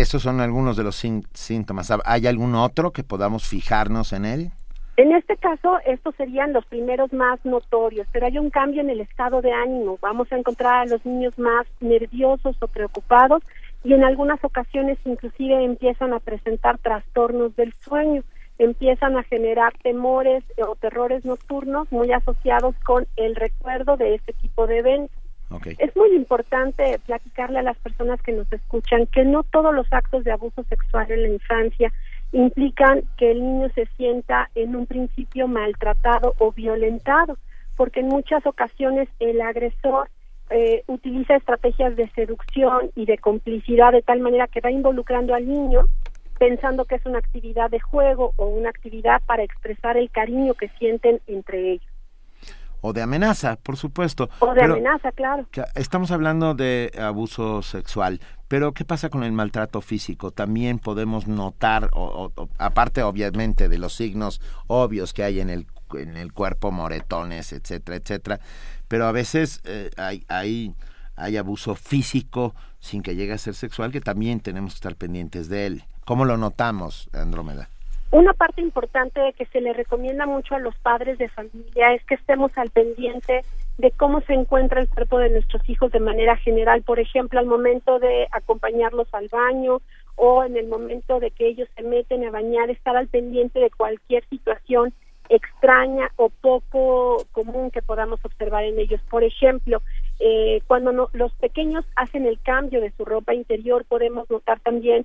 esos 0.00 0.22
son 0.22 0.40
algunos 0.40 0.76
de 0.76 0.84
los 0.84 0.96
síntomas. 1.32 1.92
¿Hay 2.04 2.26
algún 2.26 2.54
otro 2.54 2.92
que 2.92 3.02
podamos 3.02 3.46
fijarnos 3.48 4.12
en 4.12 4.24
él? 4.24 4.50
En 4.96 5.12
este 5.12 5.36
caso, 5.36 5.78
estos 5.84 6.14
serían 6.16 6.52
los 6.52 6.64
primeros 6.66 7.12
más 7.12 7.38
notorios, 7.44 8.06
pero 8.12 8.26
hay 8.26 8.38
un 8.38 8.50
cambio 8.50 8.80
en 8.80 8.88
el 8.88 9.00
estado 9.00 9.42
de 9.42 9.52
ánimo. 9.52 9.98
Vamos 10.00 10.32
a 10.32 10.38
encontrar 10.38 10.74
a 10.74 10.86
los 10.86 11.04
niños 11.04 11.38
más 11.38 11.66
nerviosos 11.80 12.56
o 12.60 12.68
preocupados 12.68 13.42
y 13.84 13.92
en 13.92 14.04
algunas 14.04 14.42
ocasiones 14.42 14.98
inclusive 15.04 15.62
empiezan 15.62 16.14
a 16.14 16.20
presentar 16.20 16.78
trastornos 16.78 17.54
del 17.56 17.74
sueño, 17.80 18.22
empiezan 18.58 19.18
a 19.18 19.22
generar 19.24 19.74
temores 19.82 20.42
o 20.66 20.76
terrores 20.76 21.24
nocturnos 21.24 21.92
muy 21.92 22.10
asociados 22.12 22.74
con 22.84 23.06
el 23.16 23.36
recuerdo 23.36 23.96
de 23.98 24.14
este 24.14 24.32
tipo 24.32 24.66
de 24.66 24.78
eventos. 24.78 25.25
Es 25.78 25.94
muy 25.94 26.10
importante 26.16 26.98
platicarle 27.06 27.60
a 27.60 27.62
las 27.62 27.78
personas 27.78 28.20
que 28.20 28.32
nos 28.32 28.52
escuchan 28.52 29.06
que 29.06 29.24
no 29.24 29.44
todos 29.44 29.72
los 29.72 29.86
actos 29.92 30.24
de 30.24 30.32
abuso 30.32 30.64
sexual 30.64 31.10
en 31.10 31.22
la 31.22 31.28
infancia 31.28 31.92
implican 32.32 33.02
que 33.16 33.30
el 33.30 33.40
niño 33.40 33.68
se 33.74 33.86
sienta 33.96 34.50
en 34.54 34.74
un 34.74 34.86
principio 34.86 35.46
maltratado 35.46 36.34
o 36.38 36.52
violentado, 36.52 37.38
porque 37.76 38.00
en 38.00 38.08
muchas 38.08 38.44
ocasiones 38.44 39.08
el 39.20 39.40
agresor 39.40 40.08
eh, 40.50 40.82
utiliza 40.88 41.36
estrategias 41.36 41.94
de 41.94 42.08
seducción 42.10 42.90
y 42.96 43.06
de 43.06 43.18
complicidad 43.18 43.92
de 43.92 44.02
tal 44.02 44.20
manera 44.20 44.48
que 44.48 44.60
va 44.60 44.70
involucrando 44.70 45.34
al 45.34 45.46
niño 45.46 45.86
pensando 46.38 46.84
que 46.84 46.96
es 46.96 47.06
una 47.06 47.18
actividad 47.18 47.70
de 47.70 47.80
juego 47.80 48.32
o 48.36 48.46
una 48.46 48.68
actividad 48.68 49.22
para 49.26 49.42
expresar 49.42 49.96
el 49.96 50.10
cariño 50.10 50.54
que 50.54 50.68
sienten 50.78 51.20
entre 51.26 51.72
ellos 51.72 51.95
o 52.86 52.92
de 52.92 53.02
amenaza, 53.02 53.56
por 53.56 53.76
supuesto. 53.76 54.30
O 54.38 54.54
de 54.54 54.60
pero, 54.60 54.74
amenaza, 54.74 55.10
claro. 55.10 55.46
Estamos 55.74 56.12
hablando 56.12 56.54
de 56.54 56.92
abuso 56.98 57.62
sexual, 57.62 58.20
pero 58.46 58.72
¿qué 58.72 58.84
pasa 58.84 59.10
con 59.10 59.24
el 59.24 59.32
maltrato 59.32 59.80
físico? 59.80 60.30
También 60.30 60.78
podemos 60.78 61.26
notar, 61.26 61.90
o, 61.94 62.30
o, 62.36 62.48
aparte 62.58 63.02
obviamente 63.02 63.68
de 63.68 63.78
los 63.78 63.94
signos 63.94 64.40
obvios 64.68 65.12
que 65.12 65.24
hay 65.24 65.40
en 65.40 65.50
el, 65.50 65.66
en 65.94 66.16
el 66.16 66.32
cuerpo, 66.32 66.70
moretones, 66.70 67.52
etcétera, 67.52 67.96
etcétera, 67.96 68.40
pero 68.86 69.06
a 69.06 69.12
veces 69.12 69.60
eh, 69.64 69.90
hay, 69.96 70.24
hay, 70.28 70.72
hay 71.16 71.36
abuso 71.36 71.74
físico 71.74 72.54
sin 72.78 73.02
que 73.02 73.16
llegue 73.16 73.32
a 73.32 73.38
ser 73.38 73.54
sexual 73.54 73.90
que 73.90 74.00
también 74.00 74.38
tenemos 74.38 74.74
que 74.74 74.76
estar 74.76 74.94
pendientes 74.94 75.48
de 75.48 75.66
él. 75.66 75.84
¿Cómo 76.04 76.24
lo 76.24 76.36
notamos, 76.36 77.10
Andrómeda? 77.12 77.68
Una 78.12 78.32
parte 78.34 78.60
importante 78.60 79.34
que 79.36 79.46
se 79.46 79.60
le 79.60 79.72
recomienda 79.72 80.26
mucho 80.26 80.54
a 80.54 80.60
los 80.60 80.76
padres 80.78 81.18
de 81.18 81.28
familia 81.28 81.92
es 81.92 82.04
que 82.04 82.14
estemos 82.14 82.56
al 82.56 82.70
pendiente 82.70 83.44
de 83.78 83.90
cómo 83.90 84.20
se 84.22 84.32
encuentra 84.32 84.80
el 84.80 84.88
cuerpo 84.88 85.18
de 85.18 85.30
nuestros 85.30 85.68
hijos 85.68 85.92
de 85.92 86.00
manera 86.00 86.36
general, 86.36 86.82
por 86.82 87.00
ejemplo, 87.00 87.40
al 87.40 87.46
momento 87.46 87.98
de 87.98 88.26
acompañarlos 88.30 89.08
al 89.12 89.28
baño 89.28 89.82
o 90.14 90.44
en 90.44 90.56
el 90.56 90.66
momento 90.66 91.20
de 91.20 91.30
que 91.30 91.48
ellos 91.48 91.68
se 91.76 91.82
meten 91.82 92.24
a 92.24 92.30
bañar, 92.30 92.70
estar 92.70 92.96
al 92.96 93.08
pendiente 93.08 93.58
de 93.58 93.70
cualquier 93.70 94.24
situación 94.28 94.94
extraña 95.28 96.10
o 96.16 96.30
poco 96.30 97.24
común 97.32 97.70
que 97.70 97.82
podamos 97.82 98.24
observar 98.24 98.64
en 98.64 98.78
ellos. 98.78 99.00
Por 99.10 99.24
ejemplo, 99.24 99.82
eh, 100.20 100.62
cuando 100.66 100.92
no, 100.92 101.08
los 101.12 101.32
pequeños 101.34 101.84
hacen 101.96 102.26
el 102.26 102.40
cambio 102.40 102.80
de 102.80 102.92
su 102.92 103.04
ropa 103.04 103.34
interior, 103.34 103.84
podemos 103.84 104.30
notar 104.30 104.60
también 104.60 105.04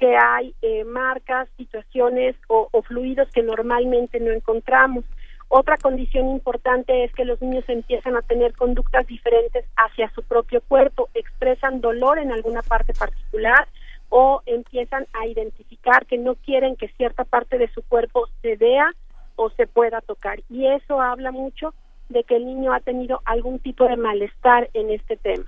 que 0.00 0.16
hay 0.16 0.54
eh, 0.62 0.82
marcas, 0.84 1.48
situaciones 1.58 2.34
o, 2.48 2.68
o 2.72 2.82
fluidos 2.82 3.30
que 3.30 3.42
normalmente 3.42 4.18
no 4.18 4.32
encontramos. 4.32 5.04
Otra 5.48 5.76
condición 5.76 6.30
importante 6.30 7.04
es 7.04 7.12
que 7.12 7.26
los 7.26 7.40
niños 7.42 7.64
empiezan 7.68 8.16
a 8.16 8.22
tener 8.22 8.54
conductas 8.54 9.06
diferentes 9.06 9.66
hacia 9.76 10.10
su 10.14 10.22
propio 10.22 10.62
cuerpo, 10.62 11.10
expresan 11.12 11.82
dolor 11.82 12.18
en 12.18 12.32
alguna 12.32 12.62
parte 12.62 12.94
particular 12.94 13.68
o 14.08 14.40
empiezan 14.46 15.06
a 15.12 15.26
identificar 15.26 16.06
que 16.06 16.16
no 16.16 16.34
quieren 16.34 16.76
que 16.76 16.88
cierta 16.96 17.24
parte 17.24 17.58
de 17.58 17.68
su 17.68 17.82
cuerpo 17.82 18.28
se 18.40 18.56
vea 18.56 18.90
o 19.36 19.50
se 19.50 19.66
pueda 19.66 20.00
tocar. 20.00 20.40
Y 20.48 20.66
eso 20.66 21.00
habla 21.00 21.30
mucho 21.30 21.74
de 22.08 22.24
que 22.24 22.36
el 22.36 22.46
niño 22.46 22.72
ha 22.72 22.80
tenido 22.80 23.20
algún 23.26 23.58
tipo 23.58 23.86
de 23.86 23.96
malestar 23.96 24.70
en 24.72 24.90
este 24.90 25.16
tema. 25.16 25.44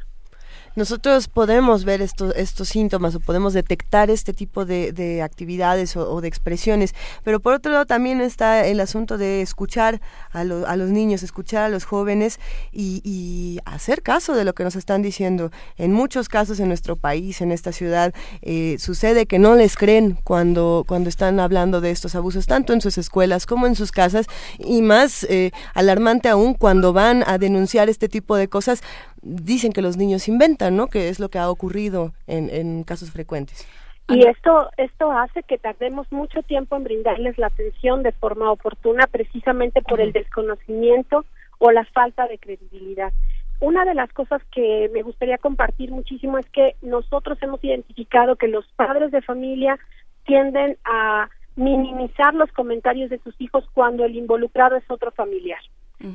Nosotros 0.74 1.28
podemos 1.28 1.84
ver 1.84 2.02
estos, 2.02 2.34
estos 2.36 2.68
síntomas 2.68 3.14
o 3.14 3.20
podemos 3.20 3.52
detectar 3.52 4.10
este 4.10 4.32
tipo 4.32 4.64
de, 4.64 4.92
de 4.92 5.22
actividades 5.22 5.96
o, 5.96 6.20
de 6.20 6.28
expresiones, 6.28 6.94
pero 7.24 7.40
por 7.40 7.54
otro 7.54 7.72
lado 7.72 7.86
también 7.86 8.20
está 8.20 8.66
el 8.66 8.80
asunto 8.80 9.18
de 9.18 9.42
escuchar 9.42 10.00
a, 10.32 10.40
a 10.40 10.76
los 10.76 10.90
niños, 10.90 11.22
escuchar 11.22 11.64
a 11.64 11.68
los 11.68 11.84
jóvenes 11.84 12.40
y, 12.72 13.60
hacer 13.64 14.02
caso 14.02 14.34
de 14.34 14.44
lo 14.44 14.54
que 14.54 14.64
nos 14.64 14.76
están 14.76 15.02
diciendo. 15.02 15.50
En 15.76 15.92
muchos 15.92 16.28
casos 16.28 16.60
en 16.60 16.68
nuestro 16.68 16.96
país, 16.96 17.40
en 17.40 17.52
esta 17.52 17.72
ciudad, 17.72 18.14
eh, 18.42 18.76
sucede 18.78 19.26
que 19.26 19.38
no 19.38 19.54
les 19.54 19.76
creen 19.76 20.18
cuando, 20.24 20.84
cuando 20.86 21.08
están 21.08 21.40
hablando 21.40 21.80
de 21.80 21.90
estos 21.90 22.14
abusos, 22.14 22.46
tanto 22.46 22.72
en 22.72 22.80
sus 22.80 22.98
escuelas 22.98 23.46
como 23.46 23.66
en 23.66 23.74
sus 23.74 23.92
casas, 23.92 24.26
y 24.58 24.82
más 24.82 25.24
eh, 25.24 25.52
alarmante 25.74 26.28
aún 26.28 26.54
cuando 26.54 26.92
van 26.92 27.24
a 27.26 27.38
denunciar 27.38 27.88
este 27.88 28.08
tipo 28.08 28.36
de 28.36 28.48
cosas, 28.48 28.82
dicen 29.22 29.72
que 29.72 29.82
los 29.82 29.96
niños 29.96 30.28
inventan, 30.28 30.76
¿no? 30.76 30.88
Que 30.88 31.08
es 31.08 31.20
lo 31.20 31.28
que 31.28 31.38
ha 31.38 31.50
ocurrido 31.50 32.12
en, 32.26 32.50
en 32.50 32.84
casos 32.84 33.10
frecuentes. 33.10 33.66
Y 34.08 34.26
esto, 34.26 34.68
esto 34.76 35.12
hace 35.12 35.42
que 35.44 35.58
tardemos 35.58 36.10
mucho 36.10 36.42
tiempo 36.42 36.76
en 36.76 36.84
brindarles 36.84 37.38
la 37.38 37.46
atención 37.46 38.02
de 38.02 38.12
forma 38.12 38.50
oportuna 38.50 39.06
precisamente 39.06 39.80
por 39.80 40.00
el 40.00 40.12
desconocimiento 40.12 41.24
o 41.58 41.70
la 41.70 41.84
falta 41.84 42.26
de 42.26 42.38
credibilidad. 42.38 43.12
Una 43.60 43.84
de 43.84 43.94
las 43.94 44.12
cosas 44.12 44.42
que 44.50 44.90
me 44.92 45.02
gustaría 45.02 45.38
compartir 45.38 45.92
muchísimo 45.92 46.36
es 46.36 46.46
que 46.50 46.74
nosotros 46.82 47.38
hemos 47.42 47.62
identificado 47.62 48.34
que 48.34 48.48
los 48.48 48.66
padres 48.74 49.12
de 49.12 49.22
familia 49.22 49.78
tienden 50.24 50.76
a 50.84 51.30
minimizar 51.54 52.34
los 52.34 52.50
comentarios 52.52 53.08
de 53.08 53.20
sus 53.20 53.40
hijos 53.40 53.64
cuando 53.72 54.04
el 54.04 54.16
involucrado 54.16 54.76
es 54.76 54.84
otro 54.90 55.12
familiar. 55.12 55.60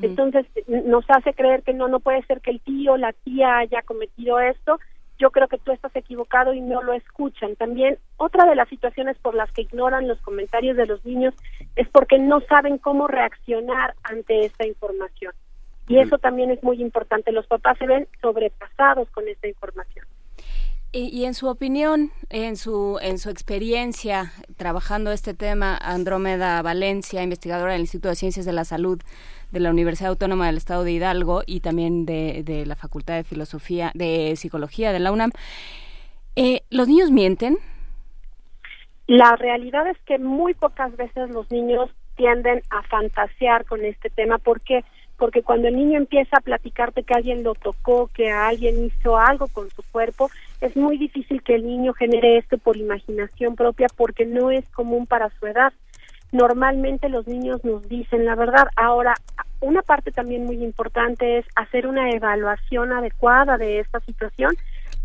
Entonces 0.02 0.46
nos 0.68 1.06
hace 1.10 1.34
creer 1.34 1.64
que 1.64 1.74
no, 1.74 1.88
no 1.88 2.00
puede 2.00 2.22
ser 2.26 2.42
que 2.42 2.52
el 2.52 2.60
tío, 2.62 2.98
la 2.98 3.14
tía 3.14 3.58
haya 3.60 3.82
cometido 3.84 4.40
esto. 4.40 4.80
Yo 5.18 5.32
creo 5.32 5.48
que 5.48 5.58
tú 5.58 5.72
estás 5.72 5.96
equivocado 5.96 6.54
y 6.54 6.62
no 6.62 6.84
lo 6.84 6.94
escuchan. 6.94 7.56
También 7.56 7.98
otra 8.18 8.46
de 8.46 8.56
las 8.56 8.70
situaciones 8.70 9.18
por 9.18 9.34
las 9.34 9.52
que 9.52 9.64
ignoran 9.64 10.08
los 10.08 10.20
comentarios 10.22 10.78
de 10.78 10.86
los 10.86 11.04
niños 11.06 11.34
es 11.76 11.88
porque 11.90 12.20
no 12.20 12.42
saben 12.42 12.78
cómo 12.78 13.08
reaccionar 13.08 13.96
ante 14.04 14.46
esta 14.46 14.68
información. 14.68 15.34
Y 15.88 16.00
eso 16.00 16.18
también 16.18 16.52
es 16.52 16.62
muy 16.64 16.82
importante. 16.82 17.32
Los 17.32 17.48
papás 17.48 17.78
se 17.78 17.88
ven 17.88 18.08
sobrepasados 18.22 19.10
con 19.12 19.28
esta 19.28 19.48
información. 19.48 20.06
Y, 20.94 21.26
en 21.26 21.34
su 21.34 21.48
opinión, 21.48 22.12
en 22.30 22.56
su, 22.56 22.98
en 23.02 23.20
su 23.20 23.30
experiencia 23.30 24.32
trabajando 24.56 25.12
este 25.12 25.34
tema, 25.34 25.78
Andrómeda 25.78 26.62
Valencia, 26.62 27.22
investigadora 27.22 27.74
del 27.74 27.82
Instituto 27.82 28.10
de 28.10 28.16
Ciencias 28.16 28.46
de 28.46 28.54
la 28.54 28.64
Salud 28.64 29.00
de 29.52 29.60
la 29.60 29.72
Universidad 29.72 30.10
Autónoma 30.10 30.48
del 30.48 30.58
Estado 30.58 30.84
de 30.84 30.92
Hidalgo 30.92 31.44
y 31.46 31.62
también 31.62 32.06
de, 32.06 32.44
de 32.44 32.66
la 32.66 32.76
Facultad 32.76 33.16
de 33.16 33.24
Filosofía, 33.24 33.92
de 33.94 34.36
Psicología 34.36 34.92
de 34.92 35.00
la 35.00 35.12
UNAM, 35.12 35.32
eh, 36.36 36.62
¿los 36.70 36.88
niños 36.88 37.12
mienten? 37.12 37.58
La 39.08 39.36
realidad 39.36 39.88
es 39.88 39.98
que 40.06 40.20
muy 40.20 40.54
pocas 40.54 40.96
veces 40.98 41.30
los 41.30 41.50
niños 41.50 41.90
tienden 42.16 42.62
a 42.70 42.84
fantasear 42.84 43.66
con 43.66 43.84
este 43.86 44.10
tema 44.10 44.38
porque 44.38 44.84
porque 45.18 45.42
cuando 45.42 45.68
el 45.68 45.76
niño 45.76 45.98
empieza 45.98 46.38
a 46.38 46.42
platicarte 46.42 47.02
que 47.02 47.16
alguien 47.16 47.42
lo 47.42 47.56
tocó, 47.56 48.08
que 48.14 48.30
alguien 48.30 48.86
hizo 48.86 49.18
algo 49.18 49.48
con 49.48 49.70
su 49.72 49.82
cuerpo, 49.92 50.30
es 50.62 50.76
muy 50.78 50.98
difícil 50.98 51.42
que 51.42 51.56
el 51.56 51.66
niño 51.66 51.94
genere 51.94 52.38
esto 52.38 52.60
por 52.60 52.78
imaginación 52.78 53.56
propia 53.56 53.88
porque 53.96 54.26
no 54.26 54.52
es 54.52 54.70
común 54.70 55.08
para 55.08 55.32
su 55.40 55.48
edad. 55.48 55.74
Normalmente 56.32 57.10
los 57.10 57.28
niños 57.28 57.64
nos 57.64 57.88
dicen 57.88 58.26
la 58.26 58.36
verdad. 58.36 58.68
Ahora, 58.76 59.14
una 59.62 59.82
parte 59.82 60.12
también 60.12 60.46
muy 60.46 60.64
importante 60.64 61.40
es 61.40 61.46
hacer 61.56 61.88
una 61.88 62.12
evaluación 62.12 62.92
adecuada 62.92 63.58
de 63.58 63.80
esta 63.80 64.00
situación, 64.02 64.56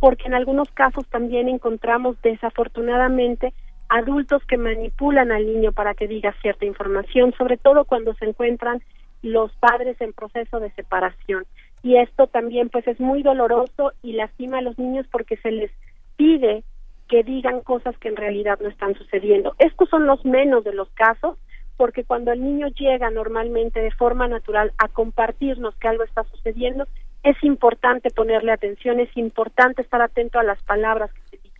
porque 0.00 0.26
en 0.26 0.34
algunos 0.34 0.70
casos 0.70 1.06
también 1.08 1.48
encontramos 1.48 2.20
desafortunadamente 2.22 3.52
adultos 3.88 4.42
que 4.46 4.56
manipulan 4.56 5.32
al 5.32 5.46
niño 5.46 5.72
para 5.72 5.94
que 5.94 6.08
diga 6.08 6.34
cierta 6.40 6.64
información, 6.64 7.34
sobre 7.36 7.56
todo 7.56 7.84
cuando 7.84 8.14
se 8.14 8.24
encuentran 8.24 8.82
los 9.22 9.52
padres 9.56 10.00
en 10.00 10.12
proceso 10.12 10.60
de 10.60 10.70
separación. 10.72 11.44
Y 11.82 11.96
esto 11.96 12.26
también 12.26 12.68
pues 12.68 12.86
es 12.88 12.98
muy 13.00 13.22
doloroso 13.22 13.92
y 14.02 14.12
lastima 14.12 14.58
a 14.58 14.62
los 14.62 14.78
niños 14.78 15.06
porque 15.10 15.36
se 15.36 15.50
les 15.50 15.70
pide 16.16 16.64
que 17.12 17.22
digan 17.22 17.60
cosas 17.60 17.94
que 17.98 18.08
en 18.08 18.16
realidad 18.16 18.58
no 18.62 18.70
están 18.70 18.94
sucediendo. 18.94 19.54
Estos 19.58 19.86
son 19.90 20.06
los 20.06 20.24
menos 20.24 20.64
de 20.64 20.72
los 20.72 20.88
casos 20.92 21.36
porque 21.76 22.04
cuando 22.04 22.32
el 22.32 22.42
niño 22.42 22.68
llega 22.68 23.10
normalmente 23.10 23.80
de 23.80 23.90
forma 23.90 24.28
natural 24.28 24.72
a 24.78 24.88
compartirnos 24.88 25.76
que 25.76 25.88
algo 25.88 26.04
está 26.04 26.24
sucediendo, 26.24 26.88
es 27.22 27.36
importante 27.44 28.08
ponerle 28.08 28.50
atención, 28.50 28.98
es 28.98 29.14
importante 29.14 29.82
estar 29.82 30.00
atento 30.00 30.38
a 30.38 30.42
las 30.42 30.62
palabras 30.62 31.12
que 31.12 31.20
se 31.28 31.36
dicen 31.36 31.51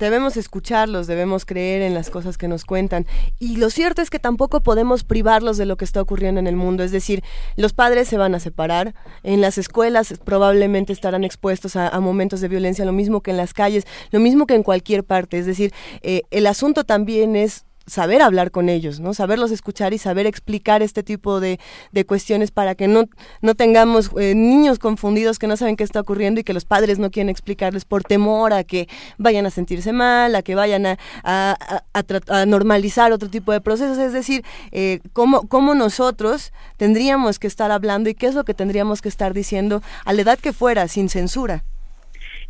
debemos 0.00 0.36
escucharlos, 0.36 1.06
debemos 1.06 1.44
creer 1.44 1.82
en 1.82 1.94
las 1.94 2.10
cosas 2.10 2.38
que 2.38 2.48
nos 2.48 2.64
cuentan. 2.64 3.06
Y 3.38 3.56
lo 3.56 3.70
cierto 3.70 4.02
es 4.02 4.10
que 4.10 4.18
tampoco 4.18 4.60
podemos 4.62 5.04
privarlos 5.04 5.56
de 5.56 5.66
lo 5.66 5.76
que 5.76 5.84
está 5.84 6.00
ocurriendo 6.00 6.40
en 6.40 6.46
el 6.46 6.56
mundo. 6.56 6.82
Es 6.82 6.90
decir, 6.90 7.22
los 7.56 7.72
padres 7.72 8.08
se 8.08 8.18
van 8.18 8.34
a 8.34 8.40
separar, 8.40 8.94
en 9.22 9.40
las 9.40 9.58
escuelas 9.58 10.14
probablemente 10.24 10.92
estarán 10.92 11.22
expuestos 11.22 11.76
a, 11.76 12.00
momentos 12.00 12.40
de 12.40 12.48
violencia, 12.48 12.84
lo 12.84 12.92
mismo 12.92 13.20
que 13.20 13.30
en 13.30 13.36
las 13.36 13.52
calles, 13.52 13.86
lo 14.10 14.20
mismo 14.20 14.46
que 14.46 14.54
en 14.54 14.62
cualquier 14.62 15.04
parte. 15.04 15.38
Es 15.38 15.46
decir, 15.46 15.72
eh, 16.02 16.22
el 16.30 16.46
asunto 16.46 16.84
también 16.84 17.36
es 17.36 17.64
saber 17.90 18.22
hablar 18.22 18.50
con 18.50 18.68
ellos, 18.68 19.00
¿no? 19.00 19.14
Saberlos 19.14 19.50
escuchar 19.50 19.92
y 19.92 19.98
saber 19.98 20.26
explicar 20.26 20.82
este 20.82 21.02
tipo 21.02 21.40
de, 21.40 21.58
de 21.92 22.06
cuestiones 22.06 22.50
para 22.50 22.74
que 22.74 22.88
no, 22.88 23.04
no 23.42 23.54
tengamos 23.54 24.10
eh, 24.18 24.34
niños 24.34 24.78
confundidos 24.78 25.38
que 25.38 25.46
no 25.46 25.56
saben 25.56 25.76
qué 25.76 25.84
está 25.84 26.00
ocurriendo 26.00 26.40
y 26.40 26.44
que 26.44 26.54
los 26.54 26.64
padres 26.64 26.98
no 26.98 27.10
quieren 27.10 27.28
explicarles 27.28 27.84
por 27.84 28.04
temor 28.04 28.52
a 28.52 28.64
que 28.64 28.88
vayan 29.18 29.44
a 29.44 29.50
sentirse 29.50 29.92
mal, 29.92 30.34
a 30.34 30.42
que 30.42 30.54
vayan 30.54 30.86
a, 30.86 30.98
a, 31.24 31.56
a, 31.92 32.46
normalizar 32.46 33.12
otro 33.12 33.28
tipo 33.28 33.52
de 33.52 33.60
procesos. 33.60 33.98
Es 33.98 34.12
decir, 34.12 34.44
eh, 34.70 35.00
cómo, 35.12 35.48
cómo 35.48 35.74
nosotros 35.74 36.52
tendríamos 36.76 37.38
que 37.38 37.48
estar 37.48 37.70
hablando 37.70 38.08
y 38.08 38.14
qué 38.14 38.26
es 38.26 38.34
lo 38.34 38.44
que 38.44 38.54
tendríamos 38.54 39.02
que 39.02 39.08
estar 39.08 39.34
diciendo 39.34 39.82
a 40.04 40.12
la 40.12 40.22
edad 40.22 40.38
que 40.38 40.52
fuera, 40.52 40.86
sin 40.88 41.08
censura. 41.08 41.64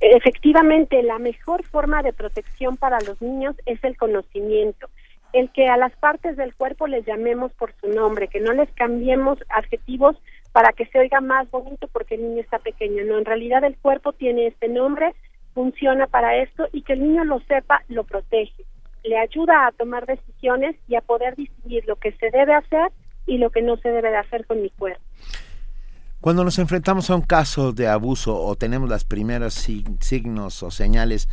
Efectivamente, 0.01 1.02
la 1.02 1.19
mejor 1.19 1.62
forma 1.65 2.02
de 2.02 2.15
protección 2.15 2.78
para 2.78 3.01
los 3.01 3.20
niños 3.20 3.55
es 3.67 3.83
el 3.85 3.97
conocimiento 3.99 4.89
el 5.33 5.50
que 5.50 5.68
a 5.68 5.76
las 5.76 5.92
partes 5.97 6.36
del 6.36 6.55
cuerpo 6.55 6.86
les 6.86 7.07
llamemos 7.07 7.52
por 7.52 7.73
su 7.81 7.89
nombre, 7.89 8.28
que 8.28 8.41
no 8.41 8.52
les 8.52 8.70
cambiemos 8.73 9.39
adjetivos 9.49 10.17
para 10.52 10.73
que 10.73 10.86
se 10.86 10.99
oiga 10.99 11.20
más 11.20 11.50
bonito 11.50 11.89
porque 11.89 12.17
el 12.17 12.23
niño 12.23 12.41
está 12.41 12.59
pequeño. 12.59 13.05
No, 13.05 13.18
en 13.18 13.25
realidad 13.25 13.65
el 13.65 13.76
cuerpo 13.76 14.12
tiene 14.12 14.49
este 14.49 14.68
nombre, 14.68 15.15
funciona 15.55 16.07
para 16.07 16.36
esto 16.36 16.67
y 16.73 16.83
que 16.83 16.94
el 16.94 17.02
niño 17.02 17.25
lo 17.25 17.41
sepa, 17.41 17.83
lo 17.89 18.05
protege. 18.05 18.65
Le 19.05 19.18
ayuda 19.18 19.67
a 19.67 19.73
tomar 19.73 20.07
decisiones 20.07 20.76
y 20.89 20.97
a 20.97 21.00
poder 21.00 21.36
distinguir 21.36 21.84
lo 21.86 21.97
que 21.97 22.12
se 22.12 22.31
debe 22.31 22.55
hacer 22.55 22.91
y 23.26 23.39
lo 23.39 23.50
que 23.50 23.62
no 23.62 23.76
se 23.76 23.91
debe 23.91 24.10
de 24.10 24.17
hacer 24.17 24.47
con 24.47 24.60
mi 24.60 24.70
cuerpo. 24.70 25.00
Cuando 26.20 26.44
nos 26.44 26.59
enfrentamos 26.59 27.09
a 27.09 27.17
un 27.17 27.23
caso 27.23 27.73
de 27.73 27.89
abuso 27.89 28.36
o 28.36 28.55
tenemos 28.55 28.91
las 28.91 29.05
primeras 29.05 29.55
signos 29.55 30.62
o 30.62 30.70
señales, 30.70 31.31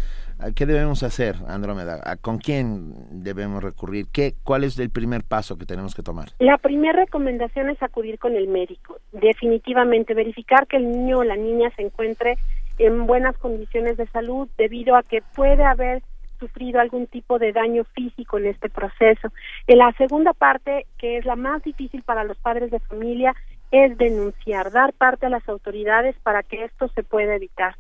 ¿Qué 0.56 0.66
debemos 0.68 1.02
hacer, 1.02 1.36
Andrómeda? 1.48 2.16
¿Con 2.22 2.38
quién 2.38 2.94
debemos 3.24 3.64
recurrir? 3.64 4.06
¿Qué, 4.14 4.36
¿Cuál 4.44 4.64
es 4.64 4.78
el 4.78 4.92
primer 4.92 5.24
paso 5.24 5.58
que 5.58 5.66
tenemos 5.66 5.96
que 5.96 6.04
tomar? 6.04 6.30
La 6.38 6.58
primera 6.58 6.94
recomendación 6.94 7.70
es 7.70 7.82
acudir 7.82 8.20
con 8.20 8.36
el 8.36 8.48
médico. 8.48 9.00
Definitivamente, 9.12 10.14
verificar 10.14 10.68
que 10.68 10.78
el 10.78 10.92
niño 10.92 11.20
o 11.20 11.24
la 11.24 11.36
niña 11.36 11.72
se 11.76 11.82
encuentre 11.82 12.38
en 12.78 13.08
buenas 13.08 13.36
condiciones 13.38 13.98
de 13.98 14.06
salud 14.08 14.48
debido 14.58 14.96
a 14.96 15.02
que 15.02 15.24
puede 15.36 15.64
haber 15.64 16.04
sufrido 16.40 16.80
algún 16.80 17.08
tipo 17.08 17.40
de 17.40 17.52
daño 17.52 17.84
físico 17.96 18.38
en 18.38 18.46
este 18.46 18.70
proceso. 18.70 19.30
En 19.66 19.80
la 19.80 19.92
segunda 19.94 20.34
parte, 20.34 20.86
que 21.00 21.18
es 21.18 21.26
la 21.26 21.36
más 21.36 21.64
difícil 21.64 22.04
para 22.04 22.24
los 22.24 22.38
padres 22.38 22.70
de 22.70 22.80
familia, 22.80 23.34
es 23.72 23.98
denunciar, 23.98 24.72
dar 24.72 24.94
parte 24.94 25.26
a 25.26 25.30
las 25.30 25.48
autoridades 25.50 26.16
para 26.24 26.44
que 26.44 26.64
esto 26.64 26.88
se 26.90 27.02
pueda 27.02 27.36
evitar. 27.36 27.76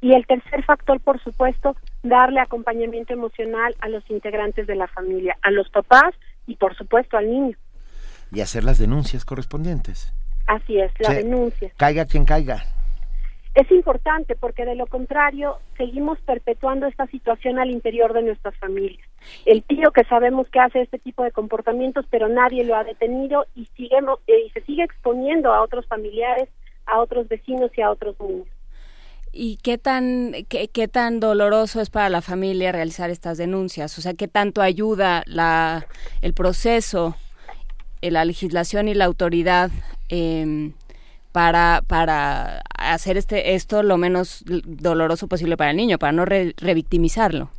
Y 0.00 0.14
el 0.14 0.26
tercer 0.26 0.64
factor, 0.64 1.00
por 1.00 1.20
supuesto, 1.22 1.76
darle 2.02 2.40
acompañamiento 2.40 3.12
emocional 3.12 3.74
a 3.80 3.88
los 3.88 4.08
integrantes 4.10 4.66
de 4.66 4.76
la 4.76 4.86
familia, 4.88 5.36
a 5.42 5.50
los 5.50 5.68
papás 5.70 6.14
y, 6.46 6.56
por 6.56 6.76
supuesto, 6.76 7.16
al 7.16 7.30
niño. 7.30 7.56
Y 8.32 8.40
hacer 8.40 8.64
las 8.64 8.78
denuncias 8.78 9.24
correspondientes. 9.24 10.12
Así 10.46 10.78
es, 10.78 10.92
la 10.98 11.14
denuncia. 11.14 11.70
Caiga 11.76 12.06
quien 12.06 12.24
caiga. 12.24 12.64
Es 13.54 13.70
importante 13.72 14.36
porque 14.36 14.64
de 14.64 14.76
lo 14.76 14.86
contrario 14.86 15.58
seguimos 15.76 16.20
perpetuando 16.20 16.86
esta 16.86 17.06
situación 17.08 17.58
al 17.58 17.70
interior 17.70 18.12
de 18.12 18.22
nuestras 18.22 18.56
familias. 18.58 19.04
El 19.46 19.64
tío 19.64 19.90
que 19.90 20.04
sabemos 20.04 20.48
que 20.48 20.60
hace 20.60 20.82
este 20.82 20.98
tipo 20.98 21.24
de 21.24 21.32
comportamientos 21.32 22.06
pero 22.08 22.28
nadie 22.28 22.64
lo 22.64 22.76
ha 22.76 22.84
detenido 22.84 23.46
y, 23.56 23.66
sigue, 23.76 23.98
eh, 24.26 24.44
y 24.46 24.50
se 24.50 24.60
sigue 24.60 24.84
exponiendo 24.84 25.52
a 25.52 25.62
otros 25.62 25.86
familiares, 25.86 26.48
a 26.86 27.00
otros 27.00 27.26
vecinos 27.28 27.70
y 27.76 27.80
a 27.80 27.90
otros 27.90 28.14
niños. 28.20 28.46
¿Y 29.32 29.56
qué 29.58 29.78
tan, 29.78 30.32
qué, 30.48 30.68
qué, 30.68 30.88
tan 30.88 31.20
doloroso 31.20 31.80
es 31.80 31.90
para 31.90 32.08
la 32.08 32.22
familia 32.22 32.72
realizar 32.72 33.10
estas 33.10 33.38
denuncias? 33.38 33.96
O 33.98 34.02
sea, 34.02 34.14
¿qué 34.14 34.28
tanto 34.28 34.62
ayuda 34.62 35.22
la, 35.26 35.86
el 36.22 36.34
proceso, 36.34 37.14
eh, 38.00 38.10
la 38.10 38.24
legislación 38.24 38.88
y 38.88 38.94
la 38.94 39.04
autoridad 39.04 39.70
eh, 40.08 40.72
para, 41.32 41.82
para 41.86 42.62
hacer 42.76 43.16
este, 43.16 43.54
esto 43.54 43.82
lo 43.82 43.96
menos 43.96 44.44
doloroso 44.44 45.28
posible 45.28 45.56
para 45.56 45.70
el 45.70 45.76
niño, 45.76 45.98
para 45.98 46.12
no 46.12 46.24
revictimizarlo. 46.24 47.50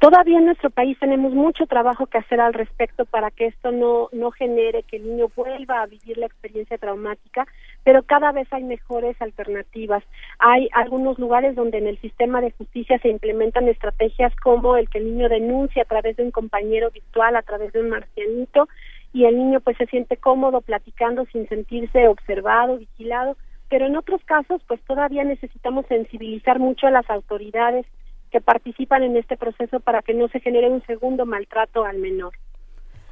Todavía 0.00 0.38
en 0.38 0.46
nuestro 0.46 0.70
país 0.70 0.98
tenemos 0.98 1.32
mucho 1.32 1.66
trabajo 1.66 2.06
que 2.06 2.18
hacer 2.18 2.40
al 2.40 2.52
respecto 2.52 3.06
para 3.06 3.30
que 3.30 3.46
esto 3.46 3.72
no, 3.72 4.08
no 4.12 4.32
genere 4.32 4.82
que 4.82 4.96
el 4.96 5.06
niño 5.06 5.30
vuelva 5.34 5.80
a 5.80 5.86
vivir 5.86 6.18
la 6.18 6.26
experiencia 6.26 6.76
traumática, 6.76 7.46
pero 7.84 8.02
cada 8.02 8.32
vez 8.32 8.46
hay 8.52 8.64
mejores 8.64 9.20
alternativas. 9.22 10.02
Hay 10.40 10.68
algunos 10.72 11.18
lugares 11.18 11.54
donde 11.54 11.78
en 11.78 11.86
el 11.86 11.98
sistema 12.00 12.40
de 12.40 12.50
justicia 12.50 12.98
se 12.98 13.08
implementan 13.08 13.68
estrategias 13.68 14.34
como 14.36 14.76
el 14.76 14.90
que 14.90 14.98
el 14.98 15.06
niño 15.06 15.28
denuncia 15.28 15.82
a 15.82 15.86
través 15.86 16.16
de 16.16 16.24
un 16.24 16.32
compañero 16.32 16.90
virtual, 16.90 17.36
a 17.36 17.42
través 17.42 17.72
de 17.72 17.80
un 17.80 17.90
marcianito, 17.90 18.68
y 19.12 19.24
el 19.24 19.38
niño 19.38 19.60
pues 19.60 19.76
se 19.76 19.86
siente 19.86 20.16
cómodo 20.16 20.60
platicando 20.60 21.24
sin 21.26 21.48
sentirse 21.48 22.08
observado, 22.08 22.78
vigilado, 22.78 23.36
pero 23.70 23.86
en 23.86 23.96
otros 23.96 24.20
casos 24.24 24.60
pues 24.66 24.80
todavía 24.82 25.24
necesitamos 25.24 25.86
sensibilizar 25.86 26.58
mucho 26.58 26.88
a 26.88 26.90
las 26.90 27.08
autoridades 27.08 27.86
que 28.34 28.40
participan 28.40 29.04
en 29.04 29.16
este 29.16 29.36
proceso 29.36 29.78
para 29.78 30.02
que 30.02 30.12
no 30.12 30.26
se 30.26 30.40
genere 30.40 30.68
un 30.68 30.84
segundo 30.86 31.24
maltrato 31.24 31.84
al 31.84 31.98
menor. 31.98 32.32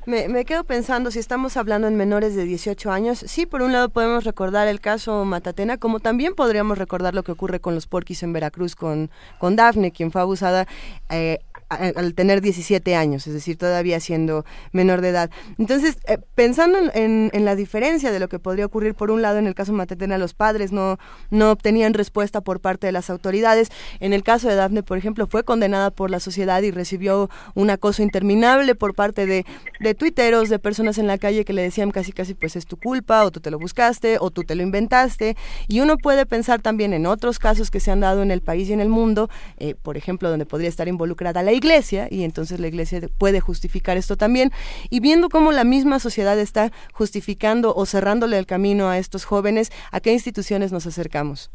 Me, 0.05 0.26
me, 0.26 0.44
quedo 0.44 0.65
pensando, 0.65 1.12
si 1.12 1.20
estamos 1.20 1.57
hablando 1.57 1.86
en 1.86 1.94
menores 1.94 2.34
de 2.34 2.42
18 2.42 2.91
años, 2.91 3.18
sí, 3.20 3.47
por 3.47 3.62
un 3.62 3.70
lado 3.70 3.89
podemos 3.89 4.25
recordar 4.25 4.67
el 4.67 4.81
caso 4.81 5.25
Matatena, 5.25 5.78
como 5.78 6.01
también 6.01 6.34
podríamos 6.34 6.76
recordar 6.76 7.15
lo 7.15 7.23
que 7.23 7.31
ocurre 7.31 7.60
con 7.60 7.76
los 7.76 7.86
porquis 7.86 8.25
en 8.25 8.33
Veracruz, 8.33 8.75
con, 8.75 9.12
con 9.39 9.55
Dafne, 9.55 9.92
quien 9.92 10.10
fue 10.10 10.20
abusada 10.20 10.67
eh, 11.09 11.39
al 11.75 12.15
tener 12.15 12.41
17 12.41 12.94
años, 12.94 13.26
es 13.26 13.34
decir, 13.34 13.57
todavía 13.57 14.01
siendo 14.01 14.44
menor 14.73 15.01
de 15.01 15.09
edad. 15.10 15.31
Entonces, 15.59 15.97
eh, 16.07 16.18
pensando 16.34 16.78
en, 16.94 17.31
la 17.33 17.57
diferencia 17.57 18.12
de 18.12 18.20
lo 18.20 18.28
que 18.28 18.39
podría 18.39 18.67
ocurrir, 18.67 18.94
por 18.94 19.10
un 19.10 19.23
lado, 19.23 19.39
en 19.39 19.47
el 19.47 19.55
caso 19.55 19.73
Matatena, 19.73 20.18
los 20.18 20.34
padres 20.34 20.73
no, 20.73 20.99
no 21.31 21.51
obtenían 21.51 21.94
respuesta 21.94 22.41
por 22.41 22.60
parte 22.60 22.86
de 22.86 22.92
las 22.92 23.10
autoridades. 23.10 23.70
En 24.01 24.12
el 24.12 24.23
caso 24.23 24.49
de 24.49 24.55
Dafne, 24.55 24.83
por 24.83 24.99
ejemplo, 24.99 25.26
fue 25.26 25.44
condenada 25.44 25.91
por 25.91 26.10
la 26.10 26.20
sociedad 26.20 26.62
y 26.62 26.70
recibió 26.70 27.31
un 27.55 27.70
acoso 27.70 28.02
interminable 28.02 28.75
por 28.75 28.94
parte 28.94 29.26
de, 29.26 29.44
de 29.81 29.94
tuiteros, 29.94 30.49
de 30.49 30.59
personas 30.59 30.99
en 30.99 31.07
la 31.07 31.18
calle 31.18 31.44
que 31.44 31.52
le 31.52 31.62
decían 31.62 31.91
casi 31.91 32.12
casi 32.12 32.34
pues 32.34 32.57
es 32.57 32.67
tu 32.67 32.76
culpa, 32.76 33.25
o 33.25 33.31
tú 33.31 33.41
te 33.41 33.51
lo 33.51 33.59
buscaste, 33.59 34.18
o 34.20 34.31
tú 34.31 34.44
te 34.44 34.55
lo 34.55 34.62
inventaste. 34.62 35.36
Y 35.68 35.81
uno 35.81 35.97
puede 35.97 36.26
pensar 36.26 36.60
también 36.60 36.92
en 36.92 37.07
otros 37.07 37.39
casos 37.39 37.70
que 37.70 37.81
se 37.81 37.91
han 37.91 38.01
dado 38.01 38.23
en 38.23 38.31
el 38.31 38.41
país 38.41 38.68
y 38.68 38.73
en 38.73 38.81
el 38.81 38.89
mundo, 38.89 39.28
eh, 39.59 39.75
por 39.75 39.97
ejemplo, 39.97 40.31
donde 40.31 40.47
podría 40.47 40.68
estar 40.68 40.89
involucrada 40.89 41.42
la 41.42 41.52
iglesia 41.63 42.09
y 42.11 42.25
entonces 42.25 42.59
la 42.59 42.67
iglesia 42.67 43.01
puede 43.19 43.41
justificar 43.41 43.97
esto 43.97 44.17
también 44.17 44.51
y 44.91 45.01
viendo 45.01 45.29
cómo 45.29 45.53
la 45.53 45.65
misma 45.65 46.01
sociedad 46.01 46.39
está 46.39 46.71
justificando 46.93 47.73
o 47.75 47.87
cerrándole 47.87 48.37
el 48.37 48.47
camino 48.47 48.89
a 48.89 48.99
estos 48.99 49.25
jóvenes, 49.25 49.71
¿a 49.93 50.01
qué 50.01 50.13
instituciones 50.13 50.73
nos 50.73 50.87
acercamos? 50.87 51.51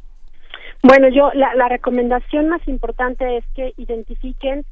Bueno, 0.84 1.10
yo 1.10 1.32
la, 1.34 1.54
la 1.56 1.68
recomendación 1.68 2.48
más 2.50 2.66
importante 2.68 3.38
es 3.38 3.44
que 3.56 3.74
identifiquen 3.78 4.64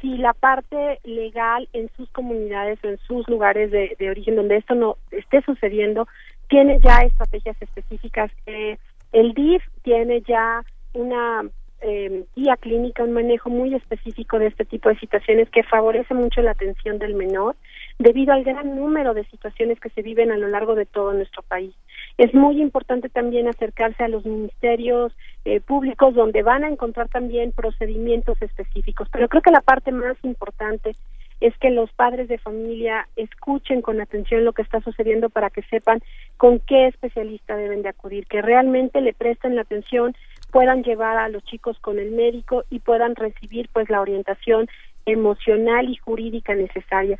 si 0.00 0.16
la 0.16 0.32
parte 0.32 0.98
legal 1.04 1.68
en 1.72 1.90
sus 1.96 2.08
comunidades 2.10 2.78
o 2.84 2.88
en 2.88 2.98
sus 3.06 3.28
lugares 3.28 3.70
de, 3.70 3.96
origen 4.10 4.36
donde 4.36 4.56
esto 4.56 4.74
no 4.74 4.96
esté 5.10 5.42
sucediendo 5.42 6.08
tiene 6.48 6.80
ya 6.80 6.98
estrategias 7.00 7.56
específicas. 7.60 8.30
Eh, 8.46 8.76
el 9.12 9.32
DIF 9.32 9.62
tiene 9.82 10.22
ya 10.22 10.62
una 10.92 11.44
eh, 11.82 12.24
guía 12.36 12.56
clínica, 12.56 13.02
un 13.02 13.12
manejo 13.12 13.50
muy 13.50 13.74
específico 13.74 14.38
de 14.38 14.46
este 14.46 14.64
tipo 14.64 14.88
de 14.88 14.98
situaciones 14.98 15.50
que 15.50 15.62
favorece 15.62 16.14
mucho 16.14 16.40
la 16.40 16.52
atención 16.52 16.98
del 16.98 17.14
menor 17.14 17.56
debido 17.98 18.32
al 18.32 18.44
gran 18.44 18.76
número 18.76 19.14
de 19.14 19.24
situaciones 19.24 19.80
que 19.80 19.90
se 19.90 20.02
viven 20.02 20.30
a 20.32 20.36
lo 20.36 20.48
largo 20.48 20.74
de 20.74 20.86
todo 20.86 21.12
nuestro 21.12 21.42
país. 21.42 21.74
Es 22.18 22.32
muy 22.34 22.60
importante 22.60 23.08
también 23.08 23.48
acercarse 23.48 24.04
a 24.04 24.08
los 24.08 24.24
ministerios 24.24 25.12
eh, 25.44 25.60
públicos 25.60 26.14
donde 26.14 26.42
van 26.42 26.64
a 26.64 26.68
encontrar 26.68 27.08
también 27.08 27.52
procedimientos 27.52 28.40
específicos, 28.40 29.08
pero 29.10 29.28
creo 29.28 29.42
que 29.42 29.50
la 29.50 29.60
parte 29.60 29.92
más 29.92 30.16
importante 30.22 30.94
es 31.42 31.56
que 31.58 31.70
los 31.70 31.90
padres 31.92 32.28
de 32.28 32.38
familia 32.38 33.08
escuchen 33.16 33.82
con 33.82 34.00
atención 34.00 34.44
lo 34.44 34.52
que 34.52 34.62
está 34.62 34.80
sucediendo 34.80 35.28
para 35.28 35.50
que 35.50 35.62
sepan 35.62 36.00
con 36.36 36.60
qué 36.60 36.86
especialista 36.86 37.56
deben 37.56 37.82
de 37.82 37.88
acudir, 37.88 38.28
que 38.28 38.42
realmente 38.42 39.00
le 39.00 39.12
presten 39.12 39.56
la 39.56 39.62
atención 39.62 40.14
puedan 40.52 40.84
llevar 40.84 41.16
a 41.16 41.28
los 41.28 41.42
chicos 41.44 41.78
con 41.80 41.98
el 41.98 42.12
médico 42.12 42.64
y 42.70 42.78
puedan 42.78 43.16
recibir 43.16 43.68
pues 43.72 43.90
la 43.90 44.00
orientación 44.00 44.68
emocional 45.06 45.88
y 45.88 45.96
jurídica 45.96 46.54
necesaria. 46.54 47.18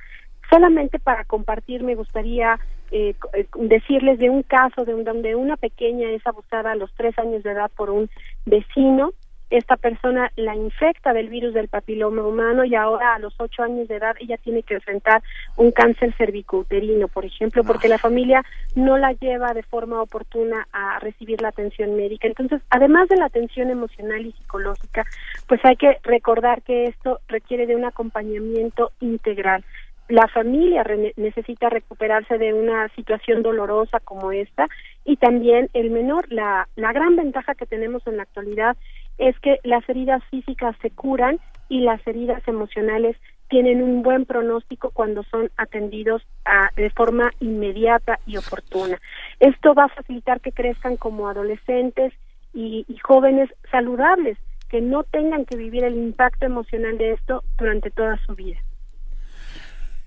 Solamente 0.51 0.99
para 0.99 1.25
compartir 1.25 1.83
me 1.83 1.95
gustaría 1.95 2.61
eh, 2.91 3.15
eh 3.33 3.47
decirles 3.55 4.19
de 4.19 4.29
un 4.29 4.43
caso 4.43 4.85
de 4.85 4.95
un, 4.95 5.03
donde 5.03 5.35
una 5.35 5.57
pequeña 5.57 6.11
es 6.11 6.25
abusada 6.27 6.73
a 6.73 6.77
los 6.77 6.93
tres 6.95 7.19
años 7.19 7.43
de 7.43 7.53
edad 7.53 7.71
por 7.75 7.89
un 7.89 8.11
vecino 8.45 9.13
esta 9.53 9.77
persona 9.77 10.33
la 10.37 10.57
infecta 10.57 11.13
del 11.13 11.29
virus 11.29 11.53
del 11.53 11.69
papiloma 11.69 12.23
humano 12.23 12.65
y 12.65 12.75
ahora 12.75 13.15
a 13.15 13.19
los 13.19 13.35
ocho 13.39 13.63
años 13.63 13.87
de 13.87 13.97
edad 13.97 14.17
ella 14.19 14.39
tiene 14.39 14.63
que 14.63 14.75
enfrentar 14.75 15.23
un 15.57 15.71
cáncer 15.73 16.15
cervicouterino, 16.17 17.09
por 17.09 17.25
ejemplo, 17.25 17.63
porque 17.63 17.89
la 17.89 17.99
familia 17.99 18.43
no 18.75 18.97
la 18.97 19.13
lleva 19.13 19.53
de 19.53 19.63
forma 19.63 20.01
oportuna 20.01 20.67
a 20.73 20.99
recibir 21.01 21.43
la 21.43 21.49
atención 21.49 21.95
médica. 21.97 22.27
Entonces, 22.27 22.63
además 22.71 23.09
de 23.09 23.17
la 23.17 23.27
atención 23.27 23.71
emocional 23.71 24.25
y 24.25 24.33
psicológica, 24.33 25.05
pues 25.47 25.63
hay 25.65 25.77
que 25.77 25.99
recordar 26.03 26.63
que 26.63 26.87
esto 26.87 27.21
requiere 27.29 27.67
de 27.67 27.77
un 27.77 27.85
acompañamiento 27.85 28.93
integral 29.01 29.65
la 30.09 30.29
familia 30.29 30.85
necesita 31.17 31.71
recuperarse 31.71 32.37
de 32.37 32.53
una 32.53 32.89
situación 32.91 33.43
dolorosa 33.43 33.99
como 34.01 34.31
esta 34.31 34.69
y 35.05 35.17
también 35.17 35.71
el 35.73 35.91
menor. 35.91 36.31
La, 36.31 36.69
la 36.77 36.93
gran 36.93 37.17
ventaja 37.17 37.55
que 37.55 37.65
tenemos 37.65 38.07
en 38.07 38.19
la 38.19 38.25
actualidad 38.25 38.77
es 39.19 39.39
que 39.41 39.59
las 39.65 39.89
heridas 39.89 40.23
físicas 40.31 40.77
se 40.83 40.91
curan 40.91 41.39
y 41.69 41.81
las 41.81 42.05
heridas 42.07 42.43
emocionales 42.47 43.17
tienen 43.49 43.83
un 43.83 44.03
buen 44.03 44.25
pronóstico 44.25 44.91
cuando 44.93 45.25
son 45.25 45.51
atendidos 45.59 46.23
a, 46.47 46.71
de 46.75 46.89
forma 46.89 47.31
inmediata 47.41 48.19
y 48.27 48.39
oportuna. 48.39 48.99
Esto 49.41 49.75
va 49.75 49.85
a 49.85 49.89
facilitar 49.89 50.41
que 50.41 50.53
crezcan 50.53 50.97
como 50.97 51.29
adolescentes 51.29 52.15
y, 52.55 52.87
jóvenes 53.03 53.51
saludables, 53.71 54.39
que 54.71 54.81
no 54.81 55.05
tengan 55.05 55.45
que 55.45 55.57
vivir 55.57 55.85
el 55.85 55.97
impacto 55.97 56.47
emocional 56.47 56.97
de 56.97 57.13
esto 57.13 57.45
durante 57.59 57.91
toda 57.91 58.19
su 58.25 58.35
vida. 58.35 58.59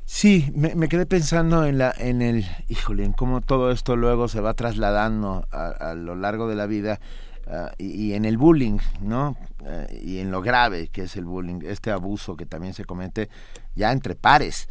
Sí, 0.06 0.52
me, 0.56 0.88
quedé 0.88 1.06
pensando 1.06 1.66
en 1.66 1.78
la, 1.78 1.94
en 1.98 2.22
el, 2.22 2.46
híjole, 2.68 3.04
en 3.04 3.14
cómo 3.14 3.42
todo 3.42 3.72
esto 3.72 3.96
luego 3.96 4.28
se 4.28 4.42
va 4.42 4.54
trasladando 4.54 5.46
a, 5.52 5.94
lo 5.96 6.16
largo 6.16 6.48
de 6.48 6.56
la 6.56 6.68
vida 6.68 7.00
ah, 7.48 7.72
y, 7.78 8.14
en 8.14 8.26
el 8.26 8.38
bullying, 8.38 8.78
¿no? 9.02 9.36
Eh, 9.66 10.02
y 10.04 10.20
en 10.20 10.32
lo 10.32 10.42
grave 10.42 10.88
que 10.88 11.04
es 11.04 11.16
el 11.16 11.26
bullying, 11.26 11.60
este 11.64 11.92
abuso 11.92 12.36
que 12.36 12.46
también 12.46 12.74
se 12.74 12.86
comete 12.86 13.30
ya 13.76 13.92
entre 13.92 14.16
pares. 14.16 14.68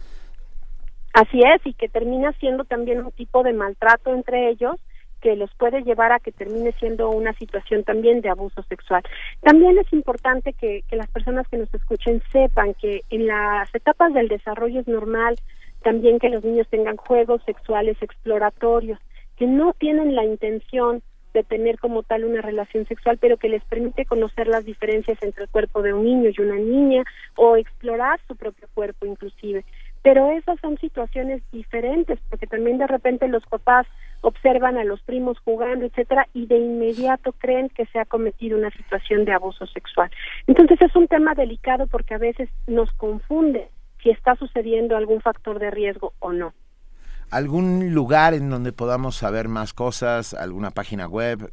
Así 1.12 1.40
es, 1.40 1.64
y 1.64 1.74
que 1.74 1.88
termina 1.88 2.32
siendo 2.40 2.64
también 2.64 3.04
un 3.04 3.12
tipo 3.12 3.42
de 3.42 3.52
maltrato 3.52 4.12
entre 4.14 4.50
ellos 4.50 4.76
que 5.20 5.36
los 5.36 5.50
puede 5.54 5.82
llevar 5.82 6.12
a 6.12 6.20
que 6.20 6.32
termine 6.32 6.72
siendo 6.72 7.08
una 7.08 7.32
situación 7.34 7.82
también 7.82 8.20
de 8.20 8.28
abuso 8.28 8.62
sexual. 8.64 9.02
También 9.40 9.78
es 9.78 9.90
importante 9.92 10.52
que 10.52 10.84
las 10.90 11.08
personas 11.08 11.48
que 11.48 11.56
nos 11.56 11.72
escuchen 11.72 12.20
sepan 12.30 12.74
que 12.74 13.04
en 13.08 13.26
las 13.26 13.74
etapas 13.74 14.12
del 14.12 14.28
desarrollo 14.28 14.80
es 14.80 14.88
normal 14.88 15.36
también 15.84 16.18
que 16.18 16.30
los 16.30 16.42
niños 16.42 16.66
tengan 16.68 16.96
juegos 16.96 17.42
sexuales 17.44 17.96
exploratorios, 18.00 18.98
que 19.36 19.46
no 19.46 19.74
tienen 19.74 20.16
la 20.16 20.24
intención 20.24 21.02
de 21.34 21.42
tener 21.42 21.78
como 21.78 22.02
tal 22.04 22.24
una 22.24 22.40
relación 22.40 22.86
sexual, 22.86 23.18
pero 23.20 23.36
que 23.36 23.48
les 23.48 23.62
permite 23.64 24.06
conocer 24.06 24.46
las 24.46 24.64
diferencias 24.64 25.18
entre 25.20 25.44
el 25.44 25.50
cuerpo 25.50 25.82
de 25.82 25.92
un 25.92 26.04
niño 26.04 26.30
y 26.30 26.40
una 26.40 26.56
niña 26.56 27.04
o 27.36 27.56
explorar 27.56 28.20
su 28.26 28.36
propio 28.36 28.68
cuerpo 28.72 29.04
inclusive. 29.04 29.64
Pero 30.02 30.30
esas 30.30 30.60
son 30.60 30.78
situaciones 30.78 31.42
diferentes, 31.50 32.18
porque 32.30 32.46
también 32.46 32.78
de 32.78 32.86
repente 32.86 33.26
los 33.26 33.44
papás 33.46 33.86
observan 34.20 34.78
a 34.78 34.84
los 34.84 35.02
primos 35.02 35.38
jugando, 35.40 35.84
etcétera, 35.84 36.28
y 36.32 36.46
de 36.46 36.58
inmediato 36.58 37.32
creen 37.32 37.68
que 37.68 37.86
se 37.86 37.98
ha 37.98 38.04
cometido 38.04 38.56
una 38.56 38.70
situación 38.70 39.24
de 39.24 39.32
abuso 39.32 39.66
sexual. 39.66 40.10
Entonces 40.46 40.80
es 40.80 40.94
un 40.94 41.08
tema 41.08 41.34
delicado 41.34 41.86
porque 41.88 42.14
a 42.14 42.18
veces 42.18 42.48
nos 42.66 42.92
confunde 42.92 43.68
si 44.02 44.10
está 44.10 44.36
sucediendo 44.36 44.96
algún 44.96 45.20
factor 45.20 45.58
de 45.58 45.70
riesgo 45.70 46.12
o 46.20 46.32
no. 46.32 46.52
¿Algún 47.30 47.92
lugar 47.92 48.34
en 48.34 48.50
donde 48.50 48.72
podamos 48.72 49.16
saber 49.16 49.48
más 49.48 49.72
cosas? 49.72 50.34
¿Alguna 50.34 50.70
página 50.70 51.06
web? 51.06 51.50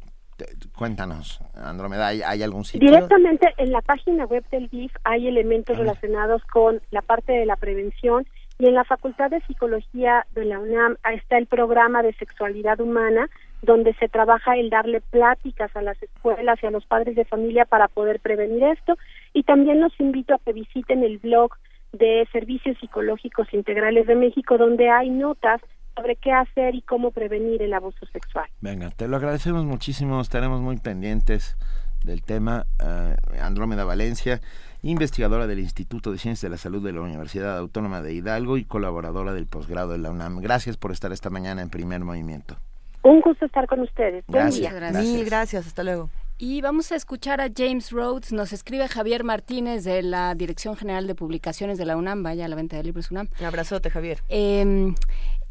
Cuéntanos, 0.76 1.40
Andrómeda, 1.54 2.08
¿hay, 2.08 2.42
algún 2.42 2.64
sitio? 2.64 2.88
Directamente 2.88 3.52
en 3.58 3.70
la 3.70 3.80
página 3.80 4.24
web 4.24 4.44
del 4.50 4.68
DIF 4.68 4.92
hay 5.04 5.28
elementos 5.28 5.76
relacionados 5.76 6.42
con 6.44 6.80
la 6.90 7.02
parte 7.02 7.32
de 7.32 7.46
la 7.46 7.56
prevención 7.56 8.26
y 8.58 8.66
en 8.66 8.74
la 8.74 8.84
Facultad 8.84 9.30
de 9.30 9.40
Psicología 9.42 10.26
de 10.34 10.44
la 10.44 10.58
UNAM 10.58 10.96
está 11.12 11.38
el 11.38 11.46
programa 11.46 12.02
de 12.02 12.12
sexualidad 12.14 12.80
humana, 12.80 13.28
donde 13.60 13.94
se 13.94 14.08
trabaja 14.08 14.56
el 14.56 14.70
darle 14.70 15.00
pláticas 15.00 15.74
a 15.76 15.82
las 15.82 16.00
escuelas 16.02 16.62
y 16.62 16.66
a 16.66 16.70
los 16.70 16.86
padres 16.86 17.16
de 17.16 17.24
familia 17.24 17.64
para 17.64 17.88
poder 17.88 18.20
prevenir 18.20 18.62
esto. 18.64 18.96
Y 19.32 19.44
también 19.44 19.80
los 19.80 19.98
invito 19.98 20.34
a 20.34 20.38
que 20.38 20.52
visiten 20.52 21.02
el 21.02 21.18
blog 21.18 21.52
de 21.92 22.26
Servicios 22.32 22.76
Psicológicos 22.80 23.52
Integrales 23.52 24.06
de 24.06 24.14
México, 24.14 24.56
donde 24.58 24.88
hay 24.90 25.10
notas 25.10 25.60
sobre 25.94 26.16
qué 26.16 26.32
hacer 26.32 26.74
y 26.74 26.82
cómo 26.82 27.10
prevenir 27.10 27.60
el 27.62 27.74
abuso 27.74 28.06
sexual. 28.06 28.46
Venga, 28.60 28.90
te 28.90 29.08
lo 29.08 29.16
agradecemos 29.16 29.64
muchísimo, 29.64 30.20
estaremos 30.20 30.60
muy 30.60 30.78
pendientes 30.78 31.56
del 32.04 32.22
tema. 32.22 32.64
eh, 32.82 33.16
Andrómeda 33.40 33.84
Valencia, 33.84 34.40
investigadora 34.82 35.46
del 35.46 35.58
Instituto 35.60 36.10
de 36.10 36.18
Ciencias 36.18 36.42
de 36.42 36.48
la 36.48 36.56
Salud 36.56 36.82
de 36.82 36.92
la 36.92 37.02
Universidad 37.02 37.58
Autónoma 37.58 38.00
de 38.02 38.14
Hidalgo 38.14 38.56
y 38.56 38.64
colaboradora 38.64 39.34
del 39.34 39.46
posgrado 39.46 39.92
de 39.92 39.98
la 39.98 40.10
UNAM. 40.10 40.40
Gracias 40.40 40.76
por 40.78 40.92
estar 40.92 41.12
esta 41.12 41.28
mañana 41.30 41.60
en 41.62 41.68
primer 41.70 42.00
movimiento. 42.00 42.56
Un 43.02 43.20
gusto 43.20 43.44
estar 43.46 43.66
con 43.66 43.80
ustedes. 43.80 44.24
Buen 44.28 44.44
Gracias, 44.44 44.60
día. 44.60 44.72
gracias. 44.72 45.04
Mil 45.04 45.24
gracias, 45.24 45.66
hasta 45.66 45.82
luego. 45.84 46.08
Y 46.44 46.60
vamos 46.60 46.90
a 46.90 46.96
escuchar 46.96 47.40
a 47.40 47.50
James 47.56 47.92
Rhodes. 47.92 48.32
Nos 48.32 48.52
escribe 48.52 48.88
Javier 48.88 49.22
Martínez 49.22 49.84
de 49.84 50.02
la 50.02 50.34
Dirección 50.34 50.74
General 50.74 51.06
de 51.06 51.14
Publicaciones 51.14 51.78
de 51.78 51.84
la 51.84 51.96
UNAM. 51.96 52.24
Vaya 52.24 52.46
a 52.46 52.48
la 52.48 52.56
venta 52.56 52.76
de 52.76 52.82
libros 52.82 53.12
UNAM. 53.12 53.28
Un 53.38 53.46
abrazote, 53.46 53.90
Javier. 53.90 54.24
Eh, 54.28 54.92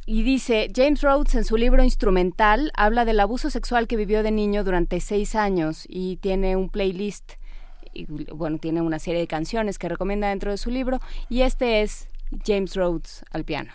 y 0.05 0.23
dice, 0.23 0.67
James 0.75 1.01
Rhodes 1.01 1.33
en 1.35 1.45
su 1.45 1.55
libro 1.55 1.81
instrumental 1.81 2.73
habla 2.75 3.05
del 3.05 3.21
abuso 3.21 3.49
sexual 3.49 3.87
que 3.87 3.95
vivió 3.95 4.21
de 4.21 4.31
niño 4.31 4.65
durante 4.65 4.99
seis 4.99 5.33
años 5.33 5.85
y 5.87 6.17
tiene 6.17 6.57
un 6.57 6.67
playlist, 6.67 7.35
y, 7.93 8.03
bueno, 8.33 8.57
tiene 8.57 8.81
una 8.81 8.99
serie 8.99 9.21
de 9.21 9.27
canciones 9.27 9.79
que 9.79 9.87
recomienda 9.87 10.27
dentro 10.27 10.51
de 10.51 10.57
su 10.57 10.71
libro 10.71 10.99
y 11.29 11.43
este 11.43 11.83
es 11.83 12.09
James 12.45 12.75
Rhodes 12.75 13.23
al 13.31 13.45
piano. 13.45 13.71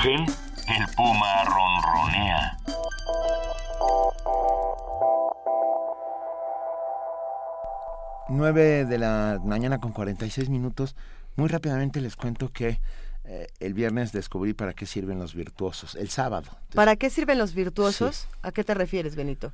Rugen, 0.00 0.26
el 0.68 0.94
puma 0.96 1.44
ronronea. 1.44 2.58
Nueve 8.28 8.84
de 8.84 8.98
la 8.98 9.40
mañana 9.44 9.78
con 9.78 9.92
46 9.92 10.48
minutos. 10.48 10.96
Muy 11.36 11.48
rápidamente 11.48 12.00
les 12.00 12.16
cuento 12.16 12.50
que 12.50 12.80
eh, 13.24 13.48
el 13.58 13.74
viernes 13.74 14.12
descubrí 14.12 14.54
para 14.54 14.72
qué 14.72 14.86
sirven 14.86 15.18
los 15.18 15.34
virtuosos. 15.34 15.94
El 15.96 16.08
sábado. 16.08 16.50
¿Para 16.74 16.96
qué 16.96 17.10
sirven 17.10 17.38
los 17.38 17.54
virtuosos? 17.54 18.28
¿A 18.42 18.52
qué 18.52 18.64
te 18.64 18.74
refieres, 18.74 19.16
Benito? 19.16 19.52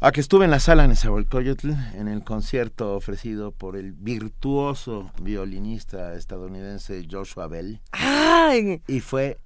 A 0.00 0.10
que 0.10 0.20
estuve 0.20 0.44
en 0.46 0.50
la 0.50 0.60
sala 0.60 0.86
Nezahualcóyotl 0.86 1.70
en 1.94 2.08
el 2.08 2.24
concierto 2.24 2.96
ofrecido 2.96 3.52
por 3.52 3.76
el 3.76 3.92
virtuoso 3.92 5.10
violinista 5.20 6.14
estadounidense 6.14 7.06
Joshua 7.08 7.46
Bell. 7.46 7.80
¡Ay! 7.92 8.82
Y 8.88 9.00
fue 9.00 9.38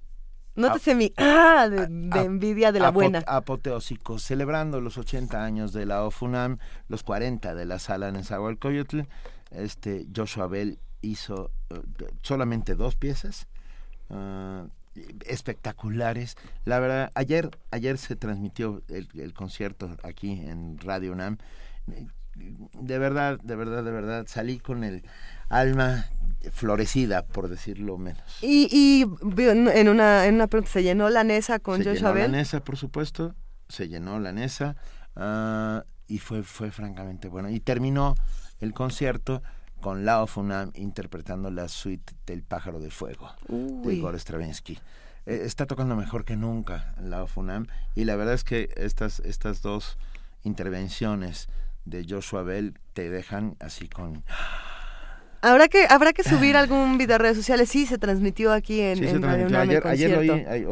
Nótese 0.57 0.95
mi 0.95 1.13
ah, 1.19 1.69
de, 1.71 1.87
de 1.89 2.21
envidia 2.21 2.73
de 2.73 2.81
la 2.81 2.89
apo- 2.89 2.95
buena. 2.95 3.23
apoteósico, 3.27 4.19
celebrando 4.19 4.81
los 4.81 4.99
80 4.99 5.45
años 5.45 5.73
de 5.73 5.87
la 5.87 6.03
OFUNAM, 6.05 6.59
los 6.89 7.03
40 7.03 7.55
de 7.55 7.65
la 7.67 7.79
sala 7.79 8.11
Nezahualcóyotl. 8.11 9.01
Este 9.51 10.07
Joshua 10.15 10.47
Bell 10.49 10.79
hizo 11.03 11.51
eh, 11.71 11.81
solamente 12.23 12.75
dos 12.75 12.97
piezas 12.97 13.47
ah, 14.11 14.65
espectaculares. 15.27 16.37
La 16.65 16.79
verdad, 16.81 17.11
ayer 17.15 17.51
ayer 17.71 17.99
se 17.99 18.17
transmitió 18.17 18.83
el, 18.89 19.09
el 19.15 19.35
concierto 19.35 19.97
aquí 20.03 20.33
en 20.33 20.79
Radio 20.79 21.13
UNAM. 21.13 21.39
De 22.35 22.99
verdad, 22.99 23.39
de 23.43 23.57
verdad, 23.57 23.85
de 23.85 23.91
verdad, 23.91 24.25
salí 24.27 24.59
con 24.59 24.85
el 24.85 25.03
alma 25.49 26.07
florecida, 26.51 27.27
por 27.27 27.49
decirlo 27.49 27.99
menos. 27.99 28.39
Y, 28.43 28.69
y 28.71 29.03
en 29.43 29.89
una, 29.89 30.27
en 30.27 30.35
una 30.35 30.47
pregunta, 30.47 30.73
¿se 30.73 30.83
llenó 30.83 31.09
la 31.11 31.25
Nesa 31.25 31.59
con 31.59 31.79
se 31.79 31.91
Joshua 31.91 31.95
llenó 31.95 32.09
la 32.09 32.15
Bell? 32.15 32.33
Nesa, 32.33 32.61
por 32.61 32.77
supuesto, 32.77 33.35
se 33.69 33.89
llenó 33.89 34.19
la 34.21 34.33
Nesa 34.33 34.77
ah, 35.15 35.85
y 36.07 36.19
fue, 36.19 36.43
fue 36.43 36.71
francamente 36.71 37.29
bueno. 37.29 37.51
Y 37.51 37.61
terminó 37.61 38.15
el 38.61 38.73
concierto 38.73 39.43
con 39.81 40.05
Lao 40.05 40.27
Funam 40.27 40.73
interpretando 40.75 41.51
la 41.51 41.69
suite 41.69 42.15
del 42.27 42.43
pájaro 42.43 42.81
de 42.81 42.91
fuego 42.91 43.31
de. 43.49 43.89
Igor 43.91 44.19
Stravinsky. 44.19 44.79
Eh, 45.27 45.43
está 45.45 45.67
tocando 45.67 45.97
mejor 45.97 46.25
que 46.25 46.37
nunca 46.37 46.95
Lao 47.01 47.27
Funam 47.27 47.67
y 47.95 48.05
la 48.05 48.17
verdad 48.17 48.35
es 48.35 48.45
que 48.45 48.71
estas, 48.77 49.21
estas 49.21 49.63
dos 49.63 49.99
intervenciones 50.43 51.49
de 51.85 52.07
Joshua 52.09 52.43
Bell 52.43 52.79
te 52.95 53.11
dejan 53.11 53.57
así 53.61 53.89
con... 53.89 54.25
Habrá 55.51 55.69
que, 55.69 55.87
habrá 55.89 56.13
que 56.13 56.23
subir 56.25 56.57
algún 56.57 56.99
video 56.99 57.17
a 57.17 57.19
redes 57.19 57.37
sociales. 57.37 57.69
Sí, 57.69 57.87
se 57.87 57.99
transmitió 57.99 58.53
aquí 58.53 58.81
en, 58.81 58.99
Sí, 58.99 59.07
en 59.07 59.21
transmitió. 59.21 59.59
Ayer, 59.61 59.87
ayer 59.87 60.11
lo 60.11 60.19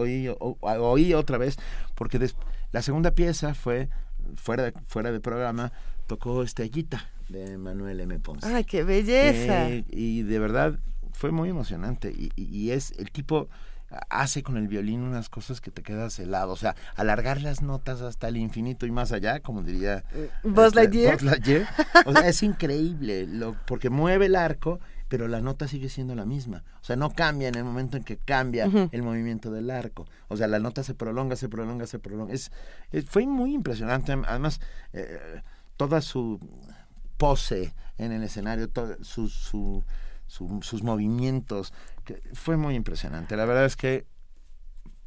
oí, 0.00 0.28
oí, 0.28 0.36
oí 0.60 1.14
otra 1.14 1.38
vez, 1.38 1.56
porque 1.94 2.18
des- 2.18 2.36
la 2.72 2.82
segunda 2.82 3.12
pieza 3.12 3.54
fue, 3.54 3.88
fuera 4.36 4.64
de, 4.64 4.72
fuera 4.86 5.12
de 5.12 5.20
programa, 5.20 5.72
tocó 6.06 6.42
Estrellita 6.42 7.08
de 7.28 7.56
Manuel 7.56 8.00
M. 8.00 8.18
Ponce. 8.18 8.46
¡Ay, 8.46 8.64
qué 8.64 8.82
belleza! 8.82 9.68
Eh, 9.70 9.84
y 9.90 10.22
de 10.22 10.38
verdad 10.38 10.78
fue 11.12 11.30
muy 11.30 11.48
emocionante. 11.50 12.10
Y, 12.10 12.30
y- 12.36 12.44
y 12.56 12.70
es 12.72 12.92
el 12.98 13.10
tipo 13.10 13.48
hace 14.10 14.42
con 14.42 14.56
el 14.56 14.68
violín 14.68 15.02
unas 15.02 15.28
cosas 15.28 15.60
que 15.60 15.70
te 15.70 15.82
quedas 15.82 16.18
helado. 16.18 16.52
O 16.52 16.56
sea, 16.56 16.74
alargar 16.96 17.40
las 17.40 17.62
notas 17.62 18.00
hasta 18.00 18.28
el 18.28 18.36
infinito 18.36 18.86
y 18.86 18.90
más 18.90 19.12
allá, 19.12 19.40
como 19.40 19.62
diría 19.62 20.04
Buzz 20.42 20.66
este, 20.68 20.76
Lightyear. 20.76 21.22
Lightyear. 21.22 21.66
O 22.06 22.12
sea, 22.12 22.28
es 22.28 22.42
increíble, 22.42 23.26
lo, 23.26 23.54
porque 23.66 23.90
mueve 23.90 24.26
el 24.26 24.36
arco, 24.36 24.80
pero 25.08 25.28
la 25.28 25.40
nota 25.40 25.68
sigue 25.68 25.88
siendo 25.88 26.14
la 26.14 26.24
misma. 26.24 26.64
O 26.80 26.84
sea, 26.84 26.96
no 26.96 27.10
cambia 27.10 27.48
en 27.48 27.54
el 27.54 27.64
momento 27.64 27.96
en 27.96 28.04
que 28.04 28.16
cambia 28.16 28.64
el 28.90 29.02
movimiento 29.02 29.50
del 29.50 29.70
arco. 29.70 30.06
O 30.28 30.36
sea, 30.36 30.46
la 30.48 30.58
nota 30.58 30.82
se 30.82 30.94
prolonga, 30.94 31.36
se 31.36 31.48
prolonga, 31.48 31.86
se 31.86 31.98
prolonga. 31.98 32.32
Es, 32.34 32.50
es- 32.90 33.04
fue 33.04 33.26
muy 33.26 33.54
impresionante. 33.54 34.12
Además, 34.26 34.60
eh, 34.92 35.42
toda 35.76 36.00
su 36.00 36.40
pose 37.16 37.74
en 37.98 38.12
el 38.12 38.22
escenario, 38.22 38.68
todo, 38.68 38.96
su, 39.04 39.28
su, 39.28 39.84
su- 40.26 40.60
sus 40.62 40.82
movimientos. 40.82 41.72
Fue 42.32 42.56
muy 42.56 42.74
impresionante. 42.74 43.36
La 43.36 43.44
verdad 43.44 43.64
es 43.64 43.76
que 43.76 44.06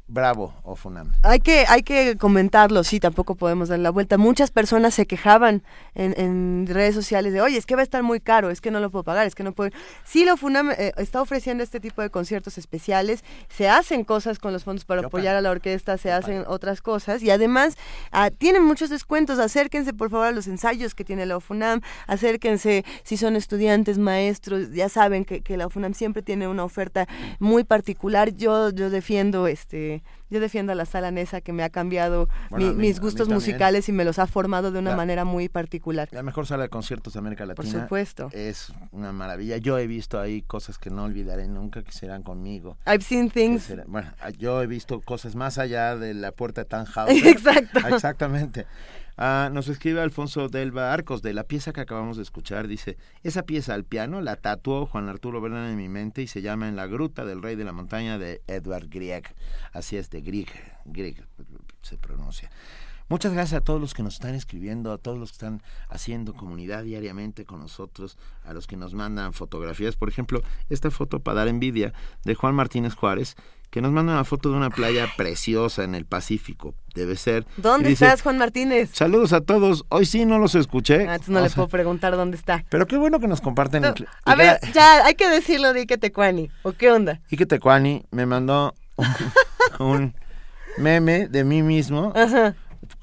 bravo, 0.08 0.54
Ofunam. 0.64 1.12
Hay 1.22 1.40
que, 1.40 1.64
hay 1.68 1.82
que 1.82 2.16
comentarlo, 2.16 2.82
sí, 2.82 2.98
tampoco 2.98 3.34
podemos 3.34 3.68
dar 3.68 3.78
la 3.78 3.90
vuelta. 3.90 4.18
Muchas 4.18 4.50
personas 4.50 4.94
se 4.94 5.06
quejaban 5.06 5.62
en, 5.94 6.14
en 6.18 6.66
redes 6.66 6.94
sociales 6.94 7.32
de, 7.32 7.40
oye, 7.40 7.56
es 7.56 7.66
que 7.66 7.74
va 7.74 7.82
a 7.82 7.84
estar 7.84 8.02
muy 8.02 8.20
caro, 8.20 8.50
es 8.50 8.60
que 8.60 8.70
no 8.70 8.80
lo 8.80 8.90
puedo 8.90 9.04
pagar, 9.04 9.26
es 9.26 9.34
que 9.34 9.42
no 9.42 9.52
puedo... 9.52 9.70
Sí, 10.04 10.24
la 10.24 10.36
FUNAM 10.36 10.70
eh, 10.70 10.92
está 10.96 11.20
ofreciendo 11.20 11.62
este 11.62 11.78
tipo 11.78 12.02
de 12.02 12.10
conciertos 12.10 12.58
especiales, 12.58 13.22
se 13.48 13.68
hacen 13.68 14.04
cosas 14.04 14.38
con 14.38 14.52
los 14.52 14.64
fondos 14.64 14.84
para 14.84 15.02
Yo 15.02 15.08
apoyar 15.08 15.36
a 15.36 15.40
la 15.40 15.50
orquesta, 15.50 15.98
se 15.98 16.10
hacen 16.10 16.44
otras 16.46 16.80
cosas. 16.80 17.22
Y 17.22 17.30
además 17.30 17.76
ah, 18.10 18.30
tienen 18.30 18.64
muchos 18.64 18.90
descuentos, 18.90 19.38
acérquense 19.38 19.92
por 19.92 20.10
favor 20.10 20.26
a 20.26 20.32
los 20.32 20.46
ensayos 20.46 20.94
que 20.94 21.04
tiene 21.04 21.26
la 21.26 21.36
UFUNAM, 21.36 21.80
acérquense 22.06 22.84
si 23.02 23.16
son 23.16 23.36
estudiantes, 23.36 23.98
maestros, 23.98 24.70
ya 24.72 24.88
saben 24.88 25.24
que, 25.24 25.42
que 25.42 25.56
la 25.56 25.66
UFUNAM 25.66 25.94
siempre 25.94 26.22
tiene 26.22 26.48
una 26.48 26.64
oferta 26.64 27.06
muy 27.38 27.64
particular. 27.64 28.34
Yo, 28.34 28.70
yo 28.70 28.90
defiendo 28.90 29.46
este 29.46 29.97
yo 30.30 30.40
defiendo 30.40 30.72
a 30.72 30.74
la 30.74 30.84
sala 30.84 31.10
Nesa 31.10 31.40
que 31.40 31.52
me 31.52 31.62
ha 31.62 31.70
cambiado 31.70 32.28
Bueno, 32.50 32.66
mi- 32.66 32.70
a 32.70 32.74
mí- 32.74 32.80
mis 32.88 33.00
gustos 33.00 33.28
musicales 33.28 33.88
y 33.88 33.92
me 33.92 34.04
los 34.04 34.18
ha 34.18 34.26
formado 34.26 34.70
de 34.70 34.78
una 34.78 34.90
La- 34.90 34.96
manera 34.96 35.24
muy 35.24 35.48
particular. 35.48 36.08
La 36.12 36.22
mejor 36.22 36.46
sala 36.46 36.64
de 36.64 36.68
conciertos 36.68 37.12
de 37.14 37.18
América 37.18 37.44
Por 37.46 37.64
Latina. 37.64 37.82
supuesto. 37.82 38.28
Es 38.32 38.72
una 38.92 39.12
maravilla. 39.12 39.56
Yo 39.58 39.78
he 39.78 39.86
visto 39.86 40.20
ahí 40.20 40.42
cosas 40.42 40.78
que 40.78 40.90
no 40.90 41.04
olvidaré 41.04 41.48
nunca 41.48 41.82
que 41.82 41.92
serán 41.92 42.22
conmigo. 42.22 42.76
I've 42.86 43.02
seen 43.02 43.30
things. 43.30 43.72
bueno, 43.86 44.12
yo 44.38 44.62
he 44.62 44.66
visto 44.66 45.00
cosas 45.00 45.34
más 45.34 45.58
allá 45.58 45.96
de 45.96 46.14
la 46.14 46.32
puerta 46.32 46.62
de 46.62 46.64
Tannhauser. 46.66 47.08
Exacto. 47.26 47.80
Exactamente. 47.88 48.66
Ah, 49.20 49.50
nos 49.52 49.66
escribe 49.66 50.00
Alfonso 50.00 50.48
Delva 50.48 50.92
Arcos 50.92 51.22
de 51.22 51.32
la 51.32 51.42
pieza 51.42 51.72
que 51.72 51.80
acabamos 51.80 52.18
de 52.18 52.22
escuchar. 52.22 52.68
Dice, 52.68 52.96
esa 53.24 53.42
pieza 53.42 53.74
al 53.74 53.84
piano 53.84 54.20
la 54.20 54.36
tatuó 54.36 54.86
Juan 54.86 55.08
Arturo 55.08 55.40
Bernal 55.40 55.68
en 55.68 55.76
mi 55.76 55.88
mente 55.88 56.22
y 56.22 56.28
se 56.28 56.40
llama 56.40 56.68
En 56.68 56.76
la 56.76 56.86
gruta 56.86 57.24
del 57.24 57.42
rey 57.42 57.56
de 57.56 57.64
la 57.64 57.72
montaña 57.72 58.16
de 58.16 58.42
Edward 58.46 58.88
Grieg. 58.88 59.24
Así 59.72 59.96
es, 59.96 60.08
de 60.10 60.20
Grieg, 60.20 60.46
Grieg 60.84 61.26
se 61.82 61.98
pronuncia. 61.98 62.48
Muchas 63.08 63.32
gracias 63.32 63.60
a 63.60 63.64
todos 63.64 63.80
los 63.80 63.92
que 63.92 64.04
nos 64.04 64.14
están 64.14 64.36
escribiendo, 64.36 64.92
a 64.92 64.98
todos 64.98 65.18
los 65.18 65.30
que 65.30 65.36
están 65.36 65.62
haciendo 65.88 66.34
comunidad 66.34 66.84
diariamente 66.84 67.44
con 67.44 67.58
nosotros, 67.58 68.18
a 68.44 68.52
los 68.52 68.68
que 68.68 68.76
nos 68.76 68.94
mandan 68.94 69.32
fotografías. 69.32 69.96
Por 69.96 70.10
ejemplo, 70.10 70.42
esta 70.68 70.92
foto 70.92 71.18
para 71.18 71.38
dar 71.38 71.48
envidia 71.48 71.92
de 72.24 72.36
Juan 72.36 72.54
Martínez 72.54 72.94
Juárez, 72.94 73.34
que 73.70 73.82
nos 73.82 73.92
manda 73.92 74.14
una 74.14 74.24
foto 74.24 74.50
de 74.50 74.56
una 74.56 74.70
playa 74.70 75.06
preciosa 75.16 75.84
en 75.84 75.94
el 75.94 76.06
Pacífico. 76.06 76.74
Debe 76.94 77.16
ser. 77.16 77.46
¿Dónde 77.58 77.90
dice, 77.90 78.06
estás, 78.06 78.22
Juan 78.22 78.38
Martínez? 78.38 78.90
Saludos 78.92 79.32
a 79.34 79.42
todos. 79.42 79.84
Hoy 79.90 80.06
sí 80.06 80.24
no 80.24 80.38
los 80.38 80.54
escuché. 80.54 81.00
Ah, 81.06 81.14
entonces 81.16 81.28
no 81.28 81.40
O 81.40 81.42
le 81.42 81.48
sea, 81.48 81.56
puedo 81.56 81.68
preguntar 81.68 82.16
dónde 82.16 82.36
está. 82.38 82.64
Pero 82.70 82.86
qué 82.86 82.96
bueno 82.96 83.20
que 83.20 83.28
nos 83.28 83.40
comparten. 83.42 83.82
No, 83.82 83.94
a 84.24 84.34
ver, 84.34 84.58
que- 84.60 84.72
ya, 84.72 85.04
hay 85.04 85.14
que 85.14 85.28
decirlo 85.28 85.72
de 85.74 85.80
Ike 85.80 85.98
Tecuani. 85.98 86.50
¿O 86.62 86.72
qué 86.72 86.90
onda? 86.90 87.20
Que 87.28 87.44
Tecuani 87.46 88.04
me 88.10 88.24
mandó 88.26 88.74
un, 88.96 89.06
un 89.86 90.14
meme 90.78 91.28
de 91.28 91.44
mí 91.44 91.62
mismo 91.62 92.12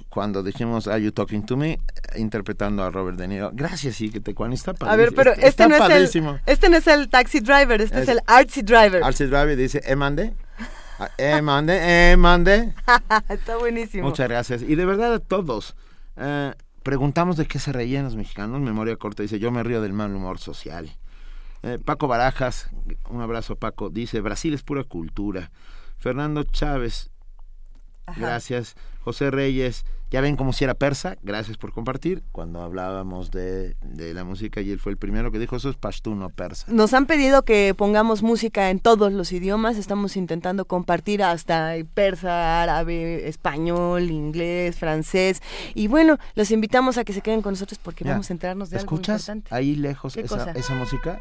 cuando 0.09 0.43
dijimos 0.43 0.87
Are 0.87 1.01
You 1.01 1.11
Talking 1.11 1.45
to 1.45 1.57
Me? 1.57 1.79
interpretando 2.15 2.83
a 2.83 2.89
Robert 2.89 3.17
De 3.17 3.27
Niro. 3.27 3.51
Gracias, 3.53 3.99
Ike 3.99 4.21
Tecuani. 4.21 4.55
Está 4.55 4.71
A 4.79 4.95
ver, 4.95 5.13
padrísimo. 5.13 5.15
pero 5.17 5.31
este 5.33 5.47
está 5.47 5.67
no, 5.67 5.75
es 5.75 5.81
padrísimo. 5.81 6.31
el, 6.31 6.39
este 6.45 6.69
no 6.69 6.77
es 6.77 6.87
el 6.87 7.09
taxi 7.09 7.39
driver, 7.41 7.81
este 7.81 7.97
es, 7.97 8.03
Es- 8.03 8.09
el 8.09 8.21
artsy 8.25 8.61
driver. 8.61 9.03
Alce 9.03 9.27
Drive 9.27 9.55
dice, 9.57 9.81
eh, 9.85 9.95
mande. 9.95 10.33
Ah, 10.37 10.44
Eh, 11.17 11.41
mande, 11.41 12.11
eh, 12.11 12.17
mande. 12.17 12.73
Está 13.29 13.57
buenísimo. 13.57 14.07
Muchas 14.07 14.29
gracias. 14.29 14.61
Y 14.61 14.75
de 14.75 14.85
verdad 14.85 15.13
a 15.13 15.19
todos. 15.19 15.75
eh, 16.17 16.53
preguntamos 16.83 17.35
de 17.35 17.47
qué 17.47 17.57
se 17.59 17.73
reían 17.73 18.05
los 18.05 18.15
mexicanos. 18.15 18.61
Memoria 18.61 18.95
corta 18.95 19.23
dice, 19.23 19.39
yo 19.39 19.51
me 19.51 19.63
río 19.63 19.81
del 19.81 19.93
mal 19.93 20.13
humor 20.15 20.37
social. 20.39 20.95
Eh, 21.63 21.79
Paco 21.83 22.07
Barajas, 22.07 22.69
un 23.09 23.21
abrazo 23.21 23.55
Paco, 23.55 23.89
dice, 23.89 24.21
Brasil 24.21 24.53
es 24.53 24.61
pura 24.61 24.83
cultura. 24.83 25.49
Fernando 25.97 26.43
Chávez, 26.43 27.09
gracias. 28.15 28.75
José 29.03 29.31
Reyes, 29.31 29.83
ya 30.11 30.21
ven 30.21 30.35
como 30.35 30.53
si 30.53 30.63
era 30.63 30.73
persa, 30.73 31.17
gracias 31.23 31.57
por 31.57 31.73
compartir. 31.73 32.23
Cuando 32.31 32.61
hablábamos 32.61 33.31
de, 33.31 33.75
de 33.81 34.13
la 34.13 34.23
música 34.23 34.61
y 34.61 34.71
él 34.71 34.79
fue 34.79 34.91
el 34.91 34.97
primero 34.97 35.31
que 35.31 35.39
dijo, 35.39 35.55
eso 35.55 35.69
es 35.69 35.75
pashtuno 35.75 36.29
persa. 36.29 36.71
Nos 36.71 36.93
han 36.93 37.05
pedido 37.05 37.43
que 37.43 37.73
pongamos 37.75 38.23
música 38.23 38.69
en 38.69 38.79
todos 38.79 39.11
los 39.11 39.31
idiomas, 39.31 39.77
estamos 39.77 40.15
intentando 40.15 40.65
compartir 40.65 41.23
hasta 41.23 41.73
persa, 41.93 42.61
árabe, 42.61 43.27
español, 43.27 44.09
inglés, 44.11 44.77
francés. 44.77 45.41
Y 45.73 45.87
bueno, 45.87 46.17
los 46.35 46.51
invitamos 46.51 46.97
a 46.97 47.03
que 47.03 47.13
se 47.13 47.21
queden 47.21 47.41
con 47.41 47.53
nosotros 47.53 47.79
porque 47.81 48.03
vamos 48.03 48.29
a 48.29 48.33
enterarnos 48.33 48.69
de 48.69 48.77
algo 48.77 48.95
¿Escuchas 48.95 49.31
ahí 49.49 49.75
lejos 49.75 50.13
¿Qué 50.13 50.21
esa, 50.21 50.51
esa 50.51 50.75
música? 50.75 51.19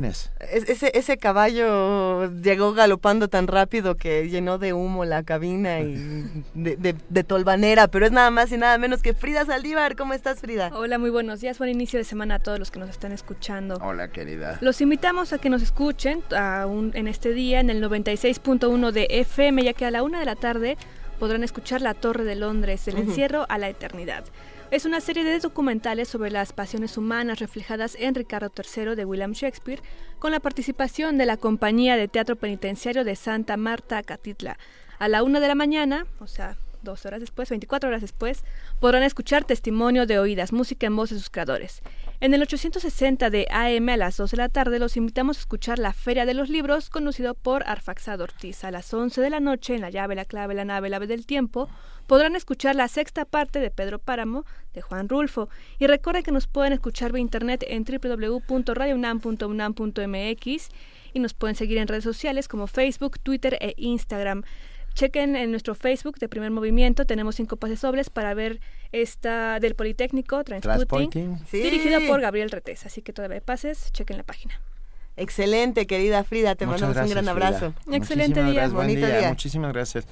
¿Quién 0.00 0.10
es? 0.10 0.30
Es- 0.50 0.66
ese, 0.70 0.92
ese 0.94 1.18
caballo 1.18 2.30
llegó 2.40 2.72
galopando 2.72 3.28
tan 3.28 3.46
rápido 3.46 3.96
que 3.96 4.30
llenó 4.30 4.56
de 4.56 4.72
humo 4.72 5.04
la 5.04 5.22
cabina 5.24 5.80
y 5.80 5.94
de, 6.54 6.76
de- 6.76 6.94
de 7.08 7.24
tolvanera, 7.24 7.86
pero 7.88 8.06
es 8.06 8.12
nada 8.12 8.30
más 8.30 8.50
y 8.50 8.56
nada 8.56 8.78
menos 8.78 9.02
que 9.02 9.12
Frida 9.12 9.44
Saldívar. 9.44 9.96
¿Cómo 9.96 10.14
estás, 10.14 10.40
Frida? 10.40 10.70
Hola, 10.74 10.96
muy 10.98 11.10
buenos 11.10 11.40
días, 11.40 11.58
buen 11.58 11.70
inicio 11.70 11.98
de 11.98 12.04
semana 12.04 12.36
a 12.36 12.38
todos 12.38 12.58
los 12.58 12.70
que 12.70 12.78
nos 12.78 12.88
están 12.88 13.12
escuchando. 13.12 13.76
Hola, 13.82 14.08
querida. 14.08 14.56
Los 14.62 14.80
invitamos 14.80 15.34
a 15.34 15.38
que 15.38 15.50
nos 15.50 15.60
escuchen 15.60 16.22
aún 16.34 16.92
en 16.94 17.06
este 17.06 17.34
día 17.34 17.60
en 17.60 17.68
el 17.68 17.82
96.1 17.84 18.92
de 18.92 19.06
FM, 19.10 19.64
ya 19.64 19.74
que 19.74 19.84
a 19.84 19.90
la 19.90 20.02
una 20.02 20.18
de 20.20 20.24
la 20.24 20.36
tarde 20.36 20.78
podrán 21.18 21.44
escuchar 21.44 21.82
La 21.82 21.92
Torre 21.92 22.24
de 22.24 22.36
Londres, 22.36 22.86
del 22.86 22.94
Ujú. 22.94 23.10
encierro 23.10 23.44
a 23.50 23.58
la 23.58 23.68
eternidad. 23.68 24.24
Es 24.70 24.84
una 24.84 25.00
serie 25.00 25.24
de 25.24 25.40
documentales 25.40 26.06
sobre 26.06 26.30
las 26.30 26.52
pasiones 26.52 26.96
humanas 26.96 27.40
reflejadas 27.40 27.96
en 27.98 28.14
Ricardo 28.14 28.52
III 28.56 28.94
de 28.94 29.04
William 29.04 29.32
Shakespeare, 29.32 29.82
con 30.20 30.30
la 30.30 30.38
participación 30.38 31.18
de 31.18 31.26
la 31.26 31.36
Compañía 31.36 31.96
de 31.96 32.06
Teatro 32.06 32.36
Penitenciario 32.36 33.02
de 33.02 33.16
Santa 33.16 33.56
Marta, 33.56 34.00
Catitla. 34.04 34.58
A 35.00 35.08
la 35.08 35.24
una 35.24 35.40
de 35.40 35.48
la 35.48 35.56
mañana, 35.56 36.06
o 36.20 36.28
sea, 36.28 36.56
dos 36.82 37.04
horas 37.04 37.18
después, 37.18 37.50
24 37.50 37.88
horas 37.88 38.00
después, 38.00 38.44
podrán 38.78 39.02
escuchar 39.02 39.42
testimonio 39.42 40.06
de 40.06 40.20
oídas, 40.20 40.52
música 40.52 40.86
en 40.86 40.94
voz 40.94 41.10
de 41.10 41.16
sus 41.16 41.30
creadores. 41.30 41.82
En 42.22 42.34
el 42.34 42.42
860 42.42 43.30
de 43.30 43.46
AM 43.50 43.88
a 43.88 43.96
las 43.96 44.18
2 44.18 44.32
de 44.32 44.36
la 44.36 44.50
tarde 44.50 44.78
los 44.78 44.98
invitamos 44.98 45.38
a 45.38 45.40
escuchar 45.40 45.78
la 45.78 45.94
Feria 45.94 46.26
de 46.26 46.34
los 46.34 46.50
Libros, 46.50 46.90
conocido 46.90 47.32
por 47.32 47.66
Arfaxado 47.66 48.24
Ortiz. 48.24 48.62
A 48.62 48.70
las 48.70 48.92
11 48.92 49.22
de 49.22 49.30
la 49.30 49.40
noche, 49.40 49.74
en 49.74 49.80
La 49.80 49.88
llave, 49.88 50.14
la 50.14 50.26
clave, 50.26 50.52
la 50.52 50.66
nave, 50.66 50.90
la 50.90 50.98
ave 50.98 51.06
del 51.06 51.24
tiempo, 51.24 51.70
podrán 52.06 52.36
escuchar 52.36 52.76
la 52.76 52.88
sexta 52.88 53.24
parte 53.24 53.58
de 53.58 53.70
Pedro 53.70 53.98
Páramo, 53.98 54.44
de 54.74 54.82
Juan 54.82 55.08
Rulfo. 55.08 55.48
Y 55.78 55.86
recuerden 55.86 56.22
que 56.22 56.30
nos 56.30 56.46
pueden 56.46 56.74
escuchar 56.74 57.10
vía 57.10 57.22
internet 57.22 57.64
en 57.66 57.84
www.radiounam.unam.mx 57.84 60.68
y 61.14 61.20
nos 61.20 61.32
pueden 61.32 61.56
seguir 61.56 61.78
en 61.78 61.88
redes 61.88 62.04
sociales 62.04 62.48
como 62.48 62.66
Facebook, 62.66 63.18
Twitter 63.20 63.56
e 63.62 63.72
Instagram. 63.78 64.42
Chequen 64.94 65.36
en 65.36 65.50
nuestro 65.50 65.74
Facebook 65.74 66.18
de 66.18 66.28
Primer 66.28 66.50
Movimiento, 66.50 67.04
tenemos 67.06 67.36
cinco 67.36 67.56
pases 67.56 67.80
dobles 67.80 68.10
para 68.10 68.34
ver 68.34 68.60
esta 68.92 69.60
del 69.60 69.74
Politécnico, 69.74 70.42
Transporting. 70.44 71.38
Sí. 71.50 71.62
dirigido 71.62 72.00
por 72.08 72.20
Gabriel 72.20 72.50
Retés. 72.50 72.84
Así 72.86 73.00
que 73.02 73.12
todavía 73.12 73.36
hay 73.36 73.40
pases, 73.40 73.92
chequen 73.92 74.16
la 74.18 74.24
página. 74.24 74.60
Excelente, 75.16 75.86
querida 75.86 76.24
Frida, 76.24 76.54
te 76.54 76.66
Muchas 76.66 76.82
mandamos 76.82 77.06
un 77.08 77.10
gran 77.14 77.28
abrazo. 77.28 77.72
Frida. 77.72 77.98
Muchísimas 77.98 78.28
gracias, 78.30 78.72
buen 78.72 78.86
bonito 78.88 79.06
día. 79.06 79.28
Muchísimas 79.28 79.72
gracias. 79.72 80.06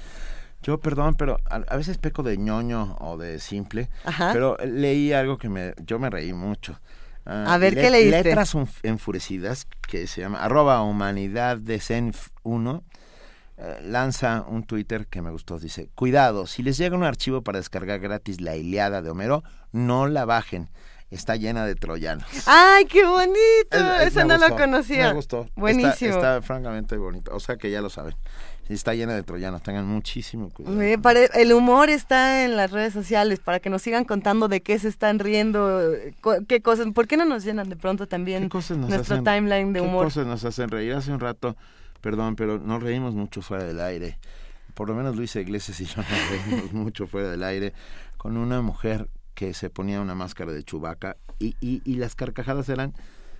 Yo, 0.61 0.77
perdón, 0.79 1.15
pero 1.15 1.39
a, 1.49 1.55
a 1.55 1.77
veces 1.77 1.97
peco 1.97 2.21
de 2.21 2.37
ñoño 2.37 2.95
o 2.99 3.17
de 3.17 3.39
simple, 3.39 3.89
Ajá. 4.03 4.31
pero 4.33 4.57
leí 4.65 5.13
algo 5.13 5.37
que 5.37 5.47
me, 5.49 5.73
yo 5.85 5.99
me 5.99 6.09
reí 6.09 6.33
mucho. 6.33 6.79
Ah, 7.25 7.53
A 7.53 7.57
ver, 7.57 7.75
¿qué 7.75 7.89
leíste? 7.89 8.23
Letras 8.23 8.55
enfurecidas, 8.83 9.67
que 9.87 10.05
se 10.07 10.21
llama 10.21 10.43
arroba 10.43 10.81
humanidad 10.83 11.57
de 11.57 11.79
Zen 11.79 12.13
1, 12.43 12.83
eh, 12.83 12.98
lanza 13.83 14.45
un 14.47 14.63
Twitter 14.63 15.07
que 15.07 15.21
me 15.21 15.31
gustó. 15.31 15.59
Dice, 15.59 15.89
cuidado, 15.95 16.47
si 16.47 16.63
les 16.63 16.77
llega 16.77 16.95
un 16.95 17.03
archivo 17.03 17.41
para 17.41 17.59
descargar 17.59 17.99
gratis 17.99 18.41
la 18.41 18.55
Iliada 18.55 19.01
de 19.01 19.09
Homero, 19.09 19.43
no 19.71 20.07
la 20.07 20.25
bajen. 20.25 20.69
Está 21.11 21.35
llena 21.35 21.65
de 21.65 21.73
troyanos. 21.73 22.23
¡Ay, 22.45 22.85
qué 22.85 23.03
bonito! 23.03 23.33
Es- 23.71 24.01
es- 24.01 24.15
Eso 24.15 24.25
no 24.27 24.37
lo 24.37 24.55
conocía. 24.55 25.07
Me 25.07 25.13
gustó. 25.15 25.41
Está- 25.41 25.59
Buenísimo. 25.59 26.13
Está, 26.15 26.41
francamente 26.43 26.97
bonito. 26.97 27.31
O 27.35 27.39
sea 27.39 27.57
que 27.57 27.71
ya 27.71 27.81
lo 27.81 27.89
saben. 27.89 28.13
Está 28.69 28.93
llena 28.93 29.15
de 29.15 29.23
troyanos. 29.23 29.63
Tengan 29.63 29.87
muchísimo 29.87 30.51
cuidado. 30.51 30.75
Me 30.75 30.99
pare- 30.99 31.31
El 31.33 31.51
humor 31.53 31.89
está 31.89 32.45
en 32.45 32.55
las 32.55 32.69
redes 32.69 32.93
sociales 32.93 33.39
para 33.39 33.59
que 33.59 33.71
nos 33.71 33.81
sigan 33.81 34.05
contando 34.05 34.47
de 34.47 34.61
qué 34.61 34.77
se 34.77 34.87
están 34.87 35.17
riendo, 35.17 35.91
eh, 35.95 36.13
qué 36.47 36.61
cosas, 36.61 36.85
¿por 36.93 37.07
qué 37.07 37.17
no 37.17 37.25
nos 37.25 37.43
llenan 37.43 37.69
de 37.69 37.75
pronto 37.75 38.05
también 38.07 38.47
nuestro 38.53 39.15
hacen- 39.15 39.23
timeline 39.23 39.73
de 39.73 39.79
¿qué 39.81 39.85
humor? 39.87 40.03
cosas 40.05 40.27
nos 40.27 40.45
hacen 40.45 40.69
reír? 40.69 40.93
Hace 40.93 41.11
un 41.11 41.19
rato, 41.19 41.57
perdón, 42.01 42.35
pero 42.35 42.59
nos 42.59 42.81
reímos 42.81 43.15
mucho 43.15 43.41
fuera 43.41 43.63
del 43.63 43.79
aire. 43.79 44.17
Por 44.73 44.87
lo 44.87 44.95
menos 44.95 45.15
Luisa 45.15 45.39
Iglesias 45.39 45.79
y 45.81 45.85
yo 45.85 45.97
nos 45.97 46.29
reímos 46.29 46.73
mucho 46.73 47.07
fuera 47.07 47.29
del 47.29 47.43
aire 47.43 47.73
con 48.17 48.37
una 48.37 48.61
mujer 48.61 49.09
que 49.33 49.53
se 49.53 49.69
ponía 49.69 50.01
una 50.01 50.15
máscara 50.15 50.51
de 50.51 50.63
chubaca 50.63 51.17
y, 51.39 51.55
y, 51.61 51.81
y 51.85 51.95
las 51.95 52.15
carcajadas 52.15 52.67
eran 52.69 52.93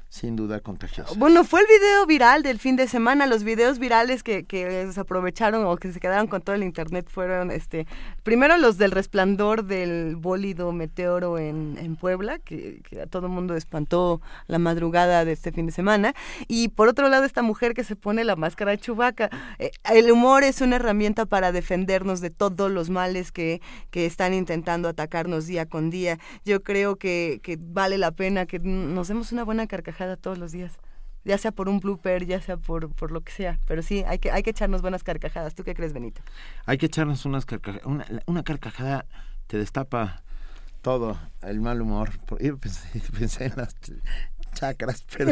sin 0.09 0.35
duda 0.35 0.59
contagiosa. 0.59 1.13
Bueno, 1.17 1.43
fue 1.43 1.61
el 1.61 1.67
video 1.67 2.05
viral 2.07 2.41
del 2.41 2.57
fin 2.57 2.75
de 2.75 2.88
semana. 2.88 3.27
Los 3.27 3.43
videos 3.43 3.77
virales 3.77 4.23
que, 4.23 4.43
que 4.43 4.91
se 4.91 4.99
aprovecharon 4.99 5.65
o 5.67 5.77
que 5.77 5.93
se 5.93 5.99
quedaron 5.99 6.25
con 6.25 6.41
todo 6.41 6.55
el 6.55 6.63
internet 6.63 7.07
fueron, 7.07 7.51
este, 7.51 7.85
primero 8.23 8.57
los 8.57 8.79
del 8.79 8.89
resplandor 8.89 9.65
del 9.65 10.15
bólido 10.15 10.71
meteoro 10.71 11.38
en, 11.38 11.77
en 11.79 11.95
Puebla, 11.95 12.39
que, 12.39 12.81
a 13.01 13.05
todo 13.05 13.27
el 13.27 13.33
mundo 13.33 13.55
espantó 13.55 14.19
la 14.47 14.57
madrugada 14.57 15.25
de 15.25 15.33
este 15.33 15.51
fin 15.51 15.67
de 15.67 15.71
semana. 15.71 16.15
Y 16.47 16.69
por 16.69 16.88
otro 16.88 17.07
lado, 17.07 17.23
esta 17.23 17.43
mujer 17.43 17.75
que 17.75 17.83
se 17.83 17.95
pone 17.95 18.23
la 18.23 18.35
máscara 18.35 18.71
de 18.71 18.79
Chubaca. 18.79 19.29
el 19.93 20.11
humor 20.11 20.43
es 20.43 20.61
una 20.61 20.77
herramienta 20.77 21.27
para 21.27 21.51
defendernos 21.51 22.19
de 22.19 22.31
todos 22.31 22.71
los 22.71 22.89
males 22.89 23.31
que, 23.31 23.61
que 23.91 24.07
están 24.07 24.33
intentando 24.33 24.89
atacarnos 24.89 25.45
día 25.45 25.67
con 25.67 25.91
día. 25.91 26.17
Yo 26.45 26.63
creo 26.63 26.95
que, 26.95 27.41
que 27.43 27.59
vale 27.61 27.99
la 27.99 28.11
pena 28.11 28.47
que 28.47 28.57
nos 28.57 29.07
demos 29.07 29.31
una 29.31 29.43
buena 29.43 29.67
carcajada 29.67 29.98
todos 30.17 30.37
los 30.37 30.51
días. 30.51 30.79
Ya 31.25 31.37
sea 31.37 31.51
por 31.51 31.67
un 31.67 31.79
blooper, 31.79 32.25
ya 32.25 32.41
sea 32.41 32.57
por, 32.57 32.93
por 32.93 33.11
lo 33.11 33.21
que 33.21 33.31
sea. 33.31 33.59
Pero 33.67 33.81
sí, 33.81 34.03
hay 34.07 34.19
que, 34.19 34.31
hay 34.31 34.41
que 34.41 34.51
echarnos 34.51 34.81
buenas 34.81 35.03
carcajadas. 35.03 35.53
¿Tú 35.53 35.63
qué 35.63 35.75
crees, 35.75 35.93
Benito? 35.93 36.21
Hay 36.65 36.77
que 36.77 36.85
echarnos 36.85 37.25
unas 37.25 37.45
carcajadas. 37.45 37.85
Una, 37.85 38.05
una 38.25 38.43
carcajada 38.43 39.05
te 39.47 39.57
destapa 39.57 40.23
todo, 40.81 41.19
el 41.41 41.59
mal 41.59 41.81
humor. 41.81 42.11
Yo 42.39 42.57
pensé, 42.57 43.01
pensé 43.19 43.45
en 43.45 43.53
las 43.57 43.75
chakras, 44.59 45.05
pero... 45.17 45.31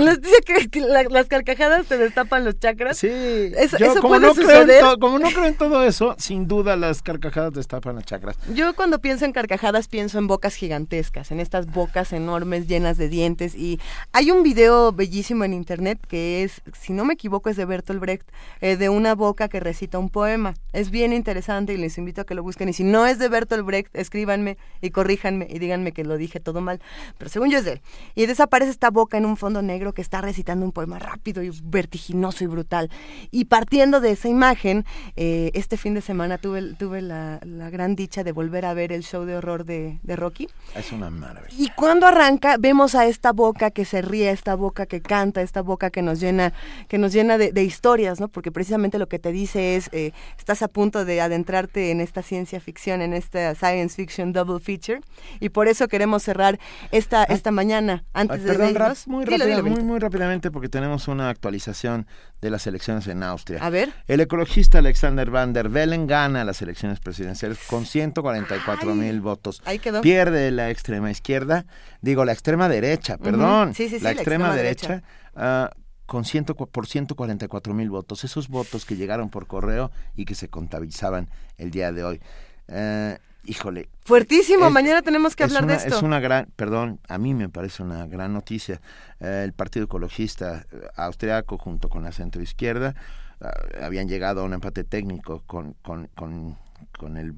Que 0.72 0.80
la, 0.82 1.04
las 1.04 1.28
carcajadas 1.28 1.86
te 1.88 1.98
destapan 1.98 2.46
los 2.46 2.58
chakras. 2.60 2.98
Sí, 2.98 3.08
eso, 3.10 3.78
yo, 3.78 3.88
eso 3.92 4.02
como, 4.02 4.16
puede 4.16 4.28
no 4.28 4.34
creo 4.34 4.48
suceder. 4.48 4.70
en 4.84 4.90
to- 4.90 5.00
como 5.00 5.20
no 5.20 5.30
creo 5.30 5.46
en 5.46 5.56
todo 5.56 5.84
eso, 5.84 6.16
sin 6.18 6.48
duda 6.48 6.76
las 6.76 7.02
carcajadas 7.02 7.54
destapan 7.54 7.96
las 7.96 8.06
chakras. 8.06 8.38
Yo 8.54 8.74
cuando 8.76 9.00
pienso 9.00 9.26
en 9.26 9.34
carcajadas 9.34 9.88
pienso 9.88 10.18
en 10.20 10.28
bocas 10.28 10.56
gigantescas, 10.56 11.32
en 11.32 11.40
estas 11.40 11.68
bocas 11.68 12.14
enormes 12.14 12.68
llenas 12.68 12.98
de 12.98 13.10
dientes 13.10 13.56
y 13.56 13.80
hay 14.14 14.32
un 14.32 14.44
video 14.44 14.92
bellísimo 14.92 15.44
en 15.44 15.54
internet 15.54 16.00
que 16.08 16.44
es, 16.44 16.62
si 16.80 16.94
no 16.94 17.04
me 17.06 17.14
equivoco, 17.16 17.50
es 17.50 17.58
de 17.58 17.66
Bertolt 17.66 18.00
Brecht, 18.00 18.28
eh, 18.62 18.78
de 18.78 18.90
una 18.90 19.14
boca 19.16 19.50
que 19.50 19.60
recita 19.60 20.00
un 20.00 20.10
poema. 20.10 20.54
Es 20.74 20.90
bien 20.92 21.12
interesante 21.14 21.74
y 21.74 21.78
les 21.78 21.98
invito 21.98 22.22
a 22.22 22.26
que 22.26 22.36
lo 22.36 22.44
busquen 22.44 22.70
y 22.70 22.74
si 22.74 22.84
no 22.84 23.06
es 23.06 23.20
de 23.20 23.28
Bertolt 23.30 23.66
Brecht, 23.66 23.96
escríbanme 23.96 24.58
y 24.82 24.92
corríjanme 24.92 25.48
y 25.50 25.60
díganme 25.60 25.92
que 25.92 26.04
lo 26.04 26.18
dije 26.18 26.40
todo 26.40 26.62
mal, 26.62 26.80
pero 27.18 27.30
según 27.30 27.50
yo 27.52 27.58
es 27.60 27.66
de 27.66 27.74
él. 27.74 27.82
Y 28.16 28.26
desaparece 28.26 28.72
esta 28.72 28.90
boca 28.90 29.17
en 29.18 29.26
un 29.26 29.38
fondo 29.38 29.62
negro 29.62 29.94
que 29.94 30.02
está 30.02 30.22
recitando 30.22 30.66
un 30.66 30.72
poema 30.72 31.00
rápido 31.00 31.44
y 31.44 31.52
vertiginoso 31.64 32.44
y 32.44 32.48
brutal. 32.48 32.90
Y 33.32 33.46
partiendo 33.46 34.00
de 34.00 34.12
esa 34.12 34.30
imagen, 34.30 34.86
eh, 35.16 35.52
este 35.54 35.78
fin 35.78 35.94
de 35.94 36.02
semana 36.02 36.38
tuve, 36.38 36.74
tuve 36.76 37.02
la, 37.02 37.40
la 37.44 37.70
gran 37.70 37.96
dicha 37.96 38.24
de 38.24 38.32
volver 38.32 38.66
a 38.66 38.74
ver 38.74 38.92
el 38.92 39.04
show 39.04 39.26
de 39.26 39.36
horror 39.36 39.66
de, 39.66 40.00
de 40.04 40.16
Rocky. 40.16 40.48
Es 40.76 40.92
una 40.92 41.10
maravilla. 41.10 41.56
Y 41.58 41.70
cuando 41.76 42.08
arranca, 42.08 42.58
vemos 42.58 42.96
a 42.96 43.06
esta 43.06 43.32
boca 43.32 43.72
que 43.72 43.86
se 43.86 44.02
ríe, 44.02 44.30
esta 44.30 44.56
boca 44.56 44.86
que 44.86 45.02
canta, 45.02 45.42
esta 45.42 45.62
boca 45.62 45.90
que 45.90 46.02
nos 46.02 46.20
llena, 46.20 46.54
que 46.88 46.98
nos 46.98 47.14
llena 47.14 47.38
de, 47.38 47.52
de 47.52 47.64
historias, 47.64 48.20
¿no? 48.20 48.28
Porque 48.28 48.52
precisamente 48.52 49.00
lo 49.00 49.08
que 49.08 49.20
te 49.20 49.32
dice 49.32 49.76
es, 49.76 49.90
eh, 49.92 50.12
estás 50.38 50.62
a 50.62 50.68
punto 50.68 51.06
de 51.06 51.22
adentrarte 51.22 51.92
en 51.92 52.02
esta 52.02 52.22
ciencia 52.22 52.60
ficción, 52.60 53.02
en 53.02 53.14
esta 53.14 53.56
science 53.56 53.96
fiction 53.96 54.34
double 54.34 54.60
feature, 54.60 55.02
y 55.40 55.50
por 55.50 55.68
eso 55.68 55.88
queremos 55.88 56.24
cerrar 56.24 56.60
esta, 56.92 57.24
esta 57.24 57.52
mañana, 57.52 58.04
antes 58.14 58.40
Ay, 58.40 58.44
de 58.44 58.48
perdón, 58.48 58.70
irnos. 58.72 59.07
Muy, 59.08 59.26
Dilo, 59.26 59.46
dilo, 59.46 59.64
muy, 59.64 59.84
muy 59.84 60.00
rápidamente 60.00 60.52
porque 60.52 60.70
tenemos 60.70 61.08
una 61.08 61.30
actualización 61.30 62.06
de 62.42 62.50
las 62.50 62.68
elecciones 62.68 63.08
en 63.08 63.24
Austria. 63.24 63.60
A 63.66 63.70
ver. 63.70 63.92
El 64.08 64.20
ecologista 64.20 64.80
Alexander 64.80 65.30
Van 65.32 65.54
der 65.54 65.70
Bellen 65.70 66.08
gana 66.08 66.44
las 66.44 66.62
elecciones 66.62 67.00
presidenciales 67.00 67.58
con 67.68 67.86
144 67.86 68.94
mil 68.96 69.22
votos. 69.22 69.62
Ahí 69.66 69.80
quedó. 69.80 70.02
Pierde 70.02 70.52
la 70.52 70.70
extrema 70.70 71.10
izquierda, 71.10 71.66
digo 72.02 72.26
la 72.26 72.34
extrema 72.34 72.68
derecha, 72.70 73.18
perdón. 73.18 73.74
Sí, 73.74 73.90
sí, 73.90 73.98
sí, 73.98 74.04
la, 74.04 74.10
la 74.10 74.12
extrema, 74.12 74.56
derecha, 74.56 74.88
derecha. 74.88 75.08
ah, 75.36 75.72
con 76.06 76.26
ciento, 76.26 76.56
por 76.56 76.88
144 76.88 77.74
mil 77.74 77.90
votos. 77.90 78.24
Esos 78.24 78.48
votos 78.48 78.86
que 78.86 78.96
llegaron 78.96 79.30
por 79.30 79.48
correo 79.48 79.92
y 80.16 80.26
que 80.26 80.36
se 80.36 80.50
contabilizaban 80.50 81.30
el 81.58 81.72
día 81.72 81.92
de 81.92 82.04
hoy. 82.04 82.22
Eh, 82.68 83.18
híjole, 83.48 83.90
Fuertísimo, 84.06 84.68
es- 84.68 84.72
mañana 84.72 85.02
tenemos 85.02 85.36
que 85.36 85.44
hablar 85.44 85.64
una- 85.64 85.74
de 85.74 85.80
esto. 85.80 85.96
Es 85.98 86.04
una 86.04 86.20
gran, 86.20 86.48
perdón, 86.56 87.00
a 87.08 87.18
mí 87.18 87.34
me 87.34 87.50
parece 87.50 87.82
una 87.84 88.06
gran 88.08 88.34
noticia. 88.34 88.80
Eh, 89.20 89.42
el 89.46 89.54
Partido 89.54 89.86
Ecologista 89.86 90.66
eh, 90.72 90.88
Austriaco 90.96 91.58
junto 91.58 91.90
con 91.90 92.04
la 92.04 92.12
centroizquierda 92.12 92.94
ah, 93.42 93.52
habían 93.84 94.08
llegado 94.08 94.42
a 94.42 94.44
un 94.44 94.54
empate 94.54 94.84
técnico 94.84 95.42
con, 95.48 95.74
con, 95.82 96.08
con, 96.16 96.58
con 96.98 97.18
el 97.18 97.34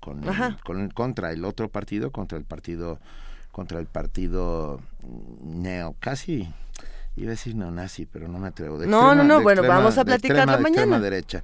con, 0.00 0.22
el- 0.22 0.28
Ajá. 0.30 0.56
con 0.64 0.80
el- 0.80 0.94
contra 0.94 1.32
el 1.32 1.44
otro 1.44 1.68
partido, 1.68 2.10
contra 2.12 2.38
el 2.38 2.44
partido 2.44 2.98
contra 3.52 3.80
el 3.80 3.86
partido 3.86 4.80
neo, 5.42 5.96
casi 5.98 6.48
iba 7.16 7.28
a 7.28 7.30
decir 7.30 7.54
neonazi, 7.56 8.06
pero 8.06 8.28
no 8.28 8.38
me 8.38 8.48
atrevo. 8.48 8.78
De 8.78 8.86
No, 8.86 9.14
no, 9.14 9.24
no, 9.24 9.38
de 9.38 9.42
bueno, 9.42 9.62
vamos 9.62 9.98
a 9.98 10.02
de 10.02 10.04
platicarlo 10.06 10.42
extrema- 10.52 10.56
de 10.62 10.68
extrema 10.68 10.86
mañana. 10.86 11.02
derecha. 11.02 11.42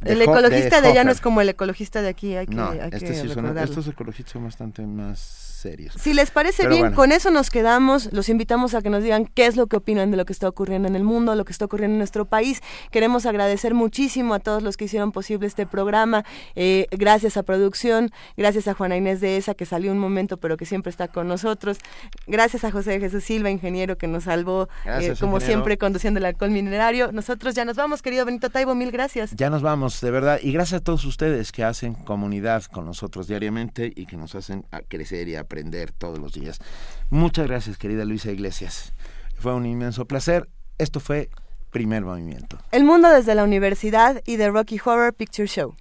De 0.00 0.12
El 0.12 0.22
ecologista 0.22 0.80
de, 0.80 0.88
allá 0.88 1.04
no 1.04 1.10
es 1.10 1.20
como 1.20 1.40
el 1.42 1.48
ecologista 1.50 2.00
de 2.00 2.08
aquí, 2.08 2.34
hay 2.34 2.46
que, 2.46 2.54
No, 2.54 2.70
hay 2.70 2.78
este 2.92 3.00
que 3.06 3.14
sí 3.14 3.28
son- 3.28 3.58
estos 3.58 3.86
ecologistas 3.86 4.32
son 4.32 4.44
bastante 4.44 4.86
más 4.86 5.59
serios. 5.60 5.94
Si 5.98 6.14
les 6.14 6.30
parece 6.30 6.62
Pero 6.64 6.70
bien, 6.70 6.82
bueno. 6.82 6.96
con 6.96 7.12
eso 7.12 7.30
nos 7.30 7.50
quedamos. 7.50 8.12
Los 8.12 8.28
invitamos 8.28 8.74
a 8.74 8.82
que 8.82 8.90
nos 8.90 9.02
digan 9.02 9.26
qué 9.26 9.46
es 9.46 9.56
lo 9.56 9.66
que 9.66 9.76
opinan 9.76 10.10
de 10.10 10.16
lo 10.16 10.24
que 10.24 10.32
está 10.32 10.48
ocurriendo 10.48 10.88
en 10.88 10.96
el 10.96 11.04
mundo, 11.04 11.34
lo 11.34 11.44
que 11.44 11.52
está 11.52 11.66
ocurriendo 11.66 11.94
en 11.94 11.98
nuestro 11.98 12.24
país. 12.24 12.62
Queremos 12.90 13.26
agradecer 13.26 13.74
muchísimo 13.74 14.34
a 14.34 14.40
todos 14.40 14.62
los 14.62 14.76
que 14.76 14.86
hicieron 14.86 15.12
posible 15.12 15.46
este 15.46 15.66
programa. 15.66 16.24
Eh, 16.56 16.86
gracias 16.90 17.36
a 17.36 17.42
producción, 17.42 18.10
gracias 18.36 18.66
a 18.68 18.74
Juana 18.74 18.96
Inés 18.96 19.20
de 19.20 19.36
Esa, 19.36 19.54
que 19.54 19.66
salió 19.66 19.92
un 19.92 19.98
momento, 19.98 20.38
pero 20.38 20.56
que 20.56 20.64
siempre 20.64 20.90
está 20.90 21.08
con 21.08 21.28
nosotros. 21.28 21.78
Gracias 22.26 22.64
a 22.64 22.70
José 22.70 22.98
Jesús 22.98 23.24
Silva, 23.24 23.50
ingeniero, 23.50 23.98
que 23.98 24.06
nos 24.06 24.24
salvó, 24.24 24.68
eh, 24.86 25.14
como 25.20 25.36
ingeniero. 25.36 25.40
siempre, 25.40 25.78
conduciendo 25.78 26.18
el 26.18 26.24
alcohol 26.24 26.50
minerario. 26.50 27.12
Nosotros 27.12 27.54
ya 27.54 27.64
nos 27.64 27.76
vamos, 27.76 28.02
querido 28.02 28.24
Benito 28.24 28.48
Taibo, 28.50 28.74
mil 28.74 28.90
gracias. 28.90 29.32
Ya 29.36 29.50
nos 29.50 29.62
vamos, 29.62 30.00
de 30.00 30.10
verdad. 30.10 30.40
Y 30.42 30.52
gracias 30.52 30.80
a 30.80 30.84
todos 30.84 31.04
ustedes 31.04 31.52
que 31.52 31.64
hacen 31.64 31.94
comunidad 31.94 32.64
con 32.64 32.86
nosotros 32.86 33.28
diariamente 33.28 33.92
y 33.94 34.06
que 34.06 34.16
nos 34.16 34.34
hacen 34.34 34.64
crecer 34.88 35.28
y 35.28 35.36
aprender 35.36 35.49
todos 35.98 36.18
los 36.18 36.32
días. 36.32 36.58
Muchas 37.10 37.46
gracias, 37.46 37.76
querida 37.76 38.04
Luisa 38.04 38.30
Iglesias. 38.30 38.92
Fue 39.36 39.54
un 39.54 39.66
inmenso 39.66 40.06
placer. 40.06 40.48
Esto 40.78 41.00
fue 41.00 41.28
Primer 41.70 42.04
Movimiento. 42.04 42.58
El 42.72 42.84
mundo 42.84 43.08
desde 43.10 43.34
la 43.34 43.44
universidad 43.44 44.22
y 44.26 44.36
de 44.36 44.50
Rocky 44.50 44.80
Horror 44.82 45.12
Picture 45.14 45.48
Show. 45.48 45.74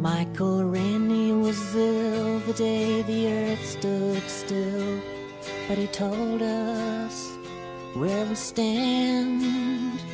Michael 0.00 0.70
Rennie 0.70 1.32
was 1.32 1.74
ill 1.74 2.40
the 2.46 2.52
day 2.52 3.02
the 3.02 3.26
earth 3.26 3.64
stood 3.64 4.22
still, 4.28 5.00
but 5.68 5.76
he 5.76 5.88
told 5.88 6.42
us 6.42 7.36
where 7.94 8.24
we 8.26 8.36
stand. 8.36 10.05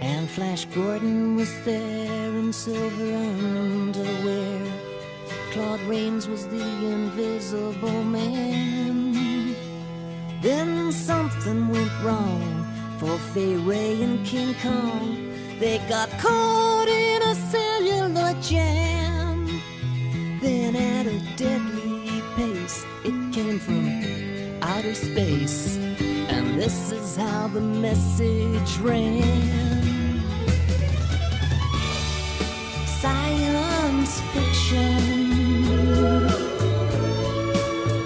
And 0.00 0.30
Flash 0.30 0.64
Gordon 0.66 1.36
was 1.36 1.52
there 1.64 2.30
in 2.38 2.52
silver 2.52 3.14
underwear. 3.14 4.72
Claude 5.52 5.80
Rains 5.82 6.26
was 6.26 6.48
the 6.48 6.62
invisible 6.62 8.02
man. 8.04 9.54
Then 10.40 10.90
something 10.90 11.68
went 11.68 11.92
wrong 12.02 12.66
for 12.98 13.18
Fay 13.34 13.56
Ray 13.56 14.02
and 14.02 14.24
King 14.24 14.54
Kong. 14.62 15.30
They 15.58 15.78
got 15.86 16.08
caught 16.18 16.88
in 16.88 17.20
a 17.22 17.34
cellular 17.34 18.34
jam. 18.40 19.60
Then 20.40 20.76
at 20.76 21.06
a 21.06 21.18
deadly 21.36 22.22
pace, 22.36 22.86
it 23.04 23.34
came 23.34 23.58
from 23.58 24.62
outer 24.62 24.94
space. 24.94 25.76
And 25.76 26.58
this 26.58 26.90
is 26.90 27.16
how 27.16 27.48
the 27.48 27.60
message 27.60 28.78
ran. 28.78 29.79
Science 33.00 34.20
fiction. 34.34 35.00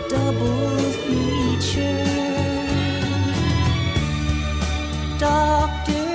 Double 0.08 0.78
feature. 1.02 2.06
Doctor 5.18 6.06